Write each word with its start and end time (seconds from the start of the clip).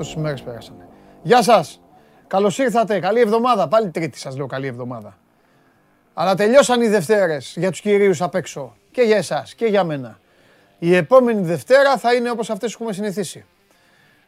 τόσες 0.00 0.14
μέρες 0.14 0.42
πέρασαν. 0.42 0.74
Γεια 1.22 1.42
σας! 1.42 1.80
Καλώς 2.26 2.58
ήρθατε, 2.58 3.00
καλή 3.00 3.20
εβδομάδα. 3.20 3.68
Πάλι 3.68 3.90
τρίτη 3.90 4.18
σας 4.18 4.36
λέω 4.36 4.46
καλή 4.46 4.66
εβδομάδα. 4.66 5.18
Αλλά 6.14 6.34
τελειώσαν 6.34 6.80
οι 6.82 6.88
Δευτέρες 6.88 7.54
για 7.56 7.70
τους 7.70 7.80
κυρίους 7.80 8.22
απ' 8.22 8.34
έξω. 8.34 8.76
Και 8.90 9.02
για 9.02 9.16
εσάς 9.16 9.54
και 9.54 9.66
για 9.66 9.84
μένα. 9.84 10.18
Η 10.78 10.94
επόμενη 10.94 11.42
Δευτέρα 11.42 11.96
θα 11.96 12.14
είναι 12.14 12.30
όπως 12.30 12.50
αυτές 12.50 12.70
που 12.70 12.76
έχουμε 12.80 12.92
συνηθίσει. 12.94 13.44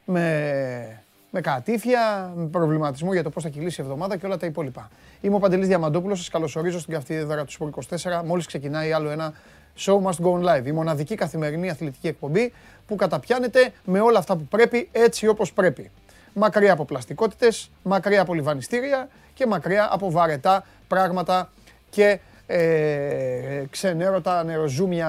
Με, 0.04 1.02
με 1.30 1.40
κατήφια, 1.40 2.32
με 2.36 2.46
προβληματισμό 2.46 3.12
για 3.12 3.22
το 3.22 3.30
πώς 3.30 3.42
θα 3.42 3.48
κυλήσει 3.48 3.80
η 3.80 3.84
εβδομάδα 3.84 4.16
και 4.16 4.26
όλα 4.26 4.36
τα 4.36 4.46
υπόλοιπα. 4.46 4.90
Είμαι 5.20 5.34
ο 5.34 5.38
Παντελής 5.38 5.68
Διαμαντόπουλος, 5.68 6.18
σας 6.18 6.28
καλωσορίζω 6.28 6.78
στην 6.78 6.92
καυτή 6.92 7.14
έδρα 7.14 7.44
του 7.44 7.52
Σπορ 7.52 7.68
24. 7.68 8.22
Μόλις 8.24 8.46
ξεκινάει 8.46 8.92
άλλο 8.92 9.10
ένα 9.10 9.32
Show 9.78 10.02
Must 10.02 10.24
Go 10.24 10.32
On 10.32 10.42
Live. 10.42 10.66
Η 10.66 10.72
μοναδική 10.72 11.14
καθημερινή 11.14 11.70
αθλητική 11.70 12.08
εκπομπή 12.08 12.52
που 12.86 12.96
καταπιάνεται 12.96 13.72
με 13.84 14.00
όλα 14.00 14.18
αυτά 14.18 14.36
που 14.36 14.44
πρέπει 14.44 14.88
έτσι 14.92 15.26
όπως 15.26 15.52
πρέπει. 15.52 15.90
Μακριά 16.34 16.72
από 16.72 16.84
πλαστικότητες, 16.84 17.70
μακριά 17.82 18.20
από 18.20 18.34
λιβανιστήρια 18.34 19.08
και 19.34 19.46
μακριά 19.46 19.88
από 19.92 20.10
βαρετά 20.10 20.66
πράγματα 20.88 21.52
και 21.90 22.18
ε, 22.46 23.64
ξενέρωτα 23.70 24.44
νεροζούμια 24.44 25.08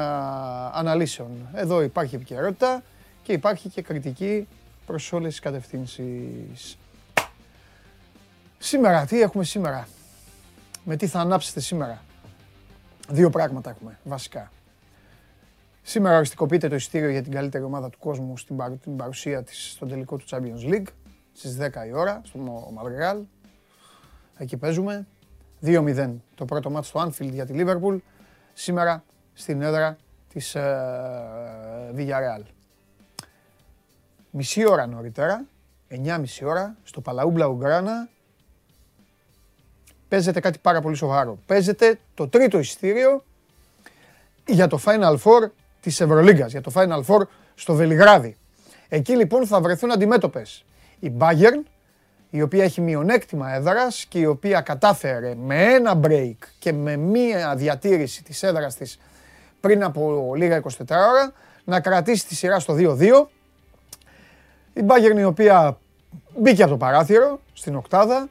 αναλύσεων. 0.74 1.50
Εδώ 1.54 1.82
υπάρχει 1.82 2.16
επικαιρότητα 2.16 2.84
και 3.24 3.34
υπάρχει 3.34 3.70
και 3.70 3.82
κριτική 3.82 4.48
προς 4.86 5.14
όλες 5.14 5.30
τις 5.30 5.40
κατευθύνσεις. 5.40 6.78
Σήμερα, 8.58 9.06
τι 9.06 9.22
έχουμε 9.22 9.44
σήμερα; 9.44 9.88
Με 10.84 10.96
τι 10.96 11.08
θα 11.08 11.20
ανάψετε 11.20 11.60
σήμερα; 11.60 12.02
Δύο 13.10 13.30
πράγματα 13.30 13.70
έχουμε, 13.70 14.00
βασικά. 14.04 14.52
Σήμερα 15.86 16.16
οριστικοποιείται 16.16 16.68
το 16.68 16.76
εισιτήριο 16.76 17.10
για 17.10 17.22
την 17.22 17.32
καλύτερη 17.32 17.64
ομάδα 17.64 17.90
του 17.90 17.98
κόσμου 18.00 18.38
στην, 18.38 18.80
την 18.82 18.96
παρουσία 18.96 19.44
της 19.44 19.72
στο 19.72 19.86
τελικό 19.86 20.18
του 20.18 20.26
Champions 20.30 20.72
League 20.72 20.88
στις 21.34 21.58
10 21.60 21.88
η 21.88 21.94
ώρα, 21.94 22.22
στο 22.24 22.40
Μαδριγάλ. 22.74 23.18
Εκεί 24.38 24.58
παίζουμε. 24.58 25.08
2-0 25.66 26.14
το 26.36 26.46
πρώτο 26.46 26.70
μάτι 26.70 26.88
στο 26.88 27.00
Anfield 27.02 27.32
για 27.32 27.46
τη 27.46 27.54
Liverpool. 27.58 27.98
Σήμερα 28.54 29.04
στην 29.34 29.62
έδρα 29.62 29.98
της 30.34 30.56
ε, 30.56 31.94
Villarreal. 31.96 32.42
Μισή 34.30 34.70
ώρα 34.70 34.88
νωρίτερα, 34.88 35.46
9.30 35.90 36.24
ώρα, 36.44 36.76
στο 36.84 37.02
Παλαού 37.02 37.32
Μπλαουγκράνα, 37.32 38.10
παίζεται 40.08 40.40
κάτι 40.40 40.60
πάρα 40.60 40.82
πολύ 40.82 40.96
σοβαρό. 40.96 41.40
Παίζεται 41.46 42.00
το 42.14 42.28
τρίτο 42.28 42.60
εισιτήριο 42.60 43.24
για 44.48 44.68
το 44.68 44.80
Final 44.86 45.18
Four 45.18 45.50
της 45.84 46.02
Ευρωλίγκας, 46.02 46.52
για 46.52 46.62
το 46.62 46.72
Final 46.76 47.04
Four 47.06 47.22
στο 47.56 47.74
Βελιγράδι. 47.74 48.36
Εκεί 48.90 49.16
λοιπόν 49.16 49.48
θα 49.48 49.62
βρεθούν 49.62 49.92
αντιμέτωπες 49.92 50.66
η 51.00 51.12
Bayern, 51.18 51.64
η 52.30 52.42
οποία 52.42 52.64
έχει 52.64 52.82
μειονέκτημα 52.82 53.54
έδρας 53.54 54.06
και 54.06 54.20
η 54.20 54.26
οποία 54.26 54.62
κατάφερε 54.62 55.36
με 55.36 55.64
ένα 55.64 56.00
break 56.04 56.36
και 56.60 56.74
με 56.74 56.96
μία 56.96 57.56
διατήρηση 57.56 58.24
της 58.24 58.44
έδρας 58.44 58.76
της 58.76 59.00
πριν 59.60 59.84
από 59.84 60.34
λίγα 60.36 60.62
24 60.62 60.70
ώρα 60.90 61.34
να 61.64 61.80
κρατήσει 61.80 62.28
τη 62.28 62.36
σειρά 62.36 62.60
στο 62.60 62.76
2-2. 62.78 63.28
Η 64.74 64.82
Bayern 64.88 65.18
η 65.18 65.24
οποία 65.24 65.78
μπήκε 66.38 66.62
από 66.62 66.72
το 66.72 66.78
παράθυρο 66.78 67.40
στην 67.54 67.76
οκτάδα, 67.76 68.30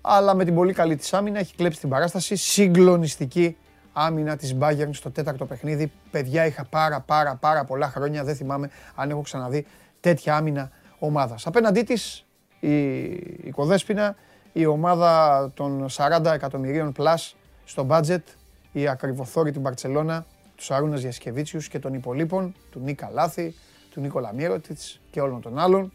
αλλά 0.00 0.34
με 0.34 0.44
την 0.44 0.54
πολύ 0.54 0.72
καλή 0.72 0.96
της 0.96 1.12
άμυνα 1.12 1.38
έχει 1.38 1.54
κλέψει 1.54 1.80
την 1.80 1.88
παράσταση. 1.88 2.36
Συγκλονιστική 2.36 3.56
άμυνα 3.92 4.36
της 4.36 4.56
Bayern 4.60 4.88
στο 4.90 5.10
τέταρτο 5.10 5.46
παιχνίδι. 5.46 5.92
Παιδιά 6.10 6.46
είχα 6.46 6.64
πάρα 6.64 7.00
πάρα 7.00 7.34
πάρα 7.34 7.64
πολλά 7.64 7.88
χρόνια, 7.88 8.24
δεν 8.24 8.36
θυμάμαι 8.36 8.70
αν 8.94 9.10
έχω 9.10 9.20
ξαναδεί 9.20 9.66
τέτοια 10.00 10.36
άμυνα 10.36 10.70
ομάδας. 10.98 11.46
Απέναντί 11.46 11.82
της 11.82 12.24
η 12.60 13.02
Οικοδέσποινα, 13.44 14.16
η 14.52 14.66
ομάδα 14.66 15.50
των 15.54 15.86
40 15.90 16.32
εκατομμυρίων 16.32 16.92
plus 16.96 17.32
στο 17.64 17.86
budget, 17.90 18.22
η 18.72 18.88
ακριβοθόρη 18.88 19.50
την 19.50 19.60
Μπαρτσελώνα, 19.60 20.26
τους 20.56 20.64
Σαρούνας 20.64 21.00
Γιασκεβίτσιους 21.00 21.68
και 21.68 21.78
των 21.78 21.94
υπολείπων, 21.94 22.54
του 22.70 22.80
Νίκα 22.80 23.10
Λάθη, 23.12 23.54
του 23.90 24.00
Νίκολα 24.00 24.32
Μύρωτιτς 24.32 25.00
και 25.10 25.20
όλων 25.20 25.40
των 25.40 25.58
άλλων, 25.58 25.92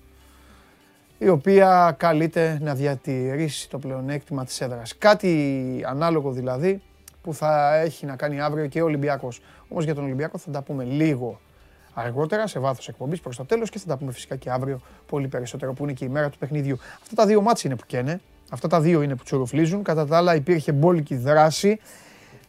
η 1.17 1.29
οποία 1.29 1.95
καλείται 1.99 2.57
να 2.61 2.75
διατηρήσει 2.75 3.69
το 3.69 3.79
πλεονέκτημα 3.79 4.45
της 4.45 4.61
έδρας. 4.61 4.97
Κάτι 4.97 5.83
ανάλογο 5.87 6.31
δηλαδή 6.31 6.81
που 7.25 7.33
θα 7.33 7.75
έχει 7.75 8.05
να 8.05 8.15
κάνει 8.15 8.41
αύριο 8.41 8.67
και 8.67 8.81
ο 8.81 8.85
Ολυμπιακός. 8.85 9.41
Όμως 9.69 9.83
για 9.83 9.95
τον 9.95 10.03
Ολυμπιακό 10.03 10.37
θα 10.37 10.51
τα 10.51 10.61
πούμε 10.61 10.83
λίγο 10.83 11.39
αργότερα 11.93 12.47
σε 12.47 12.59
βάθος 12.59 12.87
εκπομπής 12.87 13.19
προς 13.19 13.35
το 13.35 13.45
τέλος 13.45 13.69
και 13.69 13.79
θα 13.79 13.85
τα 13.87 13.97
πούμε 13.97 14.11
φυσικά 14.11 14.35
και 14.35 14.49
αύριο 14.49 14.81
πολύ 15.07 15.27
περισσότερο 15.27 15.73
που 15.73 15.83
είναι 15.83 15.93
και 15.93 16.05
η 16.05 16.09
μέρα 16.09 16.29
του 16.29 16.37
παιχνιδιού. 16.37 16.77
Αυτά 17.01 17.15
τα 17.15 17.25
δύο 17.25 17.41
μάτια 17.41 17.61
είναι 17.65 17.75
που 17.75 17.85
καίνε. 17.87 18.21
Αυτά 18.49 18.67
τα 18.67 18.81
δύο 18.81 19.01
είναι 19.01 19.15
που 19.15 19.23
τσουρουφλίζουν. 19.23 19.83
Κατά 19.83 20.07
τα 20.07 20.17
άλλα 20.17 20.35
υπήρχε 20.35 20.71
μπόλικη 20.71 21.15
δράση 21.15 21.79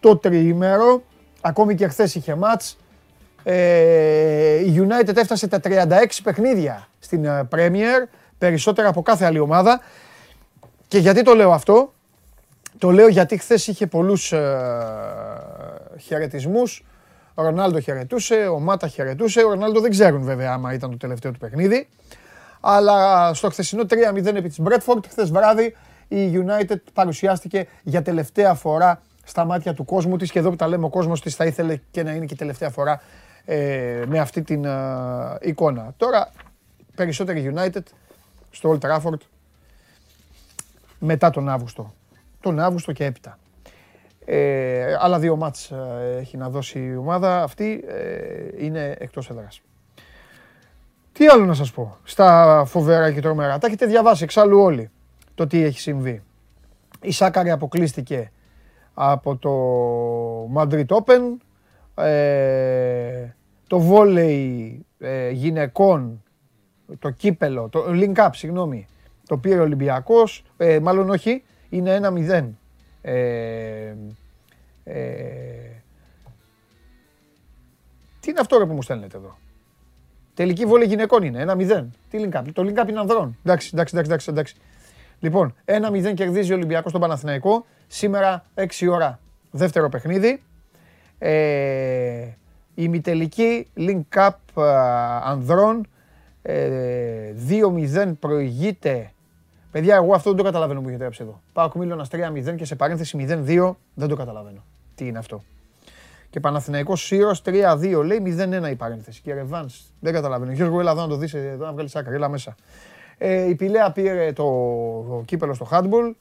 το 0.00 0.16
τριήμερο. 0.16 1.02
Ακόμη 1.40 1.74
και 1.74 1.88
χθες 1.88 2.14
είχε 2.14 2.34
μάτς. 2.34 2.78
Ε, 3.42 4.54
η 4.54 4.86
United 4.88 5.16
έφτασε 5.16 5.46
τα 5.46 5.60
36 5.64 5.86
παιχνίδια 6.22 6.88
στην 6.98 7.24
ε, 7.24 7.48
Premier, 7.52 8.08
περισσότερα 8.38 8.88
από 8.88 9.02
κάθε 9.02 9.24
άλλη 9.24 9.38
ομάδα. 9.38 9.80
Και 10.88 10.98
γιατί 10.98 11.22
το 11.22 11.34
λέω 11.34 11.52
αυτό, 11.52 11.92
το 12.78 12.90
λέω 12.90 13.08
γιατί 13.08 13.36
χθες 13.36 13.66
είχε 13.66 13.86
πολλούς 13.86 14.32
ε, 14.32 14.38
χαιρετισμούς 16.00 16.84
ο 17.38 17.42
Ρονάλντο 17.42 17.80
χαιρετούσε, 17.80 18.34
ο 18.34 18.58
Μάτα 18.58 18.88
χαιρετούσε. 18.88 19.40
Ο 19.44 19.48
Ρονάλντο 19.48 19.80
δεν 19.80 19.90
ξέρουν 19.90 20.22
βέβαια 20.22 20.52
άμα 20.52 20.72
ήταν 20.72 20.90
το 20.90 20.96
τελευταίο 20.96 21.32
του 21.32 21.38
παιχνίδι. 21.38 21.88
Αλλά 22.60 23.34
στο 23.34 23.50
χθεσινό 23.50 23.82
3-0 24.14 24.24
επί 24.24 24.48
της 24.48 24.60
Μπρέτφορντ, 24.60 25.04
χθες 25.08 25.30
βράδυ 25.30 25.76
η 26.08 26.44
United 26.44 26.76
παρουσιάστηκε 26.92 27.66
για 27.82 28.02
τελευταία 28.02 28.54
φορά 28.54 29.02
στα 29.24 29.44
μάτια 29.44 29.74
του 29.74 29.84
κόσμου 29.84 30.16
της 30.16 30.30
και 30.30 30.38
εδώ 30.38 30.50
που 30.50 30.56
τα 30.56 30.68
λέμε 30.68 30.84
ο 30.84 30.88
κόσμος 30.88 31.20
της 31.20 31.34
θα 31.34 31.44
ήθελε 31.44 31.80
και 31.90 32.02
να 32.02 32.12
είναι 32.12 32.24
και 32.24 32.34
τελευταία 32.34 32.70
φορά 32.70 33.00
ε, 33.44 34.02
με 34.06 34.18
αυτή 34.18 34.42
την 34.42 34.64
ε, 34.64 34.70
εικόνα. 35.40 35.94
Τώρα 35.96 36.32
περισσότεροι 36.94 37.54
United 37.56 37.82
στο 38.50 38.78
Old 38.80 38.88
Trafford 38.88 39.20
μετά 40.98 41.30
τον 41.30 41.48
Αύγουστο. 41.48 41.94
Τον 42.46 42.60
Αύγουστο 42.60 42.92
και 42.92 43.04
έπειτα. 43.04 43.38
Ε, 44.24 44.96
άλλα 45.00 45.18
δύο 45.18 45.36
μάτς 45.36 45.70
ε, 45.70 46.16
έχει 46.18 46.36
να 46.36 46.48
δώσει 46.50 46.78
η 46.78 46.96
ομάδα. 46.96 47.42
Αυτή 47.42 47.84
ε, 47.88 48.64
είναι 48.64 48.96
εκτός 48.98 49.30
έδρας. 49.30 49.60
Τι 51.12 51.26
άλλο 51.26 51.44
να 51.44 51.54
σας 51.54 51.72
πω; 51.72 51.96
Στα 52.04 52.62
φοβερά 52.66 53.12
και 53.12 53.20
τρομερά. 53.20 53.58
Τα 53.58 53.66
έχετε 53.66 53.86
διαβάσει 53.86 54.24
εξάλλου 54.24 54.60
όλοι 54.60 54.90
το 55.34 55.46
τι 55.46 55.62
έχει 55.62 55.80
συμβεί. 55.80 56.22
Η 57.02 57.10
Σάκαρη 57.10 57.50
αποκλείστηκε 57.50 58.32
από 58.94 59.36
το 59.36 59.52
Madrid 60.56 60.86
Open. 60.86 61.20
Ε, 62.04 63.28
το 63.66 63.80
βόλεϊ 63.80 64.84
ε, 64.98 65.30
γυναικών, 65.30 66.22
το 66.98 67.10
κύπελο, 67.10 67.68
το 67.68 67.84
link 67.88 68.14
up, 68.14 68.30
συγγνώμη, 68.32 68.86
το 69.26 69.36
πήρε 69.36 69.58
ο 69.58 69.62
Ολυμπιακός, 69.62 70.44
ε, 70.56 70.78
μάλλον 70.80 71.10
όχι, 71.10 71.44
είναι 71.68 72.00
1-0 72.02 72.48
ε, 73.00 73.94
ε, 74.84 75.02
τι 78.20 78.30
είναι 78.30 78.40
αυτό 78.40 78.66
που 78.66 78.74
μου 78.74 78.82
στέλνετε 78.82 79.16
εδώ; 79.16 79.38
Τελική 80.34 80.64
βόλη 80.64 80.84
γυναικών 80.84 81.22
είναι. 81.22 81.40
Ένα 81.40 81.54
μηδέν. 81.54 81.94
Τι 82.10 82.18
link 82.22 82.36
up; 82.36 82.42
Το 82.52 82.62
link 82.62 82.82
up 82.84 82.88
είναι 82.88 83.00
ανδρών. 83.00 83.36
Εντάξει, 83.44 83.70
εντάξει, 83.72 83.96
εντάξει, 83.98 84.30
εντάξει. 84.30 84.56
Λοιπόν, 85.20 85.54
ένα 85.64 85.90
μηδέν 85.90 86.14
κερδίζει 86.14 86.52
ο 86.52 86.54
Ολυμπιακός 86.54 86.90
στον 86.90 87.00
Παναθηναϊκό. 87.00 87.66
Σήμερα 87.86 88.44
6 88.54 88.88
ώρα 88.90 89.20
δεύτερο 89.50 89.88
παιχνίδι. 89.88 90.42
Ε, 91.18 91.30
η 92.20 92.34
ημιτελική 92.74 93.68
link 93.76 94.28
up 94.28 94.62
ανδρών. 95.22 95.86
Ε, 96.42 97.34
2-0 97.48 98.12
προηγείται 98.20 99.10
Παιδιά, 99.70 99.94
εγώ 99.94 100.14
αυτό 100.14 100.28
δεν 100.28 100.38
το 100.38 100.44
καταλαβαίνω 100.44 100.80
που 100.80 100.88
έχει 100.88 100.98
γράψει 100.98 101.22
εδώ. 101.22 101.40
Πάω 101.52 101.70
Μίλωνα 101.74 102.06
3-0 102.10 102.54
και 102.56 102.64
σε 102.64 102.76
παρένθεση 102.76 103.26
0-2 103.46 103.74
δεν 103.94 104.08
το 104.08 104.16
καταλαβαίνω. 104.16 104.64
Τι 104.94 105.06
είναι 105.06 105.18
αυτό. 105.18 105.42
Και 106.30 106.40
Παναθηναϊκός 106.40 107.04
Σύρος 107.04 107.42
3-2 107.44 108.02
λέει 108.04 108.22
0-1 108.64 108.70
η 108.70 108.74
παρένθεση. 108.74 109.20
Και 109.20 109.34
Ρεβάνς 109.34 109.80
δεν 110.00 110.12
καταλαβαίνω. 110.12 110.52
Γιώργο, 110.52 110.80
έλα 110.80 110.90
εδώ 110.90 111.00
να 111.00 111.08
το 111.08 111.16
δεις, 111.16 111.34
εδώ 111.34 111.64
να 111.64 111.72
βγάλεις 111.72 111.96
άκρη. 111.96 112.14
Έλα 112.14 112.28
μέσα. 112.28 112.54
Ε, 113.18 113.48
η 113.48 113.54
Πηλαία 113.54 113.92
πήρε 113.92 114.32
το, 114.32 114.42
το 115.08 115.22
κύπελο 115.24 115.54
στο 115.54 115.68
handball. 115.70 116.12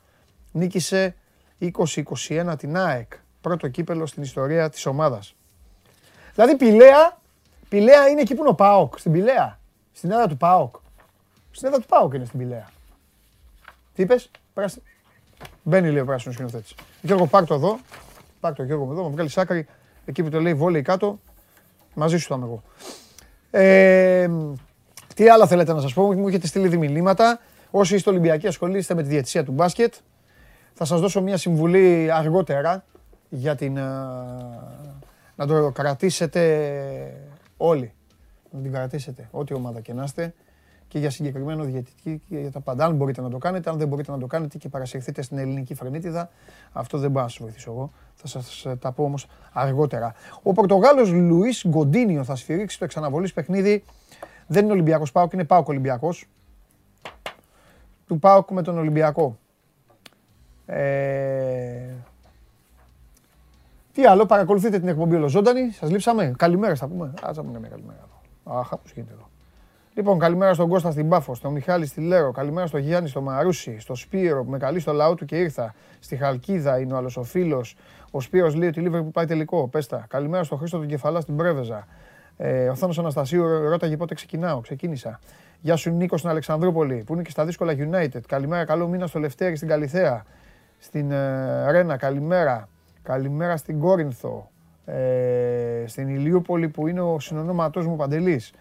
Νίκησε 0.51 1.15
20-21 1.62 2.53
την 2.57 2.77
ΑΕΚ. 2.77 3.13
Πρώτο 3.41 3.68
κύπελο 3.68 4.06
στην 4.06 4.24
ιστορία 4.24 4.69
της 4.69 4.86
ομάδας. 4.86 5.36
Δηλαδή 6.33 6.56
Πηλαία, 6.56 7.18
Πηλαία 7.69 8.07
είναι 8.07 8.21
εκεί 8.21 8.33
που 8.33 8.39
είναι 8.39 8.50
ο 8.50 8.56
Πάοκ. 8.56 9.00
Στην 9.00 9.12
Πηλαία. 9.12 9.59
Στην 9.94 10.12
έδρα 10.12 10.27
του 10.27 10.38
Πάοκ. 10.38 10.75
Στην 11.51 11.68
έδρα 11.68 11.80
του 11.80 11.88
Πάοκ 11.88 12.13
είναι 12.13 12.25
στην 12.25 12.39
Πηλαία. 12.39 12.69
Τι 13.95 14.01
είπες, 14.01 14.31
πράσινο. 14.53 14.83
Μπαίνει 15.63 15.92
λέει 15.92 16.01
ο 16.01 16.06
πράσινος 16.06 16.36
σκηνοθέτης. 16.36 16.75
Γιώργο, 17.01 17.25
πάρ 17.25 17.45
το 17.45 17.53
εδώ. 17.53 17.80
Πάρ 18.39 18.53
το 18.53 18.63
Γιώργο 18.63 18.92
εδώ, 18.92 19.03
μου 19.03 19.12
βγάλει 19.12 19.30
σάκρη. 19.30 19.68
Εκεί 20.06 20.24
που 20.24 20.30
το 20.30 20.42
λέει 20.42 20.53
βόλεϊ 20.53 20.81
κάτω. 20.81 21.19
Μαζί 21.94 22.18
σου 22.18 22.27
θα 22.27 22.36
είμαι 22.36 22.45
εγώ. 22.45 22.63
Ε, 23.51 24.30
Τι 25.15 25.30
άλλο 25.30 25.47
θέλετε 25.47 25.74
να 25.74 25.81
σας 25.81 25.94
πω, 25.94 26.13
μου 26.13 26.27
έχετε 26.27 26.47
στείλει 26.47 26.65
ήδη 26.65 26.77
μηνύματα. 26.77 27.39
Όσοι 27.71 27.95
είστε 27.95 28.09
Ολυμπιακοί 28.09 28.47
ασχολείστε 28.47 28.94
με 28.94 29.01
τη 29.01 29.07
διαιτησία 29.07 29.44
του 29.44 29.51
μπάσκετ. 29.51 29.94
Θα 30.74 30.86
σας 30.86 31.00
δώσω 31.00 31.21
μια 31.21 31.38
συμβουλή 31.38 32.12
αργότερα 32.12 32.83
για 33.30 33.56
την, 33.56 33.74
να 35.36 35.48
το 35.48 35.71
κρατήσετε 35.71 36.41
όλοι. 37.57 37.94
Να 38.51 38.59
την 38.62 38.71
κρατήσετε, 38.71 39.27
ό,τι 39.31 39.53
ομάδα 39.53 39.80
και 39.80 39.94
να 39.94 40.03
είστε 40.03 40.33
και 40.95 41.01
για 41.01 41.09
συγκεκριμένο 41.09 41.63
διαιτητή 41.63 42.21
και 42.30 42.39
για 42.39 42.51
τα 42.51 42.59
πάντα. 42.59 42.86
Αν 42.86 42.95
μπορείτε 42.95 43.21
να 43.21 43.30
το 43.30 43.38
κάνετε, 43.38 43.69
αν 43.69 43.77
δεν 43.77 43.88
μπορείτε 43.88 44.12
να 44.12 44.18
το 44.18 44.27
κάνετε 44.27 44.57
και 44.57 44.69
παρασυρθείτε 44.69 45.21
στην 45.21 45.38
ελληνική 45.38 45.74
φρενίτιδα, 45.74 46.30
αυτό 46.71 46.97
δεν 46.97 47.12
μπορώ 47.12 47.24
να 47.24 47.30
σας 47.30 47.39
βοηθήσω 47.42 47.71
εγώ. 47.71 47.92
Θα 48.13 48.27
σας 48.27 48.65
ε, 48.65 48.75
τα 48.75 48.92
πω 48.92 49.03
όμως 49.03 49.27
αργότερα. 49.53 50.13
Ο 50.44 50.53
Πορτογάλος 50.53 51.12
Λουίς 51.12 51.65
Γκοντίνιο 51.68 52.24
θα 52.24 52.36
σφυρίξει 52.36 52.80
το 52.80 52.86
εξαναβολής 52.86 53.33
παιχνίδι. 53.33 53.83
Δεν 54.47 54.63
είναι 54.63 54.74
Ολυμπιακός 54.74 55.12
Πάοκ, 55.12 55.33
είναι 55.33 55.44
Πάοκ 55.44 55.68
Ολυμπιακός. 55.68 56.27
Του 58.07 58.19
Πάοκ 58.19 58.50
με 58.50 58.62
τον 58.62 58.77
Ολυμπιακό. 58.77 59.38
Ε... 60.65 61.94
Τι 63.94 64.06
άλλο, 64.06 64.25
παρακολουθείτε 64.25 64.80
την 64.80 64.88
εκπομπή 64.88 65.15
ολοζώντανη. 65.15 65.71
Σας 65.71 65.89
λείψαμε. 65.91 66.33
Καλημέρα, 66.38 66.75
θα 66.75 66.88
πούμε. 66.88 67.13
Α, 67.21 67.33
πούμε 67.33 67.59
μια 67.59 67.69
καλημέρα. 67.69 68.07
Αχ, 68.44 68.69
πώ 68.69 68.81
γίνεται 68.94 69.13
εδώ. 69.13 69.30
Λοιπόν, 69.97 70.19
καλημέρα 70.19 70.53
στον 70.53 70.69
Κώστα 70.69 70.92
στην 70.92 71.09
Πάφο, 71.09 71.36
στον 71.36 71.51
Μιχάλη 71.51 71.86
στη 71.86 72.01
Λέρο, 72.01 72.31
καλημέρα 72.31 72.68
στον 72.68 72.80
Γιάννη 72.80 73.09
στο 73.09 73.21
Μαρούσι, 73.21 73.80
στο 73.80 73.95
Σπύρο 73.95 74.44
που 74.44 74.50
με 74.50 74.57
καλεί 74.57 74.80
στο 74.80 74.94
λαό 74.94 75.15
του 75.15 75.25
και 75.25 75.38
ήρθα. 75.38 75.74
Στη 76.00 76.15
Χαλκίδα 76.15 76.80
είναι 76.80 76.94
ο 76.94 76.97
άλλος 76.97 77.18
ο 77.18 77.24
φίλος. 77.24 77.75
Ο 78.12 78.21
Σπύρος 78.21 78.56
λέει 78.56 78.68
ότι 78.68 78.89
που 78.89 79.12
πάει 79.12 79.25
τελικό. 79.25 79.68
Πέστα. 79.68 80.06
Καλημέρα 80.09 80.44
στον 80.44 80.57
Χρήστο 80.57 80.80
του 80.80 80.86
Κεφαλά 80.86 81.21
στην 81.21 81.36
Πρέβεζα. 81.36 81.88
Ε, 82.38 82.69
ο 82.69 82.75
Θάνος 82.75 83.00
Αναστασίου 83.00 83.69
ρώταγε 83.69 83.97
πότε 83.97 84.13
ξεκινάω. 84.13 84.59
Ξεκίνησα. 84.62 85.19
Γεια 85.62 85.75
σου 85.75 85.89
Νίκος 85.89 86.19
στην 86.19 86.31
Αλεξανδρούπολη 86.31 87.03
που 87.06 87.13
είναι 87.13 87.21
και 87.21 87.30
στα 87.30 87.45
δύσκολα 87.45 87.74
United. 87.77 88.21
Καλημέρα, 88.27 88.65
καλό 88.65 88.88
μήνα 88.88 89.07
στο 89.07 89.19
Λευτέρη 89.19 89.56
στην 89.56 89.68
Καλιθέα. 89.68 90.25
Στην 90.80 91.12
ε, 91.12 91.71
Ρένα, 91.71 91.98
καλημέρα. 91.98 92.69
Καλημέρα 93.03 93.57
στην 93.57 93.80
Κόρινθο. 93.80 94.50
Ε, 94.86 95.83
στην 95.86 96.07
Ηλιούπολη 96.07 96.69
που 96.69 96.88
είναι 96.88 97.01
ο 97.01 97.19
συνονόματός 97.19 97.88
μου 97.88 97.95
Παντελής. 97.95 98.51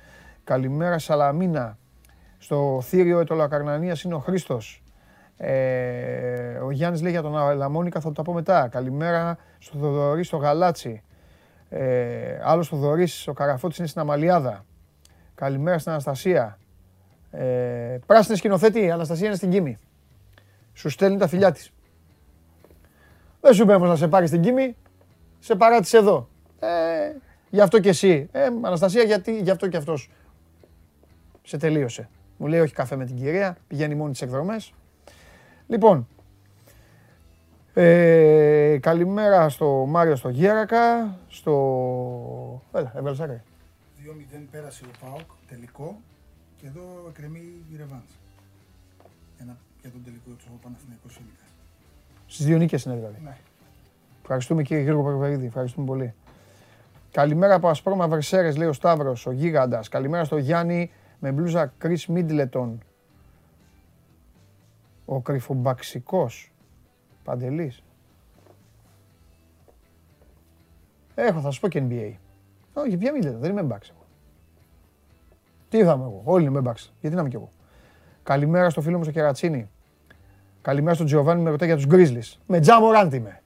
Καλημέρα 0.44 0.98
Σαλαμίνα. 0.98 1.78
Στο 2.38 2.80
θύριο 2.82 3.20
Ετωλακαρνανίας 3.20 4.02
είναι 4.02 4.14
ο 4.14 4.18
Χρήστος. 4.18 4.82
Ε, 5.36 6.58
ο 6.58 6.70
Γιάννης 6.70 7.02
λέει 7.02 7.10
για 7.10 7.22
τον 7.22 7.36
Αλαμόνικα, 7.36 8.00
θα 8.00 8.08
το 8.08 8.14
τα 8.14 8.22
πω 8.22 8.32
μετά. 8.32 8.68
Καλημέρα 8.68 9.38
στο 9.58 9.78
Θοδωρή 9.78 10.24
στο 10.24 10.36
Γαλάτσι. 10.36 11.02
Ε, 11.68 12.38
άλλος 12.42 12.68
Θοδωρής, 12.68 13.28
ο 13.28 13.32
Καραφώτης 13.32 13.78
είναι 13.78 13.86
στην 13.86 14.00
Αμαλιάδα. 14.00 14.64
Καλημέρα 15.34 15.78
στην 15.78 15.92
Αναστασία. 15.92 16.58
Ε, 17.30 17.98
πράσινη 18.06 18.36
σκηνοθέτη, 18.36 18.84
η 18.84 18.90
Αναστασία 18.90 19.26
είναι 19.26 19.36
στην 19.36 19.50
Κίμη. 19.50 19.78
Σου 20.72 20.88
στέλνει 20.88 21.18
τα 21.18 21.28
φιλιά 21.28 21.52
της. 21.52 21.72
Δεν 23.40 23.54
σου 23.54 23.62
είπε 23.62 23.78
να 23.78 23.96
σε 23.96 24.08
πάρει 24.08 24.26
στην 24.26 24.40
Κίμη, 24.40 24.76
σε 25.38 25.54
παράτησε 25.54 25.96
εδώ. 25.96 26.28
Ε, 26.60 26.66
γι' 27.50 27.60
αυτό 27.60 27.80
και 27.80 27.88
εσύ. 27.88 28.28
Ε, 28.32 28.46
Αναστασία, 28.62 29.02
γιατί, 29.02 29.38
γι' 29.38 29.50
αυτό 29.50 29.68
και 29.68 29.76
αυτός 29.76 30.10
σε 31.44 31.56
τελείωσε. 31.56 32.08
Μου 32.36 32.46
λέει 32.46 32.60
όχι 32.60 32.74
καφέ 32.74 32.96
με 32.96 33.04
την 33.04 33.16
κυρία, 33.16 33.56
πηγαίνει 33.66 33.94
μόνη 33.94 34.12
τις 34.12 34.22
εκδρομές. 34.22 34.72
Λοιπόν, 35.66 36.08
ε, 37.74 38.78
καλημέρα 38.80 39.48
στο 39.48 39.84
Μάριο 39.88 40.16
στο 40.16 40.28
Γέρακα, 40.28 41.16
στο... 41.28 42.62
Έλα, 42.72 42.92
έβαλες 42.96 43.20
άκρη. 43.20 43.42
2-0 44.34 44.40
πέρασε 44.50 44.84
ο 44.84 45.04
ΠΑΟΚ, 45.04 45.30
τελικό, 45.48 46.00
και 46.56 46.66
εδώ 46.66 46.82
εκκρεμεί 47.08 47.64
η 47.72 47.76
ρεβάνς. 47.76 48.10
Ένα, 49.40 49.56
για 49.80 49.90
τον 49.90 50.04
τελικό 50.04 50.30
του 50.30 50.58
Παναθηναϊκός 50.62 51.12
Σίλικας. 51.12 51.48
Στις 52.26 52.46
δύο 52.46 52.58
νίκες 52.58 52.84
είναι 52.84 52.94
δηλαδή. 52.94 53.20
Ναι. 53.22 53.36
Ευχαριστούμε 54.20 54.62
κύριε 54.62 54.82
Γιώργο 54.82 55.02
Παπαδίδη, 55.02 55.46
ευχαριστούμε 55.46 55.86
πολύ. 55.86 56.14
Καλημέρα 57.10 57.54
από 57.54 57.68
Ασπρόμα 57.68 58.08
Βερσέρες, 58.08 58.56
λέει 58.56 58.68
ο 58.68 58.72
Σταύρος, 58.72 59.26
ο 59.26 59.30
Γίγαντας. 59.30 59.88
Καλημέρα 59.88 60.24
στο 60.24 60.36
Γιάννη 60.36 60.90
με 61.24 61.32
μπλούζα 61.32 61.72
Chris 61.82 61.96
Middleton. 62.08 62.72
Ο 65.04 65.20
κρυφομπαξικός 65.20 66.52
Παντελής. 67.24 67.82
Έχω, 71.14 71.40
θα 71.40 71.50
σου 71.50 71.60
πω 71.60 71.68
και 71.68 71.82
NBA. 71.88 72.12
Όχι, 72.72 72.96
ποια 72.96 73.12
Middleton, 73.12 73.36
δεν 73.38 73.50
είμαι 73.50 73.62
μπαξ 73.62 73.92
Τι 75.68 75.78
είδαμε 75.78 76.04
εγώ, 76.04 76.22
όλοι 76.24 76.44
είμαι 76.44 76.60
μπαξ. 76.60 76.92
Γιατί 77.00 77.14
να 77.14 77.20
είμαι 77.20 77.30
κι 77.30 77.36
εγώ. 77.36 77.48
Καλημέρα 78.22 78.70
στο 78.70 78.80
φίλο 78.80 78.96
μου 78.96 79.02
στο 79.02 79.12
Κερατσίνη. 79.12 79.68
Καλημέρα 80.62 80.94
στον 80.94 81.06
Τζιοβάνι 81.06 81.42
με 81.42 81.50
ρωτάει 81.50 81.68
για 81.68 81.76
τους 81.76 81.86
Grizzlies. 81.90 82.38
Με 82.46 82.60
Τζαμοράντ 82.60 83.12
είμαι. 83.12 83.42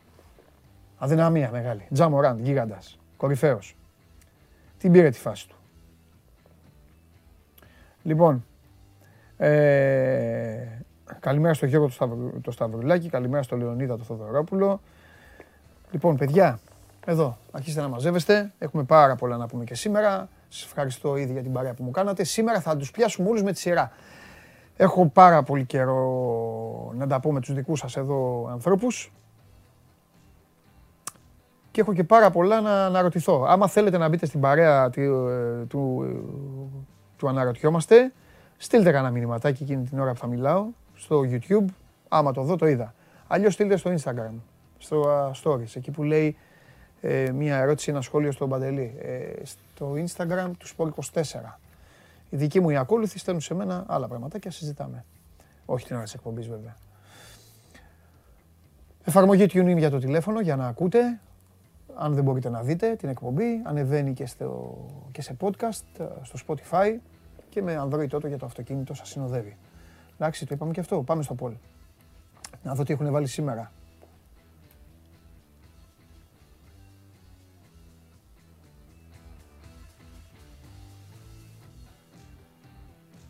Αδυναμία 0.96 1.50
μεγάλη. 1.50 1.86
Τζαμοράντ, 1.92 2.40
γίγαντας, 2.40 2.98
κορυφαίος. 3.16 3.76
Τι 4.78 4.90
πήρε 4.90 5.10
τη 5.10 5.18
φάση 5.18 5.48
του. 5.48 5.57
Λοιπόν, 8.08 8.44
ε, 9.36 10.66
καλημέρα 11.20 11.54
στο 11.54 11.66
Γιώργο 11.66 11.90
το, 12.42 12.50
Σταυρουλάκη, 12.50 13.08
καλημέρα 13.08 13.42
στο 13.42 13.56
Λεωνίδα 13.56 13.96
το 13.96 14.04
Θοδωρόπουλο. 14.04 14.80
Λοιπόν, 15.90 16.16
παιδιά, 16.16 16.58
εδώ, 17.06 17.38
αρχίστε 17.50 17.80
να 17.80 17.88
μαζεύεστε. 17.88 18.52
Έχουμε 18.58 18.82
πάρα 18.82 19.16
πολλά 19.16 19.36
να 19.36 19.46
πούμε 19.46 19.64
και 19.64 19.74
σήμερα. 19.74 20.28
Σας 20.48 20.64
ευχαριστώ 20.64 21.16
ήδη 21.16 21.32
για 21.32 21.42
την 21.42 21.52
παρέα 21.52 21.74
που 21.74 21.82
μου 21.82 21.90
κάνατε. 21.90 22.24
Σήμερα 22.24 22.60
θα 22.60 22.76
τους 22.76 22.90
πιάσουμε 22.90 23.28
όλους 23.28 23.42
με 23.42 23.52
τη 23.52 23.58
σειρά. 23.58 23.92
Έχω 24.76 25.06
πάρα 25.06 25.42
πολύ 25.42 25.64
καιρό 25.64 26.92
να 26.96 27.06
τα 27.06 27.20
πω 27.20 27.32
με 27.32 27.40
τους 27.40 27.54
δικούς 27.54 27.78
σας 27.78 27.96
εδώ 27.96 28.48
ανθρώπους. 28.50 29.12
Και 31.70 31.80
έχω 31.80 31.92
και 31.92 32.04
πάρα 32.04 32.30
πολλά 32.30 32.60
να 32.60 32.84
αναρωτηθώ. 32.84 33.44
Άμα 33.48 33.68
θέλετε 33.68 33.98
να 33.98 34.08
μπείτε 34.08 34.26
στην 34.26 34.40
παρέα 34.40 34.90
του, 34.90 35.28
του, 35.68 36.06
του 37.18 37.28
αναρωτιόμαστε. 37.28 38.12
Στείλτε 38.56 38.90
κανένα 38.90 39.10
μηνυματάκι 39.10 39.62
εκείνη 39.62 39.84
την 39.84 39.98
ώρα 39.98 40.12
που 40.12 40.18
θα 40.18 40.26
μιλάω 40.26 40.66
στο 40.94 41.20
YouTube. 41.30 41.64
Άμα 42.08 42.32
το 42.32 42.42
δω, 42.42 42.56
το 42.56 42.66
είδα. 42.66 42.94
Αλλιώς 43.26 43.52
στείλτε 43.52 43.76
στο 43.76 43.94
Instagram, 43.94 44.32
στο 44.78 45.04
uh, 45.04 45.42
Stories, 45.42 45.76
εκεί 45.76 45.90
που 45.90 46.02
λέει 46.02 46.36
ε, 47.00 47.30
μια 47.30 47.56
ερώτηση, 47.56 47.90
ένα 47.90 48.00
σχόλιο 48.00 48.32
στον 48.32 48.48
Παντελή. 48.48 48.98
Ε, 49.02 49.44
στο 49.44 49.92
Instagram 49.92 50.50
του 50.58 50.66
Sport 50.76 50.90
24. 51.12 51.22
Οι 52.30 52.36
δικοί 52.36 52.60
μου 52.60 52.70
οι 52.70 52.76
ακόλουθοι 52.76 53.18
στέλνουν 53.18 53.42
σε 53.42 53.54
μένα 53.54 53.84
άλλα 53.88 54.08
πραγματάκια, 54.08 54.50
συζητάμε. 54.50 55.04
Όχι 55.66 55.86
την 55.86 55.94
ώρα 55.94 56.04
της 56.04 56.14
εκπομπής, 56.14 56.48
βέβαια. 56.48 56.76
Εφαρμογή 59.04 59.44
TuneIn 59.52 59.76
για 59.76 59.90
το 59.90 59.98
τηλέφωνο 59.98 60.40
για 60.40 60.56
να 60.56 60.66
ακούτε. 60.66 61.20
Αν 62.00 62.14
δεν 62.14 62.24
μπορείτε 62.24 62.48
να 62.48 62.62
δείτε 62.62 62.96
την 62.96 63.08
εκπομπή, 63.08 63.62
ανεβαίνει 63.64 64.12
και, 64.12 64.26
στο, 64.26 64.76
και 65.12 65.22
σε 65.22 65.36
podcast, 65.40 65.82
ε, 65.98 66.04
στο 66.22 66.38
Spotify 66.46 66.96
και 67.48 67.62
με 67.62 67.82
Android 67.84 68.08
τότε 68.08 68.28
για 68.28 68.38
το 68.38 68.46
αυτοκίνητο 68.46 68.94
σας 68.94 69.08
συνοδεύει. 69.08 69.56
Εντάξει, 70.14 70.46
το 70.46 70.54
είπαμε 70.54 70.72
και 70.72 70.80
αυτό. 70.80 71.02
Πάμε 71.02 71.22
στο 71.22 71.34
Πολ. 71.34 71.52
Να 72.62 72.74
δω 72.74 72.82
τι 72.82 72.92
έχουν 72.92 73.10
βάλει 73.10 73.26
σήμερα. 73.26 73.72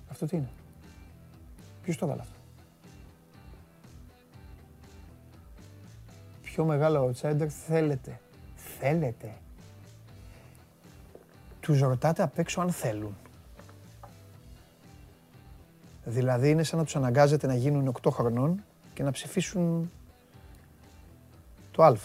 Αυτό 0.08 0.26
τι 0.26 0.37
είναι; 0.37 0.48
Ποιος 1.82 1.96
το 1.96 2.06
βάλε 2.06 2.20
αυτό; 2.20 2.37
Πιο 6.42 6.64
μεγάλο 6.64 7.10
outsider 7.10 7.46
θέλετε; 7.48 8.20
Θέλετε. 8.80 9.35
Τους 11.61 11.80
ρωτάτε 11.80 12.23
απ' 12.23 12.38
έξω 12.38 12.61
αν 12.61 12.70
θέλουν. 12.70 13.16
Δηλαδή 16.04 16.50
είναι 16.50 16.62
σαν 16.62 16.78
να 16.78 16.85
τους 16.85 16.97
αναγκάζετε 16.97 17.47
να 17.47 17.54
γίνουν 17.54 17.94
8 18.02 18.11
χρονών 18.11 18.64
και 18.94 19.02
να 19.02 19.11
ψηφίσουν 19.11 19.90
το 21.70 21.85
α. 21.85 21.97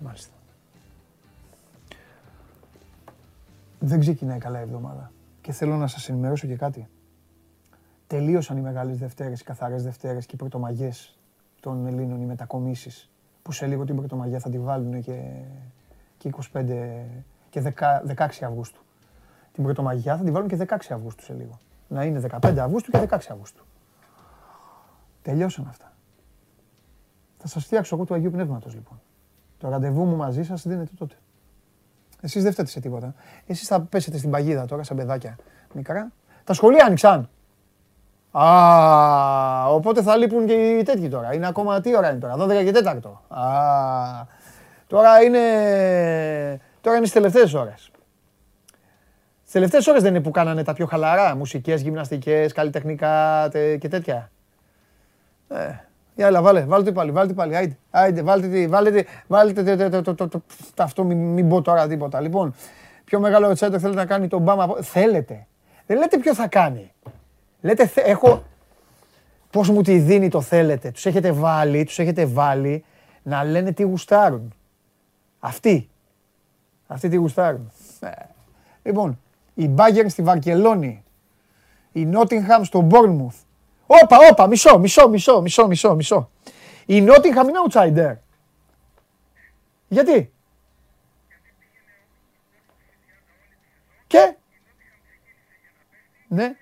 Μάλιστα. 0.00 0.32
Δεν 3.78 4.00
ξεκινάει 4.00 4.38
καλά 4.38 4.58
η 4.58 4.62
εβδομάδα. 4.62 5.12
Και 5.40 5.52
θέλω 5.52 5.76
να 5.76 5.86
σας 5.86 6.08
ενημερώσω 6.08 6.46
και 6.46 6.56
κάτι. 6.56 6.88
Τελείωσαν 8.06 8.56
οι 8.56 8.60
μεγάλες 8.60 8.98
Δευτέρες, 8.98 9.40
οι 9.40 9.44
καθαρές 9.44 9.82
Δευτέρες 9.82 10.26
και 10.26 10.34
οι 10.34 10.38
πρωτομαγιές 10.38 11.17
των 11.60 11.86
Ελλήνων 11.86 12.20
οι 12.20 12.24
μετακομίσεις 12.24 13.10
που 13.42 13.52
σε 13.52 13.66
λίγο 13.66 13.84
την 13.84 13.96
Πρωτομαγιά 13.96 14.38
θα 14.38 14.50
τη 14.50 14.58
βάλουν 14.58 15.02
και, 15.02 15.22
και 16.18 16.30
25 16.52 16.64
και 17.50 17.72
16 18.16 18.26
Αυγούστου. 18.42 18.80
Την 19.52 19.64
Πρωτομαγιά 19.64 20.16
θα 20.16 20.24
τη 20.24 20.30
βάλουν 20.30 20.48
και 20.48 20.56
16 20.68 20.76
Αυγούστου 20.90 21.22
σε 21.22 21.32
λίγο. 21.32 21.58
Να 21.88 22.04
είναι 22.04 22.20
15 22.40 22.56
Αυγούστου 22.58 22.90
και 22.90 23.06
16 23.10 23.14
Αυγούστου. 23.14 23.64
Τελειώσαν 25.22 25.66
αυτά. 25.68 25.92
Θα 27.38 27.48
σας 27.48 27.64
φτιάξω 27.64 27.94
εγώ 27.94 28.04
του 28.04 28.14
Αγίου 28.14 28.30
Πνεύματος 28.30 28.74
λοιπόν. 28.74 29.00
Το 29.58 29.68
ραντεβού 29.68 30.04
μου 30.04 30.16
μαζί 30.16 30.42
σας 30.42 30.66
δίνεται 30.66 30.90
τότε. 30.98 31.14
Εσείς 32.20 32.42
δεν 32.42 32.52
φταίτε 32.52 32.68
σε 32.68 32.80
τίποτα. 32.80 33.14
Εσείς 33.46 33.66
θα 33.68 33.80
πέσετε 33.80 34.18
στην 34.18 34.30
παγίδα 34.30 34.66
τώρα, 34.66 34.82
σαν 34.82 34.96
παιδάκια 34.96 35.36
μικρά. 35.74 36.12
Τα 36.44 36.52
σχολεία 36.52 36.84
άνοιξαν. 36.84 37.28
Α, 38.40 39.70
οπότε 39.70 40.02
θα 40.02 40.16
λείπουν 40.16 40.46
και 40.46 40.52
οι 40.52 40.82
τέτοιοι 40.82 41.08
τώρα. 41.08 41.34
Είναι 41.34 41.46
ακόμα, 41.46 41.80
τι 41.80 41.96
ώρα 41.96 42.10
είναι 42.10 42.18
τώρα, 42.18 42.36
12 42.36 42.64
και 42.64 42.72
4. 42.84 43.38
Α, 43.38 43.46
τώρα 44.86 45.22
είναι, 45.22 45.40
τώρα 46.80 46.96
είναι 46.96 47.06
στις 47.06 47.12
τελευταίες 47.12 47.54
ώρες. 47.54 47.90
Στις 49.40 49.52
τελευταίες 49.52 49.86
ώρες 49.86 50.02
δεν 50.02 50.14
είναι 50.14 50.22
που 50.22 50.30
κάνανε 50.30 50.64
τα 50.64 50.72
πιο 50.72 50.86
χαλαρά, 50.86 51.36
μουσικές, 51.36 51.80
γυμναστικές, 51.80 52.52
καλλιτεχνικά 52.52 53.48
τε, 53.50 53.76
και 53.76 53.88
τέτοια. 53.88 54.30
Ε, 55.48 55.56
για 56.14 56.26
έλα, 56.26 56.42
βάλε, 56.42 56.64
βάλτε 56.64 56.84
το 56.84 56.92
πάλι, 56.92 57.10
βάλτε 57.10 57.32
πάλι, 57.32 57.56
άιντε, 57.56 57.76
άιντε, 57.90 58.22
βάλτε 58.22 58.48
τι, 58.48 58.66
βάλτε 58.66 59.06
βάλτε 59.26 59.88
το, 59.90 60.14
το, 60.14 60.28
το, 60.28 60.42
αυτό, 60.76 61.04
μην, 61.04 61.18
μην 61.18 61.48
πω 61.48 61.62
τώρα 61.62 61.86
τίποτα. 61.86 62.20
Λοιπόν, 62.20 62.54
πιο 63.04 63.20
μεγάλο 63.20 63.52
τσέντο 63.52 63.78
θέλετε 63.78 63.98
να 63.98 64.06
κάνει 64.06 64.28
τον 64.28 64.42
Μπάμα, 64.42 64.76
θέλετε. 64.80 65.46
Δεν 65.86 65.98
λέτε 65.98 66.18
ποιο 66.18 66.34
θα 66.34 66.48
κάνει. 66.48 66.92
Λέτε, 67.60 67.90
έχω, 67.94 68.42
πώς 69.50 69.68
μου 69.68 69.82
τη 69.82 69.98
δίνει 69.98 70.28
το 70.28 70.40
θέλετε; 70.40 70.90
Τους 70.90 71.06
έχετε 71.06 71.32
βάλει, 71.32 71.84
τους 71.84 71.98
έχετε 71.98 72.26
βάλει 72.26 72.84
να 73.22 73.44
λένε 73.44 73.72
τι 73.72 73.82
γουστάρουν. 73.82 74.54
Αυτοί. 75.40 75.88
Αυτοί 76.86 77.08
τι 77.08 77.16
γουστάρουν. 77.16 77.72
Ε, 78.00 78.10
λοιπόν, 78.82 79.20
η 79.54 79.70
Bayern 79.76 80.06
στη 80.08 80.22
Βαρκελόνη. 80.22 81.02
Η 81.92 82.04
Νότιγχαμ 82.04 82.62
στο 82.62 82.86
Bournemouth. 82.90 83.44
Όπα, 83.86 84.16
όπα, 84.30 84.46
μισό, 84.46 84.78
μισό, 84.78 85.08
μισό, 85.08 85.40
μισό, 85.40 85.66
μισό, 85.66 85.94
μισό. 85.94 86.30
Η 86.86 87.00
Νότιγχαμ 87.00 87.48
είναι 87.48 87.58
outsider. 87.68 88.16
Γιατί; 89.88 90.32
Και; 94.06 94.36
Ναι. 96.28 96.56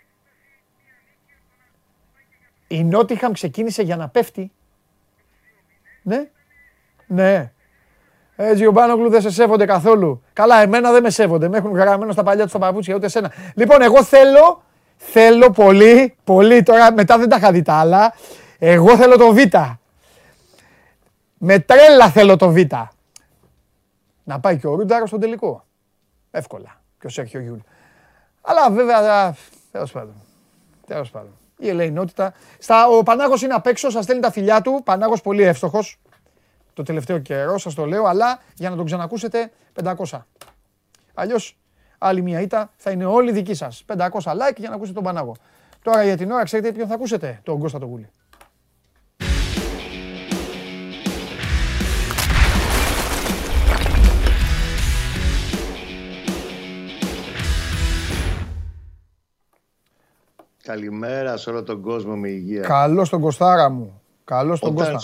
Η 2.68 2.85
Νότιχαμ 2.85 3.32
ξεκίνησε 3.32 3.82
για 3.82 3.96
να 3.96 4.08
πέφτει. 4.08 4.52
Ναι. 6.02 6.28
Ναι. 7.06 7.52
Έτσι 8.37 8.66
ο 8.66 8.70
Μπάνογλου 8.70 9.11
δεν 9.11 9.20
σε 9.20 9.30
σέβονται 9.30 9.64
καθόλου. 9.64 10.23
Καλά, 10.32 10.62
εμένα 10.62 10.92
δεν 10.92 11.02
με 11.02 11.11
σέβονται. 11.11 11.49
Με 11.49 11.56
έχουν 11.56 11.73
γραμμένο 11.73 12.12
στα 12.12 12.23
παλιά 12.23 12.42
τους 12.42 12.52
τα 12.52 12.58
παπούτσια, 12.58 12.94
ούτε 12.94 13.06
εσένα. 13.06 13.32
Λοιπόν, 13.54 13.82
εγώ 13.82 14.04
θέλω, 14.04 14.62
θέλω 14.96 15.50
πολύ, 15.50 16.16
πολύ 16.25 16.62
τώρα, 16.62 16.92
μετά 16.92 17.18
δεν 17.18 17.28
τα 17.28 17.37
είχα 17.37 17.52
δει 17.52 17.62
τα 17.62 17.75
άλλα. 17.75 18.14
Εγώ 18.58 18.96
θέλω 18.96 19.16
το 19.16 19.32
Β. 19.32 19.38
Με 21.38 21.58
τρέλα 21.58 22.11
θέλω 22.11 22.37
το 22.37 22.50
Β. 22.50 22.58
Να 24.25 24.40
πάει 24.40 24.58
και 24.58 24.66
ο 24.66 24.75
Ρούνταρος 24.75 25.08
στον 25.08 25.20
τελικό. 25.20 25.64
Εύκολα. 26.30 26.80
Και 27.00 27.06
ο 27.06 27.11
Σέρχιο 27.11 27.40
Γιούλ. 27.40 27.58
Αλλά 28.40 28.70
βέβαια, 28.70 29.35
τέλος 29.70 29.92
πάντων. 29.92 30.14
Τέλος 30.87 31.11
πάντων 31.11 31.32
η 31.58 31.68
ελεηνότητα. 31.68 32.32
Στα, 32.58 32.86
ο 32.86 33.02
Πανάγος 33.02 33.42
είναι 33.42 33.54
απ' 33.54 33.66
έξω, 33.66 33.90
σας 33.90 34.04
στέλνει 34.04 34.22
τα 34.22 34.30
φιλιά 34.30 34.60
του. 34.60 34.80
Πανάγος 34.84 35.20
πολύ 35.20 35.42
εύστοχος 35.42 35.98
το 36.75 36.82
τελευταίο 36.82 37.18
καιρό, 37.18 37.58
σας 37.58 37.75
το 37.75 37.84
λέω, 37.84 38.04
αλλά 38.04 38.38
για 38.54 38.70
να 38.70 38.76
τον 38.76 38.84
ξανακούσετε 38.84 39.50
500. 39.72 40.26
Αλλιώς 41.14 41.58
άλλη 41.98 42.22
μια 42.22 42.40
ήττα 42.40 42.72
θα 42.76 42.90
είναι 42.90 43.04
όλοι 43.04 43.32
δικοί 43.32 43.54
σας. 43.54 43.84
500 43.86 44.32
like 44.32 44.56
για 44.56 44.68
να 44.68 44.75
ακούσετε 44.75 44.94
τον 44.94 45.04
Πανάγο. 45.04 45.36
Τώρα 45.82 46.04
για 46.04 46.16
την 46.16 46.30
ώρα 46.30 46.44
ξέρετε 46.44 46.72
ποιον 46.72 46.88
θα 46.88 46.94
ακούσετε, 46.94 47.40
τον 47.42 47.58
Κώστα 47.58 47.78
τον 47.78 47.88
Κούλη. 47.88 48.10
Καλημέρα 60.66 61.37
σε 61.37 61.50
όλο 61.50 61.62
τον 61.62 61.80
κόσμο 61.80 62.16
με 62.16 62.28
υγεία. 62.28 62.61
Καλό 62.61 63.08
τον 63.08 63.20
Κωστάρα 63.20 63.70
μου. 63.70 64.00
Καλό 64.25 64.58
τον 64.58 64.75
Κώστα. 64.75 64.99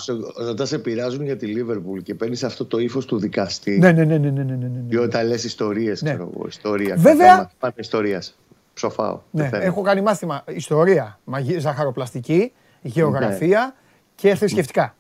Όταν 0.50 0.66
σε 0.66 0.78
πειράζουν 0.78 1.24
για 1.24 1.36
τη 1.36 1.46
Λίβερπουλ 1.46 1.98
και 2.00 2.14
παίρνεις 2.14 2.44
αυτό 2.44 2.64
το 2.64 2.78
ύφος 2.78 3.06
του 3.06 3.18
δικαστή. 3.18 3.78
Ναι, 3.78 3.92
ναι, 3.92 4.04
ναι. 4.04 4.18
ναι, 4.18 4.30
ναι, 4.30 4.42
ναι, 4.42 4.54
ναι. 4.54 4.82
Ή 4.88 4.96
όταν 4.96 5.26
λες 5.26 5.44
ιστορίες, 5.44 6.02
ναι. 6.02 6.10
ξέρω 6.10 6.30
εγώ. 6.34 6.46
Ιστορία. 6.46 6.96
Βέβαια. 6.96 7.50
Πάμε 7.58 7.74
ιστορίας. 7.76 8.38
Ψοφάω. 8.74 9.20
Ναι, 9.30 9.48
έχω 9.52 9.82
κάνει 9.82 10.00
μάθημα 10.00 10.44
ιστορία, 10.46 11.18
μαγι... 11.24 11.58
ζαχαροπλαστική, 11.58 12.52
γεωγραφία 12.82 13.60
ναι. 13.60 13.72
και 14.14 14.34
θρησκευτικά. 14.34 14.94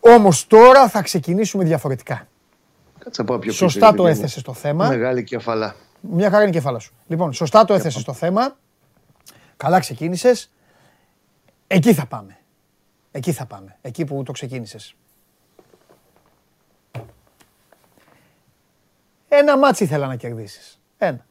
Όμως 0.00 0.46
τώρα 0.46 0.88
θα 0.88 1.02
ξεκινήσουμε 1.02 1.64
διαφορετικά. 1.64 2.26
Κάτσε 2.98 3.20
από 3.20 3.38
Σωστά 3.50 3.94
το 3.94 4.06
έθεσες 4.06 4.40
στο 4.40 4.52
θέμα. 4.52 4.88
Μεγάλη 4.88 5.24
κεφαλά. 5.24 5.74
Μια 6.00 6.30
χαρά 6.30 6.40
είναι 6.40 6.50
η 6.50 6.54
κεφάλα 6.54 6.78
σου. 6.78 6.94
Λοιπόν, 7.06 7.32
σωστά 7.32 7.64
το 7.64 7.74
έθεσες 7.74 8.00
στο 8.00 8.12
θέμα. 8.12 8.56
Καλά 9.64 9.78
ξεκίνησες. 9.78 10.50
Εκεί 11.66 11.94
θα 11.94 12.06
πάμε. 12.06 12.38
Εκεί 13.10 13.32
θα 13.32 13.46
πάμε. 13.46 13.76
Εκεί 13.80 14.04
που 14.04 14.22
το 14.22 14.32
ξεκίνησες. 14.32 14.94
Ένα 19.28 19.58
ματς 19.58 19.84
ήθελα 19.84 20.06
να 20.06 20.16
κερδίσεις. 20.16 20.80
Ένα. 20.98 21.26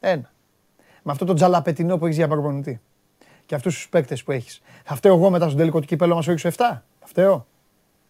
Ένα. 0.00 0.32
Με 1.02 1.12
αυτό 1.12 1.24
το 1.24 1.34
τσαλαπετεινό 1.34 1.98
που 1.98 2.04
έχεις 2.04 2.16
για 2.16 2.28
προπονητή. 2.28 2.80
Και 3.46 3.54
αυτούς 3.54 3.74
τους 3.74 3.88
παίκτες 3.88 4.24
που 4.24 4.32
έχεις. 4.32 4.62
Θα 4.84 4.94
φταίω 4.94 5.14
εγώ 5.14 5.30
μετά 5.30 5.44
στον 5.44 5.58
τελικό 5.58 5.80
του 5.80 5.86
κυπέλλου 5.86 6.14
άμα 6.14 6.20
σας 6.20 6.26
ρίξω 6.26 6.48
7. 6.48 6.52
Θα 7.00 7.06
φταίω. 7.06 7.46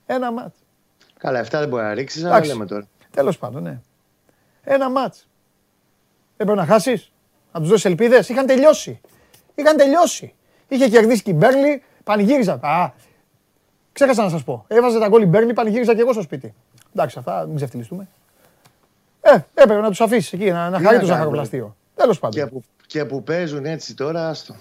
Ένα 0.07 0.33
ματς. 0.33 0.59
Καλά, 1.19 1.41
7 1.41 1.59
δεν 1.59 1.69
μπορεί 1.69 1.83
να 1.83 1.95
ρίξεις, 1.95 2.25
αλλά 2.25 2.47
λέμε 2.47 2.67
τώρα. 2.67 2.87
Τέλος 3.11 3.39
πάντων, 3.39 3.63
ναι. 3.63 3.81
Ένα 4.63 4.91
ματς. 4.91 5.29
Έπρεπε 6.37 6.61
να 6.61 6.67
χάσεις 6.67 7.09
να 7.55 7.61
τους 7.61 7.69
δώσεις 7.69 7.85
ελπίδες. 7.85 8.29
Είχαν 8.29 8.47
τελειώσει. 8.47 9.01
Είχαν 9.55 9.77
τελειώσει. 9.77 10.35
Είχε 10.69 10.89
κερδίσει 10.89 11.23
και 11.23 11.31
η 11.31 11.35
Μπέρνλι, 11.37 11.83
πανηγύριζα. 12.05 12.53
Α, 12.53 12.91
ξέχασα 13.93 14.23
να 14.23 14.29
σας 14.29 14.45
πω. 14.45 14.65
Έβαζε 14.69 14.99
τα 14.99 15.09
γκολ 15.09 15.23
η 15.23 15.27
Μπέρλι, 15.27 15.53
πανηγύριζα 15.53 15.95
και 15.95 16.01
εγώ 16.01 16.13
στο 16.13 16.23
σπίτι. 16.23 16.55
Εντάξει, 16.95 17.19
αυτά 17.19 17.47
μην 17.47 17.57
ξεφτυλιστούμε. 17.57 18.09
Ε, 19.21 19.39
έπρεπε 19.55 19.81
να 19.81 19.89
τους 19.89 20.01
αφήσεις 20.01 20.33
εκεί, 20.33 20.51
να, 20.51 20.71
να 20.71 20.81
χαρεί 20.81 20.99
το 20.99 21.07
ζαχαροπλαστείο. 21.07 21.77
Τέλος 21.95 22.19
πάντων. 22.19 22.41
Και 22.41 22.51
που, 22.51 22.63
και 22.87 23.05
που 23.05 23.23
παίζουν 23.23 23.65
έτσι 23.65 23.95
τώρα, 23.95 24.29
άστο. 24.29 24.55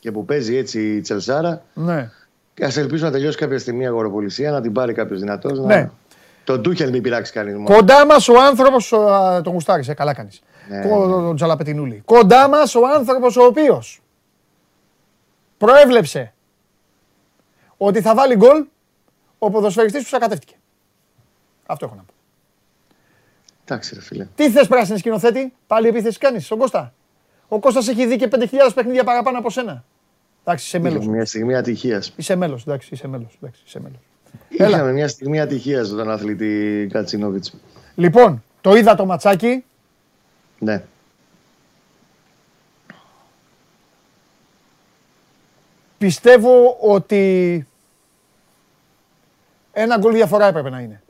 Και 0.00 0.12
που 0.12 0.24
παίζει 0.24 0.56
έτσι 0.56 0.94
η 0.94 1.00
Τσελσάρα. 1.00 1.62
Ναι. 1.74 2.10
Και 2.54 2.64
ας 2.64 2.76
ελπίσω 2.76 3.04
να 3.04 3.10
τελειώσει 3.10 3.38
κάποια 3.38 3.58
στιγμή 3.58 3.82
η 3.82 3.86
αγοροπολισία, 3.86 4.50
να 4.50 4.60
την 4.60 4.72
πάρει 4.72 4.92
κάποιος 4.92 5.20
δυνατός. 5.20 5.58
Ναι. 5.58 5.74
Να... 5.74 5.92
Το 6.44 6.58
Ντούχελ 6.58 6.90
μην 6.90 7.02
πειράξει 7.02 7.32
κανεί. 7.32 7.62
Κοντά 7.64 8.06
μας 8.06 8.28
ο 8.28 8.40
άνθρωπος 8.40 8.88
τον 9.42 9.52
γουστάρισε. 9.52 9.94
Καλά 9.94 10.14
κάνεις. 10.14 10.42
Ναι, 10.68 10.78
ναι. 10.78 11.34
Τζαλαπετινούλη. 11.34 12.02
Κοντά 12.04 12.48
μας 12.48 12.74
ο 12.74 12.80
άνθρωπος 12.94 13.36
ο 13.36 13.44
οποίος 13.44 14.00
προέβλεψε 15.58 16.32
ότι 17.76 18.00
θα 18.00 18.14
βάλει 18.14 18.36
γκολ 18.36 18.64
ο 19.38 19.50
ποδοσφαιριστής 19.50 20.02
που 20.02 20.08
σακατεύτηκε. 20.08 20.54
Αυτό 21.66 21.86
έχω 21.86 21.94
να 21.94 22.02
πω. 22.02 22.12
Εντάξει 23.64 23.94
ρε 23.94 24.00
φίλε. 24.00 24.26
Τι 24.34 24.50
θες 24.50 24.66
πράσινη 24.66 24.98
σκηνοθέτη, 24.98 25.52
πάλι 25.66 25.88
επίθεση 25.88 26.18
κάνεις 26.18 26.44
στον 26.44 26.58
Κώστα. 26.58 26.92
Ο 27.48 27.58
Κώστας 27.58 27.88
έχει 27.88 28.06
δει 28.06 28.16
και 28.16 28.28
5.000 28.32 28.46
παιχνίδια 28.74 29.04
παραπάνω 29.04 29.38
από 29.38 29.50
σένα. 29.50 29.84
Εντάξει, 30.44 30.66
είσαι 30.66 30.78
μέλος. 30.78 31.06
Μια 31.06 31.24
στιγμή 31.24 31.56
ατυχίας. 31.56 32.12
Είσαι 32.16 32.36
μέλος, 32.36 32.62
εντάξει, 32.62 32.88
είσαι 32.92 33.08
μέλος. 33.08 33.38
Εντάξει, 33.42 33.62
είσαι 33.66 33.80
μέλος. 33.80 33.98
Είχαμε 34.48 34.92
μια 34.92 35.08
στιγμή 35.08 35.40
ατυχίας 35.40 35.86
στον 35.86 36.10
αθλητή 36.10 36.86
Κατσίνοβιτς. 36.92 37.54
Λοιπόν, 37.94 38.44
το 38.60 38.76
είδα 38.76 38.94
το 38.94 39.06
ματσάκι. 39.06 39.64
Ναι. 40.58 40.84
Πιστεύω 45.98 46.76
ότι 46.80 47.66
ένα 49.72 49.98
γκολ 49.98 50.12
διαφορά 50.12 50.46
έπρεπε 50.46 50.70
να 50.70 50.80
είναι 50.80 51.02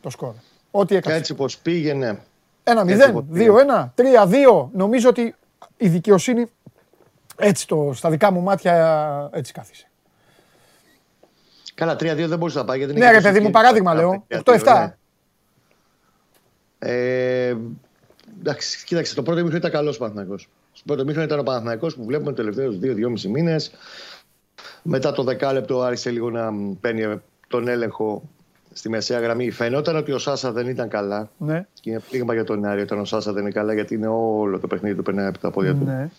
το 0.00 0.10
σκορ. 0.10 0.34
Ό,τι 0.70 0.96
έκατσε. 0.96 1.18
Έτσι 1.18 1.34
πως 1.34 1.58
πήγαινε. 1.58 2.18
Ένα 2.64 2.84
0, 2.86 3.22
2-1, 3.34 3.88
3-2. 3.94 4.68
Νομίζω 4.72 5.08
ότι 5.08 5.34
η 5.76 5.88
δικαιοσύνη 5.88 6.46
έτσι 7.36 7.66
το, 7.66 7.92
στα 7.94 8.10
δικά 8.10 8.30
μου 8.30 8.40
μάτια 8.40 9.30
έτσι 9.32 9.52
κάθισε. 9.52 9.90
Καλά, 11.74 11.94
3-2 11.94 11.98
δεν 11.98 12.38
μπορούσε 12.38 12.58
να 12.58 12.64
πάει. 12.64 12.78
Γιατί 12.78 12.94
ναι, 12.94 13.10
ρε 13.10 13.20
παιδί 13.20 13.40
μου, 13.40 13.50
παράδειγμα 13.50 13.94
λέω. 13.94 14.26
8-7. 14.44 14.62
Ναι. 14.64 14.94
Ε, 16.78 17.56
εντάξει, 18.40 18.84
κοίταξε, 18.84 19.14
το 19.14 19.22
πρώτο 19.22 19.40
μήχρονο 19.40 19.58
ήταν 19.58 19.70
καλός 19.70 19.98
Παναθυνακό. 19.98 20.38
Στο 20.72 20.82
πρώτο 20.86 21.04
μήχρονο 21.04 21.26
ήταν 21.26 21.38
ο 21.38 21.42
Παναθυνακό 21.42 21.86
που 21.86 22.04
βλέπουμε 22.04 22.32
τους 22.32 22.44
τελευταίους 22.44 22.76
2-2,5 23.24 23.30
μήνες. 23.30 23.70
Μετά 24.82 25.12
το 25.12 25.22
δεκάλεπτο 25.22 25.80
άρχισε 25.82 26.10
λίγο 26.10 26.30
να 26.30 26.52
παίρνει 26.80 27.20
τον 27.48 27.68
έλεγχο 27.68 28.22
στη 28.72 28.88
μεσαία 28.88 29.20
γραμμή. 29.20 29.50
Φαινόταν 29.50 29.96
ότι 29.96 30.12
ο 30.12 30.18
Σάσα 30.18 30.52
δεν 30.52 30.68
ήταν 30.68 30.88
καλά. 30.88 31.30
Ναι. 31.38 31.66
Και 31.80 31.90
είναι 31.90 32.02
πλήγμα 32.10 32.34
για 32.34 32.44
τον 32.44 32.64
Άρη 32.64 32.80
όταν 32.80 32.98
ο 32.98 33.04
Σάσα 33.04 33.32
δεν 33.32 33.42
είναι 33.42 33.52
καλά, 33.52 33.74
γιατί 33.74 33.94
είναι 33.94 34.08
όλο 34.08 34.58
το 34.58 34.66
παιχνίδι 34.66 34.96
του 34.96 35.02
περνάει 35.02 35.26
από 35.26 35.38
τα 35.38 35.50
πόδια 35.50 35.74
του. 35.74 35.84
Ναι. 35.84 36.10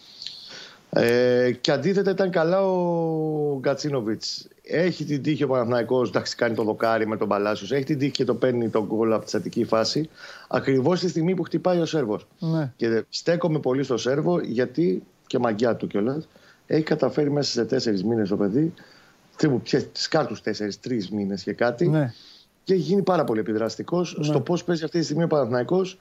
Ε, 0.89 1.51
και 1.51 1.71
αντίθετα 1.71 2.11
ήταν 2.11 2.31
καλά 2.31 2.65
ο 2.65 3.57
Γκατσίνοβιτς. 3.59 4.47
Έχει 4.71 5.05
την 5.05 5.21
τύχη 5.21 5.43
ο 5.43 5.47
Παναθηναϊκός, 5.47 6.09
εντάξει 6.09 6.35
κάνει 6.35 6.55
το 6.55 6.63
δοκάρι 6.63 7.07
με 7.07 7.17
τον 7.17 7.27
Παλάσιος, 7.27 7.71
έχει 7.71 7.83
την 7.83 7.97
τύχη 7.99 8.11
και 8.11 8.23
το 8.23 8.35
παίρνει 8.35 8.69
τον 8.69 8.85
γκολ 8.85 9.13
από 9.13 9.23
τη 9.23 9.29
στατική 9.29 9.63
φάση, 9.63 10.09
ακριβώς 10.47 10.99
τη 10.99 11.09
στιγμή 11.09 11.35
που 11.35 11.43
χτυπάει 11.43 11.79
ο 11.79 11.85
Σέρβος. 11.85 12.27
Ναι. 12.39 12.73
Και 12.75 13.03
στέκομαι 13.09 13.59
πολύ 13.59 13.83
στο 13.83 13.97
Σέρβο 13.97 14.39
γιατί 14.39 15.03
και 15.27 15.39
μαγιά 15.39 15.75
του 15.75 15.87
κιόλας 15.87 16.27
έχει 16.67 16.83
καταφέρει 16.83 17.31
μέσα 17.31 17.51
σε 17.51 17.65
τέσσερις 17.65 18.03
μήνες 18.03 18.29
το 18.29 18.37
παιδί, 18.37 18.73
σκάρτου 19.91 20.35
τέσσερις, 20.41 20.79
τρεις 20.79 21.09
μήνες 21.09 21.43
και 21.43 21.53
κάτι, 21.53 21.87
Ναι. 21.87 22.13
και 22.63 22.73
έχει 22.73 22.81
γίνει 22.81 23.01
πάρα 23.01 23.23
πολύ 23.23 23.39
επιδραστικός 23.39 24.17
στο 24.21 24.39
πώς 24.41 24.63
παίζει 24.63 24.83
αυτή 24.83 24.99
τη 24.99 25.03
στιγμή 25.05 25.23
ο 25.23 25.27
Παναθηναϊκός 25.27 25.97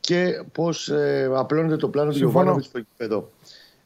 και 0.00 0.42
πώς 0.52 0.88
ε, 0.88 1.30
απλώνεται 1.34 1.76
το 1.76 1.88
πλάνο 1.88 2.10
του 2.10 2.16
Συμφωνώ. 2.16 2.32
Γιωβάνοβιτς 2.34 2.66
στο 2.66 2.78
γήπεδο. 2.78 3.30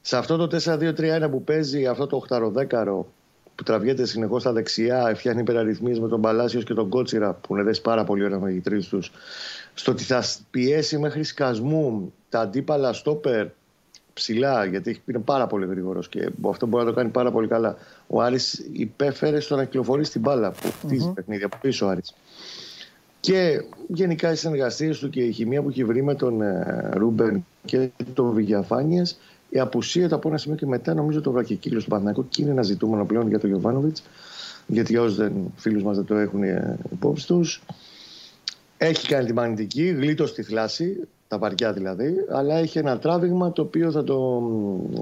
Σε 0.00 0.16
αυτό 0.16 0.36
το 0.36 0.60
4-2-3-1 0.64 1.28
που 1.30 1.42
παίζει, 1.44 1.86
αυτό 1.86 2.06
το 2.06 2.22
8-10 2.28 3.04
που 3.54 3.62
τραβιέται 3.62 4.06
συνεχώς 4.06 4.40
στα 4.40 4.52
δεξιά, 4.52 5.12
φτιάχνει 5.16 5.40
υπεραριθμίες 5.40 6.00
με 6.00 6.08
τον 6.08 6.20
Παλάσιος 6.20 6.64
και 6.64 6.74
τον 6.74 6.88
Κότσιρα 6.88 7.32
που 7.32 7.54
είναι 7.54 7.64
δέσει 7.64 7.82
πάρα 7.82 8.04
πολύ 8.04 8.24
ωραία 8.24 8.38
με 8.38 8.52
οι 8.52 8.60
τρει 8.60 8.84
τους. 8.84 9.12
Στο 9.74 9.92
ότι 9.92 10.02
θα 10.02 10.24
πιέσει 10.50 10.98
μέχρι 10.98 11.24
σκασμού 11.24 12.12
τα 12.28 12.40
αντίπαλα 12.40 12.92
στόπερ 12.92 13.46
ψηλά, 14.14 14.64
γιατί 14.64 15.02
είναι 15.06 15.18
πάρα 15.18 15.46
πολύ 15.46 15.66
γρήγορος 15.66 16.08
και 16.08 16.30
αυτό 16.48 16.66
μπορεί 16.66 16.84
να 16.84 16.90
το 16.90 16.96
κάνει 16.96 17.10
πάρα 17.10 17.30
πολύ 17.30 17.48
καλά. 17.48 17.76
Ο 18.06 18.22
Άρης 18.22 18.68
υπέφερε 18.72 19.40
στο 19.40 19.56
να 19.56 19.64
κυκλοφορεί 19.64 20.04
στην 20.04 20.20
μπάλα 20.20 20.50
που 20.50 20.72
χτίζει 20.80 21.12
παιχνίδια 21.12 21.46
από 21.46 21.56
πίσω 21.60 21.86
ο 21.86 21.88
Άρης. 21.88 22.14
Και 23.20 23.64
γενικά 23.86 24.32
οι 24.32 24.36
συνεργασίες 24.36 24.98
του 24.98 25.10
και 25.10 25.20
η 25.20 25.32
χημεία 25.32 25.62
που 25.62 25.68
έχει 25.68 25.84
βρει 25.84 26.02
με 26.02 26.14
τον 26.14 26.42
ε, 26.42 26.90
Ρούμπεν 26.92 27.46
και 27.64 27.90
τον 28.14 28.32
Βηγιαφάνιες, 28.32 29.18
η 29.54 29.58
απουσία 29.58 30.08
του 30.08 30.14
από 30.14 30.28
ένα 30.28 30.38
σημείο 30.38 30.56
και 30.56 30.66
μετά 30.66 30.94
νομίζω 30.94 31.20
το 31.20 31.30
βραχικύκλο 31.30 31.78
του 31.78 31.88
Παναθηναϊκού 31.88 32.28
και 32.28 32.42
είναι 32.42 32.50
ένα 32.50 32.62
ζητούμενο 32.62 33.04
πλέον 33.04 33.28
για 33.28 33.38
τον 33.38 33.50
Γιωβάνοβιτς. 33.50 34.02
Γιατί 34.66 34.92
για 34.92 35.02
όσου 35.02 35.32
φίλους 35.56 35.82
μας 35.82 35.96
δεν 35.96 36.04
το 36.04 36.14
έχουν 36.14 36.42
ε, 36.42 36.78
υπόψη 36.92 37.26
τους, 37.26 37.62
έχει 38.78 39.08
κάνει 39.08 39.26
τη 39.26 39.32
μαγνητική, 39.32 39.82
γλίτω 39.82 40.26
στη 40.26 40.42
θλάση, 40.42 41.08
τα 41.28 41.38
βαριά 41.38 41.72
δηλαδή, 41.72 42.14
αλλά 42.30 42.54
έχει 42.54 42.78
ένα 42.78 42.98
τράβηγμα 42.98 43.52
το 43.52 43.62
οποίο 43.62 43.90
θα 43.90 44.04
το. 44.04 44.42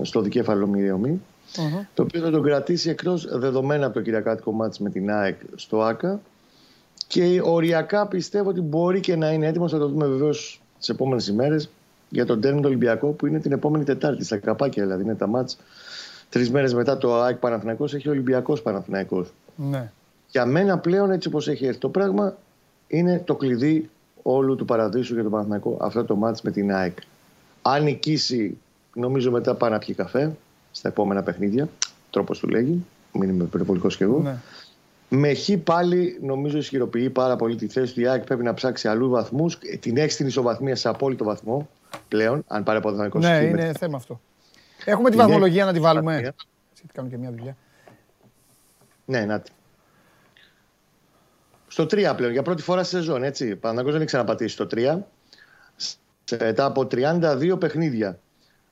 στο 0.02 0.20
δικέφαλο 0.20 0.66
μοιραιομή, 0.66 1.20
Μμμ. 1.58 1.80
το 1.94 2.02
οποίο 2.02 2.20
θα 2.20 2.30
τον 2.30 2.42
κρατήσει 2.42 2.90
εκτός 2.90 3.38
δεδομένα 3.38 3.86
από 3.86 3.94
το 3.94 4.00
κυριακάτικο 4.00 4.52
μάτς 4.52 4.78
με 4.78 4.90
την 4.90 5.10
ΑΕΚ 5.10 5.38
στο 5.54 5.82
ΑΚΑ. 5.82 6.20
Και 7.06 7.40
οριακά 7.44 8.06
πιστεύω 8.06 8.48
ότι 8.48 8.60
μπορεί 8.60 9.00
και 9.00 9.16
να 9.16 9.32
είναι 9.32 9.46
έτοιμος. 9.46 9.72
Θα 9.72 9.78
το 9.78 9.88
δούμε 9.88 10.06
βεβαίως 10.06 10.60
τις 10.78 10.88
επόμενες 10.88 11.26
ημέρες 11.28 11.70
για 12.10 12.26
τον 12.26 12.40
τέρμινο 12.40 12.66
Ολυμπιακό 12.66 13.08
που 13.08 13.26
είναι 13.26 13.38
την 13.38 13.52
επόμενη 13.52 13.84
Τετάρτη 13.84 14.24
στα 14.24 14.36
καπάκια. 14.36 14.82
Δηλαδή 14.82 15.02
είναι 15.02 15.14
τα 15.14 15.26
μάτς 15.26 15.58
τρεις 16.28 16.50
μέρες 16.50 16.74
μετά 16.74 16.98
το 16.98 17.14
ΑΕΚ 17.14 17.36
Παναθηναϊκός 17.36 17.94
έχει 17.94 18.08
Ολυμπιακός 18.08 18.62
Παναθηναϊκός. 18.62 19.32
Ναι. 19.56 19.90
Για 20.30 20.46
μένα 20.46 20.78
πλέον 20.78 21.10
έτσι 21.10 21.28
όπως 21.28 21.48
έχει 21.48 21.66
έρθει 21.66 21.78
το 21.78 21.88
πράγμα 21.88 22.36
είναι 22.86 23.22
το 23.24 23.34
κλειδί 23.34 23.90
όλου 24.22 24.56
του 24.56 24.64
παραδείσου 24.64 25.14
για 25.14 25.22
τον 25.22 25.32
Παναθηναϊκό 25.32 25.76
αυτό 25.80 26.04
το 26.04 26.16
μάτς 26.16 26.42
με 26.42 26.50
την 26.50 26.72
ΑΕΚ. 26.72 26.98
Αν 27.62 27.82
νικήσει 27.82 28.58
νομίζω 28.94 29.30
μετά 29.30 29.54
πάει 29.54 29.70
να 29.70 29.78
πιει 29.78 29.94
καφέ 29.94 30.36
στα 30.70 30.88
επόμενα 30.88 31.22
παιχνίδια, 31.22 31.68
τρόπος 32.10 32.38
του 32.38 32.48
λέγει, 32.48 32.84
μην 33.12 33.28
είμαι 33.28 33.44
υπερβολικός 33.44 33.96
κι 33.96 34.02
εγώ. 34.02 34.20
ναι. 34.20 34.36
Με 35.12 35.34
χ 35.34 35.50
πάλι 35.64 36.18
νομίζω 36.22 36.58
ισχυροποιεί 36.58 37.10
πάρα 37.10 37.36
πολύ 37.36 37.56
τη 37.56 37.68
θέση 37.68 37.94
του. 37.94 38.00
Η 38.00 38.06
ΑΕΚ 38.06 38.24
πρέπει 38.24 38.42
να 38.42 38.54
ψάξει 38.54 38.88
αλλού 38.88 39.08
βαθμούς. 39.08 39.58
Την 39.80 39.96
έχει 39.96 40.10
στην 40.10 40.26
ισοβαθμία 40.26 40.76
σε 40.76 40.88
απόλυτο 40.88 41.24
βαθμό 41.24 41.68
πλέον, 42.08 42.44
αν 42.46 42.62
πάρει 42.62 42.78
από 42.78 42.92
τον 42.92 43.20
Ναι, 43.20 43.36
είναι 43.44 43.72
θέμα 43.78 43.96
αυτό. 43.96 44.20
Έχουμε 44.84 45.08
τη 45.10 45.14
Είναι- 45.14 45.24
βαθμολογία 45.24 45.64
να 45.64 45.72
τη 45.72 45.80
βάλουμε. 45.80 46.12
Βαθμία. 46.12 46.34
Έτσι, 46.70 46.84
κάνω 46.92 47.08
και 47.08 47.16
μια 47.16 47.30
δουλειά. 47.30 47.56
Ναι, 49.04 49.24
να 49.24 49.40
τη. 49.40 49.50
Στο 51.68 51.86
3 51.86 52.14
πλέον, 52.16 52.32
για 52.32 52.42
πρώτη 52.42 52.62
φορά 52.62 52.82
στη 52.84 52.94
σεζόν, 52.96 53.22
έτσι. 53.22 53.56
Παναγός 53.56 53.90
δεν 53.92 54.00
έχει 54.00 54.06
ξαναπατήσει 54.10 54.54
στο 54.54 54.66
3. 54.66 55.06
Σε- 55.76 55.96
Μετά 56.40 56.64
από 56.64 56.86
32 56.86 57.56
παιχνίδια. 57.58 58.18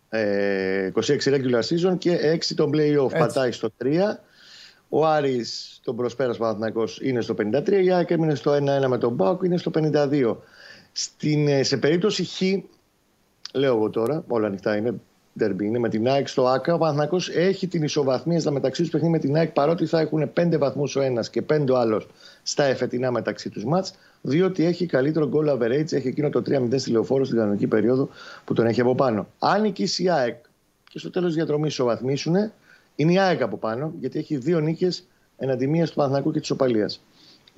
Ε, 0.09 0.91
26 0.95 1.19
regular 1.27 1.61
season 1.63 1.99
και 1.99 2.17
6 2.17 2.55
τον 2.55 2.71
play-off. 2.75 3.05
Έτσι. 3.05 3.19
Πατάει 3.19 3.53
στο 3.53 3.71
3. 3.79 4.21
Ο 4.89 5.07
Άρης, 5.07 5.81
τον 5.85 5.97
προσπέρασε 5.97 6.39
Παναθηναϊκός, 6.39 7.01
είναι 7.03 7.21
στο 7.21 7.35
53. 7.35 7.83
Η 7.83 7.93
ΑΕΚ 7.93 8.11
έμεινε 8.11 8.35
στο 8.35 8.53
1-1 8.53 8.89
με 8.89 8.99
τον 8.99 9.13
Μπάουκ, 9.13 9.43
είναι 9.43 9.57
στο 9.57 9.71
52. 9.71 10.37
Στην, 10.93 11.49
ε, 11.49 11.63
σε 11.63 11.77
περίπτωση 11.77 12.25
Χ, 12.25 12.41
λέω 13.53 13.75
εγώ 13.77 13.91
τώρα, 13.91 14.25
όλα 14.29 14.47
ανοιχτά 14.47 14.77
είναι, 14.77 14.95
derby 15.41 15.63
είναι 15.63 15.79
με 15.79 15.89
την 15.89 16.09
ΑΕΚ 16.09 16.29
στο 16.29 16.47
ΑΚΑ. 16.47 16.75
Ο 16.75 16.79
Παναθηναϊκός 16.79 17.29
έχει 17.29 17.67
την 17.67 17.83
ισοβαθμία 17.83 18.41
στα 18.41 18.51
μεταξύ 18.51 18.83
τους 18.83 18.91
παιχνίδι 18.91 19.13
με 19.13 19.19
την 19.19 19.37
ΑΕΚ 19.37 19.51
παρότι 19.51 19.87
θα 19.87 20.01
έχουν 20.01 20.31
5 20.35 20.59
βαθμούς 20.59 20.97
ο 20.97 21.01
ένας 21.01 21.31
και 21.31 21.43
5 21.53 21.65
ο 21.71 21.77
άλλος 21.77 22.07
στα 22.43 22.65
εφετινά 22.65 23.11
μεταξύ 23.11 23.51
τους 23.51 23.65
μάτς 23.65 23.95
διότι 24.23 24.65
έχει 24.65 24.87
καλύτερο 24.87 25.31
goal 25.33 25.53
average, 25.53 25.93
έχει 25.93 26.09
εκείνο 26.09 26.29
το 26.29 26.43
3-0 26.47 26.69
στη 26.77 26.91
λεωφόρο 26.91 27.25
στην 27.25 27.37
κανονική 27.39 27.67
περίοδο 27.67 28.09
που 28.45 28.55
τον 28.55 28.67
έχει 28.67 28.81
από 28.81 28.95
πάνω. 28.95 29.27
Αν 29.39 29.61
νικήσει 29.61 30.03
η 30.03 30.11
ΑΕΚ 30.11 30.37
και 30.91 30.99
στο 30.99 31.11
τέλος 31.11 31.29
της 31.29 31.37
διαδρομής 31.37 31.73
ισοβαθμίσουν, 31.73 32.35
είναι 32.97 33.13
η 33.13 33.19
ΑΕΚ 33.19 33.43
από 33.43 33.57
πάνω 33.57 33.93
γιατί 34.01 34.19
έχει 34.19 34.37
δύο 34.37 34.61
νίκες 34.61 35.07
εναντί 35.37 35.67
μίας 35.67 35.89
του 35.89 35.95
Παναθηναϊκού 35.95 36.33
και 36.33 36.41
της 36.41 36.51
Οπαλίας. 36.51 37.01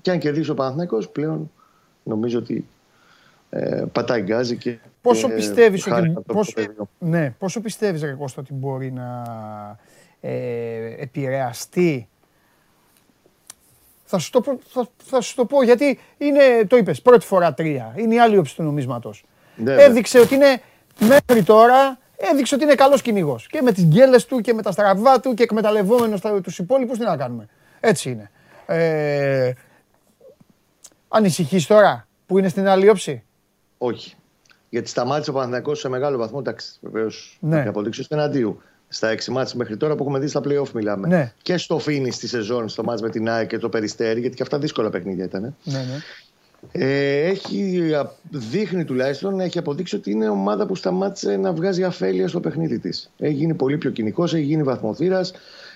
Και 0.01 0.11
αν 0.11 0.19
κερδίσει 0.19 0.51
ο 0.51 0.55
Παναθηναϊκός 0.55 1.09
πλέον 1.09 1.51
νομίζω 2.03 2.39
ότι 2.39 2.67
ε, 3.51 3.85
πατάει 3.93 4.21
γκάζι 4.23 4.57
και 4.57 4.79
Πόσο 5.03 5.29
και 5.29 5.35
πιστεύεις 5.35 5.83
χάρη 5.85 6.01
ότι... 6.01 6.09
αυτό 6.09 6.23
το 6.23 6.33
Πόσο, 6.33 6.53
παιδί. 6.53 6.75
ναι, 6.99 7.31
πόσο 7.39 7.61
πιστεύεις, 7.61 8.03
ρε 8.03 8.13
Κώστα, 8.13 8.41
ότι 8.41 8.53
μπορεί 8.55 8.93
να 8.93 9.25
ε, 10.21 10.95
επηρεαστεί; 11.03 12.09
Θα 14.05 14.19
σου, 14.19 14.31
το, 14.31 14.41
πω- 14.41 14.61
θα, 14.69 14.89
θα 15.05 15.21
σου 15.21 15.35
το 15.35 15.45
πω 15.45 15.63
γιατί 15.63 15.99
είναι, 16.19 16.41
το 16.67 16.77
είπες, 16.77 17.03
πρώτη 17.03 17.27
φορά 17.27 17.55
τρία. 17.55 17.95
Είναι 17.97 18.15
η 18.15 18.19
άλλη 18.21 18.37
όψη 18.39 18.57
του 18.57 18.63
νομίσματος. 18.63 19.25
Ναι, 19.57 19.75
ναι. 19.75 19.83
έδειξε 19.83 20.19
ότι 20.21 20.35
είναι 20.35 20.61
μέχρι 20.99 21.43
τώρα 21.43 21.99
έδειξε 22.17 22.55
ότι 22.55 22.65
είναι 22.65 22.75
καλός 22.75 23.03
κυνηγός. 23.03 23.47
Και 23.47 23.63
με 23.63 23.73
τις 23.73 23.85
γκέλες 23.85 24.25
του 24.27 24.41
και 24.41 24.53
με 24.55 24.63
τα 24.63 24.73
στραβά 24.73 25.21
του 25.21 25.35
και 25.35 25.43
εκμεταλλευόμενος 25.43 26.21
τα- 26.21 26.41
τους 26.41 26.59
υπόλοιπους, 26.59 26.99
τι 26.99 27.05
να 27.05 27.17
κάνουμε. 27.17 27.47
Έτσι 27.81 28.11
είναι. 28.11 28.31
Ε, 28.67 29.53
ανησυχείς 31.09 31.67
τώρα 31.67 32.09
που 32.27 32.39
είναι 32.39 32.49
στην 32.49 32.69
άλλη 32.69 32.89
όψη; 32.89 33.23
Όχι. 33.83 34.15
Γιατί 34.69 34.89
σταμάτησε 34.89 35.31
ο 35.31 35.33
Παναθηναϊκός 35.33 35.79
σε 35.79 35.89
μεγάλο 35.89 36.19
βαθμό. 36.19 36.39
Εντάξει, 36.41 36.73
βεβαίως 36.81 37.39
Ναι. 37.41 37.63
ναι. 37.63 37.69
αποδείξεις 37.69 38.07
του 38.07 38.15
εναντίου. 38.15 38.61
Στα 38.89 39.09
έξι 39.09 39.31
μάτς 39.31 39.55
μέχρι 39.55 39.77
τώρα 39.77 39.95
που 39.95 40.03
έχουμε 40.03 40.19
δει 40.19 40.27
στα 40.27 40.41
playoff 40.45 40.71
μιλάμε. 40.75 41.09
Ναι. 41.09 41.33
Και 41.43 41.57
στο 41.57 41.79
φίνι 41.79 42.11
στη 42.11 42.29
σεζόν, 42.29 42.69
στο 42.69 42.85
μάτς 42.85 43.03
με 43.03 43.11
την 43.11 43.29
ΑΕΚ 43.29 43.49
και 43.49 43.59
το 43.59 43.69
Περιστέρι, 43.69 44.21
γιατί 44.21 44.37
και 44.37 44.43
αυτά 44.43 44.59
δύσκολα 44.59 44.91
παιχνίδια 44.91 45.25
ήταν. 45.25 45.57
Ναι, 45.65 45.79
ναι. 45.79 45.99
Ε, 46.73 47.27
έχει, 47.27 47.95
α, 47.95 48.13
δείχνει 48.31 48.85
τουλάχιστον, 48.85 49.41
έχει 49.41 49.59
αποδείξει 49.59 49.97
ότι 49.97 50.11
είναι 50.11 50.29
ομάδα 50.29 50.67
που 50.67 50.75
σταμάτησε 50.75 51.37
να 51.37 51.53
βγάζει 51.53 51.85
αφέλεια 51.85 52.29
στο 52.29 52.41
παιχνίδι 52.41 52.79
της. 52.79 53.11
Έχει 53.19 53.35
γίνει 53.35 53.55
πολύ 53.55 53.79
πιο 53.79 53.91
κοινικός, 53.91 54.35
έχει 54.35 54.45
γίνει 54.45 54.63
βαθμοθύρας, 54.63 55.33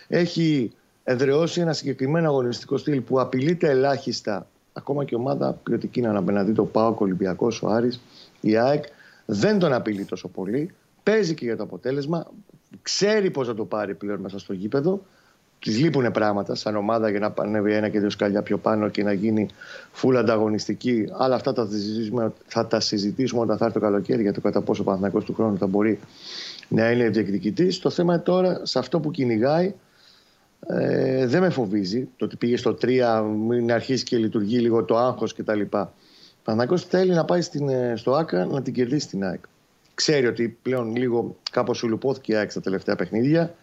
έχει 0.09 0.73
εδραιώσει 1.05 1.61
ένα 1.61 1.73
συγκεκριμένο 1.73 2.29
αγωνιστικό 2.29 2.77
στυλ 2.77 3.01
που 3.01 3.21
απειλείται 3.21 3.71
ελάχιστα. 3.71 4.47
Ακόμα 4.77 5.05
και 5.05 5.15
ομάδα 5.15 5.53
ποιοτική 5.63 6.01
να 6.01 6.19
απέναντι 6.19 6.53
το 6.53 6.65
ΠΑΟΚ, 6.65 7.01
ο 7.01 7.05
Ολυμπιακός, 7.05 7.63
ο 7.63 7.69
Άρης, 7.69 8.01
η 8.41 8.57
ΑΕΚ. 8.57 8.85
Δεν 9.27 9.59
τον 9.59 9.73
απειλεί 9.73 10.05
τόσο 10.05 10.29
πολύ. 10.29 10.71
Παίζει 11.03 11.35
και 11.35 11.45
για 11.45 11.57
το 11.57 11.63
αποτέλεσμα. 11.63 12.27
Ξέρει 12.83 13.31
πώς 13.31 13.47
θα 13.47 13.55
το 13.55 13.65
πάρει 13.65 13.95
πλέον 13.95 14.21
μέσα 14.21 14.39
στο 14.39 14.53
γήπεδο. 14.53 15.01
Της 15.59 15.79
λείπουν 15.79 16.11
πράγματα 16.11 16.55
σαν 16.55 16.77
ομάδα 16.77 17.11
για 17.11 17.19
να 17.19 17.35
ανέβει 17.37 17.73
ένα 17.73 17.89
και 17.89 18.01
δύο 18.01 18.11
σκαλιά 18.11 18.43
πιο 18.43 18.59
πάνω 18.59 18.89
και 18.89 19.03
να 19.03 19.13
γίνει 19.13 19.49
full 20.03 20.15
ανταγωνιστική. 20.15 21.09
Αλλά 21.19 21.35
αυτά 21.35 21.53
θα 21.53 21.65
τα 21.65 21.71
συζητήσουμε, 21.71 22.33
θα 22.47 22.67
τα 22.67 22.81
συζητήσουμε 22.81 23.41
όταν 23.41 23.57
θα 23.57 23.65
έρθει 23.65 23.79
το 23.79 23.85
καλοκαίρι 23.85 24.23
για 24.23 24.33
το 24.33 24.41
κατά 24.41 24.61
πόσο 24.61 24.83
ο 24.83 24.85
Παναθηναϊκός 24.85 25.25
του 25.25 25.35
χρόνου 25.35 25.59
θα 25.59 25.67
μπορεί 25.67 25.99
να 26.69 26.91
είναι 26.91 27.09
διεκδικητής. 27.09 27.79
Το 27.79 27.91
θέμα 27.91 28.23
τώρα 28.23 28.61
σε 28.63 28.79
αυτό 28.79 29.01
που 29.01 29.11
κυνηγάει 29.11 29.75
ε, 30.67 31.27
δεν 31.27 31.41
με 31.41 31.51
φοβίζει. 31.51 32.09
Το 32.17 32.25
ότι 32.25 32.37
πήγε 32.37 32.57
στο 32.57 32.77
3, 32.83 33.25
μην 33.49 33.73
αρχίσει 33.73 34.05
και 34.05 34.17
λειτουργεί 34.17 34.59
λίγο 34.59 34.85
το 34.85 34.97
άγχος 34.97 35.35
κτλ. 35.35 35.61
Ο 35.61 35.67
Παναθηναϊκός 36.45 36.85
θέλει 36.85 37.13
να 37.13 37.25
πάει 37.25 37.41
στην, 37.41 37.69
ε, 37.69 37.97
στο 37.97 38.13
ΑΚΑ 38.13 38.45
να 38.45 38.63
την 38.63 38.73
κερδίσει 38.73 39.09
την 39.09 39.25
ΑΕΚ. 39.25 39.45
Ξέρει 39.95 40.27
ότι 40.27 40.59
πλέον 40.63 40.97
λίγο 40.97 41.37
κάπως 41.51 41.79
σουλουπώθηκε 41.79 42.33
η 42.33 42.37
ΑΕΚ 42.37 42.51
στα 42.51 42.61
τελευταία 42.61 42.97
παιχνίδια. 42.97 43.55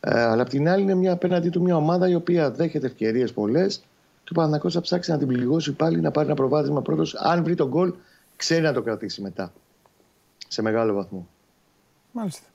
Ε, 0.00 0.20
αλλά 0.20 0.42
απ' 0.42 0.48
την 0.48 0.68
άλλη 0.68 0.82
είναι 0.82 0.94
μια, 0.94 1.12
απέναντί 1.12 1.48
του 1.48 1.62
μια 1.62 1.76
ομάδα 1.76 2.08
η 2.08 2.14
οποία 2.14 2.50
δέχεται 2.50 2.86
ευκαιρίες 2.86 3.32
πολλές 3.32 3.76
και 4.24 4.30
ο 4.30 4.34
Παναθηναϊκός 4.34 4.74
θα 4.74 4.80
ψάξει 4.80 5.10
να 5.10 5.18
την 5.18 5.26
πληγώσει 5.26 5.72
πάλι 5.72 6.00
να 6.00 6.10
πάρει 6.10 6.26
ένα 6.26 6.36
προβάδισμα 6.36 6.82
πρώτος. 6.82 7.14
Αν 7.14 7.44
βρει 7.44 7.54
τον 7.54 7.68
γκολ, 7.68 7.94
ξέρει 8.36 8.62
να 8.62 8.72
το 8.72 8.82
κρατήσει 8.82 9.20
μετά. 9.20 9.52
Σε 10.48 10.62
μεγάλο 10.62 10.94
βαθμό. 10.94 11.28
Μάλιστα. 12.12 12.46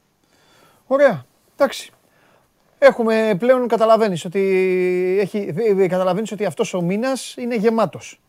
Ωραία. 0.87 1.25
Εντάξει. 1.55 1.91
Έχουμε 2.79 3.35
πλέον 3.39 3.67
καταλαβαίνεις 3.67 4.25
ότι, 4.25 4.41
έχει, 5.21 5.53
ε, 5.79 5.87
καταλαβαίνεις 5.87 6.31
ότι 6.31 6.45
αυτός 6.45 6.73
ο 6.73 6.81
μήνας 6.81 7.35
είναι 7.37 7.55
γεμάτος. 7.55 8.19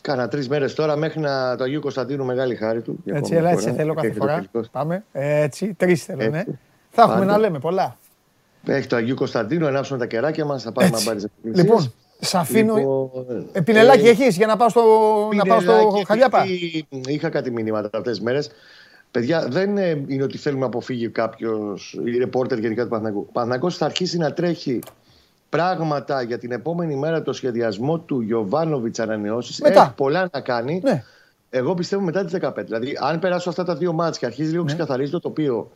Κάνα 0.00 0.28
τρεις 0.28 0.48
μέρες 0.48 0.74
τώρα 0.74 0.96
μέχρι 0.96 1.20
να 1.20 1.56
το 1.56 1.64
Αγίου 1.64 1.80
Κωνσταντίνου 1.80 2.24
μεγάλη 2.24 2.54
χάρη 2.54 2.80
του. 2.82 2.98
για 3.04 3.16
Έτσι, 3.16 3.34
ακόμη 3.34 3.48
έλα, 3.48 3.48
μια 3.48 3.52
έτσι 3.52 3.64
σε 3.64 3.70
φορά. 3.70 3.82
θέλω 3.82 3.94
Και 3.94 4.00
κάθε 4.00 4.08
έχει 4.08 4.18
το 4.18 4.24
φορά. 4.24 4.34
τελικός. 4.34 4.68
Πάμε. 4.68 5.04
Έτσι, 5.12 5.74
τρεις 5.74 6.04
θέλω, 6.04 6.28
ναι. 6.30 6.38
Έτσι. 6.38 6.58
Θα 6.90 7.02
έχουμε 7.02 7.18
Πάντα. 7.18 7.32
να 7.32 7.38
λέμε 7.38 7.58
πολλά. 7.58 7.96
Έχει 8.66 8.86
το 8.86 8.96
Αγίου 8.96 9.14
Κωνσταντίνου, 9.14 9.66
ανάψουμε 9.66 9.98
τα 9.98 10.06
κεράκια 10.06 10.44
μας, 10.44 10.62
θα 10.62 10.72
πάμε 10.72 10.90
να 10.90 10.98
πάρει 11.04 11.20
Λοιπόν, 11.42 11.92
σε 12.20 12.38
αφήνω. 12.38 12.74
Λοιπόν, 12.76 13.10
ε, 13.52 13.60
Πινελάκι 13.60 14.06
ε, 14.06 14.10
έχεις 14.10 14.36
για 14.36 14.46
να 14.46 14.56
πάω 14.56 14.68
στο, 14.68 14.82
να 15.34 15.44
πάω 15.44 15.60
στο 15.60 16.02
Χαλιάπα; 16.06 16.44
Είχα 17.06 17.28
κάτι 17.28 17.50
μηνύματα 17.50 17.98
αυτές 17.98 18.12
τις 18.16 18.20
μέρες. 18.20 18.50
Παιδιά, 19.10 19.48
δεν 19.48 19.76
είναι 20.06 20.22
ότι 20.22 20.38
θέλουμε 20.38 20.60
να 20.60 20.66
αποφύγει 20.66 21.08
κάποιος 21.08 21.98
ή 22.04 22.18
ρεπόρτερ 22.18 22.58
γενικά 22.58 22.82
του 22.82 22.88
Παναγού. 22.88 23.26
Ο 23.28 23.32
Παναγό 23.32 23.70
θα 23.70 23.84
αρχίσει 23.84 24.18
να 24.18 24.32
τρέχει 24.32 24.78
πράγματα 25.48 26.22
για 26.22 26.38
την 26.38 26.52
επόμενη 26.52 26.96
μέρα 26.96 27.22
το 27.22 27.32
σχεδιασμό 27.32 27.98
του 27.98 28.20
Γιωβάνοβιτς 28.20 28.98
ανανεώσεις. 28.98 29.60
Έχει 29.60 29.92
πολλά 29.94 30.28
να 30.32 30.40
κάνει. 30.40 30.80
Ναι. 30.84 31.04
Εγώ 31.50 31.74
πιστεύω 31.74 32.02
μετά 32.02 32.24
τις 32.24 32.38
15. 32.42 32.52
Δηλαδή, 32.64 32.98
αν 33.00 33.18
περάσω 33.18 33.48
αυτά 33.48 33.64
τα 33.64 33.76
δύο 33.76 33.92
μάτια 33.92 34.18
και 34.20 34.26
αρχίζει 34.26 34.50
λίγο 34.50 34.62
να 34.62 34.68
ναι. 34.68 34.74
ξεκαθαρίζει 34.74 35.10
το 35.10 35.20
τοπίο 35.20 35.70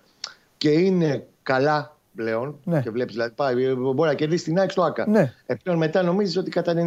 και 0.56 0.70
είναι 0.70 1.26
καλά 1.42 1.96
πλέον 2.16 2.58
ναι. 2.64 2.80
και 2.80 2.90
βλέπεις, 2.90 3.14
δηλαδή 3.14 3.32
πάει, 3.34 3.74
μπορεί 3.74 4.08
να 4.08 4.14
κερδίσει 4.14 4.44
την 4.44 4.58
ΑΕΚ 4.58 4.70
στο 4.70 4.82
ΑΚΑ. 4.82 5.08
Ναι. 5.08 5.32
Επιπλέον 5.46 5.78
μετά 5.78 6.02
νομίζεις 6.02 6.36
ότι 6.36 6.50
κατά 6.50 6.72
99% 6.72 6.78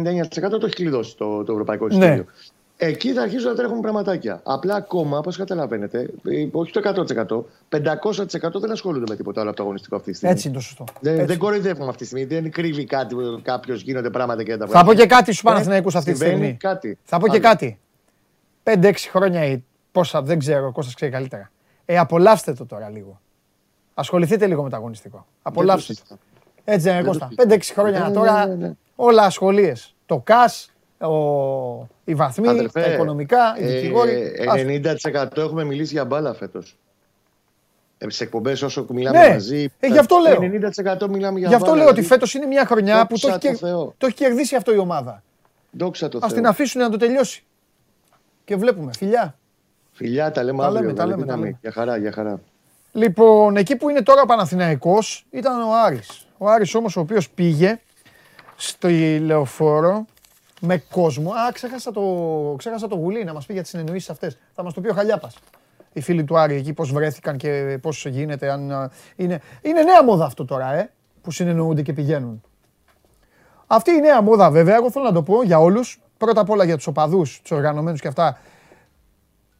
το 0.50 0.66
έχει 0.66 0.74
κλειδώσει 0.74 1.16
το, 1.16 1.44
το 1.44 1.52
Ευρωπαϊκό 1.52 1.86
Εισιτήριο. 1.86 2.24
Ναι. 2.78 2.88
Εκεί 2.88 3.12
θα 3.12 3.22
αρχίσουν 3.22 3.48
να 3.50 3.56
τρέχουν 3.56 3.80
πραγματάκια. 3.80 4.40
Απλά 4.42 4.74
ακόμα, 4.74 5.18
όπως 5.18 5.36
καταλαβαίνετε, 5.36 6.10
όχι 6.50 6.72
το 6.72 7.04
100%, 7.70 7.80
500% 8.50 8.60
δεν 8.60 8.70
ασχολούνται 8.70 9.04
με 9.08 9.16
τίποτα 9.16 9.40
άλλο 9.40 9.48
από 9.48 9.58
το 9.58 9.62
αγωνιστικό 9.62 9.96
αυτή 9.96 10.10
τη 10.10 10.16
στιγμή. 10.16 10.34
Έτσι 10.34 10.48
είναι 10.48 10.56
το 10.56 10.62
σωστό. 10.62 10.84
Δεν, 11.00 11.26
δεν 11.26 11.38
κοροϊδεύουμε 11.38 11.88
αυτή 11.88 11.98
τη 11.98 12.04
στιγμή. 12.04 12.24
Δεν 12.24 12.50
κρύβει 12.50 12.84
κάτι, 12.84 13.14
κάποιος 13.42 13.82
γίνονται 13.82 14.10
πράγματα 14.10 14.42
και 14.42 14.56
τα 14.56 14.66
Θα 14.66 14.84
πω 14.84 14.94
και 14.94 15.06
κάτι 15.06 15.32
στους 15.32 15.42
Παναθηναϊκούς 15.42 15.94
αυτή 15.94 16.12
τη 16.12 16.18
στιγμή. 16.18 16.56
Κάτι. 16.60 16.98
Θα 17.02 17.18
πω 17.18 17.28
και 17.28 17.38
κάτι. 17.38 17.78
5-6 18.64 18.92
χρόνια 19.10 19.44
ή 19.44 19.62
πόσα, 19.92 20.22
δεν 20.22 20.38
ξέρω, 20.38 20.72
Κώστας 20.72 20.94
ξέρει 20.94 21.12
καλύτερα. 21.12 21.50
Ε, 21.84 21.98
απολαύστε 21.98 22.52
το 22.52 22.66
τώρα 22.66 22.90
λίγο. 22.90 23.20
Ασχοληθείτε 23.94 24.46
λίγο 24.46 24.62
με 24.62 24.70
το 24.70 24.76
αγωνιστικό. 24.76 25.26
Απολαύστε 25.42 25.94
το. 26.08 26.18
Έτσι 26.64 26.88
δεν 26.88 26.94
είναι 26.98 27.06
Κώστα. 27.06 27.28
5-6 27.48 27.58
χρόνια 27.74 28.00
ναι, 28.00 28.06
ναι, 28.06 28.12
τώρα 28.14 28.46
ναι, 28.46 28.72
όλα 28.96 29.22
ασχολίες. 29.22 29.94
Το 30.06 30.18
ΚΑΣ, 30.18 30.72
ο... 31.00 31.88
οι 32.04 32.14
βαθμοί, 32.14 32.48
Αδελφέ, 32.48 32.80
τα 32.80 32.92
οικονομικά, 32.92 33.56
οι 33.58 33.64
ε, 33.64 33.74
δικηγόροι. 33.74 34.32
90% 35.12 35.36
έχουμε 35.36 35.64
μιλήσει 35.64 35.92
για 35.92 36.04
μπάλα 36.04 36.34
φέτος. 36.34 36.76
Ε, 37.98 38.10
σε 38.10 38.24
εκπομπές 38.24 38.62
όσο 38.62 38.86
μιλάμε 38.90 39.18
ναι, 39.18 39.28
μαζί. 39.28 39.68
Ε, 39.80 39.86
γι' 39.86 39.98
αυτό 39.98 40.16
λέω. 40.16 40.38
90% 40.98 41.08
μιλάμε 41.08 41.38
για 41.38 41.48
Γι' 41.48 41.54
αυτό 41.54 41.74
λέω 41.74 41.88
ότι 41.88 42.02
φέτος 42.02 42.34
είναι 42.34 42.46
μια 42.46 42.66
χρονιά 42.66 43.06
που 43.06 43.18
το 43.18 43.28
έχει, 43.28 43.58
το 43.98 44.06
έχει 44.06 44.14
κερδίσει 44.14 44.56
αυτό 44.56 44.74
η 44.74 44.78
ομάδα. 44.78 45.22
Δόξα 45.70 46.06
Α 46.06 46.26
την 46.34 46.46
αφήσουν 46.46 46.80
να 46.80 46.90
το 46.90 46.96
τελειώσει. 46.96 47.44
Και 48.44 48.56
βλέπουμε. 48.56 48.92
Φιλιά. 48.96 49.38
Φιλιά, 49.92 50.30
τα 50.30 50.42
λέμε 50.42 50.58
τα 50.58 50.66
αύριο. 50.66 50.80
Λέμε, 50.80 50.92
τα 50.92 51.06
λέμε, 51.06 51.26
τα 51.26 51.36
λέμε. 51.36 51.58
Για 51.60 51.72
χαρά, 51.72 51.96
για 51.96 52.12
χαρά. 52.12 52.40
Λοιπόν, 52.92 53.56
εκεί 53.56 53.76
που 53.76 53.88
είναι 53.88 54.02
τώρα 54.02 54.22
ο 54.22 54.26
Παναθηναϊκός 54.26 55.26
ήταν 55.30 55.60
ο 55.60 55.74
Άρης. 55.84 56.26
Ο 56.38 56.48
Άρης 56.48 56.74
όμως 56.74 56.96
ο 56.96 57.00
οποίος 57.00 57.30
πήγε 57.30 57.80
στο 58.56 58.88
λεωφόρο 59.20 60.04
με 60.60 60.78
κόσμο. 60.90 61.30
Α, 61.30 61.52
ξέχασα 61.52 61.92
το, 61.92 62.02
ξέχασα 62.58 62.88
το 62.88 62.94
γουλί 62.94 63.24
να 63.24 63.32
μας 63.32 63.46
πει 63.46 63.52
για 63.52 63.62
τις 63.62 63.70
συνεννοήσεις 63.70 64.10
αυτές. 64.10 64.38
Θα 64.54 64.62
μας 64.62 64.74
το 64.74 64.80
πει 64.80 64.88
ο 64.88 64.94
Χαλιάπας. 64.94 65.36
Οι 65.92 66.00
φίλοι 66.00 66.24
του 66.24 66.38
Άρη 66.38 66.54
εκεί 66.54 66.72
πώς 66.72 66.92
βρέθηκαν 66.92 67.36
και 67.36 67.78
πώς 67.82 68.06
γίνεται. 68.06 68.50
Αν, 68.50 68.90
είναι, 69.16 69.40
είναι 69.62 69.82
νέα 69.82 70.04
μόδα 70.04 70.24
αυτό 70.24 70.44
τώρα, 70.44 70.72
ε, 70.72 70.90
που 71.22 71.30
συνεννοούνται 71.30 71.82
και 71.82 71.92
πηγαίνουν. 71.92 72.42
Αυτή 73.66 73.90
η 73.90 74.00
νέα 74.00 74.22
μόδα 74.22 74.50
βέβαια, 74.50 74.74
εγώ 74.74 74.90
θέλω 74.90 75.04
να 75.04 75.12
το 75.12 75.22
πω 75.22 75.42
για 75.42 75.58
όλους. 75.60 76.00
Πρώτα 76.18 76.40
απ' 76.40 76.50
όλα 76.50 76.64
για 76.64 76.76
τους 76.76 76.86
οπαδούς, 76.86 77.40
τους 77.40 77.50
οργανωμένους 77.50 78.00
και 78.00 78.08
αυτά 78.08 78.38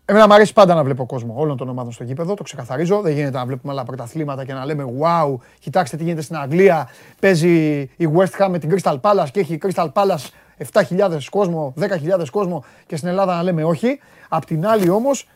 Εμένα 0.09 0.27
μου 0.27 0.35
αρέσει 0.35 0.53
πάντα 0.53 0.75
να 0.75 0.85
βλέπω 0.85 1.07
κόσμο 1.07 1.35
όλων 1.37 1.57
των 1.57 1.69
ομάδων 1.69 1.93
στο 1.93 2.05
γήπεδο, 2.05 2.35
το 2.35 2.43
ξεκαθαρίζω. 2.43 3.01
Δεν 3.01 3.13
γίνεται 3.13 3.39
να 3.39 3.47
βλέπουμε 3.47 3.73
άλλα 3.73 3.85
πρωταθλήματα 3.85 4.45
και 4.45 4.53
να 4.53 4.65
λέμε 4.65 4.85
Wow, 5.01 5.35
κοιτάξτε 5.59 5.97
τι 5.97 6.03
γίνεται 6.03 6.23
στην 6.23 6.37
Αγγλία. 6.37 6.89
Παίζει 7.21 7.77
η 7.97 8.09
West 8.17 8.45
Ham 8.45 8.49
με 8.51 8.59
την 8.59 8.75
Crystal 8.75 9.01
Palace 9.01 9.27
και 9.33 9.41
έχει 9.41 9.55
η 9.55 9.61
Crystal 9.63 9.93
Palace 9.93 10.29
7.000 10.73 11.19
κόσμο, 11.31 11.75
10.000 11.81 12.25
κόσμο 12.31 12.65
και 12.87 12.97
στην 12.97 13.09
Ελλάδα 13.09 13.35
να 13.35 13.43
λέμε 13.43 13.65
όχι. 13.65 14.01
Απ' 14.29 14.45
την 14.45 14.67
άλλη 14.67 14.89
όμως 14.89 15.29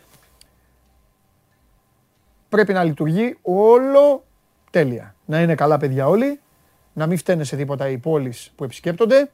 πρέπει 2.49 2.73
να 2.73 2.85
λειτουργεί 2.85 3.39
όλο 3.43 4.25
τέλεια. 4.71 5.15
Να 5.25 5.41
είναι 5.41 5.55
καλά 5.55 5.79
παιδιά 5.79 6.09
όλοι, 6.09 6.41
να 6.93 7.07
μην 7.07 7.19
φταίνε 7.19 7.45
σε 7.45 7.57
τίποτα 7.57 7.89
οι 7.89 7.99
πόλεις 7.99 8.53
που 8.57 8.65
επισκέπτονται 8.65 9.31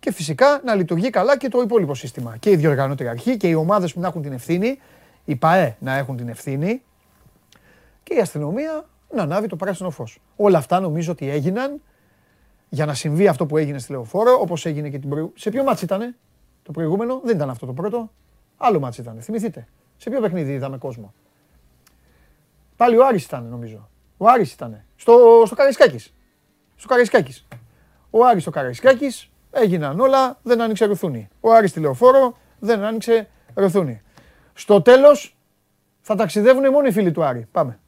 και 0.00 0.12
φυσικά 0.12 0.60
να 0.64 0.74
λειτουργεί 0.74 1.10
καλά 1.10 1.36
και 1.36 1.48
το 1.48 1.60
υπόλοιπο 1.60 1.94
σύστημα. 1.94 2.36
Και 2.36 2.50
η 2.50 2.56
διοργανώτερη 2.56 3.08
αρχή 3.08 3.36
και 3.36 3.48
οι 3.48 3.54
ομάδες 3.54 3.92
που 3.92 4.00
να 4.00 4.06
έχουν 4.06 4.22
την 4.22 4.32
ευθύνη, 4.32 4.78
οι 5.24 5.36
ΠαΕ 5.36 5.76
να 5.78 5.96
έχουν 5.96 6.16
την 6.16 6.28
ευθύνη 6.28 6.82
και 8.02 8.14
η 8.14 8.18
αστυνομία 8.18 8.84
να 9.14 9.22
ανάβει 9.22 9.46
το 9.46 9.56
πράσινο 9.56 9.90
φως. 9.90 10.20
Όλα 10.36 10.58
αυτά 10.58 10.80
νομίζω 10.80 11.12
ότι 11.12 11.30
έγιναν 11.30 11.80
για 12.74 12.86
να 12.86 12.94
συμβεί 12.94 13.28
αυτό 13.28 13.46
που 13.46 13.56
έγινε 13.56 13.78
στη 13.78 13.92
λεωφόρο, 13.92 14.38
όπως 14.40 14.66
έγινε 14.66 14.88
και 14.88 14.98
την 14.98 15.08
προηγούμενη. 15.08 15.40
Σε 15.40 15.50
ποιο 15.50 15.62
μάτσο 15.62 15.84
ήταν 15.84 16.16
το 16.62 16.72
προηγούμενο, 16.72 17.20
δεν 17.24 17.36
ήταν 17.36 17.50
αυτό 17.50 17.66
το 17.66 17.72
πρώτο. 17.72 18.10
Άλλο 18.56 18.80
μάτσο 18.80 19.02
ήταν, 19.02 19.20
θυμηθείτε. 19.20 19.68
Σε 19.96 20.10
ποιο 20.10 20.20
παιχνίδι 20.20 20.52
είδαμε 20.52 20.78
κόσμο; 20.78 21.14
Πάλι 22.76 22.96
ο 22.96 23.06
Άρης 23.06 23.24
ήταν 23.24 23.44
νομίζω. 23.44 23.88
Ο 24.16 24.28
Άρης 24.28 24.52
ήταν. 24.52 24.84
Στο, 24.96 25.42
στο 25.46 25.54
Καραϊσκάκης. 25.54 26.14
Στο 26.76 26.88
Καραϊσκάκης. 26.88 27.46
Ο 28.10 28.26
Άρης 28.26 28.42
στο 28.42 28.50
Καραϊσκάκης 28.50 29.32
Έγιναν 29.54 30.00
όλα, 30.00 30.38
δεν 30.42 30.60
άνοιξε 30.60 30.84
ρουθούνη. 30.84 31.28
Ο 31.40 31.52
Άρης 31.52 31.72
τηλεοφόρο 31.72 32.36
δεν 32.58 32.82
άνοιξε 32.82 33.28
ρουθούνη. 33.54 34.02
Στο 34.54 34.82
τέλος 34.82 35.36
θα 36.00 36.14
ταξιδεύουν 36.14 36.70
μόνο 36.70 36.86
οι 36.86 36.92
φίλοι 36.92 37.12
του 37.12 37.24
Άρη. 37.24 37.46
Πάμε. 37.52 37.78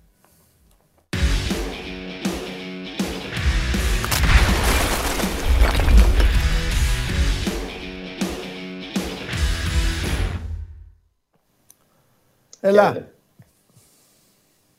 Έλα. 12.66 13.06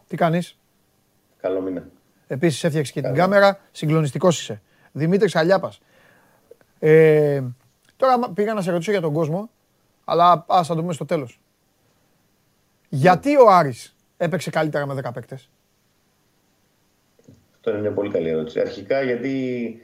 Τι 0.07 0.15
κάνεις; 0.15 0.57
Καλό 1.37 1.61
μήνα. 1.61 1.87
Επίσης 2.27 2.63
έφτιαξες 2.63 2.93
και 2.93 3.01
την 3.01 3.13
κάμερα. 3.13 3.59
Συγκλονιστικός 3.71 4.39
είσαι. 4.39 4.61
Δημήτρης 4.91 5.35
Αλιάπας. 5.35 5.81
Ε, 6.79 7.43
τώρα 7.97 8.29
πήγα 8.33 8.53
να 8.53 8.61
σε 8.61 8.71
ρωτήσω 8.71 8.91
για 8.91 9.01
τον 9.01 9.13
κόσμο, 9.13 9.49
αλλά 10.05 10.45
ας 10.47 10.67
θα 10.67 10.75
το 10.75 10.81
πούμε 10.81 10.93
στο 10.93 11.05
τέλος. 11.05 11.39
Γιατί 12.89 13.37
ο 13.37 13.49
Άρης 13.49 13.95
έπαιξε 14.17 14.49
καλύτερα 14.49 14.85
με 14.85 14.93
10 14.93 15.11
παίκτες; 15.13 15.49
Αυτό 17.55 17.71
είναι 17.71 17.79
μια 17.79 17.91
πολύ 17.91 18.11
καλή 18.11 18.29
ερώτηση. 18.29 18.59
Αρχικά 18.59 19.01
γιατί 19.01 19.79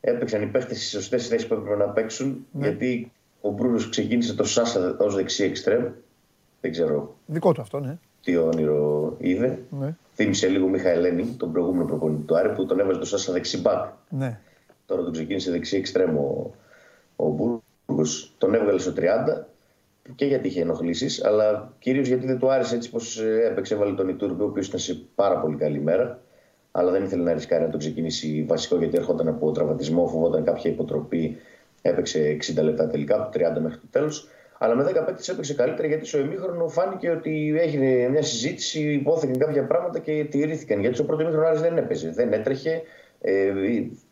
έπαιξαν 0.00 0.42
οι 0.42 0.46
παίκτες 0.46 0.76
στις 0.76 0.90
σωστές 0.90 1.28
θέσεις 1.28 1.46
που 1.46 1.54
έπρεπε 1.54 1.76
να 1.76 1.88
παίξουν, 1.88 2.46
ναι. 2.52 2.66
γιατί 2.66 3.12
ο 3.40 3.50
Μπρούνος 3.50 3.88
ξεκίνησε 3.88 4.34
το 4.34 4.44
Σάσα 4.44 4.96
ως 4.98 5.14
δεξί 5.14 5.44
εξτρέμ. 5.44 5.92
Δεν 6.62 6.70
ξέρω. 6.70 7.14
Δικό 7.26 7.52
του 7.52 7.60
αυτό, 7.60 7.80
ναι. 7.80 7.98
Τι 8.22 8.36
όνειρο 8.36 9.14
είδε. 9.18 9.58
Ναι. 9.70 9.96
Θύμισε 10.14 10.48
λίγο 10.48 10.68
Μιχαηλένη, 10.68 11.24
τον 11.24 11.52
προηγούμενο 11.52 11.84
προπονητή 11.84 12.22
του 12.22 12.36
Άρη, 12.36 12.52
που 12.52 12.66
τον 12.66 12.80
έβαζε 12.80 12.98
το 12.98 13.06
Σάσα 13.06 13.32
δεξί 13.32 13.60
μπακ. 13.60 13.84
Ναι. 14.08 14.40
Τώρα 14.86 15.02
τον 15.02 15.12
ξεκίνησε 15.12 15.50
δεξί 15.50 15.76
εξτρέμο 15.76 16.54
ο 17.16 17.28
Μπούργος. 17.28 18.34
Τον 18.38 18.54
έβγαλε 18.54 18.78
στο 18.78 18.92
30 18.96 19.00
και 20.14 20.24
γιατί 20.24 20.48
είχε 20.48 20.60
ενοχλήσεις, 20.60 21.24
αλλά 21.24 21.72
κυρίως 21.78 22.08
γιατί 22.08 22.26
δεν 22.26 22.38
του 22.38 22.50
άρεσε 22.50 22.74
έτσι 22.74 22.90
πως 22.90 23.20
ε, 23.20 23.46
έπαιξε. 23.50 23.74
Έβαλε 23.74 23.94
τον 23.94 24.08
Ιτούρμπε, 24.08 24.42
ο 24.42 24.46
οποίος 24.46 24.66
ήταν 24.66 24.80
σε 24.80 25.06
πάρα 25.14 25.40
πολύ 25.40 25.56
καλή 25.56 25.80
μέρα. 25.80 26.20
Αλλά 26.70 26.90
δεν 26.90 27.04
ήθελε 27.04 27.22
να 27.22 27.32
ρισκάρει 27.32 27.62
να 27.62 27.70
τον 27.70 27.78
ξεκινήσει 27.78 28.44
βασικό 28.48 28.76
γιατί 28.76 28.96
έρχονταν 28.96 29.28
από 29.28 29.50
τραυματισμό, 29.52 30.06
φοβόταν 30.06 30.44
κάποια 30.44 30.70
υποτροπή. 30.70 31.36
Έπαιξε 31.82 32.36
60 32.56 32.62
λεπτά 32.62 32.86
τελικά, 32.86 33.16
από 33.16 33.30
30 33.34 33.60
μέχρι 33.60 33.78
το 33.78 33.86
τέλος. 33.90 34.28
Αλλά 34.62 34.74
με 34.74 34.84
10 34.84 35.02
παίκτες 35.06 35.28
έπαιξε 35.28 35.54
καλύτερα 35.54 35.88
γιατί 35.88 36.06
στο 36.06 36.18
ημίχρονο 36.18 36.68
φάνηκε 36.68 37.10
ότι 37.10 37.54
έγινε 37.60 38.08
μια 38.08 38.22
συζήτηση, 38.22 38.92
υπόθηκαν 38.92 39.38
κάποια 39.38 39.66
πράγματα 39.66 39.98
και 39.98 40.26
τηρήθηκαν. 40.30 40.80
Γιατί 40.80 40.94
στο 40.94 41.04
πρώτο 41.04 41.22
ημίχρονο 41.22 41.58
δεν 41.58 41.76
έπαιζε, 41.76 42.10
δεν 42.10 42.32
έτρεχε. 42.32 42.82
Ε, 43.20 43.52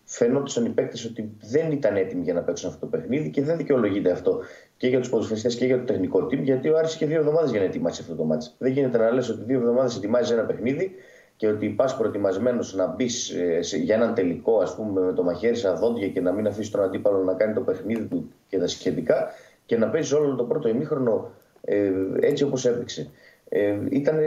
φαίνονταν 0.04 0.64
οι 0.64 0.68
παίκτες 0.68 1.04
ότι 1.04 1.30
δεν 1.40 1.70
ήταν 1.72 1.96
έτοιμοι 1.96 2.22
για 2.22 2.34
να 2.34 2.40
παίξουν 2.40 2.68
αυτό 2.68 2.80
το 2.80 2.86
παιχνίδι 2.86 3.30
και 3.30 3.42
δεν 3.42 3.56
δικαιολογείται 3.56 4.10
αυτό 4.10 4.40
και 4.76 4.88
για 4.88 4.98
τους 4.98 5.08
ποδοσφαιριστές 5.08 5.54
και 5.54 5.64
για 5.64 5.78
το 5.78 5.84
τεχνικό 5.84 6.24
team, 6.24 6.38
γιατί 6.42 6.68
ο 6.68 6.76
Άρης 6.78 6.94
είχε 6.94 7.06
δύο 7.06 7.18
εβδομάδες 7.18 7.50
για 7.50 7.60
να 7.60 7.66
ετοιμάσει 7.66 8.00
αυτό 8.02 8.14
το 8.14 8.24
μάτσο. 8.24 8.50
Δεν 8.58 8.72
γίνεται 8.72 8.98
να 8.98 9.10
λες 9.10 9.28
ότι 9.28 9.44
δύο 9.44 9.58
εβδομάδες 9.58 9.96
ετοιμάζει 9.96 10.32
ένα 10.32 10.42
παιχνίδι 10.42 10.90
και 11.36 11.48
ότι 11.48 11.68
πας 11.68 11.96
προετοιμασμένος 11.96 12.74
να 12.74 12.86
μπεις 12.86 13.30
ε, 13.30 13.76
για 13.76 13.94
έναν 13.94 14.14
τελικό, 14.14 14.58
ας 14.58 14.74
πούμε, 14.74 15.00
με 15.00 15.12
το 15.12 15.22
μαχαίρι 15.22 15.54
στα 15.56 15.74
δόντια 15.74 16.08
και 16.08 16.20
να 16.20 16.32
μην 16.32 16.46
αφήσεις 16.46 16.70
τον 16.70 16.82
αντίπαλο 16.82 17.22
να 17.22 17.34
κάνει 17.34 17.54
το 17.54 17.60
παιχνίδι 17.60 18.04
του 18.04 18.32
και 18.48 18.58
τα 18.58 18.66
σχετικά 18.66 19.28
και 19.70 19.76
να 19.76 19.88
παίζει 19.88 20.14
όλο 20.14 20.34
το 20.34 20.44
πρώτο 20.44 20.68
ημίχρονο 20.68 21.30
ε, 21.60 21.90
έτσι 22.20 22.44
όπως 22.44 22.66
έπαιξε. 22.66 23.10
Ε, 23.48 23.78
ήταν 23.90 24.18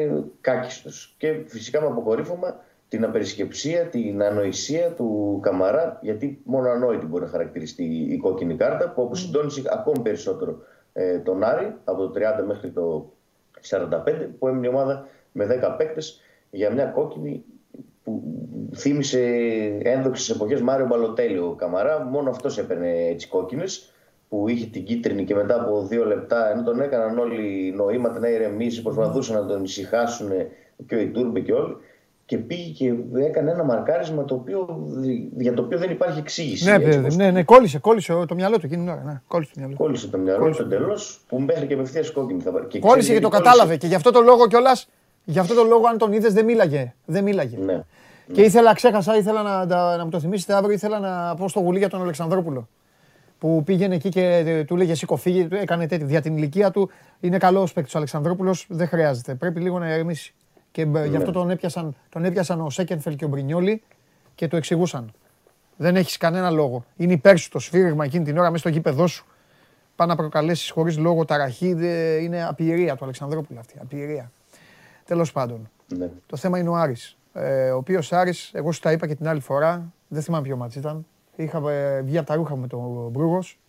κάκιστος. 0.42 1.16
Και 1.18 1.44
φυσικά 1.46 1.82
με 1.82 1.88
αποκορύφωμα 1.88 2.60
την 2.88 3.04
απερισκεψία, 3.04 3.86
την 3.86 4.24
ανοησία 4.24 4.92
του 4.92 5.40
Καμαρά, 5.42 6.00
γιατί 6.02 6.42
μόνο 6.44 6.70
ανόητη 6.70 7.06
μπορεί 7.06 7.24
να 7.24 7.30
χαρακτηριστεί 7.30 7.84
η 7.84 8.18
κόκκινη 8.18 8.56
κάρτα, 8.56 8.90
που 8.90 9.02
αποσυντώνησε 9.02 9.62
ακόμη 9.70 10.00
περισσότερο 10.00 10.58
ε, 10.94 11.18
τον 11.18 11.44
Άρη, 11.44 11.76
από 11.84 12.08
το 12.08 12.20
30 12.42 12.44
μέχρι 12.48 12.70
το 12.70 13.12
45, 13.70 13.90
που 14.40 14.48
έμεινε 14.48 14.68
η 14.68 14.70
ομάδα 14.70 15.08
με 15.32 15.60
10 15.64 15.76
παίκτες 15.78 16.22
για 16.50 16.72
μια 16.72 16.86
κόκκινη 16.86 17.44
που 18.04 18.24
θύμισε 18.76 19.20
ένδοξες 19.84 20.36
εποχές 20.36 20.62
Μάριο 20.62 20.86
Μπαλοτέλη 20.86 21.38
ο 21.38 21.56
Καμαρά. 21.58 22.00
Μόνο 22.04 22.30
αυτός 22.30 22.58
έπαιρνε 22.58 23.08
έτσι 23.08 23.28
κόκκινες 23.28 23.94
που 24.34 24.50
είχε 24.50 24.66
την 24.66 24.84
κίτρινη 24.84 25.24
και 25.24 25.36
μετά 25.36 25.56
από 25.56 25.86
δύο 25.88 26.06
λεπτά 26.06 26.52
ενώ 26.52 26.64
τον 26.64 26.82
έκαναν 26.82 27.18
όλοι 27.18 27.74
νοήματα 27.76 28.20
να 28.20 28.28
ηρεμήσει, 28.28 28.82
προσπαθούσαν 28.82 29.36
να 29.36 29.46
τον 29.46 29.64
ησυχάσουν 29.64 30.30
και 30.88 30.96
ο 30.96 31.00
Ιτούρμπε 31.00 31.40
και 31.40 31.54
όλοι 31.54 31.76
και 32.26 32.38
πήγε 32.38 32.72
και 32.72 32.94
έκανε 33.26 33.52
ένα 33.52 33.64
μαρκάρισμα 33.64 34.26
το 34.26 34.34
οποίο, 34.34 34.88
για 35.38 35.54
το 35.54 35.62
οποίο 35.62 35.78
δεν 35.78 35.92
υπάρχει 35.92 36.20
εξήγηση. 36.20 36.66
Ναι, 36.66 36.84
έτσι, 36.84 37.16
ναι, 37.16 37.32
ναι, 37.32 37.44
κόλλησε, 37.44 37.80
κόλλησε 37.80 38.26
το 38.28 38.36
μυαλό 38.36 38.58
του 38.58 38.66
εκείνη 38.66 38.84
την 38.84 38.92
ώρα. 38.92 39.04
Ναι, 39.06 39.22
κόλλησε 39.28 39.52
το 39.54 39.60
μυαλό, 39.60 39.76
κόλλησε 39.76 40.08
το 40.08 40.18
μυαλό 40.18 40.50
του 40.50 40.62
εντελώς 40.62 41.22
που 41.28 41.40
μέχρι 41.40 41.68
και 41.68 41.74
απευθεία 41.74 42.04
κόκκινη 42.14 42.42
θα 42.42 42.52
πάρει. 42.52 42.80
Κόλλησε 42.80 43.14
και 43.14 43.20
το 43.20 43.30
κατάλαβε 43.30 43.78
και 43.78 43.88
γι' 43.88 43.96
αυτό 43.96 44.12
το 44.12 44.22
λόγο 44.22 44.48
κιόλας. 44.48 44.90
Γι' 45.26 45.40
αυτό 45.40 45.54
το 45.54 45.64
λόγο, 45.64 45.88
αν 45.88 45.98
τον 45.98 46.14
είδες, 46.14 46.34
δεν 46.34 46.46
μίλαγε. 46.46 46.94
Δεν 47.06 47.24
μίλαγε. 47.24 47.58
Ναι. 47.58 47.84
Και 48.34 48.42
ναι. 48.42 48.48
ήθελα, 48.48 48.74
ξέχασα, 48.74 49.18
ήθελα 49.18 49.42
να, 49.42 49.66
να, 49.66 49.98
να 49.98 50.04
μου 50.04 50.10
το 50.10 50.20
θυμίσετε 50.20 50.54
αύριο, 50.54 50.74
ήθελα 50.74 51.00
να 51.00 51.36
πω 51.36 51.48
στο 51.48 51.60
γουλί 51.60 51.78
για 51.78 51.90
τον 51.90 52.02
Αλεξανδρόπουλο. 52.02 52.68
Που 53.44 53.64
πήγαινε 53.64 53.96
εκεί 53.96 54.10
και 54.10 54.64
του 54.68 54.76
λέγε 54.76 54.96
Σήκω, 54.96 55.16
φύγει, 55.16 55.48
έκανε 55.52 55.88
τέτοιο. 55.88 56.08
Δια 56.08 56.22
την 56.22 56.38
ηλικία 56.38 56.72
του 56.72 56.90
είναι 57.20 57.38
καλός 57.38 57.74
παίκτης 57.74 57.94
ο 57.94 57.98
Αλεξανδρόπουλος, 57.98 58.66
δεν 58.70 58.88
χρειάζεται. 58.88 59.36
Πρέπει 59.36 59.60
λίγο 59.60 59.80
να 59.80 59.94
ηρεμήσει. 59.94 60.34
Και 60.72 60.86
ναι. 60.86 61.06
γι' 61.06 61.16
αυτό 61.16 61.32
τον 61.32 61.50
έπιασαν, 61.50 61.96
τον 62.10 62.26
έπιασαν 62.26 62.62
ο 62.62 62.70
Σέκενφελ 62.70 63.16
και 63.16 63.26
ο 63.26 63.28
Μπρινιόλη 63.28 63.82
και 64.36 64.48
το 64.48 64.58
εξηγούσαν. 64.58 65.14
Δεν 65.78 65.96
έχεις 65.96 66.18
κανένα 66.18 66.50
λόγο. 66.50 66.86
Είναι 66.96 67.14
υπέρ 67.14 67.38
σου 67.38 67.50
το 67.50 67.60
σφύριγμα 67.60 68.06
εκείνη 68.06 68.24
την 68.24 68.38
ώρα 68.38 68.46
μέσα 68.48 68.58
στο 68.58 68.70
γήπεδό 68.70 69.08
σου. 69.08 69.26
Πά 69.96 70.06
να 70.06 70.16
προκαλέσεις 70.16 70.70
χωρίς 70.70 70.98
λόγο 70.98 71.26
ταραχή. 71.26 71.70
Είναι 72.22 72.46
απειρία 72.46 72.96
του 72.96 73.04
Αλεξανδρόπουλου 73.04 73.60
αυτή. 73.60 73.76
Απειρία. 73.82 74.32
Τέλος 75.06 75.32
πάντων. 75.32 75.70
Ναι. 75.98 76.10
Το 76.26 76.38
θέμα 76.38 76.60
είναι 76.60 76.70
ο 76.70 76.76
Άρης. 76.76 77.18
Ε, 77.34 77.70
ο 77.70 77.78
οποίος 77.78 78.14
Άρης, 78.14 78.52
εγώ 78.54 78.72
σου 78.72 78.80
τα 78.80 78.92
είπα 78.92 79.08
και 79.08 79.16
την 79.16 79.28
άλλη 79.28 79.40
φορά, 79.40 79.94
δεν 80.08 80.22
θυμάμαι 80.22 80.44
ποιο 80.44 80.58
μάτς 80.58 80.76
ήταν. 80.76 81.06
Είχα 81.36 81.72
ε, 81.72 82.02
βγει 82.02 82.18
από 82.18 82.28
τα 82.28 82.36
ρούχα 82.36 82.56
με 82.56 82.68
τον 82.68 83.10
Μπρούγος 83.12 83.60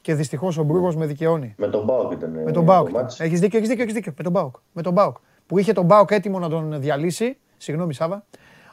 και 0.00 0.14
δυστυχώς 0.14 0.58
ο 0.58 0.62
Μπρούγος 0.62 0.96
με 0.96 1.06
δικαιώνει. 1.06 1.54
Με 1.56 1.66
τον 1.66 1.84
Μπάουκ 1.84 2.12
ήταν. 2.12 2.30
Με 2.30 2.52
τον 2.52 2.64
Μπάουκ. 2.64 2.88
Έχεις 3.18 3.40
δίκιο, 3.40 3.58
έχεις 3.58 3.68
δίκιο, 3.68 3.82
έχεις 3.82 3.94
δίκιο. 3.94 4.12
Με 4.16 4.22
τον 4.22 4.32
Μπάουκ. 4.32 4.56
Με 4.72 4.82
τον 4.82 4.92
Μπάουκ 4.92 5.16
που 5.46 5.58
είχε 5.58 5.72
τον 5.72 5.84
Μπάουκ 5.84 6.10
έτοιμο 6.10 6.38
να 6.38 6.48
τον 6.48 6.80
διαλύσει. 6.80 7.36
Συγγνώμη, 7.56 7.94
Σάβα. 7.94 8.24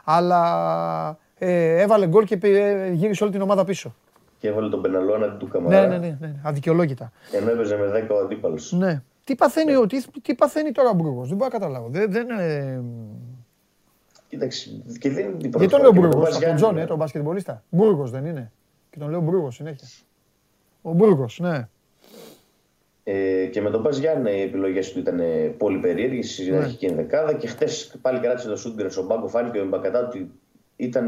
Αλλά 0.04 1.18
ε, 1.38 1.82
έβαλε 1.82 2.08
γκολ 2.08 2.24
και 2.24 2.40
ε, 2.42 2.92
γύρισε 2.92 3.24
όλη 3.24 3.32
την 3.32 3.42
ομάδα 3.42 3.64
πίσω. 3.64 3.96
Και 4.38 4.48
έβαλε 4.48 4.70
τον 4.70 4.82
Πεναλώνα 4.82 5.28
του 5.38 5.48
Καμαρά. 5.48 5.82
Ναι, 5.82 5.88
ναι, 5.88 5.98
ναι, 5.98 6.18
ναι. 6.20 6.36
Αδικαιολόγητα. 6.44 7.12
Ενώ 7.32 7.52
έπαιζε 7.52 7.78
με 7.78 8.08
10 8.10 8.16
ο 8.16 8.18
αντίπαλος. 8.18 8.72
Ναι. 8.72 9.02
Τι 9.24 9.36
παθαίνει, 9.36 9.74
ναι. 9.74 9.88
τι, 9.88 10.04
τι 10.22 10.36
παθαίνει 10.36 10.72
τώρα 10.72 10.90
ο 10.90 10.94
Μπρούγος, 10.94 11.28
δεν 11.28 11.38
μπορώ 11.38 11.50
να 11.54 11.60
καταλάβω. 11.60 11.88
Δεν, 11.90 12.12
δεν, 12.12 12.30
ε... 12.30 12.84
Κοίταξε, 14.30 14.84
και 15.00 15.10
δεν 15.10 15.26
είναι 15.26 15.38
Γιατί 15.40 15.68
τον 15.68 15.82
λέω 15.82 15.92
Μπρούγος, 15.92 16.40
τον 16.40 16.56
Τζόνι, 16.56 16.86
τον 16.86 16.98
μπασκετμπολίστα. 16.98 17.64
Μπρούγος 17.70 18.12
δεν 18.12 18.26
είναι. 18.26 18.52
Και 18.90 19.00
τον 19.00 19.10
λέω 19.10 19.22
Μπρούγος 19.22 19.56
συνέχεια. 19.56 19.88
Ο 20.82 20.94
Μπρούγος, 20.94 21.40
ναι. 21.40 21.68
Ε, 23.04 23.46
και 23.46 23.62
με 23.62 23.70
τον 23.70 23.84
Πα 23.84 23.90
Γιάννη 23.90 24.32
οι 24.32 24.42
επιλογές 24.42 24.92
του 24.92 25.00
ήταν 25.00 25.22
πολύ 25.58 25.78
περίεργες. 25.78 26.34
Στην 26.34 26.52
ναι. 26.52 26.58
αρχική 26.58 26.86
ενδεκάδα 26.86 27.34
και 27.34 27.48
χτες 27.48 27.96
πάλι 28.02 28.20
κράτησε 28.20 28.48
το 28.48 28.56
Σούγκρεν 28.56 28.92
στον 28.92 29.08
πάγκο. 29.08 29.28
Φάνηκε 29.28 29.60
ο 29.60 29.66
Μπακατά 29.66 30.08
ότι 30.08 30.32
ήταν 30.76 31.08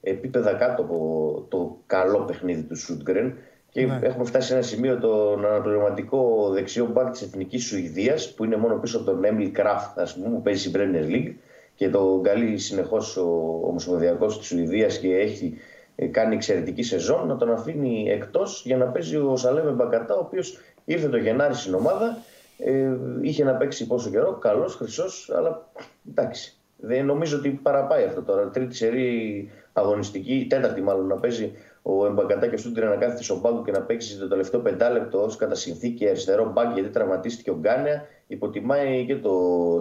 επίπεδα 0.00 0.52
κάτω 0.52 0.82
από 0.82 1.46
το 1.48 1.76
καλό 1.86 2.18
παιχνίδι 2.18 2.62
του 2.62 2.76
Σούγκρεν. 2.76 3.34
Και 3.70 3.86
ναι. 3.86 3.98
έχουμε 4.02 4.24
φτάσει 4.24 4.46
σε 4.46 4.54
ένα 4.54 4.62
σημείο 4.62 4.98
τον 4.98 5.46
αναπληρωματικό 5.46 6.50
δεξιό 6.52 6.86
μπακ 6.86 7.10
της 7.10 7.22
Εθνικής 7.22 7.64
Σουηδίας, 7.64 8.34
που 8.34 8.44
είναι 8.44 8.56
μόνο 8.56 8.74
πίσω 8.74 8.96
από 8.96 9.06
τον 9.06 9.24
Έμιλ 9.24 9.52
Κράφτ, 9.52 9.98
ας 9.98 10.14
πούμε, 10.14 10.28
που 10.28 10.42
παίζει 10.42 10.68
στην 10.68 10.72
Premier 10.76 11.10
League 11.10 11.32
και 11.80 11.90
το 11.90 12.20
καλεί 12.22 12.58
συνεχώς 12.58 13.16
ο 13.16 13.60
Ομοσπονδιακός 13.64 14.38
της 14.38 14.46
Σουηδίας 14.46 14.98
και 14.98 15.16
έχει 15.16 15.58
ε, 15.96 16.06
κάνει 16.06 16.34
εξαιρετική 16.34 16.82
σεζόν, 16.82 17.26
να 17.26 17.36
τον 17.36 17.52
αφήνει 17.52 18.08
εκτός 18.08 18.62
για 18.64 18.76
να 18.76 18.86
παίζει 18.86 19.16
ο 19.16 19.36
Σαλέμε 19.36 19.70
Μπακατά, 19.70 20.14
ο 20.14 20.18
οποίος 20.18 20.58
Ήρθε 20.84 21.08
το 21.08 21.16
Γενάρη 21.16 21.54
στην 21.54 21.74
ομάδα, 21.74 22.18
ε, 22.58 22.96
είχε 23.20 23.44
να 23.44 23.54
παίξει 23.54 23.86
πόσο 23.86 24.10
καιρό, 24.10 24.32
καλός, 24.32 24.74
χρυσός, 24.74 25.30
αλλά 25.36 25.70
εντάξει. 26.08 26.56
Δεν 26.76 27.06
νομίζω 27.06 27.36
ότι 27.36 27.50
παραπάει 27.50 28.04
αυτό 28.04 28.22
τώρα. 28.22 28.48
Τρίτη 28.48 28.74
σερή 28.74 29.50
αγωνιστική, 29.72 30.46
τέταρτη 30.48 30.80
μάλλον 30.80 31.06
να 31.06 31.16
παίζει 31.16 31.52
ο 31.82 32.06
Εμπαγκατά 32.06 32.46
και 32.46 32.54
ο 32.54 32.58
Σούντρε 32.58 32.86
να 32.86 32.96
κάθεται 32.96 33.22
στον 33.22 33.40
πάγκο 33.40 33.62
και 33.62 33.70
να 33.70 33.82
παίξεις 33.82 34.18
το 34.18 34.28
τελευταίο 34.28 34.60
πεντάλεπτο 34.60 35.22
ως 35.22 35.36
κατά 35.36 35.54
συνθήκη 35.54 36.08
αριστερό 36.08 36.50
μπακ 36.52 36.72
γιατί 36.74 36.88
τραυματίστηκε 36.88 37.50
ο 37.50 37.56
Γκάνεα. 37.60 38.06
Υποτιμάει 38.26 39.04
και 39.06 39.16
το 39.16 39.32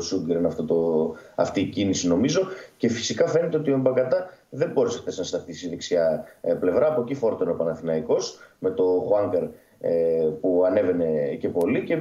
Σούντρεν 0.02 0.46
αυτό 0.46 0.64
το, 0.64 1.12
αυτή 1.36 1.62
η 1.62 1.66
κίνηση 1.66 2.08
νομίζω. 2.08 2.42
Και 2.78 2.90
φυσικά 2.90 3.28
φαίνεται 3.28 3.58
ότι 3.58 3.72
ο 3.72 3.74
Εμπαγκατά 3.74 4.30
δεν 4.50 4.72
μπόρεσε 4.72 5.00
χθες 5.00 5.18
να 5.18 5.24
σταθείς 5.24 5.58
στη 5.58 5.70
δεξιά 5.70 6.26
ε, 6.42 6.54
πλευρά. 6.54 6.88
Από 6.88 7.02
εκεί 7.02 7.14
φόρτωνε 7.14 7.52
ο 7.52 7.56
Παναθηναϊκός 7.56 8.40
με 8.60 8.72
το 8.72 8.84
Χουάνκαρ 8.84 9.44
ε, 9.80 10.28
που 10.42 10.64
ανέβαινε 10.66 11.38
και 11.40 11.50
πολύ 11.50 11.84
και 11.84 11.98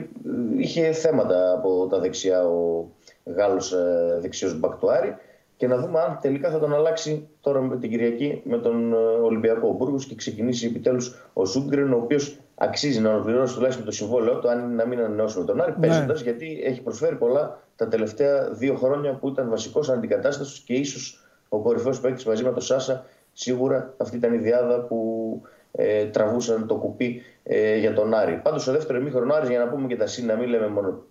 είχε 0.59 0.93
θέματα 0.93 1.53
από 1.53 1.87
τα 1.91 1.99
δεξιά 1.99 2.49
ο 2.49 2.89
Γάλλος 3.25 3.73
ε, 3.73 4.19
δεξιός 4.21 4.59
Μπακτουάρη 4.59 5.17
και 5.59 5.67
να 5.67 5.77
δούμε 5.77 6.01
αν 6.01 6.19
τελικά 6.21 6.51
θα 6.51 6.59
τον 6.59 6.75
αλλάξει 6.75 7.29
τώρα 7.41 7.61
με 7.61 7.77
την 7.77 7.91
Κυριακή 7.91 8.43
με 8.45 8.59
τον 8.59 8.93
ε, 8.93 8.97
Ολυμπιακό 8.97 9.73
Μπούργος 9.73 10.07
και 10.07 10.15
ξεκινήσει 10.15 10.67
επιτέλους 10.67 11.31
ο 11.33 11.45
Σούγκρεν 11.45 11.93
ο 11.93 11.97
οποίος 11.97 12.39
αξίζει 12.55 13.01
να 13.01 13.11
ολοκληρώσει 13.11 13.55
τουλάχιστον 13.55 13.85
το 13.85 13.91
συμβόλαιό 13.91 14.39
του 14.39 14.49
αν 14.49 14.75
να 14.75 14.87
μην 14.87 14.99
ανανεώσουμε 14.99 15.45
τον 15.45 15.61
Άρη 15.61 15.75
ναι. 15.79 15.87
παίζοντας 15.87 16.21
γιατί 16.21 16.61
έχει 16.65 16.83
προσφέρει 16.83 17.17
πολλά 17.17 17.63
τα 17.77 17.89
τελευταία 17.89 18.49
δύο 18.51 18.75
χρόνια 18.75 19.13
που 19.13 19.29
ήταν 19.29 19.49
βασικός 19.49 19.89
αντικατάστασος 19.89 20.59
και 20.59 20.73
ίσως 20.73 21.25
ο 21.49 21.59
κορυφαίος 21.59 22.01
παίκτης 22.01 22.25
μαζί 22.25 22.45
με 22.45 22.53
τον 22.53 22.63
Σάσα 22.63 23.05
σίγουρα 23.33 23.95
αυτή 23.97 24.17
ήταν 24.17 24.35
η 24.35 24.39
διάδα 24.39 24.81
που 24.81 25.41
ε, 25.73 26.05
τραβούσαν 26.05 26.67
το 26.67 26.75
κουπί 26.75 27.23
ε, 27.43 27.77
για 27.77 27.95
τον 27.95 28.15
Άρη. 28.15 28.41
Πάντως, 28.43 28.63
στο 28.63 28.73
δεύτερο 28.73 28.99
ημίχρονο 28.99 29.35
Άρης, 29.35 29.49
για 29.49 29.59
να 29.59 29.69
πούμε 29.69 29.87
και 29.87 29.97
τα 29.97 30.07
σύν, 30.07 30.27
να 30.27 30.35
μην 30.35 30.49
λέμε 30.49 30.69
μόνο 30.69 31.05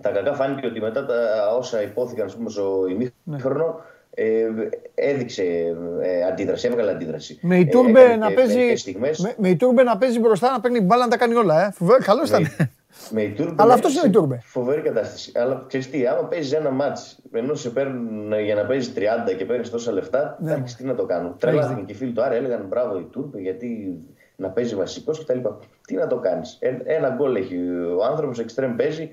τα 0.00 0.10
κακά, 0.10 0.34
φάνηκε 0.34 0.66
ότι 0.66 0.80
μετά 0.80 1.06
τα 1.06 1.14
όσα 1.56 1.82
υπόθηκαν 1.82 2.30
πούμε, 2.36 2.50
στο 2.50 2.86
ημίχρονο, 3.24 3.80
ε, 4.14 4.46
έδειξε 4.94 5.42
ε, 6.02 6.24
αντίδραση, 6.24 6.66
έβγαλε 6.66 6.90
αντίδραση. 6.90 7.38
Με 7.42 7.58
η 7.58 7.66
Τούρμπε 7.66 8.02
ε, 8.04 8.16
να 8.16 8.32
παίζει. 8.32 8.94
Με, 8.98 9.34
με 9.36 9.48
η 9.48 9.56
Τούρμπε 9.56 9.82
να 9.82 9.98
παίζει 9.98 10.20
μπροστά, 10.20 10.50
να 10.50 10.60
παίρνει 10.60 10.80
μπάλα 10.80 11.04
να 11.04 11.10
τα 11.10 11.16
κάνει 11.16 11.34
όλα. 11.34 11.64
Ε. 11.64 11.72
Καλό 12.04 12.24
ήταν. 12.26 12.46
Με 13.10 13.22
η 13.22 13.30
Τούρμπε, 13.30 13.62
Αλλά 13.62 13.74
αυτός 13.74 13.94
είναι 13.94 14.06
η 14.06 14.10
Τούρμπε. 14.10 14.40
Φοβερή 14.44 14.80
κατάσταση. 14.80 15.32
Αλλά 15.34 15.64
ξέρεις 15.66 15.90
τι, 15.90 16.06
άμα 16.06 16.24
παίζεις 16.24 16.52
ένα 16.52 16.70
μάτ, 16.70 16.98
ενώ 17.32 17.54
σε 17.54 17.70
παίρνουν 17.70 18.40
για 18.40 18.54
να 18.54 18.66
παίζεις 18.66 18.92
30 18.96 19.00
και 19.36 19.44
παίρνεις 19.44 19.70
τόσα 19.70 19.92
λεφτά, 19.92 20.38
ναι. 20.40 20.62
τι 20.76 20.84
να 20.84 20.94
το 20.94 21.04
κάνουν. 21.04 21.36
Τρελάθηκαν 21.38 21.84
και 21.84 21.92
οι 21.92 21.96
φίλοι 21.96 22.12
του 22.12 22.22
Άρη, 22.22 22.36
έλεγαν 22.36 22.66
μπράβο 22.68 22.98
η 22.98 23.08
Τούρμπε 23.10 23.40
γιατί 23.40 23.98
να 24.36 24.48
παίζει 24.48 24.74
βασικός 24.74 25.24
κτλ. 25.24 25.38
Τι 25.86 25.94
να 25.94 26.06
το 26.06 26.16
κάνεις. 26.16 26.58
Ένα 26.84 27.14
γκολ 27.16 27.34
έχει 27.34 27.56
ο 27.98 28.04
άνθρωπος, 28.04 28.38
εξτρέμ 28.38 28.76
παίζει, 28.76 29.10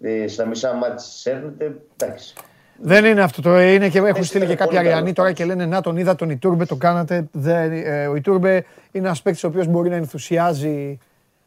ε, 0.00 0.28
στα 0.28 0.46
μισά 0.46 0.72
μάτια 0.72 0.98
σέρνεται. 0.98 1.76
Εντάξει. 1.96 2.34
Δεν 2.76 3.04
είναι 3.04 3.22
αυτό. 3.22 3.42
Το 3.42 3.60
είναι 3.60 3.88
και 3.88 3.98
έχουν 3.98 4.24
στείλει 4.24 4.46
και 4.46 4.54
κάποια 4.54 4.78
Αριανοί 4.78 5.12
τώρα 5.12 5.32
και 5.32 5.44
λένε 5.44 5.66
Να 5.66 5.80
τον 5.80 5.96
είδα 5.96 6.14
τον 6.14 6.30
Ιτούρμπε, 6.30 6.64
το 6.64 6.76
κάνατε. 6.76 7.28
Δεν, 7.32 7.72
ε, 7.72 8.06
ο 8.06 8.14
Ιτούρμπε 8.14 8.64
είναι 8.90 9.06
ένας 9.06 9.22
παίκτης 9.22 9.44
ο 9.44 9.46
οποίος 9.46 9.66
μπορεί 9.66 9.88
να 9.88 9.96
ενθουσιάζει 9.96 10.98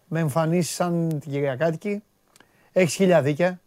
με 0.07 0.19
εμφανίσει 0.19 0.73
σαν 0.73 1.19
την 1.19 1.31
Κυριακάτικη. 1.31 2.03
Έχει 2.71 2.95
χίλια 2.95 3.21
δίκια. 3.21 3.59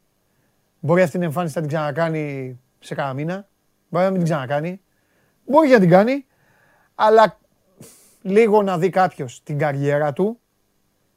Μπορεί 0.80 1.00
αυτή 1.02 1.12
την 1.12 1.22
εμφάνιση 1.22 1.52
να 1.56 1.60
την 1.60 1.70
ξανακάνει 1.70 2.58
σε 2.80 2.94
κάνα 2.94 3.12
μήνα. 3.12 3.48
Μπορεί 3.88 4.04
να 4.04 4.10
μην 4.10 4.20
την 4.20 4.28
ξανακάνει. 4.30 4.80
Μπορεί 5.46 5.68
να 5.68 5.78
την 5.78 5.88
κάνει. 5.88 6.26
Αλλά 6.94 7.38
λίγο 8.22 8.62
να 8.62 8.78
δει 8.78 8.88
κάποιος 8.90 9.40
την 9.42 9.58
καριέρα 9.58 10.12
του 10.12 10.40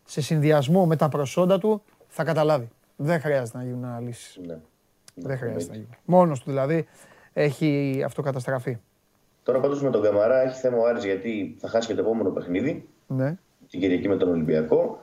σε 0.05 0.21
συνδυασμό 0.21 0.85
με 0.85 0.95
τα 0.95 1.09
προσόντα 1.09 1.59
του 1.59 1.83
θα 2.07 2.23
καταλάβει. 2.23 2.69
Δεν 3.03 3.19
χρειάζεται 3.19 3.57
να 3.57 3.63
γίνουν 3.63 3.85
αναλύσεις. 3.85 4.39
Ναι. 4.47 4.59
Δεν 5.15 5.37
χρειάζεται 5.37 5.71
να 5.71 5.77
γίνουν. 5.77 5.95
Μόνος 6.05 6.39
του 6.39 6.49
δηλαδή 6.49 6.85
έχει 7.33 8.01
αυτοκαταστραφεί. 8.05 8.77
Τώρα 9.43 9.59
πάντως 9.59 9.81
με 9.81 9.89
τον 9.89 10.01
Καμαρά 10.01 10.41
έχει 10.41 10.59
θέμα 10.59 10.77
ο 10.77 10.85
Άρης 10.85 11.03
γιατί 11.03 11.55
θα 11.59 11.67
χάσει 11.67 11.87
και 11.87 11.93
το 11.93 12.01
επόμενο 12.01 12.29
παιχνίδι. 12.29 12.87
Ναι. 13.07 13.37
Την 13.69 13.79
Κυριακή 13.79 14.07
με 14.07 14.17
τον 14.17 14.29
Ολυμπιακό. 14.29 15.01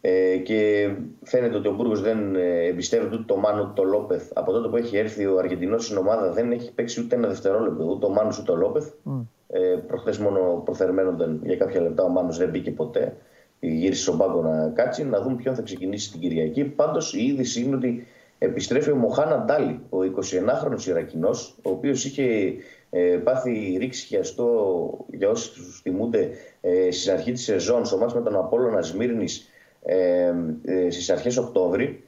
Ε, 0.00 0.36
και 0.36 0.90
φαίνεται 1.22 1.56
ότι 1.56 1.68
ο 1.68 1.72
Μπούργος 1.74 2.02
δεν 2.02 2.36
ε, 2.36 2.64
εμπιστεύεται 2.66 3.14
ούτε 3.14 3.24
το 3.24 3.36
Μάνο 3.36 3.62
ούτε 3.62 3.72
το 3.74 3.82
Λόπεθ. 3.82 4.30
Από 4.34 4.52
τότε 4.52 4.68
που 4.68 4.76
έχει 4.76 4.96
έρθει 4.96 5.26
ο 5.26 5.38
Αργεντινός 5.38 5.84
στην 5.84 5.96
ομάδα 5.96 6.32
δεν 6.32 6.52
έχει 6.52 6.72
παίξει 6.72 7.00
ούτε 7.00 7.16
ένα 7.16 7.28
δευτερόλεπτο. 7.28 7.84
Ούτε 7.84 8.06
ο 8.06 8.08
Μάνος 8.08 8.38
ούτε 8.38 8.52
ο 8.52 8.56
Λόπεθ. 8.56 8.92
Mm. 9.04 9.24
Ε, 9.48 9.76
Προχθές 9.86 10.18
μόνο 10.18 10.62
προθερμένονταν 10.64 11.40
για 11.42 11.56
κάποια 11.56 11.80
λεπτά. 11.80 12.02
Ο 12.02 12.08
Μάνος 12.08 12.38
δεν 12.38 12.48
μπήκε 12.48 12.70
ποτέ. 12.70 13.16
Γύρισε 13.60 14.02
στον 14.02 14.18
πάγκο 14.18 14.42
να 14.42 14.68
κάτσει. 14.68 15.04
Να 15.04 15.20
δούμε 15.20 15.36
ποιον 15.36 15.54
θα 15.54 15.62
ξεκινήσει 15.62 16.10
την 16.10 16.20
Κυριακή. 16.20 16.64
Πάντως 16.64 17.14
η 17.14 17.24
είδηση 17.24 17.60
είναι 17.60 17.76
ότι 17.76 18.06
επιστρέφει 18.38 18.90
ο 18.90 18.96
Μοχάνα 18.96 19.44
Ντάλι, 19.44 19.80
ο 19.88 19.98
21χρονο 19.98 20.86
Ιρακινός, 20.86 21.58
ο 21.62 21.70
οποίος 21.70 22.04
είχε 22.04 22.54
ε, 22.90 23.00
πάθει 23.24 23.76
ρήξη 23.78 24.06
χιαστό 24.06 25.06
για 25.10 25.28
όσους 25.28 25.52
τους 25.52 25.80
θυμούνται 25.80 26.30
ε, 26.60 26.90
στην 26.90 27.12
αρχή 27.12 27.32
της 27.32 27.42
σεζόν 27.42 27.84
στο 27.84 27.98
μάτι 27.98 28.14
με 28.14 28.22
τον 28.22 28.36
Απόλλωνα 28.36 28.82
Σμύρνης 28.82 29.48
ε, 29.82 30.32
ε, 30.64 30.90
στις 30.90 31.10
αρχές 31.10 31.36
Οκτώβρη. 31.36 32.02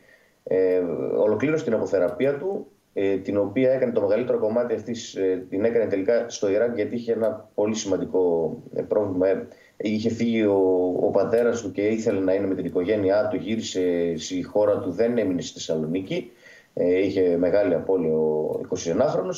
Ε, 0.45 0.79
ολοκλήρωσε 1.19 1.65
την 1.65 1.75
αποθεραπεία 1.75 2.39
του 2.39 2.67
ε, 2.93 3.17
την 3.17 3.37
οποία 3.37 3.73
έκανε 3.73 3.93
το 3.93 4.01
μεγαλύτερο 4.01 4.39
κομμάτι 4.39 4.75
αυτής, 4.75 5.15
ε, 5.15 5.47
την 5.49 5.65
έκανε 5.65 5.87
τελικά 5.87 6.29
στο 6.29 6.51
Ιράκ 6.51 6.75
γιατί 6.75 6.95
είχε 6.95 7.13
ένα 7.13 7.49
πολύ 7.55 7.75
σημαντικό 7.75 8.55
ε, 8.75 8.83
πρόβλημα. 8.83 9.27
Είχε 9.83 10.11
φύγει 10.11 10.45
ο, 10.45 10.95
ο 11.01 11.11
πατέρας 11.11 11.63
του 11.63 11.71
και 11.73 11.87
ήθελε 11.87 12.21
να 12.21 12.35
είναι 12.35 12.47
με 12.47 12.55
την 12.55 12.65
οικογένειά 12.65 13.29
του, 13.29 13.37
γύρισε 13.37 14.15
στη 14.17 14.43
χώρα 14.43 14.79
του, 14.79 14.91
δεν 14.91 15.19
έμεινε 15.19 15.41
στη 15.41 15.53
Θεσσαλονίκη. 15.53 16.31
είχε 16.75 17.37
μεγάλη 17.37 17.75
απώλεια 17.75 18.13
ο 18.13 18.61
21χρονο. 18.69 19.33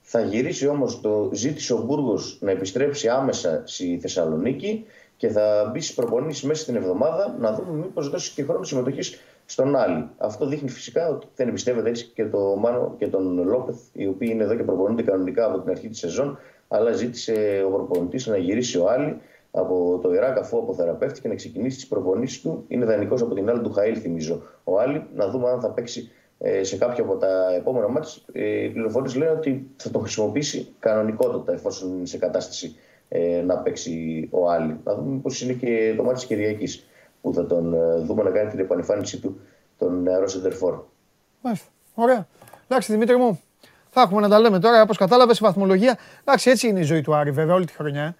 Θα 0.00 0.20
γυρίσει 0.20 0.66
όμως, 0.66 1.00
το 1.00 1.30
ζήτησε 1.32 1.72
ο 1.72 1.82
Μπούργος 1.82 2.38
να 2.40 2.50
επιστρέψει 2.50 3.08
άμεσα 3.08 3.62
στη 3.64 3.98
Θεσσαλονίκη 4.00 4.84
και 5.16 5.28
θα 5.28 5.70
μπει 5.72 5.80
στις 5.80 5.94
προπονήσεις 5.94 6.42
μέσα 6.42 6.62
στην 6.62 6.76
εβδομάδα 6.76 7.36
να 7.40 7.52
δούμε 7.52 7.72
μήπως 7.72 8.08
δώσει 8.08 8.32
και 8.34 8.42
χρόνο 8.42 8.64
συμμετοχής 8.64 9.20
στον 9.46 9.76
Άλλη. 9.76 10.08
Αυτό 10.16 10.46
δείχνει 10.46 10.68
φυσικά 10.68 11.08
ότι 11.08 11.26
δεν 11.36 11.48
εμπιστεύεται 11.48 11.88
έτσι 11.88 12.10
και 12.14 12.24
τον 12.24 12.58
Μάνο 12.58 12.94
και 12.98 13.06
τον 13.06 13.48
Λόπεθ, 13.48 13.78
οι 13.92 14.06
οποίοι 14.06 14.28
είναι 14.32 14.42
εδώ 14.42 14.54
και 14.54 14.62
προπονούνται 14.62 15.02
κανονικά 15.02 15.46
από 15.46 15.60
την 15.60 15.70
αρχή 15.70 15.88
της 15.88 15.98
σεζόν. 15.98 16.38
Αλλά 16.68 16.92
ζήτησε 16.92 17.64
ο 17.66 17.70
προπονητής 17.70 18.26
να 18.26 18.36
γυρίσει 18.36 18.78
ο 18.78 18.88
Άλλη 18.88 19.20
από 19.56 19.98
το 20.02 20.14
Ιράκ 20.14 20.38
αφού 20.38 20.58
αποθεραπεύτηκε 20.58 21.28
να 21.28 21.34
ξεκινήσει 21.34 21.76
τις 21.76 21.86
προπονήσεις 21.86 22.40
του. 22.40 22.64
Είναι 22.68 22.84
δανεικός 22.84 23.22
από 23.22 23.34
την 23.34 23.48
άλλη 23.48 23.60
του 23.60 23.72
Χαήλ, 23.72 23.98
θυμίζω. 24.00 24.42
Ο 24.64 24.80
Άλλη, 24.80 25.06
να 25.14 25.28
δούμε 25.28 25.48
αν 25.48 25.60
θα 25.60 25.70
παίξει 25.70 26.10
ε, 26.38 26.62
σε 26.62 26.76
κάποιο 26.76 27.04
από 27.04 27.16
τα 27.16 27.54
επόμενα 27.54 27.88
μάτια. 27.88 28.22
Ε, 28.32 28.64
οι 28.64 28.68
πληροφορίες 28.68 29.14
λένε 29.14 29.30
ότι 29.30 29.70
θα 29.76 29.90
τον 29.90 30.00
χρησιμοποιήσει 30.02 30.74
κανονικότατα 30.78 31.52
εφόσον 31.52 31.96
είναι 31.96 32.06
σε 32.06 32.18
κατάσταση 32.18 32.76
ε, 33.08 33.42
να 33.46 33.58
παίξει 33.58 34.28
ο 34.32 34.50
Άλλη. 34.50 34.80
Να 34.84 34.94
δούμε 34.94 35.18
πώς 35.18 35.42
είναι 35.42 35.52
και 35.52 35.94
το 35.96 36.02
μάτι 36.02 36.14
της 36.14 36.26
Κυριακής 36.26 36.86
που 37.20 37.34
θα 37.34 37.46
τον 37.46 37.74
ε, 37.74 37.96
δούμε 37.96 38.22
να 38.22 38.30
κάνει 38.30 38.50
την 38.50 38.58
επανεμφάνισή 38.58 39.20
του 39.20 39.40
τον 39.78 40.02
νεαρό 40.02 40.28
Σεντερφόρ. 40.28 40.78
Μάλιστα. 41.40 41.68
Ωραία. 41.94 42.26
Εντάξει, 42.68 42.92
Δημήτρη 42.92 43.16
μου, 43.16 43.40
θα 43.88 44.00
έχουμε 44.00 44.20
να 44.20 44.28
τα 44.28 44.38
λέμε 44.40 44.58
τώρα. 44.58 44.82
Όπως 44.82 44.96
κατάλαβες, 44.96 45.38
η 45.38 45.42
βαθμολογία. 45.42 45.98
Εντάξει, 46.20 46.50
έτσι 46.50 46.68
είναι 46.68 46.80
η 46.80 46.82
ζωή 46.82 47.00
του 47.00 47.14
Άρη, 47.14 47.30
βέβαια, 47.30 47.54
όλη 47.54 47.64
τη 47.64 47.72
χρονιά. 47.72 48.16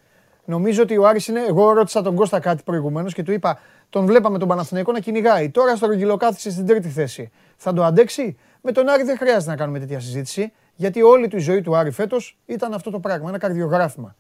Νομίζω 0.47 0.83
ότι 0.83 0.97
ο 0.97 1.07
Άρης 1.07 1.27
είναι. 1.27 1.41
Εγώ 1.49 1.73
ρώτησα 1.73 2.03
τον 2.03 2.15
Κώστα 2.15 2.41
κάτι 2.41 2.63
προηγουμένως 2.63 3.15
και 3.15 3.23
του 3.23 3.33
είπα: 3.33 3.59
Τον 3.91 4.07
βλέπαμε 4.07 4.39
τον 4.39 4.49
Παναθηναϊκό 4.49 4.93
να 4.93 5.01
κυνηγάει. 5.01 5.51
Τώρα 5.51 5.77
στο 5.77 5.87
Ρογγυλό 5.87 6.17
κάθισε 6.17 6.51
στην 6.51 6.67
τρίτη 6.67 6.89
θέση. 6.89 7.31
Θα 7.57 7.73
το 7.73 7.85
αντέξει; 7.85 8.37
Με 8.61 8.73
τον 8.73 8.89
Άρη 8.89 9.03
δεν 9.03 9.17
χρειάζεται 9.17 9.51
να 9.51 9.57
κάνουμε 9.57 9.79
τέτοια 9.79 10.01
συζήτηση. 10.01 10.53
Γιατί 10.75 11.03
όλη 11.03 11.29
του 11.29 11.37
η 11.37 11.41
ζωή 11.41 11.61
του 11.61 11.77
Άρη 11.77 11.91
φέτος 11.91 12.39
ήταν 12.47 12.75
αυτό 12.75 12.91
το 12.91 13.01
πράγμα. 13.01 13.29
Ένα 13.29 13.39
καρδιογράφημα 13.39 14.17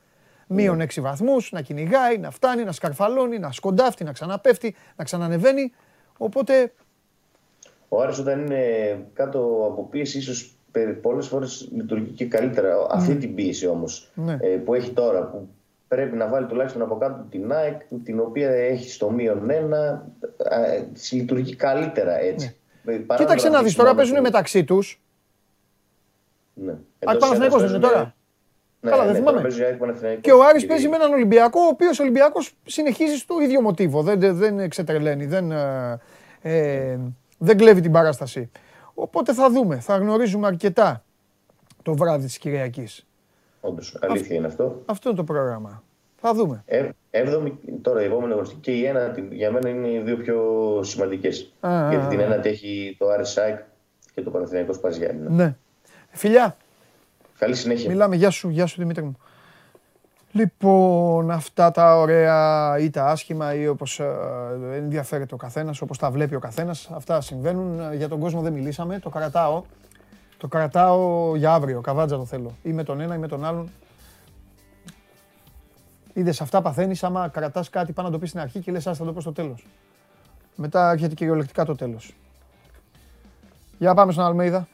μείον 0.46 0.80
6 0.80 1.00
βαθμούς, 1.00 1.52
να 1.52 1.60
κυνηγάει, 1.60 2.18
να 2.18 2.30
φτάνει, 2.30 2.64
να 2.64 2.72
σκαρφαλώνει, 2.72 3.38
να 3.38 3.52
σκοντάφτει, 3.52 4.04
να 4.04 4.12
ξαναπέφτει, 4.12 4.74
να 4.96 5.04
ξανανεβαίνει. 5.04 5.72
Οπότε. 6.16 6.72
Ο 7.88 8.02
Άρης 8.02 8.18
όταν 8.18 8.40
είναι 8.40 8.60
κάτω 9.12 9.66
από 9.70 9.86
πίεση, 9.90 10.18
ίσως 10.18 10.56
πολλές 11.02 11.26
φορές 11.26 11.68
λειτουργεί 11.72 12.10
και 12.10 12.26
καλύτερα. 12.26 12.86
Αυτή 12.90 13.12
ναι. 13.12 13.18
την 13.18 13.34
πίεση 13.34 13.66
όμως 13.66 14.10
ναι. 14.14 14.38
ε, 14.40 14.46
που 14.46 14.74
έχει 14.74 14.90
τώρα, 14.90 15.22
που 15.26 15.48
πρέπει 15.88 16.16
να 16.16 16.28
βάλει 16.28 16.46
τουλάχιστον 16.46 16.82
από 16.82 16.96
κάτω 16.96 17.26
την 17.30 17.52
ΑΕΚ, 17.52 17.80
την 18.04 18.20
οποία 18.20 18.50
έχει 18.50 18.90
στο 18.90 19.10
μείον 19.10 19.50
ένα, 19.50 20.08
λειτουργεί 21.10 21.56
καλύτερα 21.56 22.18
έτσι. 22.20 22.56
Ναι. 22.82 22.96
Κοίταξε 23.16 23.48
να 23.48 23.62
δεις 23.62 23.74
τώρα 23.74 23.94
παίζουν 23.94 24.20
μεταξύ 24.20 24.64
τους. 24.64 25.00
Ναι. 26.54 26.74
Παναθηναϊκός 26.98 27.60
δεν 27.60 27.70
είναι 27.70 27.78
τώρα. 27.78 28.14
Ναι, 28.80 28.90
Καλά, 28.90 29.04
δεν 29.04 29.12
ναι, 29.12 29.18
θυμάμαι. 29.18 29.48
Και 30.20 30.32
ο 30.32 30.44
Άρης 30.44 30.66
παίζει 30.66 30.88
με 30.88 30.96
έναν 30.96 31.12
Ολυμπιακό, 31.12 31.60
ο 31.60 31.68
οποίος 31.68 31.98
Ολυμπιακός 31.98 32.52
συνεχίζει 32.66 33.16
στο 33.16 33.40
ίδιο 33.40 33.60
μοτίβο. 33.60 34.02
Δεν, 34.02 34.36
δεν 34.36 34.68
ξετρελαίνει, 34.68 35.26
δεν, 35.26 35.50
ε, 35.50 36.00
ε, 36.42 36.98
δεν 37.38 37.56
κλέβει 37.56 37.80
την 37.80 37.92
παράσταση. 37.92 38.50
Οπότε 38.94 39.32
θα 39.34 39.50
δούμε, 39.50 39.80
θα 39.80 39.96
γνωρίζουμε 39.96 40.46
αρκετά 40.46 41.04
το 41.82 41.94
βράδυ 41.94 42.26
της 42.26 42.38
Κυριακής. 42.38 43.06
Όντως, 43.60 43.98
αλήθεια 44.00 44.36
είναι 44.36 44.46
αυτό. 44.46 44.82
Αυτό 44.86 45.08
είναι 45.08 45.18
το 45.18 45.24
πρόγραμμα. 45.24 45.82
Θα 46.20 46.34
δούμε. 46.34 46.62
Ε, 46.66 46.88
έβδομη, 47.10 47.58
τώρα 47.82 48.02
η 48.02 48.04
επόμενη 48.04 48.32
γνωστή 48.32 48.54
και 48.54 48.72
η 48.72 48.84
ένατη 48.84 49.28
για 49.30 49.50
μένα 49.50 49.68
είναι 49.68 49.88
οι 49.88 49.98
δύο 49.98 50.16
πιο 50.16 50.40
σημαντικές. 50.82 51.52
Γιατί 51.90 52.06
την 52.08 52.20
ένατη 52.20 52.48
έχει 52.48 52.96
το 52.98 53.08
Άρης 53.08 53.28
Σάικ 53.28 53.58
και 54.14 54.22
το 54.22 54.30
Παναθηναϊκός 54.30 54.78
Παζιάννη. 54.78 55.26
Ναι. 55.28 55.56
Φιλιά. 56.10 56.56
Καλή 57.38 57.54
συνέχεια. 57.54 57.90
Μιλάμε. 57.90 58.16
Γεια 58.16 58.30
σου, 58.30 58.48
γεια 58.48 58.66
σου 58.66 58.76
Δημήτρη 58.78 59.02
μου. 59.02 59.16
Λοιπόν, 60.32 61.30
αυτά 61.30 61.70
τα 61.70 61.96
ωραία 61.98 62.76
ή 62.78 62.90
τα 62.90 63.04
άσχημα 63.04 63.54
ή 63.54 63.68
όπως 63.68 64.00
ε, 64.00 64.06
ενδιαφέρεται 64.74 65.34
ο 65.34 65.36
καθένας, 65.36 65.80
όπως 65.80 65.98
τα 65.98 66.10
βλέπει 66.10 66.34
ο 66.34 66.38
καθένας, 66.38 66.90
αυτά 66.94 67.20
συμβαίνουν. 67.20 67.94
Για 67.94 68.08
τον 68.08 68.20
κόσμο 68.20 68.40
δεν 68.40 68.52
μιλήσαμε, 68.52 68.98
το 68.98 69.08
κρατάω. 69.08 69.62
Το 70.38 70.48
κρατάω 70.48 71.36
για 71.36 71.52
αύριο, 71.52 71.80
καβάτζα 71.80 72.16
το 72.16 72.24
θέλω. 72.24 72.56
Ή 72.62 72.72
με 72.72 72.82
τον 72.82 73.00
ένα 73.00 73.14
ή 73.14 73.18
με 73.18 73.28
τον 73.28 73.44
άλλον. 73.44 73.70
Είδες 76.12 76.40
αυτά 76.40 76.62
παθαίνεις 76.62 77.04
άμα 77.04 77.28
κρατάς 77.28 77.70
κάτι 77.70 77.92
πάνω 77.92 78.08
να 78.08 78.14
το 78.14 78.20
πεις 78.20 78.28
στην 78.28 78.40
αρχή 78.40 78.60
και 78.60 78.72
λες, 78.72 78.82
θα 78.82 78.96
το 78.96 79.12
πω 79.12 79.20
στο 79.20 79.32
τέλος. 79.32 79.66
Μετά 80.54 80.90
έρχεται 80.90 81.14
κυριολεκτικά 81.14 81.64
το 81.64 81.74
τέλος. 81.74 82.14
Για 83.78 83.94
πάμε 83.94 84.12
στον 84.12 84.24
Αλμέιδα. 84.24 84.68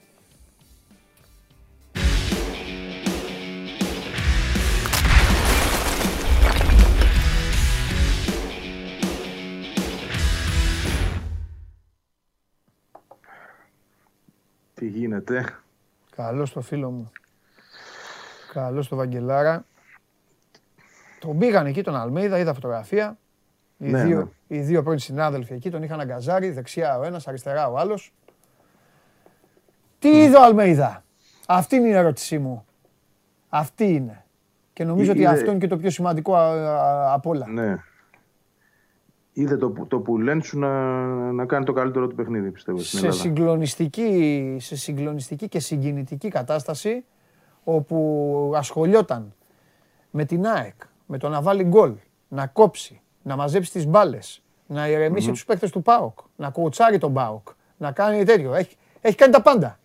Γίνεται. 14.93 15.45
Καλώς 16.17 16.53
το 16.53 16.61
φίλο 16.61 16.91
μου. 16.91 17.11
Καλώς 18.53 18.89
το 18.89 18.97
Βαγγελάρα. 18.97 19.65
Τον 21.21 21.39
πήγαν 21.39 21.67
εκεί 21.67 21.83
τον 21.83 21.97
Αλμέιδα, 21.97 22.39
είδα 22.39 22.55
φωτογραφία. 22.55 23.19
Οι, 23.79 23.91
ναι, 23.91 24.05
δύο, 24.05 24.19
ναι. 24.49 24.57
οι 24.57 24.61
δύο 24.61 24.83
πρώην 24.83 24.99
συνάδελφοι 24.99 25.55
εκεί 25.55 25.71
τον 25.71 25.83
είχαν 25.83 26.01
αγκαζάρει, 26.01 26.51
δεξιά 26.51 26.99
ο 26.99 27.05
ένας, 27.05 27.29
αριστερά 27.29 27.69
ο 27.69 27.79
άλλος. 27.79 28.13
Τι 29.99 30.11
ναι. 30.11 30.17
είδε 30.17 30.37
ο 30.37 30.43
Αλμέιδα; 30.43 31.05
Αυτή 31.47 31.77
είναι 31.77 31.89
η 31.89 31.93
ερώτησή 31.93 32.39
μου. 32.39 32.65
Αυτή 33.49 33.85
είναι. 33.85 34.25
Και 34.73 34.85
νομίζω 34.85 35.13
ότι 35.13 35.27
αυτό 35.27 35.51
είναι 35.51 35.59
και 35.59 35.69
το 35.69 35.77
πιο 35.77 35.91
σημαντικό 35.91 36.37
από 37.13 37.31
όλα. 37.31 37.47
Ναι 37.49 37.83
είδε 39.33 39.57
το, 39.57 39.75
το 39.89 39.99
πουλέν 39.99 40.43
σου 40.43 40.59
να, 40.59 41.03
να 41.33 41.47
κάνει 41.47 41.65
το 41.65 41.73
καλύτερο 41.73 42.07
του 42.07 42.15
παιχνίδι, 42.15 42.51
πιστεύω. 42.51 42.79
Στην 42.79 42.99
σε, 42.99 43.11
συγκλονιστική, 43.11 44.57
σε 44.61 44.77
συγκλονιστική 44.77 45.49
και 45.49 45.61
συγκινητική 45.61 46.29
κατάσταση, 46.29 47.05
όπου 47.65 48.53
ασχολιόταν 48.57 49.35
με 50.11 50.25
την 50.25 50.47
ΑΕΚ, 50.47 50.75
με 51.07 51.19
το 51.19 51.29
να 51.29 51.43
βάλει 51.43 51.65
γκολ, 51.65 51.93
να 52.29 52.47
κόψει, 52.47 53.01
να 53.23 53.37
μαζέψει 53.37 53.73
τις 53.73 53.87
μπάλες, 53.87 54.43
να 54.67 54.89
ηρεμήσει 54.89 55.27
mm-hmm. 55.29 55.33
τους 55.33 55.45
παίκτες 55.45 55.71
του 55.71 55.83
ΠΑΟΚ, 55.83 56.19
να 56.37 56.51
κουτσάρει 56.51 56.99
τον 56.99 57.13
ΠΑΟΚ, 57.13 57.49
να 57.77 57.93
κάνει 57.93 58.25
τέτοιο. 58.25 58.55
Έχει, 58.55 58.77
έχει 59.01 59.17
κάνει 59.17 59.33
τα 59.33 59.43
πάντα. 59.43 59.79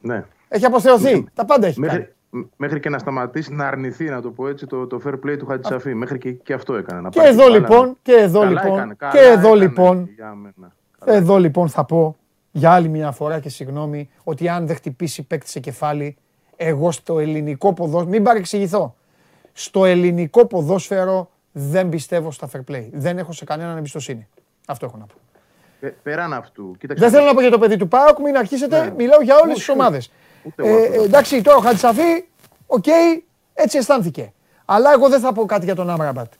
Ναι. 0.00 0.24
Έχει 0.48 0.64
αποθεωθεί. 0.64 1.26
Τα 1.34 1.44
πάντα 1.44 1.66
έχει 1.66 1.80
κάνει 1.80 2.08
μέχρι 2.56 2.80
και 2.80 2.88
να 2.88 2.98
σταματήσει 2.98 3.54
να 3.54 3.66
αρνηθεί, 3.66 4.04
να 4.04 4.20
το 4.20 4.30
πω 4.30 4.48
έτσι, 4.48 4.66
το, 4.66 4.86
το 4.86 5.00
fair 5.04 5.14
play 5.26 5.38
του 5.38 5.46
Χατζησαφή. 5.46 5.94
Μέχρι 5.94 6.18
και, 6.18 6.32
και 6.32 6.52
αυτό 6.52 6.74
έκανε. 6.74 7.00
Να 7.00 7.08
και, 7.08 7.20
εδώ, 7.20 7.48
λοιπόν, 7.48 7.96
και 8.02 8.12
εδώ 8.12 8.44
λοιπόν, 8.44 8.96
και 9.10 9.18
εδώ 9.18 9.54
λοιπόν, 9.54 10.08
εδώ 11.04 11.38
λοιπόν 11.38 11.68
θα 11.68 11.84
πω 11.84 12.16
για 12.50 12.70
άλλη 12.72 12.88
μια 12.88 13.10
φορά 13.10 13.40
και 13.40 13.48
συγγνώμη 13.48 14.10
ότι 14.24 14.48
αν 14.48 14.66
δεν 14.66 14.76
χτυπήσει 14.76 15.22
παίκτη 15.22 15.50
σε 15.50 15.60
κεφάλι, 15.60 16.16
εγώ 16.56 16.90
στο 16.90 17.18
ελληνικό 17.18 17.72
ποδόσφαιρο, 17.72 18.10
μην 18.10 18.22
παρεξηγηθώ, 18.22 18.94
στο 19.52 19.84
ελληνικό 19.84 20.46
ποδόσφαιρο 20.46 21.30
δεν 21.52 21.88
πιστεύω 21.88 22.30
στα 22.30 22.48
fair 22.52 22.72
play. 22.72 22.88
Δεν 22.92 23.18
έχω 23.18 23.32
σε 23.32 23.44
κανέναν 23.44 23.76
εμπιστοσύνη. 23.76 24.26
Αυτό 24.66 24.86
έχω 24.86 24.96
να 24.96 25.04
πω. 25.04 25.14
πέραν 26.02 26.32
αυτού. 26.32 26.76
Κοίταξε. 26.78 27.04
Δεν 27.04 27.12
θέλω 27.12 27.26
να 27.26 27.34
πω 27.34 27.40
για 27.40 27.50
το 27.50 27.58
παιδί 27.58 27.76
του 27.76 27.88
ΠΑΟΚ, 27.88 28.18
μην 28.18 28.36
αρχίσετε. 28.36 28.84
Ναι. 28.84 28.92
Μιλάω 28.96 29.22
για 29.22 29.36
όλες 29.42 29.56
τις 29.56 29.68
ομάδες. 29.68 30.10
Ε, 30.56 31.02
εντάξει, 31.04 31.42
τώρα 31.42 31.56
ο 31.56 31.60
Χατζησαφή, 31.60 32.24
οκ, 32.66 32.86
έτσι 33.54 33.78
αισθάνθηκε. 33.78 34.32
Αλλά 34.64 34.92
εγώ 34.92 35.08
δεν 35.08 35.20
θα 35.20 35.32
πω 35.32 35.44
κάτι 35.44 35.64
για 35.64 35.74
τον 35.74 35.90
Άμραμπατ. 35.90 36.32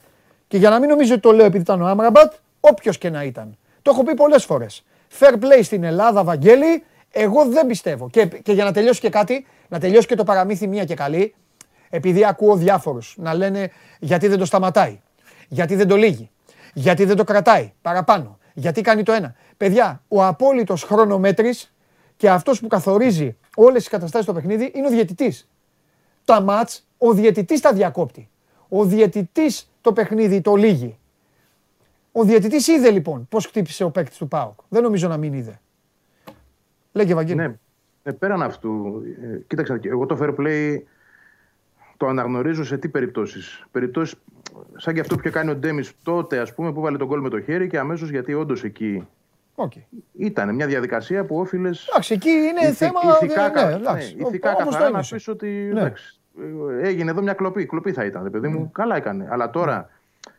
Και 0.49 0.57
για 0.57 0.71
να 0.71 0.79
μην 0.79 0.89
νομίζω 0.89 1.13
ότι 1.13 1.23
το 1.23 1.33
λέω 1.33 1.47
επειδή 1.47 1.63
ήταν 1.63 1.83
ο 1.83 1.87
Άμραμπατ, 1.87 2.33
όποιος 2.61 2.99
και 2.99 3.11
να 3.11 3.23
ήταν. 3.23 3.57
Το 3.83 3.91
έχω 3.91 4.03
πει 4.03 4.15
πολλές 4.15 4.45
φορές. 4.45 4.85
Fair 5.19 5.33
play 5.33 5.61
στην 5.63 5.85
Ελλάδα, 5.85 6.25
Βαγγέλη, 6.25 6.85
εγώ 7.11 7.45
δεν 7.45 7.67
πιστεύω. 7.67 8.11
Και, 8.11 8.27
και 8.27 8.53
για 8.53 8.65
να 8.65 8.73
τελειώσει 8.73 9.01
και 9.01 9.09
κάτι, 9.09 9.47
να 9.69 9.79
τελειώσει 9.79 10.07
και 10.07 10.15
το 10.15 10.25
παραμύθι 10.25 10.67
μία 10.67 10.85
και 10.85 10.95
καλή, 10.95 11.35
επειδή 11.91 12.25
ακούω 12.25 12.57
διάφορους 12.57 13.15
να 13.19 13.35
λένε 13.35 13.71
γιατί 13.99 14.29
δεν 14.29 14.39
το 14.39 14.45
σταματάει, 14.45 15.01
γιατί 15.49 15.75
δεν 15.75 15.89
το 15.89 15.97
λύγει, 15.97 16.31
γιατί 16.75 17.05
δεν 17.05 17.17
το 17.17 17.25
κρατάει 17.25 17.73
παραπάνω, 17.83 18.39
γιατί 18.55 18.81
κάνει 18.81 19.03
το 19.03 19.13
ένα. 19.13 19.35
Παιδιά, 19.57 20.03
ο 20.09 20.25
απόλυτος 20.25 20.83
χρονομέτρης 20.83 21.73
και 22.17 22.31
αυτός 22.31 22.61
που 22.61 22.67
καθορίζει 22.67 23.37
όλες 23.61 23.85
τι 23.85 23.91
καταστάσεις 23.91 24.25
στο 24.25 24.35
παιχνίδι 24.35 24.73
είναι 24.75 24.87
ο 24.87 24.91
διαιτητής. 24.91 25.49
Τα 26.25 26.41
ματ, 26.41 26.71
ο 26.99 27.13
διαιτητής 27.13 27.61
τα 27.61 27.73
διακόπτει. 27.73 28.29
Ο 28.69 28.85
διαιτητής 28.85 29.71
το 29.81 29.93
παιχνίδι 29.93 30.41
το 30.41 30.55
λύγει. 30.55 30.99
Ο 32.13 32.25
διαιτητής 32.25 32.67
είδε 32.67 32.91
λοιπόν 32.91 33.29
πώς 33.29 33.47
χτύπησε 33.47 33.85
ο 33.85 33.91
παίκτης 33.91 34.19
του 34.19 34.29
Πάουκ. 34.29 34.61
Δεν 34.69 34.83
νομίζω 34.83 35.09
να 35.09 35.17
μην 35.17 35.33
είδε. 35.33 35.61
Λέγε 36.93 37.15
Βαγγέλη. 37.15 37.39
Ναι. 37.39 37.55
Ε, 38.03 38.13
πέραν 38.13 38.43
αυτού, 38.43 39.03
ε, 39.23 39.39
κοίταξε, 39.47 39.81
εγώ 39.83 40.07
το 40.07 40.19
fair 40.21 40.35
play 40.41 40.79
το 41.97 42.07
αναγνωρίζω 42.07 42.65
σε 42.65 42.79
τι 42.79 42.89
περιπτώσεις. 42.89 43.67
Περιπτώσεις 43.71 44.19
σαν 44.77 44.95
και 44.95 45.01
αυτό 45.01 45.15
που 45.15 45.21
είχε 45.21 45.31
κάνει 45.31 45.51
ο 45.51 45.57
Ντέμις 45.57 45.93
τότε, 46.03 46.39
ας 46.39 46.55
πούμε, 46.55 46.73
που 46.73 46.81
βάλε 46.81 46.97
τον 46.97 47.09
κόλ 47.09 47.21
με 47.21 47.29
το 47.29 47.41
χέρι 47.41 47.69
και 47.69 47.79
αμέσως 47.79 48.11
γιατί 48.11 48.35
όντως 48.35 48.65
εκεί. 48.65 49.07
Okay. 49.61 49.83
Ήταν 50.13 50.55
μια 50.55 50.67
διαδικασία 50.67 51.25
που 51.25 51.39
όφιλες. 51.39 51.87
Εντάξει, 51.89 52.15
εκεί 52.15 52.31
είναι 52.31 52.61
ηθι, 52.61 52.73
θέμα. 52.73 53.01
Ηθικά, 53.23 53.51
ναι, 53.51 53.75
εντάξει, 53.75 54.17
ναι, 54.17 54.29
ηθικά 54.29 54.55
καθαρά 54.55 54.91
να 54.91 55.01
πεις 55.11 55.29
ότι. 55.29 55.47
Ναι. 55.47 55.81
Εντάξει, 55.81 56.21
έγινε 56.83 57.11
εδώ 57.11 57.23
μια 57.23 57.33
κλοπή. 57.33 57.67
Κλοπή 57.67 57.93
θα 57.93 58.05
ήταν, 58.05 58.31
παιδί 58.31 58.49
μου. 58.49 58.61
Ναι. 58.61 58.69
Καλά 58.73 58.97
έκανε. 58.97 59.29
Αλλά 59.31 59.51
τώρα 59.51 59.91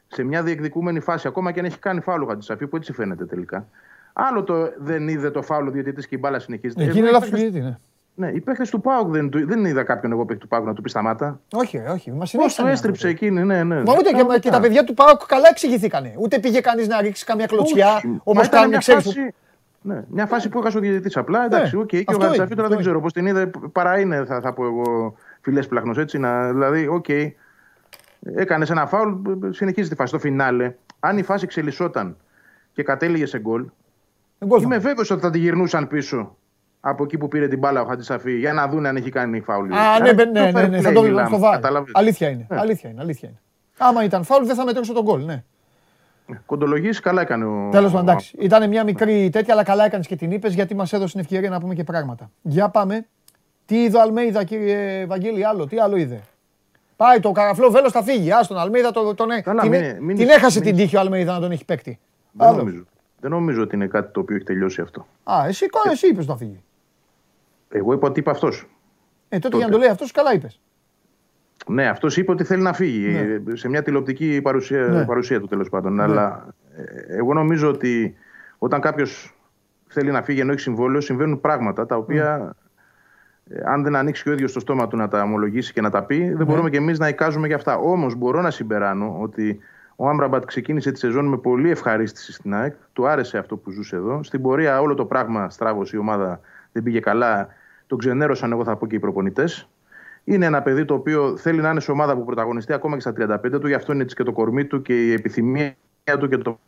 σε 0.07 0.23
μια 0.23 0.43
διεκδικούμενη 0.43 0.99
φάση, 0.99 1.27
ακόμα 1.27 1.51
και 1.51 1.59
αν 1.59 1.65
έχει 1.65 1.79
κάνει 1.79 1.99
φάουλο 1.99 2.25
Χατζησαφή, 2.25 2.67
που 2.67 2.75
έτσι 2.75 2.93
φαίνεται 2.93 3.25
τελικά. 3.25 3.67
Άλλο 4.13 4.43
το 4.43 4.73
δεν 4.77 5.07
είδε 5.07 5.31
το 5.31 5.41
φάουλο 5.41 5.71
διαιτητή 5.71 6.07
και 6.07 6.15
η 6.15 6.17
μπάλα 6.21 6.39
συνεχίζεται. 6.39 6.83
Εκεί 6.83 6.97
είναι 6.97 7.11
λάθος 7.11 7.31
ναι. 7.31 7.77
Ναι, 8.19 8.27
οι 8.27 8.39
παίχτες 8.39 8.69
του 8.69 8.81
Πάουκ 8.81 9.11
δεν, 9.11 9.29
δεν 9.33 9.65
είδα 9.65 9.83
κάποιον 9.83 10.11
εγώ 10.11 10.25
παίχτη 10.25 10.41
του 10.41 10.47
Πάουκ 10.47 10.65
να 10.65 10.73
του 10.73 10.81
πει 10.81 10.89
σταμάτα. 10.89 11.39
Όχι, 11.53 11.77
όχι. 11.77 12.11
Μας 12.11 12.31
Πώς 12.31 12.55
το 12.55 12.67
έστριψε 12.67 13.07
εκείνη, 13.07 13.43
ναι, 13.43 13.63
ναι. 13.63 13.75
Μα 13.75 13.93
ούτε 13.93 14.11
και, 14.11 14.39
και 14.39 14.49
τα 14.49 14.59
παιδιά 14.59 14.83
του 14.83 14.93
Πάουκ 14.93 15.25
καλά 15.25 15.47
εξηγηθήκανε. 15.49 16.13
Ούτε 16.17 16.39
πήγε 16.39 16.61
κανείς 16.61 16.87
να 16.87 17.01
ρίξει 17.01 17.25
καμιά 17.25 17.45
κλωτσιά 17.45 18.01
όπω 18.23 18.41
κάνουν 18.49 18.73
οι 18.73 18.77
ξέρει. 18.77 19.33
Ναι, 19.81 20.03
μια 20.09 20.25
φάση 20.25 20.49
που 20.49 20.59
έχασε 20.59 20.77
ο 20.77 20.79
διαιτητής 20.79 21.17
απλά. 21.17 21.45
Εντάξει, 21.45 21.75
ναι, 21.75 21.83
okay, 21.83 22.03
και 22.03 22.15
ο 22.15 22.17
Χατζησαφή 22.17 22.55
τώρα 22.55 22.67
δεν 22.67 22.77
ξέρω 22.77 23.01
πώς 23.01 23.13
την 23.13 23.25
είδε. 23.25 23.51
Παρά 23.71 23.99
είναι, 23.99 24.25
θα, 24.25 24.41
θα 24.41 24.53
πω 24.53 24.65
εγώ, 24.65 25.15
φιλεύσπλαχνο 25.41 26.01
έτσι. 26.01 26.17
Να, 26.17 26.51
δηλαδή, 26.51 26.87
OK, 26.87 27.05
okay, 27.07 27.31
έκανε 28.35 28.65
ένα 28.69 28.87
φάουλ, 28.87 29.13
συνεχίζει 29.49 29.89
τη 29.89 29.95
φάση. 29.95 30.09
Στο 30.09 30.19
φινάλε, 30.19 30.75
αν 30.99 31.17
η 31.17 31.23
φάση 31.23 31.43
εξελισσόταν 31.45 32.17
και 32.73 32.83
κατέληγε 32.83 33.25
σε 33.25 33.39
γκολ, 33.39 33.65
είμαι 34.61 34.77
βέβαιος 34.77 35.09
ότι 35.09 35.21
θα 35.21 35.29
τη 35.29 35.39
γυρνούσαν 35.39 35.87
πίσω 35.87 36.37
από 36.79 37.03
εκεί 37.03 37.17
που 37.17 37.27
πήρε 37.27 37.47
την 37.47 37.59
μπάλα 37.59 37.81
ο 37.81 37.85
Χατζησαφή 37.85 38.37
για 38.37 38.53
να 38.53 38.67
δουν 38.67 38.85
αν 38.85 38.95
έχει 38.95 39.09
κάνει 39.09 39.39
φάουλ. 39.41 39.71
Α, 39.71 39.99
ναι, 39.99 40.11
ναι, 40.11 40.51
ναι, 40.51 40.67
ναι, 40.67 40.81
θα 40.81 40.91
το 40.91 41.01
δούμε 41.01 41.25
στο 41.25 41.83
Αλήθεια 41.91 42.29
είναι, 42.29 42.45
ναι. 42.49 42.59
αλήθεια 42.59 42.89
είναι, 42.89 43.01
αλήθεια 43.01 43.29
είναι. 43.29 43.39
Άμα 43.77 44.03
ήταν 44.03 44.23
φάουλ 44.23 44.45
δεν 44.45 44.55
θα 44.55 44.65
μετρούσε 44.65 44.93
το 44.93 45.03
γκολ, 45.03 45.23
ναι. 45.23 45.43
Κοντολογήσεις 46.45 46.99
καλά 46.99 47.21
έκανε 47.21 47.45
ο. 47.45 47.69
Τέλος 47.71 47.91
πάντων, 47.91 48.07
εντάξει. 48.07 48.35
Ήταν 48.39 48.69
μια 48.69 48.83
μικρή 48.83 49.29
τέτοια, 49.29 49.53
αλλά 49.53 49.63
καλά 49.63 49.85
έκανες 49.85 50.07
και 50.07 50.15
την 50.15 50.31
είπες 50.31 50.53
γιατί 50.53 50.75
μας 50.75 50.93
έδωσε 50.93 51.11
την 51.11 51.19
ευκαιρία 51.19 51.49
να 51.49 51.59
πούμε 51.59 51.73
και 51.75 51.83
πράγματα. 51.83 52.29
Για 52.41 52.69
πάμε. 52.69 53.05
Τι 53.65 53.83
είδε 53.83 53.97
ο 53.97 54.01
Αλμέιδα, 54.01 54.43
κύριε 54.43 55.05
Βαγγέλη, 55.05 55.45
άλλο, 55.45 55.67
τι 55.67 55.79
άλλο 55.79 55.95
είδε; 55.95 56.21
Πάει 56.95 57.19
το 57.19 57.31
καραφλό 57.31 57.69
βέλος 57.69 57.91
θα 57.91 58.03
φύγει. 58.03 58.31
Α 58.31 58.45
τον 58.47 58.57
Αλμέιδα 58.57 58.91
τον, 58.91 59.15
τον, 59.15 59.27
Καλά, 59.43 59.61
την, 59.61 59.71
μην, 59.71 59.97
μην, 59.99 60.17
την 60.17 60.29
έχασε 60.29 60.59
μην, 60.59 60.67
την 60.67 60.77
τύχη 60.77 60.95
ο 60.95 60.99
Αλμέιδα 60.99 61.33
να 61.33 61.39
τον 61.39 61.51
έχει 61.51 61.65
παίκτη. 61.65 61.99
Δεν 62.31 62.55
νομίζω. 62.55 62.83
Δεν 63.19 63.31
νομίζω 63.31 63.61
ότι 63.61 63.75
είναι 63.75 63.87
κάτι 63.87 64.11
το 64.13 64.19
οποίο 64.19 64.35
έχει 64.35 64.45
τελειώσει 64.45 64.81
αυτό. 64.81 65.07
Α, 65.23 65.45
εσύ, 65.47 65.65
εσύ 65.91 66.07
είπες 66.07 66.27
να 66.27 66.35
φύγει. 66.35 66.63
Εγώ 67.69 67.93
είπα 67.93 68.07
ότι 68.07 68.19
είπε 68.19 68.29
αυτός. 68.29 68.69
Ε, 69.29 69.39
τότε, 69.39 69.57
για 69.57 69.65
να 69.65 69.71
το 69.71 69.77
λέει 69.77 69.89
αυτός, 69.89 70.11
καλά 70.11 70.33
είπες. 70.33 70.59
Ναι, 71.67 71.87
αυτός 71.87 72.17
είπε 72.17 72.31
ότι 72.31 72.43
θέλει 72.43 72.61
να 72.61 72.73
φύγει 72.73 73.07
ναι. 73.45 73.55
σε 73.55 73.69
μια 73.69 73.83
τηλεοπτική 73.83 74.41
παρουσία, 74.41 74.87
ναι. 74.87 75.05
παρουσία 75.05 75.39
του 75.39 75.47
τέλος 75.47 75.69
πάντων. 75.69 75.93
Ναι. 75.93 76.03
Αλλά 76.03 76.47
ε, 76.75 77.17
εγώ 77.17 77.33
νομίζω 77.33 77.69
ότι 77.69 78.15
όταν 78.57 78.81
κάποιος 78.81 79.35
θέλει 79.87 80.11
να 80.11 80.21
φύγει 80.21 80.39
ενώ 80.39 80.51
έχει 80.51 80.61
συμβόλαιο, 80.61 81.01
συμβαίνουν 81.01 81.41
πράγματα 81.41 81.85
τα 81.85 81.95
οποία 81.95 82.55
ναι. 83.43 83.57
ε, 83.57 83.61
αν 83.65 83.83
δεν 83.83 83.95
ανοίξει 83.95 84.23
και 84.23 84.29
ο 84.29 84.33
ίδιος 84.33 84.51
το 84.51 84.59
στόμα 84.59 84.87
του 84.87 84.97
να 84.97 85.07
τα 85.07 85.21
ομολογήσει 85.21 85.73
και 85.73 85.81
να 85.81 85.89
τα 85.89 86.03
πει, 86.03 86.17
δεν 86.17 86.37
ναι. 86.37 86.43
μπορούμε 86.43 86.69
και 86.69 86.77
εμείς 86.77 86.99
να 86.99 87.07
εικάζουμε 87.07 87.47
για 87.47 87.55
αυτά. 87.55 87.77
Όμως 87.77 88.15
μπορώ 88.15 88.41
να 88.41 88.51
συμπεράνω 88.51 89.17
ότι 89.21 89.59
ο 89.95 90.09
Άμπραμπατ 90.09 90.45
ξεκίνησε 90.45 90.91
τη 90.91 90.99
σεζόν 90.99 91.25
με 91.25 91.37
πολύ 91.37 91.69
ευχαρίστηση 91.69 92.31
στην 92.31 92.53
ΑΕΚ. 92.53 92.75
Του 92.93 93.07
άρεσε 93.07 93.37
αυτό 93.37 93.57
που 93.57 93.71
ζούσε 93.71 93.95
εδώ. 93.95 94.23
Στην 94.23 94.41
πορεία 94.41 94.81
όλο 94.81 94.93
το 94.93 95.05
πράγμα 95.05 95.49
στράβωσε 95.49 95.95
η 95.95 95.99
ομάδα, 95.99 96.39
δεν 96.71 96.83
πήγε 96.83 96.99
καλά. 96.99 97.47
Τον 97.87 97.97
ξενέρωσαν, 97.97 98.51
εγώ 98.51 98.63
θα 98.63 98.75
πω 98.75 98.87
και 98.87 98.95
οι 98.95 98.99
προπονητές. 98.99 99.69
Είναι 100.23 100.45
ένα 100.45 100.61
παιδί 100.61 100.85
το 100.85 100.93
οποίο 100.93 101.37
θέλει 101.37 101.61
να 101.61 101.69
είναι 101.69 101.79
σε 101.79 101.91
ομάδα 101.91 102.15
που 102.15 102.25
πρωταγωνιστεί 102.25 102.73
ακόμα 102.73 102.95
και 102.95 103.01
στα 103.01 103.39
35 103.53 103.59
του, 103.59 103.67
γι' 103.67 103.73
αυτό 103.73 103.93
είναι 103.93 104.03
έτσι 104.03 104.15
και 104.15 104.23
το 104.23 104.31
κορμί 104.31 104.65
του 104.65 104.81
και 104.81 105.05
η 105.05 105.13
επιθυμία 105.13 105.75
του 106.19 106.27
και 106.27 106.37
το 106.37 106.59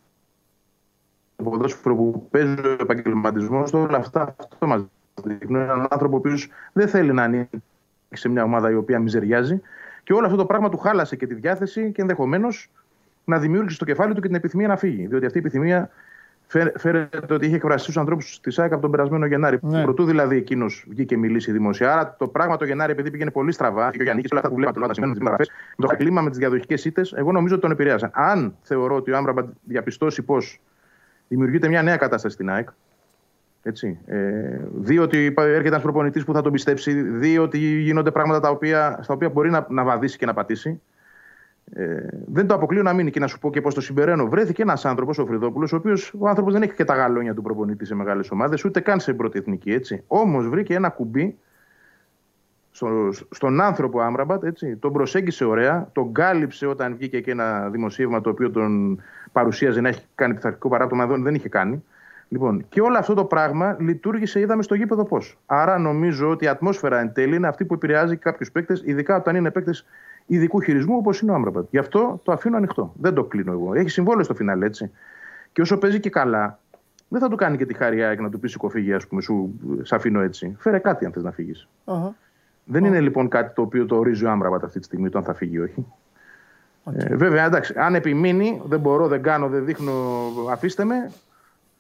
ποδόσφαιρο 1.44 1.96
που 1.96 2.28
παίζει 2.32 2.54
ο 2.54 2.78
επαγγελματισμός 2.80 3.72
του. 3.72 3.80
Όλα 3.80 3.98
αυτά 3.98 4.36
αυτό 4.40 4.68
μας 4.68 4.86
δείχνουν. 5.24 5.62
Έναν 5.62 5.88
άνθρωπο 5.90 6.16
ο 6.16 6.18
οποίος 6.18 6.50
δεν 6.74 6.88
θέλει 6.88 7.14
να 7.14 7.24
ανήκει 7.24 7.64
σε 8.10 8.30
μια 8.30 8.44
ομάδα 8.44 8.72
η 8.72 8.76
οποία 8.76 9.00
μιζεριάζει. 9.00 9.62
Και 10.04 10.14
όλο 10.14 10.26
αυτό 10.26 10.38
το 10.38 10.46
πράγμα 10.46 10.70
του 10.70 10.78
χάλασε 10.78 11.16
και 11.16 11.28
τη 11.28 11.34
διάθεση 11.34 11.92
και 11.92 12.02
ενδεχομένως 12.02 12.72
να 13.26 13.40
δημιούργησε 13.40 13.76
στο 13.76 13.86
κεφάλι 13.86 14.14
του 14.14 14.22
και 14.22 14.28
την 14.28 14.36
επιθυμία 14.36 14.68
να 14.68 14.78
φύγει. 14.78 15.08
Διότι 15.08 15.26
αυτή 15.26 15.38
η 15.38 15.42
επιθυμία 15.42 15.90
φέρεται 16.78 17.34
ότι 17.34 17.46
είχε 17.46 17.56
εκφραστεί 17.56 17.82
στους 17.82 17.98
ανθρώπους 17.98 18.40
της 18.40 18.60
ΑΕΚ 18.60 18.72
από 18.72 18.82
τον 18.82 18.92
περασμένο 18.92 19.26
Γενάρη. 19.26 19.60
Ναι. 19.62 19.84
Προτού 19.84 20.06
δηλαδή 20.06 20.38
εκείνος 20.38 20.86
βγήκε 20.88 21.04
και 21.04 21.18
μιλήσει 21.18 21.52
δημοσία. 21.52 21.94
Άρα 21.94 22.16
το 22.20 22.28
πράγμα 22.28 22.58
το 22.58 22.66
Γενάρη, 22.66 22.92
επειδή 22.92 23.12
πήγαινε 23.12 23.32
πολύ 23.32 23.52
στραβά, 23.52 23.92
και 23.92 23.98
ο 24.00 24.04
Γιάννη 24.04 24.24
όλα 24.32 24.40
αυτά 24.40 24.50
που 24.50 24.56
βλέπαμε 24.56 24.80
τώρα, 24.80 24.94
σημαίνουν 24.94 25.18
μεταγραφέ, 25.18 25.52
το 25.78 25.88
κλίμα 25.88 26.22
με 26.22 26.30
τις 26.30 26.40
διαδοχικές 26.40 26.86
ήττες, 26.86 27.14
εγώ 27.14 27.32
νομίζω 27.32 27.54
ότι 27.54 27.64
τον 27.64 27.72
επηρέασαν. 27.72 28.10
Αν 28.14 28.56
θεωρώ 28.62 28.96
ότι 28.96 29.12
ο 29.12 29.18
Άμραμπαντ 29.18 29.50
διαπιστώσει 29.64 30.22
πως 30.22 30.60
δημιουργείται 31.28 31.68
μια 31.68 31.82
νέα 31.82 31.98
κατάσταση 31.98 32.34
στην 32.34 32.50
ΑΕΚ, 32.50 32.70
έτσι. 33.64 34.00
Ε, 34.06 34.60
δει 34.76 35.00
ότι 35.00 35.34
έρχεται 35.36 35.68
ένας 35.68 35.82
προπονητής 35.82 36.24
που 36.24 36.34
θα 36.34 36.42
τον 36.42 36.52
πιστέψει, 36.52 37.02
δει 37.02 37.38
ότι 37.38 37.58
γίνονται 37.58 38.12
πράγματα 38.12 38.40
τα 38.40 38.50
οποία, 38.50 39.00
στα 39.02 39.14
οποία 39.14 39.30
μπορεί 39.30 39.50
να, 39.50 39.66
να 39.70 39.84
βαδίσει 39.84 40.18
και 40.18 40.26
να 40.26 40.34
πατήσει. 40.34 40.82
Ε, 41.74 42.08
δεν 42.26 42.48
το 42.48 42.54
αποκλείω 42.54 42.82
να 42.82 42.94
μείνει 42.94 43.12
και 43.12 43.20
να 43.20 43.28
σου 43.28 43.40
πω 43.40 43.52
και 43.52 43.62
πώ 43.62 43.74
το 43.74 43.82
συμπεραίνω. 43.82 44.28
Βρέθηκε 44.28 44.62
ένας 44.62 44.86
άνθρωπος, 44.86 45.18
ο 45.18 45.26
Φρυδόπουλος, 45.26 45.74
ο 45.74 45.76
οποίος 45.76 46.14
ο 46.18 46.28
άνθρωπος 46.28 46.54
δεν 46.54 46.62
έχει 46.62 46.74
και 46.74 46.86
τα 46.86 46.96
γαλόνια 46.96 47.34
του 47.34 47.42
προπονητή 47.42 47.86
σε 47.86 47.96
μεγάλες 47.96 48.32
ομάδες, 48.32 48.66
ούτε 48.66 48.80
καν 48.80 49.00
σε 49.00 49.14
πρώτη 49.14 49.40
εθνική. 49.40 49.72
Έτσι. 49.72 50.04
Όμως 50.08 50.48
βρήκε 50.48 50.74
ένα 50.74 50.90
κουμπί 50.90 51.38
στο, 52.72 53.10
στον 53.30 53.62
άνθρωπο 53.62 54.02
Άμραμπατ, 54.02 54.44
έτσι, 54.44 54.76
τον 54.76 54.94
προσέγγισε 54.94 55.46
ωραία, 55.46 55.90
τον 55.92 56.14
κάλυψε 56.14 56.66
όταν 56.66 56.96
βγήκε 56.96 57.22
και 57.22 57.32
ένα 57.32 57.70
δημοσίευμα 57.70 58.22
το 58.22 58.30
οποίο 58.30 58.52
τον 58.52 59.02
παρουσίαζε 59.32 59.82
να 59.82 59.88
έχει 59.88 60.06
κάνει 60.16 60.34
πειθαρχικό 60.34 60.70
παράπτωμα, 60.70 61.06
δεν 61.06 61.36
είχε 61.36 61.50
κάνει. 61.50 61.84
Λοιπόν, 62.28 62.66
και 62.70 62.82
όλο 62.82 62.98
αυτό 62.98 63.14
το 63.14 63.26
πράγμα 63.26 63.76
λειτουργήσε, 63.80 64.40
είδαμε 64.40 64.64
στο 64.64 64.76
γήπεδο 64.76 65.04
πώς. 65.06 65.38
Άρα 65.46 65.78
νομίζω 65.78 66.30
ότι 66.30 66.46
η 66.46 66.48
ατμόσφαιρα 66.48 67.00
εν 67.00 67.14
τέλει 67.14 67.36
είναι 67.36 67.48
αυτή 67.48 67.66
που 67.66 67.74
επηρεάζει 67.74 68.18
κάποιους 68.18 68.52
παίκτες, 68.52 68.82
ειδικά 68.86 69.16
όταν 69.16 69.36
είναι 69.36 69.52
παίκτες 69.52 69.86
ειδικού 70.36 70.62
χειρισμού 70.62 70.96
όπως 70.96 71.22
είναι 71.22 71.32
ο 71.32 71.34
Άμραμπατ. 71.34 71.68
Γι' 71.70 71.78
αυτό 71.78 72.20
το 72.24 72.32
αφήνω 72.32 72.58
ανοιχτό. 72.58 72.94
Δεν 73.00 73.14
το 73.14 73.24
κλείνω 73.24 73.52
εγώ. 73.52 73.74
Έχει 73.74 73.90
συμβόλαιο 73.90 74.24
στο 74.24 74.34
φινάλε 74.34 74.66
έτσι. 74.66 74.92
Και 75.52 75.62
όσο 75.62 75.78
παίζει 75.78 76.00
και 76.00 76.10
καλά, 76.10 76.60
δεν 77.08 77.20
θα 77.20 77.30
του 77.30 77.36
κάνει 77.36 77.58
και 77.58 77.66
τη 77.66 77.74
χάρη 77.74 78.22
να 78.22 78.30
του 78.30 78.40
πει 78.40 78.48
σηκωφίγει, 78.48 78.94
ας 78.94 79.08
πούμε, 79.08 79.22
σου 79.22 79.54
σ' 79.82 79.94
αφήνω 79.94 80.22
έτσι. 80.22 80.56
Φέρε 80.60 80.78
κάτι 80.78 81.06
αν 81.06 81.12
θες 81.12 81.24
να 81.24 81.32
φύγεις. 81.32 81.68
Uh-huh. 81.86 82.10
Δεν 82.64 82.84
uh-huh. 82.84 82.88
είναι 82.88 83.00
λοιπόν 83.00 83.28
κάτι 83.28 83.56
το 83.56 83.62
οποίο 83.62 83.86
το 83.86 83.96
ορίζει 83.96 84.26
ο 84.26 84.30
Άμραμπατ 84.30 84.64
αυτή 84.64 84.80
τη 84.80 84.86
στιγμή, 84.86 85.10
το 85.10 85.18
αν 85.18 85.24
θα 85.24 85.34
φύγει 85.34 85.56
ή 85.56 85.60
όχι. 85.60 85.86
Okay. 86.84 87.10
Ε, 87.10 87.16
βέβαια, 87.16 87.46
εντάξει, 87.46 87.74
αν 87.78 87.96
επιμείνει, 87.96 88.62
δεν 88.66 88.80
μπορώ, 88.80 89.08
δεν 89.08 89.22
κάνω, 89.22 89.48
δεν 89.48 89.66
δείχνω, 89.66 89.94
αφήστε 90.52 90.84
με, 90.84 90.96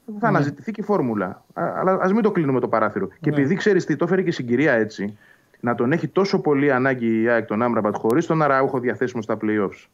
θα 0.05 0.11
ναι. 0.11 0.27
αναζητηθεί 0.27 0.71
και 0.71 0.81
η 0.81 0.83
φόρμουλα. 0.83 1.43
Αλλά 1.53 1.99
ας 2.01 2.13
μην 2.13 2.21
το 2.21 2.31
κλείνουμε 2.31 2.59
το 2.59 2.67
παράθυρο. 2.67 3.07
Και 3.07 3.29
ναι. 3.29 3.35
επειδή 3.35 3.55
ξέρεις 3.55 3.85
τι, 3.85 3.95
το 3.95 4.05
έφερε 4.05 4.21
και 4.21 4.29
η 4.29 4.31
συγκυρία 4.31 4.73
έτσι, 4.73 5.17
να 5.61 5.75
τον 5.75 5.91
έχει 5.91 6.07
τόσο 6.07 6.41
πολύ 6.41 6.71
ανάγκη 6.71 7.21
η 7.21 7.29
ΑΕΚ 7.29 7.45
τον 7.45 7.61
Άμραμπατ 7.61 7.95
χωρίς 7.97 8.25
τον 8.25 8.41
Αραούχο 8.41 8.79
διαθέσιμο 8.79 9.21
στα 9.21 9.37
playoffs. 9.41 9.87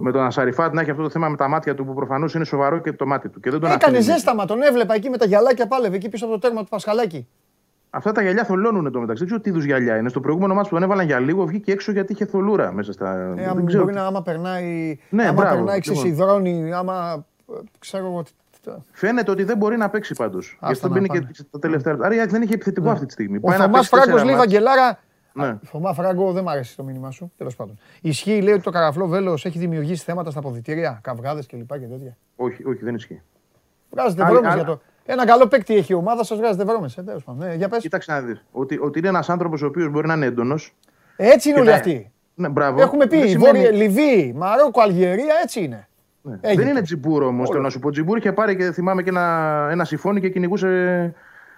Με 0.00 0.12
τον 0.12 0.22
Ασαριφάτ 0.22 0.74
να 0.74 0.80
έχει 0.80 0.90
αυτό 0.90 1.02
το 1.02 1.10
θέμα 1.10 1.28
με 1.28 1.36
τα 1.36 1.48
μάτια 1.48 1.74
του 1.74 1.84
που 1.84 1.94
προφανώς 1.94 2.34
είναι 2.34 2.44
σοβαρό 2.44 2.78
και 2.78 2.92
το 2.92 3.06
μάτι 3.06 3.28
του. 3.28 3.40
Και 3.40 3.50
δεν 3.50 3.60
τον 3.60 3.70
Έκανε 3.70 4.00
ζέσταμα, 4.00 4.44
τον 4.44 4.62
έβλεπα 4.62 4.94
εκεί 4.94 5.08
με 5.08 5.16
τα 5.16 5.24
γυαλάκια 5.26 5.66
πάλευε 5.66 5.96
εκεί 5.96 6.08
πίσω 6.08 6.24
από 6.24 6.34
το 6.34 6.40
τέρμα 6.40 6.62
του 6.62 6.68
Πασχαλάκη. 6.68 7.28
Αυτά 7.90 8.12
τα 8.12 8.22
γυαλιά 8.22 8.44
θολώνουν 8.44 8.92
το 8.92 9.00
μεταξύ. 9.00 9.18
Δεν 9.18 9.26
ξέρω 9.26 9.40
τι 9.40 9.50
είδους 9.50 9.64
γυαλιά 9.64 9.96
είναι. 9.96 10.08
Στο 10.08 10.20
προηγούμενο 10.20 10.54
μάτι 10.54 10.68
που 10.68 10.74
τον 10.74 10.84
έβαλαν 10.84 11.06
για 11.06 11.18
λίγο 11.18 11.46
βγήκε 11.46 11.72
έξω 11.72 11.92
γιατί 11.92 12.12
είχε 12.12 12.26
θολούρα 12.26 12.72
μέσα 12.72 12.92
στα. 12.92 13.34
Ε, 13.36 13.52
δεν 13.54 13.66
ξέρω. 13.66 13.82
Μπορεί 13.82 13.94
να 13.94 14.06
άμα 14.06 14.22
περνάει. 14.22 14.98
Ναι, 15.10 15.22
άμα 15.22 15.32
μπράβο, 15.32 15.54
περνάει 15.54 15.80
ξεσυδρώνει, 15.80 16.72
άμα. 16.72 17.26
Ξέρω 17.78 18.24
εγώ 18.70 18.84
Φαίνεται 18.92 19.30
ότι 19.30 19.42
δεν 19.42 19.56
μπορεί 19.56 19.76
να 19.76 19.88
παίξει 19.88 20.14
πάντως. 20.14 20.58
Γι' 20.60 20.72
αυτό 20.72 20.88
μπαίνει 20.88 21.08
και 21.08 21.26
τα 21.50 21.58
τελευταία. 21.58 21.96
Άρα 22.00 22.26
δεν 22.26 22.42
είχε 22.42 22.54
επιθετικό 22.54 22.86
ναι. 22.86 22.92
αυτή 22.92 23.06
τη 23.06 23.12
στιγμή. 23.12 23.38
Ο 23.40 23.52
Θωμάς 23.52 23.88
Φράγκος 23.88 24.24
λέει 24.24 24.34
Βαγγελάρα. 24.34 24.98
Ναι. 25.32 25.58
Θωμά 25.64 25.92
Φράγκο 25.92 26.32
δεν 26.32 26.42
μ' 26.42 26.48
αρέσει 26.48 26.76
το 26.76 26.82
μήνυμά 26.82 27.10
σου. 27.10 27.32
Τέλος 27.36 27.56
πάντων. 27.56 27.78
Ισχύει, 28.00 28.40
λέει 28.40 28.54
ότι 28.54 28.62
το 28.62 28.70
καραφλό 28.70 29.06
βέλος 29.06 29.44
έχει 29.44 29.58
δημιουργήσει 29.58 30.04
θέματα 30.04 30.30
στα 30.30 30.38
αποδητήρια, 30.38 30.98
καυγάδες 31.02 31.46
κλπ. 31.46 31.72
Και 31.72 31.86
τέτοια. 31.86 32.16
Όχι, 32.36 32.64
όχι, 32.66 32.84
δεν 32.84 32.94
ισχύει. 32.94 33.22
Βγάζετε 33.90 34.24
βρώμες 34.24 34.54
για 34.54 34.64
το. 34.64 34.80
Ένα 35.06 35.26
καλό 35.26 35.46
παίκτη 35.46 35.74
έχει 35.74 35.92
η 35.92 35.94
ομάδα, 35.94 36.24
σας 36.24 36.38
βγάζετε 36.38 36.64
βρώμες. 36.64 36.96
Ε, 36.96 37.04
ναι, 37.26 37.54
για 37.54 37.68
πες. 37.68 37.80
Κοίταξε 37.80 38.12
να 38.12 38.20
δεις. 38.20 38.44
Ότι, 38.52 38.78
ότι 38.82 38.98
είναι 38.98 39.08
ένας 39.08 39.28
άνθρωπος 39.28 39.62
ο 39.62 39.66
οποίος 39.66 39.90
μπορεί 39.90 40.06
να 40.06 40.14
είναι 40.14 40.26
έντονος. 40.26 40.74
Έτσι 41.16 41.48
είναι 41.48 41.60
όλοι 41.60 41.72
αυτοί. 41.72 42.12
Ναι, 42.34 42.48
μπράβο. 42.48 42.80
Έχουμε 42.80 43.06
πει 43.06 43.28
σημαίνει... 43.28 43.58
Λιβύη, 43.58 44.34
Μαρόκο, 44.36 44.80
Αλγερία, 44.80 45.34
έτσι 45.42 45.60
είναι. 45.64 45.88
Ναι. 46.26 46.54
Δεν 46.54 46.68
είναι 46.68 46.82
τζιμπούρ 46.82 47.22
όμως, 47.22 47.48
θέλω 47.50 47.62
να 47.62 47.70
σου 47.70 47.78
πω. 47.78 47.90
Τζιμπούρ 47.90 48.18
είχε 48.18 48.32
πάρει 48.32 48.56
και 48.56 48.72
θυμάμαι 48.72 49.02
και 49.02 49.08
ένα, 49.08 49.68
ένα 49.70 49.84
συμφώνι 49.84 50.20
και 50.20 50.28
κυνηγούσε. 50.28 51.12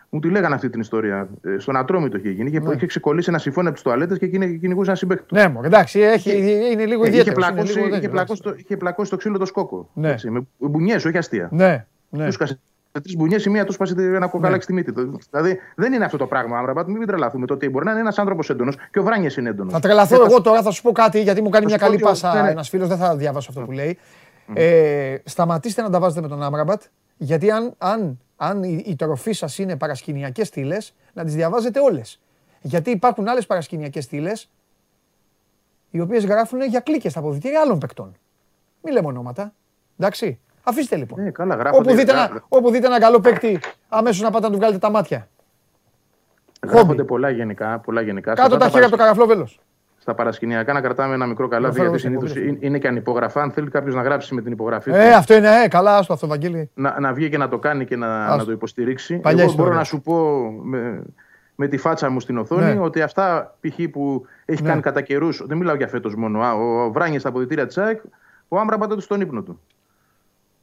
Μου 0.09 0.21
τη 0.21 0.31
λέγανε 0.31 0.55
αυτή 0.55 0.71
την 0.71 0.81
ιστορία. 0.81 1.29
Ε, 1.43 1.59
στον 1.59 1.77
Ατρόμι 1.77 2.09
το 2.09 2.19
είχε 2.19 2.31
γίνει. 2.31 2.49
Είχε, 2.49 2.61
ναι. 2.61 2.75
είχε 2.75 2.87
ξεκολλήσει 2.87 3.29
ένα 3.29 3.39
συμφώνι 3.39 3.67
από 3.67 3.75
τις 3.75 3.85
τουαλέτες 3.85 4.19
και 4.19 4.27
κυνηγούσε 4.27 4.91
ένα 4.91 4.99
συμπέκτο. 4.99 5.35
Ναι, 5.35 5.49
μου, 5.49 5.61
εντάξει, 5.65 6.01
έχει, 6.01 6.31
είναι 6.73 6.87
λίγο 6.87 7.07
ιδιαίτερος. 7.07 7.49
Είχε, 7.49 7.53
πλακώσει, 7.53 7.81
είχε, 7.81 8.09
πλακώσει 8.09 8.43
το, 8.43 8.55
είχε 8.57 8.77
πλακώσει 8.77 9.11
το 9.11 9.17
ξύλο 9.17 9.39
το 9.39 9.45
σκόκο. 9.45 9.89
Ναι. 9.93 10.11
Έτσι, 10.11 10.31
με 10.31 10.47
μπουνιές, 10.59 11.05
όχι 11.05 11.19
αστεία. 11.19 11.49
Ναι, 11.53 11.87
ναι. 12.09 12.27
Τους 12.27 12.37
τρεις 13.03 13.17
μπουνιές, 13.17 13.45
η 13.45 13.51
μία 13.51 13.65
τους 13.65 13.75
σπάσει 13.75 13.95
ένα 13.99 14.27
κοκαλάκι 14.27 14.63
στη 14.63 14.73
μύτη. 14.73 14.93
Δηλαδή 15.31 15.59
δεν 15.75 15.93
είναι 15.93 16.05
αυτό 16.05 16.17
το 16.17 16.27
πράγμα. 16.27 16.59
Άμραμπατ, 16.59 16.89
μην 16.89 17.07
τρελαθούμε. 17.07 17.47
Το 17.47 17.55
ότι 17.55 17.69
μπορεί 17.69 17.85
να 17.85 17.91
είναι 17.91 18.01
ένας 18.01 18.19
άνθρωπος 18.19 18.51
έντονος 18.51 18.77
και 18.91 18.99
ο 18.99 19.03
Βράνιε 19.03 19.31
είναι 19.39 19.49
έντονος. 19.49 19.73
Θα 19.73 19.81
τρελαθώ 19.81 20.25
εγώ 20.25 20.41
τώρα, 20.41 20.63
θα 20.63 20.71
σου 20.71 20.83
πω 20.83 20.93
κάτι 20.93 21.23
γιατί 21.23 21.43
μου 21.43 21.49
κάνει 21.49 21.65
μια 21.65 21.77
καλή 21.77 21.99
πάσα 21.99 22.49
ένας 22.49 22.69
φίλος. 22.69 22.89
Δεν 22.89 22.97
θα 22.97 23.17
διαβάσω 23.17 23.51
αυτό 23.51 23.63
που 23.65 23.73
λέει. 23.73 23.99
Ε, 24.55 25.17
σταματήστε 25.25 25.83
να 25.83 25.91
τα 25.91 26.01
βάζετε 26.01 26.21
με 26.21 26.29
τον 26.29 26.43
Άμραμπατ, 26.43 26.83
γιατί 27.17 27.51
αν, 27.51 27.75
αν, 27.79 28.21
αν 28.37 28.63
η, 28.63 28.83
η 28.87 28.97
τροφή 28.97 29.33
σας 29.33 29.59
είναι 29.59 29.77
παρασκηνιακές 29.77 30.47
στήλες, 30.47 30.95
να 31.13 31.25
τις 31.25 31.35
διαβάζετε 31.35 31.81
όλες. 31.81 32.21
Γιατί 32.61 32.91
υπάρχουν 32.91 33.29
άλλες 33.29 33.47
παρασκηνιακές 33.47 34.05
στήλες, 34.05 34.51
οι 35.91 36.01
οποίες 36.01 36.25
γράφουν 36.25 36.63
για 36.63 36.81
κλίκες 36.81 37.11
στα 37.11 37.21
αποδητήρια 37.21 37.61
άλλων 37.61 37.79
παικτών. 37.79 38.17
Μην 38.83 38.93
λέμε 38.93 39.07
ονόματα. 39.07 39.53
Εντάξει. 39.99 40.39
Αφήστε 40.63 40.97
λοιπόν. 40.97 41.27
Ε, 41.27 41.31
καλά, 41.31 41.71
όπου, 41.73 41.95
δείτε 41.95 42.13
ένα, 42.13 42.45
όπου 42.49 42.71
δείτε 42.71 42.87
ένα 42.87 43.01
καλό 43.01 43.21
παίκτη, 43.21 43.61
αμέσως 43.89 44.23
να 44.23 44.31
πάτε 44.31 44.45
να 44.45 44.53
του 44.53 44.59
βγάλετε 44.59 44.79
τα 44.79 44.91
μάτια. 44.91 45.29
Γράφονται 46.67 47.05
πολλά 47.05 47.31
γενικά. 47.31 47.79
Πολλά 47.79 48.01
γενικά. 48.01 48.35
Κάτω 48.35 48.57
τα 48.57 48.69
χέρια 48.69 48.87
από 48.87 48.97
το 48.97 49.03
καραφλό 49.03 49.27
βέλος 49.27 49.61
στα 50.07 50.15
παρασκηνιακά 50.15 50.73
να 50.73 50.81
κρατάμε 50.81 51.15
ένα 51.15 51.27
μικρό 51.27 51.49
καλάθι, 51.49 51.81
γιατί 51.81 51.99
συνήθως 51.99 52.35
είναι 52.61 52.79
και 52.79 52.89
ανυπογραφά. 52.89 53.43
Αν 53.43 53.51
θέλει 53.51 53.71
κάποιος 53.71 53.95
να 53.95 54.03
γράψει 54.03 54.35
με 54.35 54.43
την 54.43 54.53
υπογραφή. 54.53 54.91
Ε, 54.91 55.13
αυτό 55.13 55.35
είναι, 55.35 55.49
ε, 55.65 55.69
καλά, 55.69 56.03
στο 56.03 56.13
αυτό, 56.13 56.27
Βαγγέλη. 56.27 56.71
Να, 56.75 57.01
να 57.01 57.13
βγει 57.13 57.29
και 57.29 57.39
να 57.39 57.49
το 57.49 57.59
κάνει 57.59 57.85
και 57.85 57.97
να, 57.97 58.37
να 58.37 58.45
το 58.45 58.53
υποστηρίξει. 58.53 59.19
Παλιά 59.19 59.43
Εγώ 59.43 59.53
μπορώ 59.53 59.75
να 59.75 59.85
σου 59.85 60.01
πω 60.01 60.51
με, 60.63 61.03
με 61.55 61.67
τη 61.69 61.77
φάτσα 61.77 62.11
μου 62.11 62.21
στην 62.21 62.39
οθόνη 62.39 62.75
ναι. 62.75 62.81
ότι 62.81 63.03
αυτά 63.03 63.57
π.χ. 63.61 63.89
που 63.93 64.27
έχει 64.45 64.63
ναι. 64.63 64.69
κάνει 64.69 64.81
κατά 64.81 65.01
καιρούς. 65.01 65.43
Δεν 65.47 65.57
μιλάω 65.57 65.75
για 65.75 65.89
φέτος 65.89 66.15
μόνο. 66.15 66.41
Ο 66.41 66.91
Βράνιε 66.91 67.19
στα 67.19 67.29
αποδητήρια 67.29 67.67
της 67.67 67.79
ΑΕΚ, 67.79 68.01
ο 68.49 68.59
Άμπρα 68.59 68.79
πατά 68.79 69.01
στον 69.01 69.21
ύπνο 69.21 69.43
του. 69.43 69.61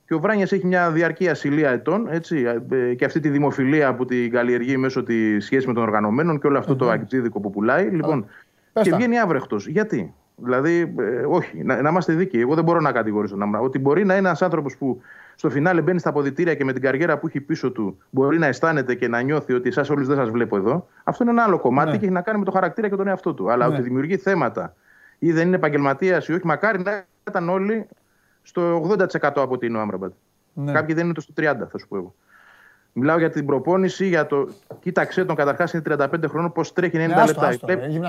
Και 0.07 0.13
ο 0.13 0.19
Βράνιε 0.19 0.43
έχει 0.43 0.65
μια 0.65 0.91
διαρκή 0.91 1.29
ασυλία 1.29 1.69
ετών 1.69 2.07
έτσι, 2.09 2.45
ε, 2.69 2.93
και 2.93 3.05
αυτή 3.05 3.19
τη 3.19 3.29
δημοφιλία 3.29 3.95
που 3.95 4.05
την 4.05 4.31
καλλιεργεί 4.31 4.77
μέσω 4.77 5.03
της 5.03 5.45
σχέσης 5.45 5.67
με 5.67 5.73
των 5.73 5.83
οργανωμένων 5.83 6.39
και 6.39 6.47
όλο 6.47 6.57
αυτό 6.57 6.75
το 6.75 6.89
αγκτζίδικο 6.89 7.39
που 7.39 7.49
πουλάει. 7.49 7.89
Λοιπόν, 7.89 8.25
και 8.81 8.95
βγαίνει 8.95 9.19
άβρεχτος. 9.19 9.67
Γιατί; 9.67 10.13
Δηλαδή, 10.35 10.95
ε, 10.99 11.25
όχι, 11.27 11.63
να, 11.63 11.81
να, 11.81 11.89
είμαστε 11.89 12.13
δίκαιοι. 12.13 12.41
Εγώ 12.41 12.55
δεν 12.55 12.63
μπορώ 12.63 12.79
να 12.79 12.91
κατηγορήσω 12.91 13.35
τον 13.35 13.55
Ότι 13.55 13.79
μπορεί 13.79 14.05
να 14.05 14.15
είναι 14.15 14.27
ένας 14.27 14.41
άνθρωπος 14.41 14.77
που 14.77 15.01
στο 15.35 15.49
φινάλε 15.49 15.81
μπαίνει 15.81 15.99
στα 15.99 16.09
αποδητήρια 16.09 16.55
και 16.55 16.63
με 16.63 16.73
την 16.73 16.81
καριέρα 16.81 17.17
που 17.17 17.27
έχει 17.27 17.41
πίσω 17.41 17.71
του 17.71 17.97
μπορεί 18.09 18.37
να 18.37 18.45
αισθάνεται 18.45 18.95
και 18.95 19.07
να 19.07 19.21
νιώθει 19.21 19.53
ότι 19.53 19.69
εσάς 19.69 19.89
όλους 19.89 20.07
δεν 20.07 20.15
σας 20.15 20.29
βλέπω 20.29 20.57
εδώ. 20.57 20.87
Αυτό 21.03 21.23
είναι 21.23 21.31
ένα 21.31 21.43
άλλο 21.43 21.59
κομμάτι 21.59 21.91
ναι. 21.91 21.97
και 21.97 22.03
έχει 22.03 22.13
να 22.13 22.21
κάνει 22.21 22.39
με 22.39 22.45
το 22.45 22.51
χαρακτήρα 22.51 22.89
και 22.89 22.95
τον 22.95 23.07
εαυτό 23.07 23.33
του. 23.33 23.51
Αλλά 23.51 23.67
ναι. 23.67 23.73
ότι 23.73 23.81
δημιουργεί 23.83 24.17
θέματα 24.17 24.75
ή 25.19 25.31
δεν 25.31 25.47
είναι 25.47 25.55
επαγγελματίας 25.55 26.27
ή 26.27 26.33
όχι, 26.33 26.45
μακάρι 26.45 26.81
να 26.81 27.05
ήταν 27.27 27.49
όλοι 27.49 27.87
στο 28.41 28.89
80% 28.89 29.07
από 29.21 29.47
ότι 29.49 29.65
είναι 29.65 29.77
ο 29.77 29.81
Άμραμπατ. 29.81 30.11
Ναι. 30.53 30.71
Κάποιοι 30.71 30.95
δεν 30.95 31.05
είναι 31.05 31.13
το 31.13 31.21
στο 31.21 31.33
30%, 31.37 31.41
θα 31.71 31.77
σου 31.77 31.87
πω 31.87 31.97
εγώ. 31.97 32.15
Μιλάω 32.95 33.17
για 33.17 33.29
την 33.29 33.45
προπόνηση, 33.45 34.07
για 34.07 34.25
το. 34.25 34.47
Κοίταξε 34.79 35.25
τον 35.25 35.35
καταρχάς 35.35 35.73
είναι 35.73 35.83
35 35.89 36.07
χρόνων, 36.27 36.51
πώς 36.51 36.73
τρέχει 36.73 36.97
90 36.97 36.99
ναι, 36.99 37.25
λεπτά. 37.25 37.57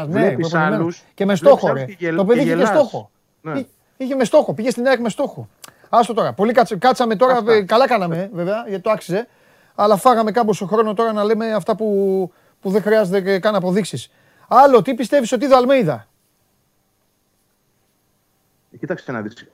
Βλέπεις 0.07 0.53
ναι, 0.53 0.59
άλλους. 0.59 1.03
Και 1.14 1.24
με 1.24 1.35
στόχο. 1.35 1.72
Ρε. 1.72 2.12
Το 2.16 2.24
παιδί 2.24 2.41
είχε 2.41 2.57
και 2.57 2.64
στόχο. 2.64 3.11
Ναι. 3.41 3.64
Είχε 3.97 4.14
με 4.14 4.24
στόχο. 4.24 4.55
Πήγε 4.55 4.70
στην 4.70 4.87
ΑΕΚ 4.87 5.01
με 5.01 5.09
στόχο. 5.09 5.49
Άστο 5.89 6.14
τώρα. 6.14 6.32
Πολύ 6.32 6.53
κάτσαμε 6.78 7.16
τώρα. 7.16 7.32
Αυτά. 7.32 7.64
Καλά 7.64 7.87
κάναμε 7.87 8.30
βέβαια, 8.32 8.64
γιατί 8.68 8.82
το 8.82 8.91
άξιζε. 8.91 9.28
Αλλά 9.74 9.97
φάγαμε 9.97 10.30
κάμποσο 10.30 10.66
χρόνο 10.66 10.95
τώρα 10.95 11.12
να 11.12 11.24
λέμε 11.24 11.53
αυτά 11.53 11.76
που, 11.76 12.32
που 12.61 12.70
δεν 12.70 12.82
χρειάζεται 12.82 13.39
καν 13.39 13.55
αποδείξεις. 13.55 14.11
Άλλο, 14.49 14.82
τι 14.82 14.95
πιστεύεις 14.95 15.32
ότι 15.32 15.45
είδε 15.45 15.55
ο 15.55 15.57
Αλμέιδα. 15.57 16.07
Κοίταξε 18.78 19.12
να 19.12 19.20
δεις. 19.20 19.47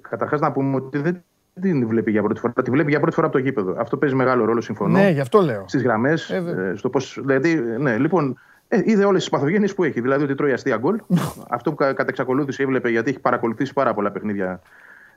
Καταρχάς 0.00 0.40
να 0.40 0.52
πούμε 0.52 0.76
ότι 0.76 0.98
δεν 0.98 1.24
την 1.60 1.86
βλέπει 1.86 2.10
για 2.10 2.22
πρώτη 2.22 2.40
φορά. 2.40 2.52
Τη 2.52 2.70
βλέπει 2.70 2.90
για 2.90 3.00
πρώτη 3.00 3.14
φορά 3.14 3.26
από 3.26 3.36
το 3.36 3.42
γήπεδο. 3.42 3.74
Αυτό 3.78 3.96
παίζει 3.96 4.14
μεγάλο 4.14 4.44
ρόλο, 4.44 4.60
συμφωνώ. 4.60 4.98
Ναι, 4.98 5.10
γι' 5.10 5.20
αυτό 5.20 5.40
λέω. 5.40 5.64
Στις 5.66 5.82
γραμμές. 5.82 6.30
Ε, 6.30 6.70
ε, 6.72 6.76
στο 6.76 6.88
πώς, 6.88 7.18
δηλαδή, 7.20 7.54
ναι, 7.78 7.98
λοιπόν, 7.98 8.38
ε, 8.68 8.80
είδε 8.84 9.04
όλες 9.04 9.20
τις 9.20 9.30
παθογένειες 9.30 9.74
που 9.74 9.84
έχει. 9.84 10.00
Δηλαδή 10.00 10.24
ότι 10.24 10.34
τρώει 10.34 10.52
αστεία 10.52 10.76
γκολ. 10.76 11.00
αυτό 11.56 11.70
που 11.70 11.76
κατά 11.76 12.04
εξακολούθηση 12.08 12.62
έβλεπε 12.62 12.88
γιατί 12.90 13.10
έχει 13.10 13.20
παρακολουθήσει 13.20 13.72
πάρα 13.72 13.94
πολλά 13.94 14.10
παιχνίδια 14.10 14.60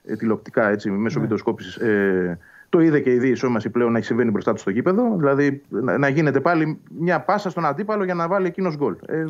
ε, 0.05 0.15
τηλεοπτικά 0.15 0.69
έτσι, 0.69 0.89
μέσω 0.89 1.15
ναι. 1.15 1.21
βιντεοσκόπησης. 1.21 1.75
Ε, 1.75 2.37
το 2.69 2.79
είδε 2.79 2.99
και 2.99 3.11
η 3.11 3.17
διεισόμαση 3.17 3.69
πλέον 3.69 3.91
να 3.91 3.97
έχει 3.97 4.07
συμβαίνει 4.07 4.31
μπροστά 4.31 4.53
του 4.53 4.59
στο 4.59 4.69
γήπεδο. 4.69 5.15
Δηλαδή 5.17 5.61
να, 5.69 5.97
να 5.97 6.07
γίνεται 6.07 6.39
πάλι 6.39 6.79
μια 6.99 7.19
πάσα 7.19 7.49
στον 7.49 7.65
αντίπαλο 7.65 8.03
για 8.03 8.13
να 8.13 8.27
βάλει 8.27 8.47
εκείνος 8.47 8.75
γκολ. 8.75 8.95
Ε, 9.05 9.25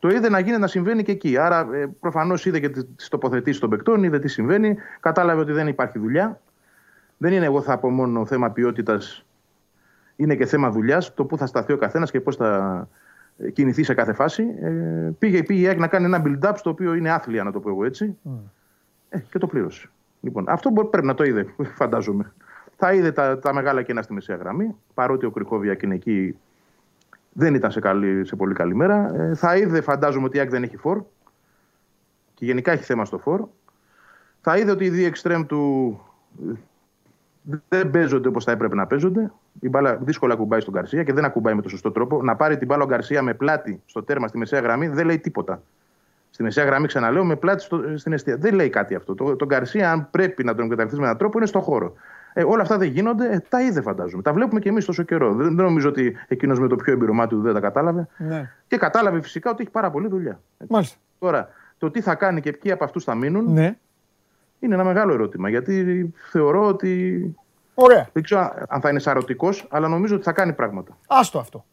το 0.00 0.08
είδε 0.08 0.28
να 0.28 0.38
γίνει 0.38 0.58
να 0.58 0.66
συμβαίνει 0.66 1.02
και 1.02 1.12
εκεί. 1.12 1.36
Άρα 1.36 1.68
ε, 1.74 1.86
προφανώς 2.00 2.46
είδε 2.46 2.60
και 2.60 2.68
τις 2.68 3.08
τοποθετήσεις 3.08 3.60
των 3.60 3.70
παικτών, 3.70 4.02
είδε 4.02 4.18
τι 4.18 4.28
συμβαίνει, 4.28 4.76
κατάλαβε 5.00 5.40
ότι 5.40 5.52
δεν 5.52 5.66
υπάρχει 5.66 5.98
δουλειά. 5.98 6.40
Δεν 7.16 7.32
είναι, 7.32 7.44
εγώ 7.44 7.62
θα 7.62 7.78
πω 7.78 7.90
μόνο 7.90 8.26
θέμα 8.26 8.50
ποιότητας, 8.50 9.26
είναι 10.16 10.34
και 10.34 10.46
θέμα 10.46 10.70
δουλειάς. 10.70 11.14
Το 11.14 11.24
πού 11.24 11.36
θα 11.36 11.46
σταθεί 11.46 11.72
ο 11.72 11.76
καθένας 11.76 12.10
και 12.10 12.20
πώς 12.20 12.36
θα 12.36 12.88
ε, 13.38 13.50
κινηθεί 13.50 13.82
σε 13.82 13.94
κάθε 13.94 14.12
φάση. 14.12 14.44
Ε, 14.60 14.70
πήγε, 15.18 15.42
πήγε 15.42 15.74
να 15.74 15.86
κάνει 15.86 16.04
ένα 16.04 16.22
build-up 16.26 16.52
στο 16.56 16.70
οποίο 16.70 16.94
είναι 16.94 17.10
άθλια, 17.10 17.44
να 17.44 17.52
το 17.52 17.60
πω 17.60 17.68
εγώ 17.68 17.84
έτσι. 17.84 18.18
Mm. 18.24 18.30
Ε, 19.08 19.18
και 19.18 19.38
το 19.38 19.46
πλήρωσε. 19.46 19.88
Λοιπόν, 20.20 20.44
αυτό 20.48 20.70
μπορεί, 20.70 20.88
πρέπει 20.88 21.06
να 21.06 21.14
το 21.14 21.24
είδε, 21.24 21.46
φαντάζομαι. 21.80 22.32
Θα 22.76 22.92
είδε 22.92 23.12
τα, 23.12 23.38
τα 23.38 23.54
μεγάλα 23.54 23.82
κενά 23.82 24.02
στη 24.02 24.12
μεσαία 24.12 24.36
γραμμή. 24.36 24.76
Παρότι 24.94 25.26
ο 25.26 25.30
Κρυχόβια 25.30 25.76
είναι 25.82 25.94
εκεί 25.94 26.36
δεν 27.40 27.54
ήταν 27.54 27.70
σε, 27.70 27.80
καλή, 27.80 28.24
σε 28.24 28.36
πολύ 28.36 28.54
καλή 28.54 28.74
μέρα. 28.74 29.14
Ε, 29.14 29.34
θα 29.34 29.56
είδε, 29.56 29.80
φαντάζομαι, 29.80 30.24
ότι 30.24 30.36
η 30.36 30.40
ΑΕΚ 30.40 30.50
δεν 30.50 30.62
έχει 30.62 30.76
φόρ. 30.76 31.02
Και 32.34 32.44
γενικά 32.44 32.72
έχει 32.72 32.82
θέμα 32.82 33.04
στο 33.04 33.18
φόρ. 33.18 33.44
Θα 34.40 34.56
είδε 34.56 34.70
ότι 34.70 34.84
οι 34.84 34.90
δύο 34.90 35.06
εξτρέμ 35.06 35.46
του 35.46 36.00
ε, 36.48 37.56
δεν 37.68 37.90
παίζονται 37.90 38.28
όπως 38.28 38.44
θα 38.44 38.52
έπρεπε 38.52 38.74
να 38.74 38.86
παίζονται. 38.86 39.32
Η 39.60 39.68
μπάλα 39.68 39.96
δύσκολα 39.96 40.34
ακουμπάει 40.34 40.60
στον 40.60 40.74
Καρσία 40.74 41.02
και 41.02 41.12
δεν 41.12 41.24
ακουμπάει 41.24 41.54
με 41.54 41.60
τον 41.60 41.70
σωστό 41.70 41.90
τρόπο. 41.90 42.22
Να 42.22 42.36
πάρει 42.36 42.56
την 42.58 42.66
μπάλα 42.66 42.82
ο 42.82 42.86
Γκαρσία 42.86 43.22
με 43.22 43.34
πλάτη 43.34 43.82
στο 43.86 44.02
τέρμα 44.02 44.28
στη 44.28 44.38
μεσαία 44.38 44.60
γραμμή 44.60 44.88
δεν 44.88 45.06
λέει 45.06 45.18
τίποτα. 45.18 45.62
Στη 46.30 46.42
μεσαία 46.42 46.64
γραμμή, 46.64 46.86
ξαναλέω, 46.86 47.24
με 47.24 47.36
πλάτη 47.36 47.62
στο, 47.62 47.82
στην 47.96 48.12
αιστεία. 48.12 48.36
Δεν 48.36 48.54
λέει 48.54 48.68
κάτι 48.68 48.94
αυτό. 48.94 49.14
Το, 49.14 49.36
τον 49.36 49.48
Γκαρσία, 49.48 49.92
αν 49.92 50.08
πρέπει 50.10 50.44
να 50.44 50.54
τον 50.54 50.64
εκμεταλλευτεί 50.64 50.98
με 50.98 51.04
έναν 51.04 51.16
τρόπο, 51.16 51.38
είναι 51.38 51.46
στο 51.46 51.60
χώρο. 51.60 51.94
Ε, 52.32 52.44
όλα 52.44 52.62
αυτά 52.62 52.78
δεν 52.78 52.88
γίνονται. 52.88 53.32
Ε, 53.32 53.40
τα 53.48 53.62
είδε, 53.62 53.80
φαντάζομαι. 53.80 54.22
Τα 54.22 54.32
βλέπουμε 54.32 54.60
και 54.60 54.68
εμείς 54.68 54.84
τόσο 54.84 55.02
καιρό. 55.02 55.34
Δεν, 55.34 55.54
δεν 55.56 55.64
νομίζω 55.64 55.88
ότι 55.88 56.16
εκείνος 56.28 56.58
με 56.58 56.68
το 56.68 56.76
πιο 56.76 56.92
έμπειρο 56.92 57.12
μάτι 57.12 57.34
του 57.34 57.40
δεν 57.40 57.54
τα 57.54 57.60
κατάλαβε. 57.60 58.08
Ναι. 58.16 58.50
Και 58.66 58.76
κατάλαβε 58.76 59.20
φυσικά 59.20 59.50
ότι 59.50 59.62
έχει 59.62 59.70
πάρα 59.70 59.90
πολύ 59.90 60.08
δουλειά. 60.08 60.40
Μάλιστα. 60.68 60.96
Τώρα, 61.18 61.48
το 61.78 61.90
τι 61.90 62.00
θα 62.00 62.14
κάνει 62.14 62.40
και 62.40 62.52
ποιοι 62.52 62.72
από 62.72 62.84
αυτούς 62.84 63.04
θα 63.04 63.14
μείνουν 63.14 63.52
ναι. 63.52 63.76
είναι 64.58 64.74
ένα 64.74 64.84
μεγάλο 64.84 65.12
ερώτημα. 65.12 65.48
Γιατί 65.48 66.12
θεωρώ 66.30 66.66
ότι. 66.66 67.34
Ωραία. 67.74 68.08
Δεν 68.12 68.22
ξέρω 68.22 68.54
αν 68.68 68.80
θα 68.80 68.88
είναι 68.88 68.98
σαρωτικός, 68.98 69.66
αλλά 69.70 69.88
νομίζω 69.88 70.14
ότι 70.14 70.24
θα 70.24 70.32
κάνει 70.32 70.52
πράγματα. 70.52 70.96
Άστο 71.06 71.38
αυτό. 71.38 71.64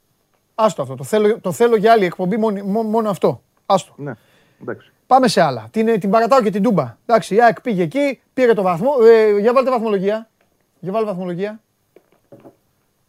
Άστο 0.56 0.82
αυτό. 0.82 0.96
Το 0.96 1.04
θέλω, 1.04 1.40
το 1.40 1.52
θέλω 1.52 1.76
για 1.76 1.92
άλλη 1.92 2.06
εκπομπή 2.06 2.38
μόνο, 2.38 2.84
μόνο 2.84 3.10
αυτό. 3.10 3.42
Άστο. 3.66 3.94
Ναι. 3.98 4.14
Εντάξει. 4.62 4.92
Πάμε 5.08 5.28
σε 5.28 5.42
άλλα. 5.42 5.68
Την, 5.72 6.00
την 6.00 6.10
παρατάω 6.10 6.42
και 6.42 6.50
την 6.50 6.64
Τούμπα. 6.64 6.98
Εντάξει, 7.06 7.36
η 7.36 7.42
ΑΕΚ 7.42 7.62
πήγε 7.62 7.84
εκεί, 7.84 8.22
πήρε 8.34 8.54
το 8.54 8.62
βαθμό. 8.62 8.92
Ε, 9.04 9.40
για 9.40 9.54
βάλτε 9.54 9.70
βαθμολογία. 9.70 10.30
Για 10.88 10.96
βάλε 10.96 11.08
βαθμολογία. 11.08 11.62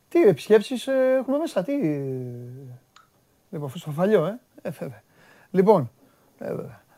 Τι 0.08 0.22
επισκέψεις 0.22 0.86
ε, 0.86 1.16
έχουμε 1.18 1.38
μέσα, 1.38 1.62
τι... 1.62 1.72
Λοιπόν, 3.50 3.70
στο 3.74 3.90
φαλιό, 3.90 4.26
ε. 4.26 4.40
ε 4.62 4.70
βέβαια. 4.70 5.02
Λοιπόν, 5.50 5.90
ε, 6.38 6.54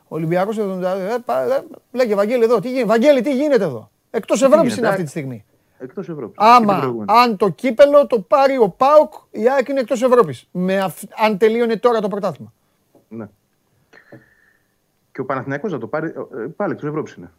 Ολυμπιακός, 0.08 0.58
ε, 0.58 0.62
ε, 0.62 1.64
λέγε 1.92 2.14
Βαγγέλη 2.14 2.44
εδώ, 2.44 2.60
τι 2.60 2.68
γίνεται, 2.68 2.86
Βαγγέλη, 2.86 3.20
τι 3.20 3.34
γίνεται 3.34 3.64
εδώ; 3.64 3.90
Εκτός 4.10 4.42
Ευρώπης 4.42 4.76
είναι 4.76 4.88
αυτή 4.88 5.02
τη 5.02 5.08
στιγμή. 5.08 5.44
Εκτός 5.78 6.08
Ευρώπης. 6.08 6.36
Άμα, 6.38 7.04
αν 7.06 7.36
το 7.36 7.48
κύπελο 7.48 8.06
το 8.06 8.20
πάρει 8.20 8.58
ο 8.58 8.68
ΠΑΟΚ, 8.68 9.12
η 9.30 9.50
ΑΕΚ 9.50 9.68
είναι 9.68 9.80
εκτός 9.80 10.02
Ευρώπης. 10.02 10.48
Με 10.52 10.92
αν 11.16 11.38
τελείωνε 11.38 11.76
τώρα 11.76 12.00
το 12.00 12.08
πρωτάθλημα. 12.08 12.52
Ναι. 13.08 13.28
Και 15.12 15.20
ο 15.20 15.24
Παναθηναϊκός 15.24 15.72
να 15.72 15.78
το 15.78 15.86
πάρει, 15.86 16.12
πάλι 16.56 16.72
εκτός 16.72 16.88
Ευρώπης 16.88 17.14
είναι. 17.14 17.30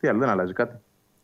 Τι 0.00 0.08
άλλο, 0.08 0.18
δεν 0.18 0.28
αλλάζει 0.28 0.52
κάτι. 0.52 0.76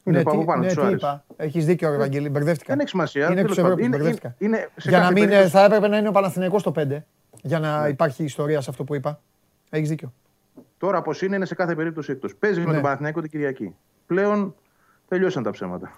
Είναι 0.06 0.22
ναι, 0.22 0.30
από 0.30 0.44
πάνω 0.44 0.62
ναι, 0.62 0.74
τι 0.74 0.92
είπα. 0.92 1.24
Έχεις 1.36 1.66
δίκιο, 1.66 1.92
Ευαγγελή. 1.92 2.28
Μπερδεύτηκα. 2.28 2.72
Δεν 2.72 2.80
έχει 2.80 2.88
σημασία. 2.88 3.30
Είναι 3.30 3.40
εξω 3.40 3.60
Ευρώπη. 3.60 3.84
Είναι, 3.84 4.14
είναι, 4.38 4.68
για 4.76 4.98
να 4.98 5.12
μην 5.12 5.28
περίπτωση... 5.28 5.48
θα 5.48 5.64
έπρεπε 5.64 5.88
να 5.88 5.96
είναι 5.96 6.08
ο 6.08 6.12
Παναθηναϊκός 6.12 6.60
στο 6.60 6.72
5. 6.76 6.98
Για 7.42 7.58
να 7.58 7.82
ναι. 7.82 7.88
υπάρχει 7.88 8.24
ιστορία 8.24 8.60
σε 8.60 8.70
αυτό 8.70 8.84
που 8.84 8.94
είπα. 8.94 9.20
Έχεις 9.70 9.88
δίκιο. 9.88 10.12
Τώρα 10.78 11.02
πώ 11.02 11.12
είναι, 11.22 11.36
είναι 11.36 11.44
σε 11.44 11.54
κάθε 11.54 11.74
περίπτωση 11.74 12.12
εκτός. 12.12 12.36
Παίζει 12.36 12.60
ναι. 12.60 12.66
με 12.66 12.72
τον 12.72 12.82
Παναθηναϊκό 12.82 13.20
την 13.20 13.30
Κυριακή. 13.30 13.74
Πλέον 14.06 14.54
τελειώσαν 15.08 15.42
τα 15.42 15.50
ψέματα. 15.50 15.92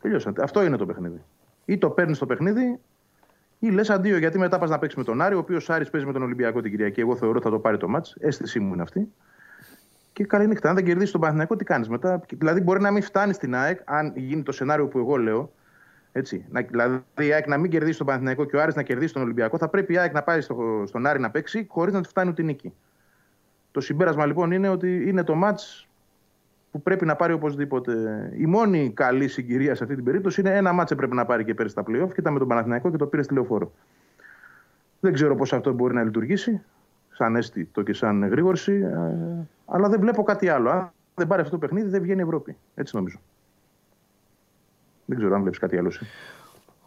Τελειώσαν. 0.00 0.34
Αυτό 0.40 0.64
είναι 0.64 0.76
το 0.76 0.86
παιχνίδι. 0.86 1.22
Ή 1.64 1.78
το 1.78 1.90
παίρνεις 1.90 2.18
το 2.18 2.26
παιχνίδι, 2.26 2.78
ή 3.58 3.70
λες 3.70 3.90
αντίο 3.90 4.18
γιατί 4.18 4.38
μετά 4.38 4.58
πας 4.58 4.70
να 4.70 4.78
παίξεις 4.78 4.98
με 4.98 5.04
τον 5.04 5.20
Άρη, 5.20 5.34
ο 5.34 5.38
οποίος 5.38 5.70
Άρης 5.70 5.90
παίζει 5.90 6.06
με 6.06 6.12
τον 6.12 6.22
Ολυμπιακό 6.22 6.60
την 6.60 6.70
Κυριακή. 6.70 7.00
Εγώ 7.00 7.16
θεωρώ 7.16 7.40
θα 7.40 7.50
το 7.50 7.58
πάρει 7.58 7.76
το 7.76 7.88
μάτς. 7.88 8.16
Αίσθησή 8.18 8.60
μου 8.60 8.72
είναι 8.72 8.82
αυτή 8.82 9.08
και 10.18 10.24
καλή 10.24 10.46
νύχτα. 10.46 10.68
Αν 10.68 10.74
δεν 10.74 10.84
κερδίσεις 10.84 11.10
τον 11.10 11.20
Παναθηναϊκό, 11.20 11.56
τι 11.56 11.64
κάνεις 11.64 11.88
μετά; 11.88 12.20
Δηλαδή, 12.28 12.60
μπορεί 12.60 12.80
να 12.80 12.90
μην 12.90 13.02
φτάνει 13.02 13.32
στην 13.32 13.54
ΑΕΚ, 13.54 13.80
αν 13.84 14.12
γίνει 14.16 14.42
το 14.42 14.52
σενάριο 14.52 14.86
που 14.86 14.98
εγώ 14.98 15.16
λέω. 15.16 15.52
Έτσι. 16.12 16.44
Να, 16.50 16.60
δηλαδή, 16.60 17.02
η 17.18 17.32
ΑΕΚ 17.32 17.46
να 17.46 17.58
μην 17.58 17.70
κερδίσει 17.70 17.98
τον 17.98 18.06
Παναθηναϊκό 18.06 18.44
και 18.44 18.56
ο 18.56 18.62
Άρης 18.62 18.74
να 18.74 18.82
κερδίσει 18.82 19.12
τον 19.12 19.22
Ολυμπιακό, 19.22 19.58
θα 19.58 19.68
πρέπει 19.68 19.92
η 19.92 19.98
ΑΕΚ 19.98 20.12
να 20.12 20.22
πάει 20.22 20.40
στο, 20.40 20.82
στον 20.86 21.06
Άρη 21.06 21.20
να 21.20 21.30
παίξει 21.30 21.66
χωρίς 21.68 21.94
να 21.94 22.02
του 22.02 22.08
φτάνει 22.08 22.30
ούτε 22.30 22.42
νίκη. 22.42 22.74
Το 23.70 23.80
συμπέρασμα 23.80 24.26
λοιπόν 24.26 24.50
είναι 24.50 24.68
ότι 24.68 25.08
είναι 25.08 25.24
το 25.24 25.34
μάτς 25.34 25.88
που 26.70 26.82
πρέπει 26.82 27.04
να 27.04 27.16
πάρει 27.16 27.32
οπωσδήποτε. 27.32 27.92
Η 28.36 28.46
μόνη 28.46 28.92
καλή 28.94 29.28
συγκυρία 29.28 29.74
σε 29.74 29.82
αυτή 29.82 29.94
την 29.94 30.04
περίπτωση 30.04 30.40
είναι 30.40 30.56
ένα 30.56 30.72
μάτσε 30.72 30.94
πρέπει 30.94 31.14
να 31.14 31.24
πάρει 31.24 31.44
και 31.44 31.54
πέρυσι 31.54 31.74
στα 31.74 31.82
playoff 31.82 32.08
και 32.08 32.20
ήταν 32.20 32.32
με 32.32 32.38
τον 32.38 32.48
Παναθηναϊκό 32.48 32.90
και 32.90 32.96
το 32.96 33.06
πήρε 33.06 33.22
στη 33.22 33.34
λεωφόρο. 33.34 33.72
Δεν 35.00 35.12
ξέρω 35.12 35.34
πώς 35.34 35.52
αυτό 35.52 35.72
μπορεί 35.72 35.94
να 35.94 36.02
λειτουργήσει, 36.02 36.60
σαν 37.12 37.36
αίσθητο 37.36 37.82
και 37.82 37.92
σαν 37.92 38.28
γρήγορση, 38.28 38.72
ε, 38.72 39.46
αλλά 39.68 39.88
δεν 39.88 40.00
βλέπω 40.00 40.22
κάτι 40.22 40.48
άλλο. 40.48 40.70
Αν 40.70 40.92
δεν 41.14 41.26
πάρει 41.26 41.42
αυτό 41.42 41.52
το 41.52 41.58
παιχνίδι, 41.58 41.88
δεν 41.88 42.02
βγαίνει 42.02 42.20
η 42.20 42.22
Ευρώπη. 42.22 42.56
Έτσι 42.74 42.96
νομίζω. 42.96 43.20
Δεν 45.04 45.16
ξέρω 45.18 45.34
αν 45.34 45.40
βλέπεις 45.40 45.58
κάτι 45.58 45.78
άλλο. 45.78 45.92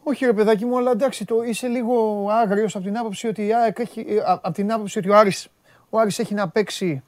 Όχι 0.04 0.26
ρε 0.26 0.34
παιδάκι 0.34 0.66
μου, 0.66 0.78
αλλά 0.78 0.92
εντάξει, 0.92 1.26
το 1.26 1.44
είσαι 1.44 1.68
λίγο 1.68 2.28
άγριος 2.30 2.76
από 2.76 2.86
την 2.86 2.98
άποψη 2.98 3.28
ότι, 3.28 3.50
έχει, 3.74 4.00
ε, 4.00 4.18
από 4.26 4.52
την 4.52 4.72
άποψη 4.72 5.00
ότι 5.00 5.10
ο, 5.10 5.18
Άρης, 5.18 5.50
ο 5.90 6.00
Άρης 6.00 6.20
έχει 6.20 6.34
να 6.34 6.50
παίξει 6.50 7.04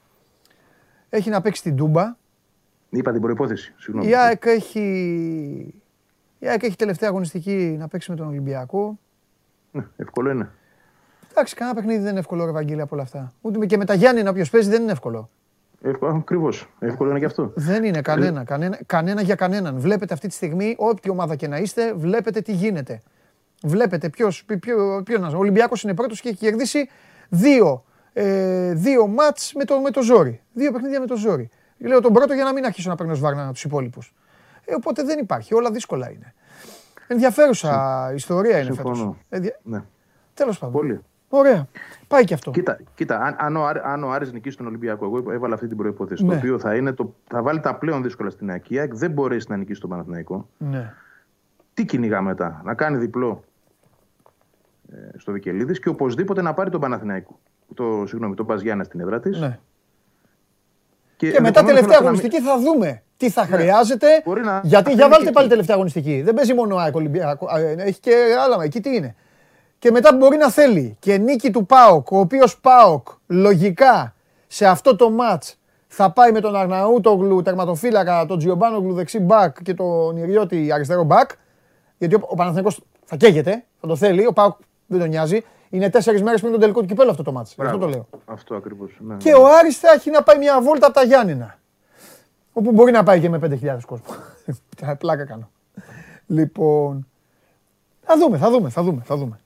έχει 1.14 1.30
να 1.30 1.40
παίξει 1.40 1.62
την 1.62 1.76
Τούμπα. 1.76 2.16
Είπα 2.90 3.12
την 3.12 3.20
προπόθεση. 3.20 3.74
Συγγνώμη. 3.76 4.08
Η 4.08 4.16
ΑΕΚ 4.16 4.44
έχει, 4.44 4.80
η 6.38 6.48
ΑΕΚ 6.48 6.62
έχει 6.62 6.76
τελευταία 6.76 7.08
αγωνιστική 7.08 7.76
να 7.78 7.88
παίξει 7.88 8.10
με 8.10 8.16
τον 8.16 8.26
Ολυμπιακό. 8.26 8.98
Ναι, 9.70 9.86
εύκολο 9.96 10.30
είναι. 10.30 10.50
Εντάξει, 11.30 11.54
κανένα 11.54 11.76
παιχνίδι 11.76 12.00
δεν 12.00 12.10
είναι 12.10 12.18
εύκολο, 12.18 12.48
Ευαγγέλια, 12.48 12.82
από 12.82 12.94
όλα 12.94 13.02
αυτά. 13.02 13.32
Ούτε 13.40 13.66
και 13.66 13.76
με 13.76 13.84
τα 13.84 13.94
Γιάννη, 13.94 14.28
όποιος 14.28 14.50
παίζει 14.50 14.68
δεν 14.68 14.82
είναι 14.82 14.92
εύκολο. 14.92 15.30
Ακριβώς. 16.00 16.68
Εύκολο 16.78 17.10
είναι 17.10 17.18
και 17.18 17.24
αυτό. 17.24 17.52
Δεν 17.54 17.84
είναι 17.84 18.00
κανένα, 18.00 18.44
κανένα, 18.44 18.78
κανένα 18.86 19.22
για 19.22 19.34
κανέναν. 19.34 19.78
Βλέπετε 19.78 20.14
αυτή 20.14 20.28
τη 20.28 20.34
στιγμή, 20.34 20.74
όποια 20.78 21.12
ομάδα 21.12 21.36
και 21.36 21.48
να 21.48 21.58
είστε, 21.58 21.94
βλέπετε 21.94 22.40
τι 22.40 22.52
γίνεται. 22.52 23.02
Βλέπετε 23.62 24.08
ποιος. 24.08 24.44
Ποιο, 24.44 25.02
ποιο, 25.04 25.30
ο 25.34 25.38
Ολυμπιακός 25.38 25.82
είναι 25.82 25.94
πρώτος 25.94 26.20
και 26.20 26.28
έχει 26.28 26.38
κερδίσει 26.38 26.88
δύο, 27.28 27.84
ε, 28.12 28.72
δύο 28.72 29.06
μάτς 29.06 29.52
με 29.54 29.64
το, 29.64 29.80
με 29.80 29.90
το 29.90 30.02
ζόρι. 30.02 30.40
Δύο 30.52 30.72
παιχνίδια 30.72 31.00
με 31.00 31.06
το 31.06 31.16
ζόρι. 31.16 31.50
Λέω 31.78 32.00
τον 32.00 32.12
πρώτο 32.12 32.34
για 32.34 32.44
να 32.44 32.52
μην 32.52 32.64
αρχίσω 32.64 32.88
να 32.88 32.94
παίρνω 32.96 33.14
σβάρνα 33.14 33.52
τους 33.52 33.64
υπόλοιπους. 33.64 34.14
Ε, 34.64 34.74
οπότε 34.74 35.02
δεν 35.02 35.18
υπάρχει. 35.18 35.54
Όλα 35.54 35.70
δύσκολα 35.70 36.10
είναι. 36.10 36.34
Ενδιαφέρουσα 37.06 38.12
ιστορία 38.14 38.58
είναι 38.58 38.74
φέτος. 38.74 39.10
Ε, 39.28 39.38
ναι. 39.62 39.82
Τέλος 40.34 40.58
πάντων. 40.58 40.74
Πολύ. 40.74 41.00
Ωραία. 41.36 41.66
Πάει 42.08 42.24
και 42.24 42.34
αυτό. 42.34 42.50
Κοίτα, 42.50 42.78
κοίτα 42.94 43.18
αν, 43.18 43.36
αν, 43.38 43.56
ο, 43.56 43.64
αν 43.84 44.04
ο 44.04 44.10
Άρης 44.10 44.32
νικήσει 44.32 44.56
τον 44.56 44.66
Ολυμπιακό, 44.66 45.04
εγώ 45.04 45.32
έβαλα 45.32 45.54
αυτή 45.54 45.68
την 45.68 45.76
προπόθεση. 45.76 46.24
Ναι. 46.24 46.30
Το 46.30 46.36
οποίο 46.36 46.58
θα, 46.58 46.74
είναι 46.74 46.92
το, 46.92 47.14
θα 47.28 47.42
βάλει 47.42 47.60
τα 47.60 47.74
πλέον 47.74 48.02
δύσκολα 48.02 48.30
στην 48.30 48.50
Ακία. 48.50 48.88
Δεν 48.92 49.10
μπορέσει 49.10 49.46
να 49.50 49.56
νικήσει 49.56 49.80
τον 49.80 49.90
Παναθηναϊκό. 49.90 50.48
Ναι. 50.58 50.92
Τι 51.74 51.84
κυνηγά 51.84 52.20
μετά, 52.20 52.60
να 52.64 52.74
κάνει 52.74 52.96
διπλό 52.96 53.44
ε, 54.92 55.18
στο 55.18 55.32
Βικελίδης 55.32 55.78
και 55.78 55.88
οπωσδήποτε 55.88 56.42
να 56.42 56.54
πάρει 56.54 56.70
τον 56.70 56.80
Παναθηναϊκό. 56.80 57.38
Το, 57.74 58.04
συγγνώμη, 58.06 58.34
τον 58.34 58.46
Παζιάννα 58.46 58.84
στην 58.84 59.00
έδρα 59.00 59.20
της. 59.20 59.40
Ναι. 59.40 59.58
Και, 61.16 61.30
και 61.30 61.40
μετά 61.40 61.64
τελευταία 61.64 61.98
αγωνιστική 62.00 62.40
θα 62.40 62.58
δούμε 62.58 63.02
τι 63.16 63.30
θα 63.30 63.46
ναι. 63.46 63.56
χρειάζεται. 63.56 64.06
Να... 64.44 64.60
Γιατί 64.64 64.92
για 64.92 65.08
βάλτε 65.08 65.30
πάλι 65.30 65.48
τελευταία 65.48 65.74
αγωνιστική. 65.74 66.22
Δεν 66.22 66.34
παίζει 66.34 66.54
μόνο 66.54 66.76
ο 66.76 66.90
Ολυμπιακό. 66.92 67.48
Ε, 67.56 67.74
έχει 67.78 68.00
και 68.00 68.14
άλλα. 68.44 68.64
Εκεί 68.64 68.80
τι 68.80 68.94
είναι; 68.94 69.14
Και 69.84 69.90
μετά 69.90 70.14
μπορεί 70.14 70.36
να 70.36 70.50
θέλει 70.50 70.96
και 70.98 71.16
νίκη 71.16 71.50
του 71.50 71.66
ΠΑΟΚ, 71.66 72.10
ο 72.10 72.18
οποίος 72.18 72.58
ΠΑΟΚ 72.58 73.08
λογικά 73.26 74.14
σε 74.46 74.66
αυτό 74.66 74.96
το 74.96 75.10
μάτς 75.10 75.58
θα 75.86 76.10
πάει 76.10 76.32
με 76.32 76.40
τον 76.40 76.56
Αρναούτογλου 76.56 77.42
τερματοφύλακα, 77.42 78.26
τον 78.26 78.38
Τζιομπάνογλου 78.38 78.94
δεξί 78.94 79.18
μπακ 79.18 79.62
και 79.62 79.74
τον 79.74 80.16
Ιριώτη 80.16 80.72
αριστερό 80.72 81.04
μπακ, 81.04 81.30
γιατί 81.98 82.14
ο, 82.14 82.34
Παναθηναϊκός 82.34 82.80
θα 83.04 83.16
καίγεται, 83.16 83.64
θα 83.80 83.86
το 83.86 83.96
θέλει, 83.96 84.26
ο 84.26 84.32
ΠΑΟΚ 84.32 84.56
δεν 84.86 85.00
τον 85.00 85.08
νοιάζει. 85.08 85.44
Είναι 85.70 85.90
τέσσερις 85.90 86.22
μέρες 86.22 86.40
πριν 86.40 86.52
τον 86.52 86.60
τελικό 86.60 86.80
του 86.80 86.86
κυπέλου 86.86 87.10
αυτό 87.10 87.22
το 87.22 87.32
μάτς. 87.32 87.54
Αυτό 87.58 87.78
το 87.78 87.88
λέω. 87.88 88.08
Αυτό 88.24 88.54
ακριβώς. 88.54 88.96
Ναι, 88.98 89.16
και 89.16 89.30
ναι. 89.30 89.36
ο 89.36 89.46
Άρης 89.58 89.78
θα 89.78 89.92
έχει 89.92 90.10
να 90.10 90.22
πάει 90.22 90.38
μια 90.38 90.60
βόλτα 90.60 90.86
από 90.86 90.94
τα 90.94 91.02
Γιάννηνα. 91.02 91.58
Όπου 92.52 92.72
μπορεί 92.72 92.92
να 92.92 93.02
πάει 93.02 93.20
και 93.20 93.28
με 93.28 93.38
5.000 93.42 93.78
κόσμο. 93.86 94.06
Πλάκα 94.98 95.24
κάνω. 95.24 95.50
Λοιπόν. 96.26 97.06
Θα 98.00 98.18
δούμε, 98.18 98.38
θα 98.38 98.50
δούμε, 98.50 98.68
θα 98.68 98.82
δούμε. 98.82 99.02
Θα 99.04 99.16
δούμε. 99.16 99.38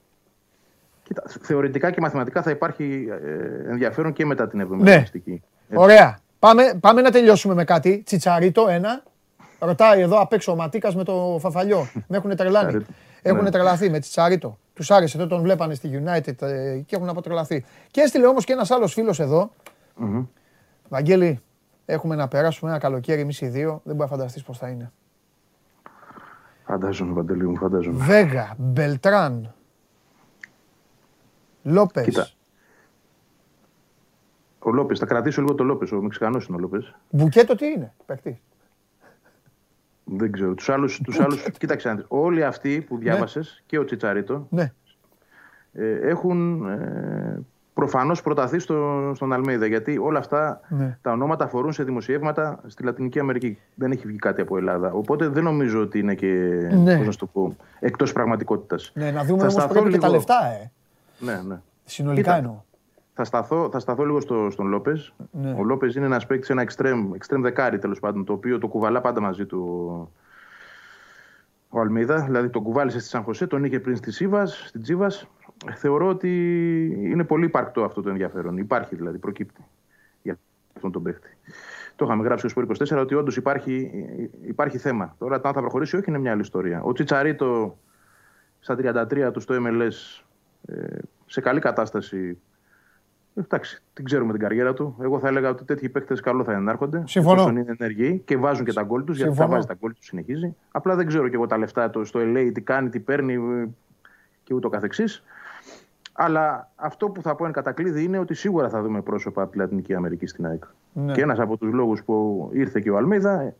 Κοίτα, 1.09 1.23
θεωρητικά 1.41 1.91
και 1.91 2.01
μαθηματικά 2.01 2.41
θα 2.41 2.49
υπάρχει 2.49 3.07
ε, 3.23 3.69
ενδιαφέρον 3.69 4.13
και 4.13 4.25
μετά 4.25 4.47
την 4.47 4.59
εβδομαδιστική. 4.59 5.43
Ναι. 5.67 5.77
Ωραία. 5.79 6.19
Πάμε, 6.39 6.77
πάμε 6.79 7.01
να 7.01 7.11
τελειώσουμε 7.11 7.53
με 7.53 7.63
κάτι. 7.63 8.01
Τσιτσαρίτο, 8.05 8.67
ένα. 8.69 9.03
Ρωτάει 9.59 10.01
εδώ 10.01 10.19
απ' 10.19 10.33
έξω 10.33 10.51
ο 10.51 10.55
Ματίκας 10.55 10.95
με 10.95 11.03
το 11.03 11.37
φαφαλιό. 11.39 11.87
με 12.07 12.17
έχουν 12.17 12.35
τρελάνει. 12.35 12.85
έχουν 13.21 13.43
ναι. 13.43 13.51
τρελαθεί 13.51 13.89
με 13.89 13.99
Τσιτσαρίτο. 13.99 14.57
Τους 14.73 14.91
άρεσε, 14.91 15.17
δεν 15.17 15.27
τον 15.27 15.41
βλέπανε 15.41 15.73
στη 15.73 16.03
United 16.03 16.41
ε, 16.41 16.77
και 16.85 16.95
έχουν 16.95 17.09
αποτρελαθεί. 17.09 17.65
Και 17.91 18.01
έστειλε 18.01 18.27
όμως 18.27 18.45
και 18.45 18.53
ένας 18.53 18.71
άλλος 18.71 18.93
φίλος 18.93 19.19
εδώ. 19.19 19.51
Mm-hmm. 20.01 20.27
Βαγγέλη, 20.89 21.39
έχουμε 21.85 22.15
να 22.15 22.27
περάσουμε 22.27 22.71
ένα 22.71 22.79
καλοκαίρι 22.79 23.21
εμείς 23.21 23.41
οι 23.41 23.47
δύο. 23.47 23.81
Δεν 23.83 23.95
μπορεί 23.95 24.09
να 24.09 24.15
φανταστείς 24.15 24.43
πώς 24.43 24.57
θα 24.57 24.67
είναι. 24.67 24.91
Φαντάζομαι, 26.65 27.13
Βαντελή 27.13 27.47
μου, 27.47 27.55
φαντάζομαι. 27.55 28.03
Βέγα, 28.03 28.53
Μπελτράν, 28.57 29.53
Λόπες. 31.63 32.03
Κοίτα. 32.03 32.27
Ο 34.59 34.71
Λόπες, 34.71 34.99
θα 34.99 35.05
κρατήσω 35.05 35.41
λίγο 35.41 35.55
το 35.55 35.63
Λόπες. 35.63 35.91
Ο 35.91 36.01
Μεξικανός 36.01 36.45
είναι 36.45 36.57
ο 36.57 36.59
Λόπες. 36.59 36.95
Μπουκέτο 37.09 37.55
τι 37.55 37.65
είναι, 37.65 37.93
παίκτη. 38.05 38.41
Δεν 40.03 40.31
ξέρω. 40.31 40.53
Τους 40.53 40.69
άλλους. 40.69 41.01
Τους 41.03 41.19
άλλους, 41.19 41.45
κοίταξε, 41.57 42.05
όλοι 42.07 42.43
αυτοί 42.43 42.81
που 42.81 42.97
διάβασες 42.97 43.55
ναι. 43.55 43.63
και 43.65 43.77
ο 43.77 43.85
Τσιτσαρίτο 43.85 44.47
ναι. 44.49 44.73
ε, 45.73 46.09
έχουν 46.09 46.67
ε, 46.67 47.39
προφανώς 47.73 48.21
προταθεί 48.21 48.59
στο, 48.59 49.11
στον 49.15 49.33
Αλμέιδα. 49.33 49.65
Γιατί 49.65 49.97
όλα 49.97 50.19
αυτά 50.19 50.59
ναι. 50.69 50.97
τα 51.01 51.11
ονόματα 51.11 51.43
αφορούν 51.43 51.71
σε 51.71 51.83
δημοσιεύματα 51.83 52.61
στη 52.67 52.83
Λατινική 52.83 53.19
Αμερική. 53.19 53.59
Δεν 53.75 53.91
έχει 53.91 54.07
βγει 54.07 54.17
κάτι 54.17 54.41
από 54.41 54.57
Ελλάδα. 54.57 54.91
Οπότε 54.91 55.27
δεν 55.27 55.43
νομίζω 55.43 55.81
ότι 55.81 55.99
είναι 55.99 56.15
και. 56.15 56.27
Ναι. 56.71 56.97
Πώς 56.97 57.05
να 57.05 57.13
το 57.13 57.25
πω, 57.25 57.55
εκτός 57.79 58.13
πραγματικότητας. 58.13 58.91
Ναι, 58.93 59.11
να 59.11 59.23
δούμε 59.23 59.43
όμως 59.43 59.67
λίγο... 59.73 59.89
και 59.89 59.97
τα 59.97 60.09
λεφτά, 60.09 60.45
ε. 60.45 60.71
Ναι, 61.19 61.41
ναι. 61.47 61.61
Συνολικά 61.85 62.35
εννοώ. 62.35 62.61
Θα 63.13 63.23
σταθώ, 63.23 63.69
θα 63.71 63.79
σταθώ 63.79 64.05
λίγο 64.05 64.19
στο, 64.19 64.49
στον 64.49 64.67
Λόπες. 64.67 65.13
Ναι. 65.31 65.55
Ο 65.57 65.63
Λόπες 65.63 65.95
είναι 65.95 66.05
ένας 66.05 66.25
παίκτης, 66.25 66.49
ένα 66.49 66.67
extreme, 66.69 67.09
extreme 67.17 67.41
δεκάρι 67.41 67.79
τέλος 67.79 67.99
πάντων, 67.99 68.25
το 68.25 68.33
οποίο 68.33 68.57
το 68.57 68.67
κουβαλά 68.67 69.01
πάντα 69.01 69.21
μαζί 69.21 69.45
του 69.45 69.59
ο 71.69 71.79
Αλμίδα. 71.79 72.23
Δηλαδή 72.23 72.49
τον 72.49 72.63
κουβάλισε 72.63 72.99
στη 72.99 73.09
Σαν 73.09 73.23
Χωσέ, 73.23 73.47
τον 73.47 73.63
είχε 73.63 73.79
πριν 73.79 73.95
στη 73.95 74.11
Σίβας, 74.11 74.63
στην 74.67 74.81
Τζίβας. 74.81 75.27
Θεωρώ 75.75 76.07
ότι 76.07 76.29
είναι 77.03 77.23
πολύ 77.23 77.45
υπαρκτό 77.45 77.83
αυτό 77.83 78.01
το 78.01 78.09
ενδιαφέρον. 78.09 78.57
Υπάρχει 78.57 78.95
δηλαδή, 78.95 79.17
προκύπτει 79.17 79.65
για 80.21 80.39
αυτόν 80.75 80.91
τον 80.91 81.03
παίκτη. 81.03 81.37
Το 81.95 82.05
είχαμε 82.05 82.23
γράψει 82.23 82.45
ως 82.45 82.53
24 82.55 82.97
ότι 82.99 83.15
όντως 83.15 83.37
υπάρχει, 83.37 83.91
υπάρχει 84.45 84.77
θέμα. 84.77 85.15
Τώρα, 85.19 85.35
αν 85.35 85.53
θα 85.53 85.59
προχωρήσει, 85.59 85.95
όχι 85.95 86.09
είναι 86.09 86.19
μια 86.19 86.31
άλλη 86.31 86.41
ιστορία. 86.41 86.81
Ο 86.81 86.93
Τσιτσαρίτο 86.93 87.77
στα 88.59 88.75
33 88.75 89.29
του 89.33 89.39
στο 89.39 89.55
MLS 89.57 90.21
ε, 90.21 90.28
σε 91.25 91.41
καλή 91.41 91.59
κατάσταση. 91.59 92.37
Εντάξει, 93.35 93.81
την 93.93 94.05
ξέρουμε 94.05 94.31
την 94.31 94.41
καριέρα 94.41 94.73
του. 94.73 94.95
Εγώ 95.01 95.19
θα 95.19 95.27
έλεγα 95.27 95.49
ότι 95.49 95.63
τέτοιοι 95.63 95.89
παίκτες 95.89 96.19
καλό 96.19 96.43
θα 96.43 96.53
ενάρχονται. 96.53 97.03
Συμφωνώ. 97.05 97.49
είναι 97.49 97.65
ενεργοί 97.79 98.21
και 98.25 98.37
βάζουν 98.37 98.65
και 98.65 98.73
τα 98.73 98.83
γκολ 98.83 99.03
τους. 99.03 99.17
Γιατί 99.17 99.35
θα 99.35 99.47
βάζει 99.47 99.67
τα 99.67 99.75
γκολ 99.79 99.93
τους, 99.93 100.05
συνεχίζει. 100.05 100.55
Απλά 100.71 100.95
δεν 100.95 101.07
ξέρω 101.07 101.27
και 101.27 101.35
εγώ 101.35 101.45
τα 101.45 101.57
λεφτά 101.57 101.89
του 101.89 102.05
στο 102.05 102.19
LA, 102.23 102.51
τι 102.53 102.61
κάνει, 102.61 102.89
τι 102.89 102.99
παίρνει 102.99 103.37
και 104.43 104.53
ούτω 104.53 104.69
καθεξής. 104.69 105.23
Αλλά 106.13 106.71
αυτό 106.75 107.09
που 107.09 107.21
θα 107.21 107.35
πω 107.35 107.45
εν 107.45 107.51
κατακλείδη 107.51 108.03
είναι 108.03 108.19
ότι 108.19 108.33
σίγουρα 108.33 108.69
θα 108.69 108.81
δούμε 108.81 109.01
πρόσωπα 109.01 109.41
από 109.41 109.51
τη 109.51 109.57
Λατινική 109.57 109.93
Αμερική 109.93 110.25
στην 110.25 110.45
ΑΕΚ. 110.45 110.63
Ναι. 110.93 111.13
Και 111.13 111.21
ένας 111.21 111.39
από 111.39 111.57
τους 111.57 111.73
λόγους 111.73 112.03
που 112.03 112.49
ήρθε 112.53 112.79
και 112.79 112.89
ο 112.89 112.97
Αλμίδα 112.97 113.53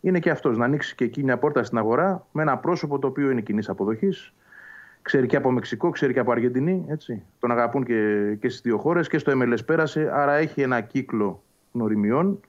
είναι 0.00 0.18
και 0.18 0.30
αυτός. 0.30 0.56
Να 0.56 0.64
ανοίξει 0.64 0.94
και 0.94 1.04
εκεί 1.04 1.24
μια 1.24 1.38
πόρτα 1.38 1.62
στην 1.62 1.78
αγορά 1.78 2.26
με 2.32 2.42
ένα 2.42 2.58
πρόσωπο 2.58 2.98
το 2.98 3.06
οποίο 3.06 3.30
είναι 3.30 3.40
κοινής 3.40 3.68
αποδοχής, 3.68 4.34
Ξέρει 5.06 5.26
και 5.26 5.36
από 5.36 5.50
Μεξικό, 5.50 5.90
ξέρει 5.90 6.12
και 6.12 6.18
από 6.18 6.30
Αργεντινή. 6.30 6.84
Έτσι. 6.88 7.22
Τον 7.38 7.50
αγαπούν 7.50 7.84
και, 7.84 8.34
και 8.40 8.48
στις 8.48 8.60
δύο 8.60 8.78
χώρες 8.78 9.08
και 9.08 9.18
στο 9.18 9.32
MLS 9.34 9.58
πέρασε. 9.66 10.10
Άρα 10.12 10.34
έχει 10.34 10.62
ένα 10.62 10.80
κύκλο 10.80 11.42
γνωριμιών 11.72 12.40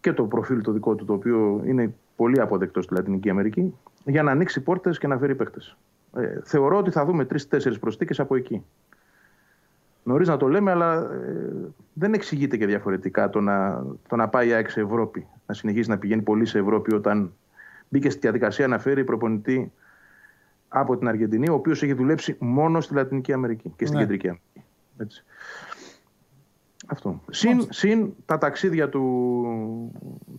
και 0.00 0.12
το 0.12 0.24
προφίλ 0.24 0.62
το 0.62 0.72
δικό 0.72 0.94
του, 0.94 1.04
το 1.04 1.12
οποίο 1.12 1.62
είναι 1.64 1.94
πολύ 2.16 2.40
αποδεκτό 2.40 2.82
στη 2.82 2.94
Λατινική 2.94 3.30
Αμερική, 3.30 3.74
για 4.04 4.22
να 4.22 4.30
ανοίξει 4.30 4.60
πόρτες 4.60 4.98
και 4.98 5.06
να 5.06 5.18
φέρει 5.18 5.34
παίκτες. 5.34 5.76
Ε, 6.16 6.40
θεωρώ 6.42 6.76
ότι 6.76 6.90
θα 6.90 7.04
δούμε 7.04 7.24
τρει-τέσσερι 7.24 7.78
προσθήκες 7.78 8.20
από 8.20 8.36
εκεί. 8.36 8.64
Νωρίς 10.02 10.28
να 10.28 10.36
το 10.36 10.48
λέμε, 10.48 10.70
αλλά 10.70 10.94
ε, 10.94 11.72
δεν 11.92 12.12
εξηγείται 12.12 12.56
και 12.56 12.66
διαφορετικά 12.66 13.30
το 13.30 13.40
να, 13.40 13.86
το 14.08 14.16
να 14.16 14.28
πάει 14.28 14.48
η 14.48 14.68
σε 14.68 14.80
Ευρώπη. 14.80 15.26
Να 15.46 15.54
συνεχίσει 15.54 15.88
να 15.90 15.98
πηγαίνει 15.98 16.22
πολύ 16.22 16.46
σε 16.46 16.58
Ευρώπη 16.58 16.94
όταν 16.94 17.32
μπήκε 17.88 18.10
στη 18.10 18.20
διαδικασία 18.20 18.68
να 18.68 18.78
φέρει 18.78 19.04
προπονητή 19.04 19.72
από 20.68 20.96
την 20.96 21.08
Αργεντινή, 21.08 21.48
ο 21.48 21.54
οποίος 21.54 21.82
έχει 21.82 21.92
δουλέψει 21.92 22.36
μόνο 22.38 22.80
στη 22.80 22.94
Λατινική 22.94 23.32
Αμερική 23.32 23.72
και 23.76 23.86
στην 23.86 23.98
ναι. 23.98 24.02
Κεντρική 24.04 24.28
Αμερική. 24.28 24.62
Έτσι. 24.98 25.24
Αυτό. 26.86 27.22
Συν, 27.30 27.66
συν 27.70 28.12
τα 28.26 28.38
ταξίδια 28.38 28.88
του, 28.88 29.92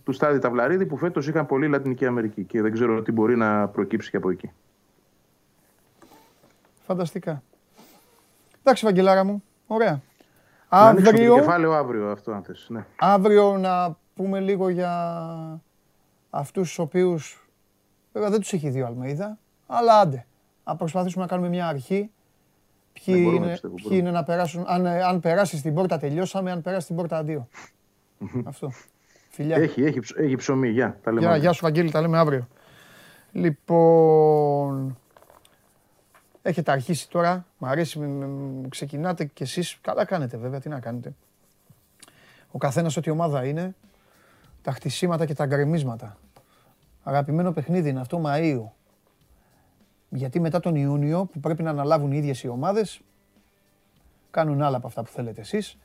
του 0.04 0.12
Στάδη 0.12 0.38
Ταυλαρίδη 0.38 0.86
που 0.86 0.96
φέτος 0.96 1.28
είχαν 1.28 1.46
πολύ 1.46 1.68
Λατινική 1.68 2.06
Αμερική 2.06 2.44
και 2.44 2.62
δεν 2.62 2.72
ξέρω 2.72 3.02
τι 3.02 3.12
μπορεί 3.12 3.36
να 3.36 3.68
προκύψει 3.68 4.10
και 4.10 4.16
από 4.16 4.30
εκεί. 4.30 4.50
Φανταστικά. 6.82 7.42
Εντάξει, 8.60 8.84
Βαγγελάρα 8.84 9.24
μου. 9.24 9.42
Ωραία. 9.66 10.00
Να 10.70 10.78
αύριο... 10.78 11.34
το 11.34 11.40
κεφάλαιο 11.40 11.72
αύριο 11.72 12.10
αυτό, 12.10 12.32
αν 12.32 12.42
θες. 12.42 12.66
Ναι. 12.68 12.84
Αύριο 12.98 13.58
να 13.58 13.96
πούμε 14.14 14.40
λίγο 14.40 14.68
για 14.68 15.62
αυτούς 16.30 16.68
τους 16.68 16.78
οποίους, 16.78 17.48
βέβαια 18.12 18.30
δεν 18.30 18.40
τους 18.40 18.52
έχει 18.52 18.68
δει 18.68 18.82
ο 18.82 18.86
Αλμέιδα, 18.86 19.38
αλλά 19.72 19.98
άντε, 19.98 20.26
να 20.64 20.76
προσπαθήσουμε 20.76 21.22
να 21.22 21.28
κάνουμε 21.28 21.48
μια 21.48 21.68
αρχή. 21.68 22.10
Ποιοι, 22.92 23.32
είναι, 23.34 23.58
ποιοι 23.74 23.90
είναι 23.90 24.10
να 24.10 24.24
περάσουν, 24.24 24.64
αν, 24.66 24.86
αν 24.86 25.20
περάσει 25.20 25.62
την 25.62 25.74
πόρτα 25.74 25.98
τελειώσαμε, 25.98 26.50
αν 26.50 26.62
περάσει 26.62 26.86
την 26.86 26.96
πόρτα 26.96 27.16
αντίο. 27.16 27.48
Αυτό. 28.44 28.72
Φιλιά. 29.30 29.56
Έχει, 29.56 29.82
έχει, 29.82 30.00
έχει 30.16 30.36
ψωμί, 30.36 30.68
γεια. 30.68 30.98
Τα 31.02 31.12
λέμε 31.12 31.26
γεια, 31.26 31.36
γεια 31.36 31.52
σου 31.52 31.60
Βαγγέλη, 31.62 31.90
τα 31.90 32.00
λέμε 32.00 32.18
αύριο. 32.18 32.48
Λοιπόν, 33.32 34.98
έχετε 36.42 36.70
αρχίσει 36.70 37.10
τώρα, 37.10 37.46
μου 37.58 37.68
αρέσει, 37.68 38.00
ξεκινάτε 38.68 39.24
κι 39.24 39.42
εσείς, 39.42 39.78
καλά 39.80 40.04
κάνετε 40.04 40.36
βέβαια, 40.36 40.60
τι 40.60 40.68
να 40.68 40.80
κάνετε. 40.80 41.14
Ο 42.50 42.58
καθένας 42.58 42.96
ό,τι 42.96 43.10
ομάδα 43.10 43.44
είναι, 43.44 43.74
τα 44.62 44.72
χτισήματα 44.72 45.26
και 45.26 45.34
τα 45.34 45.46
γκρεμίσματα. 45.46 46.16
Αγαπημένο 47.02 47.52
παιχνίδι 47.52 47.88
είναι 47.88 48.00
αυτό 48.00 48.22
Μαΐου. 48.24 48.62
Γιατί 50.10 50.40
μετά 50.40 50.60
τον 50.60 50.74
Ιούνιο 50.74 51.24
που 51.32 51.40
πρέπει 51.40 51.62
να 51.62 51.70
αναλάβουν 51.70 52.12
οι 52.12 52.16
ίδιες 52.16 52.42
οι 52.42 52.48
ομάδες, 52.48 53.00
κάνουν 54.30 54.62
άλλα 54.62 54.76
από 54.76 54.86
αυτά 54.86 55.02
που 55.02 55.10
θέλετε 55.10 55.40
εσείς. 55.40 55.76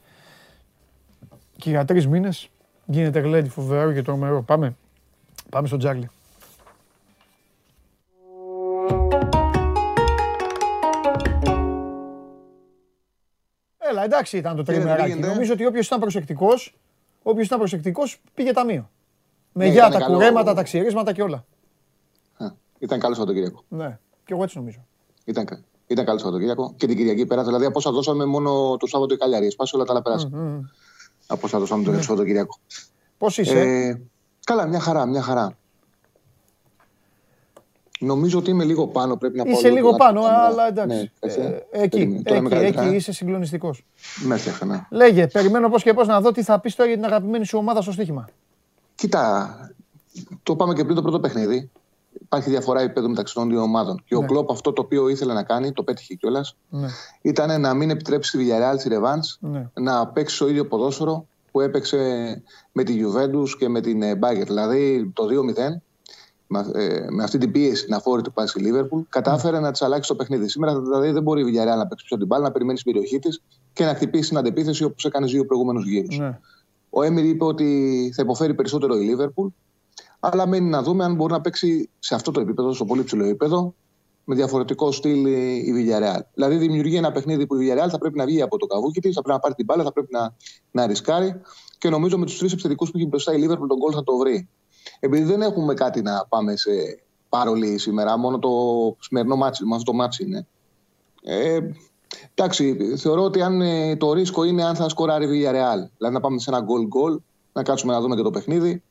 Και 1.57 1.69
για 1.69 1.85
τρεις 1.85 2.07
μήνες 2.07 2.49
γίνεται 2.85 3.19
γλέντι 3.19 3.49
φοβερό 3.49 3.93
και 3.93 4.01
τρομερό. 4.01 4.41
Πάμε. 4.43 4.75
Πάμε 5.49 5.67
στο 5.67 5.77
Τζάρλι. 5.77 6.09
Έλα, 13.77 14.03
εντάξει 14.03 14.37
ήταν 14.37 14.55
το 14.55 14.63
τριμεράκι. 14.63 15.13
Νομίζω 15.19 15.53
ότι 15.53 15.65
όποιος 15.65 15.87
ήταν 15.87 15.99
προσεκτικός, 15.99 16.75
όποιος 17.23 17.45
ήταν 17.45 17.57
προσεκτικός 17.57 18.21
πήγε 18.33 18.51
ταμείο. 18.51 18.89
Με 19.51 19.65
ναι, 19.65 19.71
γεια, 19.71 19.89
τα 19.89 20.05
κουρέματα, 20.05 20.53
τα 20.53 20.63
ξυρίσματα 20.63 21.13
και 21.13 21.21
όλα. 21.21 21.45
Ήταν 22.79 22.99
καλός 22.99 23.17
Σαββατοκύριακο. 23.17 23.63
Ναι, 23.67 23.99
και 24.25 24.33
εγώ 24.33 24.43
έτσι 24.43 24.57
νομίζω. 24.57 24.85
Ήταν, 25.25 25.63
ήταν 25.87 26.05
καλό 26.05 26.17
Σαββατοκύριακο. 26.17 26.73
Και 26.77 26.87
την 26.87 26.97
Κυριακή 26.97 27.25
πέρα, 27.25 27.43
δηλαδή 27.43 27.65
από 27.65 27.77
όσα 27.77 27.91
δώσαμε 27.91 28.25
μόνο 28.25 28.77
το 28.77 28.87
Σάββατο 28.87 29.13
η 29.13 29.17
Καλιαρία. 29.17 29.51
Σπάσει 29.51 29.75
όλα 29.75 29.85
τα 29.85 29.91
άλλα 29.91 30.01
περάσαμε. 30.01 30.69
Από 31.27 31.41
όσα 31.43 31.59
δώσαμε 31.59 31.83
το 31.83 31.91
ναι. 31.91 32.01
Σαββατοκύριακο. 32.01 32.57
Πώς 33.17 33.37
είσαι, 33.37 33.59
ε, 33.59 34.01
Καλά, 34.45 34.67
μια 34.67 34.79
χαρά, 34.79 35.05
μια 35.05 35.21
χαρά. 35.21 35.57
Νομίζω 37.99 38.39
ότι 38.39 38.49
είμαι 38.49 38.63
λίγο 38.63 38.87
πάνω, 38.87 39.15
πρέπει 39.17 39.37
να 39.37 39.43
πω. 39.43 39.49
Είσαι 39.49 39.69
λίγο 39.69 39.95
πάνω, 39.95 40.21
αλλά 40.23 40.67
εντάξει. 40.67 41.11
Ναι, 41.25 41.31
ε, 41.31 41.59
εκεί, 41.71 42.21
εκεί, 42.23 42.55
εκεί 42.55 42.95
είσαι 42.95 43.11
συγκλονιστικός. 43.11 43.85
Μέσα, 44.25 44.65
ναι. 44.65 44.85
Λέγε, 44.89 45.27
περιμένω 45.27 45.69
πώς 45.69 45.83
και 45.83 45.93
πώς 45.93 46.07
να 46.07 46.21
δω 46.21 46.31
τι 46.31 46.43
θα 46.43 46.59
πεις 46.59 46.75
τώρα 46.75 46.89
για 46.89 46.97
την 46.97 47.07
αγαπημένη 47.07 47.45
σου 47.45 47.57
ομάδα 47.57 47.81
στο 47.81 47.91
στοίχημα. 47.91 48.27
Κοίτα, 48.95 49.55
το 50.43 50.55
πάμε 50.55 50.73
και 50.73 50.83
πριν 50.83 50.95
το 50.95 51.01
πρώτο 51.01 51.19
παιχνίδι. 51.19 51.69
Υπάρχει 52.21 52.49
διαφορά 52.49 52.81
επίπεδου 52.81 53.09
μεταξύ 53.09 53.33
των 53.33 53.49
δύο 53.49 53.61
ομάδων. 53.61 54.03
Και 54.05 54.15
ο 54.15 54.19
ναι. 54.19 54.25
Κλοπ 54.25 54.51
αυτό 54.51 54.73
το 54.73 54.81
οποίο 54.81 55.07
ήθελε 55.07 55.33
να 55.33 55.43
κάνει, 55.43 55.71
το 55.71 55.83
πέτυχε 55.83 56.13
κιόλας, 56.13 56.55
ναι. 56.69 56.87
ήταν 57.21 57.61
να 57.61 57.73
μην 57.73 57.89
επιτρέψει 57.89 58.37
τη 58.37 58.45
Villarreal 58.45 58.77
τη 58.77 58.89
Ρεβάν 58.89 59.19
ναι. 59.39 59.69
να 59.73 60.07
παίξει 60.07 60.37
το 60.37 60.47
ίδιο 60.47 60.65
ποδόσφαιρο 60.65 61.27
που 61.51 61.61
έπαιξε 61.61 61.97
με 62.71 62.83
τη 62.83 62.99
Juventus 63.03 63.49
και 63.57 63.69
με 63.69 63.81
την 63.81 64.01
Bayern. 64.01 64.45
Δηλαδή 64.45 65.11
το 65.13 65.23
2-0 65.25 65.81
ε, 66.73 67.05
με 67.09 67.23
αυτή 67.23 67.37
την 67.37 67.51
πίεση 67.51 67.85
να 67.89 67.99
φόρει 67.99 68.21
του 68.21 68.33
πάει 68.33 68.47
στη 68.47 68.59
Λίβερπουλ, 68.59 69.01
κατάφερε 69.09 69.59
να 69.59 69.71
της 69.71 69.81
αλλάξει 69.81 70.09
το 70.09 70.15
παιχνίδι. 70.15 70.47
Σήμερα 70.47 70.81
δηλαδή 70.81 71.11
δεν 71.11 71.23
μπορεί 71.23 71.41
η 71.41 71.45
Villarreal 71.47 71.77
να 71.77 71.87
παίξει 71.87 72.05
πιο 72.05 72.17
την 72.17 72.27
μπάλα, 72.27 72.43
να 72.43 72.51
περιμένει 72.51 72.77
στην 72.79 72.91
περιοχή 72.91 73.19
της 73.19 73.41
και 73.73 73.85
να 73.85 73.93
χτυπήσει 73.95 74.29
την 74.29 74.37
αντεπίθεση 74.37 74.83
όπως 74.83 75.05
έκανε 75.05 75.25
δύο 75.25 75.45
προηγούμενους 75.45 75.85
γύρους. 75.85 76.17
Ναι. 76.17 76.39
Ο 76.89 77.03
Έμιρ 77.03 77.25
είπε 77.25 77.43
ότι 77.43 78.11
θα 78.15 78.21
υποφέρει 78.21 78.53
περισσότερο 78.53 78.95
η 78.95 79.03
Λίβερπουλ, 79.03 79.47
αλλά 80.31 80.47
μένει 80.47 80.69
να 80.69 80.81
δούμε 80.81 81.03
αν 81.03 81.15
μπορεί 81.15 81.33
να 81.33 81.41
παίξει 81.41 81.89
σε 81.99 82.15
αυτό 82.15 82.31
το 82.31 82.39
επίπεδο, 82.39 82.73
στο 82.73 82.85
πολύ 82.85 83.03
ψηλό 83.03 83.23
επίπεδο, 83.23 83.73
με 84.23 84.35
διαφορετικό 84.35 84.91
στυλ 84.91 85.25
η 85.25 85.73
Villarreal. 85.75 86.19
Δηλαδή 86.33 86.55
δημιουργεί 86.55 86.95
ένα 86.95 87.11
παιχνίδι 87.11 87.47
που 87.47 87.55
η 87.55 87.67
Villarreal 87.67 87.89
θα 87.89 87.97
πρέπει 87.97 88.17
να 88.17 88.25
βγει 88.25 88.41
από 88.41 88.57
το 88.57 88.65
καβούκι 88.65 88.99
της, 88.99 89.15
θα 89.15 89.21
πρέπει 89.21 89.37
να 89.37 89.39
πάρει 89.39 89.53
την 89.53 89.65
μπάλα, 89.65 89.83
θα 89.83 89.91
πρέπει 89.91 90.07
να, 90.11 90.35
να 90.71 90.87
ρισκάρει 90.87 91.41
και 91.77 91.89
νομίζω 91.89 92.17
με 92.17 92.25
τους 92.25 92.37
τρεις 92.37 92.51
επιθετικού 92.51 92.85
που 92.85 92.91
έχει 92.95 93.07
μπροστά 93.07 93.33
η 93.33 93.37
Λίβερπουλ 93.37 93.67
τον 93.67 93.77
γκολ 93.77 93.91
θα 93.95 94.03
το 94.03 94.17
βρει. 94.17 94.49
Επειδή 94.99 95.23
δεν 95.23 95.41
έχουμε 95.41 95.73
κάτι 95.73 96.01
να 96.01 96.25
πάμε 96.29 96.55
σε 96.55 96.71
παρολί 97.29 97.77
σήμερα, 97.77 98.17
μόνο 98.17 98.39
το 98.39 98.49
σημερινό 98.99 99.35
ματς, 99.35 99.63
αυτό 99.71 99.83
το 99.91 99.93
ματς 99.93 100.23
είναι. 100.23 100.47
Ε, 101.23 101.59
εντάξει, 102.33 102.95
θεωρώ 102.97 103.23
ότι 103.23 103.41
αν 103.41 103.61
ε, 103.61 103.95
το 103.95 104.13
ρίσκο 104.13 104.43
είναι 104.43 104.63
αν 104.63 104.75
θα 104.75 104.89
σκοράρει 104.89 105.25
η 105.25 105.29
Villarreal. 105.29 105.89
Δηλαδή 105.97 106.15
να 106.15 106.19
πάμε 106.19 106.39
σε 106.39 106.49
ένα 106.49 106.61
γκολ-γκολ, 106.61 107.19
να 107.53 107.63
κάτσουμε 107.63 107.93
να 107.93 108.01
δούμε 108.01 108.15
και 108.15 108.21
το 108.21 108.31
παιχνίδι. 108.31 108.83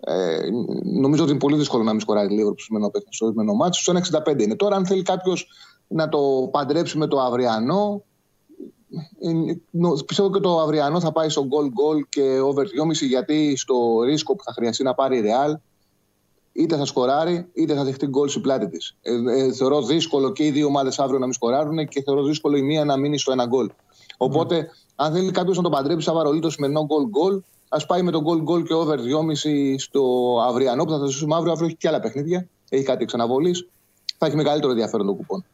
Ε, 0.00 0.38
νομίζω 0.84 1.22
ότι 1.22 1.30
είναι 1.30 1.40
πολύ 1.40 1.56
δύσκολο 1.56 1.82
να 1.82 1.90
μην 1.90 2.00
σκοράρει 2.00 2.34
λίγο 2.34 2.54
στο 2.56 3.26
σημερινό 3.26 3.54
ματς. 3.54 3.82
Στο 3.82 3.92
1,65 4.26 4.42
είναι. 4.42 4.56
Τώρα, 4.56 4.76
αν 4.76 4.86
θέλει 4.86 5.02
κάποιος 5.02 5.48
να 5.88 6.08
το 6.08 6.48
παντρέψει 6.52 6.98
με 6.98 7.06
το 7.06 7.20
αυριανό, 7.20 8.02
Πιστεύω 10.06 10.30
και 10.30 10.40
το 10.40 10.60
αυριανό 10.60 11.00
θα 11.00 11.12
πάει 11.12 11.28
στο 11.28 11.42
goal 11.50 11.64
goal 11.64 12.00
και 12.08 12.40
over 12.40 12.62
2,5 12.62 13.06
γιατί 13.08 13.56
στο 13.56 14.02
ρίσκο 14.04 14.36
που 14.36 14.42
θα 14.42 14.52
χρειαστεί 14.52 14.82
να 14.82 14.94
πάρει 14.94 15.18
η 15.18 15.22
Real 15.24 15.54
είτε 16.52 16.76
θα 16.76 16.84
σκοράρει 16.84 17.48
είτε 17.52 17.74
θα 17.74 17.84
δεχτεί 17.84 18.06
γκολ 18.06 18.28
στην 18.28 18.42
πλάτη 18.42 18.68
της. 18.68 18.96
Ε, 19.02 19.12
ε, 19.12 19.52
θεωρώ 19.52 19.82
δύσκολο 19.82 20.32
και 20.32 20.44
οι 20.44 20.50
δύο 20.50 20.66
ομάδες 20.66 20.98
αύριο 20.98 21.18
να 21.18 21.24
μην 21.24 21.34
σκοράρουν 21.34 21.88
και 21.88 22.02
θεωρώ 22.02 22.22
δύσκολο 22.22 22.56
η 22.56 22.62
μία 22.62 22.84
να 22.84 22.96
μείνει 22.96 23.18
στο 23.18 23.32
ένα 23.32 23.46
γκολ. 23.46 23.70
Οπότε, 24.16 24.68
mm. 24.70 24.92
αν 24.96 25.12
θέλει 25.12 25.30
κάποιος 25.30 25.56
να 25.56 25.62
το 25.62 25.68
παντρέψει 25.68 26.06
σαν 26.06 26.14
βαρολί 26.14 26.40
το 26.40 26.50
σημερινό 26.50 26.84
γκολ 26.84 27.06
γκολ, 27.08 27.42
ας 27.68 27.86
πάει 27.86 28.02
με 28.02 28.10
το 28.10 28.20
γκολ 28.20 28.42
γκολ 28.42 28.62
και 28.62 28.74
over 28.74 28.96
2,5 28.96 29.74
στο 29.78 30.02
αυριανό 30.48 30.84
που 30.84 30.90
θα 30.90 31.06
ζήσουμε 31.06 31.34
αύριο. 31.34 31.52
Αύριο 31.52 31.66
έχει 31.66 31.76
και 31.76 31.88
άλλα 31.88 32.00
παιχνίδια. 32.00 32.46
Έχει 32.68 32.82
κάτι 32.84 33.04
ξαναβολή. 33.04 33.54
Θα 34.18 34.26
έχει 34.26 34.36
μεγαλύτερο 34.36 34.72
ενδιαφέρον 34.72 35.06
το 35.06 35.12
κουπόν. 35.12 35.44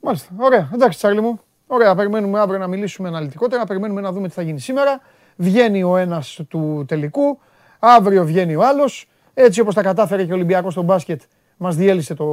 Μάλιστα. 0.00 0.28
Ωραία. 0.36 0.70
Εντάξει, 0.74 0.98
Τσάρλι 0.98 1.20
μου. 1.20 1.40
Ωραία, 1.66 1.94
περιμένουμε 1.94 2.40
αύριο 2.40 2.58
να 2.58 2.66
μιλήσουμε 2.66 3.08
αναλυτικότερα, 3.08 3.64
περιμένουμε 3.64 4.00
να 4.00 4.12
δούμε 4.12 4.28
τι 4.28 4.34
θα 4.34 4.42
γίνει 4.42 4.60
σήμερα. 4.60 5.00
Βγαίνει 5.36 5.82
ο 5.82 5.96
ένας 5.96 6.40
του 6.48 6.84
τελικού, 6.88 7.38
αύριο 7.78 8.24
βγαίνει 8.24 8.54
ο 8.54 8.64
άλλος. 8.64 9.08
Έτσι 9.34 9.60
όπως 9.60 9.74
τα 9.74 9.82
κατάφερε 9.82 10.24
και 10.24 10.32
ο 10.32 10.34
Ολυμπιακός 10.34 10.72
στο 10.72 10.82
μπάσκετ, 10.82 11.22
μας 11.56 11.76
διέλυσε 11.76 12.14
το, 12.14 12.24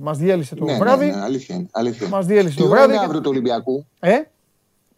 μας 0.00 0.18
διέλυσε 0.18 0.54
το 0.54 0.64
ναι, 0.64 0.78
βράδυ. 0.78 1.06
Ναι, 1.06 1.16
ναι, 1.16 1.22
αλήθεια 1.22 1.54
είναι. 1.54 1.68
Αλήθεια. 1.70 2.08
Μας 2.08 2.26
διέλυσε 2.26 2.56
Τι 2.56 2.62
το 2.62 2.68
ώρα 2.68 2.74
βράδυ. 2.74 2.92
είναι 2.94 3.02
αύριο 3.04 3.20
το 3.20 3.28
Ολυμπιακού; 3.28 3.86
Ε; 4.00 4.16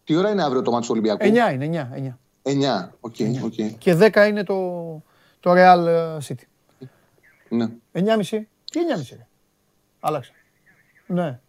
Τι 0.03 0.15
ώρα 0.15 0.29
είναι 0.29 0.43
αύριο 0.43 0.61
το 0.61 0.71
ματς 0.71 0.83
του 0.85 0.91
Ολυμπιακού; 0.91 1.25
9 1.25 1.53
είναι, 1.53 1.89
9. 1.93 2.09
9. 2.09 2.17
9, 2.45 2.89
OK. 2.99 3.15
Okay, 3.17 3.43
okay. 3.43 3.73
Και 3.77 3.97
10 3.99 4.27
είναι 4.27 4.43
το, 4.43 4.55
το 5.39 5.51
Real 5.55 6.17
City. 6.27 6.43
Ναι. 7.49 7.65
9,5. 7.93 8.41
Τι 8.71 8.79
9,5 9.11 9.17
Άλλαξε. 9.99 10.31
Ναι. 11.07 11.39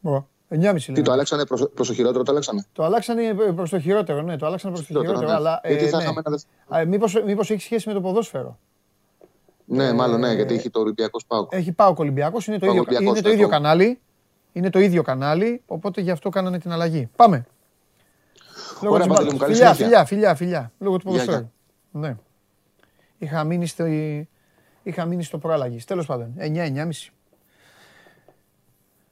Μπορώ. 0.00 0.28
9,5 0.50 0.76
Τι 0.92 1.02
το 1.02 1.12
άλλαξανε 1.12 1.44
προς 1.46 1.70
το 1.74 1.94
χειρότερο, 1.94 2.24
το 2.24 2.30
άλλαξανε; 2.30 2.66
Το 2.72 2.84
αλλάξανε 2.84 3.34
προς 3.54 3.70
το 3.70 3.80
χειρότερο, 3.80 4.22
ναι, 4.22 4.36
το 4.36 4.46
αλλάξανε 4.46 4.74
προς 4.74 4.86
το 4.86 4.92
χειρότερο. 4.92 5.26
Ναι. 5.26 5.32
Αλλά, 5.32 5.60
γιατί 5.64 5.84
ε, 5.84 5.88
θα 5.88 6.02
ναι. 6.02 6.04
ένα... 6.68 6.84
μήπως, 6.84 7.22
μήπως 7.24 7.50
έχει 7.50 7.62
σχέση 7.62 7.88
με 7.88 7.94
το 7.94 8.00
ποδόσφαιρο; 8.00 8.58
Ναι, 9.64 9.84
ε, 9.84 9.92
μάλλον 9.92 10.20
ναι, 10.20 10.32
γιατί 10.32 10.54
έχει 10.54 10.70
το 10.70 10.80
Ολυμπιακός 10.80 11.26
Πάοκ. 11.26 11.52
Έχει 11.52 11.72
Πάοκ 11.72 11.98
Ολυμπιακός, 11.98 12.46
είναι 12.46 12.58
το, 12.58 12.66
ίδιο, 12.66 12.84
είναι 13.00 13.20
το 13.20 13.30
ίδιο 13.30 13.48
κανάλι. 13.48 13.98
Είναι 14.52 14.70
το 14.70 14.78
ίδιο 14.78 15.02
κανάλι, 15.02 15.62
οπότε 15.66 16.00
γι' 16.00 16.10
αυτό 16.10 16.28
κάνανε 16.28 16.58
την 16.58 16.72
αλλαγή. 16.72 17.08
Πάμε. 17.16 17.46
Λόγω 18.84 18.94
Ωραία, 18.94 19.06
Παντελή, 19.06 19.38
καλή 19.38 19.54
φιλιά, 19.54 19.74
φιλιά, 19.74 20.04
φιλιά, 20.04 20.34
φιλιά, 20.34 20.72
λόγω 20.78 20.96
του 20.96 21.04
ποδοσφαίρου. 21.04 21.50
Ναι. 21.90 22.16
Είχα 23.18 23.44
μείνει 23.44 23.66
στο, 23.66 23.86
είχα 24.82 25.04
μείνει 25.04 25.22
στο 25.22 25.38
προάλλαγη. 25.38 25.84
Τέλος 25.84 26.06
πάντων, 26.06 26.34
9-9,5. 26.38 26.90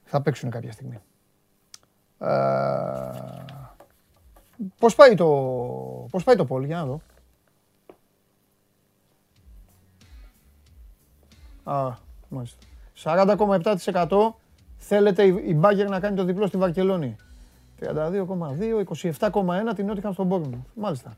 Θα 0.04 0.22
παίξουν 0.22 0.50
κάποια 0.50 0.72
στιγμή. 0.72 0.98
Ε, 2.18 2.28
πώς 4.78 4.94
πάει 4.94 5.14
το, 5.14 5.26
πώς 6.10 6.24
πάει 6.24 6.36
το 6.36 6.44
πόλ, 6.44 6.64
για 6.64 6.76
να 6.76 6.84
δω. 6.84 7.00
Α, 11.64 11.94
μάλιστα. 12.28 12.58
40,7% 13.02 14.34
θέλετε 14.76 15.24
η 15.24 15.54
Μπάγκερ 15.56 15.88
να 15.88 16.00
κάνει 16.00 16.16
το 16.16 16.24
διπλό 16.24 16.46
στη 16.46 16.56
Βαρκελόνη. 16.56 17.16
32,2, 17.82 18.84
27,1 19.18 19.74
την 19.74 19.86
Νότιχαμ 19.86 20.12
στον 20.12 20.26
Μπόρνου. 20.26 20.66
Μάλιστα. 20.74 21.16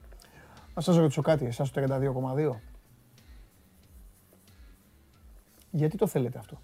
Να 0.75 0.83
σας 0.83 0.97
ρωτήσω 0.97 1.23
κάτι, 1.23 1.45
εσάς 1.45 1.71
το 1.71 1.81
32,2. 1.81 2.61
Γιατί 5.71 5.97
το 5.97 6.07
θέλετε 6.07 6.39
αυτό; 6.39 6.59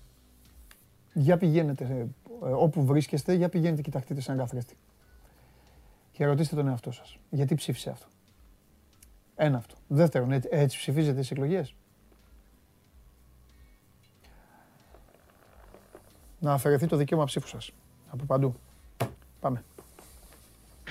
Για 1.13 1.37
πηγαίνετε 1.37 2.09
ε, 2.45 2.49
όπου 2.49 2.85
βρίσκεστε, 2.85 3.33
για 3.35 3.49
πηγαίνετε 3.49 3.83
κοιταχτείτε 3.83 4.21
σαν 4.21 4.37
καθρέφτη. 4.37 4.77
Και 6.13 6.25
ρωτήστε 6.25 6.57
τον 6.57 6.69
εαυτό 6.69 6.91
σας. 6.91 7.19
Γιατί 7.31 7.55
ψήφισε 7.55 7.91
αυτό; 7.91 8.07
Ένα 9.37 9.57
αυτό. 9.57 9.75
Δεύτερον, 9.89 10.33
έτσι 10.51 10.79
ψηφίζετε 10.79 11.21
τις 11.21 11.31
εκλογές; 11.31 11.75
Να 16.39 16.53
αφαιρεθεί 16.53 16.87
το 16.87 16.97
δικαίωμα 16.97 17.25
ψήφου 17.25 17.47
σας. 17.47 17.71
Από 18.11 18.25
παντού. 18.25 18.55
Πάμε. 19.41 19.65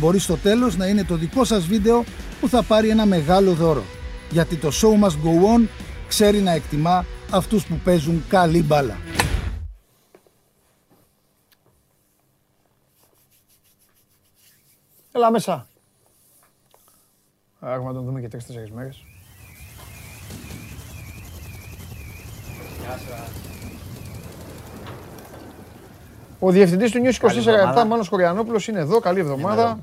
Μπορεί 0.00 0.18
στο 0.18 0.36
τέλος 0.36 0.76
να 0.76 0.86
είναι 0.86 1.04
το 1.04 1.16
δικό 1.16 1.44
σας 1.44 1.66
βίντεο 1.66 2.04
που 2.40 2.48
θα 2.48 2.62
πάρει 2.62 2.88
ένα 2.88 3.06
μεγάλο 3.06 3.52
δώρο. 3.52 3.84
Γιατί 4.30 4.56
το 4.56 4.68
show 4.72 5.04
must 5.04 5.16
go 5.24 5.56
on 5.56 5.66
ξέρει 6.08 6.40
να 6.40 6.50
εκτιμά 6.50 7.04
αυτούς 7.30 7.66
που 7.66 7.80
παίζουν 7.84 8.24
καλή 8.28 8.62
μπάλα. 8.62 8.96
Έλα 15.12 15.30
μέσα. 15.30 15.66
Έχουμε 17.60 17.88
να 17.88 17.94
τον 17.94 18.04
δούμε 18.04 18.20
και 18.20 18.28
τρεις-τέσσερις 18.28 18.70
μέρες. 18.70 19.04
Γεια 22.80 22.98
σας. 22.98 23.30
Ο 26.38 26.50
διευθυντής 26.50 26.90
του 26.90 27.00
News 27.04 27.14
24 27.14 27.86
Μάνος 27.86 28.08
Χωριανόπουλος 28.08 28.68
είναι 28.68 28.78
εδώ. 28.78 29.00
Καλή 29.00 29.20
εβδομάδα. 29.20 29.78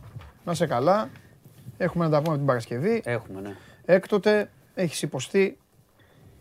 Να 0.47 0.53
σε 0.53 0.65
καλά. 0.65 1.09
Έχουμε 1.77 2.05
να 2.05 2.11
τα 2.11 2.21
πούμε 2.21 2.37
την 2.37 2.45
Παρασκευή. 2.45 3.01
Έχουμε, 3.05 3.41
ναι. 3.41 3.55
Έκτοτε 3.85 4.49
έχεις 4.73 5.01
υποστεί 5.01 5.57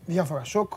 διάφορα 0.05 0.43
σοκ. 0.43 0.73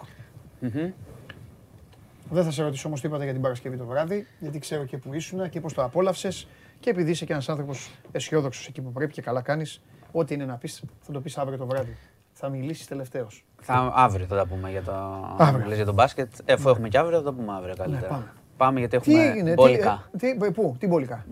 Δεν 2.31 2.45
θα 2.45 2.51
σε 2.51 2.62
ρωτήσω 2.62 2.89
όμως 2.89 3.01
τι 3.01 3.07
είπατε 3.07 3.24
για 3.24 3.33
την 3.33 3.43
Παρασκευή 3.43 3.76
το 3.76 3.85
βράδυ, 3.85 4.26
γιατί 4.39 4.59
ξέρω 4.59 4.85
και 4.85 4.97
που 4.97 5.14
ήσουν 5.14 5.49
και 5.49 5.61
πώς 5.61 5.72
το 5.72 5.83
απόλαυσες. 5.83 6.47
Και 6.81 6.91
επειδή 6.91 7.11
είσαι 7.11 7.24
και 7.24 7.33
ένας 7.33 7.49
άνθρωπος 7.49 7.91
αισιόδοξος 8.12 8.66
εκεί 8.66 8.81
που 8.81 8.93
πρέπει 8.93 9.12
και 9.12 9.22
καλά 9.22 9.41
κάνεις, 9.41 9.81
ό,τι 10.12 10.35
είναι 10.35 10.45
να 10.45 10.57
πεις, 10.57 10.83
θα 11.01 11.12
το 11.12 11.20
πεις 11.20 11.39
αύριο 11.39 11.59
το 11.59 11.66
βράδυ. 11.66 11.97
Θα 12.33 12.49
μιλήσεις 12.49 12.87
τελευταίος. 12.87 13.45
Θα, 13.61 13.93
αύριο 13.95 14.26
θα 14.26 14.37
τα 14.37 14.47
πούμε 14.47 14.70
για 14.70 14.83
το, 14.83 14.93
αύριο. 15.39 15.74
για 15.74 15.85
το 15.85 15.93
μπάσκετ. 15.93 16.33
Εφού 16.45 16.68
έχουμε 16.68 16.89
και 16.89 16.99
αύριο, 16.99 17.18
θα 17.18 17.24
το 17.24 17.33
πούμε 17.33 17.53
αύριο 17.53 17.74
καλύτερα. 17.76 18.16
Ναι, 18.16 18.24
πάμε 18.57 18.78
γιατί 18.78 18.97
έχουμε 18.97 19.16
τι 19.16 19.22
έγινε, 19.22 19.53
μπολικά. 19.53 20.11
Τι, 20.18 20.37
τι, 20.37 20.51
πού, 20.51 20.76
τι 20.78 20.87
μπολικά; 20.87 21.26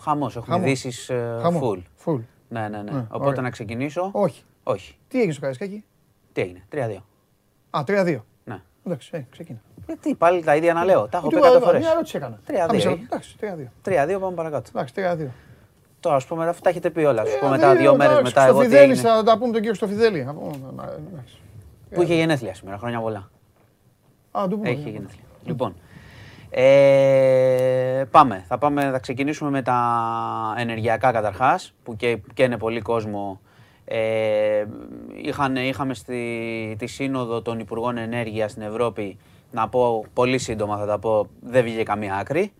Χαμός, 0.00 0.36
έχουμε 0.36 0.56
ειδήσεις 0.56 1.10
full. 1.42 1.82
full. 2.04 2.20
Ναι, 2.48 2.60
ναι, 2.60 2.68
ναι. 2.68 2.90
ναι 2.90 3.06
Οπότε 3.10 3.28
ωραία. 3.28 3.42
να 3.42 3.50
ξεκινήσω. 3.50 4.10
Όχι. 4.12 4.42
Όχι. 4.62 4.98
Τι 5.08 5.16
έγινε 5.16 5.32
στο 5.32 5.40
Καραϊσκάκι; 5.40 5.84
Τι 6.32 6.40
έγινε, 6.40 6.62
3-2. 6.72 6.96
Α, 7.70 7.82
3-2. 7.86 8.18
Ναι. 8.44 8.62
Εντάξει, 8.86 9.10
ε, 9.12 9.26
ξεκίνα. 9.30 9.60
Γιατί 9.86 10.14
πάλι 10.14 10.42
τα 10.44 10.56
ίδια 10.56 10.72
να 10.72 10.84
λέω. 10.84 11.08
Τα 11.08 11.18
έχω 11.18 11.28
πει 11.28 11.36
100 11.36 11.60
φορές. 11.62 11.80
Μια 11.80 11.90
ερώτηση 11.90 12.16
έκανα. 12.16 12.40
3-2. 12.46 12.98
Εντάξει, 13.04 13.36
3-2. 13.40 13.70
3-2 13.82 14.20
πάμε 14.20 14.34
παρακάτω. 14.34 14.70
Εντάξει, 14.74 14.94
3-2. 14.96 15.26
Τώρα, 16.00 16.16
ας 16.16 16.26
πούμε, 16.26 16.48
αυτά 16.48 16.62
τα 16.62 16.70
έχετε 16.70 16.90
πει 16.90 17.00
όλα. 17.00 17.22
Α 17.22 17.24
πούμε, 17.40 17.50
μετά 17.50 17.74
δύο 17.74 17.96
μέρες 17.96 18.22
μετά. 18.22 18.46
Εγώ 18.46 18.66
τι 18.66 18.76
έγινε. 18.76 18.94
Θα 18.94 19.22
τα 19.22 19.38
πούμε 19.38 19.52
τον 19.52 19.60
κύριο 19.60 19.74
Στοφιδέλη. 19.74 20.28
Που 21.90 22.02
είχε 22.02 22.14
γενέθλια 22.14 22.54
σήμερα, 22.54 22.78
χρόνια 22.78 23.00
πολλά. 23.00 23.30
Α, 24.30 24.46
του 24.48 24.56
πούμε. 24.56 24.68
Έχει 24.68 24.90
γενέθλια. 24.90 25.22
Λοιπόν, 25.44 25.74
ε, 26.50 28.04
πάμε. 28.10 28.44
Θα, 28.48 28.58
πάμε. 28.58 28.90
θα 28.90 28.98
ξεκινήσουμε 28.98 29.50
με 29.50 29.62
τα 29.62 29.78
ενεργειακά 30.58 31.12
καταρχάς, 31.12 31.74
που 31.82 31.96
και, 31.96 32.18
και 32.34 32.42
είναι 32.42 32.58
πολύ 32.58 32.80
κόσμο. 32.80 33.40
Ε, 33.84 34.64
είχαν, 35.22 35.56
είχαμε 35.56 35.94
στη, 35.94 36.76
τη 36.78 36.86
σύνοδο 36.86 37.42
των 37.42 37.58
Υπουργών 37.58 37.96
Ενέργειας 37.96 38.50
στην 38.50 38.62
Ευρώπη, 38.62 39.18
να 39.50 39.68
πω 39.68 40.04
πολύ 40.12 40.38
σύντομα 40.38 40.78
θα 40.78 40.86
τα 40.86 40.98
πω, 40.98 41.28
δεν 41.40 41.64
βγήκε 41.64 41.82
καμία 41.82 42.14
άκρη. 42.14 42.52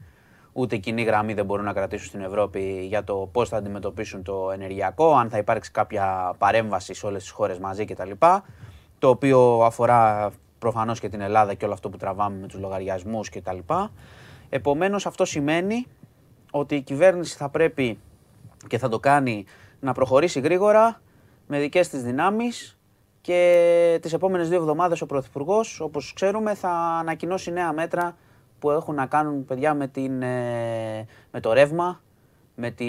Ούτε 0.52 0.76
κοινή 0.76 1.02
γραμμή 1.02 1.34
δεν 1.34 1.44
μπορούν 1.44 1.64
να 1.64 1.72
κρατήσουν 1.72 2.06
στην 2.06 2.20
Ευρώπη 2.20 2.86
για 2.88 3.04
το 3.04 3.28
πώς 3.32 3.48
θα 3.48 3.56
αντιμετωπίσουν 3.56 4.22
το 4.22 4.50
ενεργειακό, 4.52 5.14
αν 5.14 5.30
θα 5.30 5.38
υπάρξει 5.38 5.70
κάποια 5.70 6.34
παρέμβαση 6.38 6.94
σε 6.94 7.06
όλες 7.06 7.22
τις 7.22 7.30
χώρες 7.30 7.58
μαζί 7.58 7.84
κτλ. 7.84 8.10
Το 8.98 9.08
οποίο 9.08 9.60
αφορά 9.64 10.32
Προφανώς 10.58 11.00
και 11.00 11.08
την 11.08 11.20
Ελλάδα 11.20 11.54
και 11.54 11.64
όλο 11.64 11.74
αυτό 11.74 11.88
που 11.88 11.96
τραβάμε 11.96 12.38
με 12.40 12.46
τους 12.46 12.60
λογαριασμούς 12.60 13.28
κτλ. 13.28 13.58
Επομένως, 14.48 15.06
αυτό 15.06 15.24
σημαίνει 15.24 15.86
ότι 16.50 16.74
η 16.74 16.80
κυβέρνηση 16.80 17.36
θα 17.36 17.48
πρέπει 17.48 17.98
και 18.66 18.78
θα 18.78 18.88
το 18.88 18.98
κάνει 18.98 19.44
να 19.80 19.92
προχωρήσει 19.92 20.40
γρήγορα 20.40 21.00
με 21.46 21.58
δικές 21.58 21.88
της 21.88 22.02
δυνάμεις 22.02 22.78
και 23.20 23.98
τις 24.02 24.12
επόμενες 24.12 24.48
δύο 24.48 24.58
εβδομάδες 24.58 25.00
ο 25.00 25.06
Πρωθυπουργός, 25.06 25.80
όπως 25.80 26.12
ξέρουμε, 26.12 26.54
θα 26.54 26.70
ανακοινώσει 26.70 27.50
νέα 27.50 27.72
μέτρα 27.72 28.16
που 28.58 28.70
έχουν 28.70 28.94
να 28.94 29.06
κάνουν 29.06 29.44
παιδιά 29.44 29.74
με, 29.74 29.88
την, 29.88 30.22
ε, 30.22 31.06
με 31.30 31.40
το 31.40 31.52
ρεύμα, 31.52 32.00
με, 32.54 32.70
τη, 32.70 32.84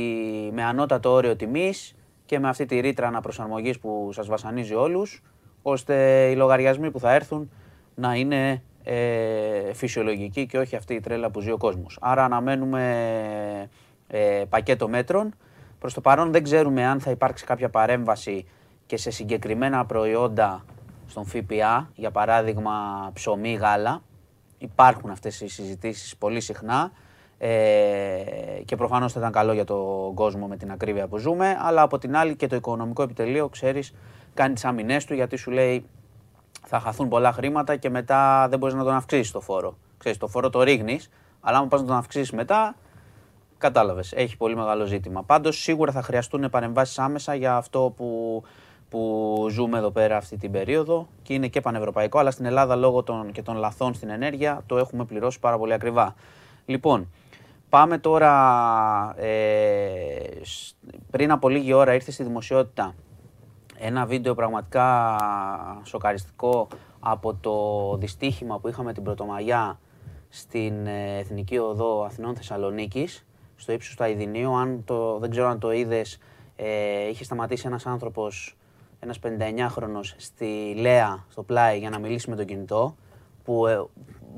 με 0.52 0.64
ανώτατο 0.64 1.12
όριο 1.12 1.36
τιμής 1.36 1.96
και 2.26 2.40
με 2.40 2.50
αυτή 2.50 2.66
τη 2.66 2.80
ρήτρα 2.80 3.08
αναπροσαρμογής 3.08 3.80
που 3.80 4.10
σας 4.14 4.28
βασανίζει 4.28 4.74
όλους, 4.74 5.24
ώστε 5.62 6.26
οι 6.30 6.36
λογαριασμοί 6.36 6.92
που 6.92 7.00
θα 7.00 7.14
έρθουν 7.14 7.52
να 8.00 8.16
είναι 8.16 8.62
ε, 8.84 9.74
φυσιολογική 9.74 10.46
και 10.46 10.58
όχι 10.58 10.76
αυτή 10.76 10.94
η 10.94 11.00
τρέλα 11.00 11.30
που 11.30 11.40
ζει 11.40 11.52
ο 11.52 11.58
κόσμος. 11.58 11.98
Άρα 12.02 12.24
αναμένουμε 12.24 13.70
ε, 14.08 14.44
πακέτο 14.50 14.88
μέτρων. 14.88 15.34
Προς 15.80 15.94
το 15.94 16.02
παρόν 16.02 16.32
δεν 16.32 16.44
ξέρουμε 16.44 16.86
αν 16.86 17.00
θα 17.00 17.12
υπάρξει 17.12 17.46
κάποια 17.46 17.70
παρέμβαση 17.70 18.46
και 18.86 18.98
σε 18.98 19.12
συγκεκριμένα 19.12 19.86
προϊόντα 19.86 20.66
στον 21.08 21.26
ΦΠΑ, 21.26 21.90
για 21.96 22.12
παράδειγμα 22.12 22.72
ψωμί, 23.14 23.54
γάλα. 23.54 24.02
Υπάρχουν 24.58 25.10
αυτές 25.10 25.42
οι 25.42 25.48
συζητήσεις 25.48 26.18
πολύ 26.18 26.42
συχνά 26.42 26.92
ε, 27.38 27.50
και 28.66 28.76
προφανώς 28.76 29.14
θα 29.14 29.20
ήταν 29.20 29.32
καλό 29.32 29.54
για 29.54 29.64
τον 29.66 30.14
κόσμο 30.14 30.48
με 30.48 30.58
την 30.58 30.72
ακρίβεια 30.72 31.08
που 31.08 31.18
ζούμε, 31.18 31.58
αλλά 31.62 31.82
από 31.82 31.98
την 31.98 32.16
άλλη 32.16 32.36
και 32.36 32.48
το 32.48 32.56
οικονομικό 32.56 33.04
επιτελείο, 33.04 33.50
ξέρεις, 33.50 33.94
κάνει 34.34 34.54
τις 34.54 34.66
αμυνές 34.66 35.06
του 35.06 35.14
γιατί 35.14 35.36
σου 35.36 35.52
λέει 35.52 35.86
θα 36.70 36.80
χαθούν 36.80 37.08
πολλά 37.08 37.32
χρήματα 37.32 37.76
και 37.76 37.90
μετά 37.90 38.48
δεν 38.50 38.60
μπορείς 38.60 38.76
να 38.76 38.84
τον 38.84 38.94
αυξήσεις 38.94 39.32
το 39.32 39.40
φόρο. 39.40 39.78
Ξέρεις, 39.98 40.18
το 40.18 40.28
φόρο 40.28 40.50
το 40.50 40.64
ρίχνεις, 40.64 41.10
αλλά 41.42 41.58
αν 41.58 41.68
πας 41.68 41.82
να 41.82 41.88
τον 41.88 41.96
αυξήσεις 41.96 42.32
μετά, 42.32 42.76
κατάλαβες. 43.58 44.14
Έχει 44.14 44.38
πολύ 44.38 44.56
μεγάλο 44.56 44.86
ζήτημα. 44.86 45.24
Πάντως 45.24 45.62
σίγουρα 45.62 45.92
θα 45.92 46.02
χρειαστούν 46.02 46.44
επανεμβάσεις 46.44 47.00
άμεσα 47.00 47.36
για 47.36 47.56
αυτό 47.56 47.94
που, 47.98 48.44
που 48.90 49.48
ζούμε 49.50 49.78
εδώ 49.78 49.92
πέρα 49.92 50.18
αυτή 50.18 50.38
την 50.38 50.52
περίοδο 50.52 51.08
και 51.22 51.34
είναι 51.34 51.48
και 51.48 51.62
πανευρωπαϊκό, 51.62 52.20
αλλά 52.20 52.32
στην 52.32 52.46
Ελλάδα 52.46 52.76
λόγω 52.76 53.04
των, 53.04 53.32
και 53.32 53.42
των 53.42 53.56
λαθών 53.56 53.94
στην 53.94 54.10
ενέργεια 54.10 54.64
το 54.66 54.78
έχουμε 54.78 55.06
πληρώσει 55.06 55.40
πάρα 55.40 55.58
πολύ 55.58 55.74
ακριβά. 55.74 56.16
Λοιπόν, 56.66 57.12
πάμε 57.70 57.98
τώρα. 57.98 58.34
Ε, 59.18 60.42
πριν 61.12 61.32
από 61.32 61.50
λίγη 61.50 61.74
ώρα 61.74 61.94
ήρθε 61.94 62.12
στη 62.12 62.24
δημοσιότητα 62.24 62.96
ένα 63.80 64.06
βίντεο 64.06 64.36
πραγματικά 64.36 65.18
σοκαριστικό 65.84 66.68
από 67.00 67.34
το 67.34 67.98
δυστύχημα 67.98 68.60
που 68.60 68.68
είχαμε 68.68 68.94
την 68.94 69.04
Πρωτομαγιά 69.04 69.80
στην 70.30 70.88
ε, 70.88 71.18
Εθνική 71.18 71.58
Οδό 71.58 72.04
Αθηνών 72.04 72.36
Θεσσαλονίκης, 72.36 73.26
στο 73.56 73.72
ύψος 73.72 73.96
του 73.96 74.04
Αιδινίου. 74.04 74.56
Αν 74.56 74.84
το, 74.86 75.18
δεν 75.20 75.30
ξέρω 75.30 75.48
αν 75.48 75.60
το 75.60 75.72
είδες, 75.72 76.20
ε, 76.56 77.08
είχε 77.10 77.24
σταματήσει 77.24 77.68
ένας 77.68 77.86
άνθρωπος, 77.86 78.58
ένας 79.00 79.20
59χρονος, 79.24 80.14
στη 80.18 80.76
Λέα, 80.78 81.26
στο 81.30 81.44
πλάι, 81.44 81.80
για 81.80 81.90
να 81.90 82.00
μιλήσει 82.00 82.30
με 82.30 82.36
το 82.36 82.44
κινητό, 82.44 82.96
που 83.44 83.68
ε, 83.68 83.86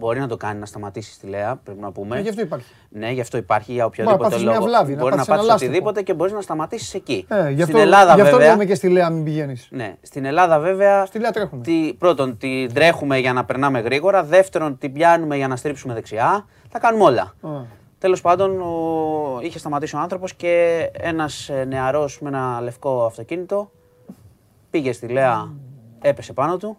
μπορεί 0.02 0.20
να 0.20 0.28
το 0.28 0.38
κάνει 0.38 0.60
να 0.60 0.66
σταματήσει 0.66 1.14
στη 1.14 1.28
Λέα, 1.28 1.56
πρέπει 1.56 1.80
να 1.80 1.92
πούμε. 1.92 2.18
Ε, 2.18 2.22
γι' 2.22 2.30
αυτό 2.30 2.42
υπάρχει. 2.42 2.74
Ναι, 2.90 3.12
γι' 3.12 3.22
αυτό 3.22 3.38
υπάρχει 3.38 3.72
για 3.72 3.86
οποιοδήποτε 3.86 4.38
λόγο. 4.38 4.50
Μια 4.50 4.62
βλάβη, 4.62 4.96
μπορεί 4.96 5.16
να, 5.16 5.18
να 5.18 5.26
πάθεις 5.26 5.50
οτιδήποτε 5.54 6.02
και 6.02 6.14
μπορείς 6.14 6.34
να 6.34 6.42
σταματήσεις 6.42 6.94
εκεί. 6.94 7.26
Ε, 7.30 7.50
γι 7.50 7.62
αυτό, 7.62 7.64
στην 7.64 7.76
Ελλάδα, 7.76 8.14
γι 8.16 8.22
αυτό 8.22 8.38
βέβαια. 8.38 8.52
λέμε 8.52 8.66
και 8.66 8.76
στη 8.76 8.90
Λέα, 8.90 9.10
μην 9.10 9.24
πηγαίνεις. 9.24 9.68
Ναι, 9.72 9.96
στην 10.02 10.26
Ελλάδα 10.26 10.60
βέβαια. 10.60 11.06
Στη 11.06 11.20
Λέα 11.20 11.32
τρέχουμε. 11.32 11.64
Τι, 11.64 11.94
πρώτον, 11.98 12.38
την 12.38 12.74
τρέχουμε 12.74 13.18
για 13.18 13.34
να 13.34 13.46
περνάμε 13.46 13.80
γρήγορα. 13.80 14.24
Δεύτερον, 14.24 14.78
την 14.78 14.94
πιάνουμε 14.94 15.36
για 15.36 15.48
να 15.48 15.56
στρίψουμε 15.56 15.94
δεξιά. 15.94 16.46
Θα 16.70 16.80
κάνουμε 16.80 17.04
όλα. 17.04 17.34
Τέλος 17.98 18.22
πάντων, 18.22 18.62
ο... 18.62 19.40
είχε 19.42 19.60
σταματήσει 19.60 19.96
ο 19.96 20.00
άνθρωπος 20.00 20.34
και 20.34 20.90
ένας 20.92 21.50
ε, 21.50 21.66
νεαρός 21.66 22.20
με 22.22 22.30
ένα 22.30 22.62
λευκό 22.62 23.06
αυτοκίνητο 23.06 23.72
πήγε 24.70 24.94
στη 24.94 25.08
Λέα, 25.08 25.54
έπεσε 26.02 26.34
πάνω 26.34 26.58
του 26.58 26.78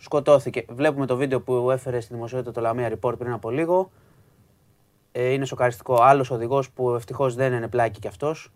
σκοτώθηκε. 0.00 0.64
Βλέπουμε 0.68 1.06
το 1.06 1.16
βίντεο 1.16 1.40
που 1.40 1.70
έφερε 1.70 2.00
στη 2.00 2.14
δημοσιότητα 2.14 2.52
το 2.52 2.70
Lamia 2.70 2.92
Report 2.92 3.18
πριν 3.18 3.32
από 3.32 3.50
λίγο. 3.50 3.90
Ε, 5.12 5.32
είναι 5.32 5.44
σοκαριστικό. 5.44 6.02
Άλλος 6.02 6.30
οδηγός 6.30 6.70
που 6.70 6.90
ευτυχώς 6.90 7.34
δεν 7.34 7.52
είναι 7.52 7.68
πλάκι 7.68 8.00
κι 8.00 8.08
αυτός. 8.08 8.52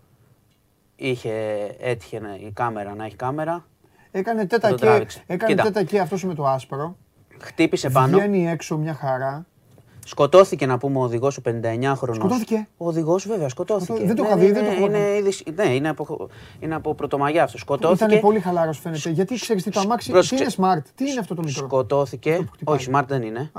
Είχε, 0.97 1.33
έτυχε 1.79 2.21
η 2.39 2.53
κάμερα 2.53 2.95
να 2.95 3.05
έχει 3.05 3.17
κάμερα. 3.17 3.65
Έκανε 4.11 4.47
τέτα 4.47 4.73
και, 4.73 5.07
έκανε 5.27 5.63
τέτα 5.63 5.83
και 5.83 6.01
αυτός 6.01 6.25
με 6.25 6.35
το 6.35 6.47
άσπρο. 6.47 6.97
Χτύπησε 7.41 7.91
πάνω. 7.91 8.17
Βγαίνει 8.17 8.49
έξω 8.49 8.77
μια 8.77 8.95
χαρά. 8.95 9.47
Σκοτώθηκε 10.05 10.67
να 10.67 10.79
πούμε 10.79 10.99
ο 10.99 11.03
οδηγός 11.03 11.37
ο 11.37 11.43
59χρονο. 11.45 12.15
Σκοτώθηκε. 12.15 12.69
Ο 12.77 12.87
οδηγός 12.87 13.27
βέβαια 13.27 13.49
σκοτώθηκε. 13.49 14.05
Δεν 14.05 14.17
το 14.17 14.25
είχα 14.25 14.37
δει, 14.37 14.53
δεν 14.53 14.65
το 14.65 14.71
είχα 14.71 14.81
είναι, 14.81 14.99
ναι, 15.55 15.75
είναι 15.75 15.89
από, 15.89 16.29
είναι 16.61 16.75
από 16.75 16.95
πρωτομαγιά 16.95 17.43
αυτό. 17.43 17.59
Σκοτώθηκε. 17.59 18.05
Ήταν 18.05 18.21
πολύ 18.21 18.41
χαλάρος 18.41 18.79
φαίνεται. 18.79 19.11
Γιατί 19.11 19.35
ξέρεις 19.35 19.63
τι 19.63 19.71
το 19.71 19.81
αμάξι. 19.81 20.13
Τι 20.13 20.37
είναι 20.37 20.47
smart, 20.57 20.83
τι 20.95 21.11
είναι 21.11 21.21
αυτό 21.21 21.35
το 21.35 21.43
μικρό; 21.45 21.67
Σκοτώθηκε. 21.67 22.49
Όχι, 22.65 22.91
smart 22.93 23.05
δεν 23.07 23.23
είναι. 23.23 23.51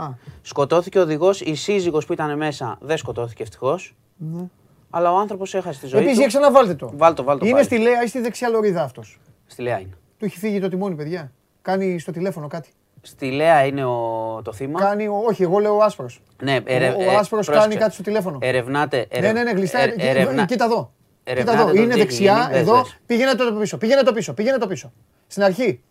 Σκοτώθηκε 0.41 0.99
ο 0.99 1.01
οδηγός, 1.01 1.41
η 1.41 1.55
σύζυγος 1.55 2.05
που 2.05 2.13
ήταν 2.13 2.37
μέσα 2.37 2.77
δεν 2.81 2.97
σκοτώθηκε 2.97 3.43
ευτυχώς. 3.43 3.95
Ναι. 4.17 4.43
Αλλά 4.89 5.11
ο 5.11 5.17
άνθρωπος 5.17 5.53
έχασε 5.53 5.79
τη 5.79 5.87
ζωή. 5.87 6.01
Επίσης, 6.01 6.27
ξαναβάλτε 6.27 6.73
το. 6.73 6.91
Βάλτε, 6.95 7.23
βάλτε, 7.23 7.47
είναι 7.47 7.61
στη 7.61 7.77
Λέα 7.77 8.03
ή 8.03 8.07
στη 8.07 8.19
δεξιά 8.19 8.49
λωρίδα 8.49 8.83
αυτός; 8.83 9.19
Στη 9.45 9.61
Λέα 9.61 9.79
είναι. 9.79 9.97
Του 10.17 10.25
έχει 10.25 10.37
φύγει 10.37 10.59
το 10.59 10.69
τιμόνι, 10.69 10.95
παιδιά. 10.95 11.31
Κάνει 11.61 11.99
στο 11.99 12.11
τηλέφωνο 12.11 12.47
κάτι. 12.47 12.69
Στη 13.05 13.31
Λέα 13.31 13.65
είναι 13.65 13.85
ο, 13.85 14.41
το 14.43 14.53
θύμα. 14.53 14.79
Κάνει, 14.79 15.07
όχι, 15.07 15.43
εγώ 15.43 15.59
λέω 15.59 15.75
ο 15.75 15.81
άσπρος. 15.81 16.21
Ναι, 16.43 16.59
ερε, 16.65 16.89
ο, 16.89 17.11
ο 17.13 17.17
άσπρος 17.17 17.49
κάνει 17.49 17.75
κάτι 17.75 17.93
στο 17.93 18.03
τηλέφωνο. 18.03 18.37
Ερευνάτε. 18.41 19.05
Ερευ... 19.09 19.33
Ναι, 19.33 19.43
ναι, 19.43 19.43
ναι, 19.43 19.57
γλιστά. 19.57 19.79
Ε, 19.79 19.95
ερευνα... 19.97 20.45
Κοίτα 20.45 20.65
εδώ. 20.65 20.93
Κοίτα 21.23 21.53
εδώ. 21.53 21.73
Είναι 21.73 21.95
δεξιά, 21.95 22.49
εδώ. 22.51 22.85
Πήγαινε 23.05 23.35
το 23.35 23.53
πίσω. 23.59 23.77
Πήγαινε 23.77 24.03
το 24.03 24.13
πίσω. 24.13 24.33
Πήγαινε 24.33 24.57
το 24.57 24.67
πίσω. 24.67 24.93
Στην 25.27 25.43
αρχή. 25.43 25.81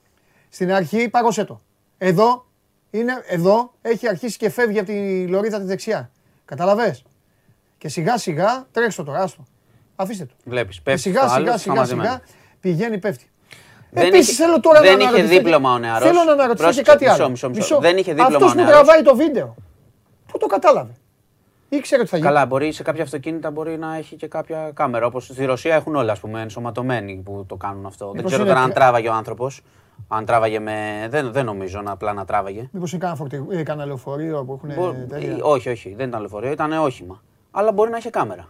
Στην 0.49 0.73
αρχή 0.73 1.09
πάγωσέ 1.09 1.45
το. 1.45 1.61
Εδώ, 1.99 2.47
είναι, 2.91 3.13
εδώ 3.27 3.73
έχει 3.83 4.09
αρχίσει 4.09 4.37
και 4.37 4.51
φεύγει 4.51 4.79
από 4.79 4.89
τη 4.89 5.27
λωρίδα 5.27 5.59
τη 5.59 5.65
δεξιά. 5.65 6.11
Καταλαβέ. 6.45 6.99
Και 7.79 7.89
σιγά 7.89 8.19
σιγά 8.19 8.67
τρέξτε 8.73 9.03
το 9.03 9.11
τώρα. 9.11 9.23
Άστο. 9.23 9.45
Αφήστε 9.97 10.25
το. 10.25 10.35
Βλέπεις. 10.45 10.83
Πέφτει. 10.83 11.01
Σιγά 11.01 11.29
σιγά 11.29 11.59
σιγά 11.59 11.85
σιγά 11.85 12.23
πηγαίνει 12.61 12.99
πέφτει. 12.99 13.31
Επίσης 13.95 14.37
θέλω 14.37 14.61
τώρα 14.61 14.81
δεν 14.81 14.99
να 14.99 15.11
Δεν 15.11 15.25
είχε 15.25 15.39
δίπλωμα 15.39 15.73
ο 15.73 15.79
νεαρός. 15.79 16.09
Θέλω 16.09 16.25
να 16.25 16.33
αναρωτήσω 16.33 16.71
και 16.71 16.83
κάτι 16.83 17.07
άλλο. 17.09 17.29
Μισό, 17.29 17.49
μισό, 17.49 17.79
Δεν 17.79 17.97
είχε 17.97 18.13
δίπλωμα 18.13 18.37
Αυτός 18.37 18.55
που 18.55 18.71
τραβάει 18.71 19.03
το 19.03 19.17
βίντεο. 19.17 19.55
Πού 20.27 20.39
το 20.39 20.47
κατάλαβε. 20.47 20.93
Ήξερε 21.69 22.01
ότι 22.01 22.11
θα 22.11 22.17
γίνει. 22.17 22.29
Καλά, 22.29 22.47
μπορεί 22.47 22.73
σε 22.73 22.83
κάποια 22.83 23.03
αυτοκίνητα 23.03 23.51
μπορεί 23.51 23.79
να 23.79 23.97
έχει 23.97 24.17
και 24.17 24.29
κάποια 24.29 24.71
κάμερα. 24.75 25.07
Όπως 25.07 25.25
στη 25.25 25.45
Ρωσία 25.45 25.75
έχουν 25.75 25.95
όλα, 25.95 26.13
ας 26.13 26.21
πούμε, 26.21 26.41
ενσωματωμένοι 26.41 27.23
που 27.25 27.45
το 27.49 27.57
κάνουν 27.57 27.87
αυτό. 27.87 28.13
δεν 28.15 28.25
ξέρω 28.25 28.45
τώρα 28.45 28.61
αν 28.61 28.73
τράβαγε 28.73 29.09
ο 29.09 29.13
άνθρωπος. 29.13 29.63
Αν 30.09 30.25
τράβαγε 30.25 30.59
με. 30.59 31.07
Δεν, 31.11 31.33
δεν 31.33 31.45
νομίζω 31.45 31.81
να 31.81 31.91
απλά 31.91 32.13
να 32.13 32.25
τράβαγε. 32.25 32.69
Μήπως 32.73 32.93
είναι 32.93 33.63
κανένα 33.63 33.87
λεωφορείο 33.87 34.45
που 34.45 34.53
έχουν. 34.53 34.75
Μπο... 34.75 34.95
Όχι, 35.43 35.69
όχι, 35.69 35.95
δεν 35.95 36.09
ήταν 36.09 36.21
λεωφορείο, 36.21 36.51
ήταν 36.51 36.73
όχημα. 36.73 37.23
Αλλά 37.51 37.73
μπορεί 37.73 37.91
να 37.91 37.97
έχει 37.97 38.11
κάμερα. 38.11 38.49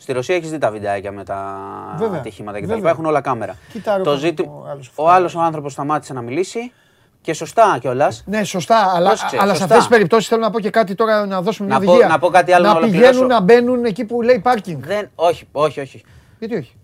Στη 0.00 0.12
Ρωσία 0.12 0.34
έχεις 0.34 0.50
δει 0.50 0.58
τα 0.58 0.70
βιντεάκια 0.70 1.12
με 1.12 1.24
τα 1.24 1.58
Βέβαια. 1.98 2.18
ατυχήματα 2.18 2.60
κτλ. 2.60 2.86
Έχουν 2.86 3.04
όλα 3.04 3.20
κάμερα. 3.20 3.56
Κοιτάρω 3.72 4.02
το 4.02 4.16
ζήτη... 4.16 4.50
Ο 4.94 5.10
άλλος 5.10 5.34
ο 5.34 5.40
άνθρωπος 5.40 5.72
σταμάτησε 5.72 6.12
να 6.12 6.20
μιλήσει. 6.20 6.72
Και 7.20 7.32
σωστά 7.32 7.78
κιόλας. 7.80 8.22
Ναι, 8.26 8.44
σωστά. 8.44 8.92
Αλλά, 8.94 9.16
αλλά 9.38 9.54
σε 9.54 9.62
αυτές 9.62 9.78
τις 9.78 9.88
περιπτώσεις 9.88 10.28
θέλω 10.28 10.40
να 10.40 10.50
πω 10.50 10.60
και 10.60 10.70
κάτι 10.70 10.94
τώρα 10.94 11.26
να 11.26 11.42
δώσουμε 11.42 11.68
μια 11.68 11.76
οδηγία. 11.76 12.06
Να 12.06 12.18
πω 12.18 12.28
κάτι 12.28 12.52
άλλο 12.52 12.66
να, 12.66 12.74
να 12.74 12.80
πηγαίνουν 12.80 13.26
να 13.26 13.40
μπαίνουν 13.40 13.84
εκεί 13.84 14.04
που 14.04 14.22
λέει 14.22 14.38
πάρκινγκ. 14.38 14.82
Δεν, 14.84 15.10
όχι, 15.14 15.48
όχι, 15.52 15.80
όχι. 15.80 16.04
Γιατί 16.38 16.56
όχι; 16.56 16.76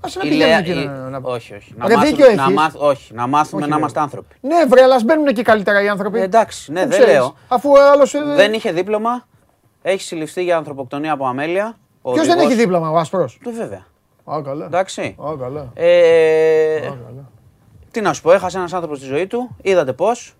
Α 0.00 0.08
να 0.14 0.20
πηγαίνουν 0.20 0.58
εκεί 0.58 0.90
να. 1.10 1.20
Όχι, 1.22 1.54
όχι. 1.54 1.74
Να, 1.76 1.88
μάθουμε, 1.88 2.34
να, 2.34 2.50
μάθ, 2.50 2.74
όχι, 2.76 3.14
να 3.14 3.26
μάθουμε 3.26 3.66
να 3.66 3.76
είμαστε 3.76 4.00
άνθρωποι. 4.00 4.34
Ναι, 4.40 4.64
βρε, 4.68 4.82
αλλά 4.82 5.00
μπαίνουν 5.04 5.26
εκεί 5.26 5.42
καλύτερα 5.42 5.82
οι 5.82 5.88
άνθρωποι. 5.88 6.18
Ε, 6.18 6.22
εντάξει, 6.22 6.72
ναι, 6.72 6.86
δεν 6.86 7.06
λέω. 7.06 7.34
Αφού 7.48 7.78
άλλος. 7.78 8.14
Ε, 8.14 8.20
δεν 8.36 8.52
είχε 8.52 8.72
δίπλωμα, 8.72 9.26
έχει 9.86 10.02
συλληφθεί 10.02 10.42
για 10.42 10.56
ανθρωποκτονία 10.56 11.12
από 11.12 11.26
αμέλεια. 11.26 11.78
Ποιος 12.02 12.26
δεν 12.26 12.38
έχει 12.38 12.54
δίπλωμα, 12.54 12.90
ο 12.90 12.96
Άσπρος; 12.96 13.40
Ε, 13.46 13.50
βέβαια. 13.50 13.86
Α, 14.24 14.40
καλά. 14.44 14.64
Εντάξει. 14.64 15.16
Α, 15.22 15.36
καλά. 15.38 15.70
Ε, 15.74 16.76
Α, 16.76 16.80
καλά. 16.80 17.30
Τι 17.90 18.00
να 18.00 18.12
σου 18.12 18.22
πω, 18.22 18.32
έχασε 18.32 18.58
ένας 18.58 18.72
άνθρωπος 18.72 18.98
στη 18.98 19.06
ζωή 19.06 19.26
του, 19.26 19.56
είδατε 19.62 19.92
πώς. 19.92 20.34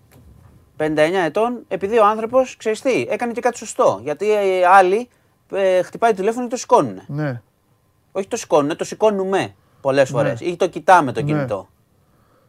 59 0.77 1.25
ετών, 1.25 1.63
επειδή 1.67 1.97
ο 1.97 2.05
άνθρωπος, 2.05 2.57
ξέρεις 2.57 2.81
τι, 2.81 3.07
έκανε 3.09 3.31
και 3.31 3.41
κάτι 3.41 3.57
σωστό. 3.57 3.99
Γιατί 4.03 4.25
οι 4.25 4.63
άλλοι 4.63 5.09
ε, 5.51 5.81
χτυπάει 5.81 6.11
το 6.11 6.17
τηλέφωνο 6.17 6.45
και 6.45 6.51
το 6.51 6.57
σηκώνουν. 6.57 7.01
Ναι. 7.07 7.41
Όχι 8.11 8.27
το 8.27 8.37
σηκώνουν, 8.37 8.77
το 8.77 8.83
σηκώνουμε 8.83 9.55
πολλές 9.81 10.11
ναι. 10.11 10.17
φορές. 10.17 10.39
Ή 10.39 10.55
το 10.55 10.67
κοιτάμε 10.67 11.11
το 11.11 11.21
ναι. 11.21 11.27
κινητό. 11.27 11.67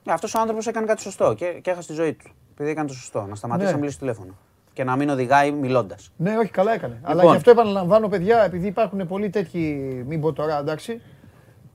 Ναι. 0.05 0.13
Αυτός 0.13 0.35
ο 0.35 0.41
άνθρωπος 0.41 0.67
έκανε 0.67 0.87
κάτι 0.87 1.03
σωστό 1.03 1.35
και, 1.35 1.47
και 1.47 1.71
έχασε 1.71 1.89
τη 1.89 1.95
ζωή 1.95 2.13
του. 2.13 2.31
Επειδή 2.53 2.71
έκανε 2.71 2.89
το 2.89 2.95
σωστό, 2.95 3.27
να 3.29 3.35
σταματήσει 3.35 3.67
ναι. 3.67 3.73
να 3.73 3.79
μιλήσει 3.79 3.99
τηλέφωνο 3.99 4.35
και 4.77 4.85
να 4.85 4.97
μην 4.97 5.09
οδηγάει 5.09 5.51
μιλώντας. 5.51 6.11
Ναι, 6.17 6.37
όχι, 6.37 6.51
καλά 6.51 6.73
έκανε. 6.73 6.95
Λοιπόν. 6.95 7.11
Αλλά 7.11 7.31
γι' 7.31 7.37
αυτό 7.37 7.51
επαναλαμβάνω, 7.51 8.09
παιδιά, 8.09 8.45
επειδή 8.45 8.67
υπάρχουν 8.67 9.07
πολλοί 9.07 9.31
τέτοιοι, 9.31 9.61
μην 10.07 10.21
πω 10.21 10.33
τώρα, 10.33 10.59
εντάξει. 10.59 11.01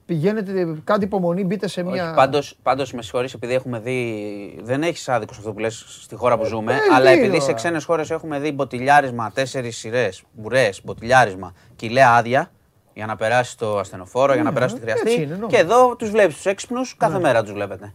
Πηγαίνετε, 0.06 0.76
κάντε 0.84 1.04
υπομονή, 1.04 1.44
μπείτε 1.44 1.68
σε 1.68 1.82
μια. 1.82 2.12
Πάντως, 2.16 2.58
πάντως, 2.62 2.92
με 2.92 3.02
συγχωρείς, 3.02 3.34
επειδή 3.34 3.54
έχουμε 3.54 3.78
δει. 3.78 4.60
Δεν 4.62 4.82
έχεις 4.82 5.08
άδικο 5.08 5.32
αυτό 5.38 5.52
που 5.52 5.58
λες 5.58 5.84
στη 6.02 6.14
χώρα 6.14 6.38
που 6.38 6.44
ζούμε, 6.44 6.72
ε, 6.72 6.76
αλλά 6.94 7.10
επειδή 7.10 7.40
σε 7.40 7.52
ξένες 7.52 7.84
χώρες 7.84 8.10
έχουμε 8.10 8.38
δει 8.38 8.52
μποτιλιάρισμα, 8.52 9.30
τέσσερις 9.34 9.76
σειρές, 9.76 10.22
μπουρές, 10.32 10.80
μποτιλιάρισμα, 10.84 11.54
κιλέα 11.76 12.10
άδεια 12.10 12.50
για 12.94 13.06
να 13.06 13.16
περάσει 13.16 13.58
το 13.58 13.78
ασθενοφόρο, 13.78 14.34
για 14.34 14.42
να 14.42 14.48
ναι, 14.48 14.54
περάσει 14.54 14.74
το 14.74 14.80
χρειαστή. 14.80 15.28
και 15.46 15.56
εδώ 15.56 15.96
τους 15.96 16.10
βλέπεις 16.10 16.34
τους 16.34 16.46
έξυπνους, 16.46 16.96
κάθε 16.96 17.12
ναι. 17.12 17.20
μέρα 17.20 17.42
τους 17.42 17.52
βλέπετε. 17.52 17.94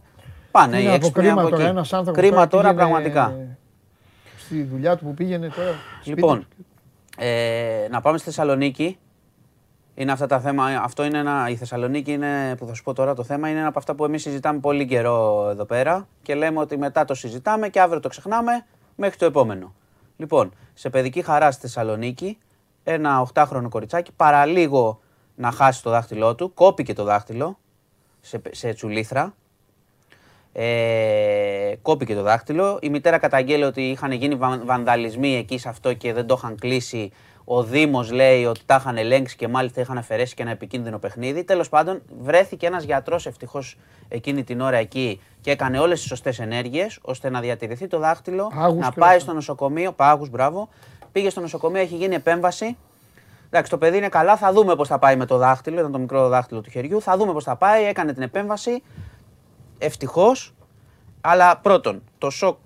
Πάνε 0.50 0.80
οι 0.80 0.88
έξυπνοι 0.88 1.30
από 1.30 1.46
εκεί. 1.46 2.10
Κρίμα 2.12 2.46
τώρα 2.46 2.74
πραγματικά 2.74 3.56
στη 4.48 4.62
δουλειά 4.62 4.96
του 4.96 5.04
που 5.04 5.14
πήγαινε 5.14 5.48
τώρα. 5.48 5.74
Λοιπόν, 6.04 6.46
ε, 7.18 7.86
να 7.90 8.00
πάμε 8.00 8.18
στη 8.18 8.26
Θεσσαλονίκη. 8.26 8.98
Είναι 9.94 10.12
αυτά 10.12 10.26
τα 10.26 10.40
θέματα. 10.40 10.82
Αυτό 10.82 11.04
είναι 11.04 11.18
ένα. 11.18 11.48
Η 11.48 11.56
Θεσσαλονίκη 11.56 12.12
είναι, 12.12 12.54
που 12.58 12.66
θα 12.66 12.74
σου 12.74 12.82
πω 12.82 12.92
τώρα 12.92 13.14
το 13.14 13.22
θέμα, 13.22 13.48
είναι 13.48 13.58
ένα 13.58 13.68
από 13.68 13.78
αυτά 13.78 13.94
που 13.94 14.04
εμείς 14.04 14.22
συζητάμε 14.22 14.58
πολύ 14.58 14.86
καιρό 14.86 15.48
εδώ 15.50 15.64
πέρα 15.64 16.08
και 16.22 16.34
λέμε 16.34 16.60
ότι 16.60 16.76
μετά 16.78 17.04
το 17.04 17.14
συζητάμε 17.14 17.68
και 17.68 17.80
αύριο 17.80 18.00
το 18.00 18.08
ξεχνάμε 18.08 18.66
μέχρι 18.96 19.18
το 19.18 19.24
επόμενο. 19.24 19.74
Λοιπόν, 20.16 20.52
σε 20.74 20.90
παιδική 20.90 21.22
χαρά 21.22 21.50
στη 21.50 21.60
Θεσσαλονίκη, 21.60 22.38
ένα 22.84 23.28
8χρονο 23.34 23.68
κοριτσάκι 23.68 24.12
παραλίγο 24.12 25.00
να 25.34 25.50
χάσει 25.50 25.82
το 25.82 25.90
δάχτυλό 25.90 26.34
του, 26.34 26.54
κόπηκε 26.54 26.94
το 26.94 27.04
δάχτυλο 27.04 27.58
σε, 28.20 28.40
σε 28.50 28.72
τσουλήθρα 28.72 29.34
ε, 30.52 31.74
κόπηκε 31.82 32.14
το 32.14 32.22
δάχτυλο. 32.22 32.78
Η 32.82 32.88
μητέρα 32.88 33.18
καταγγέλει 33.18 33.64
ότι 33.64 33.82
είχαν 33.82 34.12
γίνει 34.12 34.38
βανδαλισμοί 34.64 35.36
εκεί 35.36 35.58
σε 35.58 35.68
αυτό 35.68 35.92
και 35.92 36.12
δεν 36.12 36.26
το 36.26 36.34
είχαν 36.38 36.56
κλείσει. 36.60 37.12
Ο 37.50 37.62
Δήμος 37.62 38.10
λέει 38.10 38.44
ότι 38.44 38.60
τα 38.66 38.76
είχαν 38.80 38.96
ελέγξει 38.96 39.36
και 39.36 39.48
μάλιστα 39.48 39.80
είχαν 39.80 39.98
αφαιρέσει 39.98 40.34
και 40.34 40.42
ένα 40.42 40.50
επικίνδυνο 40.50 40.98
παιχνίδι. 40.98 41.44
Τέλος 41.44 41.68
πάντων, 41.68 42.02
βρέθηκε 42.20 42.66
ένας 42.66 42.84
γιατρός 42.84 43.26
ευτυχώς 43.26 43.76
εκείνη 44.08 44.44
την 44.44 44.60
ώρα 44.60 44.76
εκεί 44.76 45.20
και 45.40 45.50
έκανε 45.50 45.78
όλες 45.78 45.98
τις 45.98 46.08
σωστές 46.08 46.38
ενέργειες 46.38 46.98
ώστε 47.02 47.30
να 47.30 47.40
διατηρηθεί 47.40 47.86
το 47.86 47.98
δάχτυλο, 47.98 48.52
να 48.78 48.92
πάει 48.92 49.18
στο 49.18 49.32
νοσοκομείο. 49.32 49.92
Πάγους, 49.92 50.30
μπράβο. 50.30 50.68
Πήγε 51.12 51.30
στο 51.30 51.40
νοσοκομείο, 51.40 51.80
έχει 51.80 51.94
γίνει 51.94 52.14
επέμβαση. 52.14 52.76
Εντάξει, 53.46 53.70
το 53.70 53.78
παιδί 53.78 53.96
είναι 53.96 54.08
καλά, 54.08 54.36
θα 54.36 54.52
δούμε 54.52 54.76
πώς 54.76 54.88
θα 54.88 54.98
πάει 54.98 55.16
με 55.16 55.26
το 55.26 55.36
δάχτυλο. 55.36 55.78
Ήταν 55.78 55.92
το 55.92 55.98
μικρό 55.98 56.28
δάχτυλο 56.28 56.60
του 56.60 56.70
χεριού. 56.70 57.02
Θα 57.02 57.16
δούμε 57.16 57.32
πώς 57.32 57.44
θα 57.44 57.56
πάει. 57.56 57.84
Έκανε 57.84 58.12
την 58.12 58.22
επέμβαση. 58.22 58.82
Ευτυχώς. 59.78 60.54
Αλλά 61.20 61.56
πρώτον, 61.56 62.02
το 62.18 62.30
σοκ 62.30 62.56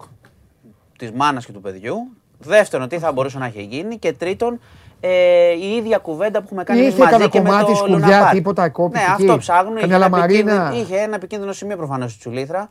της 0.98 1.10
μάνας 1.10 1.46
και 1.46 1.52
του 1.52 1.60
παιδιού. 1.60 1.96
Δεύτερον, 2.38 2.88
τι 2.88 2.98
θα 2.98 3.12
μπορούσε 3.12 3.38
να 3.38 3.46
έχει 3.46 3.62
γίνει. 3.62 3.98
Και 3.98 4.12
τρίτον, 4.12 4.60
ε, 5.00 5.50
η 5.52 5.76
ίδια 5.76 5.98
κουβέντα 5.98 6.38
που 6.38 6.44
έχουμε 6.44 6.64
κάνει 6.64 6.80
εμεί 6.80 6.98
μαζί 6.98 7.28
και 7.28 7.40
με 7.40 7.50
το 7.66 7.74
σκουριά, 7.74 8.28
τίποτα 8.32 8.68
κόπη. 8.68 8.98
Ναι, 8.98 9.04
αυτό 9.04 9.38
ψάχνουν. 9.38 9.76
Είχε 9.76 9.94
ένα, 10.38 10.72
είχε 10.74 10.96
ένα 10.96 11.14
επικίνδυνο 11.14 11.52
σημείο 11.52 11.76
προφανώς 11.76 12.10
στη 12.10 12.20
Τσουλήθρα. 12.20 12.70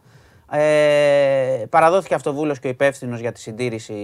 Ε, 0.52 1.66
παραδόθηκε 1.70 2.14
αυτοβούλος 2.14 2.60
και 2.60 2.68
ο 2.68 2.70
υπεύθυνος 2.70 3.20
για 3.20 3.32
τη 3.32 3.40
συντήρηση 3.40 3.96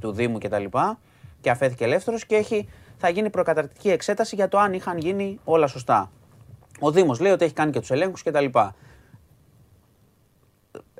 του 0.00 0.12
Δήμου 0.12 0.38
κτλ. 0.38 0.64
Και, 0.64 0.96
και 1.40 1.50
αφέθηκε 1.50 1.84
ελεύθερος 1.84 2.26
και 2.26 2.34
έχει, 2.34 2.68
θα 2.96 3.08
γίνει 3.08 3.30
προκαταρκτική 3.30 3.90
εξέταση 3.90 4.34
για 4.34 4.48
το 4.48 4.58
αν 4.58 4.72
είχαν 4.72 4.98
γίνει 4.98 5.38
όλα 5.44 5.66
σωστά. 5.66 6.10
Ο 6.80 6.90
Δήμος 6.90 7.20
λέει 7.20 7.32
ότι 7.32 7.44
έχει 7.44 7.54
κάνει 7.54 7.70
και 7.70 7.80
τους 7.80 7.90
ελέγχους 7.90 8.22
κτλ 8.22 8.44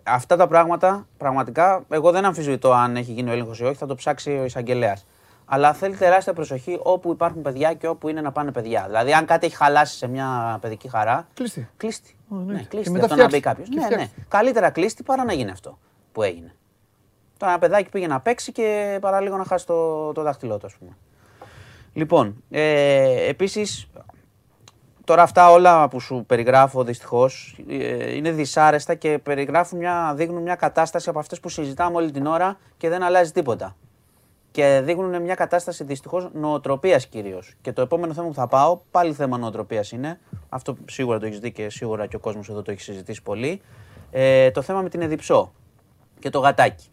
αυτά 0.04 0.36
τα 0.36 0.46
πράγματα 0.46 1.06
πραγματικά 1.16 1.84
εγώ 1.88 2.10
δεν 2.10 2.24
αμφισβητώ 2.24 2.72
αν 2.72 2.96
έχει 2.96 3.12
γίνει 3.12 3.30
ο 3.30 3.32
έλεγχος 3.32 3.60
ή 3.60 3.64
όχι, 3.64 3.76
θα 3.76 3.86
το 3.86 3.94
ψάξει 3.94 4.30
ο 4.30 4.44
εισαγγελέας. 4.44 5.06
Αλλά 5.46 5.72
θέλει 5.72 5.96
τεράστια 5.96 6.32
προσοχή 6.32 6.78
όπου 6.82 7.12
υπάρχουν 7.12 7.42
παιδιά 7.42 7.74
και 7.74 7.88
όπου 7.88 8.08
είναι 8.08 8.20
να 8.20 8.32
πάνε 8.32 8.52
παιδιά. 8.52 8.84
Δηλαδή, 8.86 9.12
αν 9.12 9.26
κάτι 9.26 9.46
έχει 9.46 9.56
χαλάσει 9.56 9.96
σε 9.96 10.06
μια 10.06 10.58
παιδική 10.60 10.88
χαρά. 10.88 11.26
Κλείστη. 11.34 11.68
Κλείστη. 11.76 12.16
ναι. 12.28 12.52
ναι, 12.52 12.62
κλείστη. 12.68 13.00
Αυτό 13.00 13.14
να 13.14 13.26
μπει 13.26 13.40
κάποιος. 13.40 13.68
Ναι, 13.68 13.96
ναι. 13.96 14.08
Καλύτερα 14.28 14.70
κλείστη 14.70 15.02
παρά 15.02 15.24
να 15.24 15.32
γίνει 15.32 15.50
αυτό 15.50 15.78
που 16.12 16.22
έγινε. 16.22 16.54
Τώρα 17.36 17.52
ένα 17.52 17.60
παιδάκι 17.60 17.90
πήγε 17.90 18.06
να 18.06 18.20
παίξει 18.20 18.52
και 18.52 18.98
παρά 19.00 19.20
λίγο 19.20 19.36
να 19.36 19.44
χάσει 19.44 19.66
το, 19.66 20.12
το 20.12 20.22
δάχτυλό 20.22 20.58
του, 20.58 20.66
ας 20.66 20.74
πούμε. 20.74 20.96
Λοιπόν, 21.92 22.42
ε, 22.50 23.28
επίσης 23.28 23.88
Τώρα 25.04 25.22
αυτά 25.22 25.50
όλα 25.50 25.88
που 25.88 26.00
σου 26.00 26.24
περιγράφω 26.26 26.84
δυστυχώς 26.84 27.58
ε, 27.68 28.14
είναι 28.14 28.30
δυσάρεστα 28.30 28.94
και 28.94 29.18
περιγράφουν 29.18 29.78
μια, 29.78 30.12
δείχνουν 30.16 30.42
μια 30.42 30.54
κατάσταση 30.54 31.08
από 31.08 31.18
αυτές 31.18 31.40
που 31.40 31.48
συζητάμε 31.48 31.96
όλη 31.96 32.10
την 32.10 32.26
ώρα 32.26 32.58
και 32.76 32.88
δεν 32.88 33.02
αλλάζει 33.02 33.32
τίποτα. 33.32 33.76
Και 34.50 34.80
δείχνουν 34.84 35.22
μια 35.22 35.34
κατάσταση 35.34 35.84
δυστυχώς 35.84 36.28
νοοτροπίας 36.32 37.06
κυρίως. 37.06 37.54
Και 37.60 37.72
το 37.72 37.82
επόμενο 37.82 38.12
θέμα 38.12 38.26
που 38.26 38.34
θα 38.34 38.46
πάω, 38.46 38.80
πάλι 38.90 39.12
θέμα 39.12 39.38
νοοτροπίας 39.38 39.92
είναι. 39.92 40.20
Αυτό 40.48 40.76
σίγουρα 40.86 41.18
το 41.18 41.26
έχεις 41.26 41.38
δει 41.38 41.52
και 41.52 41.70
σίγουρα 41.70 42.06
και 42.06 42.16
ο 42.16 42.18
κόσμος 42.18 42.48
εδώ 42.48 42.62
το 42.62 42.70
έχει 42.70 42.80
συζητήσει 42.80 43.22
πολύ. 43.22 43.60
Ε, 44.10 44.50
το 44.50 44.62
θέμα 44.62 44.82
με 44.82 44.88
την 44.88 45.00
Εδιψό 45.00 45.52
και 46.18 46.30
το 46.30 46.38
γατάκι. 46.38 46.88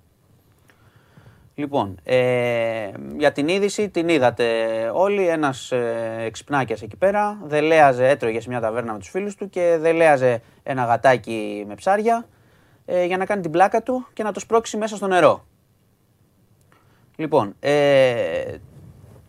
Λοιπόν, 1.55 1.99
ε, 2.03 2.91
για 3.17 3.31
την 3.31 3.47
είδηση 3.47 3.89
την 3.89 4.09
είδατε 4.09 4.45
όλοι. 4.93 5.27
Ένας 5.27 5.71
ε, 5.71 6.15
εξυπνάκια 6.19 6.77
εκεί 6.81 6.95
πέρα. 6.95 7.39
Δελέαζε, 7.43 8.07
έτρωγε 8.07 8.39
σε 8.39 8.49
μια 8.49 8.59
ταβέρνα 8.59 8.93
με 8.93 8.99
τους 8.99 9.09
φίλους 9.09 9.35
του 9.35 9.49
και 9.49 9.77
δελέαζε 9.79 10.41
ένα 10.63 10.85
γατάκι 10.85 11.65
με 11.67 11.75
ψάρια 11.75 12.25
ε, 12.85 13.05
για 13.05 13.17
να 13.17 13.25
κάνει 13.25 13.41
την 13.41 13.51
πλάκα 13.51 13.83
του 13.83 14.07
και 14.13 14.23
να 14.23 14.31
το 14.31 14.39
σπρώξει 14.39 14.77
μέσα 14.77 14.95
στο 14.95 15.07
νερό. 15.07 15.45
Λοιπόν, 17.15 17.55
ε, 17.59 18.55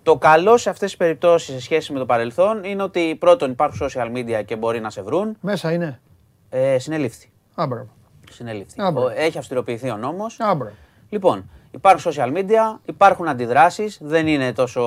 το 0.03 0.17
καλό 0.17 0.57
σε 0.57 0.71
αυτές 0.71 0.89
τις 0.89 0.99
περιπτώσεις 0.99 1.55
σε 1.55 1.61
σχέση 1.61 1.93
με 1.93 1.99
το 1.99 2.07
παρελθόν 2.07 2.65
είναι 2.65 2.83
ότι 2.83 3.17
πρώτον 3.21 3.51
υπάρχουν 3.51 3.89
social 3.89 4.13
media 4.17 4.45
και 4.45 4.57
μπορεί 4.57 4.81
να 4.81 4.91
σε 4.91 5.03
βρουν. 5.03 5.37
Μέσα 5.41 5.73
είναι. 5.73 6.01
Ε, 6.49 6.79
συνελήφθη. 6.79 7.31
Άμπρα. 7.55 7.87
Συνελήφθη. 8.31 8.83
Έχει 9.17 9.39
αυστηροποιηθεί 9.39 9.91
ο 9.91 9.97
νόμος. 9.97 10.41
Άμπρα. 10.41 10.73
Λοιπόν, 11.09 11.51
υπάρχουν 11.73 12.13
social 12.13 12.37
media, 12.37 12.79
υπάρχουν 12.85 13.29
αντιδράσεις. 13.29 13.99
Δεν 14.01 14.27
είναι 14.27 14.53
τόσο 14.53 14.83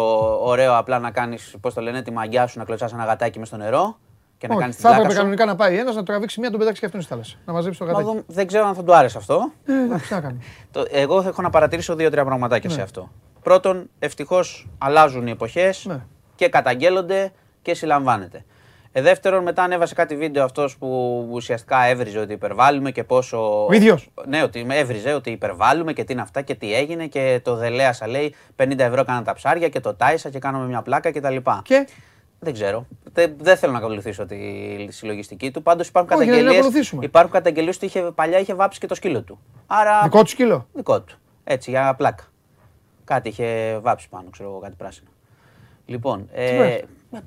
ωραίο 0.46 0.78
απλά 0.78 1.00
να 1.00 1.12
κάνεις, 1.12 1.56
πώς 1.62 1.74
το 1.74 1.82
λένε, 1.82 2.02
τη 2.02 2.12
μαγιά 2.12 2.48
σου 2.48 2.60
να 2.60 2.66
κλωτσάς 2.66 2.94
ένα 2.94 3.06
γατάκι 3.06 3.40
μες 3.40 3.48
στο 3.48 3.58
νερό 3.58 3.98
και 4.38 4.48
να 4.48 4.56
κάνεις 4.56 4.76
Θα 4.76 4.96
έπρεπε 4.96 5.14
κανονικά 5.14 5.46
να 5.46 5.56
πάει 5.56 5.78
ένα, 5.78 5.94
να 5.94 6.04
τραβήξει 6.04 6.40
μία, 6.40 6.50
τον 6.50 6.60
πετάξει 6.60 6.80
και 6.80 6.86
αυτόν 6.86 7.02
στη 7.02 7.10
θάλασσα. 7.10 7.38
Να 7.46 7.54
μαζέψει 7.54 7.80
το 7.80 7.86
γατάκι. 7.86 8.24
δεν 8.28 8.48
ξέρω 8.48 8.68
αν 8.68 8.76
θα 8.76 8.84
του 8.84 8.96
άρεσε 8.96 9.18
αυτό. 9.18 9.52
Ε, 9.66 9.74
εντάξει, 9.74 10.14
να 10.14 10.22
κάνει. 10.22 10.40
Εγώ 11.04 11.24
έχω 11.28 11.42
να 11.42 11.50
παρατηρήσω 11.50 11.96
δύο-τρία 11.96 12.26
πραγματάκια 12.26 12.70
σε 12.70 12.76
ναι. 12.76 12.82
αυτό. 12.82 13.12
Πρώτον, 13.42 13.90
ευτυχώς 14.00 14.68
αλλάζουν 14.78 15.28
οι 15.28 15.32
εποχές 15.32 15.86
ναι. 15.86 16.00
και 16.36 16.50
καταγγέλλονται 16.50 17.32
και 17.62 17.74
συλλαμβάνεται. 17.74 18.46
Ε, 18.98 19.02
δεύτερον, 19.02 19.44
μετά 19.44 19.64
ανέβασε 19.64 19.94
κάτι 19.94 20.16
βίντεο 20.16 20.44
αυτός 20.44 20.78
που 20.78 20.88
ουσιαστικά 21.32 21.86
έβριζε 21.86 22.20
ότι 22.20 22.34
υπερβάλλουμε 22.34 22.92
και 22.92 23.04
πόσο. 23.04 23.66
Ο 23.66 23.74
ίδιο. 23.74 24.00
Ναι, 24.28 24.44
ότι 24.44 24.66
έβριζε 24.70 25.14
ότι 25.14 25.32
υπερβάλλουμε 25.32 25.94
και 25.94 26.04
τι 26.04 26.14
είναι 26.14 26.22
αυτά 26.22 26.42
και 26.42 26.56
τι 26.56 26.74
έγινε 26.74 27.08
και 27.08 27.40
το 27.44 27.56
Δελέασα 27.56 28.08
λέει 28.08 28.36
50 28.58 28.80
ευρώ 28.80 29.02
έκανα 29.02 29.22
τα 29.24 29.34
ψάρια 29.34 29.70
και 29.70 29.80
το 29.80 29.94
τάισα 29.94 30.30
και 30.30 30.40
κάναμε 30.40 30.66
μια 30.66 30.82
πλάκα 30.82 31.12
κτλ. 31.12 31.36
Και; 31.64 31.88
Δεν 32.40 32.54
ξέρω. 32.54 32.88
Δεν, 33.14 33.36
δεν 33.38 33.58
θέλω 33.58 33.72
να 33.72 33.78
ακολουθήσω 33.78 34.26
τη 34.26 34.38
συλλογιστική 34.90 35.52
του. 35.52 35.62
Πάντως 35.62 35.88
υπάρχουν 35.88 36.12
καταγγελίε. 36.12 36.62
Υπάρχουν 37.00 37.32
καταγγελίες 37.32 37.76
ότι 37.76 37.86
είχε, 37.86 38.02
παλιά 38.02 38.40
είχε 38.40 38.54
βάψει 38.54 38.80
και 38.80 38.88
το 38.88 38.96
σκύλο 38.96 39.22
του. 39.22 39.40
Άρα... 39.68 40.02
Δικό 40.04 40.22
του 40.22 40.30
σκύλο; 40.30 40.68
Δικό 40.74 41.02
του. 41.02 41.18
Έτσι, 41.44 41.70
για 41.70 41.94
πλάκα. 41.98 42.24
Κάτι 43.04 43.30
είχε 43.30 43.80
βάψει 43.82 44.10
πάνω, 44.10 44.30
ξέρω 44.30 44.50
εγώ, 44.50 44.60
κάτι 44.60 44.76
πράσινο. 44.78 45.10
Λοιπόν, 45.86 46.30
ε, 46.34 46.78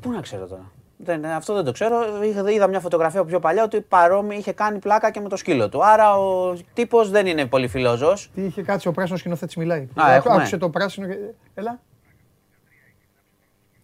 πού 0.01 0.11
να 0.11 0.21
ξέρω 0.21 0.47
τώρα. 0.47 0.73
Δεν, 1.01 1.25
αυτό 1.25 1.55
δεν 1.55 1.65
το 1.65 1.73
ξέρω. 1.73 2.01
Είδα 2.49 2.67
μια 2.67 2.81
φωτογραφία 2.81 3.25
πιο 3.25 3.41
παλιά 3.41 3.63
ότι 3.63 3.81
παρόμοιο 3.81 4.39
είχε 4.39 4.53
κάνει 4.53 4.79
πλάκα 4.79 5.11
και 5.11 5.21
με 5.21 5.29
το 5.29 5.37
σκύλο 5.37 5.69
του. 5.69 5.85
Άρα 5.85 6.19
ο 6.19 6.57
τύπος 6.73 7.11
δεν 7.11 7.27
είναι 7.27 7.47
πολύ 7.47 7.69
φιλόζο. 7.69 8.15
Τι 8.35 8.45
είχε 8.45 8.63
κάτσει 8.63 8.89
ο 8.89 8.93
πράσινος 8.93 9.21
σκηνοθέτη 9.21 9.59
μιλάει. 9.59 9.89
Α, 9.95 10.15
Άκουσε 10.15 10.57
το 10.57 10.71
πράσινο. 10.71 11.07
Και... 11.07 11.17
Έλα. 11.55 11.81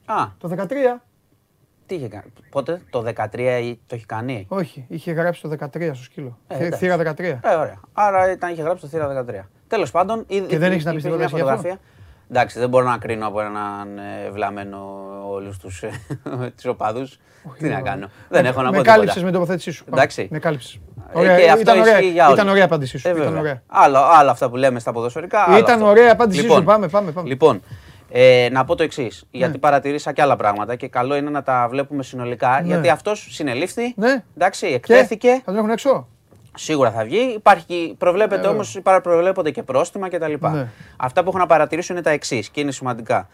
Α. 0.04 0.26
Το 0.38 0.50
13. 0.58 0.66
Τι 1.86 1.94
είχε 1.94 2.08
κάνει. 2.08 2.32
Πότε, 2.50 2.82
το 2.90 3.04
13 3.16 3.74
το 3.86 3.94
έχει 3.94 4.06
κάνει; 4.06 4.46
Όχι, 4.48 4.86
είχε 4.88 5.12
γράψει 5.12 5.42
το 5.42 5.50
13 5.60 5.90
στο 5.94 6.02
σκύλο. 6.02 6.38
Ε, 6.48 6.70
θύρα 6.70 6.96
13. 6.96 7.18
Ε, 7.18 7.38
ωραία. 7.42 7.80
Άρα 7.92 8.30
ήταν, 8.30 8.52
είχε 8.52 8.62
γράψει 8.62 8.82
το 8.82 8.88
θύρα 8.88 9.24
13. 9.28 9.48
Τέλος 9.66 9.90
πάντων, 9.90 10.26
και 10.26 10.58
δεν 10.58 10.72
έχεις 10.72 10.84
να 10.84 10.94
πεις 10.94 11.04
μια 11.04 11.28
φωτογραφία. 11.28 11.78
Εντάξει, 12.34 12.58
δεν 12.58 12.68
μπορώ 12.68 12.88
να 12.88 12.98
κρίνω 12.98 13.26
από 13.26 13.40
έναν 13.40 13.98
ε, 13.98 14.30
βλαμμένο 14.30 14.78
όλους 15.30 15.58
τους 15.58 15.82
ε, 15.82 16.68
οπαδούς. 16.68 17.18
Τι 17.58 17.68
να 17.68 17.80
κάνω. 17.80 18.08
Δεν 18.28 18.46
έχω 18.46 18.62
να 18.62 18.70
πω. 18.70 18.76
Με 18.76 18.82
κάλυψες 18.82 19.22
με 19.22 19.30
την 19.30 19.38
τοποθέτησή 19.38 19.70
σου. 19.70 19.84
Εντάξει. 19.88 20.28
Με 20.30 20.38
κάλυψες. 20.38 20.80
Ήταν 21.60 21.80
ωραία, 21.80 22.00
ήταν 22.32 22.48
ωραία 22.48 22.64
απάντησή 22.64 22.98
σου. 22.98 23.08
Άλλο 23.66 24.30
αυτά 24.30 24.50
που 24.50 24.56
λέμε 24.56 24.78
στα 24.78 24.92
ποδοσφαιρικά. 24.92 25.58
Ήταν 25.58 25.82
ωραία 25.82 26.12
απάντησή 26.12 26.40
σου. 26.40 26.46
Λοιπόν, 26.46 26.64
πάμε, 26.64 26.88
πάμε. 26.88 27.12
Λοιπόν, 27.24 27.62
ε, 28.10 28.48
να 28.50 28.64
πω 28.64 28.74
το 28.74 28.82
εξής. 28.82 29.22
Ναι. 29.30 29.38
Γιατί 29.38 29.58
παρατηρήσα 29.58 30.12
και 30.12 30.22
άλλα 30.22 30.36
πράγματα 30.36 30.76
και 30.76 30.88
καλό 30.88 31.16
είναι 31.16 31.30
να 31.30 31.42
τα 31.42 31.66
βλέπουμε 31.70 32.02
συνολικά. 32.02 32.60
Ναι. 32.60 32.66
Γιατί 32.66 32.88
αυτός 32.88 33.28
συνελήφθη. 33.30 33.94
Ναι. 33.96 34.22
Εντάξει, 34.36 34.66
εκτέθηκε. 34.66 35.28
θα 35.28 35.42
τον 35.44 35.56
έχουν 35.56 35.70
έξω. 35.70 36.08
Σίγουρα 36.56 36.90
θα 36.90 37.04
βγει. 37.04 37.18
Υπάρχει, 37.18 37.94
προβλέπεται 37.98 38.46
ε, 38.46 38.50
όμως, 38.50 38.78
προβλέπονται 39.02 39.50
και 39.50 39.62
πρόστιμα 39.62 40.08
κτλ. 40.08 40.34
Ναι. 40.40 40.68
Αυτά 40.96 41.22
που 41.22 41.28
έχω 41.28 41.38
να 41.38 41.46
παρατηρήσω 41.46 41.92
είναι 41.92 42.02
τα 42.02 42.10
εξής 42.10 42.48
και 42.48 42.60
είναι 42.60 42.72
σημαντικά. 42.72 43.28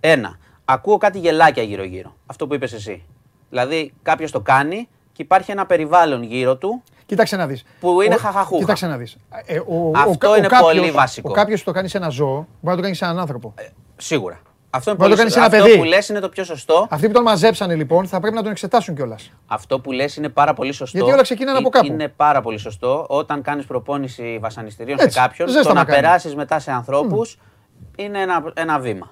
Ένα, 0.00 0.38
ακούω 0.64 0.96
κάτι 0.96 1.18
γελάκια 1.18 1.62
γύρω-γύρω. 1.62 2.14
Αυτό 2.26 2.46
που 2.46 2.54
είπες 2.54 2.72
εσύ. 2.72 3.04
Δηλαδή, 3.48 3.92
κάποιος 4.02 4.30
το 4.30 4.40
κάνει 4.40 4.88
και 5.12 5.22
υπάρχει 5.22 5.50
ένα 5.50 5.66
περιβάλλον 5.66 6.22
γύρω 6.22 6.56
του. 6.56 6.82
Κοίταξε 7.06 7.36
να 7.36 7.46
δεις. 7.46 7.64
Που 7.80 8.00
είναι 8.00 8.16
χαχαχού. 8.16 8.58
Κοίταξε 8.58 8.86
να 8.86 8.96
δεις. 8.96 9.16
Ε, 9.46 9.60
Αυτό 9.94 10.36
είναι 10.36 10.48
πολύ 10.60 10.90
βασικό. 10.90 11.30
Ο 11.30 11.32
κάποιος 11.32 11.62
το 11.62 11.72
κάνει 11.72 11.88
σε 11.88 11.96
ένα 11.96 12.08
ζώο, 12.08 12.34
μπορεί 12.34 12.46
να 12.60 12.76
το 12.76 12.82
κάνει 12.82 12.94
σε 12.94 13.04
έναν 13.04 13.18
άνθρωπο. 13.18 13.54
Ε, 13.56 13.62
Σίγουρα. 13.96 14.40
Αυτό, 14.70 14.90
είναι 14.90 14.98
πολύ 14.98 15.20
αυτό 15.20 15.48
παιδί. 15.50 15.76
που 15.76 15.84
λες 15.84 16.08
είναι 16.08 16.20
το 16.20 16.28
πιο 16.28 16.44
σωστό. 16.44 16.86
Αυτοί 16.90 17.06
που 17.06 17.12
τον 17.12 17.22
μαζέψανε 17.22 17.74
λοιπόν 17.74 18.06
θα 18.06 18.20
πρέπει 18.20 18.34
να 18.34 18.42
τον 18.42 18.50
εξετάσουν 18.50 18.94
κιόλας. 18.94 19.32
Αυτό 19.46 19.80
που 19.80 19.92
λες 19.92 20.16
είναι 20.16 20.28
πάρα 20.28 20.54
πολύ 20.54 20.72
σωστό. 20.72 20.96
Γιατί 20.96 21.12
όλα 21.12 21.22
ξεκινάνε 21.22 21.58
από 21.58 21.68
κάπου. 21.68 21.86
Είναι 21.86 22.08
πάρα 22.08 22.40
πολύ 22.40 22.58
σωστό. 22.58 23.06
Όταν 23.08 23.42
κάνεις 23.42 23.64
προπόνηση 23.64 24.38
βασανιστήριων 24.40 24.98
σε 24.98 25.08
κάποιον, 25.08 25.48
το 25.62 25.72
να 25.72 25.84
περάσεις 25.84 26.34
μετά 26.34 26.58
σε 26.58 26.72
ανθρώπους 26.72 27.38
είναι 27.96 28.20
ένα, 28.20 28.52
ένα 28.54 28.78
βήμα. 28.78 29.10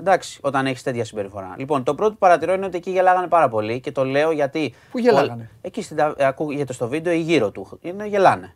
Εντάξει, 0.00 0.38
όταν 0.42 0.66
έχεις 0.66 0.82
τέτοια 0.82 1.04
συμπεριφορά. 1.04 1.54
Λοιπόν, 1.58 1.82
το 1.82 1.94
πρώτο 1.94 2.12
που 2.12 2.18
παρατηρώ 2.18 2.52
είναι 2.52 2.66
ότι 2.66 2.76
εκεί 2.76 2.90
γελάγανε 2.90 3.26
πάρα 3.26 3.48
πολύ 3.48 3.80
και 3.80 3.92
το 3.92 4.04
λέω 4.04 4.30
γιατί. 4.30 4.74
Πού 4.90 4.98
γελάγανε; 4.98 5.50
Εκεί 5.60 5.82
στην, 5.82 5.96
ακούγεται 6.18 6.72
στο 6.72 6.88
βίντεο 6.88 7.12
ή 7.12 7.20
γύρω 7.20 7.50
του. 7.50 7.78
Είναι, 7.82 8.06
γελάνε. 8.06 8.54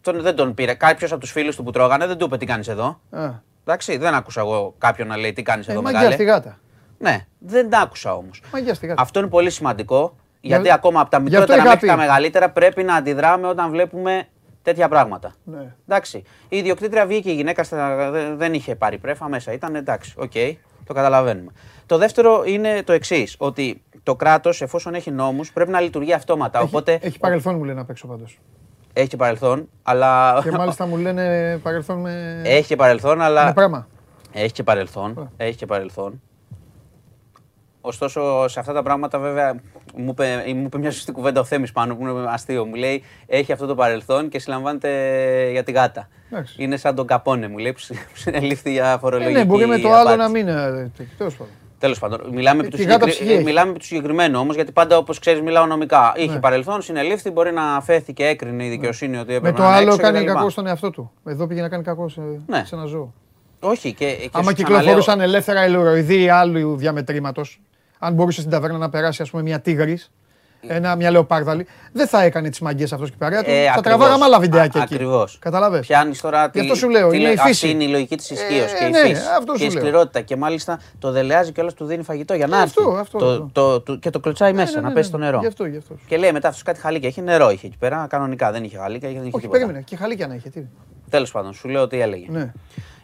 Τον, 0.00 0.20
δεν 0.20 0.36
τον 0.36 0.54
πήρε. 0.54 0.74
Κάποιος 0.74 1.12
από 1.12 1.20
τους 1.20 1.30
φίλους 1.30 1.56
του 1.56 1.62
που 1.62 1.70
τρώγανε 1.70 2.06
δεν 2.06 2.16
του 2.16 2.24
είπε 2.24 2.36
τι 2.36 2.46
κάνεις 2.46 2.68
εδώ. 2.68 3.00
Εντάξει, 3.64 3.96
δεν 3.96 4.14
άκουσα 4.14 4.40
εγώ 4.40 4.74
κάποιον 4.78 5.08
να 5.08 5.16
λέει 5.16 5.32
τι 5.32 5.42
κάνεις 5.42 5.68
εδώ 5.68 5.78
ε, 5.78 5.82
μεγάλη. 5.82 6.24
γάτα. 6.24 6.58
Ναι, 6.98 7.26
δεν 7.38 7.70
τα 7.70 7.78
άκουσα 7.78 8.14
όμως. 8.14 8.42
γάτα. 8.52 8.94
Αυτό 9.02 9.18
είναι 9.18 9.28
πολύ 9.28 9.50
σημαντικό. 9.50 10.16
Γιατί 10.40 10.62
Για... 10.62 10.74
ακόμα 10.74 11.00
από 11.00 11.10
τα 11.10 11.18
μικρότερα 11.18 11.62
μέχρι 11.62 11.86
τα 11.86 11.96
μεγαλύτερα 11.96 12.50
πρέπει 12.50 12.82
να 12.82 12.94
αντιδράμε 12.94 13.46
όταν 13.46 13.70
βλέπουμε 13.70 14.28
τέτοια 14.62 14.88
πράγματα. 14.88 15.34
Ναι. 15.44 15.74
Εντάξει. 15.88 16.22
Η 16.48 16.56
ιδιοκτήτρια 16.56 17.06
βγήκε 17.06 17.30
η 17.30 17.34
γυναίκα 17.34 17.64
στα... 17.64 18.10
δεν 18.36 18.54
είχε 18.54 18.74
πάρει 18.76 18.98
πρέφα 18.98 19.28
μέσα. 19.28 19.52
Ήταν 19.52 19.74
εντάξει, 19.74 20.14
OK, 20.16 20.30
okay, 20.34 20.54
το 20.86 20.94
καταλαβαίνουμε. 20.94 21.52
Το 21.86 21.98
δεύτερο 21.98 22.42
είναι 22.46 22.82
το 22.82 22.92
εξής, 22.92 23.34
ότι 23.38 23.82
το 24.02 24.16
κράτος, 24.16 24.62
εφόσον 24.62 24.94
έχει 24.94 25.10
νόμους, 25.10 25.52
πρέπει 25.52 25.70
να 25.70 25.80
λειτουργεί 25.80 26.12
αυτόματα. 26.12 26.58
Έχει, 26.58 26.66
οπότε... 26.66 26.98
έχει 27.02 27.18
παρελθόν, 27.18 27.56
μου 27.56 27.64
λένε 27.64 27.80
απ' 27.80 27.90
έξω 27.90 28.06
πάντως. 28.06 28.38
Έχει 28.92 29.08
και 29.08 29.16
παρελθόν, 29.16 29.68
αλλά. 29.82 30.40
Και 30.42 30.50
μάλιστα 30.50 30.86
μου 30.86 30.96
λένε 30.96 31.58
παρελθόν 31.62 32.00
με. 32.00 32.42
Έχει 32.44 32.66
και 32.66 32.76
παρελθόν, 32.76 33.20
αλλά. 33.20 33.44
Με 33.44 33.52
πράγμα. 33.52 33.86
Έχει 34.32 34.52
και 34.52 34.62
παρελθόν. 34.62 35.30
Έχει 35.36 35.56
και 35.56 35.66
παρελθόν. 35.66 36.20
Ωστόσο, 37.80 38.48
σε 38.48 38.60
αυτά 38.60 38.72
τα 38.72 38.82
πράγματα, 38.82 39.18
βέβαια, 39.18 39.54
μου 39.96 40.10
είπε, 40.10 40.44
μου 40.54 40.62
είπε 40.64 40.78
μια 40.78 40.90
σωστή 40.90 41.12
κουβέντα 41.12 41.40
ο 41.40 41.44
Θέμης 41.44 41.72
πάνω 41.72 41.96
που 41.96 42.06
είναι 42.06 42.24
αστείο. 42.28 42.64
Μου 42.64 42.74
λέει: 42.74 43.02
Έχει 43.26 43.52
αυτό 43.52 43.66
το 43.66 43.74
παρελθόν 43.74 44.28
και 44.28 44.38
συλλαμβάνεται 44.38 44.88
για 45.50 45.62
τη 45.62 45.72
γάτα. 45.72 46.08
Είναι 46.56 46.76
σαν 46.76 46.94
τον 46.94 47.06
Καπόνε, 47.06 47.48
μου 47.48 47.58
λέει, 47.58 47.72
που 47.72 47.80
συνελήφθη 48.12 48.72
για 48.72 48.98
φορολογική. 49.00 49.34
Ε, 49.34 49.38
ναι, 49.38 49.44
μπορεί 49.44 49.66
με 49.66 49.78
το 49.78 49.92
άλλο 49.92 50.16
να 50.16 50.28
μην. 50.28 50.48
Ε, 50.48 50.90
Τέλος 51.18 51.36
πάντων. 51.36 51.52
Τέλος 51.82 51.98
πάντων, 51.98 52.20
μιλάμε, 52.32 52.60
επί 52.62 52.70
του, 52.70 52.76
συγκεκρι... 52.76 53.42
μιλάμε 53.44 53.72
του 53.72 53.84
συγκεκριμένου 53.84 54.40
όμως, 54.40 54.54
γιατί 54.54 54.72
πάντα 54.72 54.96
όπως 54.96 55.18
ξέρεις, 55.18 55.40
μιλάω 55.40 55.66
νομικά. 55.66 56.12
Είχε 56.16 56.32
ναι. 56.32 56.40
παρελθόν, 56.40 56.82
συνελήφθη, 56.82 57.30
μπορεί 57.30 57.52
να 57.52 57.74
αφέθη 57.74 58.12
και 58.12 58.26
έκρινε 58.26 58.64
η 58.64 58.66
ναι. 58.66 58.72
δικαιοσύνη 58.72 59.18
ότι 59.18 59.34
έπρεπε 59.34 59.58
να 59.58 59.64
Με 59.64 59.70
το 59.70 59.76
άλλο 59.76 59.96
κάνει 59.96 60.24
κακό 60.24 60.50
στον 60.50 60.66
εαυτό 60.66 60.90
του. 60.90 61.12
Εδώ 61.24 61.46
πήγε 61.46 61.60
να 61.60 61.68
κάνει 61.68 61.82
κακό 61.82 62.08
σε, 62.08 62.20
ναι. 62.46 62.62
σε 62.64 62.74
ένα 62.74 62.84
ζώο. 62.84 63.12
Όχι. 63.60 63.92
Και, 63.92 64.06
και 64.06 64.28
Άμα 64.32 64.52
κυκλοφορούσαν 64.52 65.20
ελεύθερα 65.20 65.66
ηλεροειδή 65.66 66.28
άλλου 66.28 66.76
διαμετρήματος, 66.76 67.60
αν 67.98 68.14
μπορούσε 68.14 68.38
στην 68.38 68.52
ταβέρνα 68.52 68.78
να 68.78 68.88
περάσει 68.88 69.22
ας 69.22 69.30
πούμε, 69.30 69.42
μια 69.42 69.60
τίγρης 69.60 70.10
ένα, 70.66 70.96
μια 70.96 71.10
λεοπάρδαλη, 71.10 71.66
δεν 71.92 72.06
θα 72.06 72.22
έκανε 72.22 72.48
τις 72.48 72.60
μαγκέ 72.60 72.84
αυτός 72.84 73.10
και 73.10 73.16
παρέα 73.18 73.44
του. 73.44 73.50
Ε, 73.50 73.70
θα 73.74 73.80
τραβάγαμε 73.80 74.24
άλλα 74.24 74.38
βιντεάκια 74.38 74.82
εκεί. 74.82 74.94
Ακριβώς. 74.94 75.38
Κατάλαβε. 75.40 75.78
Πιάνεις 75.78 76.20
τώρα 76.20 76.50
τη. 76.50 76.60
αυτό 76.60 76.74
σου 76.74 76.88
λέω. 76.88 77.10
Τη, 77.10 77.16
είναι 77.16 77.28
η 77.28 77.36
φύση. 77.36 77.50
Αυτή 77.50 77.70
είναι 77.70 77.84
η 77.84 77.88
λογική 77.88 78.16
της 78.16 78.30
ισχύως 78.30 78.72
ε, 78.72 78.76
και 78.78 78.84
η 78.84 78.90
ναι, 78.90 78.98
φύση. 78.98 79.22
Αυτό 79.38 79.52
και 79.52 79.64
η 79.64 79.70
σκληρότητα. 79.70 80.20
Και 80.20 80.36
μάλιστα 80.36 80.80
το 80.98 81.10
δελεάζει 81.10 81.52
και 81.52 81.60
όλα 81.60 81.72
του 81.72 81.84
δίνει 81.84 82.02
φαγητό 82.02 82.34
για 82.34 82.46
να 82.46 82.60
έρθει. 82.60 82.80
Αυτό, 82.80 82.90
αυτό, 82.90 83.18
το, 83.18 83.48
το, 83.52 83.80
το, 83.80 83.96
και 83.96 84.10
το 84.10 84.20
κλωτσάει 84.20 84.52
ναι, 84.52 84.60
μέσα 84.60 84.80
ναι, 84.80 84.88
να 84.88 84.92
πέσει 84.92 85.08
στο 85.08 85.18
νερό. 85.18 85.38
Γι 85.40 85.46
αυτό, 85.46 85.64
γι 85.64 85.76
αυτό. 85.76 85.94
Και 86.06 86.16
λέει 86.16 86.32
μετά 86.32 86.48
αυτό 86.48 86.62
κάτι 86.64 86.80
χαλίκια. 86.80 87.08
Έχει 87.08 87.20
νερό 87.20 87.50
είχε 87.50 87.66
εκεί 87.66 87.76
πέρα. 87.78 88.06
Κανονικά 88.08 88.52
δεν 88.52 88.64
είχε 88.64 88.76
χαλίκια. 88.76 89.08
Είχε 89.08 89.30
Όχι, 89.30 89.48
περίμενε. 89.48 89.82
Και 89.82 89.96
χαλίκια 89.96 90.26
να 90.26 90.34
είχε. 90.34 90.50
Τέλος 91.10 91.30
πάντων, 91.30 91.52
σου 91.52 91.68
λέω 91.68 91.86
τι 91.86 92.00
έλεγε. 92.00 92.52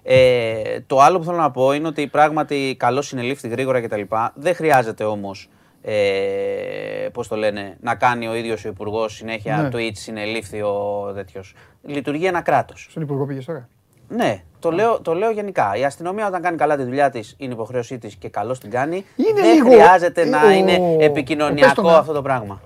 Ε, 0.03 0.81
το 0.87 1.01
άλλο 1.01 1.19
που 1.19 1.25
θέλω 1.25 1.37
να 1.37 1.51
πω 1.51 1.73
είναι 1.73 1.87
ότι 1.87 2.07
πράγματι 2.07 2.77
καλό 2.79 3.03
συνελήφθη 3.03 3.49
γρήγορα 3.49 3.81
κτλ. 3.81 4.01
Δεν 4.35 4.55
χρειάζεται 4.55 5.05
όμως 5.05 5.49
ε, 5.83 7.09
πώς 7.13 7.29
το 7.29 7.37
λένε, 7.37 7.77
να 7.81 7.95
κάνει 7.95 8.29
ο 8.29 8.35
ίδιος 8.35 8.65
ο 8.65 8.69
Υπουργός 8.69 9.15
συνέχεια 9.15 9.57
ναι. 9.57 9.69
tweet, 9.73 9.93
συνελήφθη 9.93 10.63
ο 10.63 11.13
τέτοιος. 11.15 11.55
Λειτουργεί 11.83 12.27
ένα 12.27 12.41
κράτος. 12.41 12.87
Στον 12.91 13.03
Υπουργό 13.03 13.27
πήγες 13.27 13.45
τώρα; 13.45 13.69
Ναι, 14.09 14.43
το 14.59 14.71
λέω, 14.71 15.01
το 15.01 15.15
λέω 15.15 15.31
γενικά. 15.31 15.77
Η 15.77 15.85
αστυνομία 15.85 16.27
όταν 16.27 16.43
κάνει 16.43 16.57
καλά 16.57 16.77
τη 16.77 16.83
δουλειά 16.83 17.11
της, 17.11 17.35
είναι 17.39 17.53
υποχρέωσή 17.53 17.99
της 17.99 18.15
και 18.15 18.29
καλώ 18.29 18.59
την 18.59 18.71
κάνει. 18.71 19.05
Είναι 19.17 19.41
δεν 19.41 19.55
λίγο... 19.55 19.71
χρειάζεται 19.71 20.25
να 20.25 20.47
ο... 20.47 20.51
είναι 20.51 20.97
επικοινωνιακό 20.99 21.89
αυτό 21.89 22.13
το 22.13 22.23
πράγμα. 22.23 22.61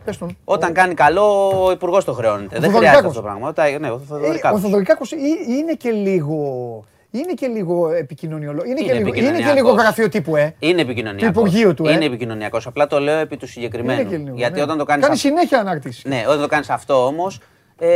Όταν 0.45 0.73
κάνει 0.73 0.95
καλό, 0.95 1.49
ο 1.65 1.71
Υπουργός 1.71 2.05
το 2.05 2.13
χρεώνεται. 2.13 2.59
δεν 2.59 2.71
χρειάζεται 2.71 3.07
αυτό 3.07 3.21
το 3.21 3.23
πράγμα. 3.23 3.53
Ναι, 3.81 3.91
ο 3.91 3.99
Θοδωρικάκος. 3.99 5.13
Ε, 5.13 5.17
ο 5.17 5.21
είναι 5.49 5.73
και 5.73 5.91
λίγο 5.91 6.85
είναι 7.19 7.33
και 7.33 7.47
λίγο 7.47 7.91
επικοινωνιολόγο. 7.91 8.65
Είναι, 8.65 8.81
είναι, 8.81 8.93
και 8.93 8.99
λίγο, 8.99 9.15
είναι 9.15 9.43
και 9.43 9.53
λίγο 9.53 9.71
γραφείο 9.71 10.09
τύπου, 10.09 10.37
ε. 10.37 10.55
Είναι 10.59 10.81
επικοινωνιακός. 10.81 11.33
Του 11.35 11.41
Υπουργείου 11.41 11.75
του, 11.75 11.87
ε. 11.87 11.93
Είναι 11.93 12.05
επικοινωνιακός. 12.05 12.67
Απλά 12.67 12.87
το 12.87 13.01
λέω 13.01 13.19
επί 13.19 13.37
του 13.37 13.47
συγκεκριμένου. 13.47 14.11
Λίγο, 14.11 14.37
γιατί 14.37 14.57
ναι. 14.57 14.63
όταν 14.63 14.79
το 14.79 14.85
κάνεις. 14.85 15.05
Κάνει 15.05 15.19
συνέχεια 15.19 15.59
ανάρτηση. 15.59 16.09
Ναι, 16.09 16.25
όταν 16.27 16.41
το 16.41 16.47
κάνεις 16.47 16.71
αυτό 16.71 17.07
όμως. 17.07 17.41
Ε, 17.79 17.89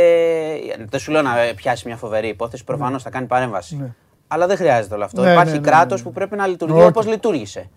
δεν 0.89 0.99
σου 0.99 1.11
λέω 1.11 1.21
να 1.21 1.31
πιάσει 1.55 1.87
μια 1.87 1.95
φοβερή 1.95 2.27
υπόθεση. 2.27 2.63
Προφανώς 2.63 2.91
ναι. 2.91 2.99
θα 2.99 3.09
κάνει 3.09 3.25
παρέμβαση. 3.25 3.77
Ναι. 3.77 3.87
Αλλά 4.27 4.47
δεν 4.47 4.57
χρειάζεται 4.57 4.95
όλο 4.95 5.03
αυτό. 5.03 5.21
Ναι, 5.21 5.31
Υπάρχει 5.31 5.51
ναι, 5.51 5.59
ναι, 5.59 5.67
κράτος 5.69 6.03
που 6.03 6.11
πρέπει 6.11 6.35
να 6.35 6.47
λειτουργεί 6.47 6.81
όπως 6.83 7.07
λειτουργήσε. 7.07 7.69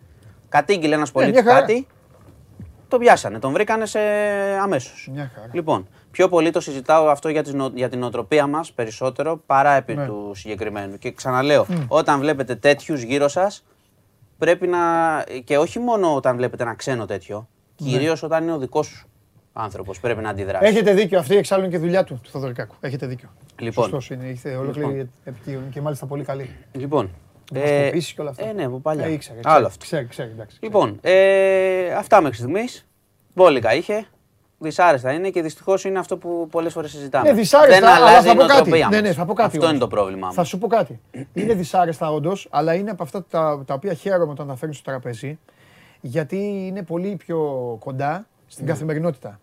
Κατήγγειλε 0.49 0.95
ένας 0.95 1.12
πολίτης 1.12 1.43
κάτι. 1.43 1.87
Το 2.89 2.99
πιάσανε, 2.99 3.39
τον 3.39 3.53
βρήκανε 3.53 3.87
σε 3.87 3.99
αμέσως. 4.62 5.11
Λοιπόν, 5.53 5.89
πιο 6.11 6.28
πολύ 6.28 6.51
το 6.51 6.61
συζητάω 6.61 7.09
αυτό 7.09 7.28
για, 7.28 7.43
για 7.74 7.89
την 7.89 8.03
οτροπία 8.03 8.47
μας 8.47 8.73
περισσότερο 8.73 9.43
παρά 9.47 9.73
επί 9.73 9.95
ναι. 9.95 10.07
του 10.07 10.32
συγκεκριμένου. 10.35 10.99
Και 10.99 11.12
ξαναλέω, 11.12 11.66
όταν 11.89 12.20
βλέπετε 12.20 12.55
τέτοιους 12.55 13.03
γύρω 13.03 13.28
σας, 13.28 13.65
πρέπει 14.39 14.66
να. 14.66 14.78
και 15.45 15.59
όχι 15.59 15.78
μόνο 15.78 16.15
όταν 16.15 16.37
βλέπετε 16.37 16.62
ένα 16.62 16.74
ξένο 16.74 17.07
τέτοιο, 17.07 17.49
ναι. 17.78 17.89
κυρίως 17.89 18.23
όταν 18.23 18.43
είναι 18.43 18.53
ο 18.53 18.59
δικός 18.59 18.87
σου 18.87 19.09
άνθρωπος. 19.53 20.01
Πρέπει 20.01 20.23
να 20.23 20.28
αντιδράσει. 20.28 20.66
Έχετε 20.66 20.93
δίκιο. 20.93 21.19
Αυτή 21.19 21.37
εξάλλου 21.37 21.62
είναι 21.62 21.73
και 21.73 21.78
δουλειά 21.78 22.05
του, 22.05 22.20
του 22.23 22.31
Θοδωρικάκου. 22.31 22.74
Έχετε 22.81 23.07
δίκιο. 23.07 23.28
Λοιπόν. 23.59 23.85
Σωστός 23.85 24.11
είναι. 24.11 24.28
Έχετε 24.28 24.57
ολόκληρη 24.57 24.89
λοιπόν. 24.89 25.11
επικοινωνία 25.24 25.69
και 25.70 25.81
μάλιστα 25.81 26.07
πολύ 26.07 26.24
καλή. 26.24 26.57
Λοιπόν. 26.73 27.11
Ε, 27.55 27.91
και 27.91 28.20
όλα 28.20 28.31
αυτά. 28.31 28.49
Ε, 28.49 28.53
ναι, 28.53 28.65
από 28.65 28.78
παλιά. 28.78 29.05
Ε, 29.05 29.12
ήξερε, 29.12 29.41
Άλλο 29.45 29.66
αυτό. 29.66 29.85
Ξέρει, 29.85 30.07
ξέρει, 30.07 30.31
εντάξει, 30.31 30.59
λοιπόν, 30.61 30.99
ε, 31.01 31.93
αυτά 31.93 32.20
μέχρι 32.20 32.37
στιγμής. 32.37 32.87
Μπόλικα 33.35 33.74
είχε. 33.74 34.07
Δυσάρεστα 34.62 35.12
είναι 35.12 35.31
και 35.31 35.43
δυστυχώς 35.43 35.85
είναι 35.85 35.99
αυτό 35.99 36.16
που 36.16 36.49
πολλές 36.51 36.73
φορές 36.73 36.91
συζητάμε. 36.91 37.28
Είναι 37.28 37.39
δυσάρεστα, 37.39 37.81
Δεν 37.81 37.89
αλλά 37.89 38.23
θα 38.23 38.35
πω 38.35 38.45
κάτι. 38.45 38.70
Ναι, 38.91 39.01
ναι, 39.01 39.12
θα 39.12 39.24
πω 39.24 39.32
κάτι 39.32 39.47
αυτό 39.47 39.59
όμως. 39.59 39.70
είναι 39.70 39.78
το 39.78 39.89
πρόβλημα. 39.89 40.32
Θα 40.32 40.45
σου 40.45 40.59
πω 40.59 40.66
κάτι. 40.66 41.01
είναι 41.32 41.55
δυσάρεστα 41.55 42.12
όντως, 42.12 42.49
αλλά 42.51 42.74
είναι 42.74 42.91
από 42.91 43.03
αυτά 43.03 43.24
τα, 43.31 43.62
τα 43.66 43.74
οποία 43.74 43.95
χαίρομαι 43.95 44.32
όταν 44.32 44.47
τα 44.47 44.57
φέρνεις 44.57 44.77
στο 44.77 44.91
τραπέζι, 44.91 45.39
γιατί 46.01 46.37
είναι 46.66 46.82
πολύ 46.82 47.16
πιο 47.16 47.39
κοντά 47.81 48.27
στην 48.47 48.65
ναι. 48.65 48.70
καθημερινότητα. 48.70 49.41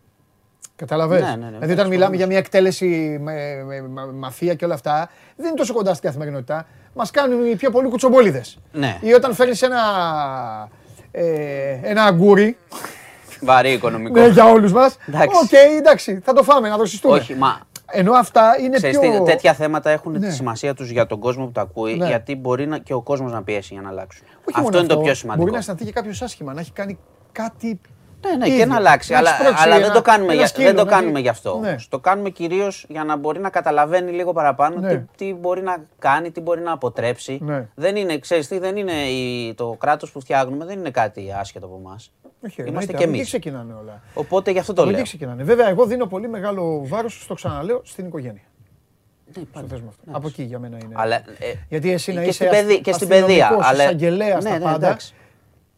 Καταλαβες; 0.76 1.22
Ναι, 1.22 1.28
ναι, 1.28 1.36
ναι, 1.36 1.52
δηλαδή, 1.52 1.72
όταν 1.72 1.88
μιλάμε 1.88 2.16
για 2.16 2.28
μια 2.28 2.38
εκτέλεση 2.38 3.18
με, 3.22 3.64
με, 3.66 3.82
με, 3.82 4.12
μαφία 4.12 4.54
και 4.54 4.66
όλα 4.66 4.74
αυτά, 4.74 5.10
δεν 5.36 5.48
είναι 5.48 5.56
τόσο 5.56 5.74
κοντά 5.74 5.94
στην 5.94 6.08
καθημερινότητα. 6.08 6.68
Μας 6.94 7.12
κάνουν 7.12 7.46
οι 7.46 7.56
πιο 7.56 7.72
πολλοί 7.72 7.90
κουτσομπόληδες. 7.90 8.42
Ναι. 8.72 8.98
Ή 9.02 9.14
όταν 9.14 9.34
φέρνεις 9.34 9.62
ένα, 9.62 9.82
ε, 11.12 11.80
ένα 11.82 12.04
αγκούρι. 12.04 12.58
Βαρύ 13.42 13.72
οικονομικό. 13.72 14.20
ναι, 14.20 14.28
για 14.28 14.46
όλους 14.46 14.72
μας. 14.72 14.98
OK, 15.08 15.50
okay, 15.50 15.78
εντάξει, 15.78 16.20
θα 16.24 16.34
το 16.34 16.44
φάμε, 16.44 16.70
να 16.70 16.78
δροσιστούμε. 16.78 17.18
Όχι, 17.18 17.36
μα 17.36 17.60
ενώ 17.92 18.14
αυτά 18.14 18.56
είναι 18.62 18.76
Ξέρεις, 18.76 19.00
πιο... 19.00 19.24
Τέτοια 19.24 19.54
θέματα 19.54 19.90
έχουν 19.90 20.12
ναι. 20.12 20.20
τη 20.20 20.34
σημασία 20.34 20.74
τους 20.74 20.90
για 20.90 21.06
τον 21.06 21.20
κόσμο 21.20 21.46
που 21.46 21.52
τα 21.52 21.62
ακούει, 21.62 21.96
ναι. 21.96 22.08
γιατί 22.08 22.36
μπορεί 22.36 22.68
να, 22.68 22.78
και 22.78 22.94
ο 22.94 23.02
κόσμος 23.02 23.32
να 23.32 23.44
πιέσει 23.44 23.74
για 23.74 23.82
να 23.82 23.90
αλλάξουν. 23.90 24.26
Όχι 24.28 24.60
αυτό 24.60 24.68
είναι 24.68 24.78
αυτό, 24.78 24.96
το 24.96 25.02
πιο 25.02 25.14
σημαντικό. 25.14 25.42
Μπορεί 25.42 25.52
να 25.52 25.58
αισθανθεί 25.62 25.86
και 25.86 25.92
κάποιος 25.92 26.22
άσχημα, 26.22 26.54
να 26.54 26.60
έχει 26.60 26.72
κάνει 26.72 26.98
κάτι 27.32 27.80
ναι, 28.30 28.46
ναι, 28.46 28.58
και 28.58 28.66
να 28.66 28.76
αλλάξει. 28.76 29.14
αλλά, 29.14 29.32
αλλά 29.56 29.80
δεν 29.80 29.92
το 29.92 30.02
κάνουμε, 30.02 30.34
για, 30.34 30.52
δεν 30.56 30.76
το 30.76 30.86
κάνουμε 30.86 31.20
γι' 31.20 31.30
αυτό. 31.30 31.60
Ναι. 31.62 31.76
Το 31.90 32.00
κάνουμε 32.00 32.30
κυρίως 32.30 32.86
για 32.90 33.04
να 33.04 33.16
μπορεί 33.16 33.40
να 33.40 33.50
καταλαβαίνει 33.50 34.12
λίγο 34.12 34.34
παραπάνω 34.34 34.80
ναι. 34.80 34.96
τι, 34.96 35.06
τι, 35.18 35.34
μπορεί 35.34 35.62
να 35.62 35.84
κάνει, 36.00 36.32
τι 36.32 36.42
μπορεί 36.42 36.62
να 36.62 36.72
αποτρέψει. 36.72 37.40
Ναι. 37.42 37.68
Δεν 37.76 37.96
είναι, 37.96 38.20
ξέρεις 38.20 38.48
τι, 38.48 38.60
δεν 38.60 38.78
είναι 38.78 38.94
η, 38.94 39.54
το 39.54 39.76
κράτος 39.80 40.12
που 40.12 40.20
φτιάχνουμε, 40.20 40.66
δεν 40.66 40.80
είναι 40.80 40.92
κάτι 40.92 41.34
άσχετο 41.40 41.66
από 41.66 41.80
εμάς. 41.86 42.12
Είμαστε 42.56 42.94
και 42.94 43.04
εμείς. 43.04 43.26
ξεκινάνε 43.26 43.74
όλα. 43.74 44.02
Οπότε 44.14 44.52
γι' 44.52 44.60
αυτό 44.60 44.74
το 44.74 44.86
λέω. 44.86 45.04
ξεκινάνε. 45.04 45.44
Βέβαια, 45.44 45.70
εγώ 45.70 45.86
δίνω 45.86 46.06
πολύ 46.06 46.30
μεγάλο 46.30 46.88
βάρος, 46.88 47.22
στο 47.24 47.34
ξαναλέω, 47.34 47.82
στην 47.84 48.06
οικογένεια. 48.06 48.42
Ναι, 49.36 49.44
αυτό. 49.54 49.92
Από 50.12 50.28
εκεί 50.28 50.44
για 50.44 50.60
μένα 50.60 50.78
είναι. 50.78 50.94
Αλλά, 50.94 51.16
ε, 51.16 51.54
Γιατί 51.70 51.92
εσύ 51.92 52.14
να 52.14 52.24
είσαι 52.24 52.80
και 52.82 52.92
στην 52.92 53.08
παιδεία. 53.08 53.58
Εισαγγελέας 53.74 54.44
ναι, 54.44 54.50
τα 54.50 54.60
πάντα, 54.60 54.98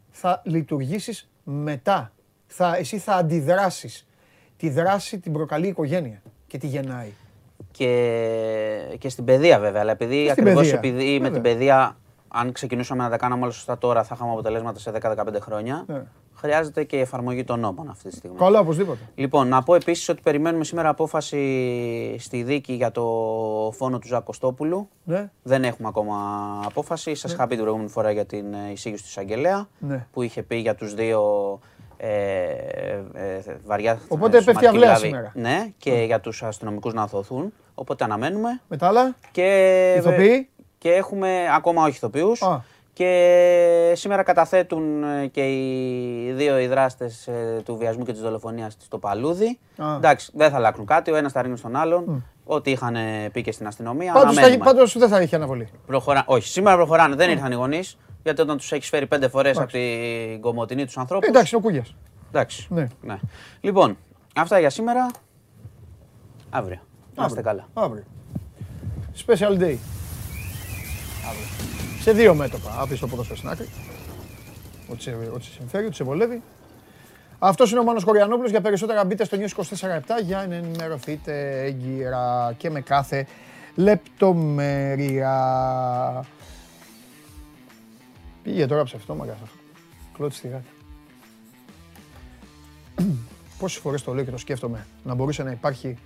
θα 0.09 0.41
λειτουργήσεις 0.45 1.29
μετά 1.43 2.11
θα, 2.49 2.75
εσύ 2.75 2.97
θα 2.97 3.13
αντιδράσεις. 3.13 4.07
Τη 4.57 4.69
δράση 4.69 5.19
την 5.19 5.33
προκαλεί 5.33 5.65
η 5.65 5.69
οικογένεια 5.69 6.21
και 6.47 6.57
τη 6.57 6.67
γεννάει. 6.67 7.11
Και, 7.71 8.95
και 8.97 9.09
στην 9.09 9.25
παιδεία 9.25 9.59
βέβαια, 9.59 9.81
αλλά 9.81 9.91
επειδή 9.91 10.29
ακριβώς 10.29 10.71
επειδή 10.71 11.19
με 11.19 11.29
την 11.29 11.41
παιδεία 11.41 11.97
αν 12.27 12.51
ξεκινούσαμε 12.51 13.03
να 13.03 13.09
τα 13.09 13.17
κάναμε 13.17 13.43
όλα 13.43 13.51
σωστά 13.51 13.77
τώρα 13.77 14.03
θα 14.03 14.15
είχαμε 14.15 14.31
αποτελέσματα 14.31 14.79
σε 14.79 14.91
10-15 15.01 15.13
χρόνια. 15.39 15.83
Ναι. 15.87 16.03
Χρειάζεται 16.33 16.83
και 16.83 16.95
η 16.95 16.99
εφαρμογή 16.99 17.43
των 17.43 17.59
νόμων 17.59 17.89
αυτή 17.89 18.09
τη 18.09 18.15
στιγμή. 18.15 18.37
Καλά, 18.37 18.59
οπωσδήποτε. 18.59 18.99
Λοιπόν, 19.15 19.47
να 19.47 19.63
πω 19.63 19.75
επίσης 19.75 20.09
ότι 20.09 20.21
περιμένουμε 20.21 20.63
σήμερα 20.63 20.89
απόφαση 20.89 22.15
στη 22.19 22.43
δίκη 22.43 22.73
για 22.73 22.91
το 22.91 23.03
φόνο 23.75 23.99
του 23.99 24.07
Ζακοστόπουλου. 24.07 24.89
Ναι. 25.03 25.31
Δεν 25.43 25.63
έχουμε 25.63 25.87
ακόμα 25.87 26.15
απόφαση. 26.65 27.15
Σας 27.15 27.29
ναι. 27.29 27.35
είχα 27.35 27.43
πει 27.43 27.49
την 27.49 27.59
προηγούμενη 27.59 27.89
φορά 27.89 28.11
για 28.11 28.25
την 28.25 28.45
εισήγηση 28.71 29.03
του 29.03 29.09
εισαγγελέα 29.09 29.67
ναι. 29.79 30.07
που 30.11 30.21
είχε 30.21 30.43
πει 30.43 30.55
για 30.55 30.75
τους 30.75 30.93
δύο 30.93 31.21
ε, 31.53 31.63
ε, 31.63 31.78
βαριά 33.65 33.99
Οπότε 34.07 34.41
πέφτει 34.41 34.67
αυλαία 34.67 34.95
σήμερα. 34.95 35.31
Ναι, 35.35 35.65
και 35.77 35.91
για 35.91 36.19
τους 36.19 36.43
αστυνομικούς 36.43 36.93
να 36.93 37.01
αθωθούν. 37.01 37.53
Οπότε 37.73 38.03
αναμένουμε. 38.03 38.61
Με 38.67 38.77
τα 38.77 38.87
άλλα. 38.87 39.15
Και, 39.31 39.93
Ηθοποιοί. 39.97 40.49
Και 40.77 40.91
έχουμε 40.91 41.45
ακόμα 41.55 41.83
όχι 41.83 41.95
ηθοποιούς. 41.95 42.43
Και 42.93 43.93
σήμερα 43.95 44.23
καταθέτουν 44.23 45.03
ε, 45.03 45.27
και 45.27 45.41
οι 45.41 46.31
δύο 46.31 46.59
οι 46.59 46.67
δράστες 46.67 47.29
του 47.65 47.77
βιασμού 47.77 48.03
και 48.03 48.11
της 48.11 48.21
δολοφονίας 48.21 48.77
στο 48.79 48.97
Παλούδι. 48.97 49.59
Εντάξει, 49.95 50.31
δεν 50.33 50.49
θα 50.49 50.55
αλλάξουν 50.55 50.85
κάτι, 50.85 51.11
ο 51.11 51.15
ένας 51.15 51.31
θα 51.31 51.41
ρίχνει 51.41 51.57
στον 51.57 51.75
άλλον. 51.75 52.25
Ό,τι 52.45 52.71
είχαν 52.71 52.95
πει 53.31 53.41
και 53.41 53.51
στην 53.51 53.67
αστυνομία. 53.67 54.13
Πάντως, 54.63 54.97
δεν 54.97 55.09
θα 55.09 55.21
είχε 55.21 55.35
αναβολή. 55.35 55.69
Προχωρά... 55.85 56.23
Όχι, 56.25 56.47
σήμερα 56.47 56.75
προχωράνε, 56.75 57.15
δεν 57.15 57.29
ήρθαν 57.29 57.51
οι 57.51 57.55
γονείς. 57.55 57.97
Γιατί 58.29 58.43
όταν 58.43 58.57
τους 58.57 58.71
έχεις 58.71 58.89
φέρει 58.89 59.07
πέντε 59.07 59.27
φορές 59.27 59.57
από 59.57 59.71
την 59.71 60.41
κομμωτινή 60.41 60.85
τους 60.85 60.97
ανθρώπου. 60.97 61.25
Εντάξει, 61.27 61.55
ο 61.55 61.59
Κούγια. 61.59 61.85
Εντάξει. 62.27 62.67
Ναι. 62.69 62.87
ναι. 63.01 63.19
Λοιπόν, 63.61 63.97
αυτά 64.35 64.59
για 64.59 64.69
σήμερα. 64.69 65.11
Αύριο. 66.49 66.79
Να 67.15 67.25
είστε 67.25 67.41
καλά. 67.41 67.67
Αύριο. 67.73 68.03
Special 69.27 69.51
day. 69.51 69.77
Αύριο. 71.27 71.47
Σε 72.01 72.11
δύο 72.11 72.33
μέτωπα. 72.33 72.79
Άφησε 72.79 72.99
το 72.99 73.07
ποδόσφαιρο 73.07 73.37
στην 73.37 73.49
άκρη. 73.49 73.69
Ό,τι 74.91 75.01
σε, 75.01 75.11
ό,τι 75.33 75.43
σε 75.43 75.51
συμφέρει, 75.51 75.85
ό,τι 75.85 75.95
σε 75.95 76.03
βολεύει. 76.03 76.41
Αυτός 77.39 77.71
είναι 77.71 77.79
ο 77.79 77.83
Μάνος 77.83 78.03
Κοριανόπουλος. 78.03 78.51
Για 78.51 78.61
περισσότερα 78.61 79.05
μπείτε 79.05 79.25
στο 79.25 79.37
News 79.37 79.49
24 79.63 79.63
για 80.23 80.45
να 80.49 80.55
ενημερωθείτε 80.55 81.63
έγκυρα 81.63 82.53
και 82.57 82.69
με 82.69 82.81
κάθε 82.81 83.27
λεπτομέρεια. 83.75 85.35
Πήγε 88.49 88.65
τώρα 88.65 88.83
ψευτό 88.83 89.15
μαγαζά. 89.15 89.47
Κλώτης 90.13 90.37
στη 90.37 90.47
γάτα. 90.47 90.69
Πόσες 93.59 93.81
φορές 93.81 94.03
το 94.03 94.13
λέω 94.13 94.23
και 94.23 94.31
το 94.31 94.37
σκέφτομαι 94.37 94.85
να 95.03 95.13
μπορούσε 95.13 95.43
να 95.43 95.51
υπάρχει 95.51 95.97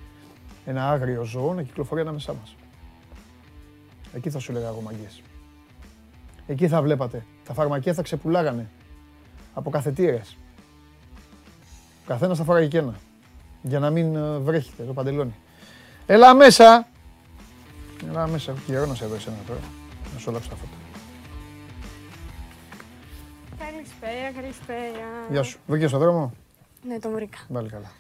ένα 0.66 0.90
άγριο 0.90 1.24
ζώο 1.24 1.54
να 1.54 1.62
κυκλοφορεί 1.62 2.02
ανάμεσά 2.02 2.34
μας. 2.34 2.56
Εκεί 4.14 4.30
θα 4.30 4.40
σου 4.40 4.52
λέγα 4.52 4.68
εγώ 4.68 4.82
μαγείες. 4.82 5.22
Εκεί 6.48 6.68
θα 6.68 6.82
βλέπατε. 6.82 7.26
Τα 7.46 7.54
φαρμακεία 7.54 7.94
θα 7.94 8.02
ξεπουλάγανε 8.02 8.70
από 9.54 9.70
καθετήρες. 9.70 10.38
Ο 12.04 12.08
καθένας 12.08 12.38
θα 12.38 12.44
φοράγει 12.44 12.68
και 12.68 12.78
ένα. 12.78 12.96
Για 13.62 13.80
να 13.80 13.90
μην 13.90 14.16
ε, 14.16 14.38
βρέχετε 14.38 14.84
το 14.84 14.94
παντελόνι. 14.94 15.36
Έλα 16.06 16.34
μέσα! 16.36 16.88
Έλα 18.10 18.28
μέσα. 18.28 18.52
Έχω 18.52 18.62
καιρό 18.66 18.86
να 18.86 18.96
σε 18.96 19.06
δω 19.06 19.16
εσένα 19.16 19.38
τώρα. 19.48 19.60
Να 20.14 20.20
σου 20.20 20.30
αλλάξω 20.30 20.50
τα 20.50 20.56
φώτα. 20.56 20.83
Καλησπέρα, 23.74 24.32
καλησπέρα. 24.32 25.08
Γεια 25.30 25.44
σου. 25.44 25.60
Βρήκε 25.68 25.88
στον 25.88 26.00
δρόμο; 26.00 26.34
Ναι, 26.88 27.00
το 27.00 27.10
βρήκα. 27.10 27.38
Πάλι 27.54 27.70
καλά. 27.70 27.92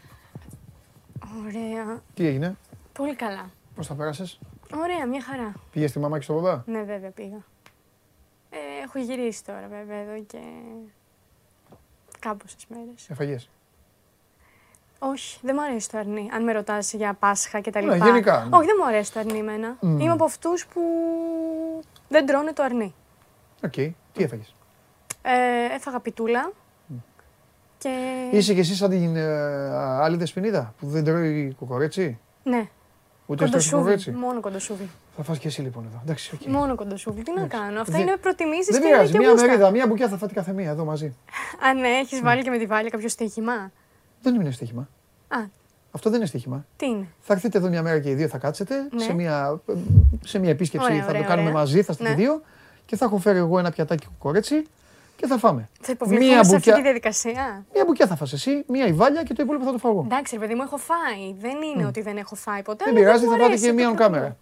Ωραία. 1.45 2.01
Τι 2.13 2.25
έγινε; 2.27 2.55
Πολύ 2.93 3.15
καλά. 3.15 3.49
Πώς 3.75 3.87
θα 3.87 3.93
πέρασες; 3.93 4.39
Ωραία, 4.75 5.07
μια 5.07 5.21
χαρά. 5.21 5.53
Πήγες 5.71 5.89
στη 5.89 5.99
μαμά 5.99 6.17
και 6.17 6.23
στο 6.23 6.33
παπά; 6.33 6.63
Ναι, 6.65 6.83
βέβαια 6.83 7.09
πήγα. 7.09 7.43
Ε, 8.49 8.57
έχω 8.83 8.99
γυρίσει 8.99 9.43
τώρα 9.43 9.67
βέβαια 9.69 9.97
εδώ 9.97 10.23
και 10.23 10.39
κάμποσες 12.19 12.65
μέρες. 12.69 13.09
Έφαγες; 13.09 13.49
Όχι, 14.99 15.39
δεν 15.41 15.55
μου 15.59 15.63
αρέσει 15.63 15.89
το 15.89 15.97
αρνί. 15.97 16.29
Αν 16.33 16.43
με 16.43 16.51
ρωτάς 16.51 16.93
για 16.93 17.13
Πάσχα 17.13 17.59
και 17.59 17.71
τα 17.71 17.81
λοιπά. 17.81 17.97
Ναι, 17.97 18.05
γενικά. 18.05 18.47
Ναι. 18.49 18.57
Όχι, 18.57 18.65
δεν 18.65 18.75
μου 18.79 18.87
αρέσει 18.87 19.13
το 19.13 19.19
αρνί 19.19 19.37
εμένα. 19.37 19.77
Mm. 19.81 19.85
Είμαι 19.85 20.11
από 20.11 20.23
αυτούς 20.23 20.65
που 20.65 20.81
δεν 22.09 22.25
τρώνε 22.25 22.53
το 22.53 22.63
αρνί. 22.63 22.93
OK. 23.63 23.73
Okay. 23.75 23.91
Τι 24.13 24.23
έφαγες; 24.23 24.55
Ε, 25.25 25.75
έφαγα 25.75 25.99
πιτούλα. 25.99 26.51
Και... 27.77 27.89
Είσαι 28.31 28.53
και 28.53 28.59
εσύ 28.59 28.75
σαν 28.75 28.89
την 28.89 29.15
ε, 29.15 29.23
άλλη 29.75 30.17
δεσποινίδα 30.17 30.73
που 30.79 30.87
δεν 30.87 31.03
τρώει 31.03 31.55
κοκορέτσι; 31.59 32.19
Ναι. 32.43 32.67
Ούτε 33.25 33.59
στο 33.59 33.77
κοκορέτσι; 33.77 34.11
Μόνο 34.11 34.39
κοντοσούβι. 34.39 34.89
Θα 35.15 35.23
φας 35.23 35.37
και 35.39 35.47
εσύ 35.47 35.61
λοιπόν 35.61 35.85
εδώ. 35.89 36.01
Εντάξει, 36.03 36.39
okay. 36.39 36.47
Μόνο 36.47 36.75
κοντοσούβι. 36.75 37.21
Τι 37.21 37.33
να 37.33 37.47
κάνω. 37.47 37.81
Αυτά 37.81 37.97
είναι 37.99 38.17
προτιμήσεις 38.17 38.67
και 38.67 38.81
Δεν 38.81 38.81
πειράζει. 38.81 39.17
Μία 39.17 39.33
μερίδα, 39.33 39.69
μία 39.69 39.87
μπουκιά 39.87 40.07
θα 40.07 40.17
φάτε 40.17 40.33
κάθε 40.33 40.51
μία 40.51 40.69
εδώ 40.69 40.85
μαζί. 40.85 41.15
Α, 41.67 41.73
ναι, 41.73 41.87
έχεις 41.87 42.21
βάλει 42.21 42.43
και 42.43 42.49
με 42.49 42.57
τη 42.57 42.65
βάλει 42.65 42.89
κάποιο 42.89 43.09
στοίχημα; 43.09 43.71
Δεν 44.21 44.35
είναι 44.35 44.51
στοίχημα. 44.51 44.87
Α, 45.27 45.37
Αυτό 45.91 46.09
δεν 46.09 46.19
είναι 46.19 46.27
στοίχημα. 46.27 46.65
Τι 46.77 46.85
είναι; 46.85 47.07
Θα 47.19 47.33
έρθετε 47.33 47.57
εδώ 47.57 47.67
μια 47.67 47.81
μέρα 47.81 47.99
και 47.99 48.09
οι 48.09 48.13
δύο 48.13 48.27
θα 48.27 48.37
κάτσετε 48.37 48.87
ναι. 48.91 49.01
σε, 49.01 49.13
μια, 49.13 49.61
σε 50.23 50.39
μια 50.39 50.49
επίσκεψη. 50.49 50.91
Ωραία, 50.91 51.03
θα 51.03 51.09
ωραία, 51.09 51.21
το 51.21 51.27
κάνουμε 51.27 51.49
ωραία. 51.49 51.59
μαζί, 51.59 51.81
θα 51.81 51.91
είστε 51.91 52.09
ναι. 52.09 52.15
δύο 52.15 52.41
και 52.85 52.95
θα 52.95 53.05
έχω 53.05 53.17
φέρει 53.17 53.37
εγώ 53.37 53.59
ένα 53.59 53.71
πιατάκι 53.71 54.05
κουκορέτσι 54.05 54.63
και 55.15 55.27
θα 55.27 55.37
φάμε. 55.37 55.69
Θα 55.81 55.91
υποβληθούμε 55.91 56.43
σε 56.43 56.55
αυτή 56.55 56.73
τη 56.73 56.81
διαδικασία. 56.81 57.65
Μία 57.73 57.83
μπουκιά 57.85 58.07
θα 58.07 58.15
φας 58.15 58.33
εσύ, 58.33 58.63
μία 58.67 58.87
η 58.87 58.93
βάλια 58.93 59.23
και 59.23 59.33
το 59.33 59.43
υπόλοιπο 59.43 59.65
θα 59.65 59.71
το 59.71 59.77
φάω. 59.77 60.01
Εντάξει, 60.03 60.35
ρε 60.35 60.41
παιδί 60.41 60.53
μου, 60.53 60.61
έχω 60.61 60.77
φάει. 60.77 61.33
Δεν 61.39 61.61
είναι 61.61 61.83
mm. 61.83 61.87
ότι 61.87 62.01
δεν 62.01 62.17
έχω 62.17 62.35
φάει 62.35 62.61
ποτέ. 62.61 62.83
Δεν 62.85 62.93
πειράζει, 62.93 63.25
θα 63.25 63.37
πάτε 63.37 63.57
και 63.57 63.71
μία 63.71 63.91
κάμερα. 63.91 64.37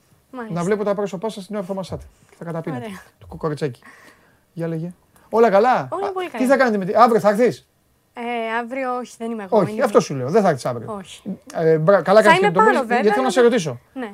Να 0.50 0.64
βλέπω 0.64 0.84
τα 0.84 0.96
πρόσωπά 0.96 1.30
σας 1.30 1.46
την 1.46 1.56
ώρα 1.56 1.64
που 1.64 1.70
θα 1.70 1.78
μασάτε. 1.78 2.04
Θα 2.38 2.46
καταπίνετε. 2.46 2.88
Το 3.20 3.26
κουκορετσάκι. 3.26 3.82
Για 4.54 4.68
λέγε. 4.68 4.94
Όλα 5.30 5.50
καλά; 5.50 5.88
Όλα 5.92 6.12
πολύ 6.12 6.30
καλά. 6.30 6.44
Τι 6.44 6.50
θα 6.50 6.58
κάνετε 6.58 6.78
με 6.78 6.86
τη. 6.86 6.94
Αύριο 6.96 7.20
θα 7.20 7.30
έρθεις; 7.30 7.68
Ε, 8.14 8.22
αύριο 8.60 8.96
όχι, 8.96 9.16
δεν 9.18 9.32
είμαι 9.32 9.44
εγώ. 9.44 9.58
Όχι, 9.58 9.82
αυτό 9.82 10.00
σου 10.00 10.16
λέω. 10.16 10.30
Δεν 10.30 10.42
θα 10.42 10.50
έρθεις 10.50 10.66
αύριο. 10.66 10.96
Όχι. 10.98 11.40
Ε, 11.54 11.82
καλά 12.04 12.22
κάνεις 12.22 12.40
και 12.40 12.52
το 12.52 12.62
Γιατί 12.90 13.10
θέλω 13.10 13.24
να 13.24 13.30
σε 13.30 13.42
ρωτήσω. 13.42 13.80
Ναι. 13.94 14.12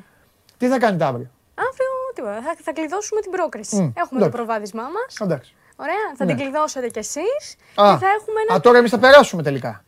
Τι 0.57 0.67
θα 0.67 0.79
κάνετε 0.79 1.03
αύριο; 1.03 1.29
Αύριο 1.55 1.87
τίποτα. 2.13 2.41
Θα, 2.41 2.55
θα 2.63 2.73
κλειδώσουμε 2.73 3.21
την 3.21 3.31
πρόκριση. 3.31 3.93
Έχουμε 3.97 4.19
το 4.21 4.29
προβάδισμά 4.29 4.83
μας. 4.83 5.19
Εντάξει. 5.19 5.55
Ωραία, 5.79 6.07
θα 6.15 6.25
ναι. 6.25 6.35
την 6.35 6.43
κλειδώσετε 6.43 6.89
κι 6.89 6.99
εσείς. 6.99 7.55
Και 7.75 7.81
θα 7.81 8.07
έχουμε 8.17 8.41
ένα... 8.47 8.57
Α, 8.57 8.59
τώρα 8.59 8.77
εμείς 8.77 8.91
θα 8.91 8.99
περάσουμε 8.99 9.43
τελικά. 9.43 9.83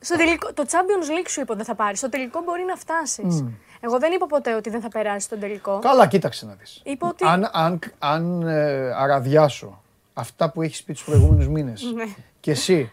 Στο 0.00 0.16
τελικό, 0.16 0.52
το 0.52 0.64
Champions 0.66 1.10
League 1.10 1.28
σου 1.28 1.40
είπα 1.40 1.54
δεν 1.54 1.64
θα 1.64 1.74
πάρεις. 1.74 1.98
Στο 1.98 2.08
τελικό 2.08 2.42
μπορεί 2.44 2.64
να 2.64 2.76
φτάσεις. 2.76 3.44
Εγώ 3.80 3.98
δεν 3.98 4.12
είπα 4.12 4.26
ποτέ 4.26 4.54
ότι 4.54 4.70
δεν 4.70 4.80
θα 4.80 4.88
περάσεις 4.88 5.28
τον 5.28 5.40
τελικό. 5.40 5.78
Καλά, 5.78 6.06
κοίταξε 6.06 6.46
να 6.46 6.52
δεις. 6.52 6.82
ότι... 6.98 7.24
Αν, 7.26 7.50
αν, 7.52 7.78
αν 7.98 8.42
ε, 8.42 8.92
αραδιάσω 8.92 9.82
αυτά 10.14 10.50
που 10.50 10.62
έχεις 10.62 10.82
πει 10.82 10.92
τους 10.92 11.04
προηγούμενους 11.04 11.48
μήνες 11.48 11.92
ναι. 11.94 12.04
και 12.40 12.50
εσύ 12.50 12.92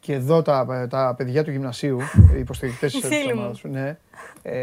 και 0.00 0.12
εδώ 0.12 0.42
τα, 0.42 0.86
τα 0.90 1.14
παιδιά 1.16 1.44
του 1.44 1.50
γυμνασίου, 1.50 2.00
οι 2.34 2.38
υποστηρικτές 2.38 2.92
της 2.92 3.32
ομάδα 3.32 3.54
σου, 3.54 3.68
ναι. 3.68 3.96
Ε, 4.42 4.56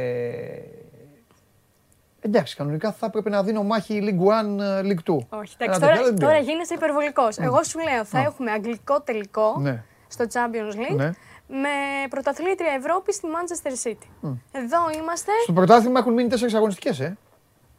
εντάξει, 2.27 2.55
κανονικά 2.55 2.91
θα 2.91 3.05
έπρεπε 3.05 3.29
να 3.29 3.43
δίνω 3.43 3.63
μάχη 3.63 3.99
League 4.03 4.27
1, 4.27 4.83
League 4.83 5.13
2. 5.13 5.17
Όχι, 5.29 5.55
εντάξει, 5.57 5.79
τώρα, 5.79 6.13
τώρα 6.13 6.37
γίνεσαι 6.37 6.73
υπερβολικός. 6.73 7.37
Εγώ 7.37 7.63
σου 7.63 7.79
λέω, 7.79 8.05
θα 8.05 8.19
έχουμε 8.19 8.51
αγγλικό 8.51 9.01
τελικό 9.01 9.55
ναι. 9.59 9.83
στο 10.07 10.25
Champions 10.33 10.75
League. 10.75 10.95
Ναι 10.95 11.11
με 11.47 11.69
πρωταθλήτρια 12.09 12.71
Ευρώπη 12.71 13.13
στη 13.13 13.27
Manchester 13.27 13.87
City. 13.87 14.31
Εδώ 14.51 14.77
είμαστε. 14.99 15.31
Στο 15.43 15.53
πρωτάθλημα 15.53 15.99
έχουν 15.99 16.13
μείνει 16.13 16.29
τέσσερις 16.29 16.53
αγωνιστικές, 16.53 16.99
ε. 16.99 17.17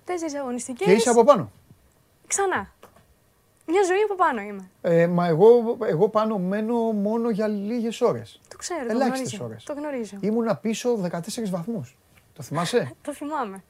Τέσσερις 0.04 0.34
αγωνιστικές. 0.34 0.86
Και 0.86 0.92
είσαι 0.92 1.10
από 1.10 1.24
πάνω. 1.24 1.50
Ξανά. 2.26 2.72
Μια 3.66 3.82
ζωή 3.86 4.02
από 4.04 4.14
πάνω 4.14 4.40
είμαι. 4.40 4.70
Ε, 4.80 5.06
μα 5.06 5.26
εγώ, 5.26 5.76
εγώ 5.86 6.08
πάνω 6.08 6.38
μένω 6.38 6.74
μόνο 6.76 7.30
για 7.30 7.46
λίγες 7.46 8.00
ώρες. 8.00 8.40
Το 8.48 8.56
ξέρω. 8.56 8.86
Ελάχιστες 8.88 9.40
ώρες. 9.40 9.64
Το 9.64 9.72
γνωρίζω. 9.72 10.16
Ήμουνα 10.20 10.56
πίσω 10.56 11.00
14 11.10 11.50
βαθμούς. 11.50 11.96
Το 12.32 12.42
θυμάσαι; 12.42 12.92
το 13.06 13.14
θυμάμαι. 13.14 13.62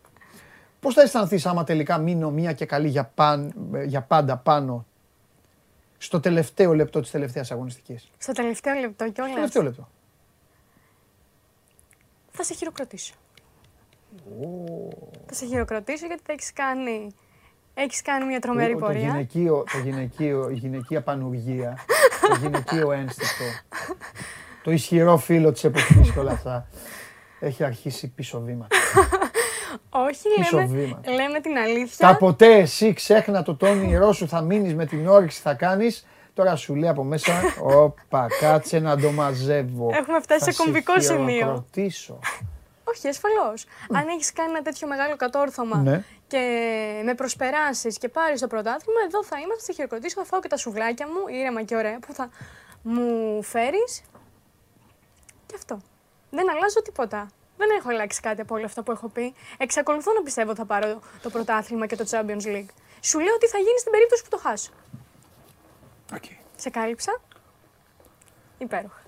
Πώς 0.81 0.95
θα 0.95 1.03
αισθανθείς 1.03 1.47
άμα 1.47 1.65
τελικά 1.65 1.99
μείνω 1.99 2.31
μία 2.31 2.53
και 2.53 2.67
καλή 2.67 2.89
για, 2.89 3.05
παν, 3.15 3.55
για 3.85 4.03
πάντα 4.03 4.37
πάνω 4.37 4.87
στο 5.99 6.21
τελευταίο 6.21 6.75
λεπτό 6.75 7.01
της 7.01 7.11
τελευταίας 7.11 7.51
αγωνιστικής; 7.51 8.11
Στο 8.19 8.33
τελευταίο 8.33 8.75
λεπτό 8.75 9.11
κιόλας. 9.11 9.31
Στο 9.31 9.35
τελευταίο 9.35 9.63
λεπτό. 9.63 9.89
Θα 12.31 12.43
σε 12.43 12.55
χειροκροτήσω. 12.55 13.15
Oh. 14.17 15.09
Θα 15.27 15.35
σε 15.35 15.47
χειροκροτήσω 15.47 16.07
γιατί 16.07 16.23
θα 16.27 16.33
έχεις 16.33 16.53
κάνει. 16.53 17.15
Έχεις 17.75 18.03
κάνει 18.03 18.25
μια 18.27 18.41
τρομερή 18.41 18.73
το, 18.73 18.79
πορεία. 18.79 19.01
Το 19.01 19.07
γυναικείο, 19.07 19.65
το 19.73 19.79
γυναικείο, 19.85 20.49
η 20.51 20.55
γυναικεία 20.55 21.03
πανουργία, 21.03 21.79
το 22.29 22.35
γυναικείο 22.41 22.93
ένστικτο, 22.93 23.45
το 24.63 24.71
ισχυρό 24.71 25.17
φίλο 25.17 25.53
της 25.53 25.65
εποχής 25.65 26.13
και 26.13 26.19
όλα 26.19 26.33
αυτά, 26.33 26.69
έχει 27.41 27.65
αρχίσει 27.65 28.09
πίσω 28.09 28.41
βήματα. 28.41 28.77
Όχι, 29.91 30.29
λέμε, 30.53 31.01
λέμε 31.17 31.41
την 31.41 31.57
αλήθεια. 31.57 32.17
ποτέ 32.17 32.55
εσύ 32.55 32.93
ξέχνα 32.93 33.43
το 33.43 33.55
το 33.55 33.69
όνειρό 33.69 34.13
σου, 34.13 34.29
θα 34.29 34.41
μείνεις 34.41 34.75
με 34.75 34.87
την 34.87 35.09
όρεξη, 35.09 35.41
θα 35.41 35.55
κάνεις. 35.55 36.07
Τώρα 36.35 36.57
σου 36.57 36.75
λέει 36.75 36.89
από 36.89 37.05
μέσα, 37.05 37.33
όπα, 37.61 38.27
κάτσε 38.41 38.79
να 38.79 39.01
το 39.01 39.11
μαζεύω. 39.11 39.91
Έχουμε 39.93 40.21
φτάσει 40.21 40.53
σε 40.53 40.63
κομβικό 40.63 41.01
σημείο. 41.01 41.67
Όχι, 42.85 43.09
ασφαλώς. 43.09 43.65
Αν 43.93 44.09
έχεις 44.09 44.33
κάνει 44.33 44.51
ένα 44.51 44.63
τέτοιο 44.63 44.89
μεγάλο 44.89 45.17
κατόρθωμα 45.17 45.77
ναι. 45.77 46.05
και 46.27 46.39
με 47.05 47.15
προσπεράσεις 47.15 47.99
και 47.99 48.09
πάρεις 48.09 48.41
το 48.41 48.47
πρωτάθλημα, 48.47 49.01
εδώ 49.07 49.25
θα 49.25 49.39
είμαστε, 49.39 49.65
θα 49.65 49.73
χειροκροτήσω, 49.73 50.21
θα 50.21 50.27
φάω 50.27 50.41
και 50.41 50.49
τα 50.49 50.57
σουβλάκια 50.57 51.07
μου, 51.07 51.35
ήρεμα 51.35 51.63
και 51.63 51.77
ωραία, 51.77 51.99
που 51.99 52.13
θα 52.13 52.29
μου 52.83 53.43
φέρεις. 53.43 54.03
Και 55.47 55.55
αυτό. 55.57 55.81
Δεν 56.31 56.51
αλλάζω 56.51 56.83
τίποτα. 56.83 57.29
Δεν 57.59 57.69
έχω 57.79 57.89
αλλάξει 57.89 58.21
κάτι 58.21 58.41
από 58.41 58.55
όλα 58.55 58.65
αυτά 58.65 58.83
που 58.83 58.91
έχω 58.93 59.09
πει. 59.09 59.35
Εξακολουθώ 59.57 60.13
να 60.13 60.23
πιστεύω 60.23 60.51
ότι 60.51 60.59
θα 60.59 60.65
πάρω 60.65 60.99
το 61.23 61.31
πρωτάθλημα 61.31 61.87
και 61.87 61.97
το 61.97 62.05
Champions 62.11 62.47
League. 62.47 62.71
Σου 63.01 63.19
λέω 63.19 63.39
τι 63.39 63.47
θα 63.47 63.59
γίνει 63.59 63.79
στην 63.79 63.93
περίπτωση 63.93 64.23
που 64.23 64.29
το 64.31 64.39
χάσω. 64.39 64.71
Okay. 66.13 66.37
Σε 66.57 66.71
κάλυψα. 66.71 67.21
Υπέροχα. 68.59 69.03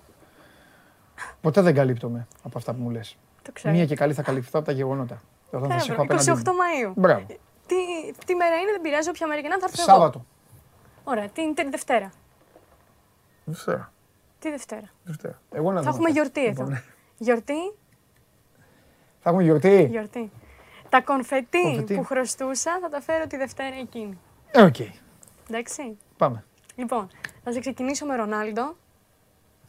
Ποτέ 1.40 1.60
δεν 1.60 1.74
καλύπτομαι 1.74 2.26
από 2.42 2.58
αυτά 2.58 2.74
που 2.74 2.82
μου 2.82 2.90
λες. 2.90 3.16
Το 3.42 3.52
ξέρω. 3.52 3.74
Μία 3.74 3.86
και 3.86 3.94
καλή 3.94 4.14
θα 4.14 4.22
καλυφθώ 4.22 4.58
από 4.58 4.66
τα 4.66 4.72
γεγονότα. 4.72 5.22
Όταν 5.50 5.70
θα 5.70 6.06
28 6.08 6.32
Μαΐου. 6.34 6.92
Μπράβο. 6.94 7.26
Τι, 7.66 7.76
τι 8.26 8.34
μέρα 8.34 8.56
είναι, 8.56 8.70
δεν 8.70 8.80
πειράζει, 8.80 9.08
όποια 9.08 9.26
μέρα 9.26 9.40
και 9.40 9.48
να 9.48 9.58
θα 9.58 9.66
έρθω 9.68 9.82
Σάββατο. 9.82 10.24
Ωραία, 11.04 11.28
την, 11.28 11.54
την 11.54 11.70
Δευτέρα. 11.70 12.12
Δευτέρα. 13.44 13.92
Τι 14.38 14.50
Δευτέρα. 14.50 14.90
Δευτέρα. 15.04 15.40
Εγώ 15.52 15.72
να 15.72 15.82
θα 15.82 15.88
έχουμε 15.88 16.10
γιορτή 16.10 16.40
εδώ. 16.40 16.50
Λοιπόν, 16.50 16.68
ναι. 16.68 16.82
Γιορτή 17.18 17.72
θα 19.22 19.28
έχουμε 19.30 19.42
γιορτή. 19.42 19.86
Γιορτή. 19.90 20.30
Τα 20.88 21.00
κονφετί, 21.00 21.84
που 21.94 22.04
χρωστούσα 22.04 22.78
θα 22.82 22.88
τα 22.88 23.00
φέρω 23.00 23.26
τη 23.26 23.36
Δευτέρα 23.36 23.76
εκείνη. 23.80 24.18
Ε, 24.50 24.62
OK. 24.62 24.74
Okay. 24.78 24.90
Εντάξει. 25.48 25.98
Πάμε. 26.16 26.44
Λοιπόν, 26.74 27.08
θα 27.44 27.52
σε 27.52 27.60
ξεκινήσω 27.60 28.06
με 28.06 28.16
Ρονάλντο. 28.16 28.76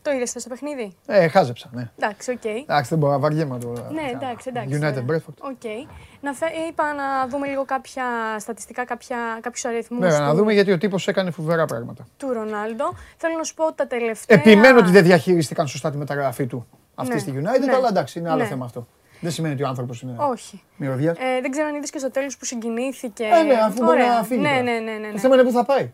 Το 0.03 0.11
είδες 0.11 0.30
στο 0.30 0.49
παιχνίδι; 0.49 0.95
Ε, 1.06 1.28
χάζεψα, 1.28 1.69
ναι. 1.73 1.91
Εντάξει, 1.99 2.32
OK. 2.31 2.38
Okay. 2.44 2.61
Εντάξει, 2.61 2.90
δεν 2.90 2.99
μπορώ 2.99 3.11
να 3.11 3.19
βαριέμαι 3.19 3.60
το. 3.60 3.68
Ναι, 3.68 4.11
εντάξει, 4.14 4.49
εντάξει. 4.49 4.80
United 4.82 5.11
Brentford. 5.11 5.35
OK. 5.39 5.60
Okay. 5.61 5.90
Να 6.22 6.34
φε... 6.34 6.45
Είπα 6.69 6.94
να 6.94 7.28
δούμε 7.28 7.48
λίγο 7.48 7.65
κάποια 7.65 8.03
στατιστικά, 8.40 8.86
κάποια... 8.86 9.18
κάποιους 9.41 9.65
αριθμούς. 9.65 9.99
Ναι, 9.99 10.10
του... 10.10 10.22
να 10.22 10.34
δούμε 10.34 10.53
γιατί 10.53 10.72
ο 10.72 10.78
τύπος 10.78 11.07
έκανε 11.07 11.32
φοβερά 11.32 11.65
πράγματα. 11.65 12.07
Του 12.18 12.34
Ρονάλντο. 12.34 12.94
Θέλω 13.18 13.38
να 13.38 13.44
σου 13.44 13.53
πω 13.53 13.65
ότι 13.65 13.76
τα 13.76 13.88
τελευταία. 13.88 14.38
Επιμένω 14.38 14.80
ότι 14.80 14.91
δεν 14.91 15.03
διαχειρίστηκαν 15.03 15.68
σωστά 15.68 15.91
τη 15.91 15.98
μεταγραφή 15.98 16.48
του 16.48 16.68
αυτή 16.95 17.14
ναι. 17.14 17.19
στη 17.19 17.32
United, 17.36 17.65
ναι. 17.65 17.73
αλλά 17.73 17.88
εντάξει, 17.88 18.19
είναι 18.19 18.30
άλλο 18.30 18.41
ναι. 18.41 18.48
θέμα 18.48 18.65
αυτό. 18.65 18.88
Δεν 19.22 19.31
σημαίνει 19.31 19.53
ότι 19.53 19.64
ο 19.64 19.68
άνθρωπος 19.68 20.02
είναι. 20.02 20.15
Όχι. 20.18 20.64
Μυρωδιά. 20.77 21.15
Ε, 21.19 21.41
δεν 21.41 21.52
ξέρω 21.52 21.68
αν 21.68 21.76
είδες 21.76 21.89
και 21.89 21.99
στο 21.99 22.11
τέλος 22.11 22.38
που 22.38 22.45
συγκινήθηκε. 22.45 23.23
Ε, 23.23 23.43
ναι, 23.43 23.53
αφού 23.53 23.84
μπορεί 23.84 23.99
να 23.99 24.23
φύγει. 24.23 24.41
Ναι, 24.41 24.49
ναι, 24.49 24.61
ναι, 24.61 24.80
ναι, 24.80 24.98
ναι. 24.98 25.11
Το 25.11 25.18
θέμα 25.18 25.35
είναι 25.35 25.43
πού 25.43 25.52
θα 25.52 25.65
πάει. 25.65 25.91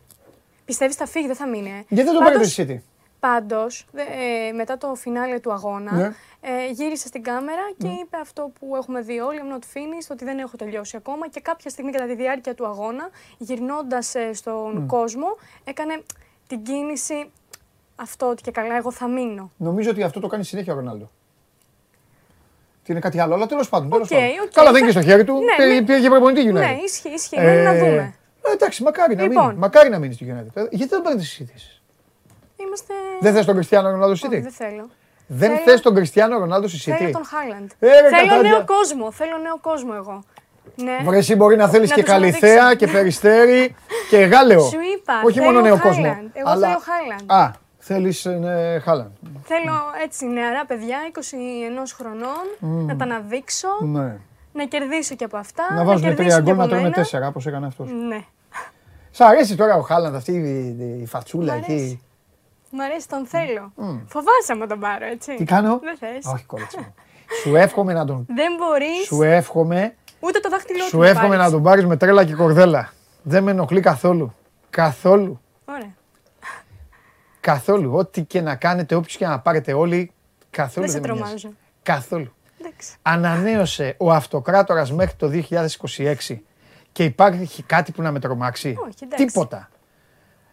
Πιστεύεις 0.64 0.94
θα 0.94 1.06
φύγει, 1.06 1.26
δεν 1.26 1.36
θα 1.36 1.46
μείνει. 1.46 1.68
Ε. 1.68 1.84
Γιατί 1.88 2.10
δεν 2.10 2.14
το 2.14 2.20
πάρει 2.24 2.38
το 2.38 2.48
City. 2.56 2.76
Πάντως, 3.20 3.86
ε, 3.94 4.52
μετά 4.52 4.78
το 4.78 4.94
φινάλε 4.94 5.40
του 5.40 5.52
αγώνα, 5.52 5.92
ναι. 5.92 6.12
ε, 6.40 6.70
γύρισε 6.70 7.06
στην 7.06 7.22
κάμερα 7.22 7.62
και 7.78 7.86
ναι. 7.86 7.92
είπε 7.92 8.16
αυτό 8.16 8.52
που 8.58 8.76
έχουμε 8.76 9.00
δει 9.00 9.20
όλοι: 9.20 9.40
I'm 9.42 9.54
not 9.54 9.62
finished, 9.76 10.08
ότι 10.10 10.24
δεν 10.24 10.38
έχω 10.38 10.56
τελειώσει 10.56 10.96
ακόμα. 10.96 11.28
Και 11.28 11.40
κάποια 11.40 11.70
στιγμή 11.70 11.90
κατά 11.90 12.06
τη 12.06 12.14
διάρκεια 12.14 12.54
του 12.54 12.66
αγώνα, 12.66 13.08
γυρνώντας 13.38 14.14
ε, 14.14 14.32
στον 14.32 14.80
ναι. 14.80 14.86
κόσμο, 14.86 15.26
έκανε 15.64 16.02
την 16.46 16.62
κίνηση 16.62 17.30
αυτό 17.96 18.28
ότι 18.28 18.42
και 18.42 18.50
καλά, 18.50 18.76
εγώ 18.76 18.90
θα 18.90 19.08
μείνω. 19.08 19.50
Νομίζω 19.56 19.90
ότι 19.90 20.02
αυτό 20.02 20.20
το 20.20 20.26
κάνει 20.26 20.44
συνέχεια 20.44 20.72
ο 20.72 20.76
Ρονάλντο 20.76 21.10
είναι 22.92 23.00
κάτι 23.00 23.20
άλλο, 23.20 23.34
αλλά 23.34 23.46
τέλος 23.46 23.68
πάντων. 23.68 23.90
Τέλος 23.90 24.08
okay, 24.10 24.14
Okay. 24.14 24.48
Καλά, 24.52 24.72
δεν 24.72 24.82
είναι 24.82 24.90
στο 24.90 25.02
χέρι 25.02 25.24
του. 25.24 25.34
Ναι, 25.58 25.66
ναι. 25.66 25.82
Πήγε 25.82 25.98
για 25.98 26.10
προπονητή 26.10 26.48
United. 26.50 26.52
Ναι, 26.52 26.76
ισχύει, 26.84 27.08
ισχύει. 27.08 27.36
Ε, 27.38 27.62
να 27.62 27.74
δούμε. 27.74 28.14
Ε, 28.42 28.52
εντάξει, 28.52 28.82
μακάρι 28.82 29.14
να 29.14 29.22
λοιπόν. 29.22 29.46
μείνει. 29.46 29.58
Μακάρι 29.58 29.88
να 29.88 29.98
μείνει 29.98 30.14
στο 30.14 30.26
United. 30.28 30.62
Ε, 30.62 30.62
γιατί 30.70 30.90
δεν 30.90 31.02
παίρνεις 31.02 31.22
τι 31.22 31.28
συζητήσει. 31.28 31.82
Είμαστε... 32.56 32.94
Δεν 33.20 33.34
θες 33.34 33.44
τον 33.44 33.54
Κριστιανό 33.54 33.90
Ρονάλντο 33.90 34.14
στη 34.14 34.28
Δεν 34.28 34.50
θέλω. 34.50 34.88
Δεν 35.26 35.58
θες 35.64 35.80
τον 35.80 35.94
Κριστιανό 35.94 36.38
Ρονάλντο 36.38 36.68
στη 36.68 36.78
Θέλω 36.78 37.10
τον 37.10 37.24
Χάλαντ. 37.24 37.70
Ε, 37.78 37.88
θέλω 37.88 38.42
νέο 38.42 38.64
κόσμο. 38.64 39.10
Θέλω 39.12 39.38
νέο 39.42 39.58
κόσμο 39.60 39.92
εγώ. 39.96 40.24
Ναι. 40.74 40.98
Βρε, 41.04 41.16
εσύ 41.16 41.34
μπορεί 41.36 41.56
να 41.56 41.68
θέλεις 41.68 41.92
και 41.92 42.02
Καλυθέα 42.02 42.74
και 42.74 42.86
Περιστέρη 42.86 43.74
και 44.10 44.16
Γάλεο. 44.16 44.60
Σου 44.60 44.78
είπα. 44.96 45.22
Όχι 45.24 45.40
μόνο 45.40 45.60
νέο 45.60 45.78
κόσμο. 45.80 46.16
Εγώ 46.32 46.50
θέλω 46.50 46.80
Χάλαντ. 46.88 47.54
Α, 47.88 47.94
θέλει 47.94 48.38
ναι, 48.38 48.78
Χάλαντ. 48.78 49.10
Θέλω 49.42 49.72
έτσι 50.04 50.26
νεαρά 50.26 50.66
παιδιά, 50.66 50.98
21 51.14 51.20
χρονών, 51.96 52.86
να 52.86 52.96
τα 52.96 53.04
αναδείξω. 53.04 53.68
Ναι. 53.80 54.16
Να 54.52 54.64
κερδίσω 54.64 55.14
και 55.14 55.24
από 55.24 55.36
αυτά. 55.36 55.74
Να 55.74 55.84
βάζουν 55.84 56.14
τρία 56.14 56.40
γκολ 56.40 56.56
να 56.56 56.68
τρώνε 56.68 56.90
τέσσερα, 56.90 57.26
όπως 57.26 57.46
έκανε 57.46 57.66
αυτός. 57.66 57.90
Ναι. 58.08 58.24
Σ' 59.10 59.20
αρέσει 59.20 59.56
τώρα 59.56 59.74
ο 59.74 59.80
Χάλαντ 59.80 60.14
αυτή 60.14 60.32
η, 61.02 61.06
φατσούλα 61.06 61.54
εκεί; 61.54 62.02
Μ' 62.70 62.80
αρέσει, 62.80 63.08
τον 63.08 63.26
θέλω. 63.26 63.72
Mm. 63.76 64.00
Φοβάσαι 64.06 64.54
με 64.58 64.66
τον 64.66 64.80
πάρω, 64.80 65.06
έτσι. 65.06 65.34
Τι 65.34 65.44
κάνω; 65.44 65.80
Δεν 65.82 65.96
θες. 65.96 66.32
Όχι, 66.32 66.44
κόλλησα. 66.44 66.94
Σου 67.42 67.56
εύχομαι 67.56 67.92
να 67.92 68.04
τον. 68.04 68.26
Δεν 68.28 68.52
μπορείς. 68.58 69.06
Σου 69.06 69.22
εύχομαι. 69.22 69.94
Ούτε 70.20 70.40
το 70.40 70.48
δάχτυλό 70.48 70.84
Σου 70.84 71.02
εύχομαι 71.02 71.36
να 71.36 71.50
τον 71.50 71.62
πάρεις 71.62 71.86
με 71.86 71.96
τρέλα 71.96 72.24
και 72.24 72.34
κορδέλα. 72.34 72.92
Δεν 73.22 73.42
με 73.42 73.50
ενοχλεί 73.50 73.80
καθόλου. 73.80 74.34
Καθόλου. 74.70 75.40
Ωραία. 75.64 75.94
Καθόλου. 77.48 77.94
Ό,τι 77.94 78.22
και 78.22 78.40
να 78.40 78.54
κάνετε, 78.54 78.94
όποιος 78.94 79.16
και 79.16 79.26
να 79.26 79.40
πάρετε 79.40 79.72
όλοι. 79.72 80.12
Καθόλου 80.50 80.86
δεν, 80.86 80.94
σε 80.94 81.00
τρομάζω. 81.00 81.52
Καθόλου. 81.82 82.32
Ανανέωσε 83.02 83.94
ο 83.98 84.12
αυτοκράτορας 84.12 84.92
μέχρι 84.92 85.14
το 85.16 85.30
2026 86.28 86.38
και 86.92 87.04
υπάρχει 87.04 87.62
κάτι 87.62 87.92
που 87.92 88.02
να 88.02 88.12
με 88.12 88.20
τρομάξει; 88.20 88.76
Τίποτα. 89.16 89.68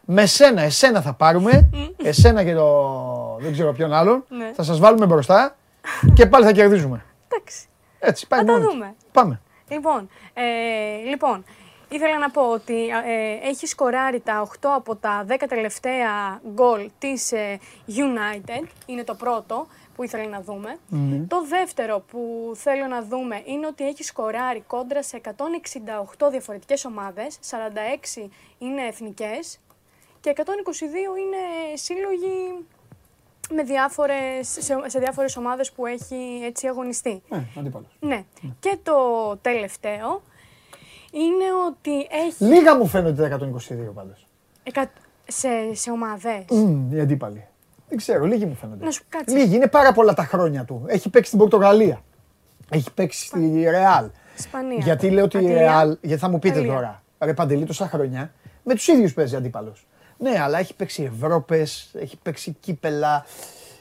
Με 0.06 0.26
σένα, 0.26 0.62
εσένα 0.62 1.02
θα 1.02 1.14
πάρουμε, 1.14 1.70
εσένα 1.98 2.44
και 2.44 2.54
το 2.54 3.38
δεν 3.40 3.52
ξέρω 3.52 3.74
ποιον 3.74 3.94
άλλον, 3.94 4.24
ναι. 4.30 4.52
θα 4.56 4.64
σας 4.64 4.80
βάλουμε 4.80 5.06
μπροστά 5.06 5.56
και 6.14 6.26
πάλι 6.26 6.46
θα 6.46 6.52
κερδίζουμε. 6.52 7.06
Εντάξει. 7.28 7.68
Έτσι, 8.00 8.28
πάει 8.28 8.40
Θα 8.40 8.46
τα 8.46 8.60
δούμε. 8.60 8.96
Πάμε. 9.12 9.42
Λοιπόν, 9.68 10.10
ε, 10.34 11.10
λοιπόν, 11.10 11.44
ήθελα 11.90 12.18
να 12.18 12.30
πω 12.30 12.42
ότι 12.52 12.88
ε, 12.88 13.48
έχει 13.48 13.66
σκοράρει 13.68 14.20
τα 14.20 14.48
8 14.62 14.70
από 14.76 14.96
τα 14.96 15.26
10 15.30 15.44
τελευταία 15.48 16.42
γκολ 16.54 16.90
της 17.00 17.32
ε, 17.32 17.60
United, 17.88 18.68
είναι 18.86 19.04
το 19.04 19.14
πρώτο 19.16 19.68
που 19.96 20.04
ήθελα 20.04 20.28
να 20.30 20.42
δούμε. 20.42 20.78
Το 21.28 21.46
δεύτερο 21.46 22.00
που 22.00 22.52
θέλω 22.56 22.86
να 22.86 23.02
δούμε 23.04 23.42
είναι 23.46 23.68
ότι 23.68 23.88
έχει 23.88 24.04
σκοράρει 24.04 24.64
κόντρα 24.68 25.04
σε 25.04 25.22
168 25.24 26.30
διαφορετικές 26.32 26.86
ομάδες, 26.86 27.40
46 28.16 28.30
είναι 28.58 28.82
εθνικές 28.88 29.60
και 30.22 30.34
122 30.36 30.42
είναι 31.20 31.76
σύλλογοι 31.76 32.66
με 33.50 33.64
διάφορες, 33.64 34.48
σε, 34.60 34.76
σε 34.86 35.00
διάφορες 35.00 35.38
ομάδες 35.38 35.72
που 35.72 35.86
έχει 35.86 36.42
έτσι 36.44 36.68
αγωνιστεί. 36.68 37.22
Ναι, 37.30 37.46
Ναι. 38.00 38.16
ναι. 38.16 38.24
Και 38.60 38.78
το 38.84 38.98
τελευταίο 39.42 40.22
είναι 41.22 41.48
ότι 41.68 42.08
έχει... 42.26 42.44
Λίγα 42.44 42.76
μου 42.76 42.88
φαίνονται 42.88 43.30
τα 43.30 43.38
122 43.38 43.94
πάντως. 43.94 44.28
Εκα... 44.64 44.92
Σε, 45.28 45.50
σε 45.74 45.92
ομάδες. 45.92 46.46
Mm, 46.50 46.94
οι 46.94 47.00
αντίπαλοι. 47.00 47.48
Δεν 47.90 47.98
ξέρω, 47.98 48.26
λίγοι 48.26 48.46
μου 48.46 48.56
φαίνονται. 48.56 48.86
Να 48.86 48.92
σου 48.92 49.04
κάτσε. 49.10 49.36
Λίγοι, 49.36 49.56
είναι 49.56 49.68
πάρα 49.68 49.92
πολλά 49.94 50.14
τα 50.14 50.24
χρόνια 50.24 50.64
του. 50.64 50.84
Έχει 50.88 51.10
παίξει 51.10 51.28
στην 51.28 51.40
Πορτογαλία. 51.40 52.02
Έχει 52.70 52.92
παίξει 52.94 53.26
στη 53.26 53.64
Ρεάλ. 53.70 54.10
Ισπανία. 54.38 54.78
Γιατί 54.82 55.10
λέω 55.10 55.24
ότι 55.24 55.38
η 55.38 55.54
Ρεάλ, 55.54 55.98
γιατί 56.02 56.22
θα 56.22 56.30
μου 56.30 56.40
πείτε 56.40 56.62
τώρα, 56.62 57.04
ρε 57.20 57.34
Παντελή 57.34 57.66
τόσα 57.66 57.88
χρόνια, 57.88 58.34
με 58.64 58.74
τους 58.74 58.88
ίδιους 58.88 59.14
παίζει 59.14 59.36
αντίπαλος. 59.36 59.88
Ναι, 60.18 60.40
αλλά 60.42 60.60
έχει 60.60 60.76
παίξει 60.76 61.12
Ευρώπες, 61.16 61.92
έχει 62.00 62.18
παίξει 62.18 62.56
κύπελα, 62.60 63.26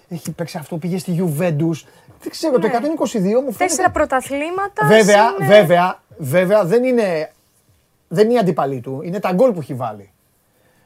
έχει 0.09 0.32
παίξει 0.32 0.59
αυτό, 0.59 0.77
πήγε 0.77 0.98
στη 0.98 1.16
Juventus. 1.19 1.86
Δεν 2.20 2.31
ξέρω, 2.31 2.59
το 2.59 2.69
122 2.69 2.73
ναι. 2.73 2.81
μου 2.81 2.98
φαίνεται. 3.12 3.56
Τέσσερα 3.56 3.90
πρωταθλήματα. 3.90 4.86
Βέβαια, 4.86 5.23
βέβαια, 5.48 6.02
βέβαια 6.19 6.65
δεν 6.65 6.85
είναι, 6.85 7.32
δεν 8.09 8.24
είναι 8.24 8.35
η 8.35 8.39
αντίπαλή 8.39 8.81
του. 8.81 9.01
Είναι 9.03 9.20
τα 9.20 9.32
γκολ 9.32 9.53
που 9.53 9.61
έχει 9.61 9.74
βάλει. 9.74 10.12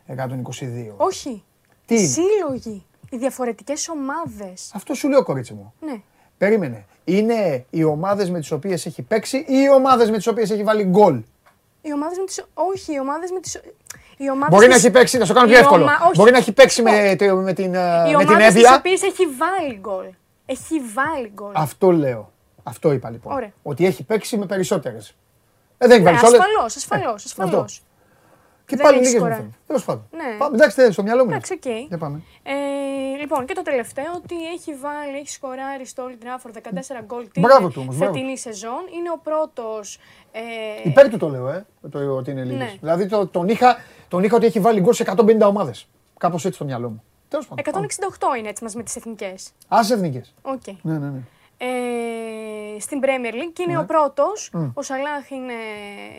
122. 0.07 0.15
Όχι. 0.97 1.45
Τι 1.87 2.07
Σύλλογοι. 2.07 2.87
Οι 3.11 3.17
διαφορετικές 3.17 3.89
ομάδες. 3.89 4.71
Αυτό 4.75 4.95
σου 4.95 5.09
λέω, 5.09 5.23
κορίτσι 5.23 5.55
μου. 5.55 5.75
Ναι. 5.81 6.01
Περίμενε. 6.39 6.85
Είναι 7.05 7.65
οι 7.71 7.85
ομάδες 7.85 8.31
με 8.31 8.39
τις 8.39 8.51
οποίες 8.51 8.87
έχει 8.87 9.03
παίξει 9.03 9.37
ή 9.37 9.45
οι 9.49 9.71
ομάδες 9.75 10.11
με 10.11 10.17
τις 10.17 10.27
οποίες 10.27 10.51
έχει 10.51 10.63
βάλει 10.63 10.85
γκολ; 10.85 11.23
Οι 11.83 11.93
ομάδες 11.93 12.19
με 12.19 12.25
τι. 12.25 12.43
Όχι, 12.55 12.93
οι 12.93 12.99
ομάδες 12.99 13.31
με 13.31 13.41
τι. 13.41 13.51
Μπορεί 14.51 14.67
να 14.69 14.75
έχει 14.75 14.91
παίξει, 14.91 15.19
να 15.19 15.25
σου 15.25 15.33
κάνω 15.35 15.49
πιο 15.49 15.59
εύκολο. 15.59 15.89
Μπορεί 16.15 16.31
να 16.31 16.39
έχει 16.39 16.53
παίξει 16.53 16.83
με, 16.83 17.17
με 17.35 17.53
την, 17.53 17.75
ε, 17.75 18.17
με 18.17 18.25
την 18.25 18.41
Εύβοια. 18.41 18.73
Οι 18.73 18.77
οποίες 18.79 19.03
έχει 19.03 19.27
βάλει 19.27 19.79
γκολ. 19.81 20.07
Έχει 20.47 20.81
βάλει 20.95 21.31
γκολ. 21.35 21.53
Αυτό 21.55 21.91
λέω. 21.91 22.33
Αυτό 22.69 22.93
είπα 22.93 23.11
λοιπόν. 23.11 23.53
Ότι 23.63 23.87
έχει 23.87 24.05
παίξει 24.05 24.37
με 24.37 24.47
περισσότερες. 24.47 25.15
Ε, 25.79 25.87
δεν 25.87 25.97
έχει 25.97 26.05
βάλει 26.05 26.27
όλε. 26.27 26.37
Ασφαλώς, 26.37 26.77
ασφαλώς. 26.77 27.25
Ασφαλώς. 27.25 27.83
Και 28.67 28.77
πάλι 28.77 28.99
λίγες 28.99 29.23
μου 29.23 29.55
Τέλος 29.67 29.85
πάντων. 29.85 30.09
Ναι. 30.11 30.47
εντάξει, 30.55 30.93
στο 30.93 31.03
μυαλό 31.03 31.25
μου. 31.25 31.31
Εντάξει, 31.31 31.59
okay. 31.63 31.87
Για 31.89 31.99
πάμε. 31.99 32.23
Ε, 32.43 32.53
λοιπόν, 33.21 33.47
και 33.47 33.55
το 33.55 33.63
τελευταίο 33.63 34.13
ότι 34.17 34.35
έχει 34.55 34.75
βάλει, 34.75 35.17
έχει 35.17 35.29
σκοράρει 35.29 35.87
στο 35.87 36.03
Old 36.09 36.25
Trafford 36.25 36.57
14 36.57 37.05
γκολ 37.05 37.29
την 37.33 37.93
φετινή 37.93 38.39
σεζόν. 38.39 38.81
Είναι 38.99 39.11
ο 39.11 39.21
πρώτος. 39.23 39.99
Ε... 40.33 40.41
Υπέρ 40.89 41.09
του 41.09 41.17
το 41.17 41.29
λέω, 41.29 41.49
ε, 41.49 41.67
το, 41.91 42.17
ότι 42.17 42.31
είναι 42.31 42.45
λίγες. 42.45 42.59
Ναι. 42.59 42.77
Δηλαδή 42.81 43.07
το, 43.07 43.27
τον, 43.27 43.49
είχα, 43.49 43.77
τον 44.09 44.23
είχα 44.23 44.37
ότι 44.37 44.47
έχει 44.47 44.61
βάλει 44.61 44.81
γκολ 44.81 44.93
σε 44.93 45.05
150 45.17 45.41
ομάδες. 45.41 45.89
Κάπως 46.19 46.45
έτσι 46.45 46.57
στο 46.57 46.65
μυαλό 46.65 46.89
μου. 46.89 47.03
168 47.31 48.39
είναι 48.39 48.49
έτσι 48.49 48.63
μαζί 48.63 48.77
με 48.77 48.83
τις 48.83 48.97
εθνικές. 48.97 49.51
Α, 49.69 49.79
εθνικές. 49.93 50.35
Okay. 50.43 50.75
Ναι, 50.83 50.99
ναι, 50.99 51.07
ναι. 51.07 51.21
Ε, 51.61 52.81
στην 52.81 53.01
Premier 53.03 53.35
League 53.35 53.53
και 53.53 53.63
είναι 53.63 53.73
ναι. 53.73 53.79
ο 53.79 53.85
πρώτος. 53.85 54.51
Mm. 54.55 54.71
Ο 54.75 54.83
Σαλάχ 54.83 55.31
είναι 55.31 55.55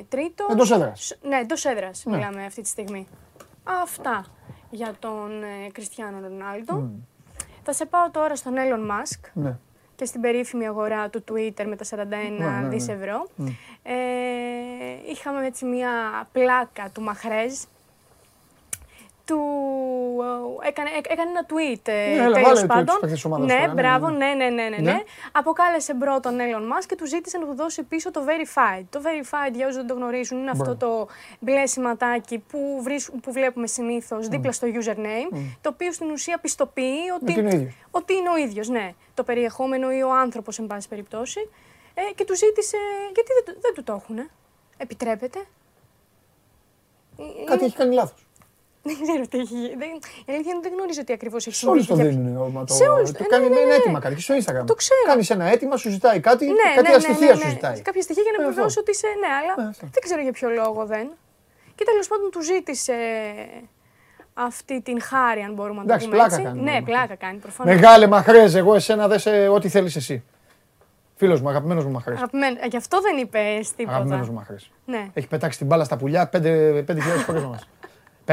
τρίτο. 0.10 0.48
Εντός 0.52 0.72
έδρας. 0.72 1.18
Ναι, 1.22 1.38
εντός 1.38 1.66
έδρας 1.66 2.06
ναι. 2.06 2.16
μιλάμε 2.16 2.45
αυτή 2.45 2.61
τη 2.61 2.68
στιγμή. 2.68 3.07
Αυτά 3.64 4.26
για 4.70 4.95
τον 4.99 5.32
Κριστιανό 5.72 6.18
ε, 6.18 6.22
Ρονάλντο. 6.28 6.76
Mm. 6.76 7.03
Θα 7.64 7.74
σε 7.74 7.86
πάω 7.86 8.10
τώρα 8.11 8.36
στον 8.36 8.53
Elon 8.56 8.91
Musk 8.91 9.30
ναι. 9.34 9.57
και 9.95 10.06
στην 10.06 10.22
περίφημη 10.22 10.68
αγορά 10.68 11.10
του 11.10 11.24
Twitter 11.32 11.66
με 11.66 11.76
τα 11.76 11.86
41 11.90 12.06
ναι, 12.06 12.28
ναι, 12.28 12.68
δις 12.68 12.88
ευρώ. 12.88 13.28
Ε, 13.84 13.94
είχαμε 15.11 15.45
έτσι 15.45 15.66
μια 15.66 15.91
πλάκα 16.32 16.90
του 16.94 17.02
Μαχρέζ 17.02 17.53
του 19.30 19.41
έκανε, 20.68 20.89
έκανε 21.10 21.30
ένα 21.30 21.45
tweet 21.51 21.88
ε, 21.88 22.15
ναι, 22.15 22.31
τέλος 22.31 22.65
πάντων. 22.65 22.95
Ναι, 23.45 23.53
ναι, 23.53 23.68
μπράβο, 23.73 24.10
ναι, 24.10 24.34
ναι, 24.34 24.49
ναι, 24.49 24.69
ναι, 24.69 24.77
ναι. 24.77 24.97
Αποκάλεσε 25.31 25.93
πρώτον 25.93 26.38
τον 26.38 26.38
Elon 26.38 26.64
Musk 26.72 26.85
και 26.88 26.95
του 26.95 27.07
ζήτησε 27.07 27.38
να 27.38 27.45
του 27.45 27.56
δώσει 27.56 27.84
πίσω 27.84 28.11
το 28.11 28.22
Verified. 28.27 28.84
Το 28.89 29.01
Verified, 29.03 29.53
για 29.53 29.65
όσους 29.65 29.77
δεν 29.77 29.88
το 29.88 29.93
γνωρίζουν, 29.93 30.38
είναι 30.38 30.49
αυτό 30.49 30.76
το 30.76 31.07
μπλε 31.39 31.65
σηματάκι 31.65 32.39
που, 32.39 32.84
που 33.22 33.31
βλέπουμε 33.31 33.68
συνήθως 33.68 34.27
δίπλα 34.27 34.51
στο 34.51 34.68
username, 34.68 35.38
το 35.61 35.69
οποίο 35.73 35.91
στην 35.91 36.11
ουσία 36.11 36.38
πιστοποιεί 36.38 36.99
ότι, 37.22 37.64
ότι 37.91 38.14
είναι 38.14 38.30
ο 38.30 38.38
ίδιος. 38.38 38.68
Ναι, 38.68 38.93
το 39.14 39.23
περιεχόμενο 39.23 39.91
ή 39.91 40.01
ο 40.01 40.14
άνθρωπος, 40.14 40.60
εν 40.60 40.68
πάση 40.68 40.88
περιπτώσει. 40.88 41.49
Ε, 41.93 42.14
και 42.14 42.26
του 42.26 42.35
ζήτησε. 42.35 42.77
Γιατί 43.14 43.31
δεν, 43.45 43.56
δεν 43.61 43.73
του 43.73 43.84
το 43.84 43.93
έχουν, 43.93 44.30
Επιτρέπεται; 44.77 45.39
Κάτι 47.45 47.65
έχει 47.65 47.76
κάνει 47.76 47.93
λάθος. 47.93 48.26
Δεν 48.90 48.98
ξέρω 49.06 49.24
τι 49.32 49.38
έχει 49.44 49.53
γίνει. 49.53 49.88
Η 50.26 50.32
αλήθεια 50.34 50.52
είναι 50.53 50.64
δεν 50.66 50.72
γνωρίζω 50.76 51.03
τι 51.03 51.14
ακριβώς 51.14 51.48
έχει 51.48 51.56
γίνει. 51.66 51.66
Σε 51.66 51.70
όλους 51.70 51.86
το 51.88 51.95
δίνουν. 51.95 52.68
Σε 52.80 52.84
όλου. 52.95 53.11
Το 53.11 53.26
κάνει 53.34 53.45
ένα 53.45 53.74
αίτημα 53.76 53.99
κάτι. 53.99 54.22
Στο 54.22 54.34
Instagram. 54.40 54.66
Το 54.66 54.74
ξέρω. 54.74 54.99
Κάνει 55.11 55.26
ένα 55.30 55.45
αίτημα, 55.52 55.76
σου 55.78 55.90
ζητάει 55.90 56.20
κάτι. 56.20 56.45
Κάποια 56.76 56.99
στοιχεία 56.99 57.36
σου 57.36 57.49
ζητάει. 57.49 57.82
Κάποια 57.82 58.02
στοιχεία 58.02 58.24
για 58.24 58.34
να 58.38 58.44
επιβεβαιώσει 58.44 58.80
ότι 58.80 58.91
είσαι. 58.91 59.07
Ναι, 59.24 59.32
αλλά 59.40 59.74
δεν 59.80 60.02
ξέρω 60.06 60.22
για 60.22 60.32
ποιο 60.32 60.49
λόγο 60.49 60.86
δεν. 60.86 61.07
Και 61.76 61.84
τέλος 61.86 62.07
πάντων 62.07 62.32
του 62.32 62.41
ζήτησε 62.41 62.94
αυτή 64.34 64.82
την 64.82 65.02
χάρη, 65.02 65.41
αν 65.41 65.53
μπορούμε 65.53 65.84
να 65.84 65.98
το 65.98 66.06
πούμε 66.06 66.24
έτσι. 66.24 66.41
Κάνει, 66.41 66.61
ναι, 66.61 66.82
πλάκα 66.86 67.16
κάνει 67.16 67.38
προφανώς. 67.38 67.76
Μεγάλε 67.76 68.07
μαχρές, 68.07 68.56
εγώ 68.56 68.76
εσένα 68.76 69.07
δε 69.07 69.18
σε 69.18 69.48
ό,τι 69.48 69.70
θέλεις 69.70 69.95
εσύ. 69.95 70.24
Φίλος 71.16 71.41
μου, 71.41 71.49
αγαπημένος 71.49 71.86
μου 71.86 71.91
μαχρές. 71.91 72.18
Αγαπημένο. 72.18 72.57
Γι' 72.70 72.78
αυτό 72.78 73.02
δεν 73.02 73.18
είπε 73.18 73.40
τίποτα. 73.76 73.95
Αγαπημένος 73.95 74.30
μου 74.30 74.36
μαχρές. 74.36 74.72
Ναι. 74.86 75.07
Έχει 75.14 75.28
πετάξει 75.28 75.57
την 75.57 75.68
μπάλα 75.68 75.84
στα 75.84 75.98
πουλιά 75.98 76.30
5.000 76.34 76.40
φορές 77.26 77.44
μας. 77.52 77.68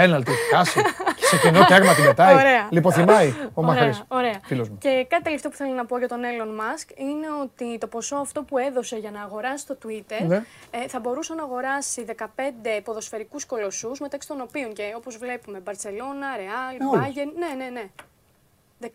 Πέναλτι, 0.00 0.32
χάσει. 0.52 0.82
και 1.16 1.24
σε 1.24 1.36
κοινό 1.36 1.64
τέρμα 1.64 1.94
τη 1.94 2.02
μετάει. 2.02 2.34
Ωραία. 2.34 2.68
Λιποθυμάει 2.70 3.34
ο 3.54 3.62
Μαχρής. 3.62 4.02
Ωραία. 4.08 4.40
Φίλος 4.44 4.68
μου. 4.68 4.78
Και 4.78 5.06
κάτι 5.08 5.22
τελευταίο 5.22 5.50
που 5.50 5.56
θέλω 5.56 5.72
να 5.72 5.86
πω 5.86 5.98
για 5.98 6.08
τον 6.08 6.20
Elon 6.22 6.60
Musk 6.60 6.98
είναι 6.98 7.26
ότι 7.42 7.78
το 7.78 7.86
ποσό 7.86 8.16
αυτό 8.16 8.42
που 8.42 8.58
έδωσε 8.58 8.96
για 8.96 9.10
να 9.10 9.22
αγοράσει 9.22 9.66
το 9.66 9.78
Twitter 9.84 10.26
ναι. 10.26 10.44
ε, 10.70 10.88
θα 10.88 11.00
μπορούσε 11.00 11.34
να 11.34 11.42
αγοράσει 11.42 12.04
15 12.18 12.24
ποδοσφαιρικούς 12.84 13.44
κολοσσούς 13.46 14.00
μεταξύ 14.00 14.28
των 14.28 14.40
οποίων 14.40 14.72
και 14.72 14.92
όπως 14.96 15.16
βλέπουμε 15.16 15.58
Μπαρσελόνα, 15.58 16.26
Ρεάλ, 16.36 16.76
Bayern. 16.94 17.32
Ναι, 17.38 17.64
ναι, 17.64 17.70
ναι. 17.70 17.90
15 18.80 18.88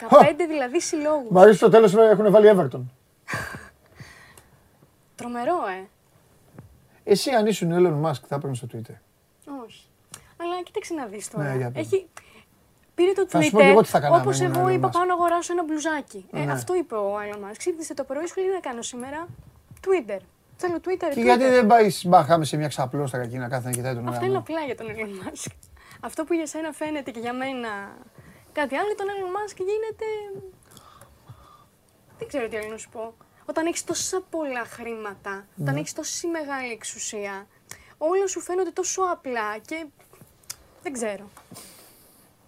δηλαδή 0.47 0.81
συλλόγους. 0.81 1.29
Μ' 1.29 1.37
αρέσει 1.37 1.57
στο 1.57 1.69
τέλος 1.69 1.95
έχουν 1.95 2.31
βάλει 2.31 2.51
Everton. 2.55 2.81
Τρομερό, 5.15 5.57
ε. 5.79 5.87
Εσύ 7.03 7.31
αν 7.31 7.45
ήσουν 7.45 7.71
Elon 7.73 8.09
Musk 8.09 8.21
θα 8.27 8.35
έπαιρνες 8.35 8.57
στο 8.57 8.67
Twitter. 8.73 8.95
Όχι. 9.65 9.85
Αλλά 10.41 10.61
κοίταξε 10.63 10.93
να 10.93 11.05
δεις 11.05 11.29
τώρα. 11.29 11.55
Ναι, 11.55 11.71
Έχει... 11.73 12.07
Πήρε 12.95 13.11
το 13.11 13.27
Twitter, 13.31 14.19
όπως 14.19 14.39
εγώ 14.39 14.69
είπα 14.69 14.89
πάω 14.89 15.05
να 15.05 15.13
αγοράσω 15.13 15.53
ένα 15.53 15.63
μπλουζάκι. 15.63 16.25
Ε, 16.31 16.43
ναι. 16.43 16.51
αυτό 16.51 16.75
είπε 16.75 16.95
ο 16.95 17.13
Elon 17.15 17.37
Musk. 17.37 17.55
Ξύπνησε 17.57 17.93
το 17.93 18.03
πρωί, 18.03 18.27
σου 18.27 18.39
λέει 18.41 18.53
να 18.53 18.59
κάνω 18.59 18.81
σήμερα; 18.81 19.27
Twitter. 19.85 20.19
Θέλω 20.55 20.77
Twitter. 20.85 21.13
Και 21.13 21.21
γιατί 21.21 21.43
δεν 21.43 21.67
πάει 21.67 21.91
μπαχάμε 22.05 22.45
σε 22.45 22.57
μια 22.57 22.67
ξαπλώστακα 22.67 23.23
εκεί 23.23 23.37
να 23.37 23.47
κάθεται 23.47 23.69
να 23.69 23.75
κοιτάει 23.75 23.93
τον 23.93 24.07
Αυτό 24.07 24.25
είναι 24.25 24.37
απλά 24.37 24.61
για 24.61 24.75
τον 24.75 24.87
Elon 24.87 25.27
Musk. 25.27 25.51
Αυτό 25.99 26.23
που 26.23 26.33
για 26.33 26.45
σένα 26.47 26.71
φαίνεται 26.71 27.11
και 27.11 27.19
για 27.19 27.33
μένα 27.33 27.69
κάτι 28.51 28.75
άλλο, 28.75 28.95
τον 28.95 29.07
Elon 29.07 29.35
Musk 29.35 29.55
γίνεται. 29.57 30.05
Δεν 32.17 32.27
ξέρω 32.27 32.47
τι 32.47 32.57
άλλο 32.57 32.69
να 32.69 32.77
σου 32.77 32.89
πω. 32.89 33.13
Όταν 33.45 33.65
έχεις 33.65 33.83
τόσα 33.83 34.21
πολλά 34.29 34.63
χρήματα, 34.65 35.45
όταν 35.61 35.75
έχεις 35.75 35.93
τόση 35.93 36.27
μεγάλη 36.27 36.71
εξουσία, 36.71 37.47
όλα 37.97 38.27
σου 38.27 38.39
φαίνονται 38.39 38.71
τόσο 38.71 39.01
απλά 39.11 39.57
και 39.57 39.85
δεν 40.83 40.93
ξέρω. 40.93 41.29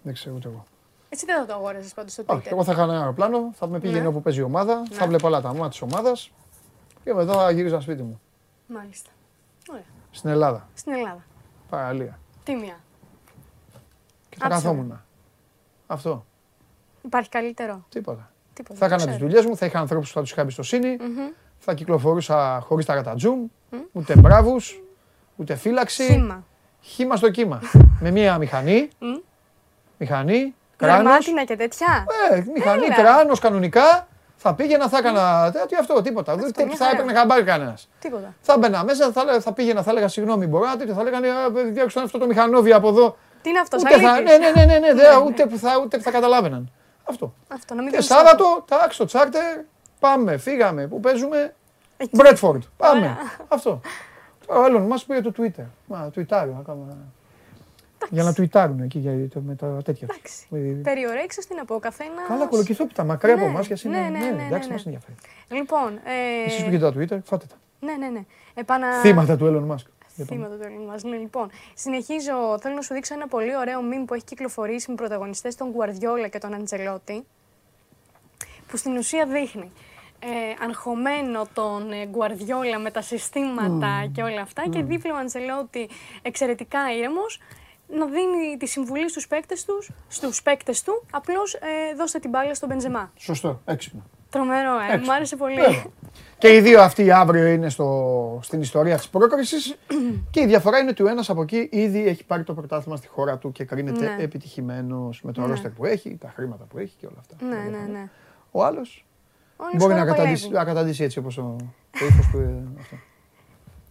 Δεν 0.02 0.14
ξέρω 0.14 0.34
ούτε 0.34 0.48
εγώ. 0.48 0.64
Εσύ 1.08 1.24
δεν 1.26 1.36
θα 1.36 1.46
το 1.46 1.52
αγόρασε 1.52 1.94
πάντως 1.94 2.12
στο 2.12 2.22
Twitter. 2.26 2.36
Όχι, 2.36 2.48
εγώ 2.48 2.64
θα 2.64 2.72
είχα 2.72 2.82
ένα 2.82 2.98
αεροπλάνο, 2.98 3.52
θα 3.54 3.66
με 3.66 3.80
πήγαινε 3.80 4.00
ναι. 4.00 4.06
όπου 4.06 4.22
παίζει 4.22 4.40
η 4.40 4.42
ομάδα, 4.42 4.78
ναι. 4.78 4.96
θα 4.96 5.06
βλέπω 5.06 5.26
όλα 5.26 5.40
τα 5.40 5.48
μάτια 5.48 5.68
της 5.68 5.82
ομάδας 5.82 6.30
και 7.04 7.14
μετά 7.14 7.32
θα 7.32 7.50
γύριζα 7.50 7.80
σπίτι 7.80 8.02
μου. 8.02 8.20
Μάλιστα. 8.66 9.10
Ωραία. 9.70 9.84
Στην 10.10 10.30
Ελλάδα. 10.30 10.68
Στην 10.74 10.92
Ελλάδα. 10.92 11.24
Παραλία. 11.70 12.18
Τίμια. 12.44 12.80
Και 14.28 14.36
θα 14.38 14.48
καθόμουν. 14.48 15.00
Αυτό. 15.86 16.24
Υπάρχει 17.02 17.28
καλύτερο; 17.28 17.84
Τίποτα. 17.88 18.30
Τίποτα, 18.52 18.78
θα 18.78 18.86
έκανα 18.86 19.06
τις 19.06 19.16
δουλειές 19.16 19.44
μου, 19.44 19.56
θα 19.56 19.66
είχα 19.66 19.78
ανθρώπους 19.78 20.08
που 20.08 20.14
θα 20.14 20.20
τους 20.20 20.30
είχα 20.30 20.40
εμπιστοσύνη, 20.40 20.96
mm-hmm. 21.00 21.34
θα 21.58 21.74
κυκλοφορούσα 21.74 22.60
χωρίς 22.60 22.84
τα 22.84 22.94
ρατατζούμ, 22.94 23.46
mm. 23.70 23.76
ούτε 23.92 24.16
μπράβους, 24.16 24.82
ούτε 25.36 25.54
φύλαξη. 25.54 26.04
Χήμα. 26.04 26.44
Χήμα 26.84 27.16
στο 27.16 27.30
κύμα. 27.30 27.60
με 28.02 28.10
μία 28.10 28.38
μηχανή. 28.38 28.88
Mm. 29.00 29.22
Μηχανή. 29.98 30.54
Κράνος. 30.76 31.26
και 31.46 31.56
τέτοια. 31.56 32.04
Ε, 32.30 32.42
μηχανή, 32.54 32.86
κράνος 32.88 33.38
κανονικά. 33.38 34.08
Θα 34.36 34.54
πήγαινα, 34.54 34.88
θα 34.88 34.98
έκανα 34.98 35.50
τέτοιο 35.52 35.78
αυτό, 35.80 36.02
τίποτα. 36.02 36.32
Αυτό, 36.32 36.50
δεν 36.54 36.76
θα 36.76 36.90
έπαιρνε 36.92 37.12
χαμπάρι 37.12 37.42
κανένας. 37.42 37.88
Τίποτα. 37.98 38.34
Θα 38.40 38.58
μπαίνα 38.58 38.84
μέσα, 38.84 39.12
θα, 39.12 39.40
θα 39.40 39.52
πήγαινα, 39.52 39.82
θα 39.82 39.90
έλεγα 39.90 40.08
συγγνώμη, 40.08 40.46
μπορώ 40.46 40.64
να 40.64 40.94
θα 40.94 41.02
λέγανε 41.02 41.28
διώξτε 41.72 42.00
αυτό 42.00 42.18
το 42.18 42.26
μηχανόβιο 42.26 42.76
από 42.76 42.88
εδώ. 42.88 43.16
Τι 43.42 43.48
είναι 43.48 43.58
αυτός, 43.58 43.82
ούτε 43.82 44.00
θα, 44.00 44.20
ναι, 44.20 44.36
ναι, 44.36 44.50
ναι, 44.50 44.64
ναι, 44.64 44.78
ναι, 44.78 44.92
ναι, 44.92 45.16
ούτε, 45.26 45.46
που 45.46 45.58
θα, 45.58 45.80
ούτε 45.84 45.96
που 45.96 46.02
θα 46.02 46.10
καταλάβαιναν. 46.10 46.72
Αυτό. 47.04 47.34
αυτό 47.48 47.74
να 47.74 47.82
μην 47.82 47.92
και 47.92 48.00
Σάββατο, 48.00 48.64
τάξ, 48.68 48.96
το 48.96 49.04
τσάρτερ, 49.04 49.58
πάμε, 49.98 50.36
φύγαμε. 50.36 50.86
Πού 50.86 51.00
παίζουμε, 51.00 51.54
Μπρέτφορντ. 52.10 52.62
Πάμε. 52.76 53.16
Αυτό. 53.48 53.80
Ο 54.48 54.64
άλλον 54.64 54.82
μας 54.82 55.04
πήρε 55.04 55.20
το 55.20 55.32
Twitter. 55.36 55.64
Μα, 55.86 56.10
Twitter, 56.14 56.48
ακόμα. 56.58 56.96
Για 58.10 58.22
να 58.22 58.32
τουιτάρουν 58.32 58.80
εκεί 58.80 58.98
για 58.98 59.28
το, 59.28 59.40
με 59.40 59.54
τα 59.54 59.82
τέτοια. 59.84 60.08
Εντάξει. 60.10 60.46
Περιορέξε 60.82 61.40
τι 61.48 61.54
να 61.54 61.64
πω, 61.64 61.78
καθένα. 61.78 62.22
Καλά, 62.28 62.46
κολοκυθόπιτα, 62.46 63.04
μακριά 63.04 63.34
από 63.34 63.44
εμά 63.44 63.60
και 63.60 63.76
είναι. 63.84 63.98
Ναι, 63.98 64.08
ναι, 64.08 64.18
ναι, 64.18 64.30
ναι, 64.30 64.46
εντάξει, 64.46 64.70
μας 64.70 64.84
ενδιαφέρει. 64.84 65.16
Λοιπόν. 65.48 65.98
Ε... 66.04 66.44
Εσείς 66.46 66.64
που 66.64 66.70
κοιτάτε 66.70 66.98
Twitter, 66.98 67.18
φάτε 67.24 67.46
τα. 67.46 67.54
Ναι, 67.80 67.96
ναι, 67.96 68.08
ναι. 68.08 68.24
Επανα... 68.54 69.00
Θύματα 69.00 69.36
του 69.36 69.46
Elon 69.46 69.74
Musk. 69.74 69.86
Θύματα 70.24 70.54
του 70.56 70.62
Elon 70.62 70.94
Musk. 70.94 71.02
Ναι, 71.02 71.16
λοιπόν, 71.16 71.50
συνεχίζω. 71.74 72.58
Θέλω 72.60 72.74
να 72.74 72.80
σου 72.80 72.94
δείξω 72.94 73.14
ένα 73.14 73.28
πολύ 73.28 73.56
ωραίο 73.56 73.80
meme 73.80 74.04
που 74.06 74.14
έχει 74.14 74.24
κυκλοφορήσει 74.24 74.90
με 74.90 74.96
πρωταγωνιστές 74.96 75.54
τον 75.54 75.72
Guardiola 75.76 76.30
και 76.30 76.38
τον 76.38 76.54
Αντζελότη. 76.54 77.24
Που 78.68 78.76
στην 78.76 78.96
ουσία 78.96 79.26
δείχνει 79.26 79.70
ε, 80.24 80.64
αγχωμένο 80.64 81.46
τον 81.54 81.92
ε, 81.92 82.06
Γκουαρδιόλα 82.06 82.78
με 82.78 82.90
τα 82.90 83.02
συστήματα 83.02 84.10
και 84.12 84.22
όλα 84.22 84.40
αυτά 84.40 84.62
και 84.70 84.82
δίπλα 84.82 85.14
ο 85.14 85.16
Αντζελότη 85.16 85.88
εξαιρετικά 86.22 86.78
ήρεμος 86.96 87.40
να 87.88 88.06
δίνει 88.06 88.56
τη 88.58 88.66
συμβουλή 88.66 89.08
στους 89.10 89.26
παίκτες, 89.26 89.64
τους, 89.64 89.90
στους 90.08 90.42
παίκτες 90.42 90.82
του, 90.82 91.04
απλώς 91.10 91.54
ε, 91.54 91.94
δώστε 91.96 92.18
την 92.18 92.30
μπάλα 92.30 92.54
στον 92.54 92.68
Μπενζεμά. 92.68 93.12
Σωστό, 93.16 93.60
έξυπνο. 93.64 94.02
Τρομερό, 94.30 94.78
ε, 94.92 94.96
μου 94.96 95.12
άρεσε 95.12 95.36
πολύ. 95.36 95.60
Και 96.38 96.54
οι 96.54 96.60
δύο 96.60 96.80
αυτοί 96.80 97.10
αύριο 97.10 97.46
είναι 97.46 97.68
στο, 97.68 98.38
στην 98.42 98.60
ιστορία 98.60 98.96
της 98.96 99.08
πρόκρισης 99.08 99.76
και 100.30 100.40
η 100.40 100.46
διαφορά 100.46 100.78
είναι 100.78 100.90
ότι 100.90 101.02
ο 101.02 101.08
ένας 101.08 101.30
από 101.30 101.42
εκεί 101.42 101.68
ήδη 101.72 102.06
έχει 102.06 102.24
πάρει 102.24 102.44
το 102.44 102.54
πρωτάθλημα 102.54 102.96
στη 102.96 103.06
χώρα 103.06 103.38
του 103.38 103.52
και 103.52 103.64
κρίνεται 103.64 104.14
ναι. 104.14 104.22
επιτυχημένος 104.22 105.22
με 105.22 105.32
το 105.32 105.40
ναι. 105.40 105.46
ρόστερ 105.46 105.70
που 105.70 105.84
έχει, 105.84 106.16
τα 106.16 106.32
χρήματα 106.34 106.64
που 106.64 106.78
έχει 106.78 106.96
και 107.00 107.06
όλα 107.06 107.16
αυτά. 107.20 107.36
Ναι, 107.44 107.76
ναι, 107.78 107.86
ναι. 107.92 108.08
Ο 108.50 108.64
άλλος 108.64 109.03
μπορεί 109.76 109.94
να 109.94 110.04
καταντήσει, 110.04 110.48
να 110.48 110.64
καταντήσει 110.64 111.04
έτσι 111.04 111.18
όπως 111.18 111.38
ο, 111.38 111.56
το 111.98 112.04
ύφος 112.04 112.26
του. 112.32 112.38
Ε, 112.38 112.62
αυτό. 112.78 112.96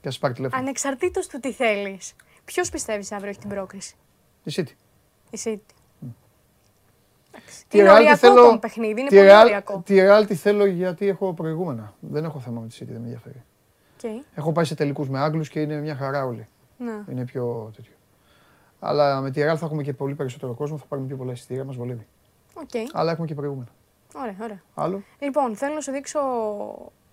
Και 0.01 0.09
να 0.09 0.15
πάρει 0.19 0.33
τηλέφωνο. 0.33 0.61
Ανεξαρτήτως 0.61 1.27
του 1.27 1.39
τι 1.39 1.51
θέλεις. 1.51 2.13
Ποιος 2.45 2.69
πιστεύεις 2.69 3.11
αύριο 3.11 3.29
έχει 3.29 3.39
την 3.39 3.49
πρόκριση, 3.49 3.95
Η 4.43 4.53
City. 4.55 4.71
Η 5.29 5.39
City. 5.43 5.73
Τι 7.67 7.77
είναι 7.79 7.91
οριακό 7.91 8.17
θέλω, 8.17 8.59
παιχνίδι, 8.59 8.99
είναι 8.99 9.09
πολύ 9.09 9.35
οριακό. 9.35 9.81
Τη 9.85 9.95
Real 9.97 10.23
τη 10.27 10.35
θέλω 10.35 10.65
γιατί 10.65 11.07
έχω 11.07 11.33
προηγούμενα. 11.33 11.93
Δεν 11.99 12.23
έχω 12.23 12.39
θέμα 12.39 12.61
με 12.61 12.67
τη 12.67 12.77
City, 12.79 12.87
δεν 12.87 13.01
με 13.01 13.03
ενδιαφέρει. 13.03 13.43
Okay. 14.01 14.25
Έχω 14.33 14.51
πάει 14.51 14.65
σε 14.65 14.75
τελικούς 14.75 15.09
με 15.09 15.19
Άγγλους 15.19 15.49
και 15.49 15.59
είναι 15.59 15.75
μια 15.75 15.95
χαρά 15.95 16.25
όλοι. 16.25 16.47
Να. 16.77 17.05
Είναι 17.09 17.25
πιο 17.25 17.71
τέτοιο. 17.75 17.93
Αλλά 18.79 19.21
με 19.21 19.31
τη 19.31 19.41
Real 19.43 19.55
θα 19.57 19.65
έχουμε 19.65 19.83
και 19.83 19.93
πολύ 19.93 20.15
περισσότερο 20.15 20.53
κόσμο, 20.53 20.77
θα 20.77 20.85
πάρουμε 20.85 21.07
πιο 21.07 21.17
πολλά 21.17 21.31
εισιτήρια, 21.31 21.63
μας 21.63 21.75
βολεύει. 21.75 22.07
Okay. 22.53 22.85
Αλλά 22.93 23.11
έχουμε 23.11 23.27
και 23.27 23.35
προηγούμενα. 23.35 23.69
Ωραία, 24.15 24.35
ωραία. 24.41 24.61
Άλλο. 24.75 25.03
Λοιπόν, 25.19 25.55
θέλω 25.55 25.73
να 25.73 25.81
σου 25.81 25.91
δείξω 25.91 26.19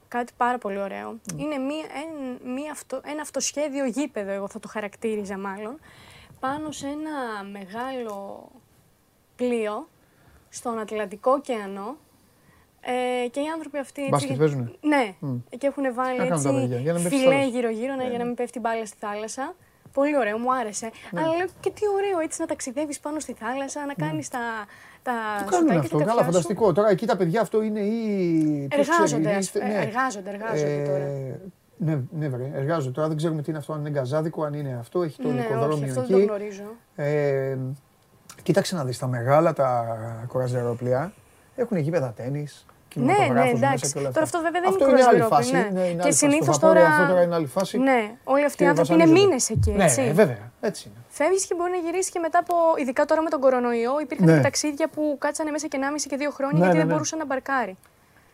κάτι 0.09 0.33
πάρα 0.37 0.59
πολύ 0.59 0.79
ωραίο. 0.79 1.21
Είναι 1.37 1.59
μία, 1.59 1.85
ένα, 1.95 2.53
μία 2.55 2.73
αυτο, 2.73 3.01
ένα 3.05 3.21
αυτοσχέδιο 3.21 3.87
γήπεδο, 3.87 4.31
εγώ 4.31 4.49
θα 4.49 4.59
το 4.59 4.69
χαρακτήριζα 4.69 5.39
μάλλον, 5.39 5.79
πάνω 6.41 6.71
σε 6.71 6.87
ένα 6.87 7.45
μεγάλο 7.51 8.49
πλοίο 9.37 9.89
στον 10.49 10.79
Ατλαντικό 10.79 11.31
ωκεανό 11.31 11.97
ε, 12.81 13.29
και 13.29 13.41
οι 13.41 13.47
άνθρωποι 13.47 13.79
αυτοί 13.79 14.01
έτσι... 14.01 14.11
Μπάσκετ 14.11 14.39
παίζουνε; 14.39 14.73
Ναι, 14.81 15.15
mm. 15.23 15.59
και 15.59 15.67
έχουν 15.67 15.95
βάλει 15.95 16.21
έτσι 16.21 17.09
φιλέ 17.09 17.45
γύρω-γύρω 17.45 17.95
ναι, 17.95 18.09
για 18.09 18.19
να 18.19 18.25
μην 18.25 18.35
πέφτει 18.35 18.59
μπάλα 18.59 18.87
στη 18.87 18.97
θάλασσα. 19.01 19.55
Πολύ 19.93 20.17
ωραίο, 20.17 20.39
μου 20.39 20.55
άρεσε. 20.55 20.91
Ναι. 21.11 21.21
Αλλά 21.21 21.37
λέω 21.37 21.47
και 21.61 21.71
τι 21.71 21.89
ωραίο 21.97 22.19
έτσι 22.19 22.41
να 22.41 22.47
ταξιδεύεις 22.47 23.01
πάνω 23.01 23.21
στη 23.21 23.33
θάλασσα, 23.33 23.87
να 23.87 23.95
κάνεις 23.95 24.29
τα, 24.29 24.41
τα 25.03 25.13
το 25.45 25.51
κάνουν 25.51 25.79
αυτό, 25.79 25.99
καλά, 25.99 26.25
φανταστικό. 26.25 26.73
Τώρα 26.73 26.91
εκεί 26.91 27.07
τα 27.07 27.17
παιδιά 27.17 27.41
αυτό 27.41 27.63
είναι 27.63 27.81
ή. 27.81 28.69
Εργάζονται, 28.71 29.39
ξέρει, 29.39 29.67
ναι. 29.67 29.75
εργάζονται, 29.75 30.31
εργάζονται 30.31 30.83
ε, 30.83 30.87
τώρα. 30.87 31.39
Ναι, 31.77 31.99
ναι, 32.19 32.29
βρε, 32.29 32.51
εργάζονται. 32.55 32.93
Τώρα 32.93 33.09
δεν 33.09 33.17
ξέρουμε 33.17 33.43
τι 33.43 33.51
είναι 33.51 33.59
αυτό, 33.59 33.73
αν 33.73 33.81
είναι 33.81 33.91
γκαζάδικο, 33.91 34.45
αν 34.45 34.55
είναι 34.55 34.77
αυτό, 34.81 35.03
έχει 35.03 35.23
το 35.23 35.29
ναι, 35.29 35.41
οικοδρόμιο 35.41 35.75
όχι, 35.75 35.89
αυτό 35.89 36.01
εκεί. 36.01 36.13
Δεν 36.13 36.27
το 36.27 36.33
γνωρίζω. 36.33 36.75
Ε, 36.97 37.57
κοίταξε 38.43 38.75
να 38.75 38.85
δεις, 38.85 38.99
τα 38.99 39.07
μεγάλα 39.07 39.53
τα 39.53 39.97
κοραζεροπλοία 40.27 41.13
έχουν 41.57 41.77
γήπεδα 41.77 42.13
τέννις, 42.17 42.67
ναι, 42.95 43.15
ναι, 43.33 43.51
εντάξει. 43.55 43.93
Τώρα 43.93 44.23
αυτό 44.23 44.41
βέβαια 44.41 44.61
δεν 44.61 44.71
αυτό 44.71 44.89
είναι 44.89 45.03
άλλη 45.03 45.21
φάση. 45.21 45.53
Ναι. 45.53 45.69
Ναι, 45.73 45.81
είναι 45.81 46.03
και 46.03 46.11
συνήθως 46.11 46.59
τώρα. 46.59 46.87
Αυτό 46.87 47.07
τώρα 47.07 47.23
είναι 47.23 47.35
άλλη 47.35 47.47
φάση. 47.47 47.79
Ναι, 47.79 48.11
όλοι 48.25 48.45
αυτοί 48.45 48.65
οι 48.65 48.67
άνθρωποι 48.67 48.93
είναι 48.93 49.07
μήνες 49.07 49.51
εκεί. 49.51 49.71
Ναι, 49.71 49.85
έτσι. 49.85 50.01
Ναι, 50.01 50.13
βέβαια. 50.13 50.53
Έτσι 50.61 50.89
είναι. 50.89 51.00
Φεύγεις 51.23 51.47
και 51.47 51.55
μπορεί 51.55 51.71
να 51.71 51.77
γυρίσεις 51.77 52.11
και 52.11 52.19
μετά 52.19 52.39
από. 52.39 52.55
ειδικά 52.81 53.05
τώρα 53.05 53.23
με 53.23 53.31
τον 53.31 53.41
κορονοϊό, 53.41 54.01
υπήρχαν 54.01 54.27
ναι. 54.27 54.41
ταξίδια 54.41 54.89
που 54.89 55.17
κάτσανε 55.19 55.51
μέσα 55.51 55.67
και 55.67 55.79
1,5 55.81 56.07
και 56.09 56.17
2 56.29 56.33
χρόνια 56.33 56.59
ναι, 56.59 56.65
γιατί 56.65 56.77
ναι, 56.77 56.85
δεν 56.85 56.93
μπορούσαν 56.93 57.19
να 57.19 57.27
μπαρκάρει. 57.27 57.77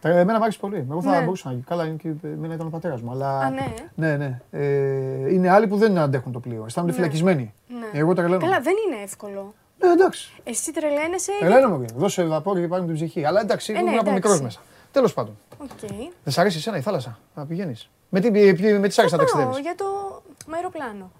Εμένα 0.03 0.39
μου 0.39 0.43
άρεσε 0.43 0.59
πολύ. 0.59 0.87
Εγώ 0.91 1.03
θα 1.03 1.11
ναι. 1.11 1.25
μπορούσα 1.25 1.51
να 1.51 1.59
Καλά, 1.67 1.85
είναι 1.85 1.97
και 1.97 2.09
εμένα 2.23 2.55
ήταν 2.55 2.67
ο 2.67 2.71
πατέρας 2.71 3.01
μου. 3.01 3.11
Αλλά... 3.11 3.39
Α, 3.39 3.51
ναι. 3.51 3.75
Ναι, 3.95 4.17
ναι. 4.17 4.41
Ε, 4.51 5.33
είναι 5.33 5.51
άλλοι 5.51 5.67
που 5.67 5.77
δεν 5.77 5.99
αντέχουν 5.99 6.33
το 6.33 6.41
πλοίο. 6.41 6.65
Αισθάνονται 6.67 6.93
ναι. 6.93 6.99
φυλακισμένοι. 6.99 7.55
Ναι. 7.69 7.99
Εγώ 8.01 8.15
τρελαίνω. 8.15 8.41
Καλά, 8.41 8.61
δεν 8.61 8.75
είναι 8.87 9.03
εύκολο. 9.03 9.55
Ναι, 9.79 9.91
εντάξει. 9.91 10.33
Εσύ 10.45 10.73
τρελαίνεσαι. 10.73 11.33
Τρελαίνω 11.41 11.69
μου. 11.69 11.85
Δώσε 11.97 12.25
βαπόρι 12.25 12.61
και 12.61 12.69
πάρει 12.69 12.85
την 12.85 12.95
ψυχή. 12.95 13.25
Αλλά 13.25 13.41
εντάξει, 13.41 13.73
ε, 13.73 13.81
ναι, 13.81 13.91
ήμουν 13.91 13.99
από 13.99 14.13
μικρός 14.13 14.41
μέσα. 14.41 14.61
Τέλος 14.93 15.15
πάντων. 15.15 15.39
Okay. 15.63 16.11
Δεν 16.25 16.33
σ' 16.33 16.39
αρέσει 16.39 16.57
εσένα 16.57 16.77
η 16.77 16.81
θάλασσα; 16.81 17.19
Να 17.35 17.47
πηγαίνεις. 17.47 17.91
Με 18.09 18.21
τι, 18.21 18.31
με 18.79 18.89
τις 18.89 18.99
άρεσε 18.99 19.17
να 19.17 19.23
ταξιδεύεις. 19.23 19.59
Για 19.59 19.75
το 19.75 19.85
με 20.47 20.57
αεροπλάνο. 20.57 21.11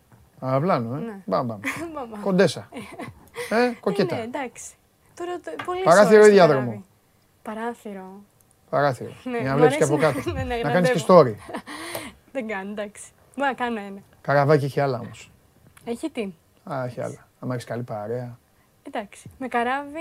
Αεροπλάνο, 0.41 0.97
ε. 0.97 0.99
Ναι. 0.99 1.23
Μπαμ, 1.25 1.47
μπαμ. 1.47 1.61
Κοντέσα. 2.25 2.69
ε, 3.51 3.75
κοκέτα. 3.81 4.17
Ναι, 4.17 4.23
εντάξει. 4.23 4.75
Τώρα, 5.15 5.31
πολύ 5.65 5.83
Παράθυρο 5.83 6.27
ή 6.27 6.31
διάδρομο; 6.31 6.85
Παράθυρο. 7.43 8.21
Παράθυρο. 8.71 9.13
Ναι, 9.25 9.39
για 9.39 9.51
να 9.51 9.57
βλέπεις 9.57 9.77
και 9.77 9.85
από 9.85 9.97
κάτω. 9.97 10.19
ναι, 10.33 10.43
ναι, 10.43 10.57
να 10.57 10.71
κάνεις 10.71 10.91
και 10.91 11.05
story. 11.09 11.35
Δεν 12.33 12.49
κάνει, 12.49 12.71
εντάξει. 12.71 13.05
Μπορεί 13.37 13.49
να 13.49 13.55
κάνω 13.55 13.81
ένα. 13.81 14.01
Καραβάκι 14.21 14.65
έχει 14.65 14.81
άλλα 14.81 14.99
όμως. 14.99 15.31
Έχει 15.85 16.11
τι; 16.11 16.33
Α, 16.65 16.85
έχει 16.85 17.01
άλλα. 17.01 17.29
Αν 17.41 17.51
έχεις 17.51 17.65
καλή 17.65 17.83
παρέα. 17.83 18.39
Εντάξει. 18.83 19.31
Με 19.39 19.49
καράβι 19.49 20.01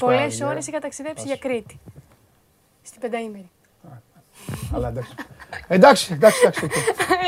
πολλές 0.00 0.40
ώρες 0.40 0.66
είχα 0.66 0.78
ταξιδέψει 0.78 1.26
για 1.26 1.36
Κρήτη. 1.36 1.80
Στην 2.82 3.00
πενταήμερη. 3.00 3.50
Αλλά 4.74 4.88
εντάξει. 4.88 5.14
Εντάξει, 5.68 6.12
εντάξει, 6.12 6.40
εντάξει. 6.42 6.68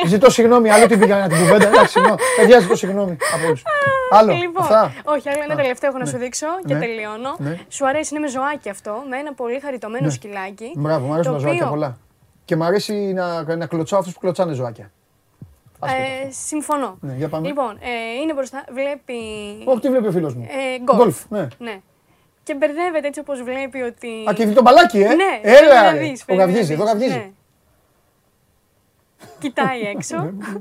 Ζητώ 0.07 0.31
συγγνώμη, 0.31 0.71
άλλο 0.71 0.87
την 0.87 0.99
πήγα 0.99 1.27
την 1.27 1.39
κουβέντα. 1.39 1.67
Εντάξει, 1.67 1.91
συγγνώμη. 1.91 2.19
Παιδιά, 2.37 2.61
ζητώ 2.61 2.77
συγγνώμη 2.77 3.17
από 3.35 3.47
όλους. 3.47 3.63
Άλλο. 4.11 4.33
Λοιπόν, 4.33 4.65
όχι, 5.05 5.29
άλλο 5.29 5.43
ένα 5.43 5.57
τελευταίο 5.57 5.91
έχω 5.91 5.99
να 5.99 6.05
σου 6.05 6.17
ναι. 6.17 6.23
δείξω 6.23 6.47
και 6.67 6.75
ναι. 6.75 6.81
τελειώνω. 6.81 7.37
Ναι. 7.39 7.59
Σου 7.69 7.87
αρέσει, 7.87 8.15
είναι 8.15 8.25
με 8.25 8.31
ζωάκι 8.31 8.69
αυτό, 8.69 9.03
με 9.09 9.17
ένα 9.17 9.35
πολύ 9.35 9.61
χαριτωμένο 9.61 10.11
σκυλάκι. 10.11 10.73
Μπράβο, 10.77 11.07
μου 11.07 11.13
αρέσουν 11.13 11.33
τα 11.33 11.39
ζωάκια 11.39 11.67
πολλά. 11.67 11.99
Και 12.45 12.57
μου 12.57 12.65
αρέσει 12.65 12.93
να, 12.93 13.57
να 13.57 13.67
κλωτσάω 13.67 13.99
αυτούς 13.99 14.15
που 14.15 14.21
κλωτσάνε 14.21 14.53
ζωάκια. 14.53 14.91
Ε, 15.85 16.31
συμφωνώ. 16.31 16.99
Ναι, 17.01 17.15
για 17.17 17.29
πάμε. 17.29 17.47
Λοιπόν, 17.47 17.79
ε, 17.81 18.21
είναι 18.23 18.35
μπροστά, 18.35 18.65
βλέπει. 18.73 19.15
Όχι, 19.65 19.81
τι 19.81 19.89
βλέπει 19.89 20.07
ο 20.07 20.11
φίλος 20.11 20.35
μου. 20.35 20.43
Ε, 20.43 20.83
γκολφ. 20.83 21.25
Ναι. 21.29 21.49
ναι 21.59 21.81
και 22.49 22.55
μπερδεύεται 22.55 23.07
έτσι 23.07 23.21
όπως 23.21 23.43
βλέπει 23.43 23.81
ότι... 23.81 24.09
Α, 24.29 24.33
και 24.33 24.47
δει 24.47 24.55
το 24.55 24.63
μπαλάκι, 24.63 24.99
ε! 24.99 25.15
Ναι, 25.15 25.41
Έλα, 25.43 25.93
ρε. 25.93 26.13
Ο 26.29 26.35
γαυγίζει, 26.35 26.73
εδώ 26.73 26.85
γαυγίζει. 26.85 27.15
Ναι. 27.15 27.31
Κοιτάει 29.41 29.81
έξω. 29.81 30.23
Ναι. 30.23 30.61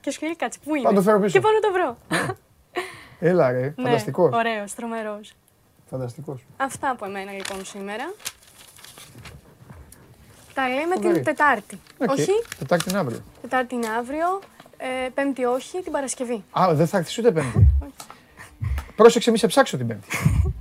και 0.00 0.10
σου 0.10 0.24
λέει 0.24 0.36
κάτσε, 0.36 0.58
πού 0.64 0.74
είναι; 0.74 0.88
Θα 0.88 0.94
το 0.94 1.02
φέρω 1.02 1.20
πίσω. 1.20 1.32
Και 1.32 1.40
πάω 1.40 1.52
να 1.52 1.60
το 1.60 1.72
βρω. 1.72 1.96
Ναι. 2.08 2.26
Έλα 3.20 3.50
ρε, 3.50 3.60
ναι, 3.60 3.72
φανταστικός. 3.76 4.34
ωραίος, 4.34 4.74
τρομερός. 4.74 5.32
Φανταστικός. 5.90 6.46
Αυτά 6.56 6.90
από 6.90 7.04
εμένα 7.04 7.32
λοιπόν 7.32 7.64
σήμερα. 7.64 8.12
Τα 10.54 10.68
λέμε 10.68 10.96
την 10.96 11.24
Τετάρτη. 11.24 11.80
Όχι; 12.08 12.32
Τετάρτη 12.58 12.90
είναι 12.90 12.98
αύριο. 12.98 13.22
Τετάρτη 13.40 13.74
είναι 13.74 13.88
αύριο. 13.98 14.40
Ε, 14.76 15.08
πέμπτη 15.14 15.44
όχι, 15.44 15.82
την 15.82 15.92
Παρασκευή. 15.92 16.44
Α, 16.58 16.74
δεν 16.74 16.86
θα 16.86 16.98
έρθεις 16.98 17.18
ούτε 17.18 17.32
Πέμπτη. 17.32 17.68
Πρόσεξε, 18.96 19.30
μη 19.30 19.38
σε 19.38 19.46
ψάξω 19.46 19.76
την 19.76 19.86
Πέμπτη. 19.86 20.08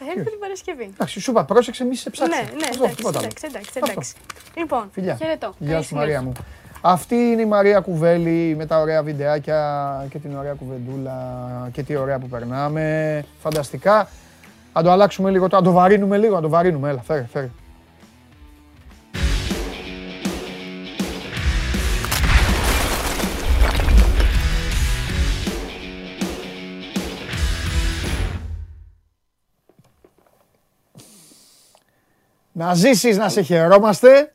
Όχι. 0.00 0.04
Θα 0.04 0.18
έρθω 0.18 0.30
την 0.30 0.38
Παρασκευή. 0.38 0.90
Εντάξει, 0.94 1.20
σου 1.20 1.30
είπα, 1.30 1.44
πρόσεξε, 1.44 1.84
μη 1.84 1.94
σε 1.96 2.10
ψάξω. 2.10 2.36
Ναι, 2.36 2.42
ναι, 2.42 2.66
εντάξει, 2.74 3.44
εντάξει, 3.46 3.72
εντάξει, 3.74 4.14
Λοιπόν, 4.56 4.88
Φιλιά. 4.92 5.16
χαιρετώ. 5.16 5.54
Γεια 5.58 5.82
σου 5.82 5.94
Μαρία 5.94 6.22
μου. 6.22 6.32
Αυτή 6.80 7.14
είναι 7.14 7.42
η 7.42 7.46
Μαρία 7.46 7.80
Κουβέλη 7.80 8.54
με 8.56 8.66
τα 8.66 8.80
ωραία 8.80 9.02
βιντεάκια 9.02 10.06
και 10.10 10.18
την 10.18 10.36
ωραία 10.36 10.52
κουβεντούλα 10.52 11.14
και 11.72 11.82
τι 11.82 11.96
ωραία 11.96 12.18
που 12.18 12.28
περνάμε. 12.28 13.24
Φανταστικά. 13.42 14.08
Να 14.74 14.82
το 14.82 14.90
αλλάξουμε 14.90 15.30
λίγο, 15.30 15.46
να 15.50 15.62
το 15.62 15.72
βαρύνουμε 15.72 16.16
λίγο, 16.18 16.34
να 16.34 16.40
το 16.40 16.48
βαρύνουμε. 16.48 16.88
Έλα, 16.90 17.02
φέρε, 17.02 17.26
φέρε. 17.32 17.50
Να 32.56 32.74
ζήσεις, 32.74 33.16
να 33.16 33.28
σε 33.28 33.42
χαιρόμαστε. 33.42 34.32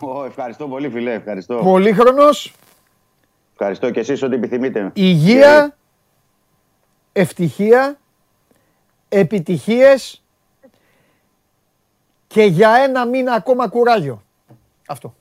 Oh, 0.00 0.26
ευχαριστώ 0.26 0.68
πολύ, 0.68 0.90
φιλέ. 0.90 1.12
Ευχαριστώ. 1.12 1.60
Πολύχρονος. 1.64 2.54
Ευχαριστώ 3.52 3.90
και 3.90 4.00
εσείς 4.00 4.22
ό,τι 4.22 4.34
επιθυμείτε. 4.34 4.90
Υγεία, 4.94 5.76
ευτυχία, 7.12 7.98
επιτυχίες 9.08 10.22
και 12.26 12.42
για 12.42 12.70
ένα 12.74 13.06
μήνα 13.06 13.32
ακόμα 13.32 13.68
κουράγιο. 13.68 14.22
Αυτό. 14.86 15.14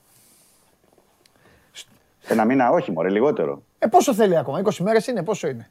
Ένα 2.27 2.45
μήνα, 2.45 2.69
όχι 2.69 2.91
μωρέ, 2.91 3.09
λιγότερο. 3.09 3.63
Ε, 3.79 3.87
πόσο 3.87 4.13
θέλει 4.13 4.37
ακόμα, 4.37 4.61
20 4.63 4.77
μέρες 4.77 5.07
είναι, 5.07 5.23
πόσο 5.23 5.47
είναι; 5.47 5.69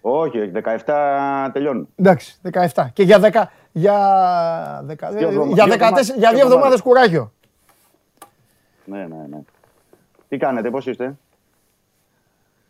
Όχι, 0.00 0.50
17 0.86 1.50
τελειώνουν. 1.52 1.88
Εντάξει, 1.96 2.38
17. 2.74 2.86
Και 2.92 3.02
για 3.02 3.20
10, 3.20 3.44
για, 3.72 4.84
10, 4.88 4.94
για, 5.52 5.66
14, 5.66 6.16
για 6.16 6.32
δύο 6.32 6.44
εβδομάδες 6.44 6.80
κουράγιο. 6.80 7.32
Ναι, 8.84 8.98
ναι, 8.98 9.26
ναι. 9.28 9.38
Τι 10.28 10.36
κάνετε, 10.36 10.70
πώς 10.70 10.86
είστε; 10.86 11.16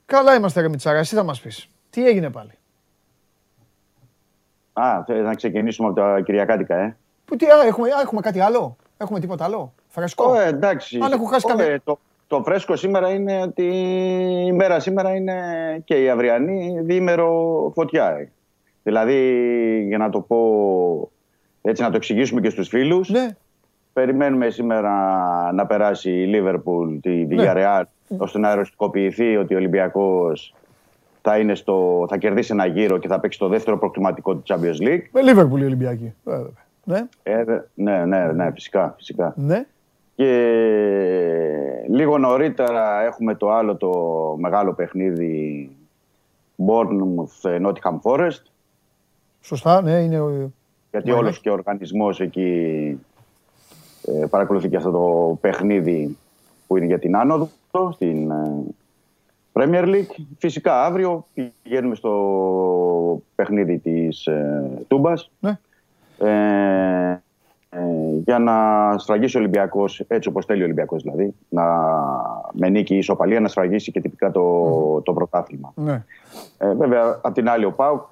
Καλά 0.07 0.35
είμαστε 0.35 0.61
ρε 0.61 0.69
Μιτσάρα, 0.69 0.99
εσύ 0.99 1.15
θα 1.15 1.23
μας 1.23 1.41
πεις. 1.41 1.69
Τι 1.91 2.07
έγινε 2.07 2.31
πάλι; 2.31 2.51
Α, 4.73 5.03
θέλει 5.07 5.23
να 5.23 5.35
ξεκινήσουμε 5.35 5.89
από 5.89 6.01
τα 6.01 6.21
Κυριακάτικα, 6.21 6.77
ε. 6.77 6.97
Που 7.25 7.37
τι, 7.37 7.47
α, 7.47 7.63
έχουμε, 7.67 7.89
α, 7.89 8.01
έχουμε 8.01 8.21
κάτι 8.21 8.41
άλλο; 8.41 8.77
Έχουμε 8.97 9.21
τίποτα 9.21 9.45
άλλο; 9.45 9.73
Φρεσκό. 9.89 10.35
Ε, 10.35 10.47
εντάξει. 10.47 10.99
Αν 11.03 11.13
έχω 11.13 11.25
χάσει 11.25 11.47
καμία... 11.47 11.81
το, 11.85 11.99
το 12.27 12.43
φρέσκο 12.43 12.77
σήμερα 12.77 13.11
είναι 13.11 13.43
ότι 13.43 13.65
η 14.47 14.53
μέρα 14.53 14.81
σήμερα 14.81 15.15
είναι 15.15 15.35
και 15.85 16.03
η 16.03 16.11
αυριανή 16.11 16.81
διήμερο 16.81 17.73
φωτιά. 17.75 18.11
Ε. 18.11 18.31
Δηλαδή, 18.83 19.85
για 19.89 19.99
να 19.99 20.11
το 20.11 20.21
πω 20.21 20.39
έτσι, 21.63 21.83
να 21.83 21.91
το 21.91 21.97
εξηγήσουμε 21.97 22.41
και 22.41 22.51
στους 22.51 22.69
φίλους, 22.69 23.09
ναι. 23.09 23.37
περιμένουμε 23.93 24.51
σήμερα 24.51 24.93
να 25.53 25.67
περάσει 25.67 26.11
η 26.11 26.27
Λίβερπουλ, 26.27 26.97
τη 27.01 27.27
Villarreal, 27.31 27.83
ναι. 28.09 28.17
ώστε 28.19 28.39
να 28.39 28.49
αεροστικοποιηθεί 28.49 29.37
ότι 29.37 29.55
ο 29.55 29.57
Ολυμπιακός 29.57 30.55
θα, 31.23 31.39
είναι 31.39 31.55
στο, 31.55 32.07
θα 32.09 32.17
κερδίσει 32.17 32.53
ένα 32.53 32.67
γύρο 32.67 32.99
και 32.99 33.09
θα 33.09 33.21
παίξει 33.21 33.39
το 33.39 33.49
δεύτερο 33.49 33.79
προκληματικό 33.79 34.35
του 34.35 34.43
Champions 34.47 34.87
League. 34.87 35.03
Με 35.13 35.23
Λίβερπουλ 35.23 35.61
η 35.61 35.65
Ολυμπιακή. 35.65 36.15
Ναι. 36.85 37.07
Ε, 37.23 37.45
ναι, 37.75 38.05
ναι, 38.05 38.33
ναι, 38.33 38.51
φυσικά. 38.53 38.95
φυσικά. 38.97 39.35
Ναι. 39.37 39.67
Και 40.15 40.27
λίγο 41.89 42.19
νωρίτερα 42.19 43.03
έχουμε 43.03 43.35
το 43.35 43.51
άλλο 43.51 43.77
το 43.77 43.93
μεγάλο 44.39 44.73
παιχνίδι 44.73 45.71
Bournemouth 46.67 47.67
Nottingham 47.67 48.01
Forest. 48.03 48.43
Σωστά, 49.41 49.83
ναι, 49.83 49.93
είναι 49.93 50.21
ο... 50.21 50.51
Γιατί 50.91 51.11
όλος 51.11 51.41
και 51.41 51.51
ο 51.51 51.53
οργανισμός 51.53 52.21
εκεί 52.21 53.01
ε, 54.07 54.27
παρακολουθεί 54.31 54.69
και 54.69 54.77
αυτό 54.77 54.91
το 54.91 55.39
παιχνίδι 55.41 56.17
που 56.67 56.77
είναι 56.77 56.87
για 56.87 56.99
την 56.99 57.17
άνοδο 57.17 57.49
στην 57.93 58.31
ε, 58.31 58.63
Premier 59.53 59.85
League. 59.85 60.25
Φυσικά 60.39 60.85
αύριο 60.85 61.27
πηγαίνουμε 61.63 61.95
στο 61.95 63.23
παιχνίδι 63.35 63.79
της 63.79 64.27
ε, 64.27 64.71
Τούμπας. 64.89 65.31
Ναι. 65.41 65.59
Ε, 66.19 67.23
ε, 67.71 67.79
για 68.25 68.39
να 68.39 68.55
σφραγίσει 68.99 69.37
ο 69.37 69.41
Ολυμπιακός 69.41 70.05
έτσι 70.09 70.29
όπως 70.29 70.45
θέλει 70.45 70.61
ο 70.61 70.65
Ολυμπιακός 70.65 71.03
δηλαδή. 71.03 71.35
Να, 71.49 71.65
με 72.53 72.69
νίκη 72.69 72.95
ή 72.95 72.99
ισοπαλία 72.99 73.41
να 73.41 73.49
σφραγίσει 73.49 73.93
και 73.93 74.01
τυπικά 74.01 74.31
το, 74.31 75.01
το 75.01 75.13
πρωτάθλημα. 75.13 75.73
Ναι. 75.75 76.05
Ε, 76.59 76.75
βέβαια, 76.75 77.21
απ' 77.23 77.35
την 77.35 77.49
άλλη, 77.49 77.65
ο 77.65 77.73
Πάουκ 77.73 78.03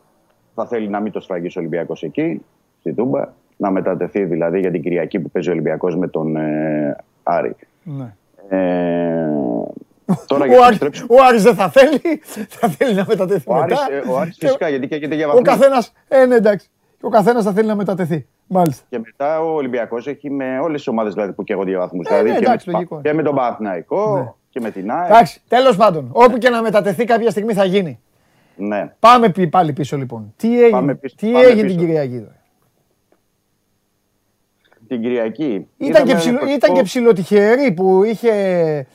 θα 0.58 0.66
θέλει 0.66 0.88
να 0.88 1.00
μην 1.00 1.12
το 1.12 1.20
σφραγίσει 1.20 1.58
ο 1.58 1.60
Ολυμπιακός 1.60 2.02
εκεί, 2.02 2.42
στη 2.80 2.92
Τούμπα. 2.92 3.28
Να 3.56 3.70
μετατεθεί 3.70 4.24
δηλαδή 4.24 4.60
για 4.60 4.70
την 4.70 4.82
Κυριακή 4.82 5.20
που 5.20 5.30
παίζει 5.30 5.48
ο 5.48 5.52
Ολυμπιακός 5.52 5.96
με 5.96 6.08
τον 6.08 6.36
ε, 6.36 6.96
Άρη. 7.22 7.56
Ναι. 7.82 8.14
Ε, 8.48 9.28
τώρα 10.26 10.44
ο, 10.44 10.64
Άρης, 10.64 11.02
ο 11.08 11.14
Άρης 11.28 11.42
δεν 11.42 11.54
θα 11.54 11.68
θέλει, 11.68 12.00
θα 12.60 12.68
θέλει 12.68 12.94
να 12.94 13.04
μετατεθεί 13.08 13.50
ο 13.50 13.54
μετά. 13.54 13.64
Άρης, 13.64 14.04
ε, 14.06 14.10
ο 14.10 14.18
Άρης 14.18 14.36
φυσικά, 14.38 14.68
γιατί 14.68 14.88
και 14.88 15.14
για 15.14 15.28
Ο 15.28 15.42
καθένας, 15.42 15.92
ε, 16.08 16.26
ναι, 16.26 16.34
εντάξει. 16.34 16.68
Και 16.98 17.06
ο 17.06 17.08
καθένας 17.08 17.44
θα 17.44 17.52
θέλει 17.52 17.66
να 17.66 17.74
μετατεθεί. 17.74 18.26
Μάλιστα. 18.46 18.84
Και 18.88 18.98
μετά 18.98 19.40
ο 19.40 19.54
Ολυμπιακός 19.54 20.06
έχει 20.06 20.30
με 20.30 20.58
όλες 20.58 20.76
τις 20.76 20.86
ομάδες 20.88 21.14
δηλαδή, 21.14 21.32
που 21.32 21.44
καίγονται 21.44 21.70
για 21.70 21.78
βαθμούς. 21.78 22.06
Ε, 22.06 22.08
δηλαδή 22.08 22.30
ναι, 22.30 22.38
και, 22.38 22.44
εντάξει, 22.44 22.66
με, 22.68 22.72
λογικό. 22.72 23.00
και 23.02 23.12
με 23.12 23.22
τον 23.22 23.34
Παναθηναϊκό 23.34 24.16
Ναι. 24.16 24.32
και 24.50 24.60
με 24.60 24.70
την 24.70 24.90
ΑΕΚ. 24.90 25.10
Εντάξει, 25.10 25.40
τέλος 25.48 25.76
πάντων. 25.76 26.08
Όπου 26.12 26.38
και 26.38 26.48
να 26.48 26.62
μετατεθεί 26.62 27.04
κάποια 27.04 27.30
στιγμή 27.30 27.52
θα 27.52 27.64
γίνει. 27.64 28.00
Ναι. 28.60 28.94
Πάμε 29.00 29.28
πι- 29.30 29.50
πάλι 29.50 29.72
πίσω 29.72 29.96
λοιπόν. 29.96 30.32
Τι 30.36 30.54
έγινε, 30.56 30.70
Πάμε 30.70 30.94
πίσω, 30.94 31.14
τι 31.18 31.30
πάμε 31.32 31.44
έγινε 31.44 31.62
πίσω. 31.62 31.76
την 31.76 31.86
Κυριακή. 31.86 32.18
τώρα; 32.20 32.36
Την 34.88 35.00
Κυριακή. 35.02 35.68
Ήταν 35.76 36.04
και, 36.04 36.10
είδαμε 36.10 36.14
ψηλο, 36.14 36.38
ένα 36.38 36.44
ήταν 36.44 36.58
και 36.58 36.66
φωτικό- 36.66 36.82
ψηλοτυχερή 36.84 37.72
που 37.72 38.04
είχε. 38.04 38.86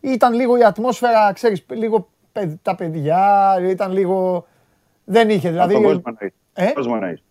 Ήταν 0.00 0.34
λίγο 0.34 0.56
η 0.58 0.62
ατμόσφαιρα, 0.64 1.32
ξέρεις, 1.32 1.64
λίγο 1.70 2.08
παιδ- 2.32 2.58
τα 2.62 2.74
παιδιά, 2.74 3.54
ήταν 3.68 3.92
λίγο. 3.92 4.46
Δεν 5.04 5.28
είχε, 5.30 5.48
Από 5.48 5.56
δηλαδή. 5.56 5.72
τον 5.74 5.82
κόσμο 5.82 6.02
εννοείς. 6.06 6.34
Ε; 6.52 6.64
Τον 6.64 6.74
κόσμο 6.74 6.92
εννοείς. 7.00 7.22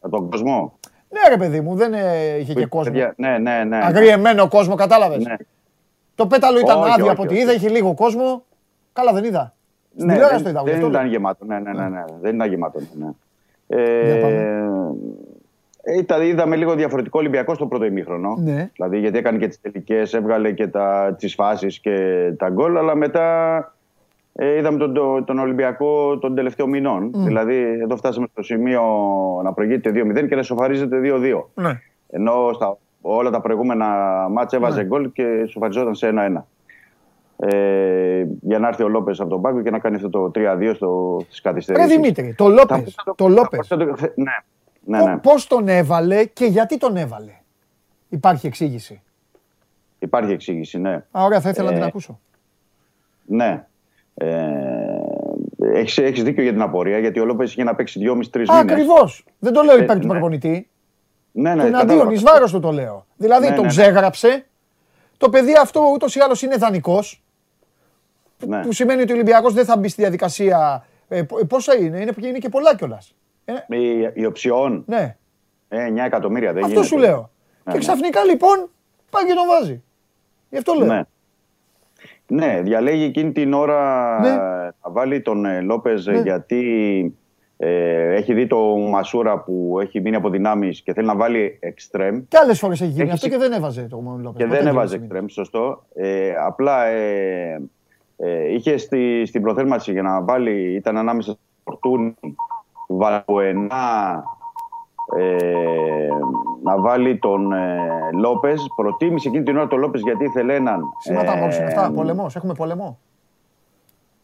Από 0.00 0.16
τον 0.16 0.30
κόσμο. 0.30 0.78
Ναι, 1.08 1.28
ρε 1.28 1.36
παιδί 1.36 1.60
μου, 1.60 1.74
δεν 1.76 1.94
ε, 1.94 2.36
είχε 2.38 2.54
και 2.54 2.66
κόσμο. 2.66 2.92
Παιδιά, 2.92 3.14
Ναι, 3.16 3.38
ναι, 3.38 3.64
ναι. 3.64 3.76
Αγριεμένο 3.82 4.48
κόσμο, 4.48 4.74
κατάλαβες; 4.74 5.24
Ναι. 5.24 5.36
Το 6.14 6.26
πέταλο 6.26 6.58
ήταν 6.58 6.78
Όχι, 6.80 6.90
άδειο 6.90 7.04
όχι, 7.04 7.12
από 7.12 7.22
ό,τι 7.22 7.32
όχι. 7.34 7.42
είδα, 7.42 7.52
είχε 7.52 7.68
λίγο 7.68 7.94
κόσμο. 7.94 8.44
Καλά, 8.92 9.12
δεν 9.12 9.24
είδα. 9.24 9.54
Στην 9.94 10.06
Ναι, 10.06 10.12
τηλεόραση 10.12 10.42
δεν, 10.42 10.52
το 10.54 10.60
είδα. 10.60 10.62
γι' 10.62 10.66
δεν 10.70 10.74
αυτό 10.76 10.88
ήταν 10.90 11.02
λέω. 11.02 11.10
γεμάτο. 11.12 11.44
Ναι, 11.44 11.58
ναι, 11.58 11.72
ναι, 11.72 11.88
ναι. 11.88 12.04
Δεν 12.20 12.34
ήταν 12.34 12.48
γεμάτο. 12.48 12.78
Ναι. 12.98 13.08
Για 13.66 14.14
Ε, 14.14 14.20
πάμε. 14.20 14.36
ε, 15.82 15.98
ήταν, 15.98 16.22
είδαμε 16.22 16.56
λίγο 16.56 16.74
διαφορετικό 16.74 17.18
Ολυμπιακό 17.18 17.54
στο 17.54 17.66
πρώτο 17.66 17.84
ημίχρονο. 17.84 18.36
Ναι. 18.38 18.70
Δηλαδή 18.74 18.98
γιατί 18.98 19.18
έκανε 19.18 19.38
και 19.38 19.48
τις 19.48 19.60
τελικές, 19.60 20.14
έβγαλε 20.14 20.52
και 20.52 20.66
τα, 20.66 21.14
τις 21.18 21.34
φάσεις 21.34 21.78
και 21.80 21.96
τα 22.38 22.48
γκολ, 22.48 22.76
αλλά 22.76 22.94
μετά 22.94 23.74
ε, 24.34 24.56
είδαμε 24.58 24.78
τον, 24.78 24.94
τον, 24.94 25.24
τον 25.24 25.38
Ολυμπιακό 25.38 26.18
των 26.18 26.34
τελευταίων 26.34 26.68
μηνών. 26.68 27.10
Δηλαδή 27.14 27.54
εδώ 27.82 27.96
φτάσαμε 27.96 28.26
στο 28.32 28.42
σημείο 28.42 28.82
να 29.44 29.52
προηγείται 29.52 29.90
2-0 29.94 30.28
και 30.28 30.34
να 30.36 30.42
σοφαρίζεται 30.42 31.00
2-2. 31.04 31.42
Ναι. 31.54 31.80
Ενώ 32.10 32.50
στα 32.54 32.78
όλα 33.00 33.30
τα 33.30 33.40
προηγούμενα 33.40 33.86
μάτια 34.30 34.58
έβαζε 34.58 34.84
γκολ 34.84 35.12
και 35.12 35.44
σοφαριζόταν 35.48 35.94
σε 35.94 36.12
1-1. 36.36 36.42
Ε, 37.42 38.26
για 38.40 38.58
να 38.58 38.68
έρθει 38.68 38.82
ο 38.82 38.88
Λόπες 38.88 39.20
από 39.20 39.30
τον 39.30 39.40
πάγκο 39.40 39.62
και 39.62 39.70
να 39.70 39.78
κάνει 39.78 39.96
αυτό 39.96 40.08
το 40.08 40.30
3-2 40.34 40.74
στις 41.28 41.40
Ρε 41.42 41.50
καθυστερήσει. 41.50 41.86
Δημήτρη, 41.86 42.34
το 42.34 42.48
Λόπες. 42.48 42.94
Το 43.16 43.28
Λόπες. 43.28 43.70
Ναι, 44.14 44.32
ναι, 44.84 45.04
ναι. 45.04 45.16
Πώς 45.18 45.46
τον 45.46 45.68
έβαλε 45.68 46.24
και 46.24 46.44
γιατί 46.44 46.78
τον 46.78 46.96
έβαλε; 46.96 47.32
Υπάρχει 48.08 48.46
εξήγηση. 48.46 49.02
Υπάρχει 49.98 50.32
εξήγηση, 50.32 50.78
ναι. 50.78 50.92
Α, 50.92 51.24
ωραία, 51.24 51.40
θα 51.40 51.48
ήθελα 51.48 51.68
να 51.68 51.74
την 51.74 51.82
Ε, 51.82 51.86
ακούσω. 51.86 52.20
Ναι. 53.26 53.64
Ε, 54.14 54.36
έχεις, 55.58 55.98
έχεις 55.98 56.22
δίκιο 56.22 56.42
για 56.42 56.52
την 56.52 56.62
απορία, 56.62 56.98
γιατί 56.98 57.20
ο 57.20 57.24
Λόπες 57.24 57.50
είχε 57.50 57.64
να 57.64 57.74
παίξει 57.74 58.00
2,5-3 58.02 58.08
μήνες. 58.34 58.48
Ακριβώς. 58.48 59.24
Δεν 59.38 59.52
το 59.52 59.62
λέω 59.62 59.78
υπέρ 59.78 59.98
του 59.98 60.06
ναι. 60.06 60.12
προπονητή. 60.12 60.68
Ναι, 61.32 61.54
ναι, 61.54 61.60
Του 61.60 61.66
εναντίον, 61.66 61.98
κατάλαβα. 61.98 62.12
ει 62.12 62.16
βάρο 62.16 62.50
του 62.50 62.60
το 62.60 62.70
λέω. 62.72 63.06
Δηλαδή 63.16 63.48
Ναι, 63.48 63.54
τον 63.54 63.64
ναι, 63.66 63.72
ναι. 63.74 63.82
ξέγραψε. 63.82 64.44
Το 65.16 65.28
παιδί 65.28 65.52
αυτό 65.62 65.80
ούτως 65.94 66.14
ή 66.16 66.20
άλλως 66.20 66.42
είναι 66.42 66.56
δανεικός. 66.56 67.22
Ναι. 68.46 68.60
Που 68.60 68.72
σημαίνει 68.72 69.02
ότι 69.02 69.12
ο 69.12 69.14
Ολυμπιακός 69.14 69.54
δεν 69.54 69.64
θα 69.64 69.76
μπει 69.78 69.88
στη 69.88 70.00
διαδικασία. 70.02 70.84
Ε, 71.08 71.22
πο- 71.22 71.46
πόσα 71.46 71.76
είναι, 71.76 72.00
είναι, 72.00 72.12
είναι 72.20 72.38
και 72.38 72.48
πολλά 72.48 72.74
κιόλας. 72.76 73.14
Ε, 73.44 73.76
Η, 73.76 74.10
η 74.14 74.24
οψιόν, 74.24 74.84
ναι, 74.86 75.16
ε, 75.68 75.86
9 75.92 75.96
εκατομμύρια 76.04 76.52
δεν 76.52 76.64
αυτό 76.64 76.68
γίνεται. 76.80 76.86
σου 76.94 76.98
λέω. 76.98 77.16
Ναι, 77.64 77.72
και 77.72 77.72
ναι. 77.72 77.78
ξαφνικά 77.78 78.24
λοιπόν 78.24 78.68
πάει 79.10 79.24
και 79.26 79.34
τον 79.34 79.46
βάζει. 79.46 79.82
Γι' 80.50 80.56
αυτό 80.58 80.72
λέω. 80.74 80.86
Ναι. 80.86 81.02
Ναι, 82.26 82.60
διαλέγει 82.62 83.04
εκείνη 83.04 83.32
την 83.32 83.52
ώρα 83.52 84.18
Ναι. 84.20 84.30
να 84.30 84.72
βάλει 84.82 85.20
τον 85.22 85.44
ε, 85.44 85.60
Λόπες 85.60 86.06
ε, 86.06 86.10
Ναι. 86.10 86.20
γιατί 86.20 87.14
ε, 87.56 88.14
έχει 88.14 88.34
δει 88.34 88.46
το 88.46 88.58
Μασούρα 88.76 89.38
που 89.38 89.78
έχει 89.80 90.00
μείνει 90.00 90.16
από 90.16 90.30
δυνάμεις 90.30 90.80
και 90.80 90.92
θέλει 90.92 91.06
να 91.06 91.16
βάλει 91.16 91.56
εξτρέμ 91.60 92.22
Και 92.28 92.36
άλλες 92.36 92.58
φορές 92.58 92.80
έχει 92.80 92.90
γίνει 92.90 93.02
Έχει 93.02 93.12
αυτό 93.12 93.24
συ- 93.26 93.32
και 93.34 93.38
δεν 93.40 93.52
έβαζε 93.52 93.86
το 93.90 94.18
Λόπες. 94.22 94.42
και 94.42 94.46
δεν 94.54 94.66
έβαζε 94.66 94.96
εξτρέμ, 94.96 95.26
σωστό. 95.26 95.84
Ε, 95.94 96.32
απλά 96.46 96.84
ε, 96.86 97.60
ε, 98.22 98.52
είχε 98.52 98.76
στη, 98.76 99.22
στην 99.26 99.42
προθέρμανση 99.42 99.92
για 99.92 100.02
να 100.02 100.22
βάλει, 100.22 100.74
ήταν 100.74 100.96
ανάμεσα 100.96 101.30
στο 101.30 101.40
Φορτούνι, 101.64 102.14
Βαλποενά, 102.86 104.24
ε, 105.16 106.08
να 106.62 106.80
βάλει 106.80 107.18
τον 107.18 107.52
ε, 107.52 107.78
Λόπες. 108.12 108.66
Προτίμησε 108.76 109.28
εκείνη 109.28 109.44
την 109.44 109.56
ώρα 109.56 109.66
τον 109.66 109.78
Λόπες 109.78 110.00
γιατί 110.00 110.24
ήθελε 110.24 110.54
έναν. 110.54 110.82
Σήματα 110.98 111.36
ε, 111.36 111.40
μόλι 111.40 111.56
είναι 111.56 111.64
αυτά. 111.64 111.90
Πολεμό. 111.90 112.26
Έχουμε 112.34 112.54
πολεμό. 112.54 112.98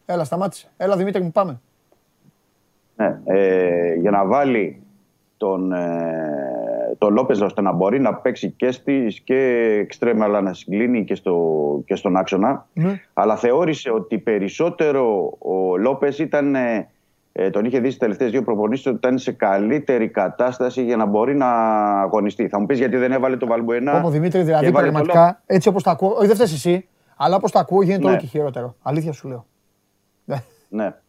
Έλα, 0.05 0.23
σταμάτησε. 0.23 0.67
Έλα, 0.77 0.95
Δημήτρη 0.95 1.21
μου, 1.21 1.31
πάμε. 1.31 1.61
Ναι, 2.95 3.19
ε, 3.25 3.93
για 3.93 4.11
να 4.11 4.25
βάλει 4.25 4.81
τον, 5.37 5.71
ε, 5.71 6.46
τον 6.97 7.13
Λόπεζ 7.13 7.41
ώστε 7.41 7.61
να 7.61 7.71
μπορεί 7.71 7.99
να 7.99 8.13
παίξει 8.13 8.51
και 8.51 8.71
στις 8.71 9.19
και 9.19 9.35
εξτρέμα 9.81 10.25
αλλά 10.25 10.41
να 10.41 10.53
συγκλίνει 10.53 11.03
και, 11.03 11.15
στο, 11.15 11.35
και 11.85 11.95
στον 11.95 12.17
άξονα. 12.17 12.65
Ναι. 12.73 13.01
Αλλά 13.13 13.35
θεώρησε 13.35 13.91
ότι 13.91 14.17
περισσότερο 14.17 15.37
ο 15.39 15.77
Λόπεζ 15.77 16.19
ήταν, 16.19 16.55
ε, 16.55 16.89
ε, 17.31 17.49
τον 17.49 17.65
είχε 17.65 17.79
δει 17.79 17.85
στις 17.85 17.99
τελευταίες 17.99 18.31
δύο 18.31 18.43
προπονήσεις, 18.43 18.85
ότι 18.85 18.95
ήταν 18.95 19.17
σε 19.17 19.31
καλύτερη 19.31 20.07
κατάσταση 20.07 20.83
για 20.83 20.95
να 20.95 21.05
μπορεί 21.05 21.35
να 21.35 21.49
αγωνιστεί. 22.01 22.47
Θα 22.47 22.59
μου 22.59 22.65
πεις 22.65 22.77
γιατί 22.77 22.97
δεν 22.97 23.11
έβαλε 23.11 23.37
το 23.37 23.47
Βαλμπουενά. 23.47 23.97
Όπω 23.97 24.09
Δημήτρη, 24.09 24.41
δηλαδή 24.41 24.71
πραγματικά, 24.71 25.41
έτσι 25.45 25.67
όπως 25.67 25.83
τα 25.83 25.91
ακούω, 25.91 26.09
όχι 26.17 26.27
δεν 26.27 26.35
φταίεις 26.35 26.53
εσύ, 26.53 26.87
αλλά 27.17 27.35
όπως 27.35 27.51
τα 27.51 27.59
ακούω 27.59 27.81
γίνεται 27.81 28.03
ναι. 28.03 28.09
όλο 28.09 28.17
και 28.17 28.25
χειρότερο. 28.25 28.75
Αλήθεια 28.81 29.11
σου 29.11 29.27
λέω. 29.27 29.45
Ναι. 30.69 30.93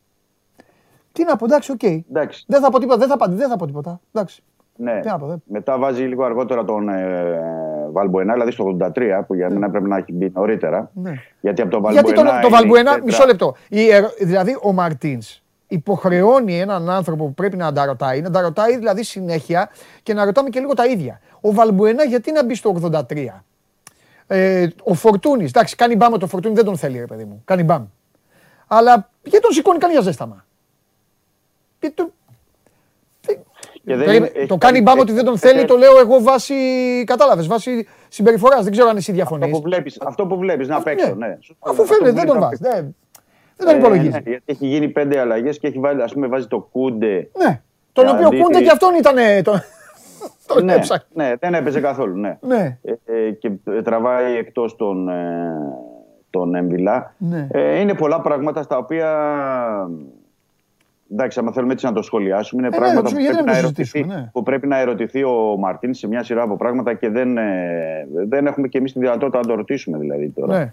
Τι 1.19 1.25
να 1.25 1.37
πω, 1.37 1.45
εντάξει, 1.45 1.73
OK. 1.73 1.79
Okay. 1.83 2.01
Δεν 2.47 2.61
θα 2.61 2.71
πω 2.71 2.79
τίποτα. 2.79 3.07
Δεν 3.07 3.09
θα, 3.09 3.29
δεν 3.29 3.49
θα 3.49 3.57
πω 3.57 3.67
τίποτα. 3.67 4.01
Εντάξει. 4.13 4.43
Ναι. 4.81 5.01
Τι 5.01 5.09
να 5.09 5.19
πω, 5.19 5.27
δεν... 5.27 5.43
Μετά 5.47 5.79
βάζει 5.79 6.03
λίγο 6.03 6.25
αργότερα 6.25 6.65
τον 6.65 6.89
ε, 6.89 7.39
Βαλμπουενά, 7.93 8.33
δηλαδή 8.33 8.51
στο 8.51 8.77
83, 8.81 9.23
που 9.27 9.35
για 9.35 9.49
μένα 9.49 9.67
ναι. 9.67 9.73
πρέπει 9.73 9.89
να 9.89 9.97
έχει 9.97 10.13
μπει 10.13 10.31
νωρίτερα. 10.35 10.91
Ναι. 10.95 11.13
Γιατί 11.41 11.63
από 11.63 11.71
τον 11.71 11.83
Βαλμπουενά. 11.83 12.11
Γιατί 12.11 12.29
τον, 12.29 12.41
το 12.41 12.49
Βαλμπουενά, 12.49 12.99
μισό 13.05 13.27
λεπτό. 13.27 13.55
Η, 13.69 13.81
δηλαδή 14.21 14.59
ο 14.63 14.73
Μαρτίνς 14.73 15.43
υποχρεώνει 15.69 16.61
έναν 16.61 16.91
άνθρωπο 16.91 17.25
που 17.25 17.35
πρέπει 17.35 17.57
να 17.57 17.73
τα 17.73 17.85
ρωτάει, 17.85 18.21
να 18.21 18.31
τα 18.31 18.41
ρωτάει 18.41 18.77
δηλαδή 18.77 19.03
συνέχεια 19.03 19.71
και 20.03 20.15
να 20.15 20.25
ρωτάμε 20.25 20.49
και 20.49 20.61
λίγο 20.61 20.75
τα 20.75 20.87
ίδια. 20.87 21.21
Ο 21.41 21.53
Βαλμπουενά 21.53 22.05
γιατί 22.05 22.33
να 22.33 22.45
μπει 22.45 22.55
στο 22.55 22.77
83. 22.93 23.01
Ε, 24.27 24.69
ο 24.83 24.95
Φορτούνης, 24.95 25.49
εντάξει, 25.49 25.77
κάνει 25.77 25.97
μπάμ 25.97 26.17
το 26.17 26.27
Φορτούνη, 26.27 26.55
δεν 26.55 26.65
τον 26.65 26.77
θέλει, 26.77 26.99
ρε 26.99 27.07
παιδί 27.07 27.25
μου. 27.25 27.43
Κάνει 27.45 27.63
μπάμ. 27.63 27.85
Αλλά 28.67 29.11
γιατί 29.23 29.41
τον 29.41 29.53
σηκώνει 29.53 29.79
κανένα 29.79 30.01
ζέσταμα; 30.01 30.47
Το, 33.89 34.47
το 34.47 34.57
κάνει 34.57 34.83
μπάμ 34.83 34.99
ότι 34.99 35.13
δεν 35.13 35.25
τον 35.25 35.39
θέλει, 35.39 35.65
το 35.65 35.77
λέω 35.77 35.99
εγώ 35.99 36.23
βάσει, 36.23 36.55
κατάλαβες, 37.07 37.47
βάσει 37.47 37.87
συμπεριφοράς. 38.09 38.63
Δεν 38.63 38.73
ξέρω 38.73 38.89
αν 38.89 38.97
εσύ 38.97 39.13
διαφωνείς. 39.13 39.45
Αυτό 39.45 39.57
που 39.59 39.63
βλέπεις, 39.63 40.01
αυτό 40.01 40.27
που 40.27 40.39
βλέπεις 40.39 40.69
να 40.69 40.83
παίξω, 40.83 41.15
ναι. 41.15 41.27
ναι. 41.27 41.39
Αφού 41.59 41.85
φαίνεται, 41.85 42.13
δεν 42.13 42.27
τον 42.27 42.39
βάζεις. 42.41 42.59
Δεν 42.59 43.67
τον 43.67 43.75
ε, 43.75 43.79
υπολογίζεις. 43.79 44.13
Ναι, 44.13 44.21
γιατί 44.25 44.43
έχει 44.45 44.67
γίνει 44.67 44.89
πέντε 44.89 45.19
αλλαγές 45.19 45.59
και 45.59 45.67
έχει 45.67 45.79
βάλει, 45.79 46.03
ας 46.03 46.13
πούμε, 46.13 46.27
βάζει 46.27 46.47
το 46.47 46.69
Κούντε. 46.73 47.29
Ναι, 47.39 47.61
τον 47.93 48.09
οποίο 48.09 48.43
Κούντε 48.43 48.61
και 48.61 48.71
αυτόν 48.71 48.95
ήταν... 48.95 49.17
Το 50.47 50.63
ναι, 50.63 50.75
ναι, 51.13 51.33
δεν 51.41 51.55
έπαιζε 51.55 51.81
καθόλου, 51.81 52.17
ναι. 52.17 52.39
ναι. 52.41 52.79
Ε, 52.83 52.93
ε, 53.05 53.31
και 53.31 53.51
τραβάει 53.85 54.37
εκτός 54.37 54.77
τον, 54.77 55.09
τον 56.31 56.55
Έμβιλα. 56.55 57.15
Ναι. 57.19 57.49
είναι 57.81 57.95
πολλά 57.95 58.21
πράγματα 58.21 58.63
στα 58.63 58.77
οποία 58.77 59.11
Εντάξει, 61.13 61.39
άμα 61.39 61.53
θέλουμε 61.53 61.73
έτσι 61.73 61.87
να 61.87 61.93
το 61.93 62.03
σχολιάσουμε, 62.03 62.67
είναι 62.67 62.77
ε, 62.77 62.79
ναι, 62.79 62.85
πράγματα 62.85 63.11
που, 63.11 63.15
πρέπει 63.15 63.45
να 63.45 63.57
ερωτηθεί, 63.57 64.05
ναι. 64.05 64.31
που 64.33 64.43
πρέπει 64.43 64.67
να 64.67 64.79
ερωτηθεί 64.79 65.25
ο 65.25 65.57
Μαρτίν 65.59 65.95
σε 65.95 66.09
μια 66.09 66.23
σειρά 66.23 66.43
από 66.43 66.57
πράγματα 66.57 66.95
και 66.95 67.09
δεν, 67.09 67.39
ε, 67.39 68.09
δεν 68.29 68.47
έχουμε 68.47 68.69
και 68.69 68.79
εμείς 68.79 68.93
τη 68.93 68.99
δυνατότητα 68.99 69.39
να 69.39 69.45
το 69.45 69.55
ρωτήσουμε 69.55 69.99
δηλαδή 69.99 70.29
τώρα. 70.29 70.59
Ναι. 70.59 70.73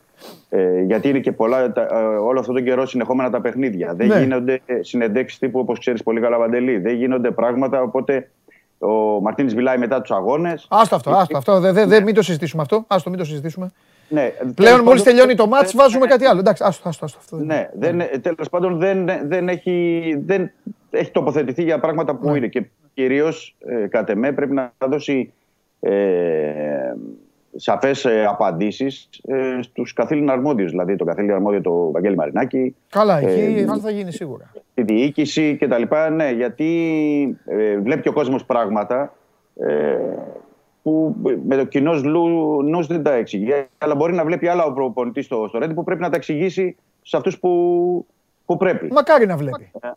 Ε, 0.50 0.82
γιατί 0.82 1.10
είναι 1.10 1.20
και 1.20 1.32
πολλά, 1.32 1.72
τα, 1.72 1.82
ε, 1.82 1.96
όλο 2.04 2.40
αυτόν 2.40 2.56
τον 2.56 2.64
καιρό 2.64 2.86
συνεχόμενα 2.86 3.30
τα 3.30 3.42
παιχνίδια. 3.42 3.94
Δεν 3.94 4.08
ναι. 4.08 4.20
γίνονται 4.20 4.62
συνεντέξει 4.80 5.40
τύπου 5.40 5.60
όπως 5.60 5.80
ξέρεις 5.80 6.04
πολύ 6.04 6.22
καλά, 6.22 6.38
Βαντελή. 6.38 6.78
Δεν 6.78 6.96
γίνονται 6.96 7.32
πράγματα. 7.32 7.82
Οπότε 7.82 8.30
ο 8.78 9.22
Μαρτίνης 9.22 9.56
μιλάει 9.56 9.78
μετά 9.78 10.02
τους 10.02 10.12
αγώνες. 10.12 10.68
Άστο 10.70 10.96
αυτό, 10.96 11.12
άστο 11.12 11.38
αυτό. 11.38 11.60
Δεν 11.60 11.74
δε, 11.74 11.86
δε, 11.86 12.02
μην 12.02 12.14
το 12.14 12.22
συζητήσουμε 12.22 12.62
αυτό. 12.62 12.84
Άστο, 12.88 13.10
μην 13.10 13.20
το 13.20 13.26
συζητήσουμε. 13.26 13.72
Ναι, 14.10 14.32
Πλέον 14.56 14.82
μόλις 14.82 15.04
τελειώνει 15.04 15.36
το 15.36 15.48
μάτς 15.48 15.76
βάζουμε 15.76 16.08
κάτι 16.08 16.26
άλλο. 16.26 16.40
Εντάξει, 16.40 16.64
άστο, 16.66 16.90
άστο, 16.90 17.06
αυτό. 17.06 17.36
Ναι, 17.38 17.70
δεν, 17.74 18.02
τέλος 18.22 18.50
πάντων 18.50 18.78
δεν, 18.78 19.10
δεν, 19.24 19.50
έχει, 19.50 20.02
δεν 20.26 20.52
έχει 20.92 21.12
τοποθετηθεί 21.12 21.64
για 21.64 21.80
πράγματα 21.80 22.16
που 22.16 22.30
ναι. 22.30 22.38
είναι 22.38 22.48
και 22.48 22.66
κυρίως 22.94 23.56
ε, 23.60 23.88
κατ' 23.88 24.10
εμέ 24.10 24.32
πρέπει 24.32 24.54
να 24.54 24.74
δώσει 24.88 25.34
ε, 25.80 25.94
σαφές 27.56 28.06
ε, 28.06 28.26
απαντήσεις 28.26 29.10
ε, 29.24 29.62
στους 29.62 29.94
καθήλυνα 29.94 30.34
αρμόδιους, 30.34 30.72
δηλαδή 30.72 30.96
το 30.96 31.06
καθήλυνα 31.06 31.36
αρμόδιο 31.36 31.62
το 31.62 31.92
Βαγγέλη 31.92 32.16
Μαρινάκη. 32.16 32.76
Καλά, 32.90 33.20
εκεί 33.20 33.66
ε, 33.72 33.80
θα 33.82 33.92
γίνει 33.92 34.12
σίγουρα. 34.12 34.52
Τη 34.74 34.82
διοίκηση 34.82 35.58
και 35.58 35.68
τα 35.68 35.78
λοιπά, 35.78 36.10
ναι, 36.10 36.32
γιατί 36.32 37.38
ε, 37.46 37.78
βλέπει 37.78 38.10
ο 38.10 38.14
κόσμος 38.14 38.46
πράγματα 38.46 39.14
ε, 39.60 39.98
που 40.86 41.16
με 41.46 41.56
το 41.56 41.66
κοινό 41.66 41.94
νους 42.64 42.88
δεν 42.88 43.04
τα 43.04 43.14
εξηγεί. 43.14 43.68
Αλλά 43.78 43.96
μπορεί 43.96 44.14
να 44.14 44.26
βλέπει 44.26 44.48
άλλα 44.48 44.66
ο 44.66 44.74
προπονητή 44.74 45.22
στο, 45.22 45.46
στο 45.48 45.58
Ρέντι 45.58 45.74
που 45.74 45.84
πρέπει 45.84 46.02
να 46.02 46.10
τα 46.10 46.16
εξηγήσει 46.16 46.76
σε 47.02 47.18
αυτούς 47.18 47.40
που, 47.40 48.06
που 48.46 48.58
πρέπει. 48.58 48.92
Μακάρι 48.92 49.26
να 49.26 49.38
βλέπει. 49.38 49.72
Ε, 49.80 49.90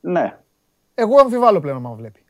ναι. 0.00 0.38
Εγώ 0.94 1.20
αμφιβάλλω 1.20 1.60
πλέον 1.60 1.82
να 1.82 1.90
βλέπει. 1.90 2.24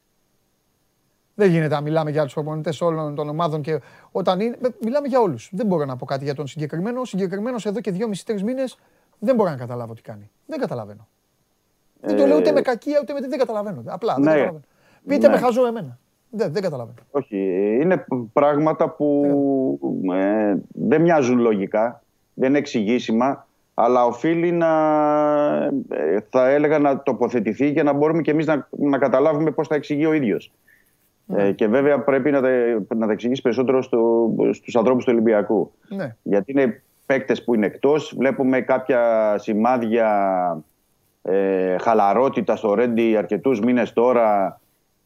Δεν 1.34 1.50
γίνεται 1.50 1.74
να 1.74 1.80
μιλάμε 1.80 2.10
για 2.10 2.26
του 2.26 2.32
προπονητές 2.32 2.80
όλων 2.80 3.14
των 3.14 3.28
ομάδων 3.28 3.62
και 3.62 3.80
όταν 4.12 4.40
είναι. 4.40 4.56
Μιλάμε 4.80 5.08
για 5.08 5.20
όλους. 5.20 5.50
Δεν 5.52 5.66
μπορώ 5.66 5.84
να 5.84 5.96
πω 5.96 6.04
κάτι 6.04 6.24
για 6.24 6.34
τον 6.34 6.46
συγκεκριμένο. 6.46 7.00
Ο 7.00 7.04
συγκεκριμένος 7.04 7.66
εδώ 7.66 7.80
και 7.80 7.90
δύο-μισή-τρει 7.90 8.42
μήνες 8.42 8.78
δεν 9.18 9.34
μπορώ 9.34 9.50
να 9.50 9.56
καταλάβω 9.56 9.94
τι 9.94 10.02
κάνει. 10.02 10.30
Δεν 10.46 10.58
καταλαβαίνω. 10.58 11.08
Ε... 12.00 12.06
Δεν 12.06 12.16
το 12.16 12.26
λέω 12.26 12.36
ούτε 12.36 12.52
με 12.52 12.60
κακία 12.60 12.98
ούτε 13.02 13.12
με 13.12 13.20
τι 13.20 13.28
δεν 13.28 13.38
καταλαβαίνω. 13.38 13.82
Απλά 13.86 14.14
δεν 14.14 14.22
ναι. 14.22 14.30
καταλαβαίνω. 14.30 14.64
Πείτε 15.06 15.26
ναι. 15.26 15.34
με 15.34 15.40
χαζό 15.40 15.66
εμένα. 15.66 15.98
Δεν, 16.36 16.52
δεν 16.52 16.62
καταλαβαίνω. 16.62 16.98
Όχι. 17.10 17.36
Είναι 17.82 18.04
πράγματα 18.32 18.88
που 18.88 19.98
ναι. 20.02 20.50
ε, 20.50 20.56
δεν 20.68 21.00
μοιάζουν 21.00 21.38
λογικά, 21.38 22.02
δεν 22.34 22.48
είναι 22.48 22.58
εξηγήσιμα, 22.58 23.46
αλλά 23.74 24.04
οφείλει 24.04 24.52
να, 24.52 24.70
ε, 25.88 26.18
θα 26.30 26.48
έλεγα, 26.48 26.78
να 26.78 27.02
τοποθετηθεί 27.02 27.70
για 27.70 27.82
να 27.82 27.92
μπορούμε 27.92 28.22
και 28.22 28.30
εμείς 28.30 28.46
να, 28.46 28.68
να 28.70 28.98
καταλάβουμε 28.98 29.50
πώς 29.50 29.68
θα 29.68 29.74
εξηγεί 29.74 30.06
ο 30.06 30.12
ίδιος. 30.12 30.52
Ναι. 31.26 31.46
Ε, 31.46 31.52
και 31.52 31.66
βέβαια 31.66 32.00
πρέπει 32.00 32.30
να 32.30 32.40
τα, 32.40 32.48
να 32.96 33.06
τα 33.06 33.12
εξηγήσει 33.12 33.42
περισσότερο 33.42 33.82
στο, 33.82 34.30
στους 34.52 34.76
ανθρώπους 34.76 35.04
του 35.04 35.10
Ολυμπιακού. 35.12 35.72
Ναι. 35.88 36.16
Γιατί 36.22 36.52
είναι 36.52 36.82
παίκτες 37.06 37.44
που 37.44 37.54
είναι 37.54 37.66
εκτός. 37.66 38.14
Βλέπουμε 38.16 38.60
κάποια 38.60 39.34
σημάδια 39.38 40.08
ε, 41.22 41.76
χαλαρότητα 41.78 42.56
στο 42.56 42.74
Ρέντι 42.74 43.16
αρκετούς 43.16 43.60
μήνες 43.60 43.92
τώρα 43.92 44.60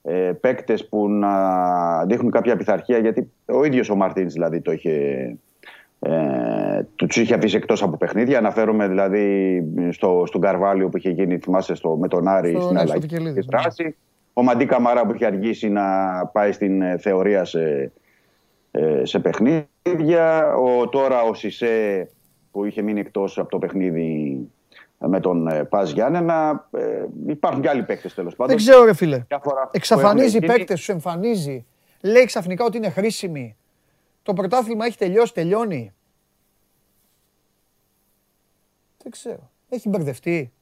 ε, 0.09 0.33
παίκτες 0.33 0.89
που 0.89 1.09
να 1.09 2.05
δείχνουν 2.05 2.31
κάποια 2.31 2.57
πειθαρχία, 2.57 2.99
γιατί 2.99 3.31
ο 3.47 3.65
ίδιος 3.65 3.91
ο 3.91 3.97
Μαρτίνς 3.97 4.33
δηλαδή 4.33 4.61
το 4.61 4.73
είχε. 4.73 5.37
Ε, 6.01 6.83
τους 6.97 7.17
είχε 7.17 7.35
αφήσει 7.35 7.57
εκτός 7.57 7.83
από 7.83 7.97
παιχνίδια. 7.97 8.39
Αναφέρομαι 8.39 8.89
δηλαδή 8.89 9.63
στο, 9.91 10.23
στον 10.27 10.41
Καρβάλιο 10.41 10.89
που 10.89 10.97
είχε 10.97 11.11
γίνει, 11.11 11.39
θυμάσαι, 11.39 11.75
στο, 11.75 11.97
με 11.97 12.09
τον 12.09 12.29
Άρη 12.29 12.51
στο, 12.51 12.61
στην 12.61 12.75
ναι, 12.75 12.81
αλλαγή 12.81 13.07
τη 13.07 13.41
δράση. 13.41 13.97
Ο 14.33 14.43
Μαντί 14.43 14.67
Καμαρά 14.67 15.07
που 15.07 15.15
είχε 15.15 15.27
αργήσει 15.27 15.69
να 15.69 15.85
πάει 16.33 16.53
στην 16.53 16.83
ε, 16.83 16.99
θεωρία 16.99 17.45
σε, 17.45 17.93
ε, 18.71 19.05
σε 19.05 19.19
παιχνίδια. 19.19 20.55
Ο, 20.57 20.89
τώρα 20.89 21.23
ο 21.23 21.35
Σισε 21.35 22.09
που 22.51 22.65
είχε 22.65 22.83
μείνει 22.83 23.01
εκτός 23.01 23.39
από 23.39 23.49
το 23.49 23.59
παιχνίδι 23.59 24.39
με 24.99 25.21
τον 25.21 25.49
ε, 25.49 25.65
Πας 25.65 25.91
Γιάννενα. 25.91 26.69
Ε, 26.73 27.07
υπάρχουν 27.27 27.63
και 27.63 27.69
άλλοι 27.69 27.83
παίκτες 27.83 28.15
τέλος 28.15 28.37
πάντων. 28.37 28.57
Δεν 28.57 28.67
ξέρω, 28.67 28.85
ρε 28.85 28.95
φίλε. 28.95 29.27
Εξαφανίζει 29.71 30.39
παίκτες, 30.39 30.85
του 30.85 30.93
εμφανίζει. 30.93 31.67
Λέει 32.03 32.25
ξαφνικά 32.25 32.65
ότι 32.65 32.77
είναι 32.77 32.91
χρήσιμοι. 32.91 33.57
Το 34.23 34.33
πρωτάθλημα 34.33 34.87
έχει 34.87 34.99
τελειώσει, 34.99 35.35
τελειώνει. 35.35 35.93
Δεν 39.03 39.13
ξέρω. 39.13 39.51
Έχει 39.69 39.89
μπερδευτεί. 39.89 40.53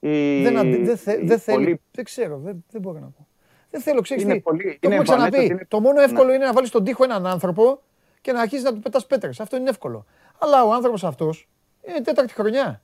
Δεν, 0.00 0.54
δεν, 0.84 0.98
δεν 1.26 1.38
θέλει. 1.38 1.80
Δεν 1.90 2.04
ξέρω, 2.04 2.38
δεν, 2.38 2.64
δεν 2.70 2.80
μπορώ 2.80 2.98
να 2.98 3.06
πω. 3.06 3.26
Δεν 3.70 3.80
θέλω, 3.80 4.00
ξέρεις 4.00 4.24
τι. 4.24 4.40
Πολύ, 4.40 4.78
το 4.80 4.88
έχουμε 4.88 5.02
ξαναπεί. 5.02 5.66
Το 5.68 5.80
μόνο 5.80 6.00
εύκολο 6.00 6.28
ναι. 6.28 6.34
είναι 6.34 6.44
να 6.44 6.52
βάλεις 6.52 6.68
στον 6.68 6.84
τοίχο 6.84 7.04
έναν 7.04 7.26
άνθρωπο 7.26 7.80
και 8.20 8.32
να 8.32 8.40
αρχίσει 8.40 8.62
να 8.62 8.72
του 8.72 8.80
πετάς 8.80 9.06
πέτρες. 9.06 9.40
Αυτό 9.40 9.56
είναι 9.56 9.70
εύκολο. 9.70 10.06
Αλλά 10.38 10.64
ο 10.64 10.72
άνθρωπος 10.72 11.04
αυτός 11.04 11.48
είναι 11.88 12.00
τέταρτη 12.00 12.34
χρονιά. 12.34 12.82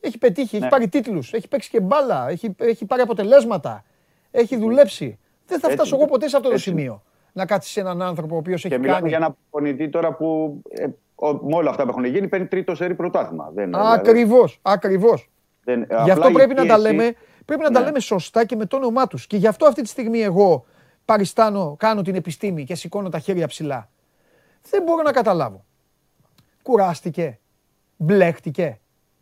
Έχει 0.00 0.18
πετύχει, 0.18 0.54
έχει 0.54 0.64
ναι. 0.64 0.70
πάρει 0.70 0.88
τίτλους, 0.88 1.32
έχει 1.32 1.48
παίξει 1.48 1.70
και 1.70 1.80
μπάλα, 1.80 2.28
έχει, 2.28 2.54
έχει 2.58 2.84
πάρει 2.84 3.02
αποτελέσματα, 3.02 3.84
έχει 4.30 4.56
δουλέψει. 4.56 5.18
Δεν 5.46 5.60
θα 5.60 5.68
φτάσω 5.68 5.96
εγώ 5.96 6.04
ποτέ 6.06 6.28
σε 6.28 6.36
αυτό 6.36 6.50
το 6.50 6.58
σημείο. 6.58 7.02
Να 7.32 7.46
κάτσεις 7.46 7.72
σε 7.72 7.80
έναν 7.80 8.02
άνθρωπο 8.02 8.34
ο 8.34 8.38
οποίος 8.38 8.64
έχει 8.64 8.68
κάνει. 8.68 8.82
Και 8.82 8.88
μιλάμε 8.88 9.08
για 9.08 9.16
ένα 9.16 9.36
πονητή 9.50 9.88
τώρα 9.88 10.12
που 10.12 10.60
ε, 10.70 10.86
με 11.42 11.56
όλα 11.56 11.70
αυτά 11.70 11.82
που 11.82 11.88
έχουν 11.88 12.04
γίνει 12.04 12.28
παίρνει 12.28 12.46
τρίτο 12.46 12.74
σερή 12.74 12.94
πρωτάθλημα. 12.94 13.52
Ακριβώς, 13.72 14.58
ακριβώς. 14.62 15.30
Γι' 16.04 16.10
αυτό 16.10 16.30
πρέπει 16.30 16.54
να 16.54 16.66
τα 16.66 16.78
λέμε. 16.78 17.14
Πρέπει 17.44 17.62
να 17.62 17.70
τα 17.70 17.78
ναι. 17.78 17.86
λέμε 17.86 18.00
σωστά 18.00 18.44
και 18.44 18.56
με 18.56 18.66
το 18.66 18.76
όνομά 18.76 19.06
τους. 19.06 19.26
Και 19.26 19.36
γι' 19.36 19.46
αυτό 19.46 19.66
αυτή 19.66 19.82
τη 19.82 19.88
στιγμή 19.88 20.22
εγώ 20.22 20.64
παριστάνω, 21.04 21.76
κάνω 21.78 22.02
την 22.02 22.14
επιστήμη 22.14 22.64
και 22.64 22.74
σηκώνω 22.74 23.08
τα 23.08 23.18
χέρια 23.18 23.46
ψηλά. 23.46 23.90
Δεν 24.70 24.82
μπορώ 24.82 25.02
να 25.02 25.12
καταλάβω. 25.12 25.64
Κουράστηκε 26.62 27.38
μπλέχτηκε. 27.96 28.78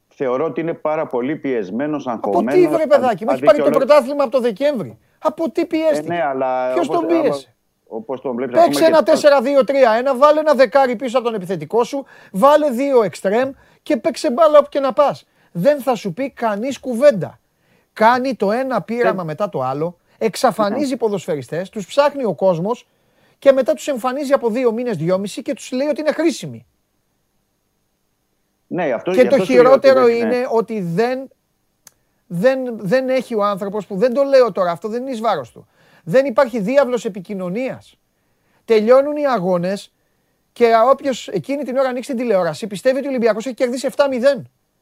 Θεωρώ 0.08 0.44
ότι 0.44 0.60
είναι 0.60 0.74
πάρα 0.74 1.06
πολύ 1.06 1.36
πιεσμένος, 1.36 2.06
αγχωμένο. 2.06 2.50
Από 2.50 2.58
τι 2.58 2.74
βρε 2.74 2.86
παιδάκι, 2.86 3.24
μου 3.24 3.30
έχει 3.32 3.42
πάρει 3.42 3.62
το 3.62 3.70
πρωτάθλημα 3.70 4.22
από 4.22 4.32
το 4.32 4.40
Δεκέμβρη. 4.40 4.98
Από 5.18 5.50
τι 5.50 5.66
πιέστηκε. 5.66 6.12
Ε, 6.12 6.16
ναι, 6.16 6.22
αλλά 6.22 6.72
Ποιος 6.72 6.88
τον 6.88 7.06
πίεσε; 7.06 7.54
Όπως 7.86 8.20
τον 8.20 8.34
βλέπεις, 8.34 8.60
Παίξε 8.60 8.84
ένα 8.84 9.02
4-2-3-1, 9.02 10.16
βάλε 10.16 10.40
ένα 10.40 10.54
δεκάρι 10.54 10.96
πίσω 10.96 11.18
από 11.18 11.26
τον 11.26 11.34
επιθετικό 11.34 11.84
σου, 11.84 12.04
βάλε 12.32 12.70
δύο 12.70 13.02
εξτρέμ 13.02 13.50
και 13.82 13.96
παίξε 13.96 14.30
μπάλα 14.30 14.58
όπου 14.58 14.68
και 14.68 14.80
να 14.80 14.92
πας. 14.92 15.26
Δεν 15.52 15.80
θα 15.80 15.94
σου 15.94 16.12
πει 16.12 16.30
κανείς 16.30 16.80
κουβέντα. 16.80 17.38
Κάνει 17.92 18.34
το 18.34 18.52
ένα 18.52 18.82
πείραμα 18.82 19.22
ε. 19.22 19.24
μετά 19.24 19.48
το 19.48 19.60
άλλο, 19.60 19.98
εξαφανίζει 20.18 20.90
ναι. 20.90 20.96
ποδοσφαιριστές, 20.96 21.70
τους 21.70 21.86
ψάχνει 21.86 22.24
ο 22.24 22.34
κόσμος 22.34 22.88
και 23.38 23.52
μετά 23.52 23.74
τους 23.74 23.88
εμφανίζει 23.88 24.32
από 24.32 24.48
δύο 24.50 24.72
μήνες, 24.72 24.96
δυόμιση 24.96 25.42
και 25.42 25.54
τους 25.54 25.72
λέει 25.72 25.86
ότι 25.86 26.00
είναι 26.00 26.12
χρήσιμοι. 26.12 26.66
Ναι, 28.66 28.92
αυτό, 28.92 29.12
και 29.12 29.26
το 29.26 29.44
χειρότερο 29.44 30.08
είναι 30.08 30.24
ναι. 30.24 30.46
ότι 30.50 30.80
δεν, 30.80 31.28
δεν, 32.26 32.78
δεν 32.78 33.08
έχει 33.08 33.34
ο 33.34 33.44
άνθρωπος 33.44 33.86
που 33.86 33.96
δεν 33.96 34.14
το 34.14 34.22
λέω 34.22 34.52
τώρα, 34.52 34.70
αυτό 34.70 34.88
δεν 34.88 35.02
είναι 35.02 35.10
εις 35.10 35.20
βάρος 35.20 35.50
του. 35.52 35.66
Δεν 36.04 36.24
υπάρχει 36.24 36.60
δίαυλος 36.60 37.04
επικοινωνίας. 37.04 37.98
Τελειώνουν 38.64 39.16
οι 39.16 39.26
αγώνες 39.26 39.92
και 40.52 40.72
όποιος 40.90 41.28
εκείνη 41.28 41.62
την 41.62 41.76
ώρα 41.76 41.88
ανοίξει 41.88 42.10
την 42.10 42.18
τηλεόραση 42.18 42.66
πιστεύει 42.66 42.96
ότι 42.96 43.06
ο 43.06 43.10
Ολυμπιακός 43.10 43.46
έχει 43.46 43.54
κερδίσει 43.54 43.88
7-0. 43.96 44.02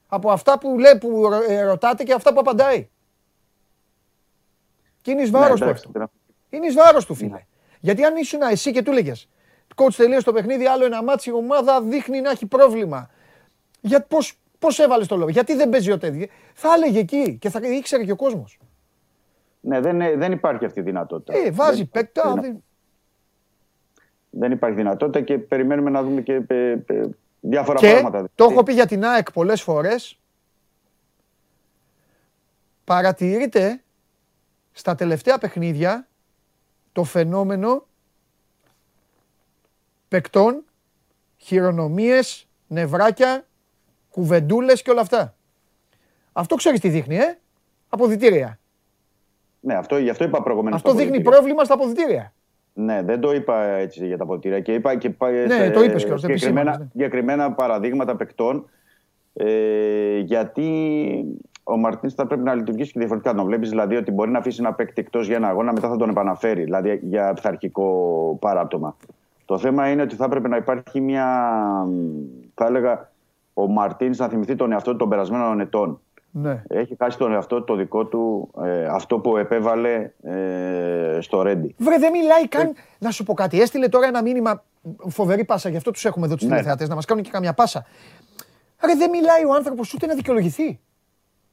Από 0.06 0.30
αυτά 0.30 0.58
που 0.58 0.78
λέει, 0.78 0.98
που 0.98 1.28
ε, 1.48 1.62
ρωτάτε 1.62 2.04
και 2.04 2.12
αυτά 2.12 2.32
που 2.32 2.40
απαντάει. 2.40 2.88
Και 5.02 5.10
είναι 5.10 5.22
εις 5.22 5.30
βάρος 5.30 5.60
του 5.60 5.68
αυτό. 5.68 5.90
Είναι 6.50 6.66
εις 6.66 6.74
βάρος 6.74 7.06
του, 7.06 7.14
φίλε. 7.14 7.30
Ναι. 7.30 7.46
Γιατί 7.80 8.04
αν 8.04 8.16
ήσουν 8.16 8.40
εσύ 8.42 8.72
και 8.72 8.82
του 8.82 8.90
έλεγε, 8.90 9.12
coach 9.74 9.94
τελείωσε 9.96 10.24
το 10.24 10.32
παιχνίδι, 10.32 10.66
άλλο 10.66 10.84
ένα 10.84 11.02
ματς, 11.02 11.30
η 11.30 11.32
ομάδα 11.32 11.80
δείχνει 11.80 12.20
να 12.20 12.30
έχει 12.30 12.46
πρόβλημα. 12.46 13.10
Για 13.84 14.02
πώς, 14.02 14.38
πώς 14.58 14.78
έβαλες 14.78 15.06
το 15.06 15.16
λόγο, 15.16 15.30
γιατί 15.30 15.54
δεν 15.54 15.68
παίζει 15.68 15.90
ο 15.90 15.98
τέτοιο. 15.98 16.26
Θα 16.54 16.68
έλεγε 16.74 16.98
εκεί 16.98 17.36
και 17.40 17.50
θα 17.50 17.60
ήξερε 17.62 18.04
και 18.04 18.12
ο 18.12 18.16
κόσμος. 18.16 18.58
Ναι, 19.60 19.80
δεν, 19.80 19.98
δεν 20.18 20.32
υπάρχει 20.32 20.64
αυτή 20.64 20.80
η 20.80 20.82
δυνατότητα. 20.82 21.38
Ε, 21.38 21.50
βάζει 21.50 21.84
παίκτα. 21.84 22.34
Δεν... 24.30 24.52
υπάρχει 24.52 24.76
δυνατότητα 24.76 25.20
και 25.20 25.38
περιμένουμε 25.38 25.90
να 25.90 26.02
δούμε 26.02 26.20
και 26.20 26.42
ε, 26.46 26.70
ε, 26.86 27.08
διάφορα 27.40 27.78
και 27.78 27.90
πράγματα. 27.90 28.28
Το 28.34 28.44
έχω 28.44 28.62
πει 28.62 28.72
για 28.72 28.86
την 28.86 29.04
ΑΕΚ 29.04 29.32
πολλές 29.32 29.62
φορές. 29.62 30.18
Παρατηρείται 32.84 33.82
στα 34.72 34.94
τελευταία 34.94 35.38
παιχνίδια 35.38 36.08
το 36.92 37.04
φαινόμενο 37.04 37.86
παικτών, 40.08 40.64
χειρονομίες, 41.36 42.48
νευράκια, 42.66 43.46
κουβεντούλες 44.12 44.82
και 44.82 44.90
όλα 44.90 45.00
αυτά. 45.00 45.34
Αυτό 46.32 46.54
ξέρεις 46.54 46.80
τι 46.80 46.88
δείχνει, 46.88 47.16
ε; 47.16 47.38
Αποδητήρια. 47.88 48.58
Ναι, 49.60 49.74
αυτό, 49.74 49.98
γι' 49.98 50.10
αυτό 50.10 50.24
είπα 50.24 50.42
προηγουμένως. 50.42 50.80
Αυτό 50.84 50.94
δείχνει 50.94 51.20
πρόβλημα 51.20 51.64
στα 51.64 51.74
αποδητήρια. 51.74 52.32
Ναι, 52.74 53.02
δεν 53.02 53.20
το 53.20 53.32
είπα 53.32 53.64
έτσι 53.64 54.06
για 54.06 54.16
τα 54.16 54.22
αποδητήρια 54.22 54.60
και 54.60 54.72
είπα 54.72 54.96
και 54.96 55.14
ναι, 55.46 55.70
το 55.70 55.82
είπες 55.82 56.04
και 56.04 56.16
συγκεκριμένα, 56.16 56.78
ναι. 56.78 56.86
συγκεκριμένα 56.90 57.52
παραδείγματα 57.52 58.16
παικτών 58.16 58.68
ε, 59.32 60.18
γιατί 60.18 60.68
ο 61.64 61.76
Μαρτίνς 61.76 62.14
θα 62.14 62.26
πρέπει 62.26 62.42
να 62.42 62.54
λειτουργήσει 62.54 62.92
και 62.92 62.98
διαφορετικά. 62.98 63.32
Να 63.34 63.44
βλέπεις 63.44 63.68
δηλαδή 63.68 63.96
ότι 63.96 64.10
μπορεί 64.10 64.30
να 64.30 64.38
αφήσει 64.38 64.56
ένα 64.60 64.72
παίκτη 64.72 65.00
εκτός 65.00 65.26
για 65.26 65.36
ένα 65.36 65.48
αγώνα, 65.48 65.72
μετά 65.72 65.88
θα 65.88 65.96
τον 65.96 66.08
επαναφέρει, 66.08 66.62
δηλαδή 66.62 67.00
για 67.02 67.32
πειθαρχικό 67.32 68.36
παράπτωμα. 68.40 68.96
Το 69.44 69.58
θέμα 69.58 69.90
είναι 69.90 70.02
ότι 70.02 70.16
θα 70.16 70.24
έπρεπε 70.24 70.48
να 70.48 70.56
υπάρχει 70.56 71.00
μια, 71.00 71.26
θα 72.54 72.66
έλεγα, 72.66 73.11
ο 73.54 73.68
Μαρτίν 73.68 74.14
να 74.16 74.28
θυμηθεί 74.28 74.56
τον 74.56 74.72
εαυτό 74.72 74.90
του 74.90 74.96
των 74.96 75.08
περασμένων 75.08 75.60
ετών. 75.60 76.00
Ναι. 76.34 76.62
Έχει 76.68 76.96
χάσει 76.98 77.18
τον 77.18 77.32
εαυτό 77.32 77.62
το 77.62 77.74
δικό 77.74 78.06
του, 78.06 78.50
ε, 78.62 78.86
αυτό 78.86 79.18
που 79.18 79.36
επέβαλε 79.36 80.12
ε, 80.22 81.18
στο 81.20 81.42
Ρέντι. 81.42 81.74
Βρε, 81.78 81.98
δεν 81.98 82.10
μιλάει 82.10 82.48
καν. 82.48 82.66
Ε... 82.66 82.72
Να 82.98 83.10
σου 83.10 83.24
πω 83.24 83.34
κάτι. 83.34 83.60
Έστειλε 83.60 83.88
τώρα 83.88 84.06
ένα 84.06 84.22
μήνυμα. 84.22 84.62
Φοβερή 85.08 85.44
πάσα, 85.44 85.68
γι' 85.68 85.76
αυτό 85.76 85.90
τους 85.90 86.04
έχουμε 86.04 86.26
εδώ 86.26 86.34
τους 86.34 86.44
ναι. 86.44 86.50
τηλεθεατές, 86.50 86.88
να 86.88 86.94
μας 86.94 87.04
κάνουν 87.04 87.24
και 87.24 87.30
καμιά 87.30 87.52
πάσα. 87.52 87.84
Ρε, 88.84 88.94
δεν 88.94 89.10
μιλάει 89.10 89.44
ο 89.44 89.54
άνθρωπος 89.54 89.94
ούτε 89.94 90.06
να 90.06 90.14
δικαιολογηθεί. 90.14 90.80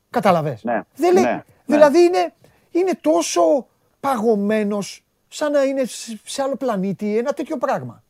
Καταλαβέ. 0.10 0.58
Ναι. 0.62 0.82
Δεν 0.96 1.14
λέει, 1.14 1.24
ναι. 1.24 1.44
Δηλαδή 1.66 2.00
είναι, 2.00 2.34
είναι 2.72 2.92
τόσο 3.02 3.68
παγωμένος 4.00 5.04
σαν 5.28 5.52
να 5.52 5.64
είναι 5.64 5.82
σε 6.24 6.42
άλλο 6.42 6.56
πλανήτη 6.56 7.18
ένα 7.18 7.34
τέτοιο 7.34 7.58
πράγμα. 7.58 8.04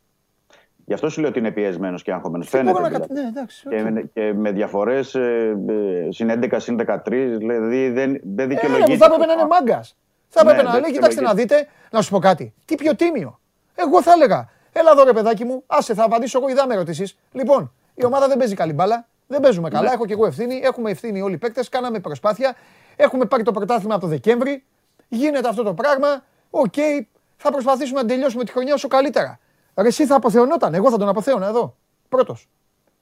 Γι' 0.89 0.95
αυτό 0.95 1.09
σου 1.09 1.21
λέω 1.21 1.29
ότι 1.29 1.39
είναι 1.39 1.51
πιεσμένος 1.51 2.03
και 2.03 2.11
αγχωμένο. 2.11 2.43
Φαίνεται. 2.43 2.87
Δηλαδή. 2.87 3.13
Ναι, 3.13 3.21
εντάξει, 3.21 3.67
okay. 3.69 3.93
και, 3.93 4.07
και, 4.13 4.33
με 4.33 4.51
διαφορές 4.51 5.15
ε, 5.15 5.57
ε, 5.67 6.11
συν 6.11 6.31
11, 6.51 6.55
συν 6.57 6.79
13, 6.87 6.97
δηλαδή 7.37 7.89
δεν, 7.89 8.19
δεν 8.23 8.47
δικαιολογείται. 8.47 8.93
Ε, 8.93 8.97
θα 8.97 9.05
έπρεπε 9.05 9.25
να 9.25 9.33
είναι 9.33 9.47
μάγκας. 9.47 9.97
Θα 10.27 10.41
έπρεπε 10.41 10.61
ναι, 10.61 10.69
να 10.69 10.79
λέει, 10.79 10.91
κοιτάξτε 10.91 11.21
να 11.21 11.33
δείτε, 11.33 11.67
να 11.91 12.01
σου 12.01 12.09
πω 12.09 12.19
κάτι. 12.19 12.53
Τι 12.65 12.75
πιο 12.75 12.95
τίμιο. 12.95 13.39
Εγώ 13.75 14.01
θα 14.01 14.11
έλεγα, 14.11 14.49
έλα 14.71 14.91
εδώ 14.91 15.03
ρε 15.03 15.13
παιδάκι 15.13 15.45
μου, 15.45 15.63
άσε, 15.67 15.93
θα 15.93 16.03
απαντήσω 16.03 16.39
εγώ, 16.39 16.49
είδα 16.49 16.65
ερωτήσεις. 16.69 17.17
Λοιπόν, 17.31 17.73
η 17.95 18.05
ομάδα 18.05 18.27
δεν 18.27 18.37
παίζει 18.37 18.55
καλή 18.55 18.73
μπάλα, 18.73 19.07
δεν 19.27 19.39
παίζουμε 19.39 19.69
καλά, 19.69 19.87
ναι. 19.87 19.93
έχω 19.93 20.05
και 20.05 20.13
εγώ 20.13 20.25
ευθύνη, 20.25 20.61
έχουμε 20.63 20.91
ευθύνη 20.91 21.21
όλοι 21.21 21.33
οι 21.33 21.37
παίκτες, 21.37 21.69
κάναμε 21.69 21.99
προσπάθεια, 21.99 22.55
έχουμε 22.95 23.25
πάρει 23.25 23.43
το 23.43 23.51
πρωτάθλημα 23.51 23.93
από 23.93 24.03
το 24.03 24.09
Δεκέμβρη, 24.09 24.63
γίνεται 25.07 25.47
αυτό 25.47 25.63
το 25.63 25.73
πράγμα, 25.73 26.23
OK, 26.49 26.73
okay, 26.75 27.05
θα 27.37 27.51
προσπαθήσουμε 27.51 28.01
να 28.01 28.07
τελειώσουμε 28.07 28.43
τη 28.43 28.51
χρονιά 28.51 28.73
όσο 28.73 28.87
καλύτερα. 28.87 29.39
Ρε 29.81 29.87
εσύ 29.87 30.05
θα 30.05 30.15
αποθεωνόταν, 30.15 30.73
εγώ 30.73 30.89
θα 30.89 30.97
τον 30.97 31.07
αποθέωνα 31.07 31.47
εδώ, 31.47 31.75
πρώτος. 32.09 32.49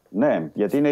Ναι, 0.09 0.49
γιατί, 0.53 0.77
είναι, 0.77 0.89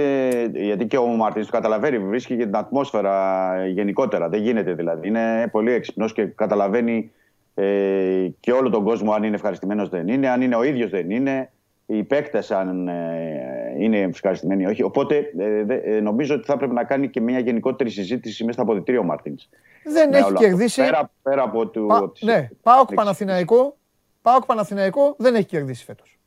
γιατί 0.53 0.87
και 0.87 0.97
ο 0.97 1.05
Μαρτίνς 1.05 1.45
το 1.45 1.51
καταλαβαίνει, 1.51 1.97
βρίσκει 1.97 2.37
και 2.37 2.43
την 2.43 2.55
ατμόσφαιρα 2.55 3.67
γενικότερα. 3.67 4.29
Δεν 4.29 4.41
γίνεται 4.41 4.73
δηλαδή. 4.73 5.07
Είναι 5.07 5.49
πολύ 5.51 5.71
έξυπνος 5.71 6.13
και 6.13 6.25
καταλαβαίνει 6.25 7.11
ε, 7.55 8.27
και 8.39 8.51
όλο 8.51 8.69
τον 8.69 8.83
κόσμο 8.83 9.11
αν 9.11 9.23
είναι 9.23 9.35
ευχαριστημένος 9.35 9.89
δεν 9.89 10.07
είναι, 10.07 10.29
αν 10.29 10.41
είναι 10.41 10.55
ο 10.55 10.63
ίδιος 10.63 10.89
δεν 10.89 11.09
είναι, 11.09 11.51
οι 11.85 12.03
παίκτες 12.03 12.51
αν 12.51 12.87
ε, 12.87 13.75
είναι 13.77 13.99
ευχαριστημένοι 13.99 14.63
ή 14.63 14.65
όχι. 14.65 14.83
Οπότε 14.83 15.31
ε, 15.37 15.65
ε, 15.67 15.99
νομίζω 15.99 16.35
ότι 16.35 16.45
θα 16.45 16.57
πρέπει 16.57 16.73
να 16.73 16.83
κάνει 16.83 17.09
και 17.09 17.21
μια 17.21 17.39
γενικότερη 17.39 17.89
συζήτηση 17.89 18.43
μέσα 18.43 18.53
στο 18.53 18.61
αποδυτήριο 18.61 18.99
ο 19.01 19.03
Μαρτίνς. 19.03 19.49
Δεν 19.83 20.13
έχει 20.13 20.33
κερδίσει. 20.33 20.81
Πέρα, 20.81 21.11
πέρα 21.21 21.43
από 21.43 21.67
του. 21.67 21.85
Πα, 21.85 22.11
ναι, 22.19 22.49
Πάοκ 22.61 22.93
Παναθηναϊκό 22.93 23.77
Πάοκ 24.25 24.45
Παναθηναϊκό 24.45 25.15
δεν 25.17 25.35
έχει 25.35 25.45
κερδίσει 25.45 25.83
φέτος. 25.83 26.19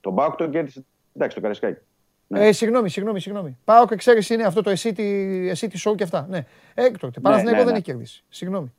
Τον 0.00 0.14
Πάοκ 0.14 0.34
τον 0.34 0.50
κέρδισε. 0.50 0.84
Εντάξει, 1.14 1.36
το 1.36 1.42
Καρεσκάκι. 1.42 1.80
Ναι. 2.26 2.46
Ε, 2.46 2.52
συγγνώμη, 2.52 2.90
συγγνώμη, 2.90 3.20
συγγνώμη. 3.20 3.58
Πάοκ 3.64 3.90
εξαίρεση 3.90 4.34
είναι 4.34 4.42
αυτό 4.42 4.62
το 4.62 4.70
εσύ 4.70 4.92
τη, 4.92 5.04
εσύ 5.48 5.68
τη 5.68 5.82
show 5.84 5.94
και 5.96 6.02
αυτά. 6.02 6.26
Ναι. 6.28 6.44
Έκτοτε. 6.74 7.12
Ναι, 7.16 7.22
Παναθηναϊκό 7.22 7.58
ναι, 7.58 7.64
δεν 7.64 7.72
ναι. 7.72 7.78
έχει 7.78 7.82
κερδίσει. 7.82 8.24
Συγγνώμη. 8.28 8.72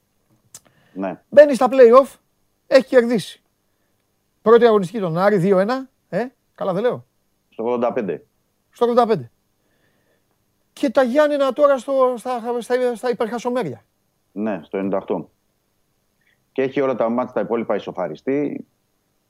Ναι. 0.94 1.22
Μπαίνει 1.30 1.56
στα 1.56 1.68
playoff, 1.72 2.16
έχει 2.68 2.86
κερδίσει. 2.86 3.42
Πρώτη 4.42 4.66
αγωνιστική 4.66 5.00
τον 5.00 5.18
Άρη 5.18 5.42
2-1. 5.44 5.68
Ε, 6.10 6.26
καλά 6.56 6.74
δεν 6.74 6.84
λέω. 6.84 7.06
Στο 7.50 7.80
85. 7.98 8.18
Στο 8.70 8.94
85. 8.98 9.20
Και 10.74 10.90
τα 10.90 11.04
Γιάννενα 11.04 11.54
τώρα 11.54 11.78
στο, 11.78 12.14
στα, 12.18 12.42
στα, 12.60 12.96
στα 12.96 13.10
υπερχασομέρια. 13.10 13.86
Ναι, 14.32 14.62
στο 14.64 14.90
98 15.08 15.26
και 16.58 16.64
έχει 16.64 16.82
όλα 16.82 16.96
τα 16.96 17.10
μάτς 17.10 17.34
τα 17.34 17.40
υπόλοιπα 17.40 17.76
ισοφαριστεί. 17.76 18.66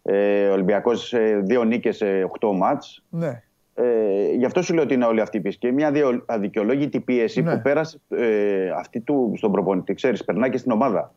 Ε, 0.04 0.48
ο 0.48 0.54
Ολυμπιακός 0.54 1.14
ε, 1.14 1.42
δύο 1.44 1.64
νίκες 1.64 1.96
σε 1.96 2.24
οχτώ 2.24 2.54
μάτς. 2.54 3.04
Ναι. 3.10 3.42
Ε, 3.76 4.32
γι' 4.36 4.46
αυτό 4.46 4.62
σου 4.62 4.74
λέω 4.74 4.84
ότι 4.84 4.94
είναι 4.94 5.06
όλη 5.06 5.22
αυτή 5.22 5.38
η 5.38 5.40
πίεση. 5.40 5.58
Και 5.58 5.72
μια 5.72 5.92
αδικαιολόγητη 6.26 7.00
πίεση 7.00 7.42
ναι. 7.42 7.56
που 7.56 7.62
πέρασε 7.62 8.00
ε, 8.10 8.70
αυτή 8.70 9.00
του 9.00 9.34
στον 9.38 9.52
προπονητή. 9.52 9.94
Ξέρεις, 9.94 10.24
περνάει 10.24 10.50
και 10.50 10.58
στην 10.58 10.72
ομάδα. 10.72 11.14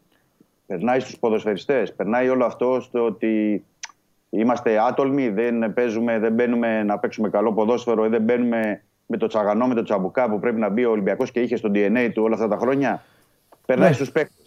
Περνάει 0.67 1.01
στους 1.01 1.19
ποδοσφαιριστές. 1.19 1.95
Περνάει 1.95 2.29
όλο 2.29 2.45
αυτό 2.45 2.81
στο 2.81 3.05
ότι 3.05 3.65
είμαστε 4.31 4.79
άτολμοι, 4.79 5.29
δεν 5.29 5.73
παίζουμε, 5.73 6.19
δεν 6.19 6.33
μπαίνουμε 6.33 6.83
να 6.83 6.99
παίξουμε 6.99 7.29
καλό 7.29 7.53
ποδόσφαιρο, 7.53 8.09
δεν 8.09 8.23
μπαίνουμε 8.23 8.83
με 9.07 9.17
το 9.17 9.27
τσαγανό, 9.27 9.67
με 9.67 9.75
το 9.75 9.83
τσαμπουκά 9.83 10.31
που 10.31 10.39
πρέπει 10.39 10.61
να 10.61 10.69
μπει 10.69 10.85
ο 10.85 10.91
Ολυμπιακός 10.91 11.31
και 11.31 11.41
είχε 11.41 11.57
στο 11.57 11.71
DNA 11.75 12.11
του 12.15 12.23
όλα 12.23 12.35
αυτά 12.35 12.49
τα 12.49 12.57
χρόνια. 12.57 13.05
Περνάει 13.67 13.89
ναι. 13.89 13.95
στους 13.95 14.13
παίκτες. 14.13 14.40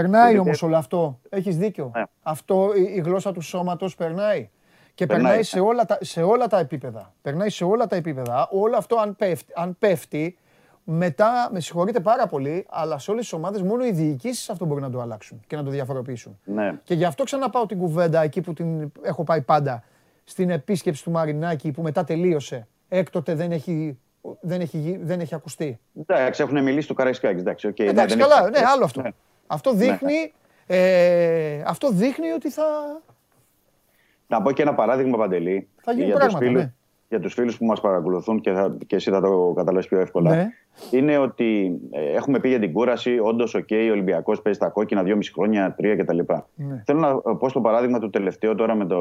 Περνάει 0.00 0.38
όμως 0.38 0.62
όλο 0.62 0.76
αυτό. 0.76 1.20
Έχεις 1.28 1.56
δίκιο. 1.56 1.90
Ναι. 1.94 2.02
Αυτό 2.22 2.70
η, 2.74 3.00
γλώσσα 3.04 3.32
του 3.32 3.40
σώματος 3.40 3.94
περνάει. 3.94 4.50
Και 4.94 5.06
περνάει, 5.06 5.42
σε, 5.42 5.60
όλα 5.60 5.84
τα, 5.84 5.98
σε 6.00 6.22
όλα 6.22 6.46
τα 6.46 6.58
επίπεδα. 6.58 7.14
Περνάει 7.22 7.50
σε 7.50 7.64
όλα 7.64 7.86
τα 7.86 7.96
επίπεδα. 7.96 8.48
Όλο 8.50 8.76
αυτό 8.76 8.96
αν 8.96 9.16
πέφτει, 9.16 9.52
αν 9.56 9.76
πέφτει 9.78 10.38
μετά, 10.84 11.48
με 11.52 11.60
συγχωρείτε 11.60 12.00
πάρα 12.00 12.26
πολύ, 12.26 12.66
αλλά 12.70 12.98
σε 12.98 13.10
όλες 13.10 13.22
τις 13.22 13.32
ομάδες 13.32 13.62
μόνο 13.62 13.84
οι 13.84 13.90
διοικήσεις 13.90 14.50
αυτό 14.50 14.64
μπορεί 14.64 14.80
να 14.80 14.90
το 14.90 15.00
αλλάξουν 15.00 15.40
και 15.46 15.56
να 15.56 15.62
το 15.62 15.70
διαφοροποιήσουν. 15.70 16.38
Ναι. 16.44 16.74
Και 16.82 16.94
γι' 16.94 17.04
αυτό 17.04 17.24
ξαναπάω 17.24 17.66
την 17.66 17.78
κουβέντα 17.78 18.22
εκεί 18.22 18.40
που 18.40 18.52
την 18.52 18.92
έχω 19.02 19.24
πάει 19.24 19.42
πάντα. 19.42 19.82
Στην 20.24 20.50
επίσκεψη 20.50 21.04
του 21.04 21.10
Μαρινάκη 21.10 21.70
που 21.72 21.82
μετά 21.82 22.04
τελείωσε. 22.04 22.66
Έκτοτε 22.88 23.34
δεν 23.34 23.52
έχει, 23.52 23.98
δεν 24.40 24.60
έχει, 24.60 25.00
δεν 25.02 25.20
έχει 25.20 25.34
ακουστεί. 25.34 25.78
Εντάξει, 26.06 26.42
έχουν 26.42 26.62
μιλήσει 26.62 26.88
του 26.88 26.94
Καραϊσκάκης. 26.94 27.40
Εντάξει, 27.40 27.68
okay, 27.70 27.86
εντάξει 27.86 28.16
ναι, 28.16 28.22
καλά, 28.22 28.50
ναι, 28.50 28.58
άλλο 28.74 28.84
αυτό. 28.84 29.02
Ναι. 29.02 29.10
Αυτό 29.46 29.72
ναι. 29.72 29.78
δείχνει, 29.78 30.32
ε, 30.66 31.62
αυτό 31.66 31.90
δείχνει 31.90 32.30
ότι 32.30 32.50
θα... 32.50 32.64
Να 34.26 34.42
πω 34.42 34.52
και 34.52 34.62
ένα 34.62 34.74
παράδειγμα, 34.74 35.16
Παντελή. 35.16 35.68
Θα 35.76 35.92
γίνει 35.92 36.04
για 36.04 36.14
πράγματα, 36.14 36.38
φίλους, 36.38 36.62
ναι. 36.62 36.72
Για 37.08 37.20
τους 37.20 37.34
φίλους 37.34 37.58
που 37.58 37.64
μας 37.64 37.80
παρακολουθούν 37.80 38.40
και, 38.40 38.52
θα, 38.52 38.76
και 38.86 38.96
εσύ 38.96 39.10
θα 39.10 39.20
το 39.20 39.52
καταλάβεις 39.56 39.88
πιο 39.88 40.00
εύκολα. 40.00 40.34
Ναι. 40.34 40.48
Είναι 40.90 41.18
ότι 41.18 41.80
ε, 41.90 42.12
έχουμε 42.12 42.38
πει 42.38 42.48
για 42.48 42.58
την 42.58 42.72
κούραση. 42.72 43.18
Όντως, 43.22 43.56
OK, 43.58 43.86
ο 43.88 43.92
Ολυμπιακός 43.92 44.42
παίζει 44.42 44.58
τα 44.58 44.68
κόκκινα 44.68 45.02
δυόμιση 45.02 45.32
χρόνια, 45.32 45.74
τρία 45.74 45.96
κτλ. 45.96 46.18
Ναι. 46.54 46.82
Θέλω 46.84 47.22
να 47.24 47.36
πω 47.36 47.48
στο 47.48 47.60
παράδειγμα 47.60 47.98
του 47.98 48.10
τελευταίου 48.10 48.54
τώρα 48.54 48.74
με 48.74 48.86
το 48.86 48.98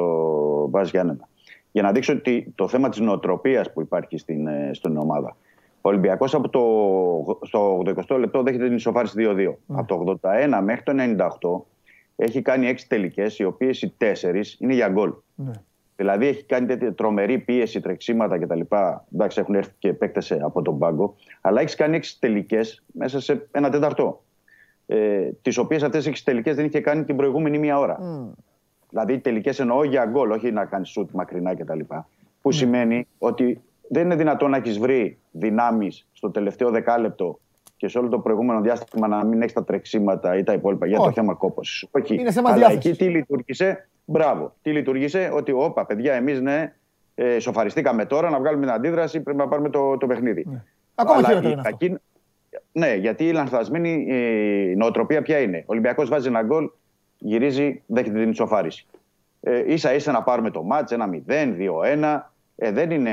Μπάζ 0.67 0.89
Γιάννενα. 0.89 1.27
Για 1.71 1.83
να 1.83 1.91
δείξω 1.91 2.13
ότι 2.13 2.51
το 2.55 2.67
θέμα 2.67 2.89
της 2.89 2.99
νοοτροπίας 2.99 3.73
που 3.73 3.81
υπάρχει 3.81 4.17
στην, 4.17 4.47
ε, 4.47 4.69
στην 4.73 4.97
ομάδα. 4.97 5.35
Ο 5.85 5.89
Ολυμπιακός 5.89 6.33
από 6.33 6.49
το, 6.49 7.39
στο 7.45 7.83
80 8.07 8.19
λεπτό 8.19 8.43
δέχεται 8.43 8.65
την 8.65 8.75
ισοφάριση 8.75 9.13
2-2. 9.17 9.35
Ναι. 9.35 9.53
Από 9.67 10.05
το 10.05 10.19
81 10.21 10.61
μέχρι 10.63 10.83
το 10.83 10.93
98 12.15 12.25
έχει 12.25 12.41
κάνει 12.41 12.73
6 12.77 12.79
τελικές, 12.87 13.39
οι 13.39 13.43
οποίες 13.43 13.81
οι 13.81 13.93
4 13.97 14.05
είναι 14.59 14.73
για 14.73 14.89
γκολ. 14.89 15.13
Ναι. 15.35 15.51
Δηλαδή 15.95 16.27
έχει 16.27 16.43
κάνει 16.43 16.65
τέτοια 16.65 16.93
τρομερή 16.93 17.39
πίεση, 17.39 17.81
τρεξίματα 17.81 18.39
κτλ. 18.39 18.59
Εντάξει, 19.13 19.39
έχουν 19.39 19.55
έρθει 19.55 19.71
και 19.79 19.93
παίκτες 19.93 20.31
από 20.31 20.61
τον 20.61 20.77
πάγκο. 20.77 21.15
Αλλά 21.41 21.61
έχεις 21.61 21.75
κάνει 21.75 21.99
6 22.01 22.17
τελικές 22.19 22.83
μέσα 22.93 23.21
σε 23.21 23.47
ένα 23.51 23.69
τέταρτο. 23.69 24.23
Ε, 24.85 25.29
τις 25.41 25.57
οποίες 25.57 25.83
αυτές 25.83 26.03
τις 26.03 26.21
6 26.21 26.23
τελικές 26.23 26.55
δεν 26.55 26.65
είχε 26.65 26.79
κάνει 26.79 27.03
την 27.03 27.15
προηγούμενη 27.15 27.57
μία 27.57 27.79
ώρα. 27.79 27.99
Mm. 28.01 28.43
Δηλαδή 28.89 29.19
τελικές 29.19 29.59
εννοώ 29.59 29.83
για 29.83 30.05
γκολ, 30.05 30.31
όχι 30.31 30.51
να 30.51 30.65
κάνεις 30.65 30.89
σουτ 30.89 31.11
μακρινά 31.11 31.55
κτλ. 31.55 31.79
Που 32.41 32.49
mm. 32.49 32.53
σημαίνει 32.53 33.07
ότι 33.17 33.61
δεν 33.87 34.03
είναι 34.03 34.15
δυνατόν 34.15 34.49
να 34.49 34.57
έχεις 34.57 34.79
βρει 34.79 35.17
δυνάμεις 35.31 36.07
στο 36.13 36.31
τελευταίο 36.31 36.69
δεκάλεπτο 36.69 37.39
και 37.77 37.87
σε 37.87 37.97
όλο 37.97 38.09
το 38.09 38.19
προηγούμενο 38.19 38.61
διάστημα 38.61 39.07
να 39.07 39.25
μην 39.25 39.41
έχεις 39.41 39.53
τα 39.53 39.63
τρεξίματα 39.63 40.37
ή 40.37 40.43
τα 40.43 40.53
υπόλοιπα 40.53 40.87
για 40.87 40.97
το 40.97 41.11
θέμα 41.11 41.33
κόπωσης. 41.33 41.87
Όχι. 41.91 42.15
Είναι 42.15 42.31
θέμα 42.31 42.51
Αλλά 42.51 42.71
εκεί 42.71 42.91
τι 42.91 43.05
λειτουργήσε, 43.05 43.87
μπράβο. 44.05 44.55
Τι 44.61 44.71
λειτουργήσε, 44.71 45.29
ότι 45.33 45.51
όπα, 45.51 45.85
παιδιά, 45.85 46.13
εμείς 46.13 46.41
ναι, 46.41 46.73
ε, 47.15 47.39
σοφαριστήκαμε 47.39 48.05
τώρα 48.05 48.29
να 48.29 48.39
βγάλουμε 48.39 48.65
την 48.65 48.75
αντίδραση, 48.75 49.21
πρέπει 49.21 49.37
να 49.37 49.47
πάρουμε 49.47 49.69
το, 49.69 49.97
το 49.97 50.07
παιχνίδι. 50.07 50.45
Ναι. 50.49 50.63
Ακόμα 50.95 51.23
χειρότερο 51.23 51.49
είναι 51.49 51.61
αυτό. 51.65 51.97
Ναι, 52.71 52.95
γιατί 52.95 53.27
η 53.27 53.31
λανθασμένη 53.31 54.05
ε, 54.09 54.75
νοοτροπία 54.75 55.21
ποια 55.21 55.39
είναι; 55.39 55.57
Ο 55.57 55.65
Ολυμπιακός 55.65 56.09
βάζει 56.09 56.27
ένα 56.27 56.43
γκολ, 56.43 56.69
γυρίζει, 57.17 57.83
δέχεται 57.85 58.19
την 58.19 58.29
ισοφάριση. 58.29 58.87
Ε, 59.41 59.73
ίσα 59.73 59.93
ίσα 59.93 60.11
να 60.11 60.23
πάρουμε 60.23 60.49
το 60.51 60.63
μάτς, 60.63 60.91
ένα 60.91 61.09
0, 61.09 61.15
2-1. 61.27 62.19
Ε, 62.55 62.71
δεν 62.71 62.91
είναι 62.91 63.11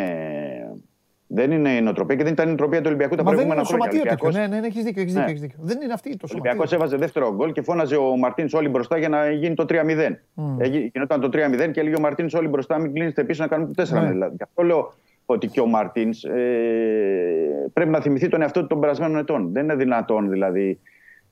δεν 1.34 1.50
είναι 1.50 1.70
η 1.70 1.80
νοοτροπία 1.80 2.16
και 2.16 2.22
δεν 2.22 2.32
ήταν 2.32 2.44
η 2.44 2.48
νοοτροπία 2.48 2.78
του 2.78 2.84
Ολυμπιακού 2.86 3.14
τα 3.14 3.22
προηγούμενα 3.22 3.64
χρόνια. 3.64 3.88
Δεν 3.90 4.00
είναι 4.00 4.08
τέτοιο. 4.08 4.30
Ναι, 4.30 4.46
ναι, 4.46 4.60
ναι, 4.60 4.66
έχεις 4.66 4.84
δίκιο, 4.84 5.02
έχεις 5.02 5.14
δίκιο, 5.14 5.32
ναι. 5.32 5.38
δίκιο. 5.38 5.58
Δεν 5.60 5.80
είναι 5.80 5.92
αυτή 5.92 6.16
το 6.16 6.26
σωματείο. 6.26 6.50
Ο 6.50 6.54
Ολυμπιακό 6.54 6.74
έβαζε 6.74 6.96
δεύτερο 6.96 7.34
γκολ 7.34 7.52
και 7.52 7.62
φώναζε 7.62 7.96
ο 7.96 8.16
Μαρτίνς 8.16 8.52
όλοι 8.52 8.68
μπροστά 8.68 8.98
για 8.98 9.08
να 9.08 9.30
γίνει 9.30 9.54
το 9.54 9.66
3-0. 9.68 9.74
Mm. 9.74 10.88
Γινόταν 10.92 11.20
το 11.20 11.28
3-0 11.32 11.70
και 11.72 11.80
έλεγε 11.80 11.96
ο 11.96 12.00
Μαρτίνς 12.00 12.34
όλοι 12.34 12.48
μπροστά, 12.48 12.78
μην 12.78 12.92
κλείνετε 12.92 13.24
πίσω 13.24 13.42
να 13.42 13.48
κάνουμε 13.48 13.72
το 13.74 13.82
4 13.82 13.92
ναι. 13.92 14.08
δηλαδή. 14.08 14.34
Γι' 14.36 14.42
αυτό 14.42 14.62
λέω 14.62 14.92
ότι 15.26 15.46
και 15.46 15.60
ο 15.60 15.66
Μαρτίνς 15.66 16.24
ε, 16.24 17.70
πρέπει 17.72 17.90
να 17.90 18.00
θυμηθεί 18.00 18.28
τον 18.28 18.42
εαυτό 18.42 18.60
του 18.60 18.66
των 18.66 18.80
περασμένων 18.80 19.16
ετών. 19.16 19.52
Δεν 19.52 19.62
είναι 19.62 19.74
δυνατόν 19.74 20.30
δηλαδή 20.30 20.78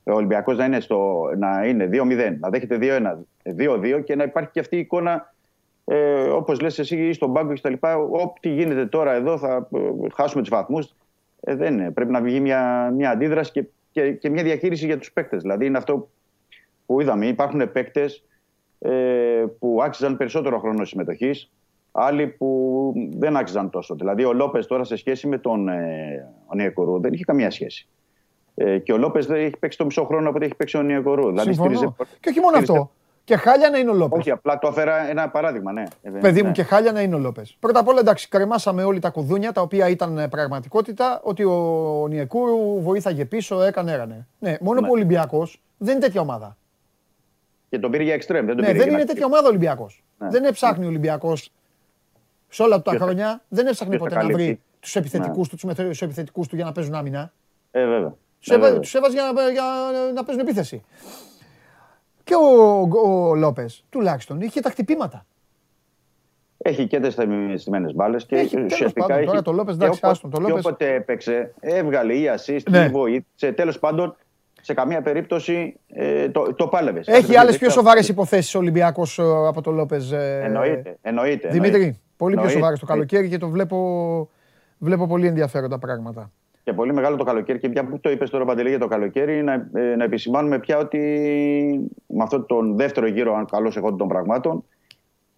ο 0.03 0.11
Ολυμπιακός 0.13 0.57
να 0.57 0.65
είναι, 0.65 0.79
να 1.37 1.65
είναι 1.65 1.89
2-0, 1.91 2.35
να 2.39 2.49
δέχεται 2.49 2.77
2-1, 2.81 3.97
2-2 3.97 4.03
και 4.03 4.15
να 4.15 4.23
υπάρχει 4.23 4.49
και 4.51 4.59
αυτή 4.59 4.75
η 4.75 4.79
εικόνα 4.79 5.33
ε, 5.85 6.21
όπως 6.21 6.59
λες 6.59 6.79
εσύ 6.79 7.13
στον 7.13 7.33
πάγκο 7.33 7.53
και 7.53 7.61
τα 7.61 7.69
λοιπά, 7.69 7.97
ό,τι 7.97 8.49
γίνεται 8.49 8.85
τώρα 8.85 9.13
εδώ 9.13 9.37
θα 9.37 9.67
ε, 9.71 9.79
χάσουμε 10.13 10.41
τους 10.41 10.51
βαθμούς. 10.51 10.95
Ε, 11.41 11.55
δεν 11.55 11.73
είναι. 11.73 11.91
Πρέπει 11.91 12.11
να 12.11 12.21
βγει 12.21 12.39
μια, 12.39 12.91
μια 12.95 13.09
αντίδραση 13.09 13.51
και, 13.51 13.65
και, 13.91 14.11
και 14.11 14.29
μια 14.29 14.43
διαχείριση 14.43 14.85
για 14.85 14.97
τους 14.97 15.11
παίκτες. 15.11 15.41
Δηλαδή 15.41 15.65
είναι 15.65 15.77
αυτό 15.77 16.09
που 16.85 17.01
είδαμε. 17.01 17.27
Υπάρχουν 17.27 17.71
παίκτες 17.71 18.23
ε, 18.79 19.45
που 19.59 19.79
άξιζαν 19.83 20.17
περισσότερο 20.17 20.59
χρόνο 20.59 20.85
συμμετοχής, 20.85 21.51
άλλοι 21.91 22.27
που 22.27 22.93
δεν 23.17 23.37
άξιζαν 23.37 23.69
τόσο. 23.69 23.95
Δηλαδή 23.95 24.23
ο 24.23 24.33
Λόπες 24.33 24.67
τώρα 24.67 24.83
σε 24.83 24.95
σχέση 24.95 25.27
με 25.27 25.37
τον 25.37 25.67
ε, 25.67 26.27
δεν 26.99 27.13
είχε 27.13 27.23
καμία 27.23 27.51
σχέση. 27.51 27.87
Ε, 28.55 28.77
και 28.77 28.93
ο 28.93 28.97
Λόπες 28.97 29.25
δεν 29.25 29.37
έχει 29.37 29.57
παίξει 29.59 29.77
το 29.77 29.85
μισό 29.85 30.03
χρόνο 30.03 30.27
από 30.27 30.37
ό,τι 30.37 30.45
έχει 30.45 30.55
παίξει 30.55 30.77
ο 30.77 30.81
Νιακορού. 30.81 31.27
Δηλαδή, 31.29 31.55
και 32.19 32.29
όχι 32.29 32.39
μόνο 32.39 32.57
αυτό. 32.57 32.91
Και 33.23 33.35
χάλια 33.35 33.69
να 33.69 33.77
είναι 33.77 33.89
ο 33.89 33.93
Λόπες. 33.93 34.19
Όχι, 34.19 34.31
απλά 34.31 34.59
το 34.59 34.67
έφερα 34.67 35.09
ένα 35.09 35.29
παράδειγμα, 35.29 35.71
ναι. 35.71 35.83
Ε, 36.01 36.09
Παιδί 36.09 36.41
μου, 36.41 36.47
ναι. 36.47 36.53
και 36.53 36.63
χάλια 36.63 36.91
να 36.91 37.01
είναι 37.01 37.15
ο 37.15 37.19
Λόπες. 37.19 37.57
Πρώτα 37.59 37.79
απ' 37.79 37.87
όλα, 37.87 37.99
εντάξει, 37.99 38.27
κρεμάσαμε 38.27 38.83
όλοι 38.83 38.99
τα 38.99 39.09
κουδούνια 39.09 39.51
τα 39.51 39.61
οποία 39.61 39.89
ήταν 39.89 40.17
ε, 40.17 40.27
πραγματικότητα 40.27 41.19
ότι 41.23 41.43
ο 41.43 42.05
Νιεκούρου 42.09 42.81
βοήθαγε 42.81 43.25
πίσω, 43.25 43.61
έκανε, 43.61 43.91
έκανε. 43.91 44.27
Ναι, 44.39 44.57
μόνο 44.61 44.79
ναι. 44.79 44.85
που 44.85 44.91
ο 44.91 44.95
Ολυμπιακός 44.95 45.61
δεν 45.77 45.95
είναι 45.95 46.05
τέτοια 46.05 46.21
ομάδα. 46.21 46.57
Και 47.69 47.79
τον 47.79 47.91
πήρε 47.91 48.03
για 48.03 48.13
εξτρέμ. 48.13 48.45
Δεν, 48.45 48.55
τον 48.55 48.65
ναι, 48.65 48.73
δεν 48.73 48.89
είναι 48.89 49.05
τέτοια 49.05 49.25
ομάδα 49.25 49.45
ο 49.45 49.49
Ολυμπιακός. 49.49 50.03
Ναι. 50.17 50.29
Δεν 50.29 50.43
έψαχνε 50.43 50.85
ο 50.85 50.87
Ολυμπιακός 50.87 51.51
σε 52.49 52.63
όλα 52.63 52.81
τα 52.81 52.91
χρόνια. 52.91 53.41
Δεν 53.47 53.67
έψαχνε 53.67 53.97
ποτέ 53.97 54.15
να 54.15 54.25
βρει 54.27 54.61
τους 54.79 54.95
επιθετικούς 54.95 55.49
του, 55.49 55.57
τους 55.75 56.01
επιθετικούς 56.01 56.47
του 56.47 56.55
για 56.55 56.65
να 56.65 56.71
παίζουν 56.71 56.95
άμυνα. 56.95 57.31
Ε, 57.71 57.85
βέβαια. 57.85 58.13
Τους 58.79 58.95
έβαζε 58.95 59.17
για 59.51 59.71
να 60.13 60.23
παίζουν 60.23 60.43
επίθεση. 60.43 60.83
Και 62.31 62.37
ο, 62.37 63.29
ο 63.29 63.35
Λόπες 63.35 63.85
τουλάχιστον 63.89 64.41
είχε 64.41 64.59
τα 64.59 64.69
χτυπήματα. 64.69 65.25
Έχει 66.57 66.87
και 66.87 66.99
τις 66.99 67.13
στημένε 67.61 67.93
μπάλες 67.93 68.25
και 68.25 68.35
έχει, 68.35 68.61
ουσιαστικά 68.63 69.17
έχει. 69.17 69.25
Τώρα 69.25 69.41
το 69.41 69.51
Λόπες, 69.51 69.75
εντάξει, 69.75 69.99
άστον. 70.03 70.29
Το 70.29 70.39
Λόπες... 70.39 70.61
Και 70.61 70.67
όποτε 70.67 70.93
έπαιξε, 70.93 71.53
έβγαλε 71.59 72.13
ή 72.13 72.29
assist, 72.35 72.69
ναι. 72.69 72.87
βοήθησε. 72.87 73.51
Τέλος 73.51 73.79
πάντων, 73.79 74.15
σε 74.61 74.73
καμία 74.73 75.01
περίπτωση 75.01 75.79
ε, 75.87 76.29
το, 76.29 76.53
το 76.53 76.67
πάλευες. 76.67 77.07
Έχει 77.07 77.37
άλλες 77.37 77.57
πιο 77.57 77.69
σοβαρές 77.69 78.07
υποθέσεις 78.07 78.55
ο 78.55 78.57
Ολυμπιακός 78.57 79.19
ε, 79.19 79.23
από 79.47 79.61
τον 79.61 79.75
Λόπες. 79.75 80.11
Ε, 80.11 80.41
εννοείται, 80.43 80.97
εννοείται. 81.01 81.47
Δημήτρη, 81.47 81.75
εννοείται. 81.75 81.99
πολύ 82.17 82.35
πιο 82.35 82.49
σοβαρές 82.49 82.79
το 82.79 82.85
καλοκαίρι 82.85 83.29
και 83.29 83.37
το 83.37 83.49
βλέπω, 83.49 84.29
βλέπω 84.77 85.07
πολύ 85.07 85.27
ενδιαφέροντα 85.27 85.79
πράγματα 85.79 86.31
και 86.63 86.73
πολύ 86.73 86.93
μεγάλο 86.93 87.15
το 87.15 87.23
καλοκαίρι. 87.23 87.59
Και 87.59 87.69
πια 87.69 87.85
που 87.85 87.99
το 87.99 88.09
είπες 88.11 88.29
τώρα 88.29 88.45
Παντελή 88.45 88.69
για 88.69 88.79
το 88.79 88.87
καλοκαίρι, 88.87 89.43
να, 89.43 89.69
ε, 89.73 89.95
να 89.95 90.03
επισημάνουμε 90.03 90.59
πια 90.59 90.77
ότι 90.77 90.99
με 92.07 92.23
αυτόν 92.23 92.45
τον 92.45 92.75
δεύτερο 92.75 93.07
γύρο, 93.07 93.35
αν 93.35 93.45
καλώς 93.45 93.77
εγώ 93.77 93.93
των 93.93 94.07
πραγμάτων, 94.07 94.63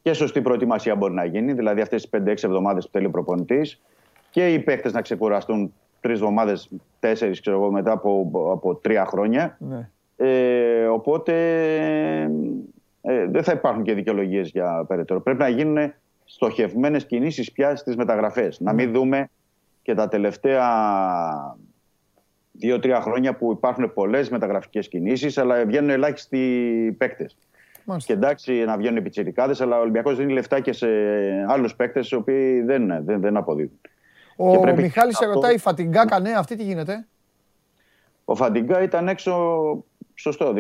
και 0.01 0.13
σωστή 0.13 0.41
προετοιμασία 0.41 0.95
μπορεί 0.95 1.13
να 1.13 1.25
γίνει. 1.25 1.53
Δηλαδή 1.53 1.81
αυτές 1.81 2.01
τις 2.01 2.09
5-6 2.09 2.43
εβδομάδες 2.43 2.85
που 2.85 2.91
θέλει 2.91 3.05
ο 3.05 3.09
προπονητής 3.09 3.81
και 4.29 4.53
οι 4.53 4.59
παίχτες 4.59 4.93
να 4.93 5.01
ξεκουραστούν 5.01 5.73
τρεις 6.01 6.19
εβδομάδες, 6.19 6.69
τέσσερις 6.99 7.41
ξέρω 7.41 7.57
εγώ, 7.57 7.71
μετά 7.71 7.91
από, 7.91 8.29
από 8.51 8.75
τρία 8.75 9.05
χρόνια. 9.05 9.57
Ναι. 9.59 9.89
Ε, 10.17 10.85
οπότε 10.85 11.33
ε, 13.01 13.27
δεν 13.27 13.43
θα 13.43 13.51
υπάρχουν 13.51 13.83
και 13.83 13.93
δικαιολογίες 13.93 14.49
για 14.49 14.85
περαιτέρω. 14.87 15.21
Πρέπει 15.21 15.39
να 15.39 15.47
γίνουν 15.47 15.93
στοχευμένες 16.25 17.05
κινήσεις 17.05 17.51
πια 17.51 17.75
στις 17.75 17.95
μεταγραφές. 17.95 18.59
Να 18.59 18.73
μην 18.73 18.85
ναι. 18.85 18.97
δούμε 18.97 19.29
και 19.84 19.93
τα 19.93 20.07
τελευταία 20.07 20.65
δύο-τρία 22.51 23.01
χρόνια 23.01 23.35
που 23.35 23.51
υπάρχουν 23.51 23.93
πολλές 23.93 24.30
μεταγραφικές 24.30 24.88
κινήσεις, 24.88 25.38
αλλά 25.38 25.65
βγαίνουν 25.65 25.89
ελάχιστοι 25.89 26.95
παίκτες. 26.97 27.38
Και 27.97 28.14
εντάξει 28.14 28.53
να 28.53 28.77
βγαίνουν 28.77 28.97
επιτσιρικάδε, 28.97 29.55
αλλά 29.60 29.77
ο 29.77 29.81
Ολυμπιακός 29.81 30.18
δίνει 30.18 30.34
λεφτά 30.34 30.60
και 30.60 30.73
σε 30.73 30.88
άλλους 31.47 31.76
παίκτες 31.76 32.10
οι 32.10 32.15
οποίοι 32.15 32.61
δεν, 32.61 33.03
δεν, 33.05 33.22
δεν 33.22 33.38
αποδίδουν. 33.38 33.80
Ο 34.35 34.60
πρέπει... 34.60 34.81
Μιχάλης 34.81 35.18
σε 35.18 35.26
ρωτάει, 35.26 35.57
Φατιγκά 35.57 36.05
κανέ, 36.05 36.31
αυτή 36.31 36.55
τι 36.55 36.64
γίνεται; 36.64 37.07
Ο 38.26 38.35
Φαντιγκά 38.35 38.81
ήταν 38.81 39.07
έξω. 39.07 39.84
Σωστό, 40.15 40.53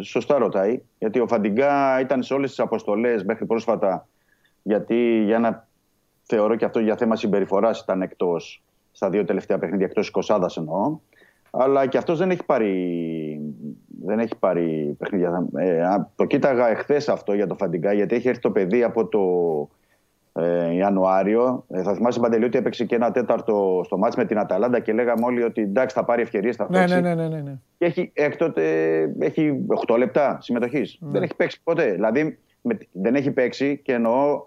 σωστά 0.00 0.38
ρωτάει. 0.38 0.82
Γιατί 0.98 1.20
ο 1.20 1.26
Φαντιγκά 1.26 2.00
ήταν 2.00 2.22
σε 2.22 2.34
όλες 2.34 2.48
τις 2.48 2.58
αποστολές 2.58 3.24
μέχρι 3.24 3.46
πρόσφατα. 3.46 4.08
Γιατί 4.62 5.22
για 5.24 5.38
να 5.38 5.68
θεωρώ 6.26 6.56
και 6.56 6.64
αυτό 6.64 6.80
για 6.80 6.96
θέμα 6.96 7.16
συμπεριφοράς 7.16 7.80
ήταν 7.80 8.02
εκτός 8.02 8.62
στα 8.92 9.10
δύο 9.10 9.24
τελευταία 9.24 9.58
παιχνίδια, 9.58 9.86
εκτός 9.86 10.10
20 10.28 10.46
εννοώ. 10.56 10.98
Αλλά 11.50 11.86
και 11.86 11.98
αυτός 11.98 12.18
δεν 12.18 12.30
έχει 12.30 12.44
πάρει, 12.44 13.40
δεν 14.04 14.18
έχει 14.18 14.36
πάρει 14.38 14.96
παιχνίδια. 14.98 15.46
Ε, 15.56 15.84
το 16.16 16.24
κοίταγα 16.24 16.68
εχθές 16.68 17.08
αυτό 17.08 17.34
για 17.34 17.46
το 17.46 17.54
Φαντιγκά, 17.54 17.92
γιατί 17.92 18.14
έχει 18.14 18.28
έρθει 18.28 18.40
το 18.40 18.50
παιδί 18.50 18.82
από 18.82 19.06
το 19.06 19.20
ε, 20.42 20.74
Ιανουάριο. 20.74 21.64
Ε, 21.68 21.82
θα 21.82 21.94
θυμάσαι 21.94 22.20
Παντελή 22.20 22.44
ότι 22.44 22.58
έπαιξε 22.58 22.84
και 22.84 22.94
ένα 22.94 23.10
τέταρτο 23.10 23.82
στο 23.84 23.98
μάτς 23.98 24.16
με 24.16 24.24
την 24.24 24.38
Αταλάντα 24.38 24.80
και 24.80 24.92
λέγαμε 24.92 25.24
όλοι 25.24 25.42
ότι 25.42 25.62
εντάξει 25.62 25.94
θα 25.94 26.04
πάρει 26.04 26.22
ευκαιρίες. 26.22 26.56
Θα 26.56 26.66
ναι, 26.70 26.86
ναι, 26.86 27.00
ναι, 27.00 27.14
ναι, 27.14 27.28
ναι, 27.28 27.40
ναι. 27.40 27.58
Και 27.78 27.84
έχει, 27.84 28.10
έκτοτε 28.14 28.62
έχει 29.18 29.66
8 29.86 29.98
λεπτά 29.98 30.38
συμμετοχής. 30.40 30.98
Ναι. 31.00 31.10
Δεν 31.10 31.22
έχει 31.22 31.36
παίξει 31.36 31.60
ποτέ. 31.62 31.92
Δηλαδή 31.92 32.38
με, 32.60 32.78
δεν 32.92 33.14
έχει 33.14 33.30
παίξει 33.30 33.80
και 33.84 33.92
εννοώ 33.92 34.42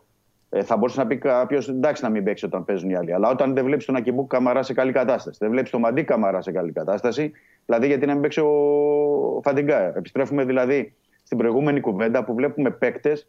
ε, 0.50 0.64
θα 0.64 0.78
μπορούσε 0.78 1.00
να 1.00 1.08
πει 1.08 1.18
κάποιος 1.18 1.70
εντάξει 1.70 2.04
να 2.04 2.10
μην 2.10 2.24
παίξει 2.24 2.46
όταν 2.46 2.66
παίζουν 2.66 2.90
οι 2.90 2.96
άλλοι. 2.96 3.14
Αλλά 3.14 3.30
όταν 3.30 3.54
δεν 3.54 3.66
βλέπεις 3.66 3.86
τον 3.86 3.96
Ακιμπού 3.96 4.28
Καμαρά 4.28 4.64
σε 4.64 4.74
καλή 4.74 4.92
κατάσταση, 4.92 5.38
δεν 5.42 5.50
βλέπεις 5.50 5.72
τον 5.72 5.80
Μαντί 5.80 6.04
Καμαρά 6.04 6.42
σε 6.42 6.52
καλή 6.52 6.72
κατάσταση, 6.72 7.32
δηλαδή 7.66 7.88
γιατί 7.88 8.06
να 8.06 8.14
μην 8.14 8.22
παίξει 8.22 8.40
ο 8.40 9.42
Φαντιγκά. 9.44 9.98
Επιστρέφουμε 9.98 10.46
δηλαδή 10.46 10.94
στην 11.24 11.38
προηγούμενη 11.38 11.80
κουβέντα 11.80 12.24
που 12.24 12.34
βλέπουμε 12.34 12.72
παίκτες 12.72 13.28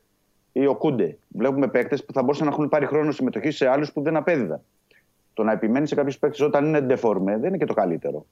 ή 0.53 0.67
ο 0.67 0.75
Κούντε. 0.75 1.19
Βλέπουμε 1.29 1.69
παίκτες 1.69 2.05
που 2.05 2.13
θα 2.13 2.23
μπορούσαν 2.23 2.47
να 2.47 2.53
έχουν 2.53 2.69
πάρει 2.69 2.87
χρόνο 2.87 3.11
συμμετοχή 3.11 3.51
σε 3.51 3.69
άλλους 3.69 3.93
που 3.93 4.03
δεν 4.03 4.17
απέδιδαν. 4.17 4.61
Το 5.35 5.43
να 5.43 5.53
επιμένει 5.53 5.87
σε 5.87 5.95
κάποιους 5.95 6.19
παίκτες 6.19 6.41
όταν 6.41 6.67
είναι 6.67 6.81
ντεφορμέ 6.81 7.39
δεν 7.39 7.49
είναι 7.49 7.57
και 7.57 7.65
το 7.65 7.75
καλύτερο. 7.75 8.27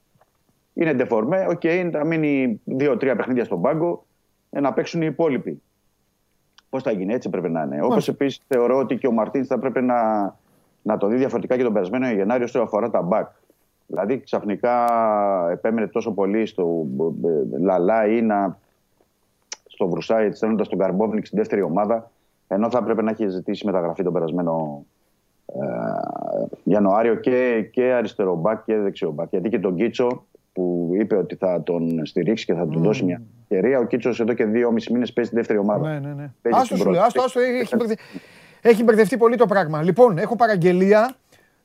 Είναι 0.73 0.93
ντεφορμέ, 0.93 1.45
OK, 1.49 1.59
okay, 1.63 1.89
να 1.91 2.05
μείνει 2.05 2.61
δύο-τρία 2.63 3.15
παιχνίδια 3.15 3.43
στον 3.43 3.61
πάγκο, 3.61 4.05
ε, 4.49 4.59
να 4.59 4.73
παίξουν 4.73 5.01
οι 5.01 5.07
υπόλοιποι. 5.09 5.61
Πώς 6.69 6.83
θα 6.83 6.91
γίνει, 6.91 7.13
έτσι 7.13 7.29
πρέπει 7.29 7.49
να 7.49 7.61
είναι. 7.61 7.81
Όπως 7.81 8.07
επίσης 8.07 8.41
θεωρώ 8.47 8.77
ότι 8.77 8.97
και 8.97 9.07
ο 9.07 9.11
Μαρτίνς 9.11 9.47
θα 9.47 9.59
πρέπει 9.59 9.81
να, 9.81 10.23
να 10.81 10.97
το 10.97 11.07
δει 11.07 11.15
διαφορετικά 11.15 11.57
και 11.57 11.63
τον 11.63 11.73
περασμένο 11.73 12.11
Γενάριο 12.11 12.45
όσο 12.45 12.59
αφορά 12.59 12.89
τα 12.89 13.01
μπακ. 13.01 13.29
Δηλαδή 13.87 14.19
ξαφνικά 14.19 14.85
επέμενε 15.51 15.87
τόσο 15.87 16.11
πολύ 16.11 16.45
στο 16.45 16.85
Λαλά 17.59 18.07
ή 18.07 18.21
να, 18.21 18.57
στο 19.67 19.87
Βρουσάιτ, 19.87 20.35
στέλνοντας 20.35 20.67
τον 20.67 20.79
Καρμπόβνικ 20.79 21.25
στην 21.25 21.37
δεύτερη 21.37 21.61
ομάδα, 21.61 22.11
ενώ 22.47 22.69
θα 22.69 22.77
έπρεπε 22.77 23.01
να 23.01 23.11
έχει 23.11 23.27
ζητήσει 23.27 23.65
μεταγραφή 23.65 24.03
τον 24.03 24.13
περασμένο 24.13 24.85
Ιανουάριο 26.63 27.15
και, 27.15 27.67
και 27.71 27.83
αριστερό 27.83 28.35
μπακ 28.35 28.63
και 28.63 28.77
δεξιό 28.77 29.11
μπακ. 29.11 29.27
Γιατί 29.29 29.49
και 29.49 29.59
τον 29.59 29.75
Κίτσο 29.75 30.25
που 30.57 30.91
είπε 30.93 31.15
ότι 31.15 31.35
θα 31.35 31.63
τον 31.63 32.05
στηρίξει 32.05 32.45
και 32.45 32.53
θα 32.53 32.67
του 32.67 32.79
δώσει 32.79 33.03
μια 33.03 33.21
ευκαιρία. 33.41 33.79
Ο 33.79 33.85
Κίτσος 33.85 34.19
εδώ 34.19 34.33
και 34.33 34.45
δύο-μισή 34.45 34.93
μήνες 34.93 35.13
παίζει 35.13 35.29
τη 35.29 35.35
δεύτερη 35.35 35.59
ομάδα. 35.59 35.89
Ναι, 35.89 35.99
ναι, 35.99 36.13
ναι. 36.13 36.31
Άστο 36.51 36.75
σου 36.75 36.89
λέω, 36.89 37.01
άστο, 37.01 37.21
άστο, 37.21 37.39
έχει, 37.39 37.75
έχει 38.61 38.83
μπερδευτεί 38.83 39.17
πολύ 39.17 39.35
το 39.35 39.45
πράγμα. 39.45 39.81
Λοιπόν, 39.83 40.17
έχω 40.17 40.35
παραγγελία. 40.35 41.15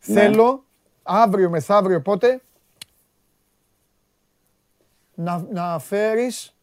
Ναι. 0.07 0.21
Θέλω 0.21 0.65
αύριο 1.03 1.51
μεθαύριο 1.51 2.01
πότε; 2.01 2.41
Να, 5.15 5.47
να 5.53 5.79
φέρεις 5.79 6.57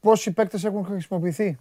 πόσοι 0.00 0.32
παίκτες 0.32 0.64
έχουν 0.64 0.84
χρησιμοποιηθεί; 0.84 1.58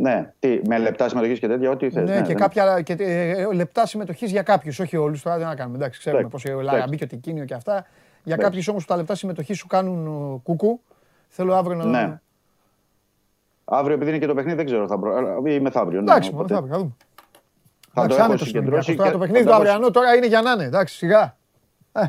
Ναι, 0.00 0.32
τι, 0.38 0.60
με 0.66 0.78
λεπτά 0.78 1.08
συμμετοχής 1.08 1.38
και 1.38 1.46
τέτοια, 1.46 1.70
ό,τι 1.70 1.90
θες. 1.90 2.08
Ναι, 2.08 2.14
ναι, 2.14 2.22
και, 2.22 2.32
ναι. 2.32 2.40
κάποια, 2.40 2.82
και 2.82 2.92
ε, 2.98 3.52
λεπτά 3.52 3.86
συμμετοχής 3.86 4.30
για 4.30 4.42
κάποιους, 4.42 4.78
όχι 4.78 4.96
όλους. 4.96 5.22
Τώρα 5.22 5.38
δεν 5.38 5.46
να 5.46 5.54
κάνουμε. 5.54 5.76
Εντάξει, 5.76 5.98
ξέρουμε 5.98 6.28
πώς 6.28 6.44
η 6.44 6.48
Λαραμπή 6.48 6.96
και 6.96 7.04
ο 7.04 7.06
Τικίνιο 7.06 7.44
και 7.44 7.54
αυτά. 7.54 7.86
Για 8.22 8.36
κάποιους 8.36 8.68
όμως 8.68 8.84
που 8.84 8.88
τα 8.88 8.96
λεπτά 8.96 9.14
συμμετοχής 9.14 9.58
σου 9.58 9.66
κάνουν 9.66 10.42
κούκου, 10.42 10.80
θέλω 11.28 11.54
αύριο 11.54 11.76
να. 11.76 11.84
Ναι. 11.84 12.20
Αύριο, 13.64 13.94
επειδή 13.94 14.10
είναι 14.10 14.18
και 14.18 14.26
το 14.26 14.34
παιχνίδι, 14.34 14.56
δεν 14.56 14.66
ξέρω. 14.66 14.86
Θα 14.86 14.98
προ... 14.98 15.42
ή 15.46 15.60
μεθαύριο. 15.60 16.00
Ναι, 16.00 16.10
εντάξει, 16.10 16.34
μεθαύριο, 16.34 16.72
θα 16.72 16.78
δούμε. 16.78 16.92
Θα 17.92 18.06
το 18.06 18.14
έχω 18.14 18.36
συγκεντρώσει. 18.36 18.94
Τώρα 18.94 19.10
το 19.10 19.18
παιχνίδι 19.18 19.44
του 19.44 19.54
αυριανού 19.54 19.90
τώρα 19.90 20.14
είναι 20.14 20.26
για 20.26 20.42
να 20.42 20.50
είναι. 20.50 20.64
Εντάξει, 20.64 20.96
σιγά. 20.96 21.36
Ε. 21.92 22.00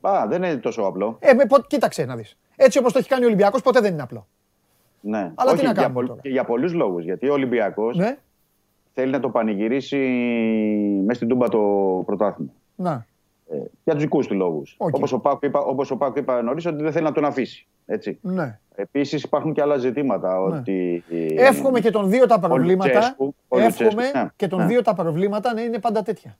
Α, 0.00 0.26
δεν 0.28 0.42
είναι 0.42 0.56
τόσο 0.56 0.82
απλό. 0.82 1.16
Ε, 1.20 1.32
με, 1.34 1.44
κοίταξε 1.66 2.04
να 2.04 2.16
δεις. 2.16 2.36
Έτσι 2.56 2.78
όπως 2.78 2.92
το 2.92 2.98
έχει 2.98 3.08
κάνει 3.08 3.24
ο 3.24 3.26
Ολυμπιακός, 3.26 3.62
ποτέ 3.62 3.80
δεν 3.80 3.92
είναι 3.92 4.02
απλό. 4.02 4.26
Ναι. 5.00 5.32
Αλλά 5.34 5.50
Όχι, 5.50 5.60
τι 5.60 5.66
να 5.66 5.72
κάνουμε 5.72 6.00
για, 6.00 6.08
τώρα. 6.08 6.20
για 6.24 6.44
πολλούς 6.44 6.72
λόγους. 6.72 7.04
Γιατί 7.04 7.28
ο 7.28 7.32
Ολυμπιακός 7.32 7.96
ναι. 7.96 8.18
θέλει 8.94 9.10
να 9.10 9.20
το 9.20 9.28
πανηγυρίσει 9.28 9.96
μέσα 11.04 11.14
στην 11.14 11.28
Τούμπα 11.28 11.48
το 11.48 11.58
πρωτάθλημα. 12.06 12.50
Να. 12.76 13.06
Ε, 13.52 13.56
για 13.84 13.92
τους 13.92 14.02
δικούς 14.02 14.26
του 14.26 14.34
λόγους. 14.34 14.76
Okay. 14.78 14.92
Όπως 14.92 15.12
ο 15.12 15.18
Πάκου 15.18 15.46
είπα, 15.46 15.60
όπως 15.60 15.90
ο 15.90 15.96
Πάκου 15.96 16.18
είπα 16.18 16.42
νωρίς, 16.42 16.66
ότι 16.66 16.82
δεν 16.82 16.92
θέλει 16.92 17.04
να 17.04 17.12
τον 17.12 17.24
αφήσει. 17.24 17.66
Έτσι. 17.86 18.18
Ναι. 18.22 18.58
Επίσης 18.74 19.22
υπάρχουν 19.22 19.52
και 19.52 19.62
άλλα 19.62 19.76
ζητήματα. 19.76 20.48
Ναι. 20.48 20.56
Ότι, 20.56 21.04
εύχομαι 21.36 21.80
και 21.80 21.90
τον 21.90 22.10
δύο 22.10 22.26
τα 22.26 22.38
προβλήματα. 22.38 23.16
εύχομαι 23.48 24.10
ναι. 24.10 24.28
και 24.36 24.46
τον 24.46 24.58
ναι. 24.58 24.66
δύο 24.66 24.82
τα 24.82 24.94
προβλήματα 24.94 25.54
να 25.54 25.62
είναι 25.62 25.78
πάντα 25.78 26.02
τέτοια. 26.02 26.38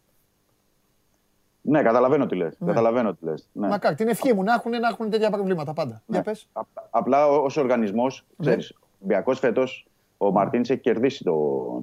Ναι, 1.63 1.83
καταλαβαίνω 1.83 2.27
τι 2.27 2.37
λες. 2.37 2.57
Ναι. 2.59 2.67
Καταλαβαίνω 2.67 3.15
τι 3.15 3.25
λες. 3.25 3.49
Ναι. 3.53 3.69
Μακάρι, 3.69 3.95
την 3.95 4.09
ευχή 4.09 4.35
μου 4.35 4.43
να 4.43 4.53
έχουν, 4.53 4.71
να 4.71 4.89
έχουν 4.89 5.11
τέτοια 5.11 5.31
προβλήματα 5.31 5.73
πάντα. 5.73 6.03
Ναι. 6.07 6.17
Για 6.17 6.23
πες. 6.23 6.49
απλά 6.91 7.27
ως 7.27 7.57
οργανισμός, 7.57 8.25
ξέρει, 8.39 8.57
ναι. 8.57 8.67
ο 8.79 8.87
Ολυμπιακός 8.99 9.39
φέτος, 9.39 9.87
ο 10.19 10.31
Μαρτίν 10.31 10.61
έχει 10.61 10.79
κερδίσει 10.79 11.25
το, 11.25 11.35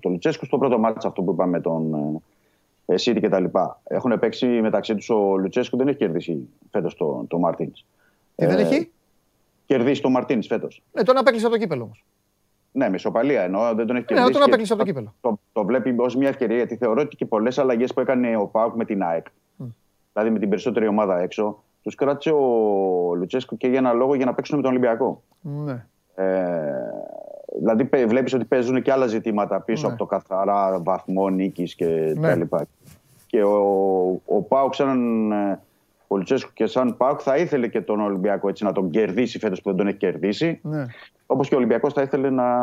το 0.01 0.09
Λουτσέσκου 0.09 0.45
στο 0.45 0.57
πρώτο 0.57 0.79
μάτσο 0.79 1.07
αυτό 1.07 1.21
που 1.21 1.31
είπαμε 1.31 1.51
με 1.51 1.61
τον 1.61 2.21
ε, 2.85 2.97
Σίτι 2.97 3.19
και 3.19 3.29
τα 3.29 3.39
λοιπά. 3.39 3.81
Έχουν 3.83 4.19
παίξει 4.19 4.47
μεταξύ 4.47 4.95
τους 4.95 5.09
ο 5.09 5.37
Λουτσέσκου, 5.37 5.77
δεν 5.77 5.87
έχει 5.87 5.97
κερδίσει 5.97 6.49
φέτος 6.71 6.95
το, 6.95 7.25
το 7.27 7.39
Μαρτίνς. 7.39 7.85
Τι 8.35 8.45
δεν 8.45 8.59
έχει; 8.59 8.91
Κερδίσει 9.65 10.01
το 10.01 10.09
Μαρτίνς 10.09 10.47
φέτος. 10.47 10.83
Ναι, 10.91 11.03
τον 11.03 11.17
απέκλεισε 11.17 11.45
από 11.45 11.55
το 11.55 11.61
κύπελο 11.61 11.83
όμως. 11.83 12.05
Ναι, 12.71 12.89
με 12.89 12.95
ισοπαλία 12.95 13.41
εννοώ. 13.41 13.73
Δεν 13.73 13.87
τον 13.87 13.95
έχει 13.95 14.05
κερδίσει. 14.05 14.27
Ναι, 14.27 14.33
τον 14.33 14.43
απέκλεισε 14.43 14.73
από 14.73 14.81
το 14.81 14.87
κύπελο. 14.87 15.13
Το, 15.21 15.39
το, 15.53 15.65
βλέπει 15.65 15.95
ως 15.97 16.15
μια 16.15 16.27
ευκαιρία 16.27 16.55
γιατί 16.55 16.75
θεωρώ 16.75 17.01
ότι 17.01 17.15
και 17.15 17.25
πολλές 17.25 17.57
αλλαγές 17.57 17.93
που 17.93 17.99
έκανε 17.99 18.37
ο 18.37 18.45
Πάουκ 18.45 18.75
με 18.75 18.85
την 18.85 19.03
ΑΕΚ 19.03 19.25
δηλαδή 20.17 20.33
με 20.33 20.39
την 20.39 20.49
περισσότερη 20.49 20.87
ομάδα 20.87 21.19
έξω, 21.19 21.63
τους 21.83 21.95
κράτησε 21.95 22.31
ο 22.31 23.15
Λουτσέσκο 23.15 23.55
και 23.55 23.67
για 23.67 23.77
ένα 23.77 23.93
λόγο 23.93 24.15
για 24.15 24.25
να 24.25 24.33
παίξουν 24.33 24.57
με 24.57 24.63
τον 24.63 24.71
Ολυμπιακό. 24.71 25.21
Ναι. 25.41 25.85
Ε, 26.15 26.33
δηλαδή 27.59 27.89
βλέπεις 28.05 28.33
ότι 28.33 28.45
παίζουν 28.45 28.81
και 28.81 28.91
άλλα 28.91 29.07
ζητήματα 29.07 29.61
πίσω 29.61 29.87
ναι. 29.87 29.93
από 29.93 29.97
το 29.97 30.05
καθαρά 30.05 30.79
βαθμό 30.83 31.29
νίκης 31.29 31.75
και 31.75 31.85
ναι. 31.85 32.27
τα 32.27 32.35
λοιπά. 32.35 32.65
Και 33.27 33.43
ο, 33.43 34.21
ο 34.25 34.41
Πάουκ 34.47 34.73
σαν 34.73 35.31
ε, 35.31 35.59
ο 36.07 36.17
Λουτσέσκο 36.17 36.51
και 36.53 36.65
σαν 36.65 36.97
Πάουκ 36.97 37.19
θα 37.23 37.37
ήθελε 37.37 37.67
και 37.67 37.81
τον 37.81 38.01
Ολυμπιακό 38.01 38.49
έτσι 38.49 38.63
να 38.63 38.71
τον 38.71 38.89
κερδίσει 38.89 39.39
φέτος 39.39 39.61
που 39.61 39.69
δεν 39.69 39.77
τον 39.77 39.87
έχει 39.87 39.97
κερδίσει. 39.97 40.59
Ναι. 40.63 40.85
Όπως 41.25 41.47
και 41.47 41.55
ο 41.55 41.57
Ολυμπιακός 41.57 41.93
θα 41.93 42.01
ήθελε 42.01 42.29
να, 42.29 42.57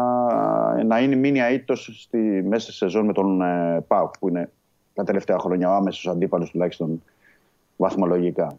να 0.84 1.00
είναι 1.00 1.14
μήνυα 1.14 1.50
ήττος 1.50 2.08
μέσα 2.44 2.64
στη 2.64 2.72
σεζόν 2.72 3.04
με 3.04 3.12
τον 3.12 3.42
ε, 3.42 3.84
Πάουκ 3.86 4.18
που 4.18 4.28
είναι 4.28 4.50
τα 4.94 5.04
τελευταία 5.04 5.38
χρόνια 5.38 5.70
ο 5.70 5.74
άμεσος 5.74 6.08
αντίπαλος 6.08 6.50
τουλάχιστον 6.50 7.02
βαθμολογικά. 7.76 8.58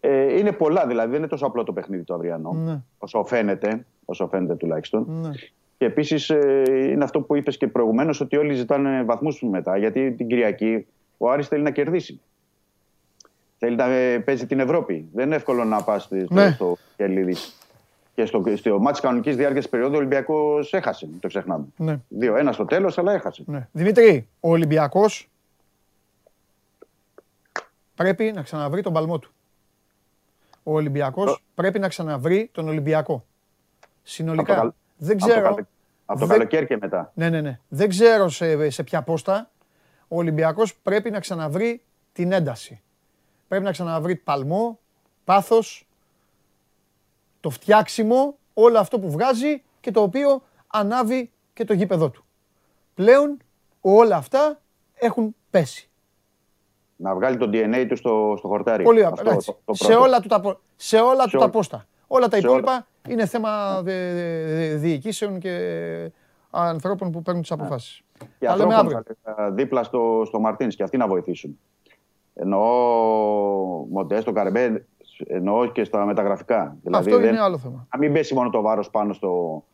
Ε, 0.00 0.38
είναι 0.38 0.52
πολλά 0.52 0.86
δηλαδή, 0.86 1.10
δεν 1.10 1.18
είναι 1.18 1.28
τόσο 1.28 1.46
απλό 1.46 1.62
το 1.64 1.72
παιχνίδι 1.72 2.02
το 2.02 2.14
αυριανό, 2.14 2.52
ναι. 2.52 2.80
όσο, 2.98 3.24
φαίνεται, 3.24 3.86
όσο 4.04 4.28
φαίνεται 4.28 4.54
τουλάχιστον. 4.54 5.06
Ναι. 5.08 5.30
Και 5.78 5.84
επίσης 5.84 6.30
ε, 6.30 6.62
είναι 6.90 7.04
αυτό 7.04 7.20
που 7.20 7.36
είπες 7.36 7.56
και 7.56 7.66
προηγουμένως, 7.66 8.20
ότι 8.20 8.36
όλοι 8.36 8.54
ζητάνε 8.54 9.02
βαθμούς 9.02 9.42
μετά. 9.42 9.76
Γιατί 9.76 10.12
την 10.12 10.26
Κυριακή 10.26 10.86
ο 11.18 11.30
Άρης 11.30 11.48
θέλει 11.48 11.62
να 11.62 11.70
κερδίσει. 11.70 12.20
Θέλει 13.58 13.76
να 13.76 13.84
ε, 13.84 14.18
παίζει 14.18 14.46
την 14.46 14.60
Ευρώπη. 14.60 15.08
Δεν 15.12 15.26
είναι 15.26 15.34
εύκολο 15.34 15.64
να 15.64 15.82
πας 15.82 16.02
στο, 16.02 16.16
ναι. 16.28 16.50
στο 16.50 16.76
Κελίδη. 16.96 17.34
Και 18.14 18.24
στο, 18.24 18.42
στο 18.54 18.78
μάτι 18.78 19.00
κανονικής 19.00 19.36
διάρκειας 19.36 19.68
περίοδου 19.68 19.94
ο 19.94 19.96
Ολυμπιακός 19.96 20.72
έχασε. 20.72 21.08
Το 21.20 21.28
ξεχνάμε. 21.28 21.64
Ναι. 21.76 22.00
Δύο-ένα 22.08 22.52
στο 22.52 22.64
τέλος, 22.64 22.98
αλλά 22.98 23.12
έχασε. 23.12 23.42
Ναι. 23.46 23.68
Δημήτρη, 23.72 24.28
ο 24.40 24.50
Ολυμπιακός 24.50 25.30
πρέπει 27.94 28.32
να 28.32 28.42
ξαναβρει 28.42 28.82
τον 28.82 28.92
παλμό 28.92 29.18
του. 29.18 29.32
Ο 30.62 30.72
Ολυμπιακός 30.72 31.42
πρέπει 31.54 31.78
να 31.78 31.88
ξαναβρει 31.88 32.50
τον 32.52 32.68
Ολυμπιακό. 32.68 33.24
Συνολικά. 34.02 34.74
Δεν 34.96 35.16
ξέρω. 35.16 35.56
Από 36.04 36.20
το, 36.20 36.26
καλοκαίρι 36.26 36.66
και 36.66 36.76
μετά. 36.76 37.12
Ναι, 37.14 37.28
ναι, 37.28 37.40
ναι. 37.40 37.58
Δεν 37.68 37.88
ξέρω 37.88 38.28
σε, 38.28 38.70
σε 38.70 38.82
ποια 38.82 39.02
πόστα. 39.02 39.50
Ο 40.08 40.16
Ολυμπιακός 40.16 40.74
πρέπει 40.74 41.10
να 41.10 41.20
ξαναβρει 41.20 41.82
την 42.12 42.32
ένταση. 42.32 42.80
Πρέπει 43.48 43.64
να 43.64 43.70
ξαναβρει 43.70 44.16
παλμό, 44.16 44.78
πάθος, 45.24 45.86
το 47.40 47.50
φτιάξιμο, 47.50 48.38
όλο 48.54 48.78
αυτό 48.78 48.98
που 48.98 49.10
βγάζει 49.10 49.62
και 49.80 49.90
το 49.90 50.02
οποίο 50.02 50.42
ανάβει 50.66 51.30
και 51.52 51.64
το 51.64 51.72
γήπεδό 51.72 52.10
του. 52.10 52.24
Πλέον 52.94 53.36
όλα 53.80 54.16
αυτά 54.16 54.60
έχουν 54.94 55.36
πέσει 55.50 55.90
να 57.02 57.14
βγάλει 57.14 57.36
το 57.36 57.50
DNA 57.52 57.86
του 57.88 57.96
στο, 57.96 58.34
στο 58.38 58.48
χορτάρι. 58.48 58.84
Πολύ 58.84 59.04
απλά. 59.04 59.36
σε 59.70 59.94
όλα 59.94 60.20
του 60.20 60.28
τα, 60.28 60.58
σε 60.76 61.00
όλα 61.00 61.24
του 61.24 61.38
τα 61.38 61.50
πόστα. 61.50 61.86
Όλα 62.06 62.28
τα 62.28 62.36
υπόλοιπα 62.36 62.86
είναι 63.08 63.26
θέμα 63.26 63.82
διοικήσεων 64.76 65.38
και 65.38 66.10
ανθρώπων 66.50 67.10
που 67.10 67.22
παίρνουν 67.22 67.42
τις 67.42 67.50
αποφάσεις. 67.50 68.02
Και 68.38 68.48
ανθρώπων 68.48 69.04
δίπλα 69.50 69.82
στο, 69.82 70.22
στο 70.26 70.40
Μαρτίνς 70.40 70.76
και 70.76 70.82
αυτοί 70.82 70.96
να 70.96 71.06
βοηθήσουν. 71.06 71.58
Εννοώ 72.34 72.66
Μοντέστο, 73.90 74.32
Καρεμπέ, 74.32 74.86
εννοώ 75.26 75.66
και 75.66 75.84
στα 75.84 76.04
μεταγραφικά. 76.04 76.76
Δηλαδή, 76.82 77.12
αυτό 77.12 77.26
είναι 77.26 77.40
άλλο 77.40 77.58
θέμα. 77.58 77.86
Να 77.92 77.98
μην 77.98 78.12
πέσει 78.12 78.34
μόνο 78.34 78.50
το 78.50 78.60
βάρος 78.60 78.90
πάνω 78.90 79.12
στο, 79.12 79.64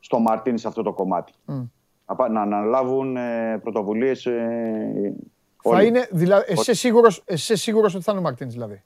στο 0.00 0.18
Μαρτίνς 0.18 0.60
σε 0.60 0.68
αυτό 0.68 0.82
το 0.82 0.92
κομμάτι. 0.92 1.32
Να, 2.06 2.28
να 2.28 2.40
αναλάβουν 2.40 3.16
ε, 3.16 3.58
πρωτοβουλίες 3.62 4.26
ε, 4.26 5.14
θα 5.62 5.82
είναι, 5.82 6.08
δηλαδή, 6.10 6.44
εσύ 6.48 6.74
σίγουρος, 6.74 7.22
εσύ 7.24 7.56
σίγουρος 7.56 7.94
ότι 7.94 8.04
θα 8.04 8.12
είναι 8.12 8.20
ο 8.20 8.24
Μαρτίνς 8.24 8.52
δηλαδή; 8.52 8.82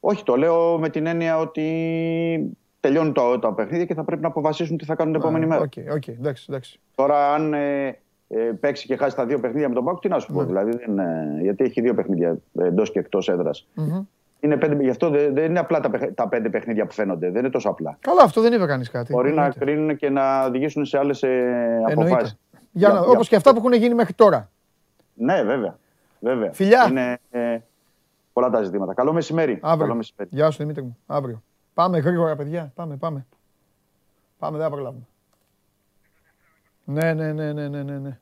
Όχι, 0.00 0.22
το 0.22 0.36
λέω 0.36 0.78
με 0.78 0.88
την 0.88 1.06
έννοια 1.06 1.38
ότι 1.38 2.56
τελειώνει 2.80 3.12
το, 3.12 3.38
το 3.38 3.52
παιχνίδι 3.52 3.86
και 3.86 3.94
θα 3.94 4.04
πρέπει 4.04 4.22
να 4.22 4.28
αποφασίσουν 4.28 4.76
τι 4.76 4.84
θα 4.84 4.94
κάνουν 4.94 5.12
την 5.12 5.22
επόμενη 5.22 5.46
μέρα. 5.46 5.68
Okay, 5.68 5.94
okay, 5.94 6.08
εντάξει, 6.18 6.46
εντάξει. 6.48 6.80
Τώρα, 6.94 7.34
αν 7.34 7.54
ε, 7.54 7.98
ε, 8.28 8.38
παίξει 8.60 8.86
και 8.86 8.96
χάσει 8.96 9.16
τα 9.16 9.26
δύο 9.26 9.40
παιχνίδια 9.40 9.68
με 9.68 9.74
τον 9.74 9.84
Πάκου, 9.84 9.98
τι 9.98 10.08
να 10.08 10.18
σου 10.18 10.32
πω. 10.32 10.40
Ναι. 10.40 10.46
Δηλαδή, 10.46 10.76
δεν, 10.76 10.98
ε, 10.98 11.38
γιατί 11.40 11.64
έχει 11.64 11.80
δύο 11.80 11.94
παιχνίδια 11.94 12.36
εντός 12.58 12.90
και 12.90 12.98
εκτός 12.98 13.28
έδρας. 13.28 13.66
Mm-hmm. 13.76 14.06
Είναι 14.40 14.56
πέντε, 14.56 14.82
γι' 14.82 14.90
αυτό 14.90 15.10
δεν, 15.10 15.34
δεν 15.34 15.44
είναι 15.44 15.58
απλά 15.58 15.80
τα, 15.80 15.90
τα 16.14 16.28
πέντε 16.28 16.48
παιχνίδια 16.48 16.86
που 16.86 16.92
φαίνονται. 16.92 17.30
Δεν 17.30 17.40
είναι 17.40 17.50
τόσο 17.50 17.68
απλά. 17.68 17.96
Καλά, 18.00 18.22
αυτό 18.22 18.40
δεν 18.40 18.52
είπε 18.52 18.66
κανείς 18.66 18.90
κάτι. 18.90 19.12
Μπορεί 19.12 19.32
να 19.32 19.50
κρίνουν 19.50 19.96
και 19.96 20.10
να 20.10 20.44
οδηγήσουν 20.44 20.84
σε 20.84 20.98
άλλες 20.98 21.24
αποφάσεις. 21.90 22.38
Όπως 23.06 23.28
και 23.28 23.36
αυτά 23.36 23.50
που 23.50 23.58
έχουν 23.58 23.72
γίνει 23.72 23.94
μέχρι 23.94 24.12
τώρα. 24.12 24.50
Ναι, 25.22 25.42
βέβαια. 25.42 25.78
βέβαια. 26.20 26.52
Φιλιά. 26.52 26.86
Είναι 26.88 27.18
ε, 27.30 27.58
πολλά 28.32 28.50
τα 28.50 28.62
ζητήματα. 28.62 28.94
Καλό 28.94 29.12
μεσημέρι. 29.12 29.58
Αύριο. 29.62 29.86
Καλό 29.86 29.94
μεσημέρι. 29.94 30.28
Γεια 30.32 30.50
σου 30.50 30.58
Δημήτρη 30.58 30.82
μου. 30.82 30.98
Αύριο. 31.06 31.42
Πάμε 31.74 31.98
γρήγορα, 31.98 32.36
παιδιά. 32.36 32.72
Πάμε, 32.74 32.96
πάμε. 32.96 33.26
Πάμε, 34.38 34.56
δεν 34.56 34.66
θα 34.66 34.72
προλάβουμε. 34.72 35.06
Ναι, 36.84 37.12
ναι, 37.12 37.32
ναι, 37.32 37.52
ναι, 37.52 37.68
ναι, 37.68 37.82
ναι, 37.82 37.98
ναι. 37.98 38.18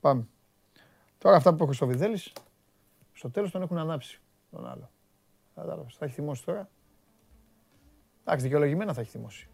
Πάμε. 0.00 0.26
Τώρα 1.18 1.36
αυτά 1.36 1.54
που 1.54 1.62
έχω 1.62 1.72
στο 1.72 1.86
Βιδέλης, 1.86 2.32
στο 3.12 3.30
τέλος 3.30 3.50
τον 3.50 3.62
έχουν 3.62 3.78
ανάψει. 3.78 4.20
Τον 4.50 4.66
άλλο. 4.66 4.90
Κατάλαβες. 5.54 5.96
Θα 5.98 6.04
έχει 6.04 6.14
θυμώσει 6.14 6.44
τώρα. 6.44 6.68
Εντάξει, 8.20 8.44
δικαιολογημένα 8.44 8.92
θα 8.92 9.00
έχει 9.00 9.10
θυμώσει. 9.10 9.48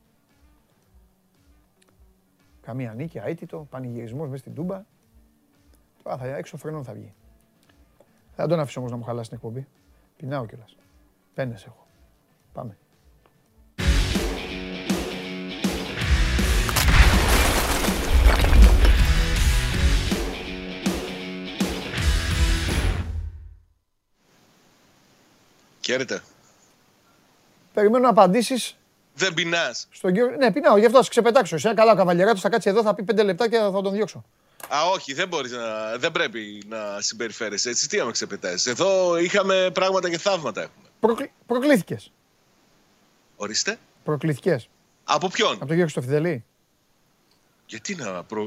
Καμία 2.60 2.94
νίκη, 2.94 3.18
αίτητο, 3.18 3.66
πανηγυρισμός 3.70 4.28
μέσα 4.28 4.40
στην 4.40 4.54
Τούμπα. 4.54 4.84
Τώρα 6.02 6.16
θα 6.16 6.26
έξω 6.26 6.56
φρενών 6.56 6.84
θα 6.84 6.92
βγει. 6.92 7.14
Δεν 8.36 8.48
τον 8.48 8.60
αφήσω 8.60 8.80
όμως 8.80 8.92
να 8.92 8.98
μου 8.98 9.04
χαλάσει 9.04 9.28
την 9.28 9.38
εκπομπή. 9.38 9.66
Πεινάω 10.16 10.46
κιόλας. 10.46 10.76
Πένες 11.34 11.64
έχω. 11.64 11.86
Πάμε. 12.52 12.76
Χαίρετε. 25.80 26.22
Περιμένω 27.72 28.04
να 28.04 28.10
απαντήσεις 28.10 28.76
δεν 29.14 29.34
πεινάς. 29.34 29.86
Στον 29.90 30.12
κύριο... 30.12 30.30
Ναι, 30.30 30.52
πεινάω, 30.52 30.76
γι' 30.76 30.84
αυτό 30.84 30.96
θα 30.96 31.04
σε 31.04 31.10
ξεπετάξω. 31.10 31.56
Είσαι 31.56 31.72
καλά 31.74 31.92
ο 31.92 31.96
καβαλιαράτο, 31.96 32.38
θα 32.38 32.48
κάτσει 32.48 32.68
εδώ, 32.68 32.82
θα 32.82 32.94
πει 32.94 33.02
πέντε 33.02 33.22
λεπτά 33.22 33.48
και 33.48 33.56
θα 33.56 33.70
τον 33.70 33.92
διώξω. 33.92 34.24
Α, 34.68 34.76
όχι, 34.94 35.12
δεν, 35.12 35.28
μπορείς 35.28 35.52
να, 35.52 35.96
δεν 35.96 36.12
πρέπει 36.12 36.64
να 36.68 37.00
συμπεριφέρεσαι 37.00 37.68
έτσι. 37.68 37.88
Τι 37.88 37.98
άμα 38.00 38.10
ξεπετάς. 38.10 38.66
Εδώ 38.66 39.16
είχαμε 39.16 39.70
πράγματα 39.74 40.10
και 40.10 40.18
θαύματα 40.18 40.60
έχουμε. 40.60 40.88
Προκλ... 41.00 41.22
Προκλήθηκες. 41.46 42.12
Ορίστε. 43.36 43.78
Προκλήθηκες. 44.04 44.68
Από 45.04 45.28
ποιον; 45.28 45.50
Από 45.50 45.58
τον 45.58 45.68
κύριο 45.68 45.82
Χρυστοφιδελή. 45.82 46.44
Γιατί 47.72 47.94
να 47.94 48.22
προ... 48.22 48.44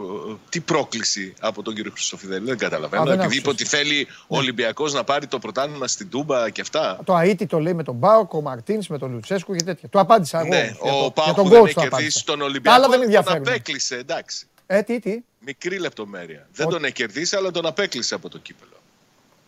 Τι 0.49 0.59
πρόκληση 0.59 1.33
από 1.39 1.61
τον 1.61 1.75
κύριο 1.75 1.91
Χρυστοφιδέλη, 1.91 2.45
δεν 2.45 2.57
καταλαβαίνω. 2.57 3.11
Επειδή 3.11 3.37
είπε 3.37 3.49
ότι 3.49 3.65
θέλει 3.65 4.07
ο 4.27 4.35
ναι. 4.35 4.41
Ολυμπιακός 4.41 4.93
να 4.93 5.03
πάρει 5.03 5.27
το 5.27 5.39
πρωτάθλημα 5.39 5.87
στην 5.87 6.09
Τούμπα 6.09 6.49
και 6.49 6.61
αυτά. 6.61 6.99
Το 7.03 7.17
Αίτη 7.17 7.45
το 7.45 7.59
λέει 7.59 7.73
με 7.73 7.83
τον 7.83 7.95
Μπάουκ, 7.95 8.33
ο 8.33 8.41
Μαρτίνς 8.41 8.87
με 8.87 8.97
τον 8.97 9.11
Λουτσέσκου 9.11 9.55
και 9.55 9.63
τέτοια. 9.63 9.89
Το 9.89 9.99
απάντησα 9.99 10.39
εγώ. 10.39 10.47
Ναι, 10.47 10.75
ο 10.79 11.11
Πάουκ 11.11 11.47
δεν 11.49 11.65
έχει 11.65 11.73
κερδίσει 11.73 12.25
τον 12.25 12.41
Ολυμπιακό. 12.41 12.77
Αλλά 12.77 12.87
δεν 12.89 13.01
ενδιαφέρει. 13.01 13.41
Τον 13.41 13.53
απέκλεισε, 13.53 13.95
εντάξει. 13.95 14.45
Ε, 14.67 14.81
τι, 14.81 14.99
τι. 14.99 15.19
Μικρή 15.39 15.79
λεπτομέρεια. 15.79 16.47
Δεν 16.53 16.67
τον 16.67 16.83
έχει 16.83 16.93
κερδίσει, 16.93 17.35
αλλά 17.35 17.51
τον 17.51 17.65
απέκλεισε 17.65 18.15
από 18.15 18.29
το 18.29 18.37
κύπελο. 18.37 18.77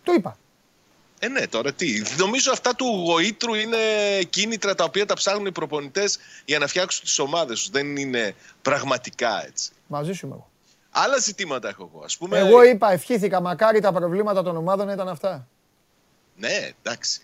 Το 0.03 0.13
είπα. 0.13 0.37
Ε, 1.19 1.27
ναι, 1.27 1.47
τώρα 1.47 1.73
τι. 1.73 2.01
Νομίζω 2.17 2.51
αυτά 2.51 2.75
του 2.75 2.85
γοήτρου 2.85 3.53
είναι 3.53 3.77
κίνητρα 4.29 4.75
τα 4.75 4.83
οποία 4.83 5.05
τα 5.05 5.13
ψάχνουν 5.13 5.45
οι 5.45 5.51
προπονητές 5.51 6.17
για 6.45 6.59
να 6.59 6.67
φτιάξουν 6.67 7.03
τις 7.03 7.19
ομάδες 7.19 7.59
τους. 7.59 7.69
Δεν 7.69 7.97
είναι 7.97 8.35
πραγματικά 8.61 9.45
έτσι. 9.45 9.69
Μαζί 9.87 10.13
σου 10.13 10.25
είμαι 10.25 10.35
εγώ. 10.35 10.49
Άλλα 10.89 11.17
ζητήματα 11.17 11.69
έχω 11.69 11.89
εγώ. 11.93 12.03
Ας 12.05 12.17
πούμε... 12.17 12.37
Εγώ 12.37 12.63
είπα, 12.63 12.91
ευχήθηκα, 12.91 13.41
μακάρι 13.41 13.79
τα 13.79 13.91
προβλήματα 13.91 14.43
των 14.43 14.57
ομάδων 14.57 14.89
ήταν 14.89 15.07
αυτά. 15.07 15.47
Ναι, 16.35 16.71
εντάξει. 16.83 17.21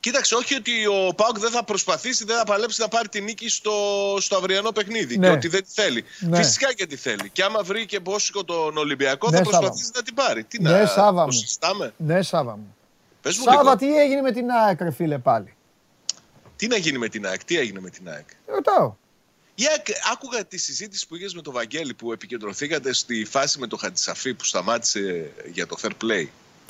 Κοίταξε, 0.00 0.34
όχι 0.34 0.54
ότι 0.54 0.86
ο 0.86 1.14
Πάουκ 1.14 1.38
δεν 1.38 1.50
θα 1.50 1.64
προσπαθήσει, 1.64 2.24
δεν 2.24 2.36
θα 2.36 2.44
παλέψει 2.44 2.80
να 2.80 2.88
πάρει 2.88 3.08
τη 3.08 3.20
νίκη 3.20 3.48
στο, 3.48 3.72
στο 4.20 4.36
αυριανό 4.36 4.72
παιχνίδι. 4.72 5.18
Ναι. 5.18 5.26
Και 5.26 5.32
ότι 5.32 5.48
δεν 5.48 5.62
τη 5.62 5.70
θέλει. 5.72 6.04
Ναι. 6.18 6.36
Φυσικά 6.36 6.74
και 6.74 6.86
τη 6.86 6.96
θέλει. 6.96 7.30
Και 7.30 7.42
άμα 7.42 7.62
βρει 7.62 7.86
και 7.86 8.00
πόσικο 8.00 8.44
τον 8.44 8.76
Ολυμπιακό, 8.76 9.30
ναι, 9.30 9.36
θα 9.36 9.42
προσπαθήσει 9.42 9.90
να 9.94 10.02
την 10.02 10.14
πάρει. 10.14 10.44
Τι 10.44 10.62
ναι, 10.62 10.70
να 10.70 10.86
Σάβα 10.86 11.26
μου. 11.26 11.92
Ναι, 11.96 12.22
Σάβα 12.22 12.56
μου. 12.56 12.76
Πες 13.26 13.38
μου 13.38 13.44
Σάβα, 13.44 13.62
λίγο. 13.62 13.76
τι 13.76 13.98
έγινε 14.00 14.20
με 14.20 14.32
την 14.32 14.50
ΑΕΚ, 14.50 14.80
ρε 14.80 14.90
φίλε, 14.90 15.18
πάλι; 15.18 15.54
Τι 16.56 16.66
να 16.66 16.76
γίνει 16.76 16.98
με 16.98 17.08
την 17.08 17.26
ΑΕΚ, 17.26 17.44
τι 17.44 17.58
έγινε 17.58 17.80
με 17.80 17.90
την 17.90 18.08
ΑΕΚ; 18.08 18.26
Ρωτάω. 18.46 18.94
Η 19.54 19.62
ΑΕΚ, 19.70 19.86
άκουγα 20.12 20.44
τη 20.44 20.58
συζήτηση 20.58 21.06
που 21.06 21.16
είχες 21.16 21.34
με 21.34 21.42
τον 21.42 21.52
Βαγγέλη 21.52 21.94
που 21.94 22.12
επικεντρωθήκατε 22.12 22.92
στη 22.92 23.24
φάση 23.24 23.58
με 23.58 23.66
τον 23.66 23.78
Χατζησαφή 23.78 24.34
που 24.34 24.44
σταμάτησε 24.44 25.30
για 25.52 25.66
το 25.66 25.76
fair 25.82 25.90
play. 26.04 26.26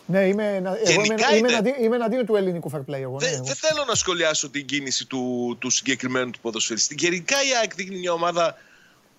Ναι, 0.06 0.26
είμαι, 0.26 0.56
εγώ 0.84 1.02
είμαι, 1.02 1.14
είμαι, 1.36 1.48
εναντί, 1.48 1.74
είμαι 1.80 1.96
εναντίον 1.96 2.26
του 2.26 2.36
ελληνικού 2.36 2.70
fair 2.74 2.80
play. 2.80 3.00
Εγώ, 3.00 3.18
δεν, 3.18 3.30
ναι, 3.30 3.40
δεν 3.40 3.54
θέλω 3.54 3.84
να 3.84 3.94
σχολιάσω 3.94 4.50
την 4.50 4.66
κίνηση 4.66 5.06
του, 5.06 5.56
του 5.60 5.70
συγκεκριμένου 5.70 6.30
του 6.30 6.40
ποδοσφαιριστή. 6.40 6.94
Γενικά 6.98 7.36
η 7.42 7.56
ΑΕΚ 7.60 7.74
δείχνει 7.74 7.98
μια 7.98 8.12
ομάδα 8.12 8.56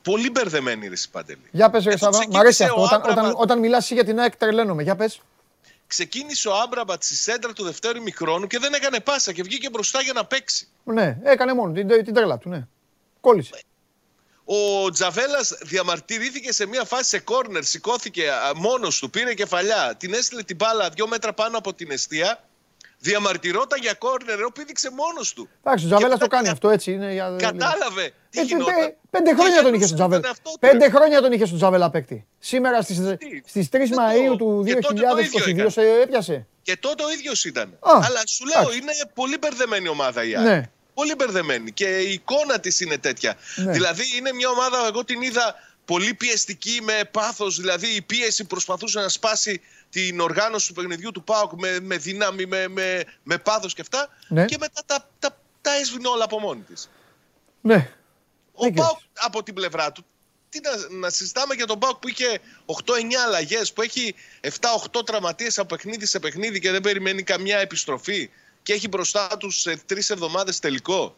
πολύ 0.01 0.29
μπερδεμένη, 0.29 0.87
ρε 0.87 0.95
Παντελή. 1.11 1.47
Για 1.51 1.69
πες, 1.69 1.83
ρε 1.85 1.97
Σάβα, 1.97 2.27
μ' 2.29 2.37
αρέσει 2.37 2.63
αυτό. 2.63 2.81
Όταν, 2.81 3.01
όταν, 3.09 3.33
όταν 3.35 3.59
μιλάς 3.59 3.91
για 3.91 4.03
την 4.03 4.19
ΑΕΚ 4.19 4.35
τρελαίνομαι. 4.35 4.83
Για 4.83 4.95
πες. 4.95 5.21
Ξεκίνησε 5.87 6.47
ο 6.47 6.55
Άμπραμπατ 6.55 7.03
στη 7.03 7.15
σέντρα 7.15 7.53
του 7.53 7.63
δευτέρου 7.63 8.01
μικρόνου 8.01 8.47
και 8.47 8.59
δεν 8.59 8.73
έκανε 8.73 8.99
πάσα 8.99 9.31
και 9.31 9.43
βγήκε 9.43 9.69
μπροστά 9.69 10.01
για 10.01 10.13
να 10.13 10.25
παίξει. 10.25 10.67
Ναι, 10.83 11.17
έκανε 11.23 11.53
μόνο 11.53 11.73
την, 11.73 11.87
την 11.87 12.13
τρέλα 12.13 12.37
του, 12.37 12.49
ναι. 12.49 12.67
Κόλλησε. 13.21 13.61
Ο 14.45 14.89
Τζαβέλας 14.91 15.57
διαμαρτυρήθηκε 15.61 16.51
σε 16.53 16.65
μια 16.65 16.83
φάση 16.83 17.09
σε 17.09 17.19
κόρνερ, 17.19 17.63
σηκώθηκε 17.63 18.31
μόνος 18.55 18.99
του, 18.99 19.09
πήρε 19.09 19.33
κεφαλιά, 19.33 19.95
την 19.97 20.13
έστειλε 20.13 20.43
την 20.43 20.55
μπάλα 20.55 20.89
δύο 20.89 21.07
μέτρα 21.07 21.33
πάνω 21.33 21.57
από 21.57 21.73
την 21.73 21.91
αιστεία. 21.91 22.46
Διαμαρτυρόταν 22.99 23.79
για 23.81 23.93
κόρνερ, 23.93 24.43
ο 24.43 24.51
πήδηξε 24.51 24.89
μόνος 24.91 25.33
του. 25.33 25.49
Εντάξει, 25.63 25.85
ο 25.85 25.87
Τζαβέλα 25.87 26.17
το 26.17 26.27
κάνει 26.27 26.49
αυτό 26.49 26.69
έτσι. 26.69 26.91
Είναι 26.91 27.13
για... 27.13 27.35
Κατάλαβε. 27.39 28.11
Τι 28.29 28.39
έτσι, 28.39 28.55
πέ, 28.55 28.95
πέντε 29.09 29.33
χρόνια 29.35 29.61
τον 29.61 29.73
είχε 29.73 29.85
στον 29.85 29.97
Τζαβέλα. 29.97 30.35
Πέντε 30.59 30.89
χρόνια 30.89 31.21
τον 31.21 31.31
είχε 31.31 31.45
στον 31.45 31.57
Τζαβέλα 31.57 31.89
παίκτη. 31.89 32.25
Σήμερα 32.39 32.81
στις 32.81 33.69
3 33.71 33.77
Μαου 33.95 34.35
του 34.37 34.65
2022 34.67 35.65
σε 35.67 35.81
έπιασε. 35.81 36.47
Και 36.61 36.77
τότε 36.77 37.03
ο 37.03 37.09
ίδιος 37.09 37.45
ήταν. 37.45 37.77
Αλλά 37.81 38.21
σου 38.27 38.45
λέω, 38.45 38.73
είναι 38.73 38.91
πολύ 39.13 39.37
μπερδεμένη 39.37 39.87
ομάδα 39.87 40.23
η 40.23 40.35
Άκη. 40.35 40.43
Ναι 40.43 40.69
πολύ 40.97 41.15
μπερδεμένη 41.15 41.71
και 41.71 41.85
η 41.85 42.11
εικόνα 42.11 42.59
της 42.59 42.79
είναι 42.79 42.97
τέτοια. 42.97 43.35
Ναι. 43.55 43.71
Δηλαδή 43.71 44.03
είναι 44.17 44.33
μια 44.33 44.49
ομάδα, 44.49 44.77
εγώ 44.87 45.03
την 45.03 45.21
είδα 45.21 45.55
πολύ 45.87 46.13
πιεστική 46.13 46.79
με 46.81 47.09
πάθος, 47.11 47.59
δηλαδή 47.59 47.87
η 47.87 48.01
πίεση 48.01 48.43
προσπαθούσε 48.45 48.99
να 48.99 49.09
σπάσει 49.09 49.61
την 49.89 50.19
οργάνωση 50.19 50.67
του 50.67 50.73
παιχνιδιού 50.73 51.11
του 51.11 51.23
ΠΑΟΚ 51.23 51.51
με, 51.53 51.79
με 51.79 51.97
δύναμη, 51.97 52.45
με, 52.45 52.67
με, 52.67 53.03
με 53.23 53.37
πάθος 53.37 53.73
και 53.73 53.81
αυτά 53.81 54.09
ναι. 54.27 54.45
και 54.45 54.57
μετά 54.59 54.81
τα, 54.85 55.09
τα, 55.19 55.37
τα 55.61 55.75
έσβηνε 55.75 56.07
όλα 56.07 56.23
από 56.23 56.39
μόνη 56.39 56.61
της. 56.61 56.89
Ναι. 57.61 57.91
Ο 58.53 58.71
ΠΑΟΚ 58.71 58.99
από 59.13 59.43
την 59.43 59.53
πλευρά 59.53 59.91
του, 59.91 60.05
τι 60.49 60.59
να, 60.63 60.97
να 60.97 61.09
συζητάμε 61.09 61.53
για 61.53 61.65
τον 61.65 61.79
ΠΑΟΚ 61.79 61.97
που 61.97 62.07
είχε 62.07 62.39
8-9 62.65 62.93
αλλαγές, 63.25 63.73
που 63.73 63.81
έχει 63.81 64.15
7-8 64.41 65.05
τραυματίες 65.05 65.59
από 65.59 65.75
παιχνίδι 65.75 66.05
σε 66.05 66.19
παιχνίδι 66.19 66.59
και 66.59 66.71
δεν 66.71 66.81
περιμένει 66.81 67.23
καμιά 67.23 67.57
επιστροφή 67.57 68.29
και 68.63 68.73
έχει 68.73 68.87
μπροστά 68.87 69.27
τους 69.39 69.59
σε 69.61 69.77
τρεις 69.85 70.09
εβδομάδες 70.09 70.59
τελικό. 70.59 71.15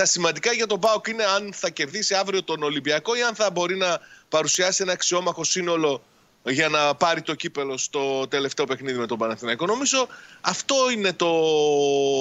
Τα 0.00 0.06
σημαντικά 0.06 0.52
για 0.52 0.66
τον 0.66 0.80
Πάοκ 0.80 1.06
είναι 1.06 1.24
αν 1.24 1.52
θα 1.54 1.70
κερδίσει 1.70 2.14
αύριο 2.14 2.42
τον 2.42 2.62
Ολυμπιακό 2.62 3.14
ή 3.14 3.22
αν 3.22 3.34
θα 3.34 3.50
μπορεί 3.50 3.76
να 3.76 4.00
παρουσιάσει 4.28 4.82
ένα 4.82 4.92
αξιόμαχο 4.92 5.44
σύνολο 5.44 6.02
για 6.42 6.68
να 6.68 6.94
πάρει 6.94 7.22
το 7.22 7.34
κύπελο 7.34 7.76
στο 7.76 8.28
τελευταίο 8.28 8.66
παιχνίδι 8.66 8.98
με 8.98 9.06
τον 9.06 9.18
Παναθηναϊκό. 9.18 9.66
Νομίζω 9.66 10.08
αυτό 10.40 10.90
είναι 10.90 11.12
το, 11.12 11.32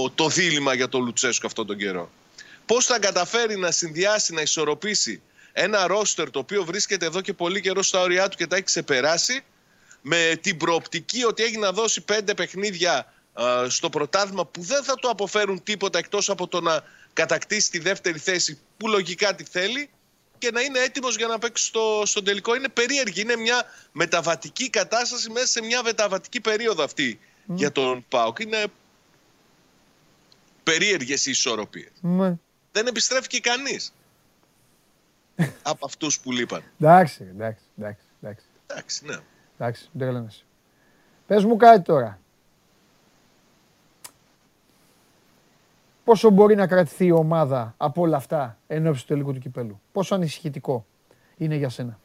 το 0.09 0.27
δίλημα 0.27 0.73
για 0.73 0.89
τον 0.89 1.03
Λουτσέσκο 1.03 1.47
αυτόν 1.47 1.67
τον 1.67 1.77
καιρό. 1.77 2.09
Πώς 2.65 2.85
θα 2.85 2.99
καταφέρει 2.99 3.57
να 3.57 3.71
συνδυάσει, 3.71 4.33
να 4.33 4.41
ισορροπήσει 4.41 5.21
ένα 5.51 5.87
ρόστερ 5.87 6.29
το 6.29 6.39
οποίο 6.39 6.63
βρίσκεται 6.63 7.05
εδώ 7.05 7.21
και 7.21 7.33
πολύ 7.33 7.61
καιρό 7.61 7.83
στα 7.83 8.01
όρια 8.01 8.27
του 8.27 8.37
και 8.37 8.47
τα 8.47 8.55
έχει 8.55 8.65
ξεπεράσει 8.65 9.43
με 10.01 10.39
την 10.41 10.57
προοπτική 10.57 11.23
ότι 11.23 11.43
έχει 11.43 11.57
να 11.57 11.71
δώσει 11.71 12.01
πέντε 12.01 12.33
παιχνίδια 12.33 13.13
στο 13.67 13.89
πρωτάθλημα 13.89 14.45
που 14.45 14.61
δεν 14.61 14.83
θα 14.83 14.95
το 14.95 15.09
αποφέρουν 15.09 15.63
τίποτα 15.63 15.97
εκτός 15.97 16.29
από 16.29 16.47
το 16.47 16.61
να 16.61 16.83
κατακτήσει 17.19 17.71
τη 17.71 17.79
δεύτερη 17.79 18.19
θέση 18.19 18.59
που 18.77 18.87
λογικά 18.87 19.35
τη 19.35 19.43
θέλει 19.43 19.89
και 20.37 20.51
να 20.51 20.61
είναι 20.61 20.79
έτοιμος 20.79 21.15
για 21.15 21.27
να 21.27 21.37
παίξει 21.39 21.65
στο, 21.65 22.01
στον 22.05 22.23
τελικό. 22.23 22.55
Είναι 22.55 22.69
περίεργη, 22.69 23.21
είναι 23.21 23.35
μια 23.35 23.63
μεταβατική 23.91 24.69
κατάσταση 24.69 25.29
μέσα 25.29 25.47
σε 25.47 25.61
μια 25.61 25.83
μεταβατική 25.83 26.41
περίοδο 26.41 26.83
αυτή 26.83 27.19
για 27.45 27.71
τον 27.71 28.05
ΠΑΟΚ. 28.09 28.39
Είναι 28.39 28.65
περίεργες 30.63 31.25
οι 31.25 31.31
ισορροπίες. 31.31 31.91
Δεν 32.71 32.87
επιστρέφει 32.87 33.27
και 33.27 33.39
κανείς 33.39 33.93
από 35.71 35.85
αυτούς 35.85 36.19
που 36.19 36.31
λείπαν. 36.31 36.63
Εντάξει, 36.79 37.27
εντάξει, 37.29 37.63
εντάξει. 37.77 38.05
Εντάξει, 38.67 39.05
ναι. 39.05 39.17
Εντάξει, 39.57 39.89
δεν 39.91 40.31
Πες 41.27 41.43
μου 41.43 41.57
κάτι 41.57 41.81
τώρα. 41.81 42.19
Πόσο 46.09 46.29
μπορεί 46.29 46.55
να 46.55 46.67
κρατηθεί 46.67 47.05
η 47.05 47.11
ομάδα 47.11 47.73
από 47.77 48.01
όλα 48.01 48.17
αυτά 48.17 48.59
εν 48.67 48.87
ώψη 48.87 49.01
του 49.01 49.07
τελικού 49.07 49.33
του 49.33 49.39
κυπέλου; 49.39 49.81
Πόσο 49.91 50.15
ανησυχητικό 50.15 50.85
είναι 51.37 51.55
για 51.55 51.69
σένα; 51.69 51.99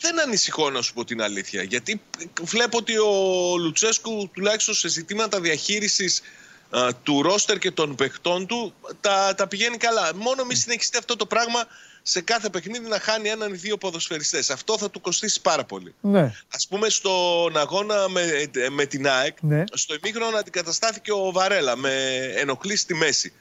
Δεν 0.00 0.20
ανησυχώ 0.20 0.70
να 0.70 0.82
σου 0.82 0.94
πω 0.94 1.04
την 1.04 1.22
αλήθεια. 1.22 1.62
Γιατί 1.62 2.00
βλέπω 2.42 2.78
ότι 2.78 2.98
ο 2.98 3.12
Λουτσέσκου 3.58 4.30
τουλάχιστον 4.32 4.74
σε 4.74 4.88
ζητήματα 4.88 5.40
διαχείρισης 5.40 6.22
του 7.02 7.22
ρόστερ 7.22 7.58
και 7.58 7.70
των 7.70 7.94
παιχτών 7.94 8.46
του 8.46 8.74
τα, 9.00 9.34
τα 9.34 9.48
πηγαίνει 9.48 9.76
καλά. 9.76 10.14
Μόνο 10.14 10.44
μη 10.44 10.54
συνεχιστεί 10.54 10.96
αυτό 10.96 11.16
το 11.16 11.26
πράγμα 11.26 11.66
σε 12.02 12.20
κάθε 12.20 12.48
παιχνίδι 12.48 12.88
να 12.88 12.98
χάνει 12.98 13.28
έναν 13.28 13.52
ή 13.52 13.56
δύο 13.56 13.76
ποδοσφαιριστές. 13.76 14.50
Αυτό 14.50 14.78
θα 14.78 14.90
του 14.90 15.00
κοστίσει 15.00 15.40
πάρα 15.40 15.64
πολύ. 15.64 15.94
Ναι. 16.00 16.34
Ας 16.54 16.66
πούμε 16.68 16.88
στον 16.88 17.56
αγώνα 17.56 18.08
με, 18.08 18.50
με 18.70 18.84
την 18.84 19.08
ΑΕΚ, 19.08 19.36
ναι. 19.40 19.64
στο 19.72 19.94
ημίχρονο 19.94 20.36
αντικαταστάθηκε 20.36 21.12
ο 21.12 21.32
Βαρέλα 21.32 21.76
με 21.76 21.92
ενοχλή 22.36 22.76
στη 22.76 22.94
μέση. 22.94 23.32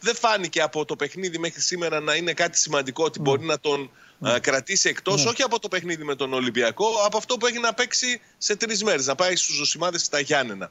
Δεν 0.00 0.14
φάνηκε 0.14 0.62
από 0.62 0.84
το 0.84 0.96
παιχνίδι 0.96 1.38
μέχρι 1.38 1.60
σήμερα 1.60 2.00
να 2.00 2.14
είναι 2.14 2.32
κάτι 2.32 2.58
σημαντικό 2.58 3.04
ότι 3.04 3.18
ναι. 3.18 3.24
μπορεί 3.24 3.44
να 3.44 3.60
τον 3.60 3.90
ναι. 4.18 4.38
κρατήσει 4.38 4.88
εκτός, 4.88 5.24
ναι. 5.24 5.30
όχι 5.30 5.42
από 5.42 5.58
το 5.58 5.68
παιχνίδι 5.68 6.04
με 6.04 6.14
τον 6.14 6.32
Ολυμπιακό, 6.32 6.86
από 7.04 7.16
αυτό 7.16 7.36
που 7.36 7.46
έχει 7.46 7.58
να 7.58 7.74
παίξει 7.74 8.20
σε 8.38 8.56
τρεις 8.56 8.82
μέρες, 8.82 9.06
να 9.06 9.14
πάει 9.14 9.36
στους 9.36 9.54
Ζωσιμάδες 9.56 10.02
στα 10.02 10.20
Γιάννενα. 10.20 10.70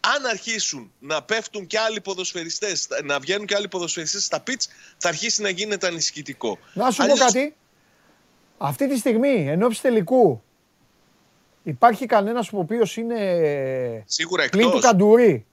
Αν 0.00 0.26
αρχίσουν 0.26 0.92
να 0.98 1.22
πέφτουν 1.22 1.66
και 1.66 1.78
άλλοι 1.78 2.00
ποδοσφαιριστές, 2.00 2.88
να 3.04 3.18
βγαίνουν 3.18 3.46
και 3.46 3.54
άλλοι 3.54 3.68
ποδοσφαιριστές 3.68 4.24
στα 4.24 4.40
πιτς, 4.40 4.68
θα 4.98 5.08
αρχίσει 5.08 5.42
να 5.42 5.48
γίνεται 5.48 5.86
ανησυχητικό. 5.86 6.58
Να 6.72 6.90
σου 6.90 7.06
πω 7.06 7.14
κάτι. 7.14 7.54
Αυτή 8.58 8.88
τη 8.88 8.98
στιγμή, 8.98 9.48
εν 9.48 9.62
ώψη 9.62 9.82
τελικού, 9.82 10.42
υπάρχει 11.62 12.06
κανένας 12.06 12.52
ο 12.52 12.58
οποίος 12.58 12.96
είναι. 12.96 14.04
Σίγουρα 14.06 14.42
εκτό. 14.42 14.70
του 14.70 14.78
Καντουρί. 14.78 15.46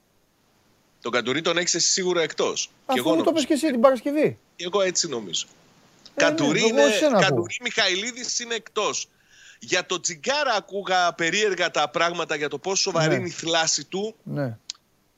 Τον 1.02 1.12
Καντουρί 1.12 1.42
τον 1.42 1.58
έχεις 1.58 1.86
σίγουρα 1.92 2.22
εκτός. 2.22 2.72
Αφού 2.86 3.10
μου 3.10 3.24
το 3.24 3.32
πες 3.32 3.46
και 3.46 3.54
εσύ 3.54 3.72
την 3.72 3.80
Παρασκευή. 3.80 4.38
Εγώ 4.56 4.82
έτσι 4.82 5.08
νομίζω. 5.08 5.48
Ε, 6.16 6.22
Καντουρί, 6.22 6.72
ναι, 6.72 7.20
Καντουρί 7.20 7.56
Μιχαηλίδης 7.62 8.40
είναι 8.40 8.56
εκτός. 8.56 9.08
Για 9.60 9.86
το 9.86 10.00
Τσιγκάρα 10.00 10.54
ακούγα 10.54 11.14
περίεργα 11.14 11.72
τα 11.72 11.90
πράγματα 11.90 12.36
για 12.36 12.50
το 12.50 12.58
πόσο 12.58 12.82
σοβαρή 12.82 13.08
ναι. 13.08 13.16
είναι 13.16 13.28
η 13.28 13.32
θλάση 13.32 13.84
του. 13.84 14.16
Ναι. 14.24 14.58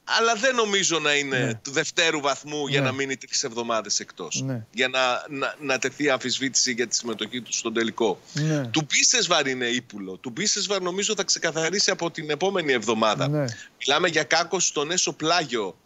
αλλά 0.03 0.35
δεν 0.35 0.55
νομίζω 0.55 0.99
να 0.99 1.13
είναι 1.13 1.39
ναι. 1.39 1.53
του 1.53 1.71
δευτέρου 1.71 2.21
βαθμού 2.21 2.67
για 2.67 2.79
ναι. 2.79 2.85
να 2.85 2.91
μείνει 2.91 3.17
τρεις 3.17 3.43
εβδομάδες 3.43 3.99
εκτός. 3.99 4.41
Ναι. 4.41 4.65
Για 4.71 4.87
να, 4.87 5.25
να, 5.29 5.55
να 5.59 5.79
τεθεί 5.79 6.09
αμφισβήτηση 6.09 6.71
για 6.71 6.87
τη 6.87 6.95
συμμετοχή 6.95 7.41
του 7.41 7.53
στον 7.53 7.73
τελικό. 7.73 8.19
Ναι. 8.33 8.67
Του 8.67 8.87
Μπίσεσβαρ 8.89 9.47
είναι 9.47 9.65
ύπουλο. 9.65 10.17
Του 10.17 10.29
Μπίσεσβαρ 10.29 10.81
νομίζω 10.81 11.13
θα 11.15 11.23
ξεκαθαρίσει 11.23 11.91
από 11.91 12.11
την 12.11 12.29
επόμενη 12.29 12.73
εβδομάδα. 12.73 13.27
Ναι. 13.27 13.45
Μιλάμε 13.79 14.07
για 14.07 14.23
κάκος 14.23 14.65
στον 14.67 14.91
έσω 14.91 15.13
πλάγιο. 15.13 15.77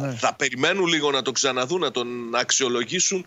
Ναι. 0.00 0.14
Θα 0.14 0.34
περιμένουν 0.34 0.86
λίγο 0.86 1.10
να 1.10 1.22
τον 1.22 1.34
ξαναδούν, 1.34 1.80
να 1.80 1.90
τον 1.90 2.34
αξιολογήσουν 2.34 3.26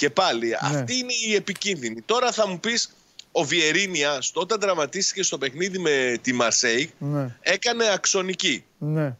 και 0.00 0.10
πάλι. 0.10 0.56
Αυτή 0.60 0.96
είναι 0.96 1.12
η 1.26 1.34
επικίνδυνη. 1.34 2.00
Τώρα 2.00 2.32
θα 2.32 2.48
μου 2.48 2.60
πεις 2.60 2.90
ο 3.32 3.44
Βιερίνιας, 3.44 4.30
όταν 4.34 4.60
τραυματίστηκε 4.60 5.22
στο 5.22 5.38
παιχνίδι 5.38 5.78
με 5.78 6.18
τη 6.22 6.32
Μαρσέη, 6.32 6.92
ναι. 6.98 7.36
έκανε 7.40 7.84
αξονική. 7.92 8.64
Ναι. 8.78 9.16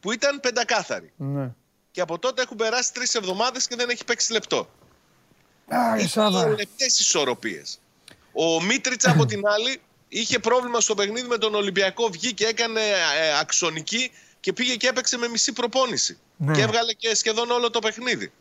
Που 0.00 0.12
ήταν 0.12 0.40
πεντακάθαρη. 0.40 1.12
Ναι. 1.16 1.50
Και 1.90 2.00
από 2.00 2.18
τότε 2.18 2.42
έχουν 2.42 2.56
περάσει 2.56 2.92
τρεις 2.92 3.14
εβδομάδες 3.14 3.66
και 3.66 3.76
δεν 3.76 3.88
έχει 3.88 4.04
παίξει 4.04 4.32
λεπτό. 4.32 4.68
Ήταν 5.98 6.48
λεπτές 6.48 7.00
ισορροπίες. 7.00 7.78
Ο 8.32 8.62
Μίτριτς 8.62 9.06
από 9.06 9.26
την 9.26 9.46
άλλη 9.46 9.80
είχε 10.08 10.38
πρόβλημα 10.38 10.80
στο 10.80 10.94
παιχνίδι 10.94 11.26
με 11.26 11.38
τον 11.38 11.54
Ολυμπιακό. 11.54 12.08
Βγήκε, 12.08 12.46
έκανε 12.46 12.80
ε, 12.80 13.38
αξονική 13.40 14.10
και 14.40 14.52
πήγε 14.52 14.74
και 14.74 14.88
έπαιξε 14.88 15.18
με 15.18 15.28
μισή 15.28 15.52
προπόνηση. 15.52 16.18
Ναι. 16.36 16.54
Και 16.54 16.60
έβγαλε 16.60 16.92
και 16.92 17.14
σχεδόν 17.14 17.50
όλο 17.50 17.70
το 17.70 17.78
παιχνίδι 17.78 18.32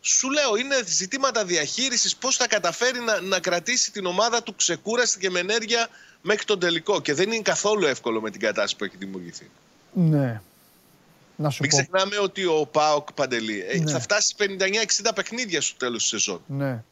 σου 0.00 0.30
λέω, 0.30 0.56
είναι 0.56 0.76
ζητήματα 0.86 1.44
διαχείρισης. 1.44 2.16
Πώς 2.16 2.36
θα 2.36 2.46
καταφέρει 2.46 3.00
να, 3.00 3.20
να 3.20 3.40
κρατήσει 3.40 3.92
την 3.92 4.06
ομάδα 4.06 4.42
του 4.42 4.54
ξεκούραστη 4.56 5.18
και 5.18 5.30
με 5.30 5.38
ενέργεια 5.38 5.88
μέχρι 6.20 6.44
τον 6.44 6.58
τελικό. 6.58 7.00
Και 7.00 7.14
δεν 7.14 7.32
είναι 7.32 7.42
καθόλου 7.42 7.86
εύκολο 7.86 8.20
με 8.20 8.30
την 8.30 8.40
κατάσταση 8.40 8.76
που 8.76 8.84
έχει 8.84 8.96
δημιουργηθεί. 8.96 9.50
Ναι. 9.92 10.40
Να 11.36 11.50
σου 11.50 11.62
Μην 11.62 11.70
πω. 11.70 11.76
ξεχνάμε 11.76 12.18
ότι 12.18 12.44
ο 12.44 12.68
Πάοκ 12.72 13.12
Παντελή 13.12 13.64
ε, 13.68 13.78
ναι. 13.78 13.90
θα 13.90 14.00
φτάσει 14.00 14.34
59-60 14.38 14.44
παιχνίδια 15.14 15.60
στο 15.60 15.76
τέλος 15.76 16.00
της 16.00 16.10
σεζόν. 16.10 16.42
Ναι. 16.46 16.82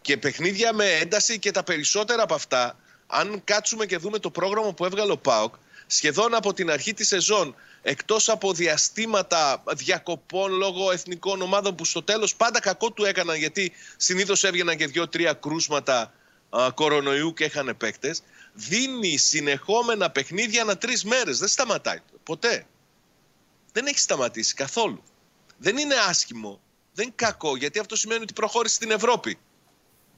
Και 0.00 0.16
παιχνίδια 0.16 0.72
με 0.72 0.84
ένταση 0.84 1.38
και 1.38 1.50
τα 1.50 1.62
περισσότερα 1.62 2.22
από 2.22 2.34
αυτά, 2.34 2.76
αν 3.06 3.40
κάτσουμε 3.44 3.86
και 3.86 3.96
δούμε 3.96 4.18
το 4.18 4.30
πρόγραμμα 4.30 4.72
που 4.72 4.84
έβγαλε 4.84 5.12
ο 5.12 5.16
Πάοκ, 5.16 5.54
σχεδόν 5.86 6.34
από 6.34 6.52
την 6.54 6.70
αρχή 6.70 6.94
της 6.94 7.08
σεζόν 7.08 7.54
εκτός 7.88 8.28
από 8.28 8.52
διαστήματα 8.52 9.62
διακοπών 9.76 10.52
λόγω 10.52 10.90
εθνικών 10.90 11.42
ομάδων 11.42 11.74
που 11.74 11.84
στο 11.84 12.02
τέλος 12.02 12.36
πάντα 12.36 12.60
κακό 12.60 12.92
του 12.92 13.04
έκαναν 13.04 13.36
γιατί 13.36 13.72
συνήθως 13.96 14.44
έβγαιναν 14.44 14.76
και 14.76 14.86
δύο-τρία 14.86 15.32
κρούσματα 15.32 16.12
α, 16.50 16.70
κορονοϊού 16.74 17.32
και 17.32 17.44
είχαν 17.44 17.76
παίκτες, 17.76 18.22
δίνει 18.52 19.16
συνεχόμενα 19.16 20.10
παιχνίδια 20.10 20.62
ανά 20.62 20.78
τρεις 20.78 21.04
μέρες. 21.04 21.38
Δεν 21.38 21.48
σταματάει 21.48 21.98
ποτέ. 22.22 22.66
Δεν 23.72 23.86
έχει 23.86 23.98
σταματήσει 23.98 24.54
καθόλου. 24.54 25.02
Δεν 25.58 25.76
είναι 25.76 25.94
άσχημο. 26.08 26.60
Δεν 26.92 27.04
είναι 27.04 27.14
κακό 27.16 27.56
γιατί 27.56 27.78
αυτό 27.78 27.96
σημαίνει 27.96 28.22
ότι 28.22 28.32
προχώρησε 28.32 28.74
στην 28.74 28.90
Ευρώπη 28.90 29.38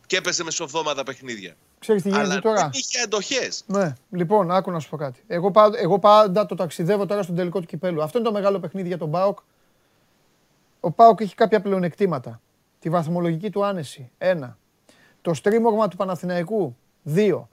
και 0.07 0.17
έπεσε 0.17 0.43
μεσοβδόμαδα 0.45 1.03
παιχνίδια. 1.03 1.57
Ξέρεις 1.81 2.03
τι 2.03 2.09
γίνεται 2.09 2.31
Αλλά 2.31 2.41
τώρα; 2.41 2.61
δεν 2.61 2.71
είχε 2.73 3.01
αντοχές. 3.01 3.65
Ναι, 3.67 3.93
λοιπόν, 4.11 4.51
άκου 4.51 4.71
να 4.71 4.79
σου 4.79 4.89
πω 4.89 4.97
κάτι. 4.97 5.23
Εγώ, 5.27 5.51
πάντα, 5.51 5.79
εγώ 5.79 5.99
πάντα 5.99 6.47
το 6.47 6.55
ταξιδεύω 6.55 7.07
τώρα 7.07 7.23
στον 7.23 7.35
τελικό 7.35 7.61
του 7.61 7.67
κυπέλου. 7.67 8.03
Αυτό 8.03 8.19
είναι 8.19 8.27
το 8.27 8.33
μεγάλο 8.33 8.61
παιχνίδι 8.61 8.89
για 8.89 8.99
τον 8.99 9.11
Πάοκ. 9.11 9.39
Ο 10.81 10.91
Πάοκ 10.91 11.21
έχει 11.21 11.35
κάποια 11.35 11.61
πλεονεκτήματα. 11.61 12.41
Τη 12.79 12.91
βαθμολογική 12.91 13.51
του 13.51 13.65
άνεση. 13.65 14.11
Ένα. 14.19 14.59
Το 15.23 15.35
στρίμωγμα 15.35 15.89
του 15.89 15.97
Παναθηναϊκού. 15.97 16.77
Δύο. 17.03 17.49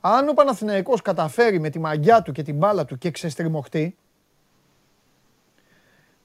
Αν 0.00 0.28
ο 0.28 0.32
Παναθηναϊκός 0.32 1.02
καταφέρει 1.02 1.60
με 1.60 1.70
τη 1.70 1.78
μαγιά 1.78 2.22
του 2.22 2.32
και 2.32 2.42
την 2.42 2.56
μπάλα 2.56 2.84
του 2.84 2.98
και 2.98 3.10
ξεστριμωχτεί, 3.10 3.96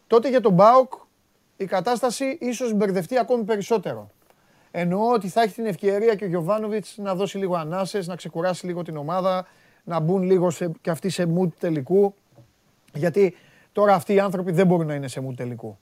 τότε 0.08 0.30
για 0.30 0.42
τον 0.42 0.56
Πάοκ 0.56 0.94
η 1.58 1.66
κατάσταση 1.66 2.38
ίσως 2.42 2.74
μπερδευτεί 2.74 3.18
ακόμη 3.18 3.44
περισσότερο. 3.44 4.12
Εννοώ 4.80 5.12
ότι 5.12 5.28
θα 5.30 5.42
έχει 5.42 5.54
την 5.54 5.66
ευκαιρία 5.66 6.16
και 6.16 6.24
ο 6.24 6.28
Γιωβάνοβιτς 6.28 6.98
να 6.98 7.16
δώσει 7.16 7.38
λίγο 7.38 7.56
ανάσες, 7.56 8.08
να 8.08 8.16
ξεκουράσει 8.16 8.66
λίγο 8.66 8.82
την 8.82 8.98
ομάδα, 8.98 9.48
να 9.84 10.00
μπουν 10.00 10.22
λίγο 10.22 10.50
σε, 10.50 10.72
και 10.82 10.90
αυτοί 10.90 11.10
σε 11.10 11.34
mood 11.38 11.54
τελικού. 11.60 12.16
Γιατί 12.94 13.36
τώρα 13.72 13.94
αυτοί 13.94 14.14
οι 14.14 14.20
άνθρωποι 14.20 14.52
δεν 14.52 14.68
μπορούν 14.68 14.88
να 14.88 14.94
είναι 14.94 15.08
σε 15.08 15.28
mood 15.28 15.36
τελικού. 15.36 15.78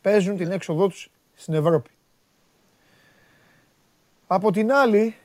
Παίζουν 0.00 0.36
την 0.36 0.50
έξοδό 0.50 0.88
τους 0.88 1.10
στην 1.34 1.54
Ευρώπη. 1.54 1.90
Από 4.26 4.52
την 4.52 4.72
άλλη, 4.72 5.16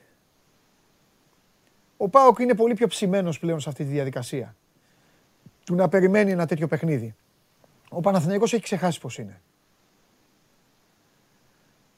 ο 1.97 2.09
Πάοκ 2.09 2.39
είναι 2.39 2.55
πολύ 2.55 2.73
πιο 2.73 2.87
ψημένος 2.87 3.39
πλέον 3.39 3.59
σε 3.59 3.69
αυτή 3.69 3.83
τη 3.83 3.89
διαδικασία. 3.89 4.55
Του 5.63 5.75
να 5.75 5.89
περιμένει 5.89 6.31
ένα 6.31 6.45
τέτοιο 6.45 6.67
παιχνίδι. 6.67 7.15
Ο 7.89 7.99
Παναθηναϊκός 8.01 8.53
έχει 8.53 8.63
ξεχάσει 8.63 8.99
πώς 8.99 9.17
είναι. 9.17 9.41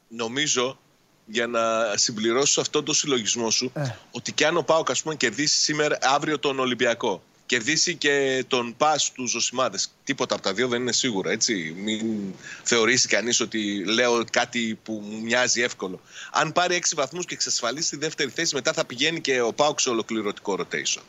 Νομίζω 0.08 0.78
για 1.26 1.48
να 1.48 1.62
συμπληρώσεις 1.98 2.58
αυτό 2.58 2.84
το 2.84 2.94
συλλογισμό 2.94 3.50
σου 3.50 3.72
ε. 3.74 3.82
ότι 4.12 4.32
κι 4.32 4.44
αν 4.44 4.58
ο 4.58 4.62
Πάοκ 4.62 4.90
ας 4.90 5.02
πούμε 5.02 5.16
κερδίσει 5.16 5.58
σήμερα, 5.58 5.98
αύριο 6.02 6.40
τον 6.40 6.60
Ολυμπιακό 6.60 7.22
κερδίσει 7.46 7.96
και 7.96 8.46
τον 8.48 8.76
πας 8.78 9.12
του 9.12 9.28
Ζωσιμάδες. 9.28 9.92
Τίποτα 10.04 10.34
από 10.36 10.44
τα 10.44 10.54
δύο 10.54 10.68
δεν 10.68 10.82
είναι 10.82 10.92
σίγουρο. 10.92 11.30
Έτσι. 11.30 11.76
Μην 11.78 12.34
θεωρήσει 12.64 13.08
κανείς 13.08 13.40
ότι 13.40 13.84
λέω 13.86 14.24
κάτι 14.32 14.80
που 14.84 15.04
μου 15.06 15.22
μοιάζει 15.22 15.62
εύκολο. 15.62 16.02
Αν 16.32 16.52
πάρει 16.52 16.76
έξι 16.76 16.96
βαθμούς 16.96 17.26
και 17.26 17.34
εξασφαλίσει 17.34 17.90
τη 17.90 17.98
δεύτερη 17.98 18.30
θέση, 18.30 18.56
μετά 18.56 18.74
θα 18.74 18.86
πηγαίνει 18.86 19.22
και 19.22 19.42
ο 19.42 19.54
Πάοκ 19.54 19.80
σε 19.80 19.90
ολοκληρωτικό 19.90 20.58
rotation. 20.60 21.02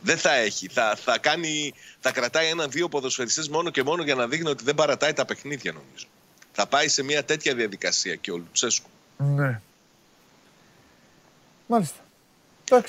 Δεν 0.00 0.18
θα 0.18 0.34
έχει. 0.34 0.68
Θα, 0.68 0.98
θα, 1.04 1.18
κάνει, 1.18 1.74
θα 2.00 2.12
κρατάει 2.12 2.48
έναν-δύο 2.48 2.88
ποδοσφαιριστές 2.88 3.48
μόνο 3.48 3.70
και 3.70 3.82
μόνο 3.82 4.02
για 4.02 4.14
να 4.14 4.26
δείχνει 4.28 4.48
ότι 4.48 4.64
δεν 4.64 4.74
παρατάει 4.74 5.12
τα 5.12 5.24
παιχνίδια, 5.24 5.72
νομίζω. 5.72 6.06
Θα 6.52 6.66
πάει 6.66 6.88
σε 6.88 7.02
μια 7.02 7.24
τέτοια 7.24 7.54
διαδικασία 7.54 8.14
και 8.14 8.30
ο 8.30 8.36
Λουτσέσκου. 8.36 8.90
Ναι. 9.16 9.60
Μάλιστα. 11.66 12.00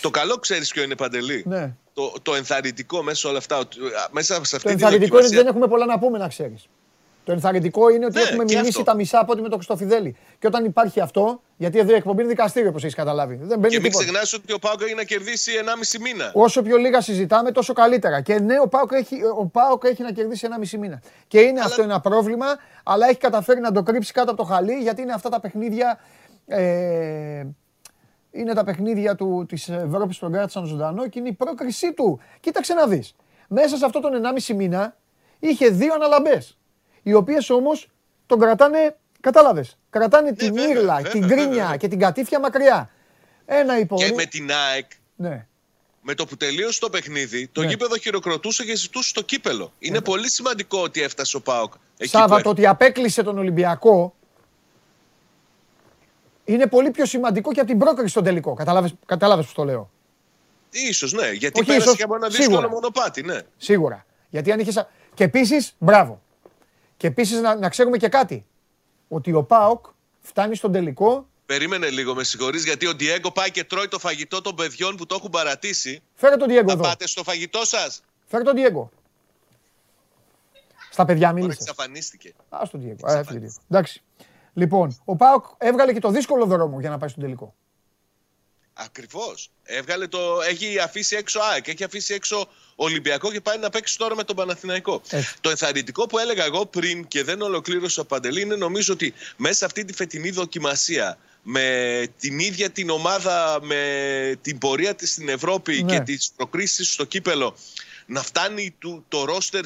Το 0.01 0.09
καλό 0.09 0.37
ξέρεις 0.37 0.71
ποιο 0.71 0.83
είναι 0.83 0.95
παντελή. 0.95 1.43
Ναι. 1.47 1.73
Το, 1.93 2.13
το 2.21 2.35
ενθαρρυντικό 2.35 3.03
μέσα 3.03 3.17
σε 3.17 3.27
όλα 3.27 3.37
αυτά. 3.37 3.67
Μέσα 4.11 4.33
σε 4.45 4.55
αυτή 4.55 4.67
το 4.67 4.69
ενθαρρυντικό 4.69 5.17
είναι 5.17 5.25
ότι 5.25 5.35
δεν 5.35 5.47
έχουμε 5.47 5.67
πολλά 5.67 5.85
να 5.85 5.99
πούμε, 5.99 6.17
να 6.17 6.27
ξέρεις. 6.27 6.67
Το 7.27 7.33
ενθαρρυντικό 7.33 7.89
είναι 7.89 8.05
ότι 8.05 8.17
ναι, 8.17 8.21
έχουμε 8.21 8.43
μιλήσει 8.43 8.83
τα 8.83 8.95
μισά 8.95 9.19
από 9.19 9.31
ό,τι 9.31 9.41
με 9.41 9.49
το 9.49 9.55
Χρυστοφιδέλη. 9.55 10.15
Και 10.39 10.47
όταν 10.47 10.65
υπάρχει 10.65 10.99
αυτό, 10.99 11.41
γιατί 11.57 11.79
εδώ 11.79 11.91
η 11.91 11.95
εκπομπή 11.95 12.21
είναι 12.21 12.29
δικαστήριο, 12.29 12.69
όπως 12.69 12.83
έχεις 12.83 12.95
καταλάβει. 12.95 13.39
Δεν 13.41 13.61
και 13.61 13.79
μην 13.79 13.91
ξεχνάς 13.91 14.33
ότι 14.33 14.53
ο 14.53 14.59
Πάοκ 14.59 14.81
έχει 14.81 14.95
να 14.95 15.03
κερδίσει 15.03 15.51
1,5 15.95 15.99
μήνα. 16.01 16.31
Όσο 16.33 16.61
πιο 16.61 16.77
λίγα 16.77 17.01
συζητάμε, 17.01 17.51
τόσο 17.51 17.73
καλύτερα. 17.73 18.21
Και 18.21 18.39
ναι, 18.39 18.59
ο 18.59 18.67
Πάοκ 18.67 18.91
έχει, 18.91 19.15
ο 19.37 19.45
Πάοκ 19.45 19.83
έχει 19.85 20.03
να 20.03 20.11
κερδίσει 20.11 20.47
1,5 20.71 20.77
μήνα. 20.79 21.01
Και 21.27 21.39
είναι 21.39 21.59
αυτό 21.59 21.81
ένα 21.81 21.99
πρόβλημα, 21.99 22.45
αλλά 22.83 23.07
έχει 23.07 23.17
καταφέρει 23.17 23.59
να 23.59 23.71
το 23.71 23.83
κρύψει 23.83 24.13
κάτω 24.13 24.31
από 24.31 24.41
το 24.43 24.47
χαλί, 24.47 24.73
γιατί 24.73 25.01
είναι 25.01 25.13
αυτά 25.13 25.29
τα 25.29 25.39
παιχνίδια. 25.39 25.99
Ε, 26.47 27.45
είναι 28.31 28.53
τα 28.53 28.63
παιχνίδια 28.63 29.15
του, 29.15 29.45
της 29.47 29.69
Ευρώπης 29.69 30.17
που 30.17 30.23
τον 30.23 30.33
κράτησαν 30.33 30.65
ζωντανό 30.65 31.07
και 31.07 31.19
είναι 31.19 31.29
η 31.29 31.33
πρόκρισή 31.33 31.93
του. 31.93 32.19
Κοίταξε 32.39 32.73
να 32.73 32.87
δεις. 32.87 33.15
Μέσα 33.47 33.77
σε 33.77 33.85
αυτό 33.85 33.99
τον 33.99 34.11
1,5 34.47 34.55
μήνα 34.55 34.97
είχε 35.39 35.67
δύο 35.69 35.93
αναλαμπές 35.93 36.57
οι 37.07 37.13
οποίες 37.13 37.49
όμως 37.49 37.87
τον 38.25 38.39
κρατάνε, 38.39 38.95
κατάλαβες. 39.19 39.77
Κρατάνε 39.89 40.33
την 40.33 40.53
ναι, 40.53 40.61
ήρλα, 40.61 41.01
την 41.01 41.25
γκρίνια 41.25 41.75
και 41.77 41.87
την 41.87 41.99
κατήφια 41.99 42.39
μακριά. 42.39 42.89
Ένα 43.45 43.79
υπόλοιπο. 43.79 44.09
Και 44.09 44.15
με 44.15 44.25
την 44.25 44.51
ΑΕΚ. 44.51 44.85
Ναι. 45.15 45.47
Με 46.01 46.13
το 46.13 46.25
που 46.25 46.37
τελείωσε 46.37 46.79
το 46.79 46.89
παιχνίδι, 46.89 47.47
το 47.47 47.61
ναι. 47.61 47.67
γήπεδο 47.67 47.97
χειροκροτούσε 47.97 48.65
και 48.65 48.75
ζητούσε 48.75 49.13
το 49.13 49.21
κύπελο. 49.21 49.73
Είναι 49.79 50.01
πολύ 50.01 50.29
σημαντικό 50.29 50.81
ότι 50.81 51.01
έφτασε 51.01 51.37
ο 51.37 51.41
Πάοκ. 51.41 51.73
Σάββατο, 51.97 52.49
ότι 52.49 52.67
απέκλεισε 52.67 53.23
τον 53.23 53.37
Ολυμπιακό 53.37 54.15
είναι 56.45 56.67
πολύ 56.67 56.91
πιο 56.91 57.05
σημαντικό 57.05 57.51
και 57.51 57.59
από 57.59 57.69
την 57.69 57.79
πρόκριση 57.79 58.09
στον 58.09 58.23
τελικό. 58.23 58.53
Κατάλαβε 59.05 59.41
που 59.41 59.53
το 59.53 59.63
λέω; 59.63 59.91
Ίσως 60.69 61.13
ναι, 61.13 61.31
γιατί 61.31 61.59
Όχι, 61.59 61.67
πέρασε 61.67 61.85
ίσως, 61.85 61.97
και 61.97 62.03
από 62.03 62.15
ένα 62.15 62.27
δύσκολο 62.27 62.69
μονοπάτι, 62.69 63.21
ναι. 63.21 63.39
Σίγουρα. 63.57 64.05
Γιατί 64.29 64.51
αν 64.51 64.59
είχε. 64.59 64.87
Και 65.13 65.23
επίσης, 65.23 65.75
μπράβο. 65.77 66.21
Και 66.97 67.07
επίσης 67.07 67.39
να, 67.39 67.55
να 67.55 67.69
ξέρουμε 67.69 67.97
και 67.97 68.07
κάτι. 68.07 68.45
Ότι 69.07 69.33
ο 69.33 69.43
Πάοκ 69.43 69.85
φτάνει 70.21 70.55
στον 70.55 70.71
τελικό. 70.71 71.27
Περίμενε 71.45 71.89
λίγο, 71.89 72.15
με 72.15 72.23
συγχωρείς, 72.23 72.63
γιατί 72.63 72.87
ο 72.87 72.95
Ντιέγκο 72.95 73.31
πάει 73.31 73.51
και 73.51 73.63
τρώει 73.63 73.87
το 73.87 73.99
φαγητό 73.99 74.41
των 74.41 74.55
παιδιών 74.55 74.95
που 74.95 75.05
το 75.05 75.15
έχουν 75.15 75.29
παρατήσει. 75.29 76.01
Φέρε 76.13 76.35
τον 76.35 76.47
Ντιέγκο 76.47 76.71
εδώ. 76.71 76.83
πάτε 76.83 77.07
στο 77.07 77.23
φαγητό 77.23 77.65
σας; 77.65 78.01
Φέρε 78.25 78.43
τον 78.43 78.55
Ντιέγκο. 78.55 78.89
Στα 80.91 81.05
παιδιά 81.05 81.31
μίλησες. 81.31 81.59
εξαφανίστηκε. 81.59 82.33
Α 82.49 82.61
τον 82.71 82.79
Ντιέγκο. 82.79 83.23
Εντάξει. 83.69 84.01
Λοιπόν, 84.53 84.97
ο 85.05 85.15
Πάοκ 85.15 85.45
έβγαλε 85.57 85.93
και 85.93 85.99
το 85.99 86.09
δύσκολο 86.09 86.45
δρόμο 86.45 86.79
για 86.79 86.89
να 86.89 86.97
πάει 86.97 87.09
στον 87.09 87.23
τελικό. 87.23 87.55
Ακριβώς. 88.77 89.49
Έβγαλε 89.63 90.07
το. 90.07 90.41
Έχει 90.41 90.79
αφήσει 90.79 91.15
έξω 91.15 91.39
ΑΕΚ, 91.39 91.67
έχει 91.67 91.83
αφήσει 91.83 92.13
έξω 92.13 92.47
Ολυμπιακό 92.75 93.31
και 93.31 93.41
πάει 93.41 93.57
να 93.57 93.69
παίξει 93.69 93.97
τώρα 93.97 94.15
με 94.15 94.23
τον 94.23 94.35
Παναθηναϊκό. 94.35 95.01
Το 95.41 95.49
ενθαρρυντικό 95.49 96.07
που 96.07 96.19
έλεγα 96.19 96.45
εγώ 96.45 96.65
πριν 96.65 97.07
και 97.07 97.23
δεν 97.23 97.41
ολοκλήρωσα 97.41 98.01
ο 98.01 98.05
Παντελή 98.05 98.41
είναι 98.41 98.55
νομίζω 98.55 98.93
ότι 98.93 99.13
μέσα 99.37 99.65
αυτή 99.65 99.85
τη 99.85 99.93
φετινή 99.93 100.29
δοκιμασία 100.29 101.17
με 101.41 102.07
την 102.19 102.39
ίδια 102.39 102.69
την 102.69 102.89
ομάδα, 102.89 103.59
με 103.61 104.39
την 104.41 104.57
πορεία 104.57 104.95
της 104.95 105.11
στην 105.11 105.29
Ευρώπη 105.29 105.83
ναι. 105.83 105.91
και 105.91 106.03
τις 106.03 106.31
προκρίσεις 106.35 106.93
στο 106.93 107.05
κύπελο 107.05 107.55
να 108.05 108.21
φτάνει 108.23 108.75
το, 108.79 109.03
το 109.07 109.25
ρόστερ, 109.25 109.63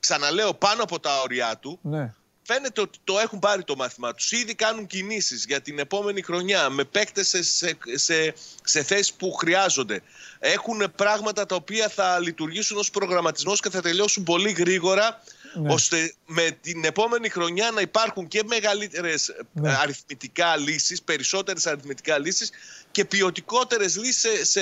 ξαναλέω, 0.00 0.54
πάνω 0.54 0.82
από 0.82 1.00
τα 1.00 1.20
όρια 1.20 1.58
του. 1.60 1.78
Ναι. 1.82 2.14
Φαίνεται 2.50 2.80
ότι 2.80 2.98
το 3.04 3.18
έχουν 3.18 3.38
πάρει 3.38 3.64
το 3.64 3.76
μάθημά 3.76 4.14
τους. 4.14 4.32
Ήδη 4.32 4.54
κάνουν 4.54 4.86
κινήσεις 4.86 5.44
για 5.44 5.60
την 5.60 5.78
επόμενη 5.78 6.22
χρονιά 6.22 6.70
με 6.70 6.84
παίκτες 6.84 7.28
σε, 7.28 7.42
σε, 7.42 7.78
σε, 7.94 8.34
σε 8.64 8.82
θέσεις 8.82 9.12
που 9.12 9.32
χρειάζονται. 9.32 10.02
Έχουν 10.38 10.92
πράγματα 10.96 11.46
τα 11.46 11.54
οποία 11.54 11.88
θα 11.88 12.18
λειτουργήσουν 12.18 12.78
ως 12.78 12.90
προγραμματισμός 12.90 13.60
και 13.60 13.70
θα 13.70 13.80
τελειώσουν 13.80 14.22
πολύ 14.24 14.50
γρήγορα 14.50 15.22
ναι. 15.54 15.72
ώστε 15.72 16.14
με 16.26 16.50
την 16.60 16.84
επόμενη 16.84 17.28
χρονιά 17.28 17.70
να 17.70 17.80
υπάρχουν 17.80 18.28
και 18.28 18.42
μεγαλύτερες 18.46 19.34
ναι. 19.52 19.76
αριθμητικά 19.76 20.56
λύσεις, 20.56 21.02
περισσότερες 21.02 21.66
αριθμητικά 21.66 22.18
λύσεις 22.18 22.50
και 22.90 23.04
ποιοτικότερες 23.04 23.96
λύσεις 23.96 24.48
σε, 24.48 24.60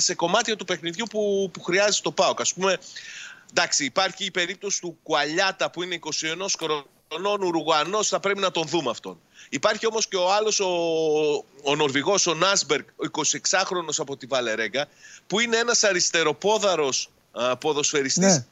σε, 0.00 0.14
κομμάτια 0.14 0.56
του 0.56 0.64
παιχνιδιού 0.64 1.06
που, 1.10 1.50
που 1.52 1.62
χρειάζεται 1.62 2.02
το 2.02 2.12
ΠΑΟΚ. 2.12 2.40
Ας 2.40 2.54
πούμε, 2.54 2.78
εντάξει, 3.50 3.84
υπάρχει 3.84 4.24
η 4.24 4.30
περίπτωση 4.30 4.80
του 4.80 4.98
Κουαλιάτα 5.02 5.70
που 5.70 5.82
είναι 5.82 5.98
21 6.00 6.10
χρονών 6.58 6.86
Ουρουγουανός, 7.40 8.08
θα 8.08 8.20
πρέπει 8.20 8.40
να 8.40 8.50
τον 8.50 8.66
δούμε 8.66 8.90
αυτόν. 8.90 9.20
Υπάρχει 9.48 9.86
όμως 9.86 10.08
και 10.08 10.16
ο 10.16 10.32
άλλος, 10.32 10.60
ο, 10.60 10.66
ο 11.62 11.74
Νορβηγός, 11.76 12.26
ο 12.26 12.34
Νάσμπεργκ, 12.34 12.84
ο 12.96 13.10
26χρονος 13.12 13.98
από 13.98 14.16
τη 14.16 14.26
Βαλερέγκα, 14.26 14.86
που 15.26 15.40
είναι 15.40 15.56
ένας 15.56 15.84
αριστεροπόδαρος 15.84 17.10
ποδοσφαιριστής 17.58 18.26
ναι 18.26 18.46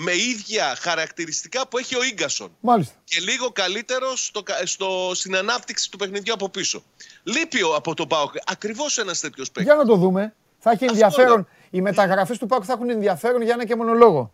με 0.00 0.12
ίδια 0.12 0.76
χαρακτηριστικά 0.80 1.68
που 1.68 1.78
έχει 1.78 1.96
ο 1.96 2.00
γκασον. 2.14 2.50
Μάλιστα. 2.60 2.94
Και 3.04 3.20
λίγο 3.20 3.50
καλύτερο 3.50 4.16
στο, 4.16 4.42
στο, 4.64 5.10
στην 5.14 5.36
ανάπτυξη 5.36 5.90
του 5.90 5.96
παιχνιδιού 5.96 6.32
από 6.32 6.48
πίσω. 6.48 6.82
Λείπει 7.22 7.58
από 7.76 7.94
τον 7.94 8.08
Πάοκ 8.08 8.34
ακριβώς 8.46 8.98
ένας 8.98 9.20
τέτοιος 9.20 9.50
παίκτης. 9.50 9.72
Για 9.72 9.82
να 9.82 9.88
το 9.88 9.96
δούμε. 9.96 10.34
Θα 10.58 10.70
έχει 10.70 10.84
ενδιαφέρον. 10.84 11.48
Οι 11.70 11.80
μεταγραφές 11.80 12.38
του 12.38 12.46
Πάοκ 12.46 12.62
θα 12.66 12.72
έχουν 12.72 12.90
ενδιαφέρον 12.90 13.42
για 13.42 13.52
ένα 13.52 13.64
και 13.64 13.76
μόνο 13.76 13.92
λόγο. 13.92 14.32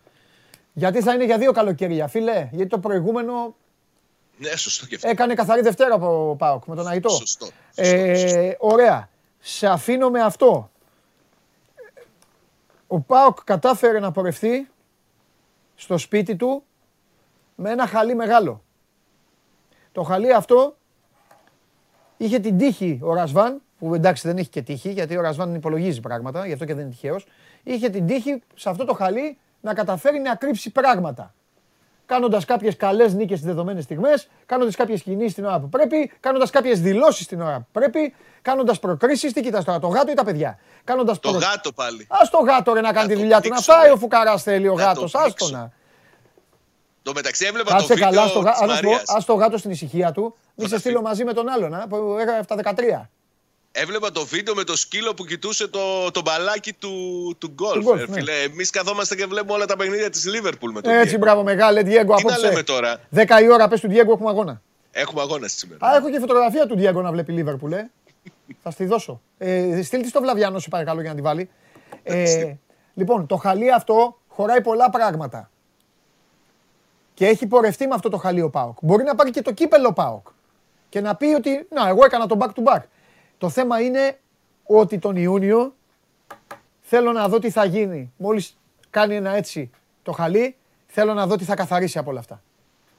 Γιατί 0.75 1.03
θα 1.03 1.15
είναι 1.15 1.25
για 1.25 1.39
δύο 1.39 1.53
καλοκαίρια, 1.53 2.07
φίλε. 2.09 2.49
Γιατί 2.53 2.71
το 2.71 2.79
προηγούμενο. 2.79 3.55
Ναι, 4.37 4.57
σωστό 4.57 4.87
και 4.87 4.95
αυτό. 4.95 5.09
Έκανε 5.09 5.35
καθαρή 5.35 5.61
Δευτέρα 5.61 5.95
από 5.95 6.37
Πάοκ 6.39 6.65
με 6.65 6.75
τον 6.75 6.87
Αϊτό. 6.87 7.09
Σωστό. 7.09 7.49
Ε, 7.75 8.53
ωραία. 8.59 9.09
Σε 9.39 9.67
αφήνω 9.67 10.11
με 10.11 10.21
αυτό. 10.21 10.71
Ο 12.87 13.01
Πάοκ 13.01 13.45
κατάφερε 13.45 13.99
να 13.99 14.11
πορευτεί 14.11 14.71
στο 15.75 15.99
σπίτι 15.99 16.37
του 16.37 16.65
με 17.55 17.71
ένα 17.71 17.87
χαλί 17.87 18.15
μεγάλο. 18.15 18.63
Το 19.93 20.03
χαλί 20.03 20.33
αυτό 20.33 20.77
είχε 22.17 22.39
την 22.39 22.59
τύχη 22.59 22.99
ο 23.03 23.15
Ρασβάν, 23.15 23.63
που 23.79 23.95
εντάξει 23.95 24.29
δεν 24.29 24.39
έχει 24.39 24.49
και 24.49 24.63
τύχη, 24.63 24.91
γιατί 24.91 25.17
ο 25.17 25.21
Ρασβάν 25.21 25.55
υπολογίζει 25.55 26.01
πράγματα, 26.01 26.47
γι' 26.47 26.53
αυτό 26.53 26.65
και 26.65 26.75
δεν 26.75 26.83
είναι 26.85 26.93
τυχαίος. 26.93 27.27
Είχε 27.63 27.89
την 27.89 28.07
τύχη 28.07 28.43
σε 28.55 28.69
αυτό 28.69 28.85
το 28.85 28.95
χαλί 28.95 29.39
να 29.65 29.74
καταφέρει 29.74 30.19
να 30.19 30.35
κρύψει 30.35 30.70
πράγματα. 30.70 31.35
Κάνοντας 32.07 32.45
κάποιες 32.45 32.77
καλές 32.77 33.15
νίκες 33.15 33.39
στις 33.39 33.51
δεδομένες 33.51 33.85
στιγμές, 33.85 34.28
κάνοντας 34.47 34.77
κάποιες 34.77 35.03
κινήσεις 35.03 35.35
την 35.35 35.45
ώρα 35.45 35.61
που 35.61 35.69
πρέπει, 35.69 36.12
κάνοντας 36.20 36.51
κάποιες 36.51 36.81
δηλώσεις 36.81 37.27
την 37.27 37.41
ώρα 37.41 37.59
που 37.59 37.66
πρέπει, 37.73 38.15
κάνοντας 38.43 38.78
προκρίσεις. 38.78 39.32
Τι 39.32 39.43
κοιτάς 39.43 39.65
τώρα, 39.65 39.78
το 39.78 39.86
γάτο 39.86 40.11
ή 40.11 40.15
τα 40.15 40.24
παιδιά; 40.24 40.59
Κάνοντας 40.85 41.19
το 41.20 41.31
προ... 41.31 41.39
γάτο 41.39 41.73
πάλι. 41.73 42.03
Α 42.03 42.28
το 42.31 42.39
γάτο 42.39 42.73
ρε 42.73 42.81
να 42.81 42.93
κάνει 42.93 43.09
τη 43.09 43.15
δουλειά 43.15 43.41
του. 43.41 43.49
Να 43.49 43.61
φάει 43.61 43.91
ο 43.91 43.97
φουκαράς 43.97 44.43
θέλει 44.43 44.69
ο 44.69 44.74
γάτος. 44.74 45.15
Άστονα. 45.15 45.73
Το 47.03 47.12
μεταξύ 47.15 47.47
έβλεπα 47.47 47.77
το 47.77 47.86
βίντεο 47.86 48.11
καλά, 48.11 48.27
στο, 48.27 48.43
ας 49.07 49.24
το 49.24 49.35
γάτο 49.35 49.59
στην 49.59 49.70
ησυχία 49.70 50.12
του. 50.12 50.36
Μη 50.55 50.69
σε 50.69 50.78
στείλω 50.78 51.03
μαζί 51.03 51.24
με 51.24 51.32
τον 51.32 51.49
άλλον, 51.49 51.85
που 51.89 52.16
έγραφε 52.20 52.55
τα 52.55 52.74
13. 52.77 53.09
Έβλεπα 53.77 54.11
το 54.11 54.25
βίντεο 54.25 54.55
με 54.55 54.65
το 54.65 54.77
σκύλο 54.77 55.15
που 55.15 55.25
κοιτούσε 55.25 55.69
το, 55.69 56.11
το 56.11 56.21
μπαλάκι 56.21 56.73
του, 56.73 56.91
του 57.39 57.49
γκολφ. 57.55 57.87
Ε, 57.87 58.21
ναι. 58.21 58.33
Εμείς 58.33 58.71
καθόμαστε 58.71 59.15
και 59.15 59.27
βλέπουμε 59.27 59.53
όλα 59.53 59.67
τα 59.67 59.77
παιχνίδια 59.77 60.11
της 60.11 60.27
Λίβερπουλ 60.27 60.73
με 60.73 60.81
τον 60.81 60.93
Έτσι, 60.93 61.19
μπράβο, 61.19 61.43
μεγάλε 61.43 61.83
Διέγκο. 61.83 62.15
Τι 62.15 62.25
να 62.25 62.39
λέμε 62.39 62.63
τώρα; 62.63 63.01
10 63.15 63.25
η 63.43 63.49
ώρα 63.49 63.69
πες 63.69 63.81
του 63.81 63.89
Διέγκο 63.89 64.13
έχουμε 64.13 64.29
αγώνα. 64.29 64.63
Έχουμε 64.91 65.21
αγώνα 65.21 65.49
σήμερα. 65.49 65.87
Α, 65.87 65.97
έχω 65.97 66.11
και 66.11 66.19
φωτογραφία 66.19 66.67
του 66.67 66.77
Διέγκο 66.77 67.03
να 67.03 67.11
βλέπει 67.11 67.33
Λίβερπουλ. 67.33 67.73
Ε. 67.73 67.91
Θα 68.63 68.71
στη 68.71 68.85
δώσω. 68.85 69.21
Ε, 69.39 69.83
στείλτε 69.83 70.09
στο 70.09 70.21
Βλαβιάνο, 70.21 70.59
σε 70.59 70.69
παρακαλώ, 70.69 71.01
για 71.01 71.11
να 71.11 71.17
τη 71.17 71.23
βάλει. 71.23 71.51
Ε, 72.03 72.55
λοιπόν, 72.95 73.27
το 73.27 73.37
χαλί 73.37 73.73
αυτό 73.73 74.19
χωράει 74.29 74.63
πολλά 74.63 74.91
πράγματα. 74.91 75.51
Και 77.15 77.27
έχει 77.27 77.47
πορευτεί 77.47 77.87
με 77.87 77.95
αυτό 77.95 78.09
το 78.09 78.17
χαλί 78.17 78.43
ο 78.43 78.51
Πάοκ. 78.51 78.77
Μπορεί 78.81 79.05
να 79.05 79.15
πάρει 79.15 79.31
και 79.31 79.43
το 79.43 79.53
κύπελο 79.53 79.93
Πάοκ. 79.93 80.27
Και 80.89 81.01
να 81.01 81.17
πει 81.17 81.27
ότι, 81.27 81.67
να, 81.71 81.89
εγώ 81.89 82.05
έκανα 82.05 82.27
το 82.27 82.37
back 82.41 82.49
to 82.49 82.73
back. 82.73 82.83
Το 83.45 83.51
θέμα 83.51 83.81
είναι 83.81 84.19
ότι 84.65 84.99
τον 84.99 85.16
Ιούνιο 85.16 85.75
θέλω 86.81 87.12
να 87.12 87.29
δω 87.29 87.39
τι 87.39 87.51
θα 87.51 87.65
γίνει. 87.65 88.12
Μόλις 88.16 88.57
κάνει 88.91 89.16
ένα 89.16 89.37
έτσι 89.37 89.71
το 90.03 90.12
χαλί, 90.12 90.57
θέλω 90.87 91.15
να 91.15 91.27
δω 91.27 91.37
τι 91.37 91.45
θα 91.45 91.55
καθαρίσει 91.55 91.99
από 91.99 92.11
όλα 92.11 92.21
αυτά. 92.21 92.43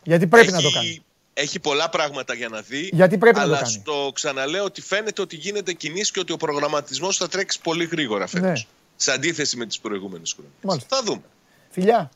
Γιατί 0.04 0.28
πρέπει 0.28 0.52
να 0.52 0.62
το 0.62 0.72
κάνει. 0.72 1.04
Έχει 1.34 1.60
πολλά 1.60 1.90
πράγματα 1.90 2.34
για 2.34 2.50
να 2.50 2.62
δει. 2.62 2.90
Γιατί 2.94 3.18
πρέπει 3.18 3.40
αλλά 3.40 3.48
να 3.48 3.58
το 3.58 3.64
κάνει. 3.64 3.74
στο 3.74 4.12
ξαναλέω 4.14 4.64
ότι 4.64 4.82
φαίνεται 4.82 5.22
ότι 5.22 5.36
γίνεται 5.36 5.74
κινήσει 5.74 6.12
και 6.12 6.20
ότι 6.20 6.34
ο 6.34 6.38
προγραμματισμός 6.38 7.18
θα 7.18 7.28
τρέξει 7.28 7.62
πολύ 7.62 7.86
γρήγορα 7.86 8.28
φέτος. 8.28 8.50
Ναι. 8.50 8.70
Σε 8.96 9.12
αντίθεση 9.12 9.58
με 9.58 9.66
τις 9.66 9.80
προηγούμενες 9.80 10.36
χρονιές. 10.36 10.86
Θα 10.88 11.02
δούμε. 11.04 11.22
Φιλιά. 11.70 12.10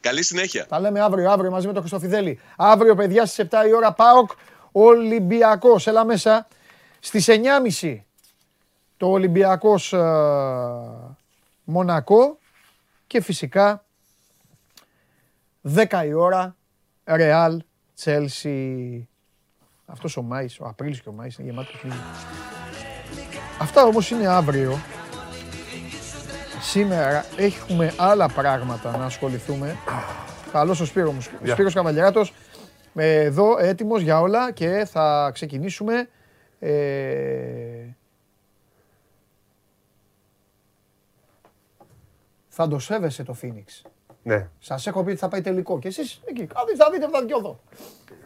Καλή 0.00 0.22
συνέχεια. 0.22 0.66
Τα 0.66 0.80
λέμε 0.80 1.00
αύριο, 1.00 1.30
αύριο 1.30 1.50
μαζί 1.50 1.66
με 1.66 1.72
τον 1.72 1.80
Χρυστοφιδέλη. 1.80 2.40
Αύριο, 2.56 2.94
παιδιά, 2.94 3.26
στις 3.26 3.46
7 3.50 3.66
η 3.68 3.72
ώρα, 3.72 3.92
ΠΑΟΚ 3.92 4.30
Ολυμπιακός. 4.72 5.86
Έλα 5.86 6.04
μέσα. 6.04 6.46
Στις 7.06 7.26
9.30 7.80 7.98
το 8.96 9.06
Ολυμπιακός 9.10 9.92
ε, 9.92 9.98
Μονακό 11.64 12.38
και 13.06 13.20
φυσικά 13.20 13.84
10 15.74 16.04
η 16.06 16.12
ώρα 16.12 16.56
Ρεάλ 17.04 17.62
Τσέλσι. 17.94 19.08
Αυτός 19.86 20.16
ο 20.16 20.22
Μάης, 20.22 20.60
ο 20.60 20.64
Απρίλης 20.64 21.00
και 21.00 21.08
ο 21.08 21.12
Μάης 21.12 21.36
είναι 21.36 21.48
γεμάτος 21.48 21.78
φίλοι. 21.78 21.92
Αυτά 23.60 23.84
όμως 23.84 24.10
είναι 24.10 24.26
αύριο. 24.26 24.78
Σήμερα 26.60 27.24
έχουμε 27.36 27.94
άλλα 27.96 28.28
πράγματα 28.28 28.96
να 28.96 29.04
ασχοληθούμε. 29.04 29.76
Καλώς 30.52 30.80
ο 30.80 30.84
Σπύρος 30.84 31.12
μου. 31.12 31.20
Ο 31.42 31.46
Σπύρος 31.46 31.74
Καβαλιαράτος 31.74 32.32
εδώ 32.94 33.58
έτοιμος 33.58 34.02
για 34.02 34.20
όλα 34.20 34.52
και 34.52 34.86
θα 34.90 35.30
ξεκινήσουμε. 35.34 36.08
Ε... 36.58 37.96
Θα 42.48 42.68
το 42.68 42.78
σέβεσαι 42.78 43.22
το 43.22 43.32
Φίνιξ. 43.32 43.82
Ναι. 44.22 44.48
Σας 44.58 44.86
έχω 44.86 45.02
πει 45.04 45.10
ότι 45.10 45.18
θα 45.18 45.28
πάει 45.28 45.40
τελικό. 45.40 45.78
Και 45.78 45.88
εσείς 45.88 46.20
εκεί, 46.24 46.46
θα 46.46 46.64
δείτε, 46.66 46.84
θα 46.84 46.90
δείτε 46.90 47.08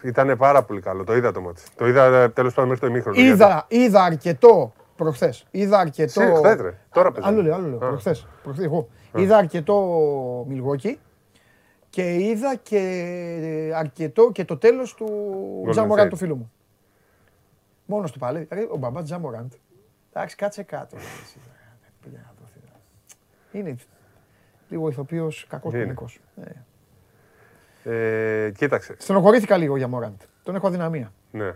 Ήταν 0.02 0.36
πάρα 0.36 0.62
πολύ 0.62 0.80
καλό. 0.80 1.04
Το 1.04 1.16
είδα 1.16 1.32
το 1.32 1.40
μάτι. 1.40 1.62
Το 1.76 1.86
είδα 1.86 2.04
ε, 2.04 2.28
τέλος 2.28 2.54
πάντων 2.54 2.70
μέχρι 2.70 2.86
το 2.86 2.92
ημίχρονο. 2.92 3.20
Είδα, 3.20 3.66
είδα 3.68 4.02
αρκετό 4.02 4.72
προχθές. 4.96 5.46
Είδα 5.50 5.78
αρκετό. 5.78 6.20
Χθες, 6.34 6.74
Τώρα 6.92 7.12
πες. 7.12 7.24
Άλλο 7.24 7.42
λέω, 7.42 7.54
άλλο 7.54 7.68
λέω. 7.68 7.78
Προχθές. 7.78 8.26
Εγώ. 8.60 8.88
Είδα 9.14 9.36
αρκετό 9.36 9.76
Μιλγόκι 10.48 10.98
και 11.90 12.14
είδα 12.14 12.54
και 12.54 13.72
αρκετό 13.74 14.30
και 14.32 14.44
το 14.44 14.56
τέλος 14.56 14.94
του 14.94 15.08
Τζαμοράντ 15.70 16.08
του 16.08 16.16
φίλου 16.16 16.36
μου. 16.36 16.52
Μόνος 17.90 18.12
του 18.12 18.18
πάλι. 18.18 18.48
Ο 18.72 18.76
μπαμπάς 18.76 19.04
Τζαμοράντ. 19.04 19.52
Εντάξει, 20.12 20.36
κάτσε 20.36 20.62
κάτω. 20.62 20.96
Είναι 23.52 23.76
λίγο 24.68 24.88
ηθοποιός 24.88 25.46
κακός 25.48 25.72
κοινικό. 25.72 26.08
Ε, 27.84 28.50
κοίταξε. 28.56 28.94
Στενοχωρήθηκα 28.98 29.56
λίγο 29.56 29.76
για 29.76 29.88
Μόραντ. 29.88 30.20
Τον 30.42 30.54
έχω 30.54 30.66
αδυναμία. 30.66 31.12
Ναι. 31.30 31.52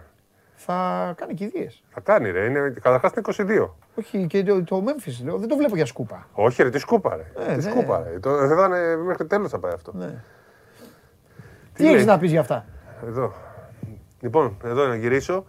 Θα 0.55 1.13
κάνει 1.17 1.35
κηδείε. 1.35 1.69
Θα 1.91 2.01
κάνει, 2.01 2.31
ρε. 2.31 2.45
Είναι, 2.45 2.75
καταρχάς 2.83 3.37
είναι 3.39 3.65
22. 3.65 3.69
Όχι, 3.95 4.27
και 4.27 4.43
το, 4.43 4.65
το 4.65 4.85
Memphis 4.87 5.25
λέω, 5.25 5.39
δεν 5.39 5.49
το 5.49 5.57
βλέπω 5.57 5.77
για 5.77 5.87
σκούπα. 5.87 6.29
Όχι, 6.33 6.63
ρε, 6.63 6.71
τι 6.71 6.79
σκούπα, 6.79 7.17
ρε. 7.17 7.25
Ε, 7.39 7.57
τι 7.57 7.65
ναι. 7.65 7.71
σκούπα, 7.71 8.03
ρε. 8.03 8.19
Το, 8.19 8.47
δεν 8.47 8.57
θα 8.57 8.65
είναι, 8.65 8.97
μέχρι 8.97 9.27
τέλος 9.27 9.51
θα 9.51 9.59
πάει 9.59 9.73
αυτό. 9.73 9.93
Ναι. 9.95 10.07
Τι, 11.73 11.85
τι 11.85 11.93
έχεις 11.93 12.07
να 12.07 12.19
πεις 12.19 12.31
για 12.31 12.41
αυτά; 12.41 12.65
Εδώ. 13.07 13.33
Λοιπόν, 14.21 14.57
εδώ 14.65 14.87
να 14.87 14.95
γυρίσω. 14.95 15.45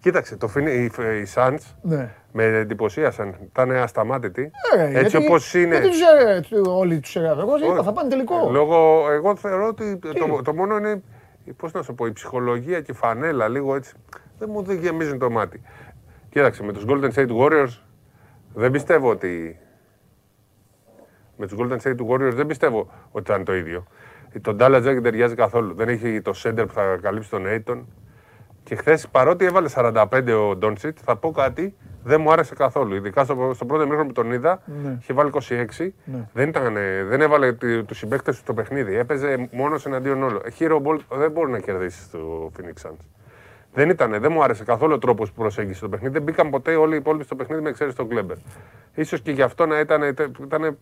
Κοίταξε, 0.00 0.36
το, 0.36 0.50
οι, 0.56 0.84
οι 0.84 1.26
Suns 1.34 1.58
ναι. 1.82 2.14
με 2.32 2.44
εντυπωσίασαν. 2.44 3.34
Ήταν 3.42 3.70
ασταμάτητοι. 3.70 4.50
Ε, 4.76 4.98
έτσι 4.98 5.16
όπως 5.16 5.54
είναι. 5.54 5.78
Γιατί 5.78 6.48
τους, 6.48 6.68
όλοι 6.68 7.00
τους 7.00 7.16
έγραφε. 7.16 7.40
Εγώ 7.40 7.56
είπα, 7.56 7.82
θα 7.82 7.92
πάνε 7.92 8.08
τελικό. 8.08 8.48
Λόγω, 8.50 9.10
εγώ 9.10 9.36
θεωρώ 9.36 9.66
ότι 9.66 9.98
το, 9.98 10.42
το, 10.42 10.54
μόνο 10.54 10.76
είναι. 10.76 11.02
Πώς 11.56 11.72
να 11.72 11.82
σου 11.82 11.94
πω, 11.94 12.06
η 12.06 12.12
ψυχολογία 12.12 12.80
και 12.80 12.90
η 12.90 12.94
φανέλα 12.94 13.48
λίγο 13.48 13.74
έτσι. 13.74 13.94
Δεν 14.38 14.48
μου 14.52 14.62
δεν 14.62 14.78
γεμίζουν 14.78 15.18
το 15.18 15.30
μάτι. 15.30 15.62
Κοίταξε, 16.30 16.62
με 16.62 16.72
τους 16.72 16.84
Golden 16.88 17.12
State 17.12 17.36
Warriors 17.38 17.78
δεν 18.54 18.70
πιστεύω 18.70 19.10
ότι. 19.10 19.58
Με 21.36 21.46
τους 21.46 21.58
Golden 21.60 21.78
State 21.82 22.06
Warriors 22.08 22.32
δεν 22.34 22.46
πιστεύω 22.46 22.90
ότι 23.10 23.30
ήταν 23.30 23.44
το 23.44 23.54
ίδιο. 23.54 23.86
Τον 24.40 24.56
Dallas 24.60 24.80
δεν 24.80 25.02
ταιριάζει 25.02 25.34
καθόλου. 25.34 25.74
Δεν 25.74 25.88
έχει 25.88 26.20
το 26.20 26.32
center 26.42 26.64
που 26.66 26.72
θα 26.72 26.98
καλύψει 27.02 27.30
τον 27.30 27.44
Aiton 27.46 27.84
Και 28.70 28.76
χθες 28.76 29.08
παρότι 29.08 29.44
έβαλε 29.44 29.68
45 29.74 30.04
ο 30.50 30.56
Ντόνσιτ, 30.56 30.98
θα 31.04 31.16
πω 31.16 31.30
κάτι, 31.30 31.74
δεν 32.04 32.20
μου 32.20 32.32
άρεσε 32.32 32.54
καθόλου. 32.54 32.94
Ειδικά 32.94 33.24
στο, 33.24 33.50
στο 33.54 33.64
πρώτο 33.64 33.84
μήχρονο 33.84 34.06
που 34.06 34.12
τον 34.12 34.32
είδα, 34.32 34.62
ναι. 34.82 34.96
είχε 35.00 35.12
βάλει 35.12 35.30
26. 35.34 35.38
Ναι. 36.04 36.28
Δεν, 36.32 36.48
ήταν, 36.48 36.74
δεν 37.08 37.20
έβαλε 37.20 37.52
τους 37.86 37.98
συμπαίκτες 37.98 38.34
του 38.34 38.40
στο 38.40 38.54
παιχνίδι. 38.54 38.96
Έπαιζε 38.96 39.48
μόνος 39.52 39.86
εναντίον 39.86 40.22
όλων. 40.22 40.40
Hero 40.58 40.76
ball 40.82 40.98
δεν 41.08 41.30
μπορεί 41.30 41.50
να 41.50 41.58
κερδίσεις 41.58 42.04
στο 42.04 42.50
Phoenix 42.56 42.88
Suns. 42.88 43.04
Δεν 43.72 43.88
ήταν, 43.88 44.20
δεν 44.20 44.32
μου 44.32 44.42
άρεσε 44.42 44.64
καθόλου 44.64 44.92
ο 44.92 44.98
τρόπος 44.98 45.32
που 45.32 45.40
προσέγγισε 45.40 45.80
το 45.80 45.88
παιχνίδι. 45.88 46.12
Δεν 46.12 46.22
μπήκαν 46.22 46.50
ποτέ 46.50 46.74
όλοι 46.74 46.94
οι 46.94 46.96
υπόλοιποι 46.96 47.24
στο 47.24 47.34
παιχνίδι 47.34 47.62
με 47.62 47.68
εξαίρεση 47.68 47.96
τον 47.96 48.08
Κλέμπερ. 48.08 48.36
σω 49.04 49.16
και 49.16 49.30
γι' 49.30 49.42
αυτό 49.42 49.66
να 49.66 49.78
ήταν, 49.78 50.02
ήταν 50.42 50.78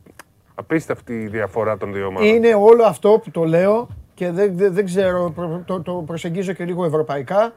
απίστευτη 0.54 1.20
η 1.20 1.26
διαφορά 1.26 1.76
των 1.76 1.92
δύο 1.92 2.06
ομάδων. 2.06 2.28
Είναι 2.28 2.54
όλο 2.54 2.84
αυτό 2.84 3.20
που 3.24 3.30
το 3.30 3.44
λέω 3.44 3.88
και 4.14 4.30
δεν, 4.30 4.56
δεν, 4.56 4.72
δεν 4.72 4.84
ξέρω, 4.84 5.34
το, 5.64 5.82
το 5.82 5.92
προσεγγίζω 6.06 6.52
και 6.52 6.64
λίγο 6.64 6.84
ευρωπαϊκά 6.84 7.52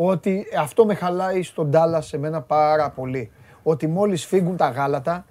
ότι 0.00 0.46
αυτό 0.58 0.86
με 0.86 0.94
χαλάει 0.94 1.42
στον 1.42 1.70
Τάλλας 1.70 2.06
σε 2.06 2.18
μένα 2.18 2.40
πάρα 2.40 2.90
πολύ. 2.90 3.30
Ότι 3.62 3.86
μόλις 3.86 4.26
φύγουν 4.26 4.56
τα 4.56 4.68
γάλατα, 4.68 5.24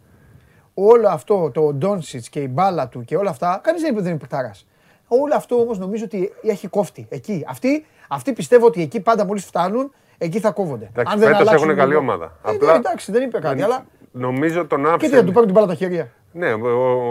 όλο 0.74 1.08
αυτό 1.08 1.52
το 1.54 1.74
Ντόνσιτς 1.74 2.30
και 2.30 2.40
η 2.40 2.48
μπάλα 2.52 2.88
του 2.88 3.04
και 3.04 3.18
όλα 3.18 3.30
αυτά, 3.30 3.60
κανείς 3.64 3.82
δεν 3.82 3.92
είπε 3.92 4.02
δεν 4.02 4.10
είναι 4.10 4.20
παιχτάρας. 4.20 4.68
Όλο 5.08 5.36
αυτό 5.36 5.56
όμως 5.56 5.80
νομίζω 5.80 6.04
ότι 6.06 6.34
έχει 6.42 6.68
κόφτη 6.68 7.06
εκεί. 7.10 7.46
Αυτοί, 7.48 7.86
αυτοί 8.10 8.34
πιστεύω 8.34 8.66
ότι 8.66 8.82
εκεί 8.82 9.00
πάντα 9.00 9.26
μόλις 9.26 9.46
φτάνουν, 9.46 9.92
εκεί 10.18 10.40
θα 10.40 10.52
κόβονται. 10.52 10.90
Εντάξει, 10.90 11.14
Αν 11.14 11.20
δεν 11.20 11.36
φέτος 11.36 11.54
έχουν 11.54 11.76
καλή 11.76 11.96
ομάδα. 11.96 12.26
Ε, 12.46 12.50
Απλά... 12.52 12.76
εντάξει, 12.76 13.12
δεν 13.12 13.24
είπε 13.24 13.40
κάτι, 13.40 13.62
αλλά... 13.62 13.86
Νομίζω 14.12 14.66
τον 14.66 14.86
άφησε... 14.86 14.98
Και 14.98 15.08
τι, 15.08 15.16
θα 15.16 15.24
του 15.24 15.32
πάρουν 15.32 15.46
την 15.46 15.54
μπάλα 15.54 15.68
τα 15.68 15.76
χέρια. 15.76 16.12
Ναι, 16.32 16.54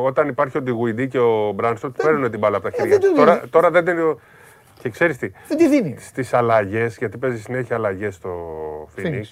όταν 0.04 0.28
υπάρχει 0.28 0.58
ο 0.58 0.62
Ντιγουιντή 0.62 1.08
και 1.08 1.18
ο 1.18 1.52
Μπράνστον, 1.54 1.92
παίρνουν 1.92 2.30
την 2.30 2.38
μπάλα 2.38 2.56
από 2.56 2.70
τα 2.70 2.76
ε, 2.76 2.88
χέρια. 2.88 3.12
Τώρα, 3.14 3.42
τώρα 3.50 3.70
δεν 3.70 3.86
είναι 3.86 4.16
και 4.78 4.88
ξέρεις 4.88 5.18
τι. 5.18 5.30
Δεν 5.48 5.56
τη 5.56 5.68
δίνει; 5.68 5.96
Στις 5.98 6.34
αλλαγές, 6.34 6.96
γιατί 6.96 7.18
παίζει 7.18 7.40
συνέχεια 7.40 7.76
αλλαγές 7.76 8.14
στο 8.14 8.30
Phoenix, 8.96 9.22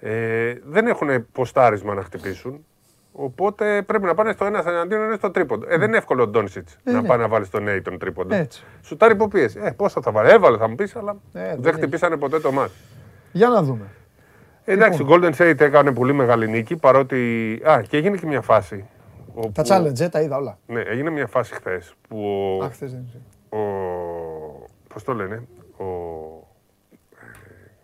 ε, 0.00 0.54
δεν 0.64 0.86
έχουν 0.86 1.26
ποστάρισμα 1.32 1.94
να 1.94 2.02
χτυπήσουν. 2.02 2.64
Οπότε 3.12 3.82
πρέπει 3.82 4.04
να 4.04 4.14
πάνε 4.14 4.32
στο 4.32 4.44
ένας 4.44 4.66
εναντίον, 4.66 5.02
ένας 5.02 5.16
στο 5.16 5.30
τρίποντο. 5.30 5.66
Ε, 5.68 5.78
δεν 5.78 5.88
είναι 5.88 5.96
εύκολο 5.96 6.22
ο 6.22 6.26
Ντόνσιτς 6.26 6.76
ε, 6.84 6.90
να 6.92 7.00
ναι. 7.00 7.08
πάει 7.08 7.18
να 7.18 7.28
βάλει 7.28 7.46
τον 7.46 7.68
A 7.68 7.80
τον 7.82 7.98
τρίποντο. 7.98 8.46
Σου 8.82 8.96
τάρει 8.96 9.12
υποπίεση. 9.12 9.58
Ε, 9.62 9.70
πόσο 9.70 10.02
θα 10.02 10.10
βάλει, 10.10 10.30
έβαλε 10.30 10.56
θα 10.56 10.68
μου 10.68 10.74
πεις, 10.74 10.96
αλλά 10.96 11.16
ε, 11.32 11.56
δεν 11.58 11.72
χτυπήσανε 11.72 12.16
ποτέ 12.16 12.40
το 12.40 12.52
μάτι. 12.52 12.72
Για 13.32 13.48
να 13.48 13.62
δούμε. 13.62 13.84
Ε, 14.64 14.72
εντάξει, 14.72 15.02
ο 15.02 15.06
λοιπόν. 15.08 15.32
Golden 15.32 15.40
State 15.40 15.60
έκανε 15.60 15.92
πολύ 15.92 16.12
μεγάλη 16.12 16.48
νίκη 16.48 16.76
παρότι. 16.76 17.60
Α, 17.68 17.82
και 17.88 17.96
έγινε 17.96 18.16
και 18.16 18.26
μια 18.26 18.40
φάση. 18.40 18.84
Όπου... 19.34 19.52
Τα 19.52 19.62
challenge, 19.66 20.08
τα 20.10 20.20
είδα 20.20 20.36
όλα. 20.36 20.58
Ναι, 20.66 20.80
έγινε 20.80 21.10
μια 21.10 21.26
φάση 21.26 21.54
χθες 21.54 21.94
που. 22.08 22.18
Α, 22.64 22.68
χθες 22.70 22.92
δεν 22.92 23.06
ο 23.48 23.58
πώς 24.94 25.04
το 25.04 25.14
λένε, 25.14 25.48
ο, 25.76 25.84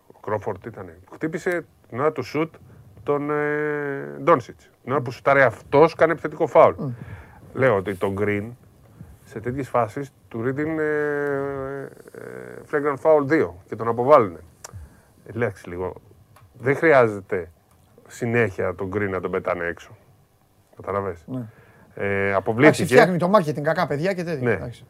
ο 0.07 0.19
Κρόφορντ 0.21 0.65
ήταν, 0.65 0.91
χτύπησε 1.13 1.65
την 1.89 1.99
ώρα 1.99 2.11
του 2.11 2.23
σουτ 2.23 2.55
τον 3.03 3.29
ε, 3.29 4.17
Ντόνσιτς. 4.21 4.69
Την 4.83 4.91
ώρα 4.91 5.01
που 5.01 5.11
σουτάρει 5.11 5.41
αυτός 5.41 5.95
κάνει 5.95 6.11
επιθετικό 6.11 6.47
φάουλ. 6.47 6.73
Mm. 6.79 6.93
Λέω 7.53 7.75
ότι 7.75 7.95
τον 7.95 8.15
Green 8.19 8.49
σε 9.23 9.39
τέτοιες 9.39 9.69
φάσεις 9.69 10.13
του 10.27 10.41
ρίχνει 10.41 10.79
ε, 10.79 11.81
ε, 12.11 12.61
flagrant 12.71 12.97
foul 13.01 13.27
2 13.29 13.49
και 13.67 13.75
τον 13.75 13.87
αποβάλλουν. 13.87 14.37
Εντάξει 15.25 15.69
λίγο. 15.69 15.93
Δεν 16.53 16.75
χρειάζεται 16.75 17.51
συνέχεια 18.07 18.75
τον 18.75 18.89
Green 18.93 19.09
να 19.09 19.21
τον 19.21 19.31
πετάνε 19.31 19.65
έξω. 19.65 19.97
Καταλαβες; 20.75 21.23
Ναι. 21.27 21.45
Ε, 21.99 22.33
αποβλήθηκε. 22.33 22.83
φτιάχνει 22.83 23.17
το 23.17 23.31
marketing 23.35 23.61
κακά 23.61 23.87
παιδιά 23.87 24.13
και 24.13 24.23
τέτοια. 24.23 24.47
Ναι, 24.47 24.51
εντάξει. 24.51 24.85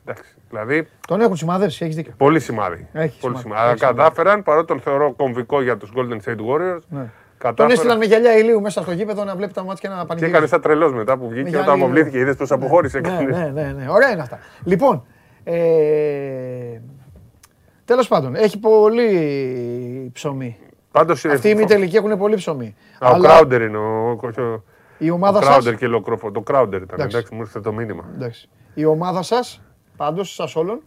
Δηλαδή, 0.50 0.88
τον 1.08 1.22
έχουν 1.22 1.36
σημαδεύσει, 1.36 1.84
έχεις 1.84 1.96
δίκιο. 1.96 2.14
Πολύ 2.18 2.40
σημάδι. 2.40 2.88
Έχει 2.94 3.20
πολύ 3.20 3.38
σημάδι. 3.38 3.62
Αλλά 3.62 3.76
κατάφεραν, 3.76 4.44
παρότι 4.44 4.68
τον 4.68 4.80
θεωρώ 4.80 5.14
κομβικό 5.14 5.62
για 5.62 5.78
τους 5.78 5.92
Golden 5.96 6.30
State 6.30 6.40
Warriors. 6.40 6.80
Ναι. 6.90 7.10
Κατάφεραν... 7.38 7.56
Τον 7.56 7.70
έστειλαν 7.70 7.98
με 7.98 8.06
γυαλιά 8.06 8.38
ηλίου 8.38 8.62
μέσα 8.62 8.82
στο 8.82 8.92
γήπεδο 8.92 9.24
να 9.24 9.36
βλέπει 9.36 9.54
τα 9.54 9.64
μάτια 9.64 9.90
και 9.90 9.96
να 9.96 10.06
πανηγυρίζει. 10.06 10.32
Και 10.32 10.38
έκανε 10.38 10.48
σαν 10.48 10.62
τρελός 10.62 10.94
μετά 10.94 11.18
που 11.18 11.30
βγήκε 11.30 11.58
όταν 11.58 11.82
αποβλήθηκε. 11.82 12.18
Είδες 12.18 12.36
πώς 12.36 12.50
ναι, 12.50 12.56
αποχώρησε. 12.56 13.00
Ναι, 13.00 13.20
ναι, 13.20 13.52
ναι, 13.54 13.74
ναι. 13.78 13.90
Ωραία 13.90 14.12
είναι 14.12 14.22
αυτά. 14.22 14.40
Λοιπόν, 14.64 15.06
ε... 15.44 15.54
τέλος 17.86 18.08
πάντων, 18.08 18.36
έχει 18.36 18.60
πολύ 18.60 20.10
ψωμί. 20.14 20.58
Πάντως, 20.92 21.26
Αυτοί 21.26 21.50
οι 21.50 21.56
μη 21.56 21.66
τελικοί 21.66 21.96
έχουν 21.96 22.18
πολύ 22.18 22.36
ψωμί. 22.36 22.76
Ο 23.00 23.20
Κράουντερ 23.20 23.62
είναι 23.62 23.78
ο. 23.78 24.20
Η 24.98 25.10
ομάδα 25.10 25.38
σας... 25.38 25.48
Κράουντερ 25.48 25.76
και 25.76 25.88
Λοκρόφο. 25.88 26.32
Το 26.32 26.42
Κράουντερ 26.42 26.82
ήταν. 26.82 27.00
Εντάξει, 27.00 27.18
εντάξει 27.18 27.36
μου 27.36 27.42
ήρθε 27.42 27.60
το 27.60 27.74
μήνυμα. 27.74 28.06
Εντάξει. 28.16 28.50
Η 28.74 28.86
ομάδα 28.86 29.22
σας, 29.22 29.62
πάντως, 29.98 30.34
σας 30.34 30.56
όλων, 30.56 30.82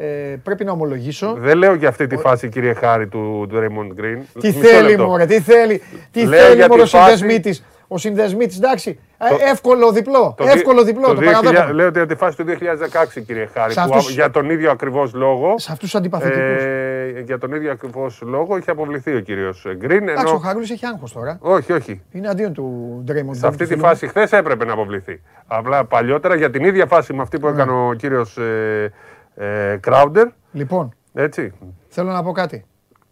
ε, 0.00 0.36
πρέπει 0.42 0.64
να 0.64 0.72
ομολογήσω. 0.72 1.34
Δεν 1.38 1.56
λέω 1.56 1.74
για 1.74 1.88
αυτή 1.88 2.06
τη 2.06 2.16
φάση, 2.16 2.48
κύριε 2.48 2.74
Χάρη, 2.74 3.06
του, 3.06 3.46
του 3.48 3.56
Raymond 3.56 4.00
Green. 4.00 4.22
Τι 4.40 4.52
θέλει, 4.52 4.98
Μωρέ, 4.98 5.26
τι 5.26 5.40
θέλει, 5.40 5.82
τι 6.10 6.26
θέλει, 6.26 6.68
Μωρέ, 6.68 6.82
ο 6.82 6.86
συνδεσμίτης. 6.86 7.64
Ο 7.88 7.98
συνδεσμίτης, 7.98 8.56
εντάξει, 8.56 8.98
ε, 9.18 9.50
εύκολο 9.50 9.92
διπλό, 9.92 10.34
το, 10.36 10.44
εύκολο 10.44 10.84
διπλό, 10.84 11.06
το, 11.06 11.14
το 11.14 11.20
2000, 11.68 11.70
Λέω 11.72 11.86
ότι 11.86 12.06
τη 12.06 12.14
φάση 12.14 12.36
του 12.36 12.44
2016, 12.44 13.22
κύριε 13.26 13.48
Χάρη, 13.54 13.74
που 13.74 13.80
αυτούς, 13.80 14.10
για 14.10 14.30
τον 14.30 14.50
ίδιο 14.50 14.70
ακριβώς 14.70 15.14
λόγο... 15.14 15.54
Σε 15.58 15.72
αυτούς 15.72 15.90
τους 15.90 15.98
αντιπαθητικούς. 15.98 16.62
Ε, 16.62 17.22
για 17.24 17.38
τον 17.38 17.52
ίδιο 17.52 17.70
ακριβώς 17.70 18.22
λόγο 18.24 18.56
είχε 18.56 18.70
αποβληθεί 18.70 19.14
ο 19.14 19.20
κύριος 19.20 19.66
Γκριν. 19.76 20.08
Εντάξει, 20.08 20.34
ο 20.34 20.38
Χαρούλης 20.38 20.70
έχει 20.70 20.86
άγχος 20.86 21.12
τώρα. 21.12 21.38
Όχι, 21.40 21.72
όχι. 21.72 22.02
Είναι 22.12 22.28
αντίον 22.28 22.52
του 22.52 23.04
Draymond. 23.08 23.36
Σε 23.36 23.46
αυτή 23.46 23.66
τη 23.66 23.76
φάση 23.76 24.06
χθες 24.06 24.32
έπρεπε 24.32 24.64
να 24.64 24.72
αποβληθεί. 24.72 25.20
Απλά 25.46 25.84
παλιότερα 25.84 26.34
για 26.34 26.50
την 26.50 26.64
ίδια 26.64 26.86
φάση 26.86 27.12
με 27.12 27.22
αυτή 27.22 27.38
που 27.38 27.48
έκανε 27.48 27.72
ο 27.72 27.92
κύριος 27.92 28.38
ε, 29.36 29.70
ε, 29.70 29.76
Κράουντερ. 29.76 30.28
Λοιπόν, 30.52 30.94
Έτσι. 31.12 31.52
θέλω 31.88 32.12
να 32.12 32.22
πω 32.22 32.32
κάτι 32.32 32.64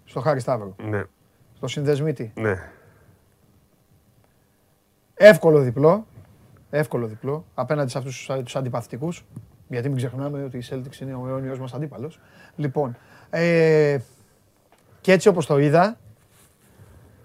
στο 0.05 0.21
Χάρη 0.21 0.41
Σταύρο. 0.41 0.75
Ναι. 0.83 1.03
Στο 1.57 1.67
συνδεσμίτη. 1.67 2.33
Ναι. 2.35 2.71
Εύκολο 5.15 5.61
διπλό. 5.61 6.07
Εύκολο 6.71 7.07
διπλό 7.07 7.45
απέναντι 7.55 7.91
σε 7.91 7.99
αυτούς 7.99 8.31
τους 8.45 8.57
αντιπαθητικούς. 8.57 9.25
Γιατί 9.69 9.89
μην 9.89 9.97
ξεχνάμε 9.97 10.45
ότι 10.45 10.57
η 10.59 10.63
Celtics 10.71 11.01
είναι 11.01 11.15
ο 11.15 11.27
αιώνιος 11.29 11.59
μας 11.59 11.75
αντίπαλος. 11.75 12.21
Λοιπόν, 12.57 12.97
ε, 13.31 13.99
και 15.01 15.13
έτσι 15.13 15.29
όπως 15.29 15.47
το 15.47 15.59
είδα, 15.59 15.99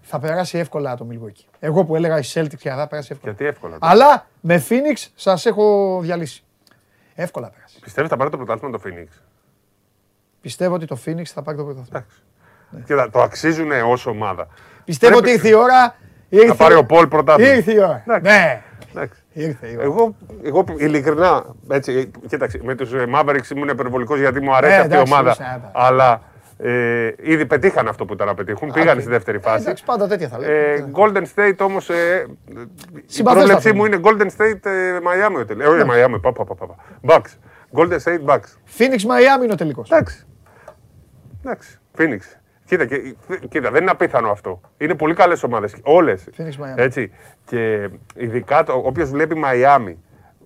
θα 0.01 0.19
περάσει 0.19 0.57
εύκολα 0.57 0.95
το 0.95 1.07
Milwaukee. 1.11 1.45
Εγώ 1.59 1.85
που 1.85 1.95
έλεγα 1.95 2.19
η 2.19 2.23
Celtics 2.33 2.57
και 2.57 2.69
θα 2.69 2.87
περάσει 2.87 3.09
εύκολα. 3.11 3.33
Γιατί 3.33 3.45
εύκολα. 3.45 3.77
Αλλά 3.79 4.27
με 4.41 4.63
Phoenix 4.69 5.07
σας 5.15 5.45
έχω 5.45 5.99
διαλύσει. 6.01 6.43
Εύκολα 7.15 7.51
πέρασε. 7.79 7.83
Πιστεύετε 7.83 8.13
θα 8.13 8.17
πάρει 8.17 8.29
το 8.29 8.37
πρωτάθλημα 8.37 8.77
το 8.77 8.83
Phoenix; 8.85 9.21
Πιστεύω 10.41 10.73
ότι 10.75 10.85
το 10.85 10.97
Phoenix 11.05 11.23
θα 11.23 11.41
πάρει 11.41 11.57
το 11.57 11.63
πρωτάθλημα. 11.63 12.05
Ναι. 12.69 12.81
Και 12.81 12.95
το 13.11 13.21
αξίζουν 13.21 13.71
ως 13.71 14.05
ομάδα. 14.05 14.47
Πιστεύω 14.85 15.13
Πρέπει... 15.13 15.27
ότι 15.27 15.35
ήρθε 15.35 15.57
η 15.57 15.61
ώρα. 15.61 15.95
Ήρθε... 16.29 16.47
Θα 16.47 16.55
πάρει 16.55 16.75
ο 16.75 16.85
Πολ 16.85 17.07
πρωτάθλημα. 17.07 17.53
Ήρθε 17.53 17.73
η 17.73 17.77
ώρα. 17.77 18.03
Ναι. 18.21 18.61
Ήρθε 19.33 19.67
η 19.67 19.75
ώρα. 19.75 19.83
Εγώ, 19.83 20.15
εγώ 20.43 20.63
ειλικρινά, 20.77 21.45
έτσι, 21.69 22.11
κοίταξε, 22.27 22.59
με 22.63 22.75
τους 22.75 22.91
Mavericks 23.15 23.49
ήμουν 23.55 23.67
υπερβολικός 23.67 24.19
γιατί 24.19 24.41
μου 24.41 24.55
αρέσει 24.55 24.73
ε, 24.73 24.79
αυτή 24.79 24.95
η 24.95 24.99
ομάδα. 24.99 25.35
Αλλά 25.73 26.21
ε, 26.57 27.13
ήδη 27.21 27.45
πετύχαν 27.45 27.87
αυτό 27.87 28.05
που 28.05 28.13
ήταν 28.13 28.27
να 28.27 28.33
πετύχουν. 28.33 28.71
Πήγαν 28.71 28.99
στη 28.99 29.09
δεύτερη 29.09 29.39
φάση. 29.39 29.61
Εντάξει, 29.61 29.83
πάντα 29.83 30.07
τέτοια 30.07 30.27
θα 30.27 30.39
λέω. 30.39 30.51
Ε, 30.51 30.85
Golden 30.93 31.23
State 31.35 31.57
όμως. 31.59 31.89
Ε, 31.89 32.25
η 33.17 33.23
πρόβλεψή 33.23 33.73
μου 33.73 33.85
είναι 33.85 33.99
Golden 34.03 34.27
State 34.37 34.65
ε, 34.65 34.97
Miami. 35.03 35.59
Ε, 35.59 35.67
όχι 35.67 35.83
Miami, 35.89 36.21
πα, 36.21 36.31
πα, 36.31 36.45
πα, 36.45 36.55
πα. 36.55 36.75
Bucks. 37.07 37.48
Golden 37.73 37.99
State 38.03 38.25
Bucks. 38.25 38.49
Phoenix 38.77 38.99
Miami 38.99 39.43
είναι 39.43 39.53
ο 39.53 39.55
τελικός. 39.55 39.91
Εντάξει. 39.91 40.25
Εντάξει. 41.43 41.79
Phoenix. 41.97 42.19
Κοίτα, 42.65 42.85
και, 42.85 43.15
κοίτα, 43.49 43.71
δεν 43.71 43.81
είναι 43.81 43.91
απίθανο 43.91 44.29
αυτό. 44.29 44.61
Είναι 44.77 44.95
πολύ 44.95 45.13
καλές 45.13 45.43
ομάδες. 45.43 45.75
Όλες. 45.83 46.23
Έτσι. 46.75 47.11
Και 47.45 47.89
ειδικά 48.15 48.65
όποιος 48.67 49.09
βλέπει 49.09 49.41
Miami. 49.45 49.95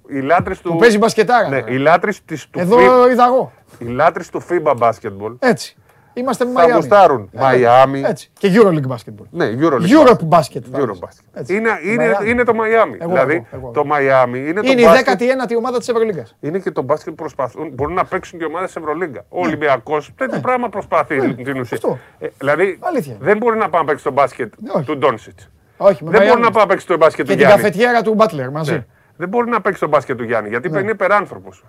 Οι 0.07 0.19
λάτρε 0.21 0.53
του. 0.53 0.71
Που 0.71 0.77
παίζει 0.77 0.97
μπασκετάρα. 0.97 1.49
Ναι, 1.49 1.63
οι 1.67 1.77
λάτρε 1.77 2.11
του. 2.25 2.59
Εδώ 2.59 3.09
είδα 3.09 3.25
εγώ. 3.25 3.51
Οι 3.77 3.85
λάτρε 3.85 4.23
του 4.31 4.43
FIBA 4.49 4.77
basketball. 4.77 5.35
Έτσι. 5.39 5.77
Είμαστε 6.13 6.45
με 6.45 6.51
Miami. 6.55 6.67
Θα 6.67 6.75
γουστάρουν. 6.75 7.29
Miami. 7.33 8.03
Έτσι. 8.09 8.29
Και 8.37 8.51
Euroleague 8.55 8.87
Basketball. 8.87 9.25
Ναι, 9.29 9.49
Euroleague. 9.59 10.07
Europe 10.07 10.29
Basket. 10.29 10.79
Euro 10.79 10.91
basket. 10.91 11.49
Είναι, 11.49 11.69
είναι, 11.83 12.17
είναι 12.25 12.43
το 12.43 12.53
Miami. 12.55 12.95
Εγώ, 12.99 13.11
δηλαδή 13.11 13.47
εγώ, 13.51 13.61
εγώ. 13.61 13.71
το 13.71 13.83
Miami 13.91 14.35
είναι, 14.35 14.47
είναι 14.47 14.61
το 14.63 14.71
η 14.71 14.85
19η 15.05 15.55
ομάδα 15.57 15.77
της 15.77 15.87
Ευρωλίγκας. 15.89 16.35
Είναι 16.39 16.59
και 16.59 16.71
το 16.71 16.81
μπάσκετ 16.81 17.09
που 17.09 17.15
προσπαθούν. 17.15 17.69
Μπορούν 17.73 17.93
να 17.93 18.05
παίξουν 18.05 18.39
και 18.39 18.45
ομάδες 18.45 18.75
Ευρωλίγκα. 18.75 19.25
Ο 19.29 19.39
ναι. 19.39 19.47
Ολυμπιακός 19.47 20.11
τέτοιο 20.15 20.35
ναι. 20.35 20.41
πράγμα 20.41 20.69
προσπαθεί 20.69 21.15
ναι. 21.15 21.33
την 21.33 21.59
ουσία. 21.59 21.77
Ε, 22.19 22.27
δηλαδή 22.37 22.77
Αλήθεια. 22.81 23.17
δεν 23.19 23.37
μπορεί 23.37 23.57
να 23.57 23.69
πάει 23.69 23.81
να 23.81 23.87
παίξει 23.87 24.03
το 24.03 24.11
μπάσκετ 24.11 24.53
ναι, 24.75 24.83
του 24.83 24.97
Ντόνσιτς. 24.97 25.49
Όχι, 25.77 26.03
δεν 26.03 26.27
μπορεί 26.27 26.41
να 26.41 26.51
πάει 26.51 26.63
να 26.63 26.67
παίξει 26.67 26.87
το 26.87 26.97
μπάσκετ 26.97 27.27
του 27.27 27.33
Γιάννη. 27.33 27.53
Και 27.53 27.59
την 27.59 27.63
καφετιέρα 27.63 28.01
του 28.01 28.13
Μπάτλερ 28.13 28.49
μαζί. 28.49 28.85
Δεν 29.15 29.29
μπορεί 29.29 29.49
να 29.49 29.61
παίξει 29.61 29.79
το 29.79 29.87
μπάσκετ 29.87 30.17
του 30.17 30.23
Γιάννη 30.23 30.49
γιατί 30.49 30.67
είναι 30.67 30.91
υπεράνθρωπος. 30.91 31.63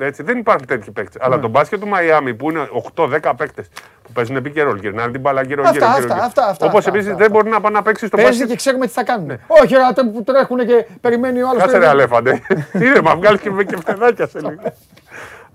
Έτσι, 0.00 0.22
δεν 0.22 0.38
υπάρχουν 0.38 0.66
τέτοιοι 0.66 0.90
παίκτες. 0.90 1.22
Αλλά 1.22 1.40
το 1.40 1.48
μπάσκετ 1.48 1.80
του 1.80 1.88
Μαϊάμι 1.88 2.34
που 2.34 2.50
είναι 2.50 2.68
8-10 2.94 3.32
παίκτες 3.36 3.68
που 4.02 4.12
παίζουν 4.12 4.36
επί 4.36 4.50
καιρό, 4.50 4.74
γυρνάνε 4.74 5.12
την 5.12 5.20
μπάλα 5.20 5.42
γύρω 5.42 5.62
γύρω. 5.72 5.86
Αυτά, 5.86 6.14
αυτά, 6.14 6.46
αυτά. 6.46 6.66
Όπως 6.66 6.86
επίσης 6.86 7.14
δεν 7.14 7.30
μπορεί 7.30 7.48
να 7.48 7.60
πάει 7.60 7.72
να 7.72 7.82
παίξει 7.82 8.06
στο 8.06 8.16
μπάσκετ. 8.16 8.36
Παίζει 8.36 8.52
και 8.52 8.56
ξέρουμε 8.56 8.86
τι 8.86 8.92
θα 8.92 9.04
κάνουν. 9.04 9.26
Ναι. 9.26 9.36
Όχι, 9.46 9.74
αλλά 9.74 9.92
που 9.94 10.24
τρέχουν 10.24 10.66
και 10.66 10.86
περιμένει 11.00 11.42
ο 11.42 11.48
άλλος. 11.48 11.62
Κάτσε 11.62 11.78
ρε 11.78 11.88
αλέφαντε. 11.88 12.42
Είναι, 12.72 13.00
μα 13.00 13.16
βγάλεις 13.16 13.40
και 13.40 13.76
φτεδάκια 13.76 14.26
σε 14.26 14.38
λίγο. 14.40 14.60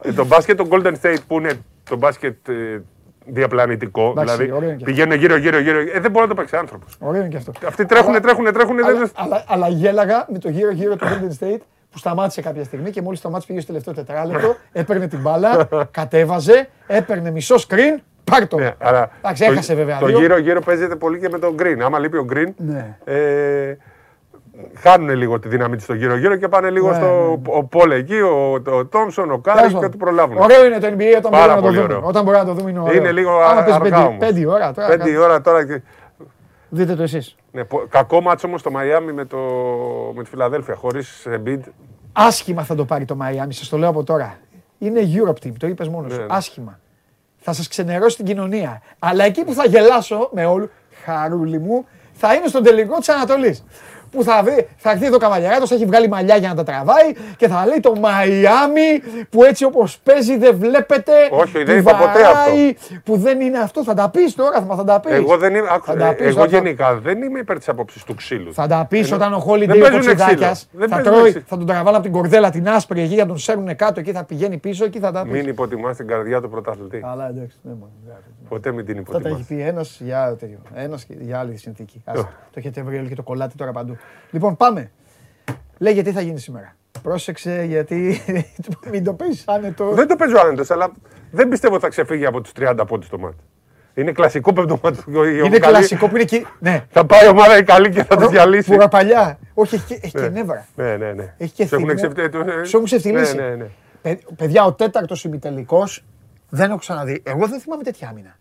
Ε, 0.01 0.13
το 0.13 0.25
μπάσκετ 0.25 0.57
του 0.57 0.67
Golden 0.71 0.93
State 1.01 1.17
που 1.27 1.37
είναι 1.39 1.53
το 1.89 1.95
μπάσκετ 1.95 2.47
ε, 2.47 2.81
διαπλανητικό. 3.25 4.13
δηλαδή 4.17 4.75
πηγαίνουν 4.83 5.17
γύρω, 5.17 5.35
γύρω, 5.35 5.59
γύρω. 5.59 5.79
Ε, 5.79 5.99
δεν 5.99 6.11
μπορεί 6.11 6.27
να 6.27 6.27
το 6.27 6.35
παίξει 6.35 6.55
άνθρωπος. 6.55 6.95
Ωραίο 6.99 7.19
είναι 7.21 7.29
και 7.29 7.37
αυτό. 7.37 7.51
Αυτοί 7.67 7.85
τρέχουν, 7.85 8.21
τρέχουν, 8.21 8.53
τρέχουν. 8.53 8.83
Αλλά, 8.83 8.99
δεν... 8.99 9.11
αλλά, 9.13 9.43
αλλά, 9.47 9.67
γέλαγα 9.67 10.25
με 10.29 10.39
το 10.39 10.49
γύρω-γύρω 10.49 10.95
του 10.95 11.05
Golden 11.05 11.43
State 11.43 11.61
που 11.93 11.99
σταμάτησε 11.99 12.41
κάποια 12.41 12.63
στιγμή 12.63 12.89
και 12.89 13.01
μόλις 13.01 13.19
σταμάτησε 13.19 13.47
πήγε 13.47 13.59
στο 13.59 13.67
τελευταίο 13.67 13.93
τετράλεπτο, 13.93 14.55
έπαιρνε 14.71 15.07
την 15.07 15.21
μπάλα, 15.21 15.67
κατέβαζε, 15.91 16.69
έπαιρνε 16.87 17.31
μισό 17.31 17.55
screen, 17.55 18.01
πάρ 18.23 18.47
το. 18.47 18.57
Ναι, 18.57 18.73
αλλά 18.77 19.09
Εντάξει, 19.17 19.43
έχασε 19.43 19.75
βέβαια. 19.75 19.99
Το 19.99 20.07
γύρω-γύρω 20.07 20.61
παίζεται 20.61 20.95
πολύ 20.95 21.19
και 21.19 21.29
με 21.29 21.39
τον 21.39 21.55
Green. 21.59 21.77
Άμα 21.83 21.99
λείπει 21.99 22.17
ο 22.17 22.25
Green, 22.33 22.53
ναι. 22.57 22.97
ε, 23.03 23.77
χάνουν 24.75 25.09
λίγο 25.09 25.39
τη 25.39 25.47
δύναμη 25.47 25.75
τους 25.75 25.83
στο 25.83 25.93
γύρω-γύρω 25.93 26.35
και 26.35 26.47
πάνε 26.47 26.69
λίγο 26.69 26.89
ναι, 26.89 26.95
στο 26.95 27.05
ναι. 27.05 27.57
ο 27.57 27.63
Πουλ 27.63 27.91
εκεί, 27.91 28.19
ο, 28.19 28.61
ο 28.65 28.85
Τόμσον, 28.85 29.31
ο 29.31 29.37
Κάρι 29.37 29.73
και 29.73 29.85
ό,τι 29.85 29.97
προλάβουν. 29.97 30.37
Ωραίο 30.37 30.65
είναι 30.65 30.79
το 30.79 30.87
NBA 30.87 31.13
όταν 31.17 31.31
μπορεί 31.31 31.47
να 31.47 31.61
το 31.61 31.71
δούμε. 31.71 31.99
Όταν 32.03 32.23
μπορεί 32.23 32.37
να 32.37 32.45
το 32.45 32.53
δούμε 32.53 32.69
είναι 32.69 32.79
ωραίο. 32.79 32.95
Είναι 32.95 33.11
λίγο 33.11 33.39
αργά 33.39 33.79
Πέντε 34.19 34.47
ώρα 34.47 34.73
τώρα. 34.73 34.87
Πέντε 34.87 35.17
ώρα 35.17 35.41
τώρα. 35.41 35.81
Δείτε 36.69 36.95
το 36.95 37.03
εσείς. 37.03 37.35
Ναι, 37.53 37.63
κακό 37.89 38.21
μάτσο 38.21 38.47
όμως 38.47 38.61
το 38.61 38.71
Μαϊάμι 38.71 39.11
με, 39.13 39.25
το, 39.25 39.37
με 40.15 40.23
τη 40.23 40.29
Φιλαδέλφια 40.29 40.75
χωρίς 40.75 41.27
Embiid. 41.29 41.59
Άσχημα 42.13 42.63
θα 42.63 42.75
το 42.75 42.85
πάρει 42.85 43.05
το 43.05 43.15
Μαϊάμι, 43.15 43.53
σας 43.53 43.69
το 43.69 43.77
λέω 43.77 43.89
από 43.89 44.03
τώρα. 44.03 44.37
Είναι 44.77 44.99
Europe 45.13 45.45
team, 45.45 45.51
το 45.57 45.67
είπες 45.67 45.87
μόνος 45.87 46.13
σου. 46.13 46.19
Ναι, 46.19 46.25
Άσχημα. 46.29 46.79
Θα 47.37 47.53
σας 47.53 47.67
ξενερώσει 47.67 48.15
την 48.15 48.25
κοινωνία. 48.25 48.81
Αλλά 48.99 49.23
εκεί 49.23 49.43
που 49.43 49.53
θα 49.53 49.65
γελάσω 49.65 50.29
με 50.31 50.45
όλου, 50.45 50.69
χαρούλι 51.03 51.59
μου, 51.59 51.85
θα 52.13 52.33
είναι 52.33 52.47
στον 52.47 52.63
τελικό 52.63 52.97
της 52.97 53.09
Ανατολής 53.09 53.63
που 54.13 54.23
θα, 54.23 54.41
βρει, 54.43 54.67
θα 54.77 54.91
έρθει 54.91 55.05
εδώ 55.05 55.17
καβαλιαράτος, 55.17 55.71
έχει 55.71 55.85
βγάλει 55.85 56.07
μαλλιά 56.07 56.35
για 56.35 56.49
να 56.49 56.55
τα 56.55 56.63
τραβάει 56.63 57.11
και 57.37 57.47
θα 57.47 57.65
λέει 57.65 57.79
το 57.79 57.93
Μαϊάμι 57.99 59.01
που 59.29 59.43
έτσι 59.43 59.65
όπως 59.65 59.99
παίζει 60.03 60.37
δεν 60.37 60.55
βλέπετε. 60.57 61.11
Όχι, 61.31 61.63
δεν 61.63 61.77
είπα 61.77 61.95
ποτέ 61.95 62.25
αυτό. 62.25 62.51
Που 63.03 63.17
δεν 63.17 63.41
είναι 63.41 63.59
αυτό. 63.59 63.83
Θα 63.83 63.93
τα 63.93 64.09
πεις 64.09 64.35
τώρα, 64.35 64.65
θα 64.77 64.83
τα 64.83 64.99
πεις. 64.99 65.11
Εγώ, 65.13 65.37
δεν 65.37 65.55
είμαι, 65.55 65.67
θα 65.83 65.95
τα 65.95 66.13
πεις, 66.13 66.27
εγώ 66.27 66.45
γενικά 66.45 66.95
δεν 66.95 67.21
είμαι 67.21 67.39
υπέρ 67.39 67.57
της 67.57 67.69
απόψης 67.69 68.03
του 68.03 68.15
ξύλου. 68.15 68.53
Θα 68.53 68.67
τα 68.67 68.85
πεις 68.89 69.11
όταν 69.11 69.33
ο 69.33 69.45
Holiday 69.47 69.81
ο 69.85 69.89
Ποτσιδάκιας 69.91 70.69
θα, 70.89 71.01
τρώει, 71.01 71.31
θα 71.31 71.57
τον 71.57 71.65
τραβάνε 71.65 71.95
από 71.95 72.05
την 72.05 72.11
κορδέλα 72.11 72.49
την 72.49 72.69
άσπρη 72.69 73.01
εκεί 73.01 73.13
για 73.13 73.25
τον 73.25 73.37
σέρνουν 73.37 73.75
κάτω 73.75 73.99
εκεί 73.99 74.11
θα 74.11 74.23
πηγαίνει 74.23 74.57
πίσω 74.57 74.85
εκεί 74.85 74.99
θα 74.99 75.11
τα 75.11 75.23
πεις. 75.23 75.31
Μην 75.31 75.47
υποτιμάς 75.47 75.97
την 75.97 76.07
καρδιά 76.07 76.41
του 76.41 76.49
πρωταθλητή. 76.49 76.97
Καλά 76.97 77.27
εντάξει. 77.29 77.57
Ποτέ 78.53 78.71
μην 78.71 78.85
την 78.85 78.97
υποτιμάς. 78.97 79.25
Αυτό 79.25 79.29
τα 79.29 79.39
έχει 79.39 79.53
πει 79.53 79.67
ένας 79.67 79.99
για, 79.99 80.37
ένας 80.73 81.05
για 81.09 81.39
άλλη 81.39 81.57
συνθήκη. 81.57 82.03
Το 82.13 82.27
έχετε 82.53 82.81
βρει 82.81 82.97
όλοι 82.97 83.07
και 83.07 83.15
το 83.15 83.23
κολλάτε 83.23 83.53
τώρα 83.57 83.71
παντού. 83.71 83.97
Λοιπόν, 84.31 84.57
πάμε. 84.57 84.91
Λέγε 85.77 86.01
τι 86.01 86.11
θα 86.11 86.21
γίνει 86.21 86.39
σήμερα. 86.39 86.75
Πρόσεξε 87.01 87.63
γιατί 87.63 88.21
μην 88.91 89.03
το 89.03 89.13
παίζει 89.13 89.43
άνετο. 89.45 89.91
Δεν 89.91 90.07
το 90.07 90.15
παίζω 90.15 90.37
άνετος, 90.39 90.71
αλλά 90.71 90.91
δεν 91.31 91.49
πιστεύω 91.49 91.73
ότι 91.73 91.83
θα 91.83 91.89
ξεφύγει 91.89 92.25
από 92.25 92.41
τους 92.41 92.51
30 92.59 92.83
πόντους 92.87 93.09
το 93.09 93.19
μάτι. 93.19 93.43
Είναι 93.93 94.11
κλασικό 94.11 94.53
πέμπτο 94.53 94.79
μάτι. 94.83 95.03
Είναι 95.45 95.59
κλασικό 95.59 96.07
που 96.07 96.13
είναι 96.13 96.23
εκεί. 96.23 96.45
Ναι. 96.59 96.85
Θα 96.89 97.05
πάει 97.05 97.25
η 97.25 97.29
ομάδα 97.29 97.57
η 97.57 97.63
καλή 97.63 97.89
και 97.89 98.03
θα 98.03 98.17
του 98.17 98.27
διαλύσει. 98.27 98.71
Πουραπαλιά. 98.71 99.39
Όχι, 99.53 99.75
έχει, 99.75 99.93
έχει 99.93 100.11
και 100.11 100.29
νεύρα. 100.29 100.67
Ναι, 100.75 100.97
ναι, 100.97 101.11
ναι. 101.11 101.33
Έχει 101.37 101.53
και 101.53 101.65
θύμο. 101.65 101.87
Σου 102.63 102.75
έχουν 102.75 102.83
ξεφτυλίσει. 102.83 103.35
Ναι, 103.35 103.47
ναι, 103.47 103.55
ναι. 103.55 104.17
Παιδιά, 104.35 104.65
ο 104.65 104.73
τέταρτος 104.73 105.23
ημιτελικός 105.23 106.03
δεν 106.49 106.69
έχω 106.69 106.79
ξαναδεί. 106.79 107.21
Εγώ 107.25 107.47
δεν 107.47 107.59
θυμάμαι 107.59 107.83
τέτοια 107.83 108.09
άμυνα. 108.09 108.37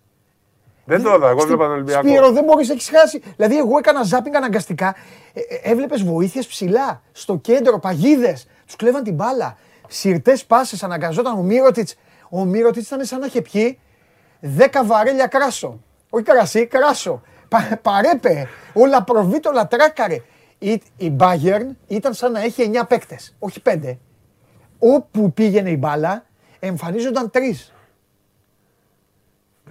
Δεν 0.84 1.02
το 1.02 1.14
είδα. 1.14 1.28
Εγώ 1.28 1.40
βλέπα 1.40 1.64
τον 1.64 1.72
Ολυμπιακό. 1.72 2.08
Σπύρο, 2.08 2.30
δεν 2.32 2.44
μπορεί 2.44 2.66
να 2.66 2.72
έχεις 2.72 2.88
χάσει. 2.88 3.22
Δηλαδή, 3.36 3.56
εγώ 3.56 3.78
έκανα 3.78 4.02
ζάπινγκ 4.02 4.34
αναγκαστικά. 4.34 4.94
Ε, 5.32 5.40
ε, 5.40 5.70
έβλεπες 5.70 6.02
βοήθειες 6.02 6.46
ψηλά, 6.46 7.02
στο 7.12 7.36
κέντρο, 7.36 7.78
παγίδες. 7.78 8.46
Τους 8.66 8.76
κλέβαν 8.76 9.02
την 9.02 9.14
μπάλα. 9.14 9.56
Σιρτές 9.88 10.44
πάσες, 10.44 10.82
αναγκαζόταν 10.82 11.38
ο 11.38 11.42
Μύρωτιτ. 11.42 11.88
Ο 12.28 12.44
Μύρωτιτς 12.44 12.86
ήταν 12.86 13.04
σαν 13.04 13.20
να 13.20 13.26
είχε 13.26 13.42
πιει 13.42 13.78
10 14.40 14.84
βαρέλια 14.84 15.26
κράσο. 15.26 15.80
Όχι 16.10 16.24
κρασί, 16.24 16.66
κράσο. 16.66 17.22
Πα, 17.48 17.78
παρέπε. 17.82 18.48
Όλα 18.72 19.02
προβίτω, 19.02 19.50
όλα 19.50 19.66
τράκαρε. 19.66 20.22
Η, 20.58 20.82
η 20.96 21.16
Bayern 21.18 21.66
ήταν 21.86 22.14
σαν 22.14 22.32
να 22.32 22.40
έχει 22.40 22.70
9 22.74 22.82
παίκτες, 22.88 23.34
όχι 23.38 23.62
5. 23.64 23.96
Όπου 24.78 25.32
πήγαινε 25.32 25.70
η 25.70 25.76
μπάλα, 25.78 26.24
εμφανίζονταν 26.58 27.30
3 27.34 27.38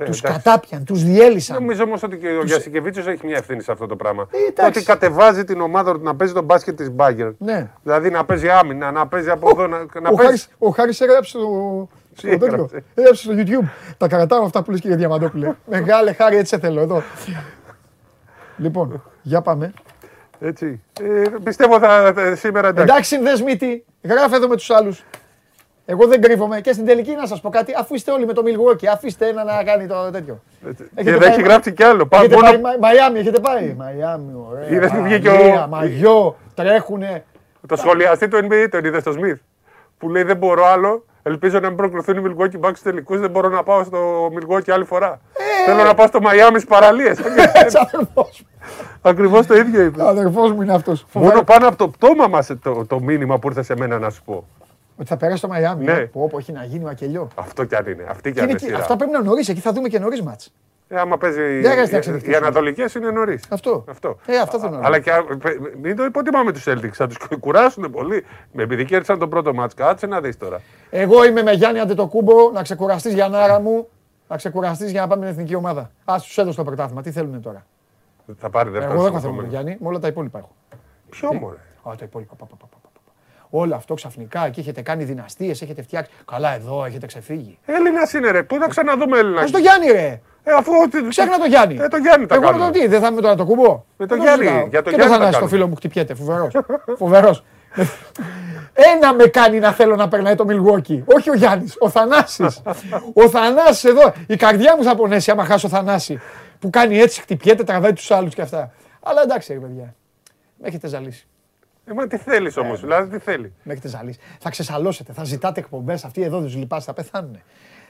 τους 0.05 0.21
κατάπιαν, 0.21 0.83
τους 0.83 1.03
διέλυσαν. 1.03 1.55
Νομίζω 1.55 1.83
όμως 1.83 2.03
ότι 2.03 2.17
και 2.17 2.27
ο 2.27 2.43
Γιασικεβίτσιος 2.43 3.07
έχει 3.07 3.25
μια 3.25 3.37
ευθύνη 3.37 3.61
σε 3.61 3.71
αυτό 3.71 3.85
το 3.85 3.95
πράγμα. 3.95 4.27
Ε, 4.55 4.65
ότι 4.65 4.83
κατεβάζει 4.83 5.43
την 5.43 5.61
ομάδα 5.61 5.91
του 5.91 6.03
να 6.03 6.15
παίζει 6.15 6.33
τον 6.33 6.43
μπάσκετ 6.43 6.75
της 6.75 6.91
Μπάγκερ. 6.91 7.29
Ναι. 7.37 7.69
Δηλαδή 7.83 8.09
να 8.09 8.25
παίζει 8.25 8.49
άμυνα, 8.49 8.91
να 8.91 9.07
παίζει 9.07 9.29
από 9.29 9.49
εδώ. 9.49 9.67
Να, 9.67 9.77
να 9.77 10.09
ο, 10.09 10.13
παίζει... 10.15 10.45
ο 10.57 10.69
Χάρης 10.69 11.01
έγραψε 11.01 11.29
στο. 11.29 11.89
έγραψε; 12.23 12.83
Στο 13.13 13.33
YouTube. 13.35 13.67
Τα 13.97 14.07
κρατάω 14.07 14.43
αυτά 14.43 14.63
που 14.63 14.71
λες 14.71 14.79
και 14.79 14.87
για 14.87 14.97
Διαμαντόπουλε. 14.97 15.55
Μεγάλε 15.65 16.13
χάρη, 16.13 16.37
έτσι 16.37 16.57
θέλω 16.57 16.81
εδώ. 16.81 17.03
λοιπόν, 18.57 19.03
για 19.21 19.41
πάμε. 19.41 19.73
Έτσι. 20.39 20.81
Ε, 21.01 21.23
πιστεύω 21.43 21.79
θα, 21.79 22.13
σήμερα 22.35 22.67
εντάξει. 22.67 22.91
Εντάξει, 22.93 23.15
συνδεσμίτη. 23.15 23.85
Γράφε 24.01 24.35
εδώ 24.35 24.47
με 24.47 24.55
τους 24.55 24.69
άλλους. 24.69 25.03
Εγώ 25.91 26.07
δεν 26.07 26.21
κρύβομαι 26.21 26.61
και 26.61 26.73
στην 26.73 26.85
τελική 26.85 27.15
να 27.15 27.25
σας 27.25 27.41
πω 27.41 27.49
κάτι. 27.49 27.73
Αφού 27.77 27.95
είστε 27.95 28.11
όλοι 28.11 28.25
με 28.25 28.33
το 28.33 28.41
Milwaukee, 28.45 28.85
αφήστε 28.85 29.27
ένα 29.27 29.43
να 29.43 29.63
κάνει 29.63 29.87
το 29.87 30.11
τέτοιο. 30.11 30.41
Και 30.95 31.03
δεν 31.03 31.21
έχει 31.21 31.41
γράψει 31.41 31.73
κι 31.73 31.83
άλλο. 31.83 32.07
Έχετε 32.11 32.35
μόνο... 32.35 32.59
πάει 32.59 32.77
Μαϊάμι, 32.79 33.19
έχετε 33.19 33.39
πάει. 33.39 33.75
Μαϊάμι, 33.77 34.31
ωραία. 34.49 34.69
Είδες 34.69 34.91
που 34.91 35.01
βγήκε 35.01 35.29
ο. 35.29 35.67
Μαγιό, 35.69 36.35
τρέχουνε. 36.53 37.23
Το 37.67 37.75
σχολιαστή 37.75 38.27
του 38.27 38.37
NBA 38.37 38.67
τον 38.71 38.85
είδες 38.85 39.01
στο 39.01 39.11
Σμιθ. 39.11 39.39
Που 39.97 40.09
λέει 40.09 40.23
δεν 40.23 40.37
μπορώ 40.37 40.65
άλλο. 40.65 41.05
Ελπίζω 41.23 41.59
να 41.59 41.67
μην 41.67 41.77
προκριθούν 41.77 42.17
οι 42.17 42.21
Milwaukee 42.27 42.67
Bucks 42.67 42.75
στου 42.75 42.89
τελικούς. 42.89 43.19
Δεν 43.19 43.29
μπορώ 43.29 43.49
να 43.49 43.63
πάω 43.63 43.83
στο 43.83 44.27
Milwaukee 44.27 44.71
άλλη 44.71 44.85
φορά. 44.85 45.19
Ε, 45.33 45.71
Θέλω 45.71 45.83
να 45.83 45.93
πάω 45.93 46.07
στο 46.07 46.21
Μαϊάμι 46.21 46.59
στις 46.59 46.69
παραλίες. 46.69 47.19
Ακριβώς 49.01 49.45
το 49.45 49.55
ίδιο 49.55 49.81
είπε. 49.81 50.03
Αδερφός 50.07 50.51
μου 50.51 50.61
είναι 50.61 50.73
αυτός. 50.73 51.05
Μόνο 51.13 51.43
πάνω 51.43 51.67
από 51.67 51.75
το 51.75 51.87
πτώμα 51.87 52.27
μας 52.27 52.51
το, 52.61 52.85
το 52.87 52.99
μήνυμα 52.99 53.39
που 53.39 53.47
ήρθε 53.47 53.63
σε 53.63 53.75
μένα 53.77 53.99
να 53.99 54.09
σου 54.09 54.23
πω. 54.23 54.47
Ότι 55.01 55.09
θα 55.09 55.17
περάσει 55.17 55.41
το 55.41 55.47
Μαϊάμι. 55.47 55.83
Ναι. 55.83 55.99
Που 55.99 56.23
όπου 56.23 56.37
έχει 56.37 56.51
να 56.51 56.63
γίνει 56.63 56.83
μακελιό. 56.83 57.27
Αυτό 57.35 57.65
κι 57.65 57.75
αν 57.75 57.85
είναι. 57.87 58.05
Αυτή 58.09 58.31
κι 58.31 58.39
αν 58.39 58.49
είναι. 58.49 58.75
Αυτά 58.75 58.95
πρέπει 58.95 59.11
να 59.11 59.17
είναι 59.17 59.27
νωρίς. 59.27 59.49
Εκεί 59.49 59.59
θα 59.59 59.73
δούμε 59.73 59.87
και 59.87 59.99
νωρίς 59.99 60.21
μάτς. 60.21 60.53
Ε, 60.87 60.99
άμα 60.99 61.17
παίζει. 61.17 61.61
Οι 62.25 62.35
Ανατολικές 62.35 62.95
είναι 62.95 63.11
νωρίς. 63.11 63.43
Αυτό. 63.49 63.85
αυτό. 63.89 64.17
Ε, 64.25 64.37
αυτό 64.37 64.59
θέλω 64.59 64.79
Αλλά 64.83 64.99
και, 64.99 65.11
μην 65.81 65.95
το 65.95 66.03
υποτιμάμε 66.03 66.51
τους 66.51 66.63
Celtics. 66.67 66.91
Θα 66.91 67.07
τους 67.07 67.17
κουράσουν 67.39 67.91
πολύ. 67.91 68.25
Επειδή 68.55 68.85
κέρδισαν 68.85 69.19
τον 69.19 69.29
πρώτο 69.29 69.53
μάτς. 69.53 69.73
Κάτσε 69.73 70.07
να 70.07 70.21
δεις 70.21 70.37
τώρα. 70.37 70.61
Εγώ 70.89 71.25
είμαι 71.25 71.43
με 71.43 71.51
Γιάννη 71.51 71.79
Αντετοκούμπο 71.79 72.51
να 72.53 72.61
ξεκουραστείς 72.61 73.13
για 73.13 73.27
νάρα 73.27 73.59
μου. 73.59 73.87
Να 74.27 74.35
ξεκουραστείς 74.37 74.91
για 74.91 75.01
να 75.01 75.07
πάμε 75.07 75.21
στην 75.25 75.35
εθνική 75.35 75.55
ομάδα. 75.55 75.91
Α 76.05 76.15
τους 76.21 76.37
έδωσε 76.37 76.57
το 76.57 76.63
πρωτάθλημα. 76.63 77.01
Τι 77.01 77.11
θέλουν 77.11 77.41
τώρα. 77.41 77.65
Θα 78.37 78.49
πάρει 78.49 78.69
δεύτερο. 78.69 78.93
Εγώ 78.93 79.09
δεν 79.09 79.19
θέλω 79.19 79.33
με 79.33 79.47
Γιάννη. 79.47 79.77
Με 79.79 79.87
όλα 79.87 79.99
τα 79.99 80.07
υπόλοιπα 80.07 80.39
έχω. 80.39 80.55
Ποιο 81.09 81.33
μόνο. 81.33 81.55
Α, 81.83 81.95
τα 81.97 82.03
υπόλοιπα. 82.05 82.35
Όλο 83.53 83.75
αυτό 83.75 83.93
ξαφνικά 83.93 84.49
και 84.49 84.59
έχετε 84.59 84.81
κάνει 84.81 85.03
δυναστείες, 85.03 85.61
έχετε 85.61 85.81
φτιάξει. 85.81 86.11
Καλά, 86.31 86.53
εδώ 86.53 86.85
έχετε 86.85 87.05
ξεφύγει. 87.05 87.57
Έλληνας 87.65 88.13
είναι 88.13 88.31
ρε. 88.31 88.43
Πού 88.43 88.57
θα 88.59 88.67
ξαναδούμε 88.67 89.17
Έλληνα; 89.19 89.43
Πώ 89.43 89.51
το 89.51 89.57
Γιάννη, 89.57 89.91
ρε. 89.91 90.21
Ε, 90.43 90.51
αφού... 90.57 90.71
Ξέχνα 91.09 91.37
το 91.37 91.45
Γιάννη. 91.45 91.77
Ε, 91.81 91.87
το 91.87 91.97
Γιάννη 91.97 92.25
τα 92.25 92.35
Εγώ 92.35 92.51
το 92.51 92.69
τι, 92.69 92.87
δεν 92.87 93.01
θα 93.01 93.07
είμαι 93.07 93.21
τώρα 93.21 93.35
το 93.35 93.45
κουμπό. 93.45 93.83
Με 93.97 94.05
το 94.05 94.15
Γιάννη. 94.15 94.67
Για 94.69 94.81
το 94.81 94.89
και 94.89 94.95
Γιάννη. 94.95 95.25
Και 95.25 95.31
το 95.31 95.39
το 95.39 95.47
φίλο 95.47 95.67
μου 95.67 95.75
χτυπιέται. 95.75 96.13
Φοβερός. 96.13 96.53
Φοβερός. 96.97 97.43
Ένα 98.73 99.13
με 99.13 99.23
κάνει 99.25 99.59
να 99.59 99.71
θέλω 99.71 99.95
να 99.95 100.07
περνάει 100.07 100.35
το 100.35 100.45
Milwaukee. 100.47 101.03
Όχι 101.05 101.29
ο 101.29 101.33
Γιάννης, 101.33 101.75
ο 101.79 101.89
Θανάσης. 101.89 102.61
ο 103.13 103.29
Θανάσης 103.29 103.83
εδώ. 103.83 104.13
Η 104.27 104.35
καρδιά 104.35 104.77
μου 104.77 104.83
θα 104.83 104.95
πονέσει 104.95 105.31
άμα 105.31 105.45
χάσω 105.45 105.67
Θανάση. 105.67 106.19
Που 106.59 106.69
κάνει 106.69 106.97
έτσι, 106.99 107.21
χτυπιέται, 107.21 107.63
τραβάει 107.63 107.93
τους 107.93 108.11
άλλους 108.11 108.35
και 108.35 108.41
αυτά. 108.41 108.71
Αλλά 109.01 109.21
εντάξει, 109.21 109.53
ρε 109.53 109.59
παιδιά. 109.59 109.95
Με 110.57 110.67
έχετε 110.67 110.87
ζαλίσει. 110.87 111.27
Ε, 111.85 111.93
μα 111.93 112.07
τι 112.07 112.17
θέλεις 112.17 112.57
όμως, 112.57 112.79
δηλαδή 112.81 113.17
τι 113.17 113.23
θέλει; 113.23 113.53
Με 113.63 113.73
έχετε 113.73 113.87
ζαλίσει. 113.87 114.19
Θα 114.39 114.49
ξεσαλώσετε, 114.49 115.13
θα 115.13 115.23
ζητάτε 115.23 115.59
εκπομπές. 115.59 116.03
Αυτοί 116.03 116.21
εδώ 116.21 116.41
του 116.41 116.57
λυπάστε, 116.57 116.91
θα 116.93 117.01
πεθάνουν. 117.01 117.41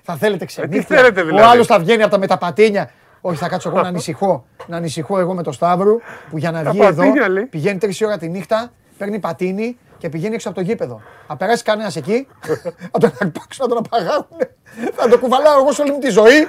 Θα 0.01 0.15
θέλετε 0.15 0.45
ξενύχια. 0.45 0.99
Ε, 0.99 1.11
τι 1.11 1.21
δηλαδή. 1.21 1.41
Ο 1.41 1.49
άλλος 1.49 1.67
θα 1.67 1.79
βγαίνει 1.79 2.01
από 2.01 2.11
τα 2.11 2.17
μεταπατίνια. 2.17 2.91
Όχι, 3.21 3.37
θα 3.37 3.47
κάτσω 3.47 3.69
εγώ 3.69 3.81
να 3.81 3.87
ανησυχώ. 3.87 4.45
Να 4.67 4.77
ανησυχώ 4.77 5.19
εγώ 5.19 5.33
με 5.33 5.43
το 5.43 5.51
Σταύρο 5.51 5.99
που 6.29 6.37
για 6.37 6.51
να 6.51 6.63
βγει 6.63 6.81
εδώ 6.81 7.03
πηγαίνει 7.49 7.77
τρεις 7.77 8.01
ώρα 8.01 8.17
τη 8.17 8.29
νύχτα, 8.29 8.71
παίρνει 8.97 9.19
πατίνι 9.19 9.77
και 9.97 10.09
πηγαίνει 10.09 10.35
έξω 10.35 10.49
από 10.49 10.57
το 10.57 10.63
γήπεδο. 10.63 11.01
Θα 11.27 11.35
περάσει 11.37 11.63
κανένας 11.63 11.95
εκεί, 11.95 12.27
θα 12.91 12.99
τον 12.99 13.11
αρπάξουν, 13.19 13.65
να 13.67 13.67
τον 13.67 13.77
απαγάγουν. 13.77 14.37
Θα 14.93 15.07
το 15.07 15.19
κουβαλάω 15.19 15.59
εγώ 15.59 15.71
σε 15.71 15.81
όλη 15.81 15.91
μου 15.91 15.99
τη 15.99 16.09
ζωή. 16.09 16.47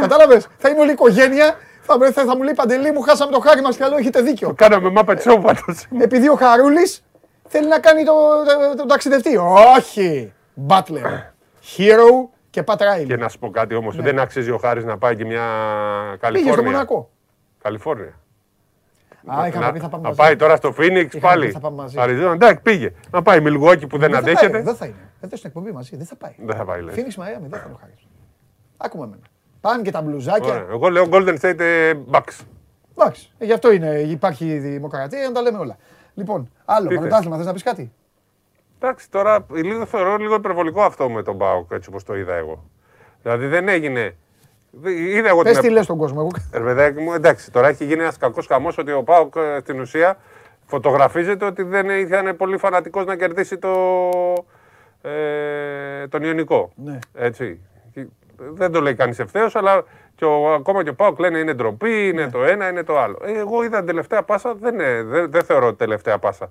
Κατάλαβες; 0.00 0.46
Θα 0.58 0.68
είναι 0.68 0.80
όλη 0.80 0.90
η 0.90 0.92
οικογένεια 0.92 1.56
θα, 1.86 2.12
θα, 2.12 2.24
θα 2.24 2.36
μου 2.36 2.42
λέει 2.42 2.54
Παντελή, 2.54 2.92
μου 2.92 3.00
χάσαμε 3.00 3.32
το 3.32 3.40
χάρι 3.40 3.62
μας 3.62 3.76
και 3.76 3.84
άλλο 3.84 3.96
έχετε 3.96 4.20
δίκιο. 4.20 4.48
Το 4.48 4.54
κάναμε 4.54 4.90
μάπα 4.90 5.14
τσό 5.14 5.42
Επειδή 5.98 6.28
ο 6.28 6.34
Χαρούλης 6.34 7.04
θέλει 7.48 7.68
να 7.68 7.78
κάνει 7.78 8.04
το, 8.04 8.12
το, 8.44 8.76
το 8.76 8.86
ταξιδευτή. 8.86 9.36
Όχι! 9.76 10.32
Μπάτλερ. 10.54 11.02
Hero 11.76 12.28
και 12.50 12.62
Πατράιλ. 12.62 13.06
Και 13.06 13.16
να 13.16 13.28
σου 13.28 13.38
πω 13.38 13.50
κάτι 13.50 13.74
όμως, 13.74 13.96
ναι. 13.96 14.02
δεν 14.02 14.18
αξίζει 14.18 14.50
ο 14.50 14.58
Χάρης 14.58 14.84
να 14.84 14.98
πάει 14.98 15.16
και 15.16 15.24
μια 15.24 15.42
Καλιφόρνια. 16.20 16.40
Πήγε 16.40 16.52
στο 16.52 16.62
Μονακό. 16.62 17.10
Καλιφόρνια. 17.62 18.18
Α, 19.26 19.46
είχαμε 19.46 19.72
πει 19.72 19.78
θα 19.78 19.88
πάμε 19.88 20.02
μαζί. 20.02 20.18
Να 20.18 20.24
πάει 20.24 20.36
τώρα 20.36 20.56
στο 20.56 20.72
Φίνιξ 20.72 21.18
πάλι. 21.18 21.56
Αριζόνα, 21.96 22.32
εντάξει, 22.32 22.62
πήγε. 22.62 22.92
Να 23.10 23.22
πάει 23.22 23.40
Μιλγόκι 23.40 23.86
που 23.86 23.98
δεν 23.98 24.14
αντέχεται. 24.14 24.62
Δεν 24.62 24.74
θα 24.74 24.86
είναι. 24.86 25.10
Δεν 25.20 25.30
θα 25.30 25.36
στην 25.36 25.48
εκπομπή 25.48 25.72
μαζί. 25.72 25.96
Δεν 25.96 26.06
θα 26.06 26.16
πάει. 26.16 26.34
Δεν 26.38 26.56
θα 26.56 26.64
πάει. 26.64 26.82
Φίνιξ 26.90 27.16
Μαϊάμι, 27.16 27.48
δεν 27.48 27.60
θα 27.60 27.68
το 27.68 27.78
χάρης. 27.80 28.06
Άκουμε 28.76 29.04
εμένα. 29.04 29.22
Πάνε 29.64 29.82
και 29.82 29.90
τα 29.90 30.02
μπλουζάκια. 30.02 30.66
Εγώ 30.70 30.88
λέω 30.88 31.08
Golden 31.10 31.38
State 31.40 31.60
ε, 31.60 31.92
Bucks. 32.10 32.44
Εντάξει, 32.96 33.30
γι' 33.38 33.52
αυτό 33.52 33.72
είναι, 33.72 33.88
υπάρχει 33.88 34.46
η 34.46 34.58
δημοκρατία 34.58 35.18
για 35.18 35.28
να 35.28 35.34
τα 35.34 35.42
λέμε 35.42 35.58
όλα. 35.58 35.76
Λοιπόν, 36.14 36.50
άλλο 36.64 36.88
πρωτάθλημα, 36.88 37.36
θες; 37.36 37.46
να 37.46 37.52
πεις 37.52 37.62
κάτι; 37.62 37.92
Εντάξει, 38.80 39.10
τώρα 39.10 39.46
λίγο, 39.52 39.86
θεωρώ 39.86 40.16
λίγο 40.16 40.34
υπερβολικό 40.34 40.82
αυτό 40.82 41.10
με 41.10 41.22
τον 41.22 41.36
Μπάουκ 41.36 41.72
έτσι 41.72 41.88
όπως 41.88 42.04
το 42.04 42.16
είδα 42.16 42.34
εγώ. 42.34 42.64
Δηλαδή 43.22 43.46
δεν 43.46 43.68
έγινε. 43.68 44.16
Είδα 44.86 45.28
εγώ 45.28 45.42
Πες 45.42 45.58
τι 45.58 45.70
λες 45.70 45.84
στον 45.84 45.98
κόσμο. 45.98 46.28
Εγώ. 46.52 47.00
μου, 47.00 47.12
εντάξει, 47.12 47.50
τώρα 47.50 47.68
έχει 47.68 47.84
γίνει 47.84 48.02
ένας 48.02 48.16
κακός 48.16 48.46
χαμός 48.46 48.78
ότι 48.78 48.92
ο 48.92 49.02
Πάουκ 49.02 49.34
ε, 49.36 49.58
στην 49.60 49.80
ουσία 49.80 50.16
φωτογραφίζεται 50.66 51.44
ότι 51.44 51.62
δεν 51.62 51.88
ήταν 51.88 52.36
πολύ 52.36 52.56
φανατικός 52.56 53.04
να 53.04 53.16
κερδίσει 53.16 53.58
το, 53.58 53.70
ε, 55.02 56.08
τον 56.08 56.22
Ιωνικό. 56.22 56.72
Ναι. 56.74 56.98
Έτσι. 57.14 57.60
Δεν 58.52 58.72
το 58.72 58.80
λέει 58.80 58.94
κανείς 58.94 59.18
ευθέως, 59.18 59.56
αλλά 59.56 59.84
και 60.14 60.24
ο, 60.24 60.52
ακόμα 60.52 60.82
και 60.82 60.88
ο 60.88 60.94
Πάουκ 60.94 61.18
λένε 61.18 61.38
είναι 61.38 61.54
ντροπή, 61.54 62.08
είναι 62.08 62.24
ναι. 62.24 62.30
το 62.30 62.44
ένα, 62.44 62.68
είναι 62.68 62.82
το 62.82 62.98
άλλο. 62.98 63.18
Ε, 63.24 63.38
εγώ 63.38 63.64
είδα 63.64 63.76
την 63.76 63.86
τελευταία 63.86 64.22
πάσα, 64.22 64.54
δεν, 64.54 64.76
δεν, 65.08 65.30
δεν 65.30 65.44
θεωρώ 65.44 65.74
τελευταία 65.74 66.18
πάσα. 66.18 66.50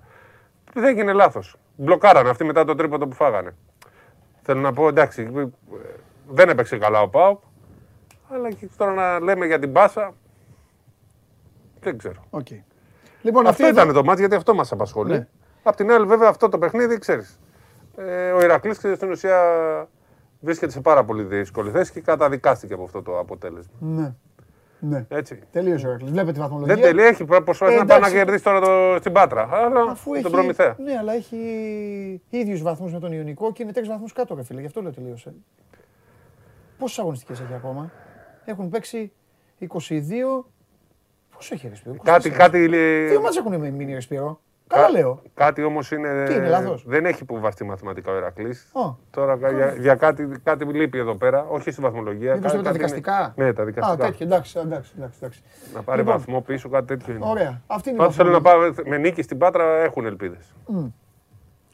Δεν 0.74 0.84
έγινε 0.84 1.14
λάθος. 1.14 1.56
Μπλοκάρανε 1.76 2.30
αυτοί 2.30 2.44
μετά 2.44 2.66
το 2.66 2.76
τρίποντο 2.76 3.08
που 3.08 3.16
φάγανε. 3.16 3.56
Θέλω 4.42 4.60
να 4.60 4.74
πω 4.74 4.88
εντάξει, 4.88 5.52
δεν 6.28 6.50
έπαιξε 6.50 6.78
καλά 6.78 7.02
ο 7.02 7.08
Πάουκ. 7.08 7.40
Αλλά 8.30 8.52
και 8.52 8.70
τώρα 8.78 8.94
να 8.94 9.20
λέμε 9.20 9.46
για 9.46 9.60
την 9.60 9.72
πάσα. 9.72 10.14
Δεν 11.80 11.98
ξέρω. 11.98 12.26
Okay. 12.30 12.60
Λοιπόν, 13.22 13.48
αυτό 13.48 13.68
ήταν 13.68 13.94
το 13.94 14.04
μάτι 14.04 14.20
γιατί 14.20 14.36
αυτό 14.36 14.54
μας 14.54 14.72
απασχολεί. 14.72 15.12
Ναι. 15.12 15.28
Απ' 15.64 15.76
την 15.76 15.92
άλλη, 15.92 16.06
βέβαια, 16.06 16.30
αυτό 16.30 16.50
το 16.50 16.58
παιχνίδι 16.58 16.98
ξέρεις. 16.98 17.40
Ε, 17.98 18.32
ο 18.32 18.42
Ηρακλής 18.42 18.78
στην 18.78 19.12
ουσία 19.12 19.40
βρίσκεται 20.44 20.72
σε 20.72 20.82
πάρα 20.82 21.04
πολύ 21.04 21.24
δύσκολη 21.24 21.72
θέση 21.72 21.92
και 21.92 22.02
καταδικάστηκε 22.02 22.74
από 22.74 22.84
αυτό 22.84 23.02
το 23.02 23.20
αποτέλεσμα. 23.20 23.74
Ναι. 23.80 24.14
Ναι. 24.80 25.06
Έτσι. 25.10 25.40
Τελείωσε 25.52 25.86
ο 25.86 25.90
Ηρακλής. 25.90 26.12
Βλέπετε 26.12 26.32
τη 26.32 26.40
βαθμολογία. 26.40 26.76
Δεν 26.76 26.84
τελείωσε. 26.84 27.08
Έχει 27.08 27.26
προσπαθήσει 27.26 27.78
ε, 27.78 27.80
να 27.80 27.86
πάει 27.86 28.00
να 28.00 28.10
κερδίσει 28.10 28.44
τώρα 28.44 28.60
το, 28.60 29.00
στην 29.00 29.12
Πάτρα. 29.12 29.50
Αλλά 29.52 29.82
Αφού 29.82 30.12
τον 30.12 30.20
έχει, 30.20 30.30
προμηθέα. 30.30 30.76
Ναι, 30.80 30.98
αλλά 30.98 31.14
έχει 31.14 31.38
ίδιους 32.30 32.62
βαθμούς 32.62 32.94
με 32.94 33.00
τον 33.00 33.12
Ιωνικό 33.12 33.52
και 33.52 33.64
είναι 33.64 33.72
τρεις 33.72 33.88
βαθμούς 33.88 34.14
κάτω, 34.14 34.36
ρε 34.36 34.44
φίλε. 34.44 34.60
Γι' 34.60 34.66
αυτό 34.66 34.82
λέω 34.82 34.92
τελείωσε. 34.92 35.34
Πόσες 36.78 37.00
αγωνιστικές 37.00 37.40
έχει 37.40 37.54
ακόμα; 37.54 37.92
Έχουν 38.46 38.70
παίξει 38.70 39.12
22. 39.60 39.68
Πόσο 41.36 41.54
έχει 41.54 41.68
ρεσπίρο. 41.68 41.96
Κάτι, 42.04 42.30
κάτι. 42.30 42.68
Δύο 43.08 43.22
μάτσε 43.22 43.40
έχουν 43.40 43.60
μείνει 43.60 43.94
ρεσπίρο. 43.94 44.40
Καλά 44.74 44.90
λέω. 44.90 45.22
Κάτι 45.34 45.64
όμως 45.64 45.92
είναι. 45.92 46.24
Τι 46.24 46.34
είναι 46.34 46.48
λάθος; 46.48 46.84
Δεν 46.88 47.06
έχει 47.06 47.26
που 47.26 47.40
βαστεί 47.40 47.64
μαθηματικά 47.64 48.11
ο 48.11 48.16
Ηρακλή. 48.16 48.56
Τώρα 49.10 49.35
για, 49.35 49.76
για, 49.80 49.95
κάτι, 49.95 50.27
κάτι 50.43 50.66
λείπει 50.66 50.98
εδώ 50.98 51.16
πέρα, 51.16 51.45
όχι 51.50 51.72
στη 51.72 51.82
βαθμολογία. 51.82 52.35
Μήπως 52.35 52.52
κάτι, 52.52 52.64
τα 52.64 52.72
δικαστικά. 52.72 53.34
Είναι... 53.38 53.48
Ναι, 53.48 53.53
τα 53.53 53.64
δικαστικά. 53.64 54.03
Α, 54.03 54.08
τέτοιο, 54.08 54.26
εντάξει, 54.26 54.60
εντάξει, 54.60 54.92
εντάξει. 54.98 55.43
Να 55.74 55.82
πάρει 55.82 56.00
λοιπόν. 56.00 56.16
βαθμό 56.16 56.42
πίσω, 56.42 56.69
κάτι 56.69 56.85
τέτοιο 56.85 57.14
είναι. 57.14 57.26
Ωραία. 57.26 57.61
Αυτή 57.68 57.90
είναι 57.90 57.98
Πάντως 57.98 58.16
θέλω 58.16 58.32
να 58.32 58.42
πάω 58.42 58.60
με 58.85 58.98
νίκη 58.98 59.22
στην 59.22 59.38
Πάτρα 59.38 59.64
έχουν 59.84 60.06
ελπίδες. 60.06 60.53
Mm. 60.74 60.92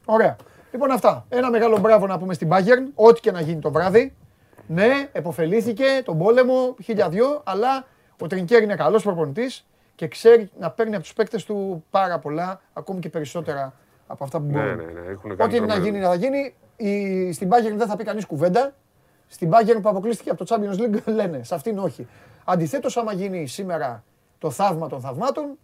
Ωραία. 0.06 0.36
Λοιπόν, 0.72 0.92
αυτά. 0.92 1.26
Ένα 1.30 1.50
μεγάλο 1.50 1.78
μπράβο 1.80 2.08
να 2.08 2.20
πούμε 2.20 2.34
στην 2.34 2.50
Bayern, 2.52 2.92
ό,τι 2.96 3.20
και 3.20 3.32
να 3.32 3.42
γίνει 3.42 3.62
το 3.62 3.72
βράδυ. 3.72 4.14
Ναι, 4.68 5.10
εποφελήθηκε 5.12 5.86
τον 6.06 6.18
πόλεμο, 6.18 6.76
χίλια 6.84 7.10
δυο, 7.10 7.42
αλλά 7.44 7.86
ο 8.20 8.28
Τρινκέρ 8.28 8.62
είναι 8.62 8.76
καλός 8.76 9.04
προπονητής 9.04 9.69
και 10.00 10.08
ξέρει 10.08 10.50
να 10.60 10.72
παίρνει 10.72 10.94
από 10.96 11.04
τους 11.04 11.14
παίκτες 11.14 11.46
του 11.46 11.86
πάρα 11.90 12.20
πολλά, 12.20 12.62
ακόμη 12.74 13.00
και 13.00 13.10
περισσότερα 13.10 13.74
από 14.08 14.24
αυτά 14.24 14.40
που 14.40 14.46
ναι, 14.46 14.52
μπορούν. 14.52 14.76
Ναι, 14.76 14.84
ναι, 14.84 15.12
έχουν 15.12 15.32
Ό,τι 15.32 15.60
να 15.60 15.78
γίνει, 15.78 16.00
να 16.00 16.08
θα 16.08 16.16
γίνει. 16.16 16.54
Η, 16.76 17.32
στην 17.32 17.50
Bayern 17.50 17.76
δεν 17.76 17.88
θα 17.88 17.96
πει 17.96 18.04
κανείς 18.04 18.26
κουβέντα. 18.26 18.74
Στην 19.28 19.50
Bayern 19.52 19.80
που 19.82 19.90
αποκλείστηκε 19.90 20.30
από 20.30 20.46
το 20.46 20.56
Champions 20.56 20.80
League 20.80 21.04
λένε, 21.20 21.44
σε 21.44 21.56
αυτήν 21.56 21.78
όχι. 21.78 22.08
Αντιθέτως, 22.46 22.98
άμα 22.98 23.14
γίνει 23.14 23.48
σήμερα 23.48 24.04
το 24.38 24.50
θαύμα 24.50 24.88
των 24.88 25.00
θαυμάτων. 25.00 25.58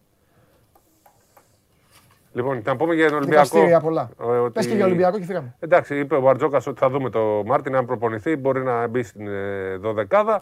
Λοιπόν, 2.33 2.61
να 2.65 2.75
πούμε 2.75 2.93
για 2.93 3.07
τον 3.07 3.17
Ολυμπιακό. 3.17 3.43
Δικαστήρια 3.43 3.79
πολλά. 3.79 4.09
Ότι... 4.17 4.51
Πες 4.51 4.67
και 4.67 4.75
για 4.75 4.85
Ολυμπιακό 4.85 5.17
και 5.17 5.25
φύγαμε. 5.25 5.55
Εντάξει, 5.59 5.99
είπε 5.99 6.15
ο 6.15 6.21
Μπαρτζόκας 6.21 6.67
ότι 6.67 6.79
θα 6.79 6.89
δούμε 6.89 7.09
το 7.09 7.43
Μάρτιν, 7.45 7.75
αν 7.75 7.85
προπονηθεί, 7.85 8.35
μπορεί 8.35 8.63
να 8.63 8.87
μπει 8.87 9.03
στην 9.03 9.27
ε, 9.27 9.75
δωδεκάδα 9.75 10.41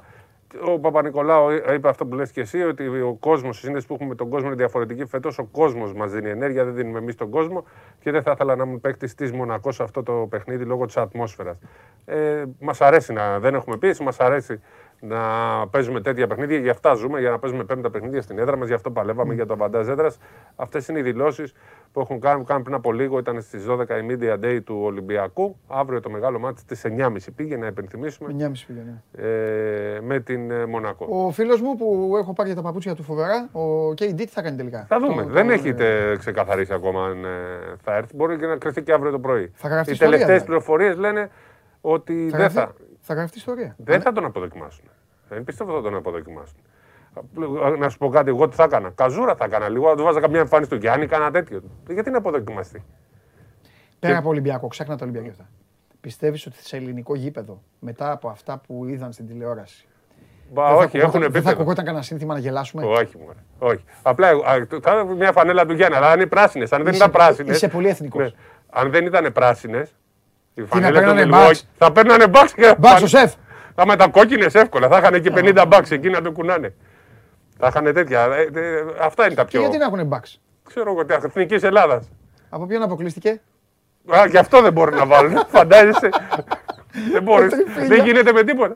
ο 0.62 0.80
Παπα-Νικολάου 0.80 1.52
είπε 1.74 1.90
αυτό 1.90 2.06
που 2.06 2.16
λες 2.16 2.32
και 2.32 2.42
εσύ, 2.42 2.62
ότι 2.62 2.88
ο 2.88 3.18
κόσμος, 3.20 3.58
η 3.58 3.62
σύνδεση 3.62 3.88
που 3.88 3.94
έχουμε 3.94 4.10
με 4.10 4.16
τον 4.16 4.30
κόσμο 4.30 4.48
είναι 4.48 4.56
διαφορετική. 4.56 5.06
Φέτος 5.06 5.38
ο 5.38 5.44
κόσμος 5.44 5.94
μας 5.94 6.12
δίνει 6.12 6.30
ενέργεια, 6.30 6.64
δεν 6.64 6.76
δίνουμε 6.76 7.00
εμείς 7.00 7.16
τον 7.16 7.30
κόσμο 7.30 7.66
και 8.00 8.12
δεν 8.12 8.22
θα 8.22 8.32
ήθελα 8.32 8.56
να 8.56 8.66
μου 8.66 8.80
παίκτη 8.80 9.16
τη 9.16 9.34
Μονακό 9.34 9.72
σε 9.72 9.84
αυτό 9.84 10.04
το 10.04 10.28
παιχνίδι 10.30 10.66
λόγω 10.66 10.86
της 10.86 10.98
ατμόσφαιρας. 10.98 11.58
Ε, 12.06 12.44
μας 12.60 12.82
αρέσει 12.82 13.14
να 13.14 13.40
δεν 13.40 13.56
έχουμε 13.56 13.78
πίεση, 13.78 14.04
μας 14.04 14.20
αρέσει 14.20 14.60
να 15.08 15.20
παίζουμε 15.68 16.02
τέτοια 16.02 16.28
παιχνίδια. 16.28 16.58
Γι' 16.58 16.70
αυτά 16.70 16.94
ζούμε, 16.94 17.20
για 17.20 17.30
να 17.30 17.40
παίζουμε 17.40 17.64
πέμπτα 17.64 17.90
παιχνίδια 17.90 18.22
στην 18.22 18.40
έδρα 18.40 18.58
μας. 18.58 18.68
Γι' 18.68 18.74
αυτό 18.74 18.92
παλεύαμε 18.92 19.34
για 19.34 19.46
το 19.46 19.58
βαντάζ 19.58 19.88
έδρας. 19.88 20.18
Αυτές 20.56 20.88
είναι 20.88 21.00
οι 21.00 21.02
δηλώσεις 21.02 21.54
που 21.92 22.00
έχουν 22.00 22.20
κάνει, 22.20 22.44
κάνει 22.44 22.64
πριν 22.64 22.76
από 22.76 22.92
λίγο. 22.92 23.18
Ήταν 23.18 23.42
στις 23.42 23.66
12 23.70 23.82
η 23.82 24.06
Media 24.10 24.46
Day 24.46 24.60
του 24.64 24.80
Ολυμπιακού. 24.84 25.56
Αύριο 25.68 26.00
το 26.00 26.10
μεγάλο 26.10 26.40
μάτι 26.40 26.60
στις 26.60 26.82
9.30 26.86 27.12
πήγε 27.36 27.58
να 27.58 27.68
υπενθυμίσουμε. 27.68 28.36
9.30 28.40 28.52
πήγε, 28.68 28.82
ναι. 28.86 29.28
ε, 29.28 30.02
με 30.02 30.20
την 30.20 30.52
ε, 30.52 30.66
Μονακό. 30.66 31.08
Ο 31.10 31.32
φίλος 31.32 31.62
μου 31.62 31.76
που 31.76 32.16
έχω 32.18 32.34
πάρει 32.34 32.50
για 32.50 32.58
τα 32.58 32.64
παπούτσια 32.64 32.96
του 32.96 33.04
φοβερά, 33.04 33.50
ο 33.52 33.90
KD 33.90 34.16
τι 34.16 34.28
θα 34.28 34.42
κάνει 34.42 34.58
τελικά; 34.58 34.86
Θα 34.88 35.00
δούμε. 35.00 35.24
Το, 35.24 35.30
Δεν 35.30 35.48
το, 35.48 35.54
έχετε 35.54 36.12
ε... 36.12 36.18
ξεκαθαρίσει 36.18 36.74
ακόμα 36.74 37.06
αν 37.06 37.24
ε, 37.24 37.28
θα 37.84 37.96
έρθει. 37.96 38.16
Μπορεί 38.16 38.38
και 38.38 38.46
να 38.46 38.56
κρυφτεί 38.56 38.84
και 38.84 38.94
αύριο 38.94 39.12
το 39.12 39.20
πρωί. 39.20 39.52
Θα 39.54 39.86
Οι 39.88 39.98
τελευταίες 39.98 40.44
πληροφορίες 40.44 40.98
λένε 40.98 41.30
ότι 41.82 42.28
θα 42.32 42.38
δεν 42.38 42.50
θα. 42.50 42.74
Θα 43.06 43.14
γραφτεί 43.14 43.38
ιστορία. 43.38 43.76
Δεν 43.78 44.02
θα 44.02 44.12
τον 44.12 44.26
αποδοκιμάσουν. 44.26 44.86
Δεν 45.30 45.44
πιστεύω 45.44 45.76
θα 45.76 45.82
τον 45.82 45.96
αποδοκιμάσουν. 45.96 46.58
Να 47.78 47.90
σου 47.90 47.98
πω 47.98 48.10
κάτι, 48.10 48.30
εγώ 48.30 48.48
τι 48.48 48.56
θα 48.56 48.64
έκανα. 48.64 48.90
Καζούρα 48.90 49.36
θα 49.36 49.46
έκανα 49.46 49.70
λίγο, 49.70 49.90
να 49.90 49.96
του 49.96 50.04
βάζα 50.04 50.20
καμιά 50.20 50.40
εμφάνιση 50.40 50.70
του 50.70 50.76
Γιάννη, 50.76 51.08
κάνα 51.08 51.32
τέτοιο. 51.32 51.62
Γιατί 51.90 52.10
να 52.10 52.18
αποδοκιμαστεί; 52.18 52.84
Πέρα 54.00 54.18
από 54.18 54.30
Ολυμπιακό, 54.30 54.68
ξέχνα 54.68 54.98
το 54.98 55.04
Ολυμπιακό 55.04 55.30
αυτά. 55.30 55.50
Πιστεύεις 56.02 56.46
ότι 56.46 56.66
σε 56.66 56.76
ελληνικό 56.76 57.16
γήπεδο, 57.16 57.62
μετά 57.80 58.12
από 58.12 58.30
αυτά 58.30 58.62
που 58.68 58.86
είδαν 58.86 59.12
στην 59.12 59.28
τηλεόραση. 59.28 59.88
Μπα, 60.52 60.76
όχι, 60.76 60.98
έχουν 60.98 61.22
επίπεδο. 61.22 61.30
Δεν 61.30 61.42
θα 61.42 61.50
ακουγόταν 61.50 61.86
κανένα 61.86 62.04
σύνθημα 62.04 62.34
να 62.34 62.40
γελάσουμε; 62.40 62.86
Όχι, 62.86 63.18
μου 63.18 63.26
όχι. 63.60 63.84
Απλά 64.02 64.30
θα 64.82 65.04
μια 65.04 65.32
φανέλα 65.32 65.66
του 65.66 65.74
Γιάννη, 65.74 65.96
αλλά 65.96 66.12
αν 66.12 66.20
είναι 66.20 66.26
πράσινες. 66.26 66.72
Αν 66.72 66.84
δεν 66.84 66.94
ήταν 66.94 67.12
πράσινε. 67.12 67.52
Είσαι 67.52 67.68
πολύ 67.68 67.88
εθνικός. 67.88 68.22
Ναι. 68.22 68.40
Αν 68.70 68.92
δεν 68.92 69.06
ήταν 69.06 69.32
πράσινες, 69.32 69.96
θα 71.78 71.92
παίρνανε 71.92 72.28
μπαξ. 72.28 72.54
Μπαξ 72.78 73.02
ο 73.02 73.08
σεφ. 73.08 73.34
Θα 73.76 73.86
με 73.86 73.96
τα 73.96 74.08
κόκκινες 74.08 74.56
εύκολα. 74.56 74.88
Θα 74.88 74.98
είχαν 74.98 75.22
και 75.22 75.32
50 75.36 75.66
μπαξ 75.68 75.92
εκεί 75.92 76.10
να 76.10 76.22
το 76.22 76.32
κουνάνε. 76.32 76.74
Θα 77.58 77.68
είχαν 77.68 77.94
τέτοια. 77.94 78.22
Ε, 78.22 78.60
ε, 78.60 78.84
αυτά 79.02 79.26
είναι 79.26 79.36
τα 79.36 79.46
πιο. 79.46 79.60
Και 79.60 79.66
γιατί 79.66 79.78
να 79.78 79.86
έχουν 79.86 80.08
μπαξ. 80.08 80.42
Ξέρω 80.64 80.92
εγώ 80.92 81.06
τι 81.06 81.14
εθνικής 81.14 81.64
Ελλάδας. 81.64 82.10
Από 82.50 82.66
ποιον 82.66 82.82
αποκλείστηκε; 82.82 83.42
Α, 84.08 84.26
γι' 84.30 84.38
αυτό 84.38 84.62
δεν 84.62 84.74
μπορούν 84.74 84.96
να 84.96 85.06
βάλουν. 85.06 85.46
Φαντάζεσαι. 85.56 86.10
δεν 87.12 87.24
μπορείς. 87.24 87.54
δεν 87.88 88.06
γίνεται 88.06 88.32
με 88.32 88.44
τίποτα. 88.44 88.76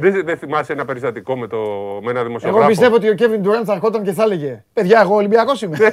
Δεν, 0.00 0.24
δεν 0.24 0.36
θυμάσαι 0.36 0.72
ένα 0.72 0.84
περιστατικό 0.84 1.36
με, 1.36 1.46
το, 1.46 1.58
με 2.02 2.10
ένα 2.10 2.22
δημοσιογράφο; 2.22 2.58
Εγώ 2.58 2.68
πιστεύω 2.68 2.94
ότι 2.94 3.08
ο 3.08 3.14
Κέβιν 3.14 3.42
Ντουράντ 3.42 3.62
θα 3.66 3.72
ερχόταν 3.72 4.02
και 4.02 4.12
θα 4.12 4.22
έλεγε 4.22 4.64
Παιδιά, 4.72 5.00
εγώ 5.00 5.14
Ολυμπιακός 5.14 5.62
είμαι. 5.62 5.76
Ναι. 5.78 5.90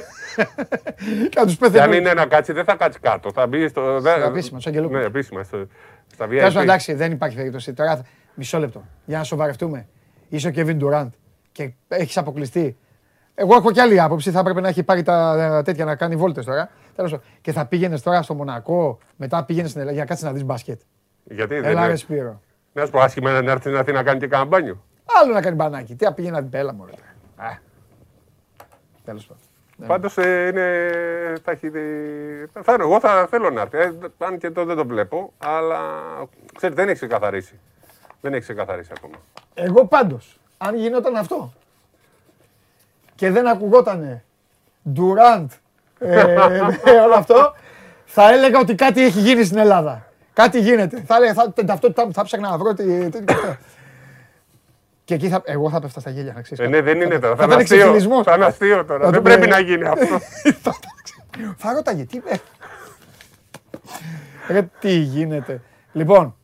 και 1.30 1.40
να 1.40 1.46
τους 1.46 1.56
πέθανε. 1.56 1.80
Αν 1.80 1.92
είναι 1.92 2.14
να 2.14 2.26
κάτσει, 2.26 2.52
δεν 2.52 2.64
θα 2.64 2.74
κάτσει 2.74 2.98
κάτω. 3.00 3.32
Θα 3.32 3.46
μπει 3.46 3.68
στο. 3.68 3.96
Στα 4.00 4.24
επίσημα, 4.24 4.60
στο 4.60 4.70
Ναι, 4.70 5.02
επίσημα. 5.02 5.42
Στο, 5.42 5.66
στα 6.12 6.26
Τέλος 6.26 6.56
εντάξει, 6.56 6.94
δεν 6.94 7.12
υπάρχει 7.12 7.36
περίπτωση. 7.36 7.72
Τώρα 7.72 8.00
μισό 8.34 8.58
λεπτό. 8.58 8.84
Για 9.04 9.18
να 9.18 9.24
σοβαρευτούμε. 9.24 9.86
Είσαι 10.28 10.48
ο 10.48 10.50
Κέβιν 10.50 10.78
Ντουράντ 10.78 11.12
και 11.52 11.72
έχεις 11.88 12.16
αποκλειστεί. 12.16 12.76
Εγώ 13.34 13.56
έχω 13.56 13.70
και 13.72 13.80
άλλη 13.80 14.00
άποψη. 14.00 14.30
Θα 14.30 14.40
έπρεπε 14.40 14.60
να 14.60 14.68
έχει 14.68 14.82
πάρει 14.82 15.02
τα 15.02 15.62
τέτοια 15.64 15.84
να 15.84 15.96
κάνει 15.96 16.16
βόλτες 16.16 16.44
τώρα. 16.44 16.70
Τέλος, 16.96 17.18
και 17.40 17.52
θα 17.52 17.66
πήγαινες 17.66 18.02
τώρα 18.02 18.22
στο 18.22 18.34
Μονακό, 18.34 18.98
μετά 19.16 19.44
πήγαινες 19.44 19.70
στην 19.70 19.80
Ελλάδα 19.80 19.96
για 19.96 20.04
να 20.04 20.08
κάτσεις 20.08 20.26
να 20.26 20.32
δεις 20.32 20.44
μπάσκετ. 20.44 20.80
Γιατί 21.24 21.54
Έλα, 21.54 21.86
ρε 21.86 21.96
Σπύρο. 21.96 22.40
Να 22.76 22.84
σου 22.84 22.90
πω 22.90 23.00
άσχημα 23.00 23.40
να 23.40 23.50
έρθει 23.50 23.70
να, 23.70 23.92
να 23.92 24.02
κάνει 24.02 24.18
και 24.18 24.26
κανένα 24.26 24.48
μπάνιο. 24.48 24.82
Άλλο 25.04 25.32
να 25.32 25.40
κάνει 25.40 25.56
μπανάκι. 25.56 25.94
Τι 25.94 26.12
πήγε 26.12 26.30
να 26.30 26.38
την 26.38 26.50
πέλα 26.50 26.72
μου. 26.72 26.86
Τέλος 29.04 29.26
πάντων. 29.26 29.42
Ναι. 29.76 29.86
Πάντως 29.86 30.18
ε, 30.18 30.46
είναι. 30.46 30.66
Θα 31.44 31.50
έχει, 31.50 31.70
θα, 32.62 32.76
εγώ 32.80 33.00
θα 33.00 33.26
θέλω 33.30 33.50
να 33.50 33.60
έρθει. 33.60 33.78
Ε, 33.78 33.92
αν 34.18 34.38
και 34.38 34.50
το 34.50 34.64
δεν 34.64 34.76
το 34.76 34.86
βλέπω, 34.86 35.32
αλλά 35.38 35.78
ξέρετε, 36.56 36.80
δεν 36.80 36.90
έχει 36.90 36.98
ξεκαθαρίσει. 36.98 37.60
Δεν 38.20 38.32
έχει 38.32 38.42
ξεκαθαρίσει 38.42 38.90
ακόμα. 38.96 39.16
Εγώ 39.54 39.86
πάντως, 39.86 40.40
αν 40.58 40.76
γινόταν 40.76 41.16
αυτό 41.16 41.52
και 43.14 43.30
δεν 43.30 43.46
ακουγότανε 43.46 44.24
Ντουράντ 44.92 45.50
ε, 45.98 46.34
όλο 47.04 47.14
αυτό, 47.14 47.54
θα 48.04 48.32
έλεγα 48.32 48.58
ότι 48.58 48.74
κάτι 48.74 49.04
έχει 49.04 49.20
γίνει 49.20 49.44
στην 49.44 49.58
Ελλάδα. 49.58 50.05
Κάτι 50.36 50.60
γίνεται. 50.60 51.02
Θα 51.06 51.16
έλεγα, 51.16 51.34
θα, 51.34 51.52
ταυτότητα 51.52 52.08
θα 52.12 52.24
ψάχνα 52.24 52.50
να 52.50 52.58
βρω 52.58 52.74
τι, 52.74 52.84
Και 55.04 55.14
εκεί 55.14 55.28
θα, 55.28 55.42
εγώ 55.44 55.70
θα 55.70 55.80
πέφτα 55.80 56.00
στα 56.00 56.10
γέλια, 56.10 56.32
να 56.32 56.42
ξέρεις. 56.42 56.64
Ε, 56.64 56.68
ναι, 56.68 56.80
δεν 56.80 57.00
είναι 57.00 57.18
τώρα. 57.18 57.36
Θα, 57.36 57.44
είναι 57.44 57.54
αστείο, 57.54 58.22
θα 58.22 58.34
είναι 58.34 58.44
αστείο 58.44 58.84
τώρα. 58.84 59.10
Δεν 59.10 59.22
πρέπει 59.22 59.48
να 59.48 59.60
γίνει 59.60 59.84
αυτό. 59.84 60.20
θα 61.62 61.72
ρώταγε, 61.72 62.04
τι 62.04 62.20
Ρε, 64.48 64.62
τι 64.80 64.90
γίνεται. 64.90 65.60
Λοιπόν, 65.92 66.34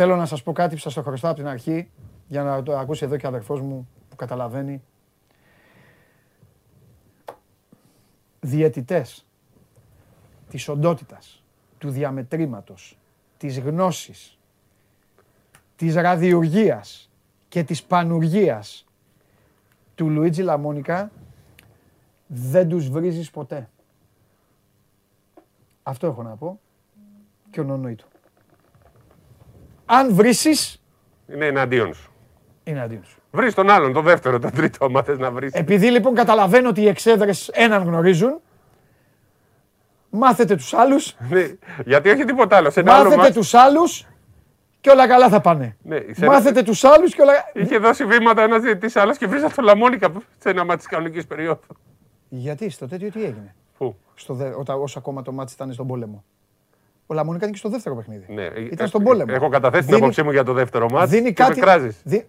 Θέλω 0.00 0.16
να 0.16 0.26
σας 0.26 0.42
πω 0.42 0.52
κάτι 0.52 0.74
που 0.74 0.80
σας 0.80 0.94
το 0.94 1.02
χρωστάω 1.02 1.30
από 1.30 1.40
την 1.40 1.48
αρχή, 1.48 1.90
για 2.26 2.42
να 2.42 2.62
το 2.62 2.78
ακούσει 2.78 3.04
εδώ 3.04 3.16
και 3.16 3.26
ο 3.26 3.28
αδερφός 3.28 3.60
μου 3.60 3.88
που 4.08 4.16
καταλαβαίνει. 4.16 4.82
Διαιτητές 8.40 9.26
της 10.50 10.68
οντότητας, 10.68 11.44
του 11.78 11.90
διαμετρήματος, 11.90 12.98
της 13.36 13.60
γνώσης, 13.60 14.38
της 15.76 15.94
ραδιουργίας 15.94 17.10
και 17.48 17.62
της 17.64 17.82
πανουργίας 17.82 18.86
του 19.94 20.10
Λουίτζι 20.10 20.42
Λαμόνικα 20.42 21.10
δεν 22.26 22.68
τους 22.68 22.88
βρίζεις 22.88 23.30
ποτέ. 23.30 23.68
Αυτό 25.82 26.06
έχω 26.06 26.22
να 26.22 26.36
πω 26.36 26.60
και 27.50 27.60
ο 27.60 27.62
νονόι 27.64 27.94
του. 27.94 28.06
Αν 29.86 30.14
βρήσεις... 30.14 30.82
Είναι 31.32 31.46
εναντίον 31.46 31.94
σου. 31.94 32.10
Είναι 32.64 32.78
εναντίον 32.78 33.04
σου. 33.04 33.20
Βρεις 33.30 33.54
τον 33.54 33.70
άλλον, 33.70 33.92
τον 33.92 34.04
δεύτερο, 34.04 34.38
τον 34.38 34.50
τρίτο, 34.50 34.84
άμα 34.84 35.02
θες 35.02 35.18
να 35.18 35.30
βρεις. 35.30 35.52
Επειδή 35.52 35.90
λοιπόν 35.90 36.14
καταλαβαίνω 36.14 36.68
ότι 36.68 36.80
οι 36.80 36.88
εξέδρες 36.88 37.48
έναν 37.48 37.82
γνωρίζουν, 37.82 38.40
μάθετε 40.10 40.56
τους 40.56 40.74
άλλους. 40.74 41.16
Ναι, 41.30 41.46
γιατί 41.84 42.10
όχι 42.10 42.24
τίποτα 42.24 42.56
άλλο. 42.56 42.70
Σε 42.70 42.82
μάθετε 42.82 43.20
άλλο 43.20 43.32
τους 43.32 43.54
άλλους 43.54 44.06
και 44.80 44.90
όλα 44.90 45.06
καλά 45.08 45.28
θα 45.28 45.40
πάνε. 45.40 45.76
Ναι, 45.82 45.98
Μάθετε 46.26 46.62
τους 46.62 46.84
άλλους 46.84 47.14
και 47.14 47.22
όλα... 47.22 47.32
Είχε 47.52 47.78
δώσει 47.78 48.04
βήματα 48.04 48.42
ένας 48.42 48.62
διετής 48.62 48.96
άλλος 48.96 49.18
και 49.18 49.26
βρήσα 49.26 49.50
το 49.50 49.62
Λαμόνικα 49.62 50.12
σε 50.38 50.50
ένα 50.50 50.64
μάτι 50.64 50.78
της 50.78 50.86
κανονικής 50.86 51.26
περίοδου. 51.26 51.60
Γιατί 52.28 52.70
στο 52.70 52.88
τέτοιο 52.88 53.10
τι 53.10 53.24
έγινε; 53.24 53.54
Πού; 53.78 53.96
Στο 54.14 54.34
δε, 54.34 54.50
όταν, 54.56 54.80
όσο 54.80 54.98
ακόμα 54.98 55.22
το 55.22 55.32
μάτι 55.32 55.52
ήταν 55.54 55.72
στον 55.72 55.86
πόλεμο. 55.86 56.24
Ο 57.06 57.14
Λαμόνικα 57.14 57.38
ήταν 57.38 57.52
και 57.52 57.58
στο 57.58 57.68
δεύτερο 57.68 57.96
παιχνίδι. 57.96 58.32
Ναι, 58.32 58.44
ήταν 58.44 58.88
στον 58.88 59.02
πόλεμο. 59.02 59.32
Έχω 59.34 59.48
καταθέσει 59.48 59.86
την 59.86 59.94
απόψή 59.94 60.22
μου 60.22 60.30
για 60.30 60.44
το 60.44 60.52
δεύτερο 60.52 60.90
μάτι. 60.90 61.08
Δίνει 61.08 61.32
και 61.32 61.42
κάτι. 61.60 61.96
Δι... 62.02 62.26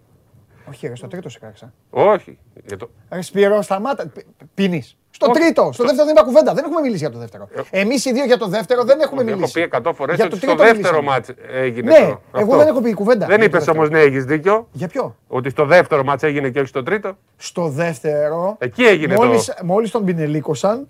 Όχι, 0.68 0.86
ρε, 0.86 0.94
στο 0.96 1.06
τρίτο 1.06 1.28
σε 1.28 1.38
κράξα. 1.38 1.72
Όχι. 1.90 2.38
Για 2.66 2.76
το... 2.76 2.90
Ρε, 3.10 3.22
Σπύρο, 3.22 3.62
σταμάτα. 3.62 4.12
Πίνεις. 4.54 4.96
Στο 5.10 5.30
τρίτο. 5.30 5.70
Στο 5.72 5.84
δεύτερο 5.84 6.04
δεν 6.04 6.14
είπα 6.14 6.24
κουβέντα. 6.24 6.54
Δεν 6.54 6.64
έχουμε 6.64 6.80
μιλήσει 6.80 6.98
για 6.98 7.10
το 7.10 7.18
δεύτερο. 7.18 7.48
Ε, 7.70 7.80
Εμείς 7.80 8.04
οι 8.04 8.12
δύο 8.12 8.24
για 8.24 8.36
το 8.36 8.46
δεύτερο 8.46 8.84
δεν 8.84 9.00
έχουμε 9.00 9.22
μιλήσει. 9.22 9.60
Έχω 9.60 9.80
πει 9.80 9.88
100 9.88 9.92
φορές 9.94 10.20
ότι 10.20 10.36
στο 10.36 10.54
δεύτερο 10.54 11.02
μάτς 11.02 11.30
έγινε. 11.52 11.98
Ναι, 11.98 12.14
εγώ 12.34 12.56
δεν 12.56 12.66
έχω 12.66 12.80
πει 12.80 12.94
κουβέντα. 12.94 13.26
Δεν 13.26 13.42
είπες 13.42 13.68
όμως 13.68 13.90
ναι, 13.90 14.00
έχεις 14.00 14.24
δίκιο. 14.24 14.68
Για 14.72 14.88
ποιο; 14.88 15.16
Ότι 15.26 15.50
στο 15.50 15.64
δεύτερο 15.64 16.04
μάτς 16.04 16.22
έγινε 16.22 16.50
και 16.50 16.58
όχι 16.58 16.68
στο 16.68 16.82
τρίτο. 16.82 17.16
Στο 17.36 17.68
δεύτερο. 17.68 18.56
Εκεί 18.58 18.82
έγινε 18.84 19.14
μόλις, 19.14 19.44
το. 19.44 19.54
Μόλι 19.62 19.88
τον 19.90 20.04
πινελίκωσαν. 20.04 20.88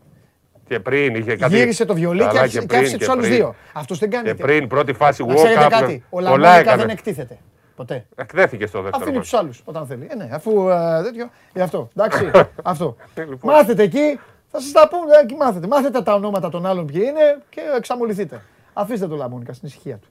Και 0.68 0.81
πριν 0.81 1.15
είχε 1.15 1.36
κάτι. 1.36 1.57
Γύρισε 1.57 1.84
το 1.84 1.94
βιολί 1.94 2.28
και 2.28 2.39
άφησε 2.39 2.99
τους 2.99 3.08
άλλους 3.08 3.28
δύο. 3.28 3.55
Αυτός 3.73 3.99
δεν 3.99 4.10
κάνει. 4.10 4.28
Και 4.28 4.34
πριν 4.34 4.66
πρώτη 4.68 4.92
φάση 4.92 5.24
walk 5.28 5.70
up. 5.70 5.99
Ο 6.10 6.20
Λαμόνικα 6.20 6.76
δεν 6.76 6.89
εκτίθεται. 6.89 7.39
Ποτέ. 7.81 8.07
Εκδέθηκε 8.15 8.67
στο 8.67 8.83
δεύτερο. 8.83 9.05
Αφήνει 9.05 9.20
του 9.20 9.36
άλλους 9.36 9.62
όταν 9.65 9.86
θέλει. 9.86 10.07
Ε, 10.10 10.15
ναι, 10.15 10.28
αφού 10.33 10.68
ε, 10.68 11.02
τέτοιο. 11.02 11.31
Ε, 11.52 11.62
αυτό. 11.62 11.89
Εντάξει. 11.97 12.31
αυτό. 12.62 12.97
Λοιπόν. 13.17 13.52
Μάθετε 13.52 13.83
εκεί. 13.83 14.20
Θα 14.50 14.60
σας 14.60 14.73
τα 14.73 14.89
πούνε 14.89 15.17
εκεί 15.23 15.34
μάθετε. 15.34 15.67
Μάθετε 15.67 16.02
τα 16.02 16.15
ονόματα 16.15 16.49
των 16.49 16.67
άλλων 16.67 16.86
ποιοι 16.86 17.02
είναι 17.05 17.42
και 17.49 17.60
εξαμολυθείτε. 17.76 18.42
Αφήστε 18.73 19.07
το 19.07 19.17
Λαμόνικα 19.17 19.52
στην 19.52 19.68
ησυχία 19.68 19.97
του. 19.97 20.09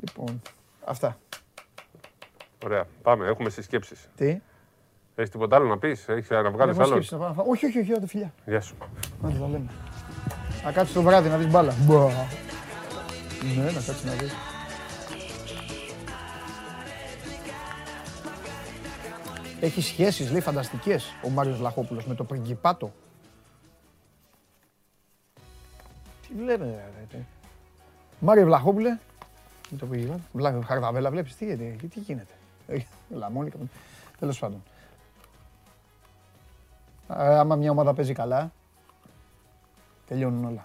Λοιπόν, 0.00 0.42
αυτά. 0.84 1.18
Ωραία. 2.64 2.84
Πάμε. 3.02 3.26
Έχουμε 3.26 3.50
συσκέψεις. 3.50 4.08
Τι; 4.16 4.40
Έχεις 5.14 5.30
τίποτα 5.30 5.56
άλλο 5.56 5.66
να 5.66 5.78
πεις, 5.78 6.08
έχεις 6.08 6.30
να 6.30 6.50
βγάλεις 6.50 6.78
άλλο; 6.78 6.96
Όχι, 7.36 7.66
όχι, 7.66 7.78
όχι, 7.78 8.06
φιλιά. 8.06 8.32
Γεια 8.46 8.60
σου. 8.60 8.74
Να 9.22 9.30
τα 9.30 9.38
λέμε. 9.38 9.70
Να 10.64 10.72
κάτσει 10.72 10.94
το 10.94 11.02
βράδυ 11.02 11.28
να 11.28 11.36
δεις 11.36 11.50
μπάλα. 11.50 11.74
Ναι, 13.56 13.64
να 13.64 13.72
κάτσει 13.72 14.06
να 14.06 14.12
δεις. 14.12 14.47
Έχεις 19.60 19.84
σχέσεις, 19.84 20.30
λέει, 20.30 20.40
φανταστικές 20.40 21.14
ο 21.24 21.28
Μάριος 21.28 21.58
Βλαχόπουλος 21.58 22.06
με 22.06 22.14
το 22.14 22.24
πριγκιπάτο; 22.24 22.92
Τι 26.28 26.34
λέμε, 26.34 26.90
ρε. 27.12 27.24
Μάριο 28.20 28.44
Βλαχόπουλε, 28.44 28.98
με 29.70 29.78
το 29.78 29.86
πριγκιπάτο. 29.86 30.60
Χαρδαβέλα 30.66 31.10
βλέπεις, 31.10 31.36
τι, 31.36 31.56
τι, 31.56 31.86
τι 31.86 32.00
γίνεται. 32.00 32.32
Λαμόνικα, 33.10 33.56
τέλος 34.18 34.38
πάντων. 34.38 34.62
Άμα 37.08 37.56
μια 37.56 37.70
ομάδα 37.70 37.94
παίζει 37.94 38.12
καλά, 38.12 38.52
τελειώνουν 40.06 40.44
όλα. 40.44 40.64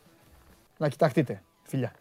να 0.76 0.88
κοιταχτείτε. 0.88 1.42
Φιλιά. 1.62 1.92